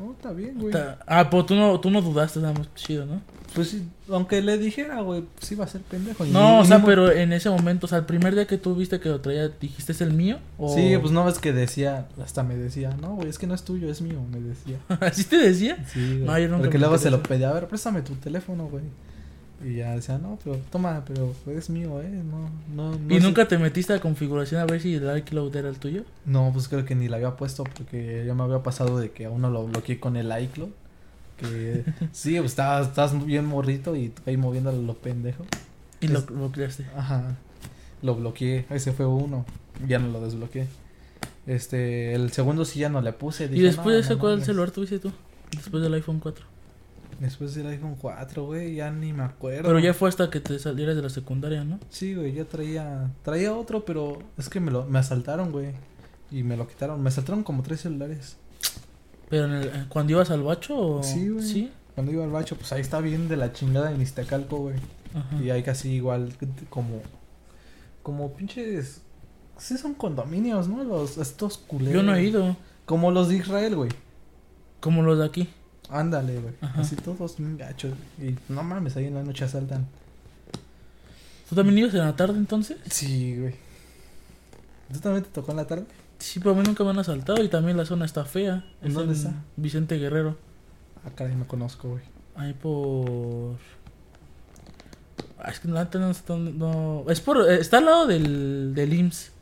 Oh, 0.00 0.12
está 0.12 0.32
bien, 0.32 0.58
güey. 0.58 0.74
Ah, 1.06 1.28
pero 1.30 1.44
tú 1.44 1.54
no, 1.54 1.78
tú 1.78 1.90
no 1.90 2.02
dudaste, 2.02 2.40
nada 2.40 2.54
más 2.54 2.74
chido, 2.74 3.06
¿no? 3.06 3.20
Pues 3.54 3.68
sí, 3.68 3.86
aunque 4.10 4.40
le 4.42 4.56
dijera, 4.58 5.00
güey, 5.02 5.22
pues 5.38 5.52
iba 5.52 5.64
a 5.64 5.68
ser 5.68 5.82
pendejo. 5.82 6.24
Y 6.24 6.30
No, 6.30 6.54
ni- 6.56 6.62
o 6.62 6.64
sea, 6.64 6.82
pero 6.82 7.12
en 7.12 7.32
ese 7.32 7.50
momento, 7.50 7.86
o 7.86 7.88
sea, 7.88 7.98
el 7.98 8.06
primer 8.06 8.34
día 8.34 8.46
que 8.46 8.56
tú 8.58 8.74
viste 8.74 8.98
que 8.98 9.10
lo 9.10 9.20
traía, 9.20 9.48
dijiste 9.48 9.92
es 9.92 10.00
el 10.00 10.12
mío 10.12 10.38
o 10.58 10.74
Sí, 10.74 10.96
pues 10.98 11.12
no 11.12 11.24
ves 11.24 11.38
que 11.38 11.52
decía, 11.52 12.08
hasta 12.24 12.42
me 12.42 12.56
decía, 12.56 12.96
no, 13.00 13.14
güey, 13.16 13.28
es 13.28 13.38
que 13.38 13.46
no 13.46 13.54
es 13.54 13.62
tuyo, 13.62 13.90
es 13.90 14.00
mío, 14.00 14.20
me 14.32 14.40
decía. 14.40 14.78
así 15.00 15.24
te 15.24 15.36
decía. 15.36 15.76
Sí, 15.92 16.00
güey. 16.14 16.24
No, 16.24 16.38
yo 16.38 16.48
nunca 16.48 16.62
Porque 16.62 16.78
luego 16.78 16.98
se 16.98 17.10
lo 17.10 17.22
pedía, 17.22 17.50
a 17.50 17.52
ver, 17.52 17.68
préstame 17.68 18.00
tu 18.02 18.14
teléfono, 18.16 18.66
güey. 18.66 18.84
Y 19.64 19.76
ya 19.76 19.94
decía, 19.94 20.18
no, 20.18 20.38
pero 20.42 20.56
toma, 20.70 21.04
pero 21.06 21.34
es 21.56 21.70
mío, 21.70 22.00
eh, 22.02 22.08
no, 22.10 22.50
no. 22.74 22.98
no 22.98 23.14
¿Y 23.14 23.18
es- 23.18 23.22
nunca 23.22 23.46
te 23.46 23.58
metiste 23.58 23.92
a 23.92 24.00
configuración 24.00 24.60
a 24.60 24.64
ver 24.66 24.80
si 24.80 24.94
el 24.94 25.16
iCloud 25.18 25.54
era 25.54 25.68
el 25.68 25.78
tuyo? 25.78 26.02
No, 26.26 26.50
pues 26.52 26.66
creo 26.68 26.84
que 26.84 26.94
ni 26.96 27.06
la 27.08 27.16
había 27.16 27.36
puesto 27.36 27.62
porque 27.64 28.24
ya 28.26 28.34
me 28.34 28.42
había 28.42 28.62
pasado 28.62 28.98
de 28.98 29.10
que 29.12 29.26
a 29.26 29.30
uno 29.30 29.50
lo 29.50 29.66
bloqueé 29.66 30.00
con 30.00 30.16
el 30.16 30.32
iCloud. 30.44 30.70
Que 31.36 31.84
sí, 32.12 32.36
pues 32.38 32.52
estabas, 32.52 32.88
estabas 32.88 33.24
bien 33.24 33.46
morrito 33.46 33.94
y 33.96 34.12
ahí 34.26 34.36
moviéndolo 34.36 34.82
lo 34.82 34.94
pendejo. 34.94 35.44
Y 36.00 36.08
lo 36.08 36.22
bloqueaste. 36.22 36.86
Ajá. 36.96 37.36
Lo 38.02 38.16
bloqueé. 38.16 38.66
Ese 38.70 38.92
fue 38.92 39.06
uno. 39.06 39.44
Ya 39.86 39.98
no 40.00 40.08
lo 40.08 40.20
desbloqueé. 40.20 40.66
Este, 41.46 42.14
el 42.14 42.30
segundo 42.32 42.64
sí 42.64 42.80
ya 42.80 42.88
no 42.88 43.00
le 43.00 43.12
puse. 43.12 43.44
¿Y 43.44 43.60
después 43.60 43.86
"No, 43.86 43.92
de 43.94 44.00
ese 44.00 44.14
no 44.14 44.18
cuál 44.20 44.32
mames". 44.34 44.46
celular 44.46 44.70
tuviste 44.70 44.98
tú? 44.98 45.12
Después 45.52 45.82
del 45.82 45.94
iPhone 45.94 46.18
4. 46.20 46.44
Después 47.22 47.54
del 47.54 47.68
iPhone 47.68 47.94
4, 48.00 48.44
güey, 48.44 48.74
ya 48.74 48.90
ni 48.90 49.12
me 49.12 49.22
acuerdo. 49.22 49.62
Pero 49.62 49.78
ya 49.78 49.94
fue 49.94 50.08
hasta 50.08 50.28
que 50.28 50.40
te 50.40 50.58
salieras 50.58 50.96
de 50.96 51.02
la 51.02 51.08
secundaria, 51.08 51.62
¿no? 51.62 51.78
Sí, 51.88 52.14
güey, 52.14 52.32
ya 52.32 52.44
traía, 52.44 53.12
traía 53.22 53.54
otro, 53.54 53.84
pero 53.84 54.18
es 54.36 54.48
que 54.48 54.58
me 54.58 54.72
lo, 54.72 54.84
me 54.86 54.98
asaltaron, 54.98 55.52
güey. 55.52 55.68
Y 56.32 56.42
me 56.42 56.56
lo 56.56 56.66
quitaron. 56.66 57.00
Me 57.00 57.08
asaltaron 57.10 57.44
como 57.44 57.62
tres 57.62 57.82
celulares. 57.82 58.36
Pero 59.30 59.44
en 59.44 59.52
el- 59.52 59.68
eh, 59.68 59.84
cuando 59.88 60.12
ibas 60.14 60.30
al 60.30 60.42
bacho 60.42 60.76
o... 60.76 61.02
Sí, 61.04 61.28
güey. 61.28 61.46
Sí. 61.46 61.70
Cuando 61.94 62.10
iba 62.10 62.24
al 62.24 62.30
bacho, 62.30 62.56
pues 62.56 62.72
ahí 62.72 62.80
está 62.80 63.00
bien 63.00 63.28
de 63.28 63.36
la 63.36 63.52
chingada 63.52 63.92
en 63.92 64.02
Iztacalco, 64.02 64.56
güey. 64.58 64.76
Ajá. 65.14 65.42
Y 65.42 65.50
hay 65.50 65.62
casi 65.62 65.90
igual 65.90 66.32
como 66.70 67.00
como 68.02 68.32
pinches 68.32 69.02
sí 69.58 69.78
son 69.78 69.94
condominios, 69.94 70.66
¿no? 70.68 70.82
Los 70.82 71.18
estos 71.18 71.56
culeros. 71.58 71.94
Yo 71.94 72.02
no 72.02 72.16
he 72.16 72.24
ido. 72.24 72.56
Como 72.84 73.12
los 73.12 73.28
de 73.28 73.36
Israel, 73.36 73.76
güey. 73.76 73.90
Como 74.80 75.02
los 75.02 75.18
de 75.18 75.24
aquí. 75.26 75.48
Ándale, 75.92 76.40
güey. 76.40 76.54
Así 76.76 76.96
todos 76.96 77.36
bien 77.36 77.58
gachos. 77.58 77.92
Y 78.18 78.34
no 78.50 78.62
mames, 78.62 78.96
ahí 78.96 79.06
en 79.06 79.14
la 79.14 79.22
noche 79.22 79.44
asaltan. 79.44 79.86
¿Tú 81.48 81.54
también 81.54 81.78
ibas 81.78 81.92
en 81.94 82.00
la 82.00 82.16
tarde 82.16 82.38
entonces? 82.38 82.78
Sí, 82.90 83.36
güey. 83.38 83.54
¿Tú 84.92 85.00
también 85.00 85.22
te 85.24 85.30
tocó 85.30 85.50
en 85.50 85.58
la 85.58 85.66
tarde? 85.66 85.84
Sí, 86.18 86.38
pero 86.38 86.52
a 86.52 86.54
mí 86.54 86.62
nunca 86.64 86.82
me 86.84 86.90
han 86.90 86.98
asaltado 86.98 87.42
y 87.44 87.48
también 87.48 87.76
la 87.76 87.84
zona 87.84 88.04
está 88.06 88.24
fea. 88.24 88.64
¿En 88.80 88.88
Es 88.88 88.94
dónde 88.94 89.14
está? 89.14 89.34
Vicente 89.56 89.98
Guerrero. 89.98 90.38
Ah, 91.04 91.10
caray, 91.14 91.34
no 91.36 91.46
conozco, 91.46 91.88
güey. 91.90 92.02
Ahí 92.36 92.54
por... 92.54 93.56
Ah, 95.38 95.50
es 95.50 95.60
que 95.60 95.68
no, 95.68 95.80
está- 95.80 96.36
no- 96.36 97.04
Es 97.08 97.20
por... 97.20 97.38
eh, 97.50 97.56
Está 97.60 97.78
al 97.78 97.84
lado 97.86 98.06
del, 98.06 98.74
del 98.74 98.92
IMSS. 98.94 99.32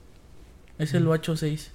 Es 0.79 0.95
el 0.95 1.05
Mm. 1.05 1.09
Bacho 1.11 1.37
6. 1.37 1.71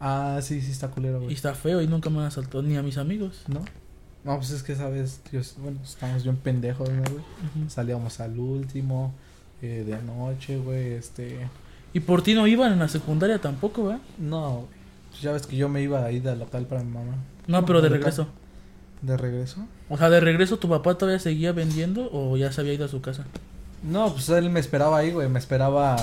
Ah, 0.00 0.40
sí, 0.42 0.60
sí 0.62 0.72
está 0.72 0.88
culero, 0.88 1.18
Y 1.18 1.24
güey. 1.24 1.34
está 1.34 1.54
feo 1.54 1.80
y 1.82 1.86
nunca 1.86 2.08
me 2.10 2.18
han 2.20 2.24
asaltado 2.24 2.62
ni 2.62 2.76
a 2.76 2.82
mis 2.82 2.96
amigos. 2.98 3.42
¿No? 3.48 3.64
No, 4.24 4.36
pues 4.36 4.50
es 4.50 4.62
que, 4.62 4.76
¿sabes? 4.76 5.20
Dios, 5.30 5.56
bueno, 5.58 5.78
estamos 5.82 6.22
bien 6.22 6.36
pendejos, 6.36 6.88
¿no, 6.88 7.02
güey? 7.02 7.16
Ujú. 7.16 7.68
Salíamos 7.68 8.20
al 8.20 8.38
último, 8.38 9.12
eh, 9.60 9.84
de 9.86 10.00
noche, 10.02 10.58
güey, 10.58 10.92
este... 10.92 11.48
Y 11.92 12.00
por 12.00 12.22
ti 12.22 12.34
no 12.34 12.46
iban 12.46 12.72
en 12.72 12.78
la 12.78 12.88
secundaria 12.88 13.38
tampoco, 13.38 13.84
¿verdad? 13.84 14.00
No, 14.18 14.52
güey. 14.52 14.82
Pues 15.10 15.22
ya 15.22 15.32
ves 15.32 15.46
que 15.46 15.56
yo 15.56 15.68
me 15.68 15.82
iba 15.82 16.04
a 16.04 16.10
ir 16.10 16.26
al 16.28 16.38
local 16.38 16.66
para 16.66 16.82
mi 16.82 16.90
mamá. 16.90 17.16
No, 17.46 17.66
pero 17.66 17.82
de 17.82 17.90
¿de 17.90 17.96
regreso. 17.96 18.28
¿De 19.02 19.16
regreso? 19.16 19.66
O 19.90 19.98
sea, 19.98 20.08
de 20.08 20.20
regreso 20.20 20.56
tu 20.56 20.68
papá 20.68 20.94
todavía 20.96 21.18
seguía 21.18 21.52
vendiendo 21.52 22.08
o 22.12 22.36
ya 22.36 22.50
se 22.52 22.60
había 22.60 22.72
ido 22.74 22.86
a 22.86 22.88
su 22.88 23.02
casa. 23.02 23.24
No, 23.82 24.12
pues 24.12 24.28
él 24.30 24.48
me 24.48 24.60
esperaba 24.60 24.98
ahí, 24.98 25.10
güey. 25.10 25.28
Me 25.28 25.38
esperaba 25.38 25.96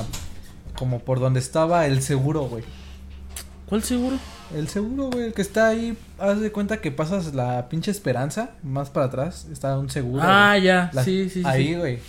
como 0.77 0.99
por 0.99 1.19
donde 1.19 1.39
estaba 1.39 1.87
el 1.87 2.01
seguro, 2.01 2.43
güey. 2.43 2.63
¿Cuál 3.69 3.83
seguro? 3.83 4.17
El 4.55 4.67
seguro, 4.67 5.09
güey, 5.11 5.25
el 5.27 5.33
que 5.33 5.43
está 5.43 5.67
ahí, 5.67 5.95
haz 6.17 6.39
de 6.39 6.51
cuenta 6.51 6.81
que 6.81 6.91
pasas 6.91 7.35
la 7.35 7.69
pinche 7.69 7.91
esperanza, 7.91 8.49
más 8.63 8.89
para 8.89 9.05
atrás, 9.05 9.47
está 9.51 9.77
un 9.77 9.89
seguro. 9.91 10.23
ah, 10.25 10.53
güey. 10.53 10.63
ya. 10.63 10.89
La- 10.93 11.03
sí, 11.03 11.29
sí, 11.29 11.41
sí. 11.41 11.43
Ahí, 11.45 11.67
sí. 11.67 11.75
güey. 11.75 11.99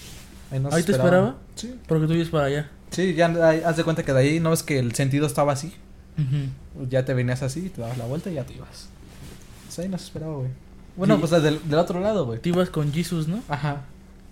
Ahí, 0.51 0.59
nos 0.59 0.73
¿Ahí 0.73 0.83
te 0.83 0.93
esperaba? 0.93 1.37
Sí. 1.55 1.75
Porque 1.87 2.07
tú 2.07 2.13
vives 2.15 2.29
para 2.31 2.47
allá. 2.47 2.71
Sí, 2.91 3.15
ya 3.15 3.27
ahí, 3.47 3.63
haz 3.65 3.77
de 3.77 3.85
cuenta 3.85 4.03
que 4.03 4.13
de 4.13 4.19
ahí 4.21 4.41
no 4.41 4.53
es 4.53 4.63
que 4.63 4.79
el 4.79 4.95
sentido 4.95 5.27
estaba 5.27 5.53
así. 5.53 5.75
Ujú. 6.19 6.87
Ya 6.89 7.05
te 7.05 7.13
venías 7.15 7.43
así, 7.43 7.69
te 7.69 7.83
dabas 7.83 7.99
la 7.99 8.07
vuelta 8.07 8.31
y 8.31 8.35
ya 8.35 8.45
te 8.45 8.55
ibas. 8.55 8.89
Pues 9.67 9.79
ahí 9.81 9.89
nos 9.89 10.03
esperaba, 10.03 10.35
güey. 10.37 10.49
Bueno, 10.97 11.15
Sí. 11.17 11.21
pues 11.29 11.43
del, 11.43 11.61
del 11.69 11.79
otro 11.79 12.01
lado, 12.01 12.27
güey. 12.27 12.41
Te 12.41 12.49
ibas 12.49 12.71
con 12.71 12.93
Jesus, 12.93 13.29
¿no? 13.29 13.43
Ajá. 13.49 13.83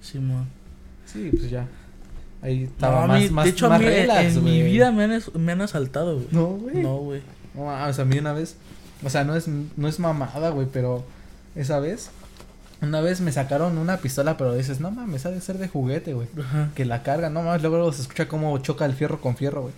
Simón. 0.01 0.47
Sí, 1.05 1.29
pues 1.31 1.51
ya. 1.51 1.67
Ahí 2.41 2.65
estaba 2.65 3.05
a 3.05 3.07
más, 3.09 3.21
mí- 3.21 3.31
más, 3.31 3.45
de 3.45 3.51
hecho, 3.51 3.67
a 3.67 3.71
más 3.71 3.81
mí 3.81 3.87
relax, 3.87 4.37
en 4.37 4.45
mi 4.45 4.63
vida 4.63 4.93
me 4.93 5.05
han, 5.05 5.23
me 5.35 5.53
han 5.53 5.61
asaltado, 5.61 6.15
güey. 6.15 6.27
No, 6.31 6.47
güey. 6.47 6.77
No, 6.77 6.97
güey. 6.99 7.23
No 7.55 7.65
mames, 7.67 7.99
a 7.99 8.05
mí 8.05 8.19
una 8.19 8.33
vez, 8.33 8.57
o 9.05 9.11
sea, 9.11 9.25
no 9.25 9.35
es, 9.35 9.47
no 9.49 9.89
es 9.89 9.99
mamada, 9.99 10.51
güey, 10.51 10.69
pero 10.73 11.05
esa 11.57 11.81
vez, 11.81 12.11
una 12.81 13.01
vez 13.01 13.21
me 13.21 13.33
sacaron 13.33 13.77
una 13.79 13.97
pistola, 13.97 14.37
pero 14.37 14.55
dices, 14.55 14.79
no 14.79 14.93
mames, 14.93 15.27
ha 15.27 15.31
de 15.33 15.41
ser 15.41 15.59
de 15.59 15.67
juguete, 15.67 16.15
güey. 16.15 16.29
Que 16.77 16.85
la 16.85 17.03
carga, 17.03 17.29
no 17.31 17.43
mames, 17.43 17.61
luego, 17.63 17.77
luego 17.79 17.93
se 17.93 18.03
escucha 18.03 18.29
cómo 18.29 18.57
choca 18.59 18.85
el 18.85 18.93
fierro 18.95 19.21
con 19.21 19.37
fierro, 19.37 19.63
güey. 19.63 19.75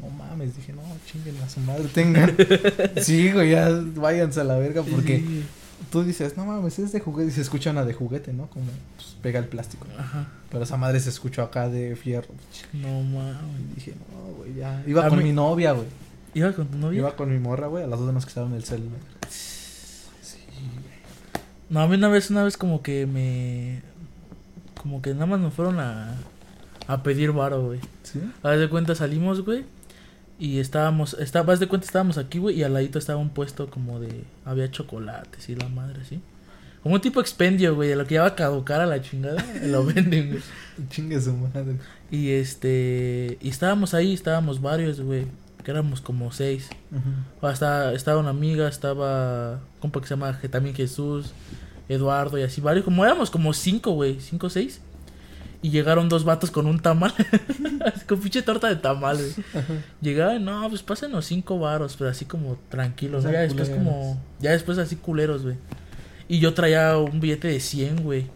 No 0.00 0.10
mames, 0.10 0.56
dije, 0.56 0.72
no, 0.72 0.82
chinguen 1.06 1.40
a 1.42 1.48
su 1.48 1.60
madre, 1.60 1.84
tengan. 1.94 2.36
sí, 3.00 3.30
güey, 3.32 3.50
ya 3.50 3.68
váyanse 3.96 4.40
a 4.40 4.44
la 4.44 4.56
verga, 4.56 4.82
porque 4.82 5.18
Sí. 5.18 5.44
Tú 5.90 6.02
dices, 6.04 6.36
no 6.36 6.44
mames, 6.46 6.78
es 6.78 6.92
de 6.92 7.00
juguete, 7.00 7.30
y 7.30 7.34
se 7.34 7.40
escucha 7.40 7.70
una 7.70 7.84
de 7.84 7.94
juguete, 7.94 8.32
¿no? 8.32 8.46
Como 8.48 8.66
pues, 8.96 9.16
pega 9.22 9.38
el 9.38 9.46
plástico. 9.46 9.86
Ajá. 9.98 10.28
Pero 10.50 10.64
esa 10.64 10.76
madre 10.76 11.00
se 11.00 11.10
escuchó 11.10 11.42
acá 11.42 11.68
de 11.68 11.94
fierro. 11.96 12.28
No 12.72 13.02
mames. 13.02 13.74
Dije, 13.74 13.94
no, 14.10 14.34
güey, 14.36 14.54
ya. 14.54 14.82
Iba 14.86 15.06
A 15.06 15.08
con 15.08 15.18
mí- 15.18 15.24
mi 15.24 15.32
novia, 15.32 15.72
güey. 15.72 15.86
¿Ibas 16.34 16.54
con 16.54 16.68
tu 16.68 16.78
novia? 16.78 16.98
Iba 16.98 17.16
con 17.16 17.30
mi 17.32 17.38
morra, 17.38 17.66
güey, 17.68 17.84
a 17.84 17.86
las 17.86 17.98
dos 17.98 18.12
nos 18.12 18.26
quitaron 18.26 18.52
el 18.54 18.64
celular. 18.64 18.98
Sí, 19.28 20.38
güey. 20.54 20.94
No, 21.70 21.80
a 21.80 21.88
mí 21.88 21.96
una 21.96 22.08
vez, 22.08 22.30
una 22.30 22.44
vez 22.44 22.56
como 22.56 22.82
que 22.82 23.06
me... 23.06 23.82
Como 24.80 25.02
que 25.02 25.12
nada 25.14 25.26
más 25.26 25.40
nos 25.40 25.52
fueron 25.54 25.80
a... 25.80 26.14
A 26.86 27.02
pedir 27.02 27.32
varo, 27.32 27.66
güey. 27.66 27.80
¿Sí? 28.02 28.20
Haz 28.42 28.58
de 28.58 28.68
cuenta 28.70 28.94
salimos, 28.94 29.44
güey. 29.44 29.64
Y 30.38 30.60
estábamos, 30.60 31.14
estaba, 31.14 31.52
haz 31.52 31.60
de 31.60 31.66
cuenta 31.66 31.86
estábamos 31.86 32.16
aquí, 32.16 32.38
güey, 32.38 32.60
y 32.60 32.62
al 32.62 32.72
ladito 32.72 32.98
estaba 32.98 33.18
un 33.18 33.30
puesto 33.30 33.68
como 33.68 33.98
de, 33.98 34.24
había 34.44 34.70
chocolates 34.70 35.48
y 35.48 35.56
la 35.56 35.68
madre, 35.68 36.04
¿sí? 36.04 36.20
Como 36.82 36.94
un 36.94 37.00
tipo 37.00 37.20
expendio, 37.20 37.74
güey, 37.74 37.88
de 37.88 37.96
lo 37.96 38.06
que 38.06 38.14
ya 38.14 38.22
va 38.22 38.28
a 38.28 38.34
caducar 38.36 38.80
a 38.80 38.86
la 38.86 39.02
chingada, 39.02 39.44
lo 39.66 39.84
venden, 39.84 40.30
güey. 40.30 40.42
Chingue 40.90 41.20
su 41.20 41.32
madre. 41.32 41.76
Y 42.10 42.30
este, 42.30 43.36
y 43.40 43.48
estábamos 43.48 43.94
ahí, 43.94 44.14
estábamos 44.14 44.62
varios, 44.62 45.00
güey, 45.00 45.26
que 45.64 45.72
éramos 45.72 46.00
como 46.00 46.30
seis. 46.30 46.68
Hasta, 47.42 47.92
estaba 47.92 48.20
una 48.20 48.30
amiga, 48.30 48.68
estaba 48.68 49.60
compa 49.80 50.00
que 50.00 50.06
se 50.06 50.14
llama 50.14 50.38
también 50.50 50.76
Jesús, 50.76 51.32
Eduardo 51.88 52.38
y 52.38 52.42
así, 52.42 52.60
varios, 52.60 52.84
como 52.84 53.04
éramos 53.04 53.28
como 53.30 53.52
cinco, 53.52 53.90
güey, 53.90 54.20
cinco 54.20 54.46
o 54.46 54.50
seis. 54.50 54.80
Y 55.60 55.70
llegaron 55.70 56.08
dos 56.08 56.24
vatos 56.24 56.52
con 56.52 56.66
un 56.66 56.78
tamal, 56.78 57.12
con 58.06 58.20
pinche 58.20 58.42
torta 58.42 58.68
de 58.68 58.76
tamal, 58.76 59.16
güey. 59.16 59.32
Llegaban, 60.00 60.44
no, 60.44 60.68
pues 60.68 60.82
pásenos 60.82 61.26
cinco 61.26 61.58
varos, 61.58 61.96
pero 61.98 62.10
así 62.10 62.24
como 62.26 62.56
tranquilos, 62.68 63.24
¿no? 63.24 63.30
O 63.30 63.32
sea, 63.32 63.40
ya 63.40 63.40
después 63.40 63.68
culeros. 63.68 63.88
como, 63.88 64.22
ya 64.38 64.52
después 64.52 64.78
así 64.78 64.96
culeros, 64.96 65.42
güey. 65.42 65.56
Y 66.28 66.38
yo 66.38 66.54
traía 66.54 66.96
un 66.96 67.18
billete 67.20 67.48
de 67.48 67.58
100, 67.58 68.04
güey. 68.04 68.26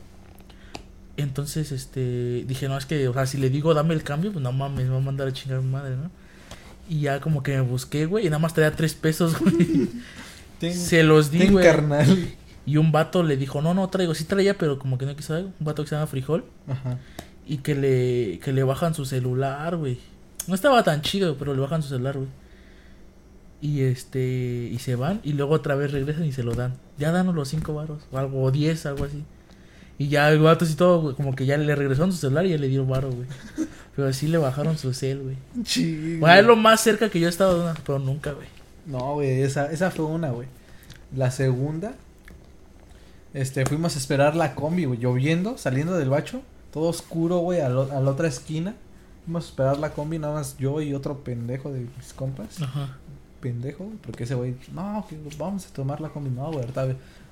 Entonces, 1.16 1.70
este, 1.72 2.44
dije, 2.46 2.66
no, 2.68 2.76
es 2.76 2.86
que, 2.86 3.06
o 3.06 3.12
sea, 3.12 3.26
si 3.26 3.38
le 3.38 3.50
digo 3.50 3.74
dame 3.74 3.94
el 3.94 4.02
cambio, 4.02 4.32
pues 4.32 4.42
no 4.42 4.50
mames, 4.50 4.86
me 4.86 4.92
va 4.92 4.96
a 4.96 5.00
mandar 5.00 5.28
a 5.28 5.32
chingar 5.32 5.58
a 5.58 5.62
mi 5.62 5.70
madre, 5.70 5.94
¿no? 5.96 6.10
Y 6.88 7.02
ya 7.02 7.20
como 7.20 7.42
que 7.42 7.52
me 7.52 7.60
busqué, 7.60 8.06
güey, 8.06 8.26
y 8.26 8.30
nada 8.30 8.38
más 8.40 8.54
traía 8.54 8.72
tres 8.72 8.94
pesos, 8.94 9.38
güey. 9.38 9.88
Ten, 10.58 10.74
Se 10.74 11.02
los 11.02 11.30
di, 11.30 11.46
güey. 11.48 11.64
carnal. 11.64 12.34
Y 12.64 12.76
un 12.76 12.92
vato 12.92 13.22
le 13.22 13.36
dijo, 13.36 13.60
no, 13.60 13.74
no 13.74 13.88
traigo, 13.88 14.14
sí 14.14 14.24
traía, 14.24 14.56
pero 14.56 14.78
como 14.78 14.98
que 14.98 15.06
no 15.06 15.16
quiso. 15.16 15.36
Un 15.36 15.54
vato 15.60 15.82
que 15.82 15.88
se 15.88 15.94
llama 15.96 16.06
Frijol. 16.06 16.44
Ajá. 16.68 16.98
Y 17.46 17.58
que 17.58 17.74
le, 17.74 18.38
que 18.38 18.52
le 18.52 18.62
bajan 18.62 18.94
su 18.94 19.04
celular, 19.04 19.76
güey. 19.76 19.98
No 20.46 20.54
estaba 20.54 20.82
tan 20.84 21.02
chido, 21.02 21.36
pero 21.36 21.54
le 21.54 21.60
bajan 21.60 21.82
su 21.82 21.88
celular, 21.88 22.16
güey. 22.16 22.28
Y 23.60 23.82
este, 23.82 24.68
y 24.72 24.78
se 24.80 24.96
van, 24.96 25.20
y 25.22 25.34
luego 25.34 25.54
otra 25.54 25.76
vez 25.76 25.92
regresan 25.92 26.24
y 26.24 26.32
se 26.32 26.42
lo 26.42 26.54
dan. 26.54 26.74
Ya 26.98 27.12
danos 27.12 27.34
los 27.34 27.48
cinco 27.48 27.74
varos, 27.74 28.02
o 28.10 28.18
algo, 28.18 28.42
o 28.42 28.50
diez, 28.50 28.86
algo 28.86 29.04
así. 29.04 29.24
Y 29.98 30.08
ya 30.08 30.30
el 30.30 30.40
vato 30.40 30.64
así 30.64 30.74
todo, 30.74 31.00
güey, 31.00 31.14
como 31.14 31.36
que 31.36 31.46
ya 31.46 31.56
le 31.56 31.76
regresaron 31.76 32.10
su 32.10 32.18
celular 32.18 32.44
y 32.44 32.50
ya 32.50 32.58
le 32.58 32.66
dieron 32.66 32.88
varo, 32.88 33.12
güey. 33.12 33.28
Pero 33.94 34.08
así 34.08 34.26
le 34.26 34.38
bajaron 34.38 34.78
su 34.78 34.92
cel, 34.94 35.20
güey. 35.20 35.36
Sí, 35.64 36.16
Bueno, 36.18 36.40
es 36.40 36.44
lo 36.44 36.56
más 36.56 36.80
cerca 36.80 37.08
que 37.08 37.20
yo 37.20 37.26
he 37.26 37.30
estado 37.30 37.56
de 37.56 37.64
una, 37.64 37.74
pero 37.86 38.00
nunca, 38.00 38.32
güey. 38.32 38.48
No, 38.86 39.14
güey, 39.14 39.42
esa, 39.42 39.70
esa 39.70 39.92
fue 39.92 40.06
una, 40.06 40.30
güey. 40.30 40.48
La 41.14 41.30
segunda, 41.30 41.94
este, 43.34 43.64
fuimos 43.66 43.94
a 43.96 43.98
esperar 43.98 44.36
la 44.36 44.54
combi, 44.54 44.84
güey, 44.84 44.98
lloviendo, 45.00 45.56
saliendo 45.58 45.96
del 45.96 46.10
bacho, 46.10 46.42
todo 46.72 46.88
oscuro, 46.88 47.38
güey, 47.38 47.60
a, 47.60 47.68
lo- 47.68 47.90
a 47.92 48.00
la 48.00 48.10
otra 48.10 48.28
esquina. 48.28 48.74
Fuimos 49.24 49.44
a 49.44 49.48
esperar 49.48 49.78
la 49.78 49.90
combi, 49.90 50.18
nada 50.18 50.34
más 50.34 50.56
yo 50.58 50.80
y 50.80 50.94
otro 50.94 51.18
pendejo 51.24 51.72
de 51.72 51.80
mis 51.96 52.12
compas. 52.14 52.60
Ajá. 52.60 52.98
Pendejo, 53.40 53.90
porque 54.04 54.24
ese 54.24 54.34
güey, 54.34 54.54
no, 54.72 55.04
que 55.08 55.18
vamos 55.38 55.66
a 55.66 55.72
tomar 55.72 56.00
la 56.00 56.08
combi. 56.10 56.30
No, 56.30 56.46
güey, 56.46 56.60
ahorita 56.60 56.86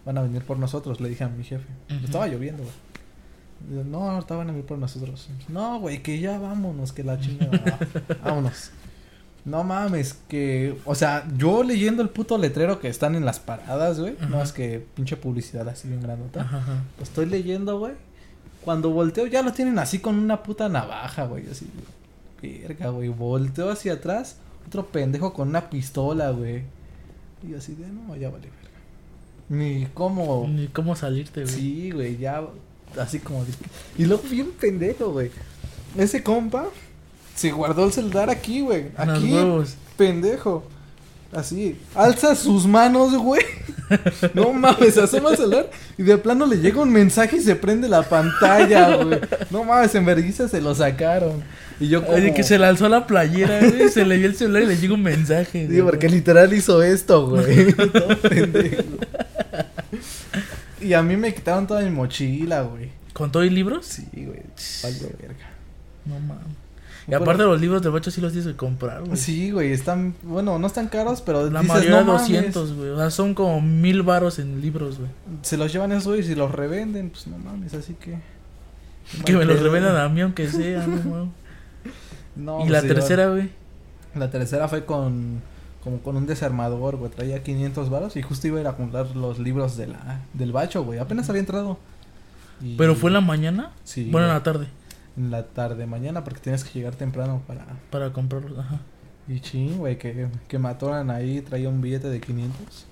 van 0.05 0.19
a 0.19 0.23
venir 0.23 0.43
por 0.43 0.59
nosotros, 0.59 1.01
le 1.01 1.09
dije 1.09 1.25
a 1.25 1.29
mi 1.29 1.45
jefe. 1.45 1.67
Estaba 2.05 2.27
lloviendo, 2.29 2.63
güey. 2.63 3.85
No, 3.85 4.11
ahorita 4.11 4.35
van 4.37 4.49
a 4.49 4.53
venir 4.53 4.67
por 4.67 4.79
nosotros. 4.79 5.29
No, 5.49 5.79
güey, 5.81 6.03
que 6.03 6.19
ya 6.19 6.39
vámonos, 6.39 6.93
que 6.93 7.05
la 7.05 7.21
chingada. 7.21 7.79
vámonos. 8.25 8.71
No 9.45 9.65
mames, 9.65 10.19
que. 10.29 10.77
O 10.85 10.95
sea, 10.95 11.27
yo 11.37 11.63
leyendo 11.63 12.03
el 12.03 12.11
puto 12.11 12.37
letrero 12.37 12.79
que 12.79 12.89
están 12.89 13.15
en 13.15 13.25
las 13.25 13.41
paradas, 13.41 13.99
güey. 13.99 14.15
No 14.29 14.43
es 14.43 14.53
que 14.53 14.85
pinche 14.95 15.17
publicidad 15.17 15.69
así 15.69 15.89
bien 15.89 16.03
grandota. 16.03 16.43
Ajá, 16.43 16.59
ajá. 16.59 16.83
Lo 16.99 17.03
estoy 17.03 17.27
leyendo, 17.27 17.79
güey. 17.79 17.95
Cuando 18.65 18.91
volteo, 18.91 19.27
ya 19.27 19.43
lo 19.43 19.53
tienen 19.53 19.79
así 19.79 19.99
con 20.01 20.19
una 20.19 20.43
puta 20.43 20.69
navaja, 20.69 21.25
güey. 21.25 21.49
Así, 21.51 21.67
verga, 22.43 22.91
güey. 22.91 23.09
Volteo 23.09 23.71
hacia 23.71 23.95
atrás. 23.95 24.37
Otro 24.67 24.87
pendejo 24.87 25.33
con 25.33 25.49
una 25.49 25.71
pistola, 25.71 26.31
güey. 26.31 26.65
Y 27.49 27.55
así 27.55 27.75
de, 27.75 27.89
no, 27.89 28.15
ya 28.17 28.29
vale, 28.29 28.49
verga. 28.51 28.79
Ni 29.49 29.87
cómo. 29.95 30.47
Ni 30.49 30.69
cómo 30.69 30.95
salirte, 30.95 31.45
güey. 31.45 31.55
Sí, 31.55 31.91
güey, 31.91 32.19
ya. 32.19 32.43
Así 32.99 33.21
como. 33.21 33.47
Y 33.97 34.05
luego 34.05 34.23
bien 34.31 34.51
pendejo, 34.53 35.13
güey. 35.13 35.31
Ese 35.97 36.23
compa 36.23 36.69
se 37.41 37.53
guardó 37.53 37.87
el 37.87 37.93
celular 37.93 38.29
aquí, 38.29 38.61
güey. 38.61 38.89
Aquí, 38.99 39.35
pendejo. 39.97 40.63
Así. 41.33 41.79
Alza 41.95 42.35
sus 42.35 42.67
manos, 42.67 43.17
güey. 43.17 43.43
No 44.35 44.53
mames, 44.53 44.97
asoma 44.99 45.31
el 45.31 45.37
celular 45.37 45.69
y 45.99 46.05
de 46.05 46.17
plano 46.17 46.47
le 46.47 46.59
llega 46.59 46.81
un 46.81 46.93
mensaje 46.93 47.39
y 47.39 47.41
se 47.41 47.57
prende 47.57 47.89
la 47.89 48.03
pantalla, 48.03 48.95
güey. 49.03 49.19
No 49.51 49.65
mames, 49.65 49.93
en 49.97 50.05
vergüenza 50.05 50.49
se 50.49 50.61
lo 50.61 50.77
sacaron. 50.77 51.43
Y 51.81 51.89
yo 51.89 52.05
como... 52.05 52.17
Oye, 52.17 52.33
que 52.33 52.45
se 52.45 52.57
lanzó 52.57 52.87
a 52.87 52.89
la 52.89 53.07
playera, 53.09 53.59
güey. 53.59 53.89
se 53.89 54.05
le 54.05 54.19
dio 54.19 54.29
el 54.29 54.37
celular 54.37 54.63
y 54.63 54.67
le 54.67 54.77
llegó 54.77 54.95
un 54.95 55.03
mensaje. 55.03 55.67
Sí, 55.67 55.81
güey. 55.81 55.83
porque 55.83 56.09
literal 56.09 56.53
hizo 56.53 56.83
esto, 56.85 57.27
güey. 57.31 57.73
Todo 57.93 58.17
pendejo. 58.19 58.83
Y 60.81 60.93
a 60.93 61.03
mí 61.03 61.17
me 61.17 61.35
quitaron 61.35 61.67
toda 61.67 61.81
mi 61.81 61.91
mochila, 61.91 62.63
güey. 62.63 62.91
¿Con 63.13 63.33
todo 63.33 63.45
y 63.45 63.51
libros? 63.51 63.87
Sí, 63.87 64.07
güey. 64.13 64.43
Valió 64.83 65.09
verga. 65.21 65.51
No 66.05 66.21
mames. 66.21 66.60
Y 67.09 67.15
aparte 67.15 67.43
los 67.45 67.61
libros 67.61 67.83
de 67.83 67.89
bacho 67.89 68.11
sí 68.11 68.21
los 68.21 68.33
tienes 68.33 68.51
que 68.53 68.57
comprar, 68.57 69.03
güey. 69.05 69.17
Sí, 69.17 69.51
güey, 69.51 69.73
están, 69.73 70.15
bueno, 70.23 70.59
no 70.59 70.67
están 70.67 70.89
caros, 70.89 71.23
pero 71.23 71.51
La 71.51 71.61
dices, 71.61 71.75
mayoría 71.77 72.01
no 72.03 72.13
mames, 72.13 72.29
200, 72.29 72.73
güey. 72.75 72.89
O 72.91 72.97
sea, 72.99 73.11
son 73.11 73.35
como 73.35 73.61
mil 73.61 74.03
varos 74.03 74.39
en 74.39 74.61
libros, 74.61 74.99
güey. 74.99 75.11
Se 75.43 75.57
los 75.57 75.73
llevan 75.73 75.93
esos 75.93 76.19
y 76.19 76.23
si 76.23 76.35
los 76.35 76.53
revenden, 76.53 77.11
pues 77.11 77.27
no 77.27 77.39
mames, 77.39 77.75
así 77.75 77.95
que... 77.95 78.19
Que 79.25 79.33
me 79.35 79.45
los 79.45 79.61
revendan 79.61 79.97
a 79.97 80.09
mí 80.09 80.21
aunque 80.21 80.49
sea, 80.49 80.87
no. 80.87 81.33
No, 82.37 82.59
Y 82.59 82.69
pues, 82.69 82.71
la 82.71 82.83
tercera, 82.83 83.29
güey. 83.29 83.51
La 84.15 84.31
tercera 84.31 84.69
fue 84.69 84.85
con, 84.85 85.41
como 85.83 85.99
con 86.01 86.17
un 86.17 86.27
desarmador, 86.27 86.97
güey, 86.97 87.11
traía 87.11 87.43
500 87.43 87.91
varos 87.91 88.17
y 88.17 88.23
justo 88.23 88.47
iba 88.47 88.59
a 88.59 88.61
ir 88.61 88.67
a 88.69 88.77
comprar 88.77 89.15
los 89.17 89.39
libros 89.39 89.77
de 89.77 89.89
la, 89.89 90.21
del 90.33 90.53
bacho, 90.53 90.85
güey, 90.85 90.99
apenas 90.99 91.29
había 91.29 91.41
entrado. 91.41 91.79
Y- 92.63 92.77
¿Pero 92.77 92.95
fue 92.95 93.11
en 93.11 93.15
la 93.15 93.21
mañana? 93.21 93.73
Sí. 93.85 94.09
Bueno, 94.11 94.29
en 94.29 94.35
la 94.35 94.43
tarde. 94.43 94.69
En 95.17 95.31
la 95.31 95.45
tarde, 95.45 95.87
mañana, 95.87 96.25
porque 96.25 96.41
tenías 96.41 96.65
que 96.65 96.79
llegar 96.79 96.95
temprano 96.95 97.43
para... 97.47 97.67
Para 97.91 98.13
comprarlos, 98.13 98.59
ajá. 98.59 98.81
Y 99.29 99.41
ching, 99.41 99.79
güey, 99.79 99.99
que, 99.99 100.29
que 100.49 100.59
me 100.59 100.69
atoran 100.69 101.11
ahí, 101.11 101.41
traía 101.41 101.69
un 101.69 101.81
billete 101.81 102.09
de 102.09 102.21
500. 102.21 102.87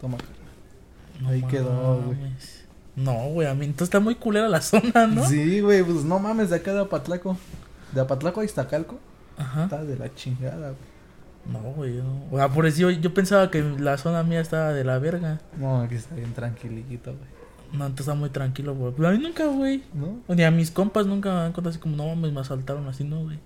Toma. 0.00 0.18
No 1.20 1.28
Ahí 1.28 1.42
quedó, 1.42 2.02
güey. 2.02 2.18
No, 2.96 3.28
güey, 3.30 3.48
a 3.48 3.54
mí 3.54 3.66
entonces 3.66 3.88
está 3.88 4.00
muy 4.00 4.16
culera 4.16 4.48
la 4.48 4.60
zona, 4.62 5.06
¿no? 5.06 5.24
Sí, 5.26 5.60
güey, 5.60 5.82
pues 5.82 6.04
no 6.04 6.18
mames, 6.18 6.50
de 6.50 6.56
acá 6.56 6.72
de 6.72 6.80
Apatlaco. 6.80 7.36
De 7.92 8.00
Apatlaco 8.00 8.40
a 8.40 8.44
Iztacalco. 8.44 8.98
Ajá. 9.36 9.64
Está 9.64 9.84
de 9.84 9.96
la 9.96 10.12
chingada, 10.14 10.70
güey. 10.72 10.92
No, 11.44 11.60
güey. 11.72 11.96
No. 11.96 12.24
O 12.30 12.36
sea, 12.36 12.48
por 12.48 12.66
eso 12.66 12.78
yo, 12.78 12.90
yo 12.90 13.14
pensaba 13.14 13.50
que 13.50 13.62
la 13.62 13.98
zona 13.98 14.22
mía 14.22 14.40
estaba 14.40 14.72
de 14.72 14.84
la 14.84 14.98
verga. 14.98 15.40
No, 15.58 15.80
aquí 15.80 15.96
está 15.96 16.14
bien 16.14 16.32
tranquilito, 16.32 17.12
güey. 17.12 17.41
No, 17.72 17.86
entonces 17.86 18.00
está 18.08 18.14
muy 18.14 18.30
tranquilo, 18.30 18.74
güey. 18.74 18.92
Pero 18.96 19.08
a 19.08 19.12
mí 19.12 19.18
nunca, 19.18 19.46
güey. 19.46 19.82
¿No? 19.94 20.34
Ni 20.34 20.42
a 20.42 20.50
mis 20.50 20.70
compas 20.70 21.06
nunca 21.06 21.32
me 21.32 21.40
han 21.40 21.52
contado 21.52 21.70
así 21.70 21.78
como, 21.78 21.96
no 21.96 22.06
mames, 22.06 22.32
me 22.32 22.40
asaltaron 22.40 22.86
así, 22.86 23.04
no, 23.04 23.22
güey. 23.22 23.38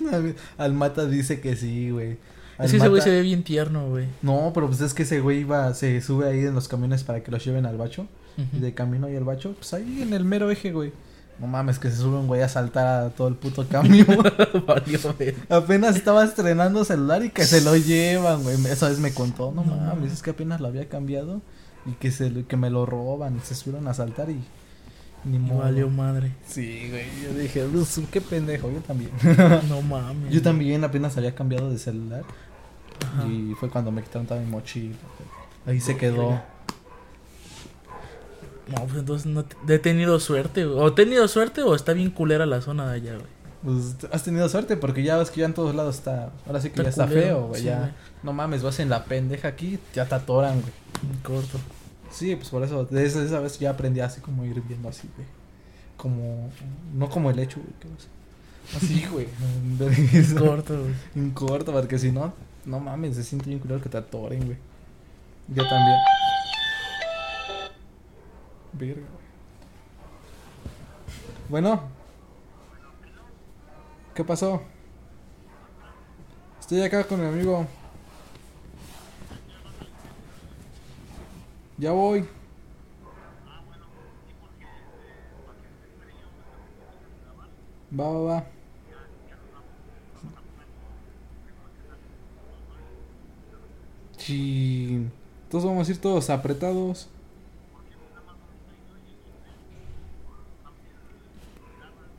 Al 0.58 0.72
Mata 0.72 1.06
dice 1.06 1.40
que 1.40 1.56
sí, 1.56 1.90
güey. 1.90 2.18
Al 2.58 2.66
Es 2.66 2.70
que 2.70 2.76
ese 2.78 2.88
güey 2.88 3.02
se 3.02 3.10
ve 3.10 3.22
bien 3.22 3.42
tierno, 3.42 3.88
güey. 3.88 4.06
No, 4.22 4.52
pero 4.54 4.68
pues 4.68 4.80
es 4.80 4.94
que 4.94 5.02
ese 5.02 5.20
güey 5.20 5.40
iba, 5.40 5.72
se 5.74 6.00
sube 6.00 6.28
ahí 6.28 6.40
en 6.40 6.54
los 6.54 6.68
camiones 6.68 7.02
para 7.02 7.22
que 7.22 7.30
los 7.30 7.44
lleven 7.44 7.66
al 7.66 7.76
bacho. 7.76 8.06
Y 8.54 8.60
de 8.60 8.72
camino 8.72 9.08
ahí 9.08 9.16
al 9.16 9.24
bacho, 9.24 9.52
pues 9.52 9.74
ahí 9.74 10.00
en 10.02 10.14
el 10.14 10.24
mero 10.24 10.50
eje, 10.50 10.72
güey. 10.72 10.92
No 11.38 11.46
mames, 11.46 11.78
que 11.78 11.90
se 11.90 11.96
sube 11.96 12.16
un 12.16 12.28
güey 12.28 12.40
a 12.42 12.48
saltar 12.48 13.06
a 13.06 13.10
todo 13.10 13.28
el 13.28 13.34
puto 13.34 13.66
güey. 13.70 14.06
apenas 15.48 15.96
estaba 15.96 16.24
estrenando 16.24 16.84
celular 16.84 17.24
y 17.24 17.30
que 17.30 17.44
se 17.44 17.62
lo 17.62 17.76
llevan, 17.76 18.42
güey. 18.42 18.56
Esa 18.66 18.88
vez 18.88 18.98
me 19.00 19.12
contó, 19.12 19.50
no, 19.50 19.64
mames. 19.64 20.12
es 20.12 20.22
que 20.22 20.30
apenas 20.30 20.60
lo 20.60 20.68
había 20.68 20.88
cambiado 20.88 21.42
y 21.86 21.92
que 21.92 22.10
se 22.10 22.44
que 22.44 22.56
me 22.56 22.70
lo 22.70 22.86
roban, 22.86 23.40
se 23.42 23.54
subieron 23.54 23.88
a 23.88 23.94
saltar 23.94 24.30
y 24.30 24.40
ni 25.24 25.38
modo. 25.38 25.60
valió 25.60 25.88
madre. 25.88 26.32
Sí, 26.46 26.88
güey, 26.90 27.04
yo 27.22 27.32
dije, 27.38 27.64
"Pues, 27.72 28.00
qué 28.10 28.20
pendejo, 28.20 28.70
yo 28.70 28.80
también. 28.80 29.10
No 29.68 29.82
mames. 29.82 30.32
yo 30.32 30.42
también 30.42 30.82
apenas 30.84 31.16
había 31.16 31.34
cambiado 31.34 31.70
de 31.70 31.78
celular 31.78 32.24
Ajá. 33.04 33.26
y 33.28 33.54
fue 33.58 33.68
cuando 33.70 33.90
me 33.92 34.02
quitaron 34.02 34.26
toda 34.26 34.40
mi 34.40 34.46
mochila. 34.50 34.96
Ahí 35.66 35.80
se 35.80 35.96
quedó. 35.96 36.40
No, 38.68 38.84
pues 38.86 38.96
entonces 39.00 39.26
no 39.26 39.44
he 39.68 39.78
tenido 39.78 40.18
suerte, 40.20 40.64
güey. 40.64 40.78
O 40.78 40.88
he 40.88 40.92
tenido 40.92 41.26
suerte 41.28 41.62
o 41.62 41.74
está 41.74 41.92
bien 41.92 42.10
culera 42.10 42.46
la 42.46 42.60
zona 42.60 42.88
de 42.90 42.96
allá, 42.96 43.14
güey. 43.14 43.31
Pues 43.64 43.96
has 44.10 44.24
tenido 44.24 44.48
suerte 44.48 44.76
porque 44.76 45.02
ya 45.04 45.16
ves 45.16 45.30
que 45.30 45.40
ya 45.40 45.46
en 45.46 45.54
todos 45.54 45.74
lados 45.74 45.96
está. 45.96 46.30
Ahora 46.46 46.60
sí 46.60 46.70
que 46.70 46.80
Está 46.80 46.84
ya 46.84 46.88
está 46.90 47.06
culero, 47.06 47.26
feo, 47.26 47.46
güey. 47.48 47.60
sí, 47.60 47.66
ya. 47.66 47.78
güey. 47.78 47.90
No 48.24 48.32
mames, 48.32 48.62
vas 48.62 48.80
en 48.80 48.88
la 48.88 49.04
pendeja 49.04 49.48
aquí, 49.48 49.78
ya 49.94 50.04
te 50.06 50.14
atoran, 50.14 50.60
güey. 50.60 50.72
En 51.12 51.18
corto. 51.20 51.58
Sí, 52.10 52.34
pues 52.36 52.48
por 52.50 52.62
eso, 52.64 52.84
desde 52.86 53.24
esa 53.24 53.40
vez 53.40 53.58
ya 53.58 53.70
aprendí 53.70 54.00
así 54.00 54.20
como 54.20 54.44
ir 54.44 54.60
viendo 54.62 54.88
así, 54.88 55.08
güey. 55.16 55.26
Como. 55.96 56.50
No 56.94 57.08
como 57.08 57.30
el 57.30 57.38
hecho, 57.38 57.60
güey. 57.60 57.96
Así, 58.76 59.06
güey. 59.12 59.28
En 60.12 60.34
corto, 60.36 60.78
güey. 60.80 60.94
En 61.14 61.30
corto, 61.30 61.72
porque 61.72 61.98
si 61.98 62.10
no, 62.10 62.32
no 62.64 62.80
mames, 62.80 63.14
se 63.16 63.22
siente 63.22 63.46
bien 63.46 63.60
culero 63.60 63.80
que 63.80 63.88
te 63.88 63.96
atoren, 63.98 64.44
güey. 64.44 64.56
Yo 65.48 65.62
también. 65.68 65.96
Verga, 68.72 68.94
güey. 68.94 69.22
Bueno. 71.48 72.01
¿Qué 74.14 74.24
pasó? 74.24 74.60
Estoy 76.60 76.82
acá 76.82 77.04
con 77.04 77.20
mi 77.20 77.26
amigo. 77.26 77.66
Ya 81.78 81.92
voy. 81.92 82.28
Va, 87.98 88.08
va, 88.10 88.20
va. 88.20 88.44
Chin. 94.18 95.10
Entonces 95.44 95.68
vamos 95.68 95.88
a 95.88 95.90
ir 95.90 96.00
todos 96.00 96.30
apretados. 96.30 97.08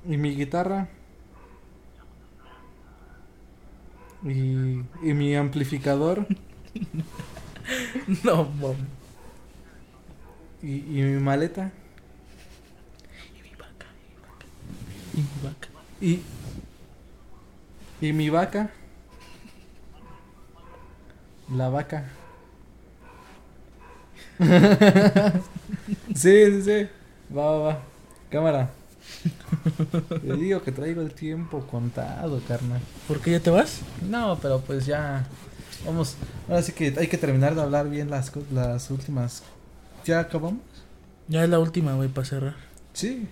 Y 0.05 0.17
mi 0.17 0.35
guitarra. 0.35 0.89
Y, 4.25 4.81
y 5.03 5.13
mi 5.13 5.35
amplificador. 5.35 6.25
No, 8.25 8.43
mames. 8.59 8.77
Y, 10.61 10.75
y 10.75 11.01
mi 11.03 11.21
maleta. 11.21 11.71
Y 13.37 13.41
mi 13.41 13.55
vaca. 13.55 13.87
Y 15.13 15.17
mi 15.17 15.43
vaca. 15.43 15.67
Y. 16.01 16.19
Y 18.01 18.13
mi 18.13 18.29
vaca. 18.29 18.69
La 21.49 21.69
vaca. 21.69 22.09
sí, 26.15 26.45
sí, 26.51 26.61
sí. 26.63 26.89
Va, 27.35 27.51
va, 27.51 27.57
va. 27.59 27.81
Cámara. 28.29 28.69
Te 30.09 30.33
digo 30.35 30.61
que 30.61 30.71
traigo 30.71 31.01
el 31.01 31.13
tiempo 31.13 31.61
contado, 31.67 32.41
carnal. 32.47 32.81
¿Por 33.07 33.19
qué 33.21 33.31
ya 33.31 33.39
te 33.39 33.49
vas? 33.49 33.81
No, 34.09 34.37
pero 34.41 34.61
pues 34.61 34.85
ya. 34.85 35.25
Vamos. 35.85 36.15
Ahora 36.47 36.61
sí 36.61 36.71
que 36.73 36.93
hay 36.97 37.07
que 37.07 37.17
terminar 37.17 37.55
de 37.55 37.61
hablar 37.61 37.89
bien 37.89 38.09
las, 38.09 38.31
las 38.51 38.89
últimas. 38.91 39.43
¿Ya 40.05 40.19
acabamos? 40.19 40.61
Ya 41.27 41.43
es 41.43 41.49
la 41.49 41.59
última, 41.59 41.93
güey, 41.93 42.09
para 42.09 42.25
cerrar. 42.25 42.55
Sí. 42.93 43.27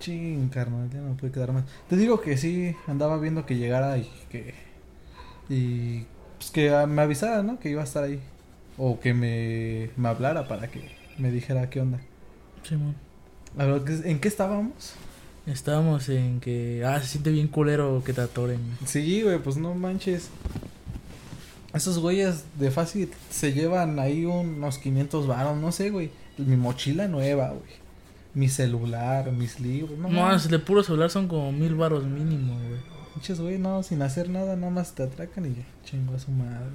Ching, 0.00 0.48
carnal, 0.48 0.88
ya 0.90 1.00
no 1.00 1.16
puede 1.16 1.32
quedar 1.32 1.52
más. 1.52 1.64
Te 1.88 1.96
digo 1.96 2.20
que 2.20 2.36
sí, 2.36 2.76
andaba 2.86 3.18
viendo 3.18 3.46
que 3.46 3.56
llegara 3.56 3.98
y 3.98 4.10
que. 4.30 4.54
Y. 5.48 6.06
Pues 6.38 6.50
que 6.50 6.70
me 6.86 7.02
avisara, 7.02 7.42
¿no? 7.42 7.58
Que 7.58 7.70
iba 7.70 7.80
a 7.80 7.84
estar 7.84 8.04
ahí. 8.04 8.20
O 8.76 9.00
que 9.00 9.12
me, 9.12 9.90
me 9.96 10.08
hablara 10.08 10.46
para 10.46 10.70
que 10.70 10.96
me 11.18 11.32
dijera 11.32 11.68
qué 11.68 11.80
onda. 11.80 11.98
Simón. 12.62 13.07
A 13.58 13.64
ver, 13.64 13.82
¿qué- 13.84 14.10
¿en 14.10 14.20
qué 14.20 14.28
estábamos? 14.28 14.94
Estábamos 15.46 16.08
en 16.08 16.40
que. 16.40 16.84
Ah, 16.86 17.00
se 17.00 17.06
siente 17.08 17.30
bien 17.30 17.48
culero 17.48 18.02
que 18.04 18.12
te 18.12 18.20
atoren. 18.20 18.60
Sí, 18.86 19.22
güey, 19.22 19.38
pues 19.38 19.56
no 19.56 19.74
manches. 19.74 20.28
Esos 21.74 21.98
güeyes 21.98 22.44
de 22.58 22.70
fácil 22.70 23.10
se 23.30 23.52
llevan 23.52 23.98
ahí 23.98 24.24
unos 24.24 24.78
500 24.78 25.26
varos, 25.26 25.56
no 25.58 25.70
sé, 25.72 25.90
güey. 25.90 26.10
Mi 26.38 26.56
mochila 26.56 27.08
nueva, 27.08 27.48
güey. 27.48 27.78
Mi 28.34 28.48
celular, 28.48 29.32
mis 29.32 29.58
libros, 29.60 29.98
no 29.98 30.08
No, 30.08 30.38
de 30.38 30.58
puro 30.58 30.82
celular 30.82 31.10
son 31.10 31.28
como 31.28 31.50
mil 31.52 31.74
baros 31.74 32.04
mínimo, 32.04 32.54
güey. 32.54 32.80
Pinches, 33.14 33.40
güey, 33.40 33.58
no, 33.58 33.82
sin 33.82 34.00
hacer 34.02 34.28
nada, 34.30 34.54
nada 34.54 34.70
más 34.70 34.94
te 34.94 35.02
atracan 35.02 35.46
y 35.46 35.54
ya, 35.56 35.64
chingo 35.84 36.14
a 36.14 36.18
su 36.18 36.30
madre. 36.30 36.70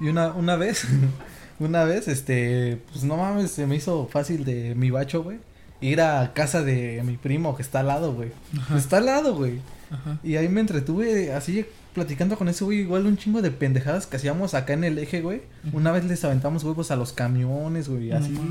Y 0.00 0.08
una, 0.08 0.32
una 0.32 0.56
vez, 0.56 0.84
una 1.60 1.84
vez, 1.84 2.08
este, 2.08 2.80
pues 2.92 3.04
no 3.04 3.16
mames, 3.16 3.52
se 3.52 3.66
me 3.66 3.76
hizo 3.76 4.06
fácil 4.10 4.44
de 4.44 4.74
mi 4.74 4.90
bacho, 4.90 5.22
güey. 5.22 5.38
Ir 5.84 6.00
a 6.00 6.32
casa 6.32 6.62
de 6.62 7.02
mi 7.04 7.16
primo 7.16 7.56
que 7.56 7.62
está 7.62 7.80
al 7.80 7.88
lado, 7.88 8.14
güey. 8.14 8.30
Ajá. 8.58 8.78
Está 8.78 8.98
al 8.98 9.06
lado, 9.06 9.34
güey. 9.34 9.60
Ajá. 9.90 10.18
Y 10.22 10.36
ahí 10.36 10.48
me 10.48 10.60
entretuve 10.60 11.32
así 11.32 11.66
platicando 11.94 12.36
con 12.36 12.48
ese 12.48 12.64
güey, 12.64 12.80
igual 12.80 13.06
un 13.06 13.16
chingo 13.16 13.40
de 13.40 13.50
pendejadas 13.50 14.06
que 14.06 14.16
hacíamos 14.16 14.54
acá 14.54 14.72
en 14.72 14.84
el 14.84 14.98
eje, 14.98 15.20
güey. 15.20 15.42
Una 15.72 15.92
vez 15.92 16.04
les 16.04 16.24
aventamos 16.24 16.64
huevos 16.64 16.90
a 16.90 16.96
los 16.96 17.12
camiones, 17.12 17.88
güey, 17.88 18.10
así. 18.12 18.30
No 18.30 18.42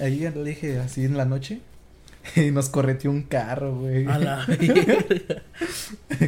ahí 0.00 0.24
en 0.24 0.32
el 0.32 0.48
eje, 0.48 0.78
así 0.80 1.04
en 1.04 1.16
la 1.16 1.24
noche. 1.24 1.60
Y 2.36 2.52
nos 2.52 2.68
correteó 2.68 3.10
un 3.10 3.22
carro, 3.22 3.74
güey. 3.74 4.06
A 4.06 4.16
la 4.16 4.46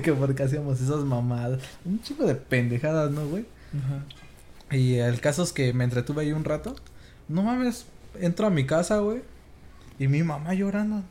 que 0.03 0.13
porque 0.13 0.43
hacíamos 0.43 0.81
esas 0.81 1.05
mamadas. 1.05 1.63
Un 1.85 2.03
chico 2.03 2.27
de 2.27 2.35
pendejadas, 2.35 3.13
¿no, 3.13 3.27
güey? 3.29 3.45
Ajá. 3.73 4.77
Y 4.77 4.95
el 4.95 5.21
caso 5.21 5.45
es 5.45 5.53
que 5.53 5.73
me 5.73 5.85
entretuve 5.85 6.23
ahí 6.23 6.33
un 6.33 6.45
rato. 6.45 6.75
No 7.29 7.45
mames, 7.45 7.87
entro 8.21 8.49
a 8.49 8.51
mi 8.51 8.67
casa, 8.67 8.99
güey. 8.99 9.23
Y 9.99 10.09
mi 10.09 10.23
mamá 10.23 10.55
llorando. 10.55 11.03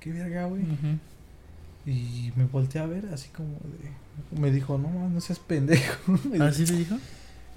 Qué 0.00 0.12
verga, 0.12 0.46
güey. 0.46 0.62
Y 1.86 2.32
me 2.36 2.44
volteé 2.44 2.80
a 2.80 2.86
ver 2.86 3.06
así 3.12 3.28
como 3.28 3.48
de... 3.48 4.40
Me 4.40 4.50
dijo, 4.50 4.78
no 4.78 5.08
no 5.08 5.20
seas 5.20 5.38
pendejo. 5.38 6.18
¿Así 6.40 6.64
te 6.64 6.74
dijo? 6.74 6.96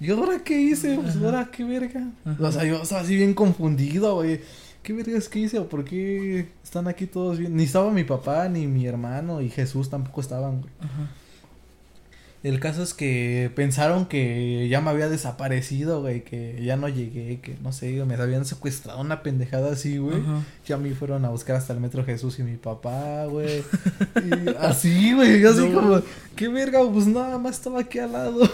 ¿Y 0.00 0.10
ahora 0.10 0.42
qué 0.44 0.60
hice? 0.60 0.96
Pues 0.96 1.16
Ajá. 1.16 1.26
ahora 1.26 1.50
qué 1.50 1.64
verga. 1.64 2.10
Ajá. 2.24 2.36
O 2.46 2.52
sea, 2.52 2.64
yo 2.64 2.82
estaba 2.82 3.00
así 3.02 3.16
bien 3.16 3.34
confundido, 3.34 4.14
güey. 4.14 4.40
¿Qué 4.82 4.92
vergas 4.92 5.28
que 5.28 5.40
hice? 5.40 5.58
¿O 5.58 5.68
por 5.68 5.84
qué 5.84 6.48
están 6.62 6.88
aquí 6.88 7.06
todos 7.06 7.38
bien? 7.38 7.54
Ni 7.54 7.64
estaba 7.64 7.90
mi 7.90 8.04
papá, 8.04 8.48
ni 8.48 8.66
mi 8.66 8.86
hermano, 8.86 9.42
y 9.42 9.50
Jesús 9.50 9.90
tampoco 9.90 10.20
estaban, 10.20 10.60
güey. 10.60 10.72
Ajá. 10.80 11.10
El 12.42 12.58
caso 12.58 12.82
es 12.82 12.94
que 12.94 13.52
pensaron 13.54 14.06
que 14.06 14.66
ya 14.70 14.80
me 14.80 14.88
había 14.88 15.10
desaparecido, 15.10 16.00
güey, 16.00 16.24
que 16.24 16.58
ya 16.64 16.78
no 16.78 16.88
llegué, 16.88 17.38
que 17.40 17.54
no 17.62 17.70
sé, 17.70 18.02
me 18.06 18.14
habían 18.14 18.46
secuestrado 18.46 18.98
una 18.98 19.22
pendejada 19.22 19.72
así, 19.72 19.98
güey. 19.98 20.20
Ajá. 20.20 20.40
Ya 20.66 20.78
me 20.78 20.90
fueron 20.94 21.26
a 21.26 21.28
buscar 21.28 21.56
hasta 21.56 21.74
el 21.74 21.80
metro 21.80 22.02
Jesús 22.02 22.38
y 22.38 22.42
mi 22.42 22.56
papá, 22.56 23.26
güey. 23.26 23.62
Y 24.24 24.48
así, 24.58 25.12
güey, 25.12 25.40
yo 25.40 25.50
así 25.50 25.68
No. 25.68 25.74
como, 25.80 26.02
qué 26.34 26.48
verga, 26.48 26.80
pues 26.90 27.06
nada 27.06 27.36
más 27.38 27.56
estaba 27.56 27.80
aquí 27.80 27.98
al 27.98 28.12
lado. 28.12 28.40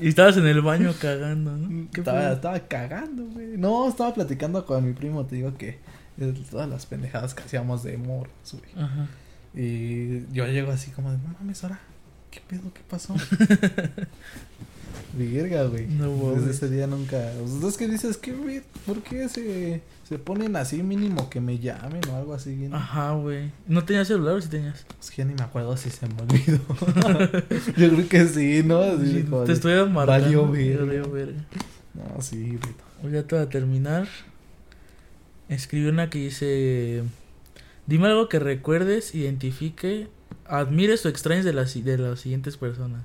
y 0.00 0.08
estabas 0.08 0.36
en 0.36 0.46
el 0.46 0.60
baño 0.62 0.92
cagando, 1.00 1.56
¿no? 1.56 1.88
¿Qué 1.92 2.00
Estaba, 2.00 2.22
fue? 2.22 2.32
estaba 2.32 2.58
cagando, 2.60 3.24
güey. 3.26 3.56
No, 3.58 3.88
estaba 3.88 4.14
platicando 4.14 4.64
con 4.64 4.84
mi 4.86 4.92
primo, 4.92 5.24
te 5.26 5.36
digo 5.36 5.54
que 5.56 5.78
eh, 6.18 6.34
todas 6.50 6.68
las 6.68 6.86
pendejadas 6.86 7.34
que 7.34 7.42
hacíamos 7.42 7.82
de 7.82 7.96
morros, 7.98 8.32
güey. 8.52 8.84
Ajá. 8.84 9.06
Y 9.54 10.26
yo 10.32 10.46
llego 10.46 10.72
así 10.72 10.90
como 10.92 11.10
de, 11.10 11.18
no 11.18 11.34
mames, 11.38 11.62
ahora, 11.64 11.80
¿qué 12.30 12.40
pedo? 12.48 12.72
¿Qué 12.72 12.80
pasó? 12.88 13.14
Virga, 15.16 15.64
güey. 15.64 15.86
No. 15.88 16.32
Desde 16.34 16.52
ese 16.52 16.70
día 16.70 16.86
nunca. 16.86 17.18
Pues, 17.38 17.62
es 17.74 17.76
que 17.76 17.86
dices, 17.88 18.16
¿qué, 18.16 18.32
güey? 18.32 18.62
¿Por 18.86 19.02
qué 19.02 19.28
se, 19.28 19.82
se 20.08 20.18
ponen 20.18 20.56
así 20.56 20.82
mínimo 20.82 21.28
que 21.28 21.38
me 21.40 21.58
llamen 21.58 22.00
o 22.10 22.16
algo 22.16 22.32
así? 22.32 22.54
bien? 22.54 22.72
Ajá, 22.74 23.12
güey. 23.12 23.50
¿No 23.66 23.84
tenías 23.84 24.08
celular 24.08 24.36
o 24.36 24.40
sí 24.40 24.48
tenías? 24.48 24.86
Es 25.00 25.10
que 25.10 25.16
ya 25.18 25.24
ni 25.26 25.34
me 25.34 25.42
acuerdo 25.42 25.76
si 25.76 25.90
se 25.90 26.06
me 26.06 26.14
olvidó. 26.22 26.60
yo 27.76 27.90
creo 27.94 28.08
que 28.08 28.26
sí, 28.26 28.62
¿no? 28.64 28.80
Así 28.80 29.12
Sí, 29.12 29.22
como 29.24 29.44
te 29.44 29.52
estoy 29.52 29.74
marcando. 29.90 30.06
valió 30.46 30.50
verga. 30.50 31.06
verga. 31.08 31.44
No, 31.92 32.22
sí, 32.22 32.58
güey. 32.58 32.74
Voy 33.02 33.16
a 33.18 33.48
terminar. 33.50 34.08
Escribí 35.50 35.86
una 35.88 36.08
que 36.08 36.18
dice: 36.20 37.02
Dime 37.92 38.06
algo 38.06 38.26
que 38.26 38.38
recuerdes, 38.38 39.14
identifique, 39.14 40.08
admires 40.46 41.04
o 41.04 41.10
extrañes 41.10 41.44
de 41.44 41.52
las, 41.52 41.74
de 41.74 41.98
las 41.98 42.20
siguientes 42.20 42.56
personas. 42.56 43.04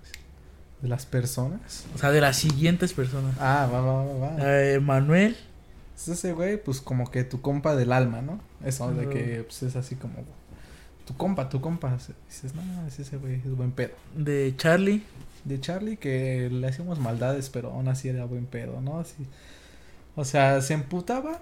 ¿De 0.82 0.88
las 0.88 1.06
personas? 1.06 1.84
O 1.94 1.98
sea, 1.98 2.12
de 2.12 2.22
las 2.22 2.38
siguientes 2.38 2.94
personas. 2.94 3.36
Ah, 3.38 3.70
va, 3.70 3.82
va, 3.82 4.06
va, 4.06 4.18
va. 4.18 4.36
Eh, 4.40 4.80
Manuel, 4.80 5.36
Es 5.94 6.08
ese 6.08 6.32
güey, 6.32 6.64
pues 6.64 6.80
como 6.80 7.12
que 7.12 7.26
tu 7.26 7.42
compa 7.42 7.76
del 7.76 7.92
alma, 7.92 8.22
¿no? 8.22 8.40
Eso, 8.64 8.90
de 8.94 9.10
que 9.10 9.44
pues 9.44 9.62
es 9.64 9.76
así 9.76 9.96
como 9.98 10.24
tu 11.06 11.18
compa, 11.18 11.50
tu 11.50 11.60
compa. 11.60 11.98
Dices, 12.30 12.56
no, 12.56 12.88
es 12.88 12.98
ese 12.98 13.18
güey, 13.18 13.42
es 13.46 13.58
buen 13.58 13.74
pedo. 13.74 13.92
de 14.16 14.54
Charlie, 14.56 15.04
De 15.44 15.60
Charlie 15.60 15.98
que 15.98 16.50
le 16.50 16.66
hacíamos 16.66 16.98
maldades, 16.98 17.50
pero 17.50 17.74
aún 17.74 17.90
así 17.90 18.08
era 18.08 18.24
buen 18.24 18.46
pedo, 18.46 18.80
¿no? 18.80 19.02
Así, 19.02 19.28
o 20.16 20.24
sea, 20.24 20.62
se 20.62 20.76
emputaba, 20.76 21.42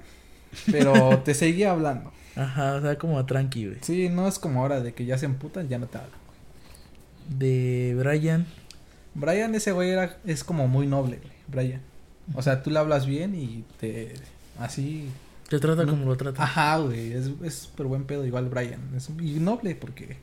pero 0.71 1.19
te 1.23 1.35
seguía 1.35 1.69
hablando. 1.69 2.11
Ajá, 2.35 2.75
o 2.75 2.81
sea, 2.81 2.97
como 2.97 3.25
tranqui, 3.25 3.67
güey. 3.67 3.77
Sí, 3.81 4.09
no 4.09 4.27
es 4.27 4.39
como 4.39 4.61
ahora 4.61 4.81
de 4.81 4.93
que 4.93 5.05
ya 5.05 5.17
se 5.17 5.25
emputan, 5.25 5.67
ya 5.69 5.77
no 5.79 5.87
te 5.87 5.97
hablan. 5.97 6.19
De 7.29 7.95
Brian, 7.97 8.45
Brian, 9.15 9.55
ese 9.55 9.71
güey 9.71 9.89
era, 9.89 10.17
es 10.25 10.43
como 10.43 10.67
muy 10.67 10.85
noble, 10.87 11.17
güey, 11.17 11.33
Brian. 11.47 11.81
O 12.33 12.41
sea, 12.41 12.61
tú 12.63 12.69
le 12.69 12.79
hablas 12.79 13.05
bien 13.05 13.33
y 13.35 13.63
te, 13.79 14.13
así, 14.59 15.09
te 15.49 15.59
trata 15.59 15.83
No. 15.85 15.91
como 15.91 16.05
lo 16.05 16.17
trata. 16.17 16.43
Ajá, 16.43 16.77
güey, 16.77 17.13
es 17.13 17.29
es 17.43 17.53
súper 17.55 17.87
buen 17.87 18.05
pedo, 18.05 18.25
igual 18.25 18.49
Brian. 18.49 18.81
Es 18.95 19.09
y 19.09 19.39
noble 19.39 19.75
porque, 19.75 20.17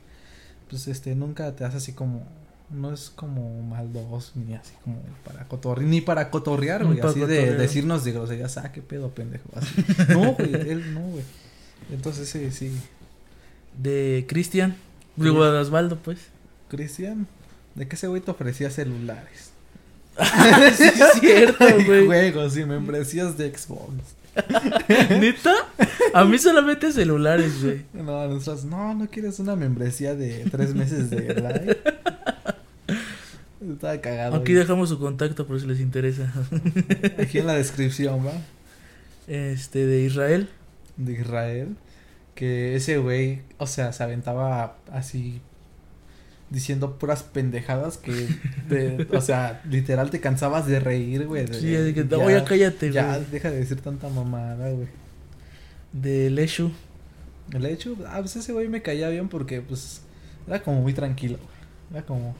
pues, 0.69 0.87
este, 0.87 1.15
nunca 1.15 1.53
te 1.55 1.65
hace 1.65 1.77
así 1.77 1.93
como, 1.93 2.25
no 2.69 2.93
es 2.93 3.09
como 3.09 3.61
maldoso, 3.63 4.31
ni 4.35 4.53
así 4.55 4.73
como 4.83 4.97
para 5.25 5.45
cotorrear, 5.47 5.87
ni 5.89 6.01
para 6.01 6.29
cotorrear, 6.29 6.85
güey, 6.85 6.99
así 7.01 7.19
de 7.19 7.25
cotorrear. 7.25 7.57
decirnos 7.57 8.03
de 8.03 8.11
groserías, 8.13 8.57
ah, 8.57 8.71
qué 8.71 8.81
pedo, 8.81 9.09
pendejo, 9.09 9.49
así. 9.55 9.73
No, 10.09 10.33
güey, 10.33 10.53
él 10.53 10.93
no, 10.93 11.01
güey. 11.01 11.23
Entonces, 11.91 12.29
sí, 12.29 12.51
sí. 12.51 12.71
De 13.81 14.25
Cristian, 14.27 14.75
de 15.15 15.29
Osvaldo, 15.29 15.97
pues. 15.97 16.19
Cristian, 16.69 17.27
¿de 17.75 17.87
qué 17.87 17.95
ese 17.95 18.07
güey 18.07 18.21
te 18.21 18.31
ofrecía 18.31 18.69
celulares? 18.69 19.51
sí, 20.75 20.83
es 20.83 21.19
cierto, 21.19 21.65
güey. 21.85 22.05
juegos 22.05 22.57
y 22.57 22.65
membresías 22.65 23.37
de 23.37 23.55
Xbox. 23.55 23.93
¿Neta? 25.09 25.53
A 26.13 26.25
mí 26.25 26.39
solamente 26.39 26.91
celulares, 26.91 27.63
güey. 27.63 27.85
No, 27.93 28.27
nosotros, 28.27 28.65
no, 28.65 28.95
no 28.95 29.07
quieres 29.07 29.39
una 29.39 29.55
membresía 29.55 30.15
de 30.15 30.45
tres 30.49 30.73
meses 30.73 31.09
de 31.09 31.35
live. 31.35 31.77
Estaba 33.71 33.97
cagado. 34.01 34.35
Aquí 34.35 34.53
güey. 34.53 34.63
dejamos 34.63 34.89
su 34.89 34.99
contacto 34.99 35.45
por 35.45 35.59
si 35.59 35.67
les 35.67 35.79
interesa. 35.79 36.33
Aquí 37.19 37.39
en 37.39 37.47
la 37.47 37.53
descripción, 37.53 38.25
va. 38.25 38.33
Este, 39.27 39.85
de 39.85 40.01
Israel. 40.03 40.49
De 40.97 41.13
Israel. 41.13 41.75
Que 42.35 42.75
ese 42.75 42.97
güey, 42.97 43.41
o 43.57 43.67
sea, 43.67 43.93
se 43.93 44.03
aventaba 44.03 44.77
así. 44.91 45.41
Diciendo 46.49 46.97
puras 46.99 47.23
pendejadas 47.23 47.97
que, 47.97 48.27
de- 48.69 49.07
o 49.11 49.21
sea, 49.21 49.61
literal 49.69 50.09
te 50.11 50.19
cansabas 50.19 50.67
de 50.67 50.79
reír, 50.79 51.25
güey. 51.25 51.45
de- 51.45 51.53
Sí, 51.59 51.75
así 51.75 51.93
que, 51.93 52.07
ya- 52.07 52.17
oye, 52.17 52.43
cállate, 52.43 52.91
Ya, 52.91 53.17
güey. 53.17 53.25
deja 53.31 53.49
de 53.49 53.57
decir 53.59 53.81
tanta 53.81 54.07
mamada, 54.09 54.69
güey. 54.71 54.87
De 55.93 56.29
Leshu. 56.29 56.71
Hecho, 57.63 57.95
ah, 58.07 58.17
pues 58.19 58.35
ese 58.35 58.53
güey 58.53 58.67
me 58.67 58.81
caía 58.81 59.09
bien 59.09 59.29
porque, 59.29 59.61
pues, 59.61 60.01
era 60.47 60.61
como 60.63 60.81
muy 60.81 60.93
tranquilo, 60.93 61.37
güey. 61.37 61.97
Era 61.99 62.05
como, 62.05 62.35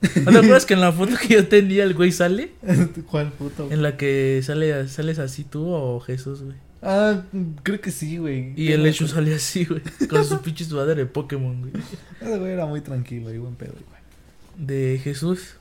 ¿No 0.24 0.30
te 0.32 0.38
acuerdas 0.38 0.66
que 0.66 0.74
en 0.74 0.80
la 0.80 0.90
foto 0.92 1.12
que 1.20 1.34
yo 1.34 1.46
tenía 1.48 1.84
el 1.84 1.94
güey 1.94 2.10
sale? 2.12 2.50
¿cuál 3.10 3.30
puto? 3.32 3.70
En 3.70 3.82
la 3.82 3.96
que 3.96 4.40
sale 4.44 4.88
sales 4.88 5.18
así 5.18 5.44
tú 5.44 5.68
o 5.68 6.00
Jesús, 6.00 6.42
güey. 6.42 6.56
Ah, 6.82 7.22
creo 7.62 7.80
que 7.80 7.92
sí, 7.92 8.18
güey. 8.18 8.52
Y 8.56 8.72
el 8.72 8.82
Leshu 8.82 9.06
sale 9.06 9.34
así, 9.34 9.64
güey. 9.64 9.82
Con 10.10 10.24
su 10.24 10.42
pinche 10.42 10.64
sudadera 10.64 10.98
de 10.98 11.06
Pokémon, 11.06 11.60
güey. 11.60 11.72
Ese 12.20 12.38
güey 12.38 12.52
era 12.52 12.66
muy 12.66 12.80
tranquilo 12.80 13.32
y 13.32 13.38
buen 13.38 13.54
pedo, 13.54 13.72
güey. 13.72 14.66
De 14.66 14.98
Jesús. 14.98 15.56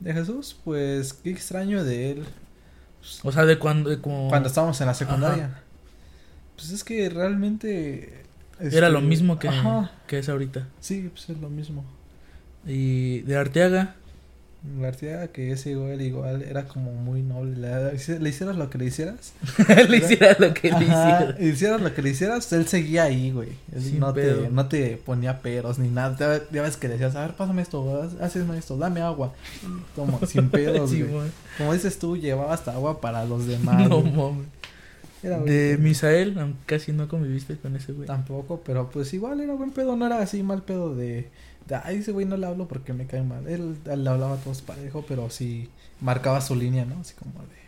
De 0.00 0.12
Jesús, 0.12 0.56
pues, 0.64 1.12
qué 1.12 1.30
extraño 1.30 1.84
de 1.84 2.10
él. 2.10 2.24
O 3.22 3.30
sea, 3.30 3.44
de 3.44 3.58
cuando. 3.58 3.88
de 3.88 4.00
como... 4.00 4.28
Cuando 4.28 4.48
estábamos 4.48 4.80
en 4.80 4.88
la 4.88 4.94
secundaria. 4.94 5.44
Ajá. 5.46 5.62
Pues 6.56 6.70
es 6.70 6.82
que 6.82 7.08
realmente. 7.08 8.24
Era 8.58 8.66
este, 8.66 8.90
lo 8.90 9.00
mismo 9.00 9.38
que, 9.38 9.46
Ajá. 9.48 9.92
que 10.08 10.18
es 10.18 10.28
ahorita. 10.28 10.66
Sí, 10.80 11.08
pues 11.12 11.30
es 11.30 11.38
lo 11.38 11.48
mismo. 11.48 11.84
Y 12.66 13.20
de 13.20 13.36
Arteaga. 13.36 13.94
García, 14.80 15.28
que 15.28 15.52
ese 15.52 15.76
güey 15.76 16.02
igual 16.02 16.42
era 16.42 16.64
como 16.66 16.92
muy 16.92 17.22
noble. 17.22 17.56
Le, 17.56 18.18
le 18.18 18.28
hicieras 18.28 18.56
lo 18.56 18.68
que 18.70 18.78
le 18.78 18.86
hicieras. 18.86 19.32
le 19.88 19.96
hiciera 19.96 20.36
lo 20.38 20.52
que 20.52 20.68
le 20.70 20.74
Ajá, 20.76 21.24
hiciera. 21.36 21.36
hicieras 21.52 21.80
lo 21.80 21.94
que 21.94 22.02
le 22.02 22.10
hicieras, 22.10 22.52
él 22.52 22.66
seguía 22.66 23.04
ahí, 23.04 23.30
güey. 23.30 23.50
Él 23.72 23.98
no 24.00 24.12
te, 24.12 24.48
no 24.50 24.66
te 24.66 24.96
ponía 24.96 25.40
peros 25.40 25.78
ni 25.78 25.88
nada. 25.88 26.16
Ya, 26.18 26.42
ya 26.52 26.62
ves 26.62 26.76
que 26.76 26.88
decías, 26.88 27.14
a 27.14 27.20
ver, 27.22 27.34
pásame 27.34 27.62
esto, 27.62 28.02
haz- 28.02 28.20
hazme 28.20 28.58
esto, 28.58 28.76
dame 28.76 29.00
agua. 29.00 29.32
Toma, 29.94 30.18
sin 30.26 30.48
pedos, 30.50 30.90
Sí, 30.90 31.02
güey. 31.02 31.30
Como 31.56 31.72
dices 31.72 31.98
tú, 31.98 32.16
llevaba 32.16 32.52
hasta 32.52 32.72
agua 32.72 33.00
para 33.00 33.24
los 33.24 33.46
demás. 33.46 33.88
No 33.88 34.00
mames. 34.02 34.46
Era 35.22 35.38
De 35.40 35.74
pedo. 35.74 35.78
Misael, 35.82 36.54
casi 36.66 36.92
no 36.92 37.08
conviviste 37.08 37.56
con 37.56 37.74
ese 37.76 37.92
güey. 37.92 38.06
Tampoco, 38.06 38.60
pero 38.64 38.88
pues 38.90 39.12
igual 39.14 39.40
era 39.40 39.54
buen 39.54 39.70
pedo, 39.70 39.96
no 39.96 40.06
era 40.06 40.20
así 40.20 40.42
mal 40.42 40.62
pedo 40.62 40.94
de 40.94 41.28
ay, 41.84 41.98
ese 41.98 42.12
güey 42.12 42.26
no 42.26 42.36
le 42.36 42.46
hablo 42.46 42.66
porque 42.68 42.92
me 42.92 43.06
cae 43.06 43.22
mal. 43.22 43.46
Él, 43.48 43.76
le 43.84 43.92
hablaba 43.92 44.34
a 44.34 44.36
todos 44.38 44.62
parejo, 44.62 45.04
pero 45.08 45.30
sí 45.30 45.68
marcaba 46.00 46.40
su 46.40 46.54
línea, 46.54 46.84
¿no? 46.84 47.00
Así 47.00 47.14
como 47.14 47.32
de, 47.40 47.58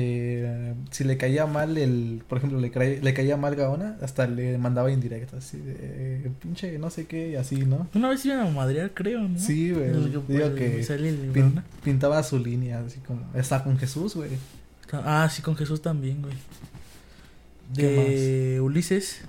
de, 0.00 0.74
si 0.90 1.04
le 1.04 1.16
caía 1.18 1.46
mal 1.46 1.76
el, 1.76 2.22
por 2.28 2.38
ejemplo, 2.38 2.58
le, 2.60 2.70
caía- 2.70 3.00
le 3.02 3.14
caía 3.14 3.36
mal 3.36 3.54
Gaona, 3.54 3.98
hasta 4.00 4.26
le 4.26 4.56
mandaba 4.56 4.90
indirectas, 4.90 5.44
así 5.46 5.58
de, 5.58 5.76
eh, 5.78 6.30
pinche, 6.40 6.78
no 6.78 6.88
sé 6.90 7.06
qué, 7.06 7.30
y 7.30 7.36
así, 7.36 7.56
¿no? 7.66 7.88
Una 7.94 8.08
vez 8.08 8.24
iban 8.24 8.40
a 8.40 8.50
madrear, 8.50 8.92
creo, 8.94 9.20
¿no? 9.28 9.38
Sí, 9.38 9.70
güey, 9.72 9.90
digo 10.28 10.46
el 10.46 10.54
que 10.54 10.82
pin- 11.34 11.62
pintaba 11.84 12.22
su 12.22 12.38
línea, 12.38 12.80
así 12.86 12.98
como, 13.00 13.20
está 13.34 13.62
con 13.62 13.76
Jesús, 13.78 14.14
güey. 14.14 14.30
Ah, 14.92 15.28
sí, 15.30 15.42
con 15.42 15.56
Jesús 15.56 15.82
también, 15.82 16.22
güey. 16.22 16.34
¿Qué 17.74 17.82
De 18.54 18.60
Ulises. 18.60 19.20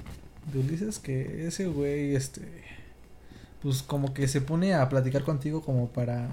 de 0.54 0.60
Ulises 0.60 1.00
que 1.00 1.48
ese 1.48 1.68
güey 1.68 2.16
este 2.16 2.42
pues 3.66 3.82
como 3.82 4.14
que 4.14 4.28
se 4.28 4.42
pone 4.42 4.76
a 4.76 4.88
platicar 4.90 5.24
contigo 5.24 5.64
como 5.64 5.88
para 5.88 6.28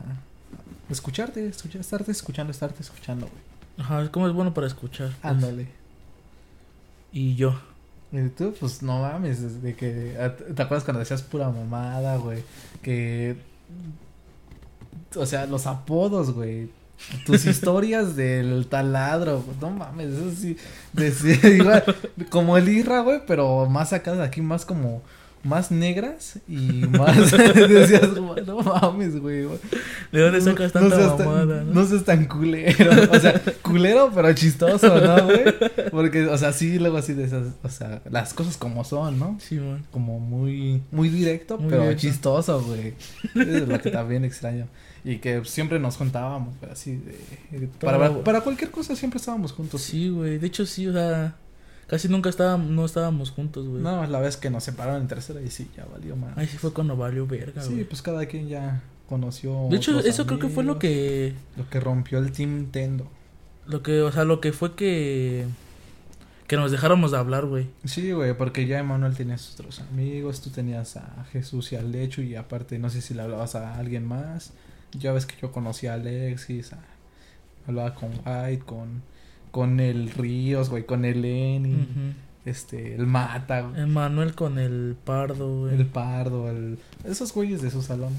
escucharte, 0.91 1.47
escuchar, 1.47 1.81
estarte 1.81 2.12
escuchando, 2.12 2.51
estarte 2.51 2.83
escuchando, 2.83 3.27
güey. 3.27 3.43
Ajá, 3.78 4.02
es 4.02 4.11
como 4.11 4.27
es 4.27 4.35
bueno 4.35 4.52
para 4.52 4.67
escuchar. 4.67 5.09
pues. 5.09 5.25
Ándale. 5.25 5.69
Y 7.11 7.35
yo. 7.35 7.59
Y 8.12 8.28
tú 8.28 8.55
pues 8.61 8.83
no 8.83 9.01
mames, 9.01 9.62
de 9.62 9.75
que 9.75 10.15
ah, 10.20 10.36
te 10.36 10.61
acuerdas 10.61 10.85
cuando 10.85 10.99
decías 10.99 11.23
pura 11.23 11.49
mamada, 11.49 12.19
güey, 12.19 12.44
que 12.83 13.39
o 15.17 15.25
sea, 15.25 15.47
los 15.47 15.67
apodos, 15.67 16.33
güey. 16.33 16.69
Tus 17.25 17.47
historias 17.47 18.15
del 18.15 18.67
taladro, 18.67 19.43
no 19.59 19.70
mames, 19.70 20.09
eso 20.09 20.33
sí, 20.33 20.59
decía, 20.93 21.49
igual, 21.49 21.83
como 22.28 22.59
el 22.59 22.69
Irra, 22.69 23.01
güey, 23.01 23.23
pero 23.27 23.65
más 23.70 23.94
acá 23.94 24.12
de 24.12 24.23
aquí, 24.23 24.43
más 24.43 24.67
como, 24.67 25.01
más 25.45 25.71
negras 25.71 26.39
y 26.49 26.55
más, 26.89 27.31
decías, 27.69 28.09
no 28.47 28.61
mames, 28.62 29.19
güey. 29.21 29.47
¿De 30.12 30.21
dónde 30.21 30.41
sacas 30.41 30.73
tanta 30.73 31.17
tan- 31.17 31.27
mamada, 31.27 31.65
no? 31.65 31.73
no 31.75 31.85
seas 31.87 32.05
tan 32.05 32.27
culero, 32.27 32.73
o 33.11 33.19
sea, 33.19 33.41
culero 33.62 34.11
pero 34.15 34.33
chistoso, 34.35 35.01
¿no, 35.01 35.25
güey? 35.25 35.45
Porque, 35.91 36.27
o 36.27 36.39
sea, 36.39 36.53
sí, 36.53 36.79
luego 36.79 36.97
así 36.99 37.12
de 37.15 37.25
esas, 37.25 37.49
o 37.62 37.69
sea, 37.69 38.01
las 38.11 38.35
cosas 38.35 38.57
como 38.57 38.85
son, 38.85 39.19
¿no? 39.19 39.37
Sí, 39.41 39.57
man. 39.57 39.85
como 39.91 40.21
muy 40.21 40.83
muy 40.93 41.09
directo, 41.09 41.59
Muy 41.59 41.71
pero 41.71 41.83
directo. 41.83 42.01
chistoso, 42.03 42.62
güey. 42.62 42.95
Es 43.35 43.67
lo 43.69 43.81
que 43.81 43.91
también 43.91 44.25
extraño. 44.25 44.67
Y 45.05 45.17
que 45.17 45.45
siempre 45.45 45.81
nos 45.81 45.97
juntábamos, 45.97 46.55
güey, 46.61 46.71
así 46.71 46.93
de... 47.51 47.67
para, 47.81 48.23
para 48.23 48.41
cualquier 48.43 48.71
cosa 48.71 48.95
siempre 48.95 49.19
estábamos 49.19 49.51
juntos. 49.51 49.83
Sí, 49.83 50.09
güey. 50.09 50.39
De 50.39 50.47
hecho, 50.47 50.65
sí, 50.65 50.87
o 50.87 50.93
sea. 50.93 51.35
Casi 51.93 52.09
nunca 52.09 52.31
estábamos, 52.31 52.71
no 52.71 52.87
estábamos 52.87 53.31
juntos, 53.31 53.69
güey. 53.69 53.83
No, 53.83 54.07
la 54.07 54.19
vez 54.19 54.39
que 54.39 54.49
nos 54.49 54.65
separaron 54.65 55.03
en 55.03 55.09
tercera 55.09 55.43
y 55.43 55.51
sí, 55.51 55.69
ya 55.77 55.85
valió 55.85 56.17
más. 56.17 56.33
Ay, 56.39 56.47
sí 56.47 56.57
fue 56.57 56.73
cuando 56.73 56.97
valió 56.97 57.27
verga, 57.27 57.61
sí, 57.61 57.85
pues 57.87 58.01
cada 58.01 58.25
quien 58.25 58.49
ya 58.49 58.81
conoció. 59.11 59.69
De 59.69 59.77
hecho, 59.77 60.01
eso 60.01 60.25
creo 60.27 60.39
que 60.39 60.49
fue 60.49 60.65
lo 60.65 60.79
que. 60.79 61.35
Lo 61.59 61.69
que 61.69 61.81
rompió 61.81 62.19
el 62.19 62.33
Team 62.33 62.57
Nintendo. 62.57 63.07
Lo 63.67 63.83
que, 63.83 64.01
o 64.01 64.11
sea, 64.11 64.25
lo 64.25 64.41
que 64.41 64.53
fue 64.55 64.75
que. 64.75 65.45
Que 66.47 66.57
nos 66.57 66.71
dejáramos 66.73 67.11
de 67.11 67.19
hablar, 67.19 67.45
güey. 67.45 67.69
Sí, 67.85 68.11
güey, 68.12 68.35
porque 68.39 68.67
ya 68.67 68.79
Emanuel 68.79 69.15
tenía 69.15 69.37
sus 69.37 69.53
otros 69.61 69.81
amigos, 69.81 70.41
tú 70.41 70.49
tenías 70.49 70.97
a 70.97 71.27
Jesús 71.31 71.73
y 71.73 71.77
a 71.77 71.83
Lecho 71.83 72.23
y 72.23 72.37
aparte 72.37 72.79
no 72.79 72.89
sé 72.89 73.03
si 73.03 73.12
le 73.12 73.21
hablabas 73.21 73.55
a 73.55 73.75
alguien 73.77 74.07
más. 74.07 74.53
Ya 74.99 75.12
ves 75.12 75.27
que 75.27 75.35
yo 75.43 75.53
conocí 75.53 75.89
a 75.89 75.95
Alexis, 75.95 76.73
a- 76.73 76.79
hablaba 77.67 77.95
con 77.95 78.11
White, 78.25 78.65
con, 78.65 79.03
con 79.53 79.79
el 79.79 80.11
Ríos, 80.11 80.69
güey, 80.71 80.85
con 80.87 81.05
el 81.05 81.19
Ujú. 81.21 82.15
este, 82.45 82.97
el 82.97 83.07
Mata, 83.07 83.61
güey, 83.61 83.83
Emanuel 83.83 84.35
con 84.35 84.59
el 84.59 84.97
pardo, 85.05 85.61
güey. 85.61 85.75
el 85.77 85.87
Pardo, 85.87 86.51
el, 86.51 86.79
esos 87.05 87.33
güeyes 87.33 87.63
de 87.63 87.71
su 87.71 87.83
salón. 87.83 88.13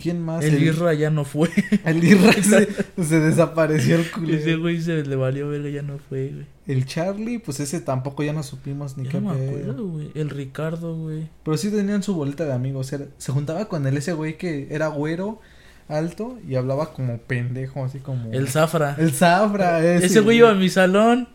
¿Quién 0.00 0.22
más? 0.22 0.44
El 0.44 0.62
Irra 0.62 0.94
ya 0.94 1.10
no 1.10 1.24
fue. 1.24 1.50
El 1.84 2.04
Irra 2.04 2.32
se, 2.42 2.68
se 3.02 3.18
desapareció 3.18 3.96
el 3.96 4.02
Ese 4.02 4.10
culero. 4.12 4.60
güey 4.60 4.80
se 4.80 5.02
le 5.04 5.16
valió 5.16 5.48
verga, 5.48 5.68
ya 5.70 5.82
no 5.82 5.98
fue, 5.98 6.28
güey. 6.32 6.46
El 6.68 6.86
Charlie, 6.86 7.40
pues 7.40 7.58
ese 7.58 7.80
tampoco 7.80 8.22
ya 8.22 8.32
no 8.32 8.44
supimos 8.44 8.96
ni 8.96 9.06
Ya 9.06 9.10
qué 9.10 9.20
no 9.20 9.34
me 9.34 9.44
acuerdo, 9.48 9.86
güey. 9.88 10.12
El 10.14 10.30
Ricardo, 10.30 10.94
güey. 10.96 11.26
Pero 11.42 11.56
sí 11.56 11.70
tenían 11.70 12.04
su 12.04 12.14
bolita 12.14 12.44
de 12.44 12.52
amigos. 12.52 12.92
era- 12.92 13.06
se 13.18 13.32
juntaba 13.32 13.64
con 13.66 13.88
él 13.88 13.96
ese 13.96 14.12
güey 14.12 14.38
que 14.38 14.68
era 14.70 14.86
güero, 14.86 15.40
alto 15.88 16.38
y 16.46 16.54
hablaba 16.54 16.92
como 16.92 17.18
pendejo, 17.18 17.84
así 17.84 17.98
como. 17.98 18.32
El 18.32 18.48
Zafra. 18.48 18.94
El 18.98 19.12
Zafra, 19.12 19.84
ese. 19.84 20.06
Ese 20.06 20.20
güey 20.20 20.38
iba 20.38 20.50
a 20.50 20.54
mi 20.54 20.68
salón. 20.68 21.28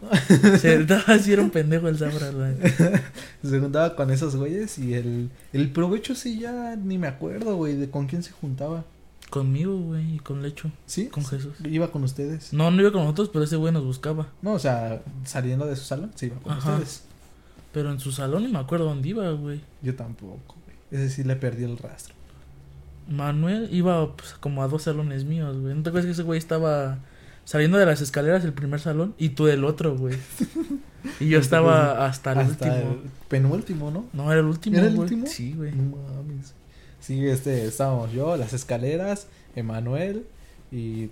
Se 0.60 0.84
daba 0.84 1.14
así, 1.14 1.32
era 1.32 1.42
un 1.42 1.50
pendejo 1.50 1.88
el 1.88 1.98
Zafra, 1.98 2.30
güey. 2.30 2.54
Se 3.42 3.58
juntaba 3.58 3.96
con 3.96 4.10
esos 4.10 4.36
güeyes 4.36 4.78
y 4.78 4.94
el. 4.94 5.30
El 5.52 5.70
provecho 5.70 6.14
sí 6.14 6.38
ya 6.38 6.76
ni 6.76 6.98
me 6.98 7.06
acuerdo, 7.08 7.56
güey, 7.56 7.76
de 7.76 7.90
con 7.90 8.06
quién 8.06 8.22
se 8.22 8.32
juntaba. 8.32 8.84
Conmigo, 9.30 9.76
güey, 9.76 10.14
y 10.14 10.18
con 10.20 10.42
Lecho. 10.42 10.70
¿Sí? 10.86 11.08
Con 11.08 11.24
Jesús. 11.24 11.54
Iba 11.64 11.90
con 11.90 12.02
ustedes. 12.02 12.52
No, 12.54 12.70
no 12.70 12.80
iba 12.80 12.90
con 12.92 13.02
nosotros, 13.02 13.28
pero 13.30 13.44
ese 13.44 13.56
güey 13.56 13.72
nos 13.72 13.84
buscaba. 13.84 14.28
No, 14.40 14.52
o 14.52 14.58
sea, 14.58 15.02
saliendo 15.24 15.66
de 15.66 15.76
su 15.76 15.84
salón, 15.84 16.12
sí 16.14 16.26
iba 16.26 16.36
con 16.36 16.52
Ajá. 16.52 16.72
ustedes. 16.72 17.02
Pero 17.72 17.92
en 17.92 18.00
su 18.00 18.10
salón 18.10 18.44
ni 18.44 18.52
me 18.52 18.58
acuerdo 18.58 18.86
dónde 18.86 19.08
iba, 19.10 19.30
güey. 19.32 19.60
Yo 19.82 19.94
tampoco, 19.94 20.56
güey. 20.64 20.76
Ese 20.90 21.14
sí 21.14 21.24
le 21.24 21.36
perdí 21.36 21.64
el 21.64 21.76
rastro. 21.76 22.14
Manuel 23.08 23.68
iba 23.72 24.14
pues, 24.16 24.34
como 24.34 24.62
a 24.62 24.68
dos 24.68 24.82
salones 24.84 25.24
míos, 25.24 25.56
güey. 25.58 25.74
¿No 25.74 25.82
te 25.82 25.88
acuerdas 25.88 26.06
que 26.06 26.12
ese 26.12 26.22
güey 26.22 26.38
estaba 26.38 26.98
saliendo 27.44 27.78
de 27.78 27.86
las 27.86 28.00
escaleras 28.00 28.42
del 28.42 28.52
primer 28.52 28.80
salón 28.80 29.14
y 29.18 29.30
tú 29.30 29.46
del 29.46 29.64
otro, 29.64 29.96
güey? 29.96 30.16
Y 31.20 31.28
yo 31.28 31.38
estaba 31.38 32.06
hasta 32.06 32.32
el 32.32 32.38
Hasta 32.40 32.66
último. 32.66 32.92
el 32.92 33.10
penúltimo, 33.28 33.90
¿no? 33.90 34.04
No, 34.12 34.30
era 34.32 34.40
el 34.40 34.46
último, 34.46 34.76
¿Era 34.78 34.88
el 34.88 34.94
güey. 34.96 35.04
último? 35.04 35.26
Sí, 35.26 35.54
güey. 35.56 35.72
No 35.72 35.96
mames. 35.96 36.54
Sí, 37.00 37.24
este, 37.26 37.66
estábamos 37.66 38.12
yo, 38.12 38.36
las 38.36 38.52
escaleras, 38.52 39.28
Emanuel 39.54 40.26
y 40.72 41.10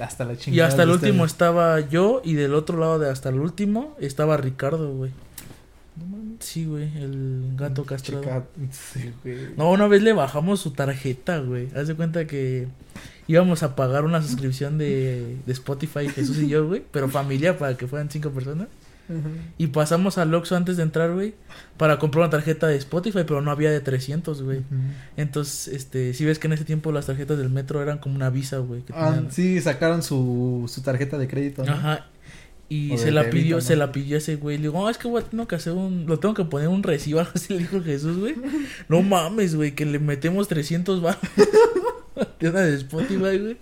hasta 0.00 0.24
la 0.24 0.36
chingada. 0.36 0.56
Y 0.56 0.60
hasta 0.66 0.84
el 0.84 0.90
último 0.90 1.24
estaba 1.24 1.80
yo 1.80 2.22
y 2.24 2.34
del 2.34 2.54
otro 2.54 2.78
lado 2.78 2.98
de 3.00 3.10
hasta 3.10 3.28
el 3.28 3.40
último 3.40 3.96
estaba 4.00 4.36
Ricardo, 4.36 4.92
güey. 4.94 5.10
Sí, 6.40 6.64
güey, 6.66 6.84
el 6.96 7.52
gato 7.56 7.84
castrado. 7.84 8.22
Chica, 8.22 8.44
sí, 8.70 9.12
güey. 9.22 9.36
No, 9.56 9.70
una 9.70 9.86
vez 9.86 10.02
le 10.02 10.12
bajamos 10.12 10.60
su 10.60 10.70
tarjeta, 10.72 11.38
güey. 11.38 11.68
Haz 11.74 11.88
de 11.88 11.94
cuenta 11.94 12.26
que 12.26 12.68
íbamos 13.26 13.62
a 13.62 13.74
pagar 13.76 14.04
una 14.04 14.20
suscripción 14.22 14.78
de, 14.78 15.36
de 15.46 15.52
Spotify, 15.52 16.08
Jesús 16.08 16.38
y 16.38 16.48
yo, 16.48 16.66
güey. 16.66 16.82
Pero 16.90 17.08
familia 17.08 17.58
para 17.58 17.76
que 17.76 17.86
fueran 17.86 18.10
cinco 18.10 18.30
personas. 18.30 18.68
Ajá. 19.06 19.28
Y 19.58 19.66
pasamos 19.66 20.16
al 20.16 20.32
Oxxo 20.34 20.56
antes 20.56 20.78
de 20.78 20.82
entrar, 20.82 21.12
güey. 21.12 21.34
Para 21.76 21.98
comprar 21.98 22.22
una 22.22 22.30
tarjeta 22.30 22.66
de 22.68 22.76
Spotify, 22.76 23.20
pero 23.26 23.42
no 23.42 23.50
había 23.50 23.70
de 23.70 23.80
300, 23.80 24.42
güey. 24.42 24.62
Entonces, 25.18 25.68
este, 25.68 26.14
si 26.14 26.24
ves 26.24 26.38
que 26.38 26.46
en 26.46 26.54
ese 26.54 26.64
tiempo 26.64 26.90
las 26.90 27.06
tarjetas 27.06 27.36
del 27.36 27.50
metro 27.50 27.82
eran 27.82 27.98
como 27.98 28.14
una 28.14 28.30
visa, 28.30 28.58
güey. 28.58 28.82
Ah, 28.94 29.10
tenían- 29.14 29.30
sí, 29.32 29.60
sacaron 29.60 30.02
su, 30.02 30.70
su 30.72 30.80
tarjeta 30.82 31.18
de 31.18 31.28
crédito. 31.28 31.64
¿no? 31.64 31.72
Ajá. 31.72 32.06
Y 32.68 32.96
se 32.98 33.10
la 33.10 33.30
pidió, 33.30 33.60
se 33.60 33.76
la 33.76 33.92
pidió 33.92 34.16
ese 34.16 34.36
güey. 34.36 34.56
Le 34.56 34.64
digo, 34.64 34.78
oh, 34.80 34.90
es 34.90 34.98
que 34.98 35.08
güey, 35.08 35.24
tengo 35.24 35.46
que 35.46 35.56
hacer 35.56 35.72
un, 35.74 36.06
lo 36.06 36.18
tengo 36.18 36.34
que 36.34 36.44
poner 36.44 36.68
un 36.68 36.82
recibo, 36.82 37.18
algo 37.20 37.32
así 37.34 37.52
le 37.52 37.60
dijo 37.60 37.82
Jesús, 37.82 38.18
güey. 38.18 38.34
No 38.88 39.02
mames, 39.02 39.54
güey, 39.54 39.74
que 39.74 39.84
le 39.84 39.98
metemos 39.98 40.48
300 40.48 41.02
baros. 41.02 41.20
de 42.40 42.48
una 42.48 42.60
de 42.60 42.74
Spotify, 42.76 43.16
güey. 43.38 43.56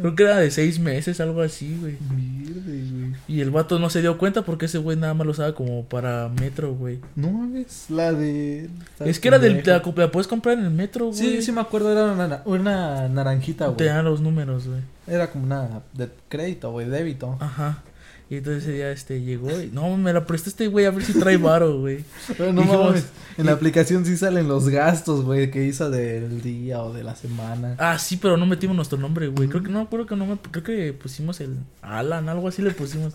Creo 0.00 0.14
que 0.14 0.22
era 0.22 0.36
de 0.38 0.50
seis 0.50 0.78
meses, 0.78 1.20
algo 1.20 1.42
así, 1.42 1.76
güey. 1.80 1.96
Mierda, 2.14 2.62
güey. 2.64 3.14
Y 3.26 3.40
el 3.40 3.50
vato 3.50 3.78
no 3.78 3.90
se 3.90 4.00
dio 4.00 4.18
cuenta 4.18 4.42
porque 4.42 4.66
ese 4.66 4.78
güey 4.78 4.96
nada 4.96 5.14
más 5.14 5.26
lo 5.26 5.32
usaba 5.32 5.54
como 5.54 5.84
para 5.84 6.28
metro, 6.28 6.74
güey. 6.74 7.00
No 7.16 7.30
mames, 7.30 7.86
la 7.90 8.12
de. 8.12 8.70
Es 9.00 9.18
que 9.18 9.28
era 9.28 9.38
del, 9.38 9.62
te 9.62 9.70
la, 9.70 9.82
la 9.96 10.10
puedes 10.10 10.28
comprar 10.28 10.58
en 10.58 10.64
el 10.64 10.70
metro, 10.70 11.06
güey. 11.06 11.18
Sí, 11.18 11.42
sí 11.42 11.52
me 11.52 11.60
acuerdo, 11.60 11.92
era 11.92 12.12
una, 12.12 12.42
una 12.44 13.08
naranjita, 13.08 13.66
Te 13.76 13.84
güey. 13.84 13.96
dan 13.96 14.04
los 14.04 14.20
números, 14.20 14.66
güey. 14.68 14.80
Era 15.06 15.30
como 15.30 15.44
una 15.44 15.82
de 15.94 16.08
crédito, 16.28 16.70
güey, 16.70 16.88
débito. 16.88 17.36
Ajá. 17.40 17.82
Y 18.30 18.36
entonces 18.36 18.64
ese 18.64 18.72
día 18.72 18.90
este 18.92 19.22
llegó 19.22 19.50
y 19.60 19.70
no, 19.72 19.96
me 19.96 20.12
la 20.12 20.26
prestó 20.26 20.50
este 20.50 20.66
güey 20.68 20.84
a 20.84 20.90
ver 20.90 21.02
si 21.02 21.14
trae 21.18 21.38
varo, 21.38 21.80
güey. 21.80 22.04
Pero 22.36 22.52
no 22.52 22.60
Dijimos- 22.62 22.86
mames, 22.86 23.06
en 23.38 23.46
la 23.46 23.52
y- 23.52 23.54
aplicación 23.54 24.04
sí 24.04 24.16
salen 24.18 24.48
los 24.48 24.68
gastos, 24.68 25.24
güey, 25.24 25.50
que 25.50 25.64
hizo 25.64 25.88
del 25.90 26.42
día 26.42 26.82
o 26.82 26.92
de 26.92 27.04
la 27.04 27.16
semana. 27.16 27.74
Ah, 27.78 27.98
sí, 27.98 28.18
pero 28.18 28.36
no 28.36 28.44
metimos 28.44 28.76
nuestro 28.76 28.98
nombre, 28.98 29.28
güey. 29.28 29.48
Creo 29.48 29.62
que 29.62 29.70
no, 29.70 29.88
creo 29.88 30.04
que 30.06 30.14
no 30.16 30.26
me, 30.26 30.36
creo 30.36 30.62
que 30.62 30.92
pusimos 30.92 31.40
el 31.40 31.56
Alan, 31.80 32.28
algo 32.28 32.48
así 32.48 32.60
le 32.60 32.72
pusimos. 32.72 33.14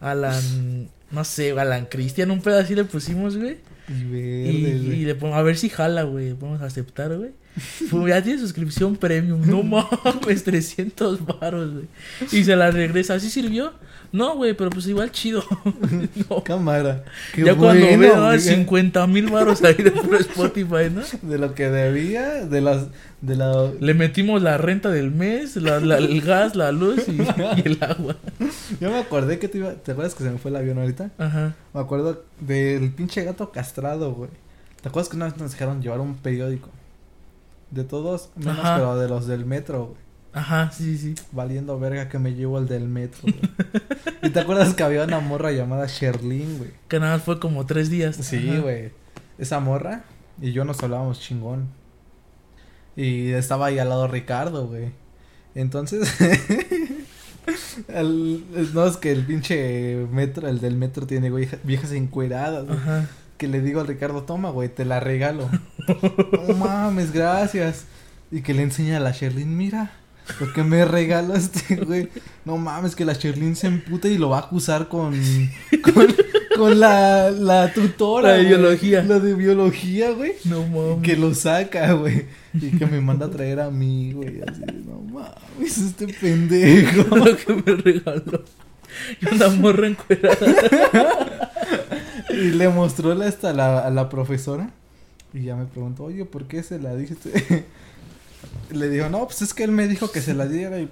Alan, 0.00 0.88
no 1.10 1.24
sé, 1.24 1.52
Alan 1.58 1.86
Cristian, 1.86 2.30
un 2.30 2.42
pedo 2.42 2.58
así 2.58 2.74
le 2.74 2.84
pusimos, 2.84 3.36
güey. 3.38 3.56
Y 3.88 3.92
Y, 3.92 4.04
verde, 4.04 4.76
y 4.76 4.86
güey. 4.86 5.04
le 5.04 5.14
pongo, 5.14 5.34
a 5.36 5.42
ver 5.42 5.56
si 5.56 5.68
jala, 5.70 6.02
güey. 6.02 6.34
Podemos 6.34 6.60
aceptar, 6.62 7.16
güey. 7.16 7.30
Ya 8.08 8.22
tiene 8.22 8.38
suscripción 8.40 8.96
premium. 8.96 9.40
No 9.46 9.62
mames, 10.02 10.42
300 10.44 11.24
varos, 11.24 11.72
güey. 11.72 11.86
Y 12.32 12.44
se 12.44 12.56
la 12.56 12.70
regresa. 12.70 13.14
¿Así 13.14 13.30
sirvió? 13.30 13.72
No, 14.12 14.36
güey, 14.36 14.54
pero 14.54 14.70
pues 14.70 14.86
igual 14.86 15.10
chido. 15.10 15.44
No. 16.30 16.42
Cámara. 16.44 17.04
Qué 17.34 17.44
ya 17.44 17.54
cuando 17.56 17.86
veo 17.98 18.14
ah, 18.16 18.28
güey. 18.28 18.40
50 18.40 19.06
mil 19.08 19.28
varos 19.30 19.62
ahí 19.64 19.74
de 19.74 19.90
puro 19.90 20.18
Spotify, 20.18 20.90
¿no? 20.92 21.02
De 21.22 21.38
lo 21.38 21.54
que 21.54 21.68
debía, 21.68 22.44
de 22.46 22.60
las, 22.60 22.86
de 23.20 23.36
la... 23.36 23.70
Le 23.80 23.94
metimos 23.94 24.40
la 24.42 24.56
renta 24.58 24.90
del 24.90 25.10
mes, 25.10 25.56
la, 25.56 25.80
la- 25.80 25.98
el 25.98 26.20
gas, 26.20 26.54
la 26.56 26.70
luz 26.72 27.02
y, 27.08 27.12
y 27.22 27.62
el 27.64 27.78
agua. 27.82 28.16
Yo 28.80 28.90
me 28.90 28.98
acordé 28.98 29.38
que 29.38 29.48
te 29.48 29.58
iba, 29.58 29.72
¿te 29.74 29.92
acuerdas 29.92 30.14
que 30.14 30.22
se 30.24 30.30
me 30.30 30.38
fue 30.38 30.50
el 30.50 30.56
avión 30.56 30.78
ahorita? 30.78 31.10
Ajá. 31.18 31.54
Me 31.72 31.80
acuerdo 31.80 32.24
del 32.40 32.92
pinche 32.92 33.24
gato 33.24 33.50
castrado, 33.50 34.12
güey. 34.12 34.30
¿Te 34.80 34.88
acuerdas 34.88 35.08
que 35.08 35.16
una 35.16 35.26
vez 35.26 35.36
nos 35.38 35.52
dejaron 35.52 35.82
llevar 35.82 36.00
un 36.00 36.14
periódico? 36.16 36.68
De 37.74 37.84
todos, 37.84 38.30
menos 38.36 38.58
Ajá. 38.60 38.76
pero 38.76 38.96
de 38.96 39.08
los 39.08 39.26
del 39.26 39.44
metro, 39.44 39.86
güey. 39.86 39.98
Ajá, 40.32 40.70
sí, 40.72 40.96
sí. 40.98 41.14
Valiendo 41.32 41.78
verga 41.78 42.08
que 42.08 42.18
me 42.18 42.34
llevo 42.34 42.58
el 42.58 42.66
del 42.66 42.88
metro, 42.88 43.20
güey. 43.22 43.38
¿Y 44.22 44.30
te 44.30 44.40
acuerdas 44.40 44.74
que 44.74 44.82
había 44.82 45.04
una 45.04 45.20
morra 45.20 45.52
llamada 45.52 45.86
Sherlyn, 45.86 46.58
güey? 46.58 46.70
Que 46.88 46.98
nada 46.98 47.14
más 47.16 47.22
fue 47.24 47.38
como 47.38 47.66
tres 47.66 47.90
días. 47.90 48.16
Sí, 48.16 48.48
Ajá. 48.50 48.60
güey. 48.60 48.92
Esa 49.38 49.60
morra 49.60 50.04
y 50.40 50.52
yo 50.52 50.64
nos 50.64 50.82
hablábamos 50.82 51.20
chingón. 51.20 51.68
Y 52.96 53.30
estaba 53.32 53.66
ahí 53.66 53.78
al 53.78 53.88
lado 53.88 54.06
Ricardo, 54.08 54.66
güey. 54.68 54.90
Entonces, 55.56 56.08
el- 57.88 58.44
no 58.74 58.86
es 58.86 58.96
que 58.96 59.10
el 59.12 59.24
pinche 59.24 60.06
metro, 60.10 60.48
el 60.48 60.60
del 60.60 60.76
metro 60.76 61.06
tiene 61.06 61.30
güey, 61.30 61.48
viejas 61.64 61.92
encueradas, 61.92 62.66
güey. 62.66 62.78
Ajá. 62.78 63.08
Que 63.36 63.48
le 63.48 63.60
digo 63.60 63.80
al 63.80 63.86
Ricardo, 63.86 64.22
toma, 64.22 64.50
güey, 64.50 64.68
te 64.68 64.84
la 64.84 65.00
regalo. 65.00 65.48
no 66.48 66.54
mames, 66.54 67.12
gracias. 67.12 67.86
Y 68.30 68.42
que 68.42 68.54
le 68.54 68.62
enseña 68.62 68.96
a 68.96 69.00
la 69.00 69.12
Sherlyn, 69.12 69.56
mira, 69.56 69.92
lo 70.40 70.52
que 70.52 70.62
me 70.62 70.84
regalaste, 70.84 71.76
güey. 71.86 72.08
No 72.44 72.56
mames, 72.56 72.96
que 72.96 73.04
la 73.04 73.12
Sherlyn 73.12 73.56
se 73.56 73.66
emputa 73.66 74.08
y 74.08 74.18
lo 74.18 74.30
va 74.30 74.38
a 74.38 74.40
acusar 74.42 74.88
con, 74.88 75.14
con, 75.82 76.06
con 76.56 76.80
la, 76.80 77.30
la 77.30 77.72
tutora. 77.72 78.28
La 78.28 78.34
de 78.34 78.44
biología. 78.44 79.02
La 79.02 79.18
de 79.18 79.34
biología, 79.34 80.10
güey. 80.12 80.32
No 80.44 80.66
mames. 80.66 81.02
Que 81.02 81.16
lo 81.16 81.34
saca, 81.34 81.92
güey. 81.92 82.26
Y 82.54 82.70
que 82.78 82.86
me 82.86 83.00
manda 83.00 83.26
a 83.26 83.30
traer 83.30 83.60
a 83.60 83.70
mí, 83.70 84.12
güey. 84.12 84.40
Así, 84.46 84.62
no 84.86 85.00
mames, 85.00 85.78
este 85.78 86.08
pendejo. 86.08 87.16
lo 87.16 87.36
que 87.36 87.52
me 87.54 87.76
regaló. 87.76 88.44
Y 89.20 89.34
una 89.34 89.48
morra 89.48 89.88
encuerada. 89.88 91.43
Y 92.34 92.50
le 92.50 92.68
mostró 92.68 93.14
la, 93.14 93.26
esta, 93.26 93.52
la, 93.52 93.80
a 93.80 93.90
la 93.90 94.08
profesora. 94.08 94.70
Y 95.32 95.42
ya 95.44 95.56
me 95.56 95.64
preguntó, 95.64 96.04
oye, 96.04 96.24
¿por 96.24 96.44
qué 96.46 96.62
se 96.62 96.78
la 96.78 96.94
dijiste? 96.94 97.66
le 98.70 98.88
dijo, 98.88 99.08
no, 99.08 99.24
pues 99.26 99.42
es 99.42 99.54
que 99.54 99.64
él 99.64 99.72
me 99.72 99.88
dijo 99.88 100.10
que 100.10 100.20
se 100.20 100.34
la 100.34 100.46
diera 100.46 100.78
y 100.80 100.88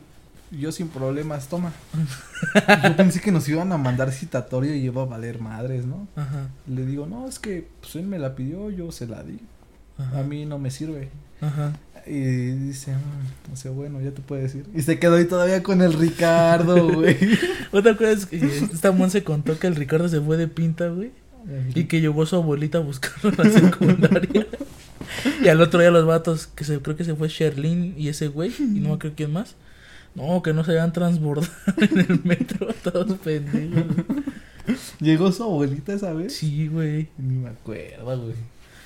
yo 0.51 0.71
sin 0.73 0.89
problemas, 0.89 1.49
toma. 1.49 1.73
Yo 2.85 2.97
pensé 2.97 3.21
que 3.21 3.33
nos 3.33 3.49
iban 3.49 3.73
a 3.73 3.79
mandar 3.79 4.13
citatorio 4.13 4.75
y 4.75 4.81
iba 4.81 5.03
a 5.03 5.07
valer 5.07 5.41
madres, 5.41 5.87
¿no? 5.87 6.07
Ajá. 6.15 6.49
Le 6.67 6.85
digo, 6.85 7.07
no, 7.07 7.27
es 7.27 7.39
que 7.39 7.67
pues 7.81 7.97
él 7.97 8.07
me 8.07 8.19
la 8.19 8.35
pidió, 8.35 8.69
yo 8.71 8.93
se 8.93 9.07
la 9.07 9.23
di. 9.23 9.39
Ajá. 9.97 10.19
A 10.19 10.23
mí 10.23 10.45
no 10.45 10.59
me 10.59 10.71
sirve. 10.71 11.09
Ajá. 11.41 11.73
Y 12.07 12.51
dice, 12.51 12.93
"Mm, 12.93 13.53
o 13.53 13.57
sea, 13.57 13.71
bueno, 13.71 14.01
ya 14.03 14.11
te 14.11 14.21
puedes 14.21 14.55
ir. 14.55 14.67
Y 14.75 14.83
se 14.83 14.99
quedó 14.99 15.17
ahí 15.17 15.25
todavía 15.25 15.63
con 15.63 15.81
el 15.81 15.93
Ricardo, 15.95 16.87
güey. 16.97 17.17
¿No 17.73 17.83
te 17.83 17.91
acuerdas 17.91 18.27
que 18.27 18.37
esta 18.37 18.93
Monse 18.93 19.25
contó 19.25 19.59
que 19.59 19.69
el 19.69 19.77
Ricardo 19.77 20.09
se 20.09 20.21
fue 20.21 20.37
de 20.37 20.49
pinta, 20.49 20.89
güey? 20.89 21.13
Y 21.75 21.85
que 21.85 22.01
llegó 22.01 22.27
su 22.27 22.37
abuelita 22.37 22.79
a 22.79 22.81
buscarlo 22.83 23.31
en 23.31 23.37
la 23.37 23.61
secundaria. 23.61 24.47
y 25.43 25.49
al 25.49 25.61
otro 25.61 25.81
día 25.81 25.91
los 25.91 26.07
vatos, 26.07 26.47
que 26.47 26.65
se, 26.65 26.81
creo 26.81 26.97
que 26.97 27.05
se 27.05 27.15
fue 27.15 27.29
Sherlyn 27.29 27.95
y 27.97 28.09
ese 28.09 28.29
güey, 28.29 28.53
y 28.59 28.81
no 28.81 28.99
creo 28.99 29.13
quién 29.17 29.33
más. 29.33 29.57
No, 30.15 30.43
que 30.43 30.53
no 30.53 30.63
se 30.65 30.73
habían 30.73 30.93
transbordado 30.93 31.49
en 31.79 32.01
el 32.01 32.21
metro, 32.25 32.69
todos 32.83 33.19
pendejos. 33.19 33.85
¿Llegó 35.01 35.33
su 35.33 35.43
abuelita 35.43 35.95
esa 35.95 36.13
vez? 36.13 36.35
Sí, 36.37 36.69
güey. 36.69 37.09
Ni 37.19 37.37
me 37.37 37.49
acuerdo, 37.49 38.23
güey. 38.23 38.35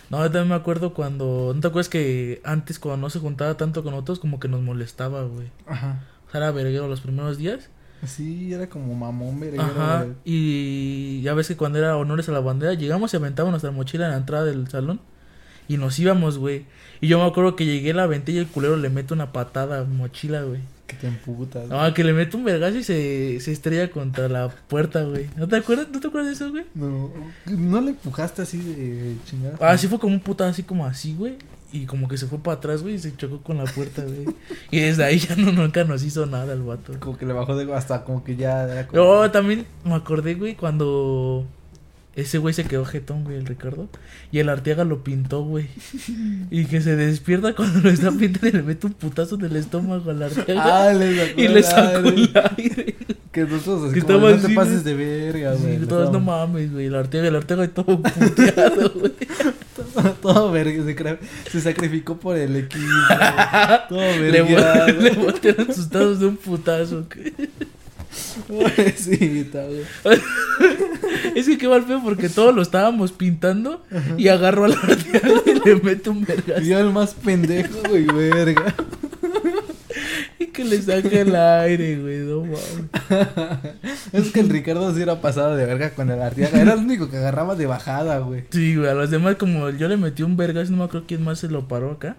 No, 0.08 0.18
yo 0.18 0.30
también 0.30 0.48
me 0.48 0.54
acuerdo 0.54 0.94
cuando. 0.94 1.52
¿No 1.54 1.60
te 1.60 1.66
acuerdas 1.66 1.88
que 1.88 2.40
antes, 2.44 2.78
cuando 2.78 2.98
no 2.98 3.10
se 3.10 3.18
juntaba 3.18 3.56
tanto 3.56 3.82
con 3.82 3.94
otros, 3.94 4.20
como 4.20 4.38
que 4.38 4.48
nos 4.48 4.62
molestaba, 4.62 5.24
güey? 5.24 5.48
Ajá. 5.66 6.04
O 6.28 6.30
sea, 6.30 6.38
era 6.38 6.52
verguero 6.52 6.88
los 6.88 7.00
primeros 7.00 7.38
días. 7.38 7.68
Sí, 8.04 8.52
era 8.52 8.68
como 8.68 8.94
mamón. 8.94 9.42
Ajá. 9.58 10.06
Y 10.24 11.22
ya 11.22 11.34
ves 11.34 11.48
que 11.48 11.56
cuando 11.56 11.78
era 11.78 11.96
honores 11.96 12.28
a 12.28 12.32
la 12.32 12.40
bandera, 12.40 12.74
llegamos 12.74 13.12
y 13.12 13.16
aventábamos 13.16 13.52
nuestra 13.52 13.70
mochila 13.70 14.06
en 14.06 14.10
la 14.12 14.18
entrada 14.18 14.44
del 14.44 14.68
salón. 14.68 15.00
Y 15.68 15.78
nos 15.78 15.98
íbamos, 15.98 16.38
güey. 16.38 16.66
Y 17.00 17.08
yo 17.08 17.18
me 17.18 17.24
acuerdo 17.24 17.56
que 17.56 17.66
llegué, 17.66 17.92
la 17.92 18.04
aventé 18.04 18.32
y 18.32 18.38
el 18.38 18.46
culero 18.46 18.76
le 18.76 18.88
mete 18.88 19.14
una 19.14 19.32
patada 19.32 19.80
a 19.80 19.84
mochila, 19.84 20.42
güey. 20.42 20.60
Que 20.86 20.94
te 20.94 21.08
emputas. 21.08 21.68
No, 21.68 21.92
que 21.92 22.04
le 22.04 22.12
mete 22.12 22.36
un 22.36 22.44
vergazo 22.44 22.76
y 22.78 22.84
se, 22.84 23.40
se 23.40 23.50
estrella 23.50 23.90
contra 23.90 24.28
la 24.28 24.48
puerta, 24.48 25.02
güey. 25.02 25.28
¿No 25.36 25.48
te 25.48 25.56
acuerdas? 25.56 25.88
¿No 25.92 25.98
te 25.98 26.06
acuerdas 26.06 26.28
de 26.28 26.44
eso, 26.44 26.52
güey? 26.52 26.64
No, 26.74 27.10
no 27.46 27.80
le 27.80 27.90
empujaste 27.90 28.42
así 28.42 28.58
de 28.58 29.16
chingada. 29.24 29.56
Ah, 29.60 29.76
sí 29.76 29.88
fue 29.88 29.98
como 29.98 30.14
un 30.14 30.20
puta 30.20 30.48
así 30.48 30.62
como 30.62 30.86
así, 30.86 31.16
güey. 31.16 31.36
Y 31.72 31.86
como 31.86 32.08
que 32.08 32.16
se 32.16 32.26
fue 32.26 32.38
para 32.38 32.58
atrás, 32.58 32.82
güey, 32.82 32.94
y 32.94 32.98
se 32.98 33.16
chocó 33.16 33.42
con 33.42 33.58
la 33.58 33.64
puerta, 33.64 34.02
güey. 34.02 34.24
Y 34.70 34.80
desde 34.80 35.04
ahí 35.04 35.18
ya 35.18 35.34
no, 35.36 35.50
nunca 35.52 35.84
nos 35.84 36.02
hizo 36.04 36.24
nada 36.26 36.52
el 36.52 36.62
vato. 36.62 36.92
Como 37.00 37.18
que 37.18 37.26
le 37.26 37.32
bajó 37.32 37.56
de 37.56 37.72
hasta 37.74 38.04
como 38.04 38.22
que 38.24 38.36
ya 38.36 38.86
como- 38.86 39.02
No, 39.22 39.30
también 39.30 39.66
me 39.84 39.94
acordé, 39.94 40.34
güey, 40.34 40.54
cuando 40.54 41.44
ese 42.16 42.38
güey 42.38 42.52
se 42.54 42.64
quedó 42.64 42.84
jetón, 42.84 43.22
güey, 43.24 43.36
el 43.36 43.46
Ricardo. 43.46 43.88
Y 44.32 44.38
el 44.40 44.48
Arteaga 44.48 44.84
lo 44.84 45.04
pintó, 45.04 45.42
güey. 45.44 45.68
Y 46.50 46.64
que 46.64 46.80
se 46.80 46.96
despierta 46.96 47.54
cuando 47.54 47.80
lo 47.80 47.90
está 47.90 48.10
pintando 48.10 48.48
y 48.48 48.52
le 48.52 48.62
mete 48.62 48.86
un 48.86 48.94
putazo 48.94 49.34
en 49.36 49.44
el 49.44 49.56
estómago 49.56 50.10
al 50.10 50.22
Arteaga. 50.22 50.88
Ah, 50.88 50.92
le 50.92 51.34
y 51.36 51.48
le 51.48 51.62
sacó 51.62 52.08
el 52.08 52.30
aire. 52.56 52.96
Que 53.32 53.42
nosotros 53.44 53.90
así 53.90 54.00
Que 54.00 54.06
como, 54.06 54.30
no 54.30 54.36
te 54.38 54.48
pases 54.54 54.82
de 54.82 54.94
verga, 54.94 55.54
Sí, 55.56 55.62
güey. 55.62 55.78
Le 55.78 55.86
todos 55.86 56.10
no 56.10 56.20
mames, 56.20 56.72
güey. 56.72 56.86
El 56.86 56.94
Arteaga, 56.94 57.28
el 57.28 57.36
Arteaga 57.36 57.64
y 57.64 57.68
todo 57.68 58.00
puteado, 58.02 58.90
güey. 58.94 59.12
Todo 60.22 60.50
verga, 60.52 60.84
se, 60.84 61.50
se 61.50 61.60
sacrificó 61.60 62.18
por 62.18 62.36
el 62.36 62.56
equipo. 62.56 62.84
Todo 63.90 64.00
Le, 64.00 64.30
verga. 64.42 64.86
vol- 64.86 64.98
le 64.98 65.10
voltearon 65.10 65.74
sus 65.74 65.90
de 65.90 66.26
un 66.26 66.36
putazo. 66.36 67.06
güey. 67.14 67.32
Pobrecita, 68.48 69.64
güey. 69.66 69.82
Es 71.34 71.46
que 71.46 71.58
qué 71.58 71.68
mal 71.68 71.84
feo 71.84 72.02
porque 72.02 72.28
todos 72.28 72.54
lo 72.54 72.62
estábamos 72.62 73.12
pintando 73.12 73.82
y 74.16 74.28
agarró 74.28 74.64
al 74.64 74.72
Arteaga 74.72 75.42
y 75.46 75.68
le 75.68 75.76
mete 75.76 76.10
un 76.10 76.24
vergazo. 76.24 76.62
Y 76.62 76.68
yo 76.68 76.78
el 76.78 76.92
más 76.92 77.14
pendejo, 77.14 77.78
güey, 77.88 78.06
verga. 78.06 78.74
Y 80.38 80.48
que 80.48 80.64
le 80.64 80.80
saque 80.82 81.22
el 81.22 81.34
aire, 81.34 81.98
güey. 81.98 82.18
No 82.18 82.42
mames. 82.42 82.66
Es 84.12 84.30
que 84.32 84.40
el 84.40 84.50
Ricardo 84.50 84.94
sí 84.94 85.00
era 85.00 85.20
pasado 85.22 85.56
de 85.56 85.64
verga 85.64 85.90
con 85.90 86.10
el 86.10 86.20
Arteaga. 86.20 86.60
Era 86.60 86.74
el 86.74 86.80
único 86.80 87.08
que 87.08 87.16
agarraba 87.16 87.56
de 87.56 87.64
bajada, 87.64 88.18
güey. 88.18 88.44
Sí, 88.50 88.76
güey. 88.76 88.90
A 88.90 88.94
los 88.94 89.10
demás, 89.10 89.36
como 89.36 89.70
yo 89.70 89.88
le 89.88 89.96
metí 89.96 90.22
un 90.22 90.36
vergazo, 90.36 90.72
no 90.72 90.78
me 90.78 90.84
acuerdo 90.84 91.06
quién 91.08 91.24
más 91.24 91.38
se 91.38 91.48
lo 91.48 91.66
paró 91.68 91.92
acá. 91.92 92.16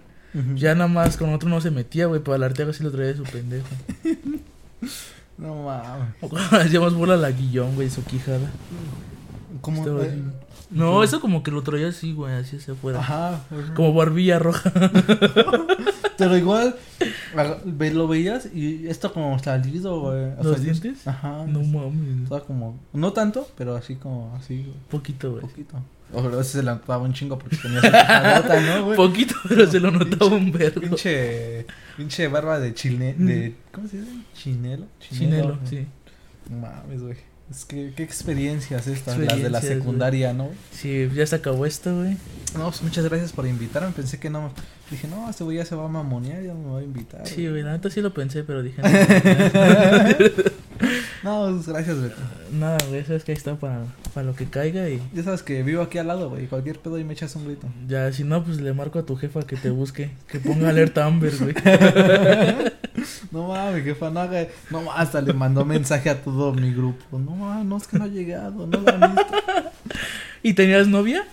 Ya 0.56 0.74
nada 0.74 0.88
más 0.88 1.16
con 1.16 1.32
otro 1.32 1.48
no 1.48 1.60
se 1.60 1.70
metía, 1.70 2.06
güey. 2.06 2.20
Pero 2.20 2.34
al 2.34 2.42
Arteaga 2.42 2.72
sí 2.72 2.82
lo 2.82 2.90
traía 2.90 3.12
de 3.12 3.16
su 3.16 3.22
pendejo. 3.22 3.66
No 5.38 5.62
mames. 5.62 6.14
O 6.20 6.28
cuando 6.28 6.56
Hacíamos 6.58 6.94
bola 6.94 7.14
a 7.14 7.16
la 7.16 7.30
guillón, 7.30 7.74
güey, 7.74 7.88
su 7.88 8.04
quijada. 8.04 8.50
¿Cómo? 9.60 9.78
Estaba 9.78 10.04
eh? 10.04 10.08
así. 10.08 10.22
No, 10.70 11.02
eso 11.02 11.20
como 11.20 11.42
que 11.42 11.50
lo 11.50 11.62
traía 11.62 11.88
así, 11.88 12.12
güey, 12.12 12.34
así 12.34 12.56
hacia 12.56 12.74
afuera. 12.74 12.98
Ajá. 12.98 13.40
Como 13.74 13.94
barbilla 13.94 14.38
roja. 14.38 14.70
Pero 16.18 16.36
igual 16.36 16.74
lo 17.92 18.08
veías 18.08 18.48
y 18.52 18.88
esto 18.88 19.12
como 19.12 19.38
salido, 19.38 20.00
güey. 20.00 20.32
O 20.38 20.42
¿Los 20.42 20.56
sea, 20.56 20.64
dientes? 20.64 21.06
Ajá. 21.06 21.46
No 21.46 21.62
mames. 21.62 22.24
Estaba 22.24 22.42
como, 22.42 22.76
no 22.92 23.12
tanto, 23.12 23.46
pero 23.56 23.76
así 23.76 23.94
como, 23.94 24.34
así, 24.36 24.64
güey. 24.64 24.76
Poquito, 24.90 25.30
güey. 25.30 25.42
poquito. 25.42 25.76
O 26.12 26.20
a 26.20 26.28
veces 26.28 26.48
se 26.48 26.62
le 26.62 26.70
notaba 26.70 26.98
un 26.98 27.12
chingo 27.12 27.38
porque 27.38 27.56
tenía 27.56 27.80
quijadota, 27.80 28.60
¿no, 28.60 28.84
güey? 28.86 28.96
Poquito, 28.96 29.34
pero 29.48 29.70
se 29.70 29.78
lo 29.78 29.90
notaba 29.90 30.34
un 30.34 30.50
vergo. 30.50 30.80
Pinche, 30.80 31.66
pinche 31.96 32.28
barba 32.28 32.58
de 32.58 32.72
chile, 32.74 33.14
de, 33.18 33.54
¿cómo 33.72 33.88
se 33.88 33.98
dice? 33.98 34.10
Chinelo. 34.34 34.86
Chinelo, 35.00 35.58
sí. 35.68 35.86
Mames, 36.50 37.02
güey. 37.02 37.16
Es 37.50 37.64
que, 37.64 37.92
qué 37.96 38.02
experiencias 38.02 38.86
estas, 38.86 39.18
las 39.18 39.42
de 39.42 39.48
la 39.48 39.62
secundaria, 39.62 40.34
¿no? 40.34 40.50
Sí, 40.70 41.08
ya 41.14 41.26
se 41.26 41.36
acabó 41.36 41.64
esto, 41.64 41.94
güey. 41.94 42.16
No, 42.56 42.64
pues 42.68 42.82
muchas 42.82 43.04
gracias 43.04 43.32
por 43.32 43.46
invitarme. 43.46 43.90
Pensé 43.92 44.18
que 44.18 44.28
no. 44.28 44.52
Dije, 44.90 45.06
no, 45.08 45.28
este 45.28 45.44
güey 45.44 45.58
ya 45.58 45.64
se 45.64 45.74
va 45.76 45.84
a 45.84 45.88
mamonear, 45.88 46.42
ya 46.42 46.54
me 46.54 46.70
va 46.70 46.78
a 46.78 46.82
invitar. 46.82 47.26
Sí, 47.26 47.46
güey, 47.46 47.62
la 47.62 47.72
neta 47.72 47.90
sí 47.90 48.00
lo 48.00 48.14
pensé, 48.14 48.42
pero 48.44 48.62
dije, 48.62 48.80
No, 51.22 51.48
pues 51.52 51.66
gracias, 51.66 52.00
Beto. 52.00 52.16
no, 52.52 52.58
nada, 52.60 52.78
güey, 52.88 53.04
sabes 53.04 53.24
que 53.24 53.32
ahí 53.32 53.36
está 53.38 53.56
para, 53.56 53.82
para 54.14 54.26
lo 54.26 54.34
que 54.34 54.46
caiga 54.46 54.88
y 54.88 55.02
Ya 55.12 55.22
sabes 55.24 55.42
que 55.42 55.62
vivo 55.62 55.82
aquí 55.82 55.98
al 55.98 56.06
lado, 56.06 56.30
güey. 56.30 56.46
Cualquier 56.46 56.78
pedo 56.78 56.98
y 56.98 57.04
me 57.04 57.12
echas 57.12 57.34
un 57.36 57.44
grito. 57.44 57.66
ya, 57.86 58.10
si 58.12 58.24
no, 58.24 58.42
pues 58.44 58.60
le 58.60 58.72
marco 58.72 58.98
a 58.98 59.02
tu 59.04 59.16
jefa 59.16 59.42
que 59.42 59.56
te 59.56 59.70
busque, 59.70 60.10
que 60.28 60.38
ponga 60.38 60.70
alerta 60.70 61.04
Amber, 61.04 61.32
güey. 61.36 61.54
No 63.30 63.48
mames, 63.48 63.84
jefa, 63.84 64.10
no 64.10 64.20
haga. 64.20 64.46
No 64.70 64.82
mames, 64.82 65.00
hasta 65.00 65.20
le 65.20 65.32
mandó 65.32 65.64
mensaje 65.64 66.10
a 66.10 66.20
todo 66.20 66.52
mi 66.52 66.72
grupo. 66.72 67.18
No 67.18 67.32
mames, 67.32 67.66
no, 67.66 67.76
es 67.76 67.86
que 67.86 67.98
no 67.98 68.04
ha 68.04 68.08
llegado, 68.08 68.66
no 68.66 68.80
lo 68.80 68.88
han 68.90 69.14
visto. 69.14 69.34
¿Y 70.42 70.54
tenías 70.54 70.88
novia? 70.88 71.24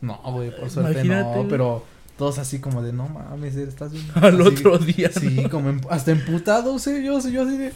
No, 0.00 0.20
güey, 0.26 0.54
por 0.54 0.70
suerte 0.70 0.92
Imagínate, 0.92 1.42
no, 1.42 1.48
pero 1.48 1.84
todos 2.18 2.38
así 2.38 2.58
como 2.58 2.82
de, 2.82 2.92
no 2.92 3.08
mames, 3.08 3.56
estás 3.56 3.92
bien. 3.92 4.04
Al 4.14 4.34
así- 4.40 4.42
otro 4.48 4.76
día. 4.78 5.10
Sí, 5.10 5.44
como 5.50 5.70
em- 5.70 5.80
hasta 5.88 6.10
emputado, 6.10 6.78
sé 6.78 7.02
yo, 7.02 7.20
sé 7.22 7.32
yo 7.32 7.42
así 7.44 7.56
de. 7.56 7.72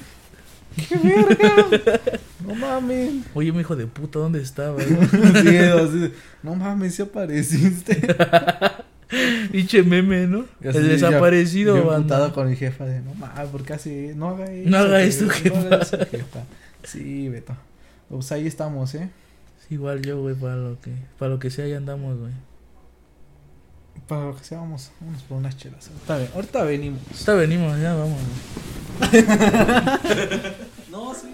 ¡Qué 0.89 0.97
verga! 1.03 2.01
No 2.47 2.55
mames. 2.55 3.15
Oye, 3.35 3.53
mi 3.53 3.61
hijo 3.61 3.77
de 3.77 3.87
puta, 3.87 4.19
¿dónde 4.19 4.43
estabas? 4.43 4.85
Sí, 5.43 5.57
así 5.57 5.99
de, 5.99 6.13
no 6.43 6.55
mames, 6.57 6.95
si 6.95 7.03
apareciste. 7.03 8.07
Pinche 9.51 9.83
meme, 9.83 10.27
¿no? 10.27 10.47
Así 10.67 10.79
El 10.79 10.89
desaparecido, 10.89 11.77
yo 11.77 11.85
banda. 11.87 12.33
con 12.33 12.49
mi 12.49 12.57
jefa 12.57 12.85
de, 12.87 13.01
no 13.01 13.13
mames, 13.15 13.49
¿por 13.51 13.63
qué 13.63 13.75
así? 13.75 14.11
No 14.17 14.31
haga 14.31 14.47
eso. 14.51 14.71
No 14.71 14.79
haga 14.79 14.99
que- 14.99 15.07
esto, 15.07 15.25
no 15.27 15.31
jefa. 15.33 15.59
haga 15.61 15.77
eso, 15.83 15.99
jefa. 16.11 16.41
Sí, 16.85 17.29
Beto. 17.29 17.55
Pues 18.09 18.33
ahí 18.33 18.47
estamos, 18.47 18.95
¿eh? 18.95 19.11
Sí, 19.69 19.75
igual 19.75 20.01
yo, 20.03 20.21
güey, 20.23 20.35
para 20.35 20.57
lo 20.57 20.81
que, 20.81 20.91
para 21.19 21.31
lo 21.31 21.39
que 21.39 21.51
sea, 21.51 21.67
ya 21.69 21.77
andamos, 21.77 22.19
güey. 22.19 22.33
Para 24.09 24.27
lo 24.27 24.37
que 24.37 24.45
sea, 24.45 24.59
vamos, 24.59 24.91
vamos 25.01 25.23
por 25.23 25.39
unas 25.39 25.57
chelas. 25.57 25.89
Ahorita, 25.89 26.17
ve- 26.19 26.31
ahorita 26.35 26.63
venimos. 26.65 27.01
Ahorita 27.11 27.35
venimos, 27.35 27.79
ya 27.81 27.95
vamos. 27.95 28.19
No, 30.91 31.15
sí. 31.15 31.29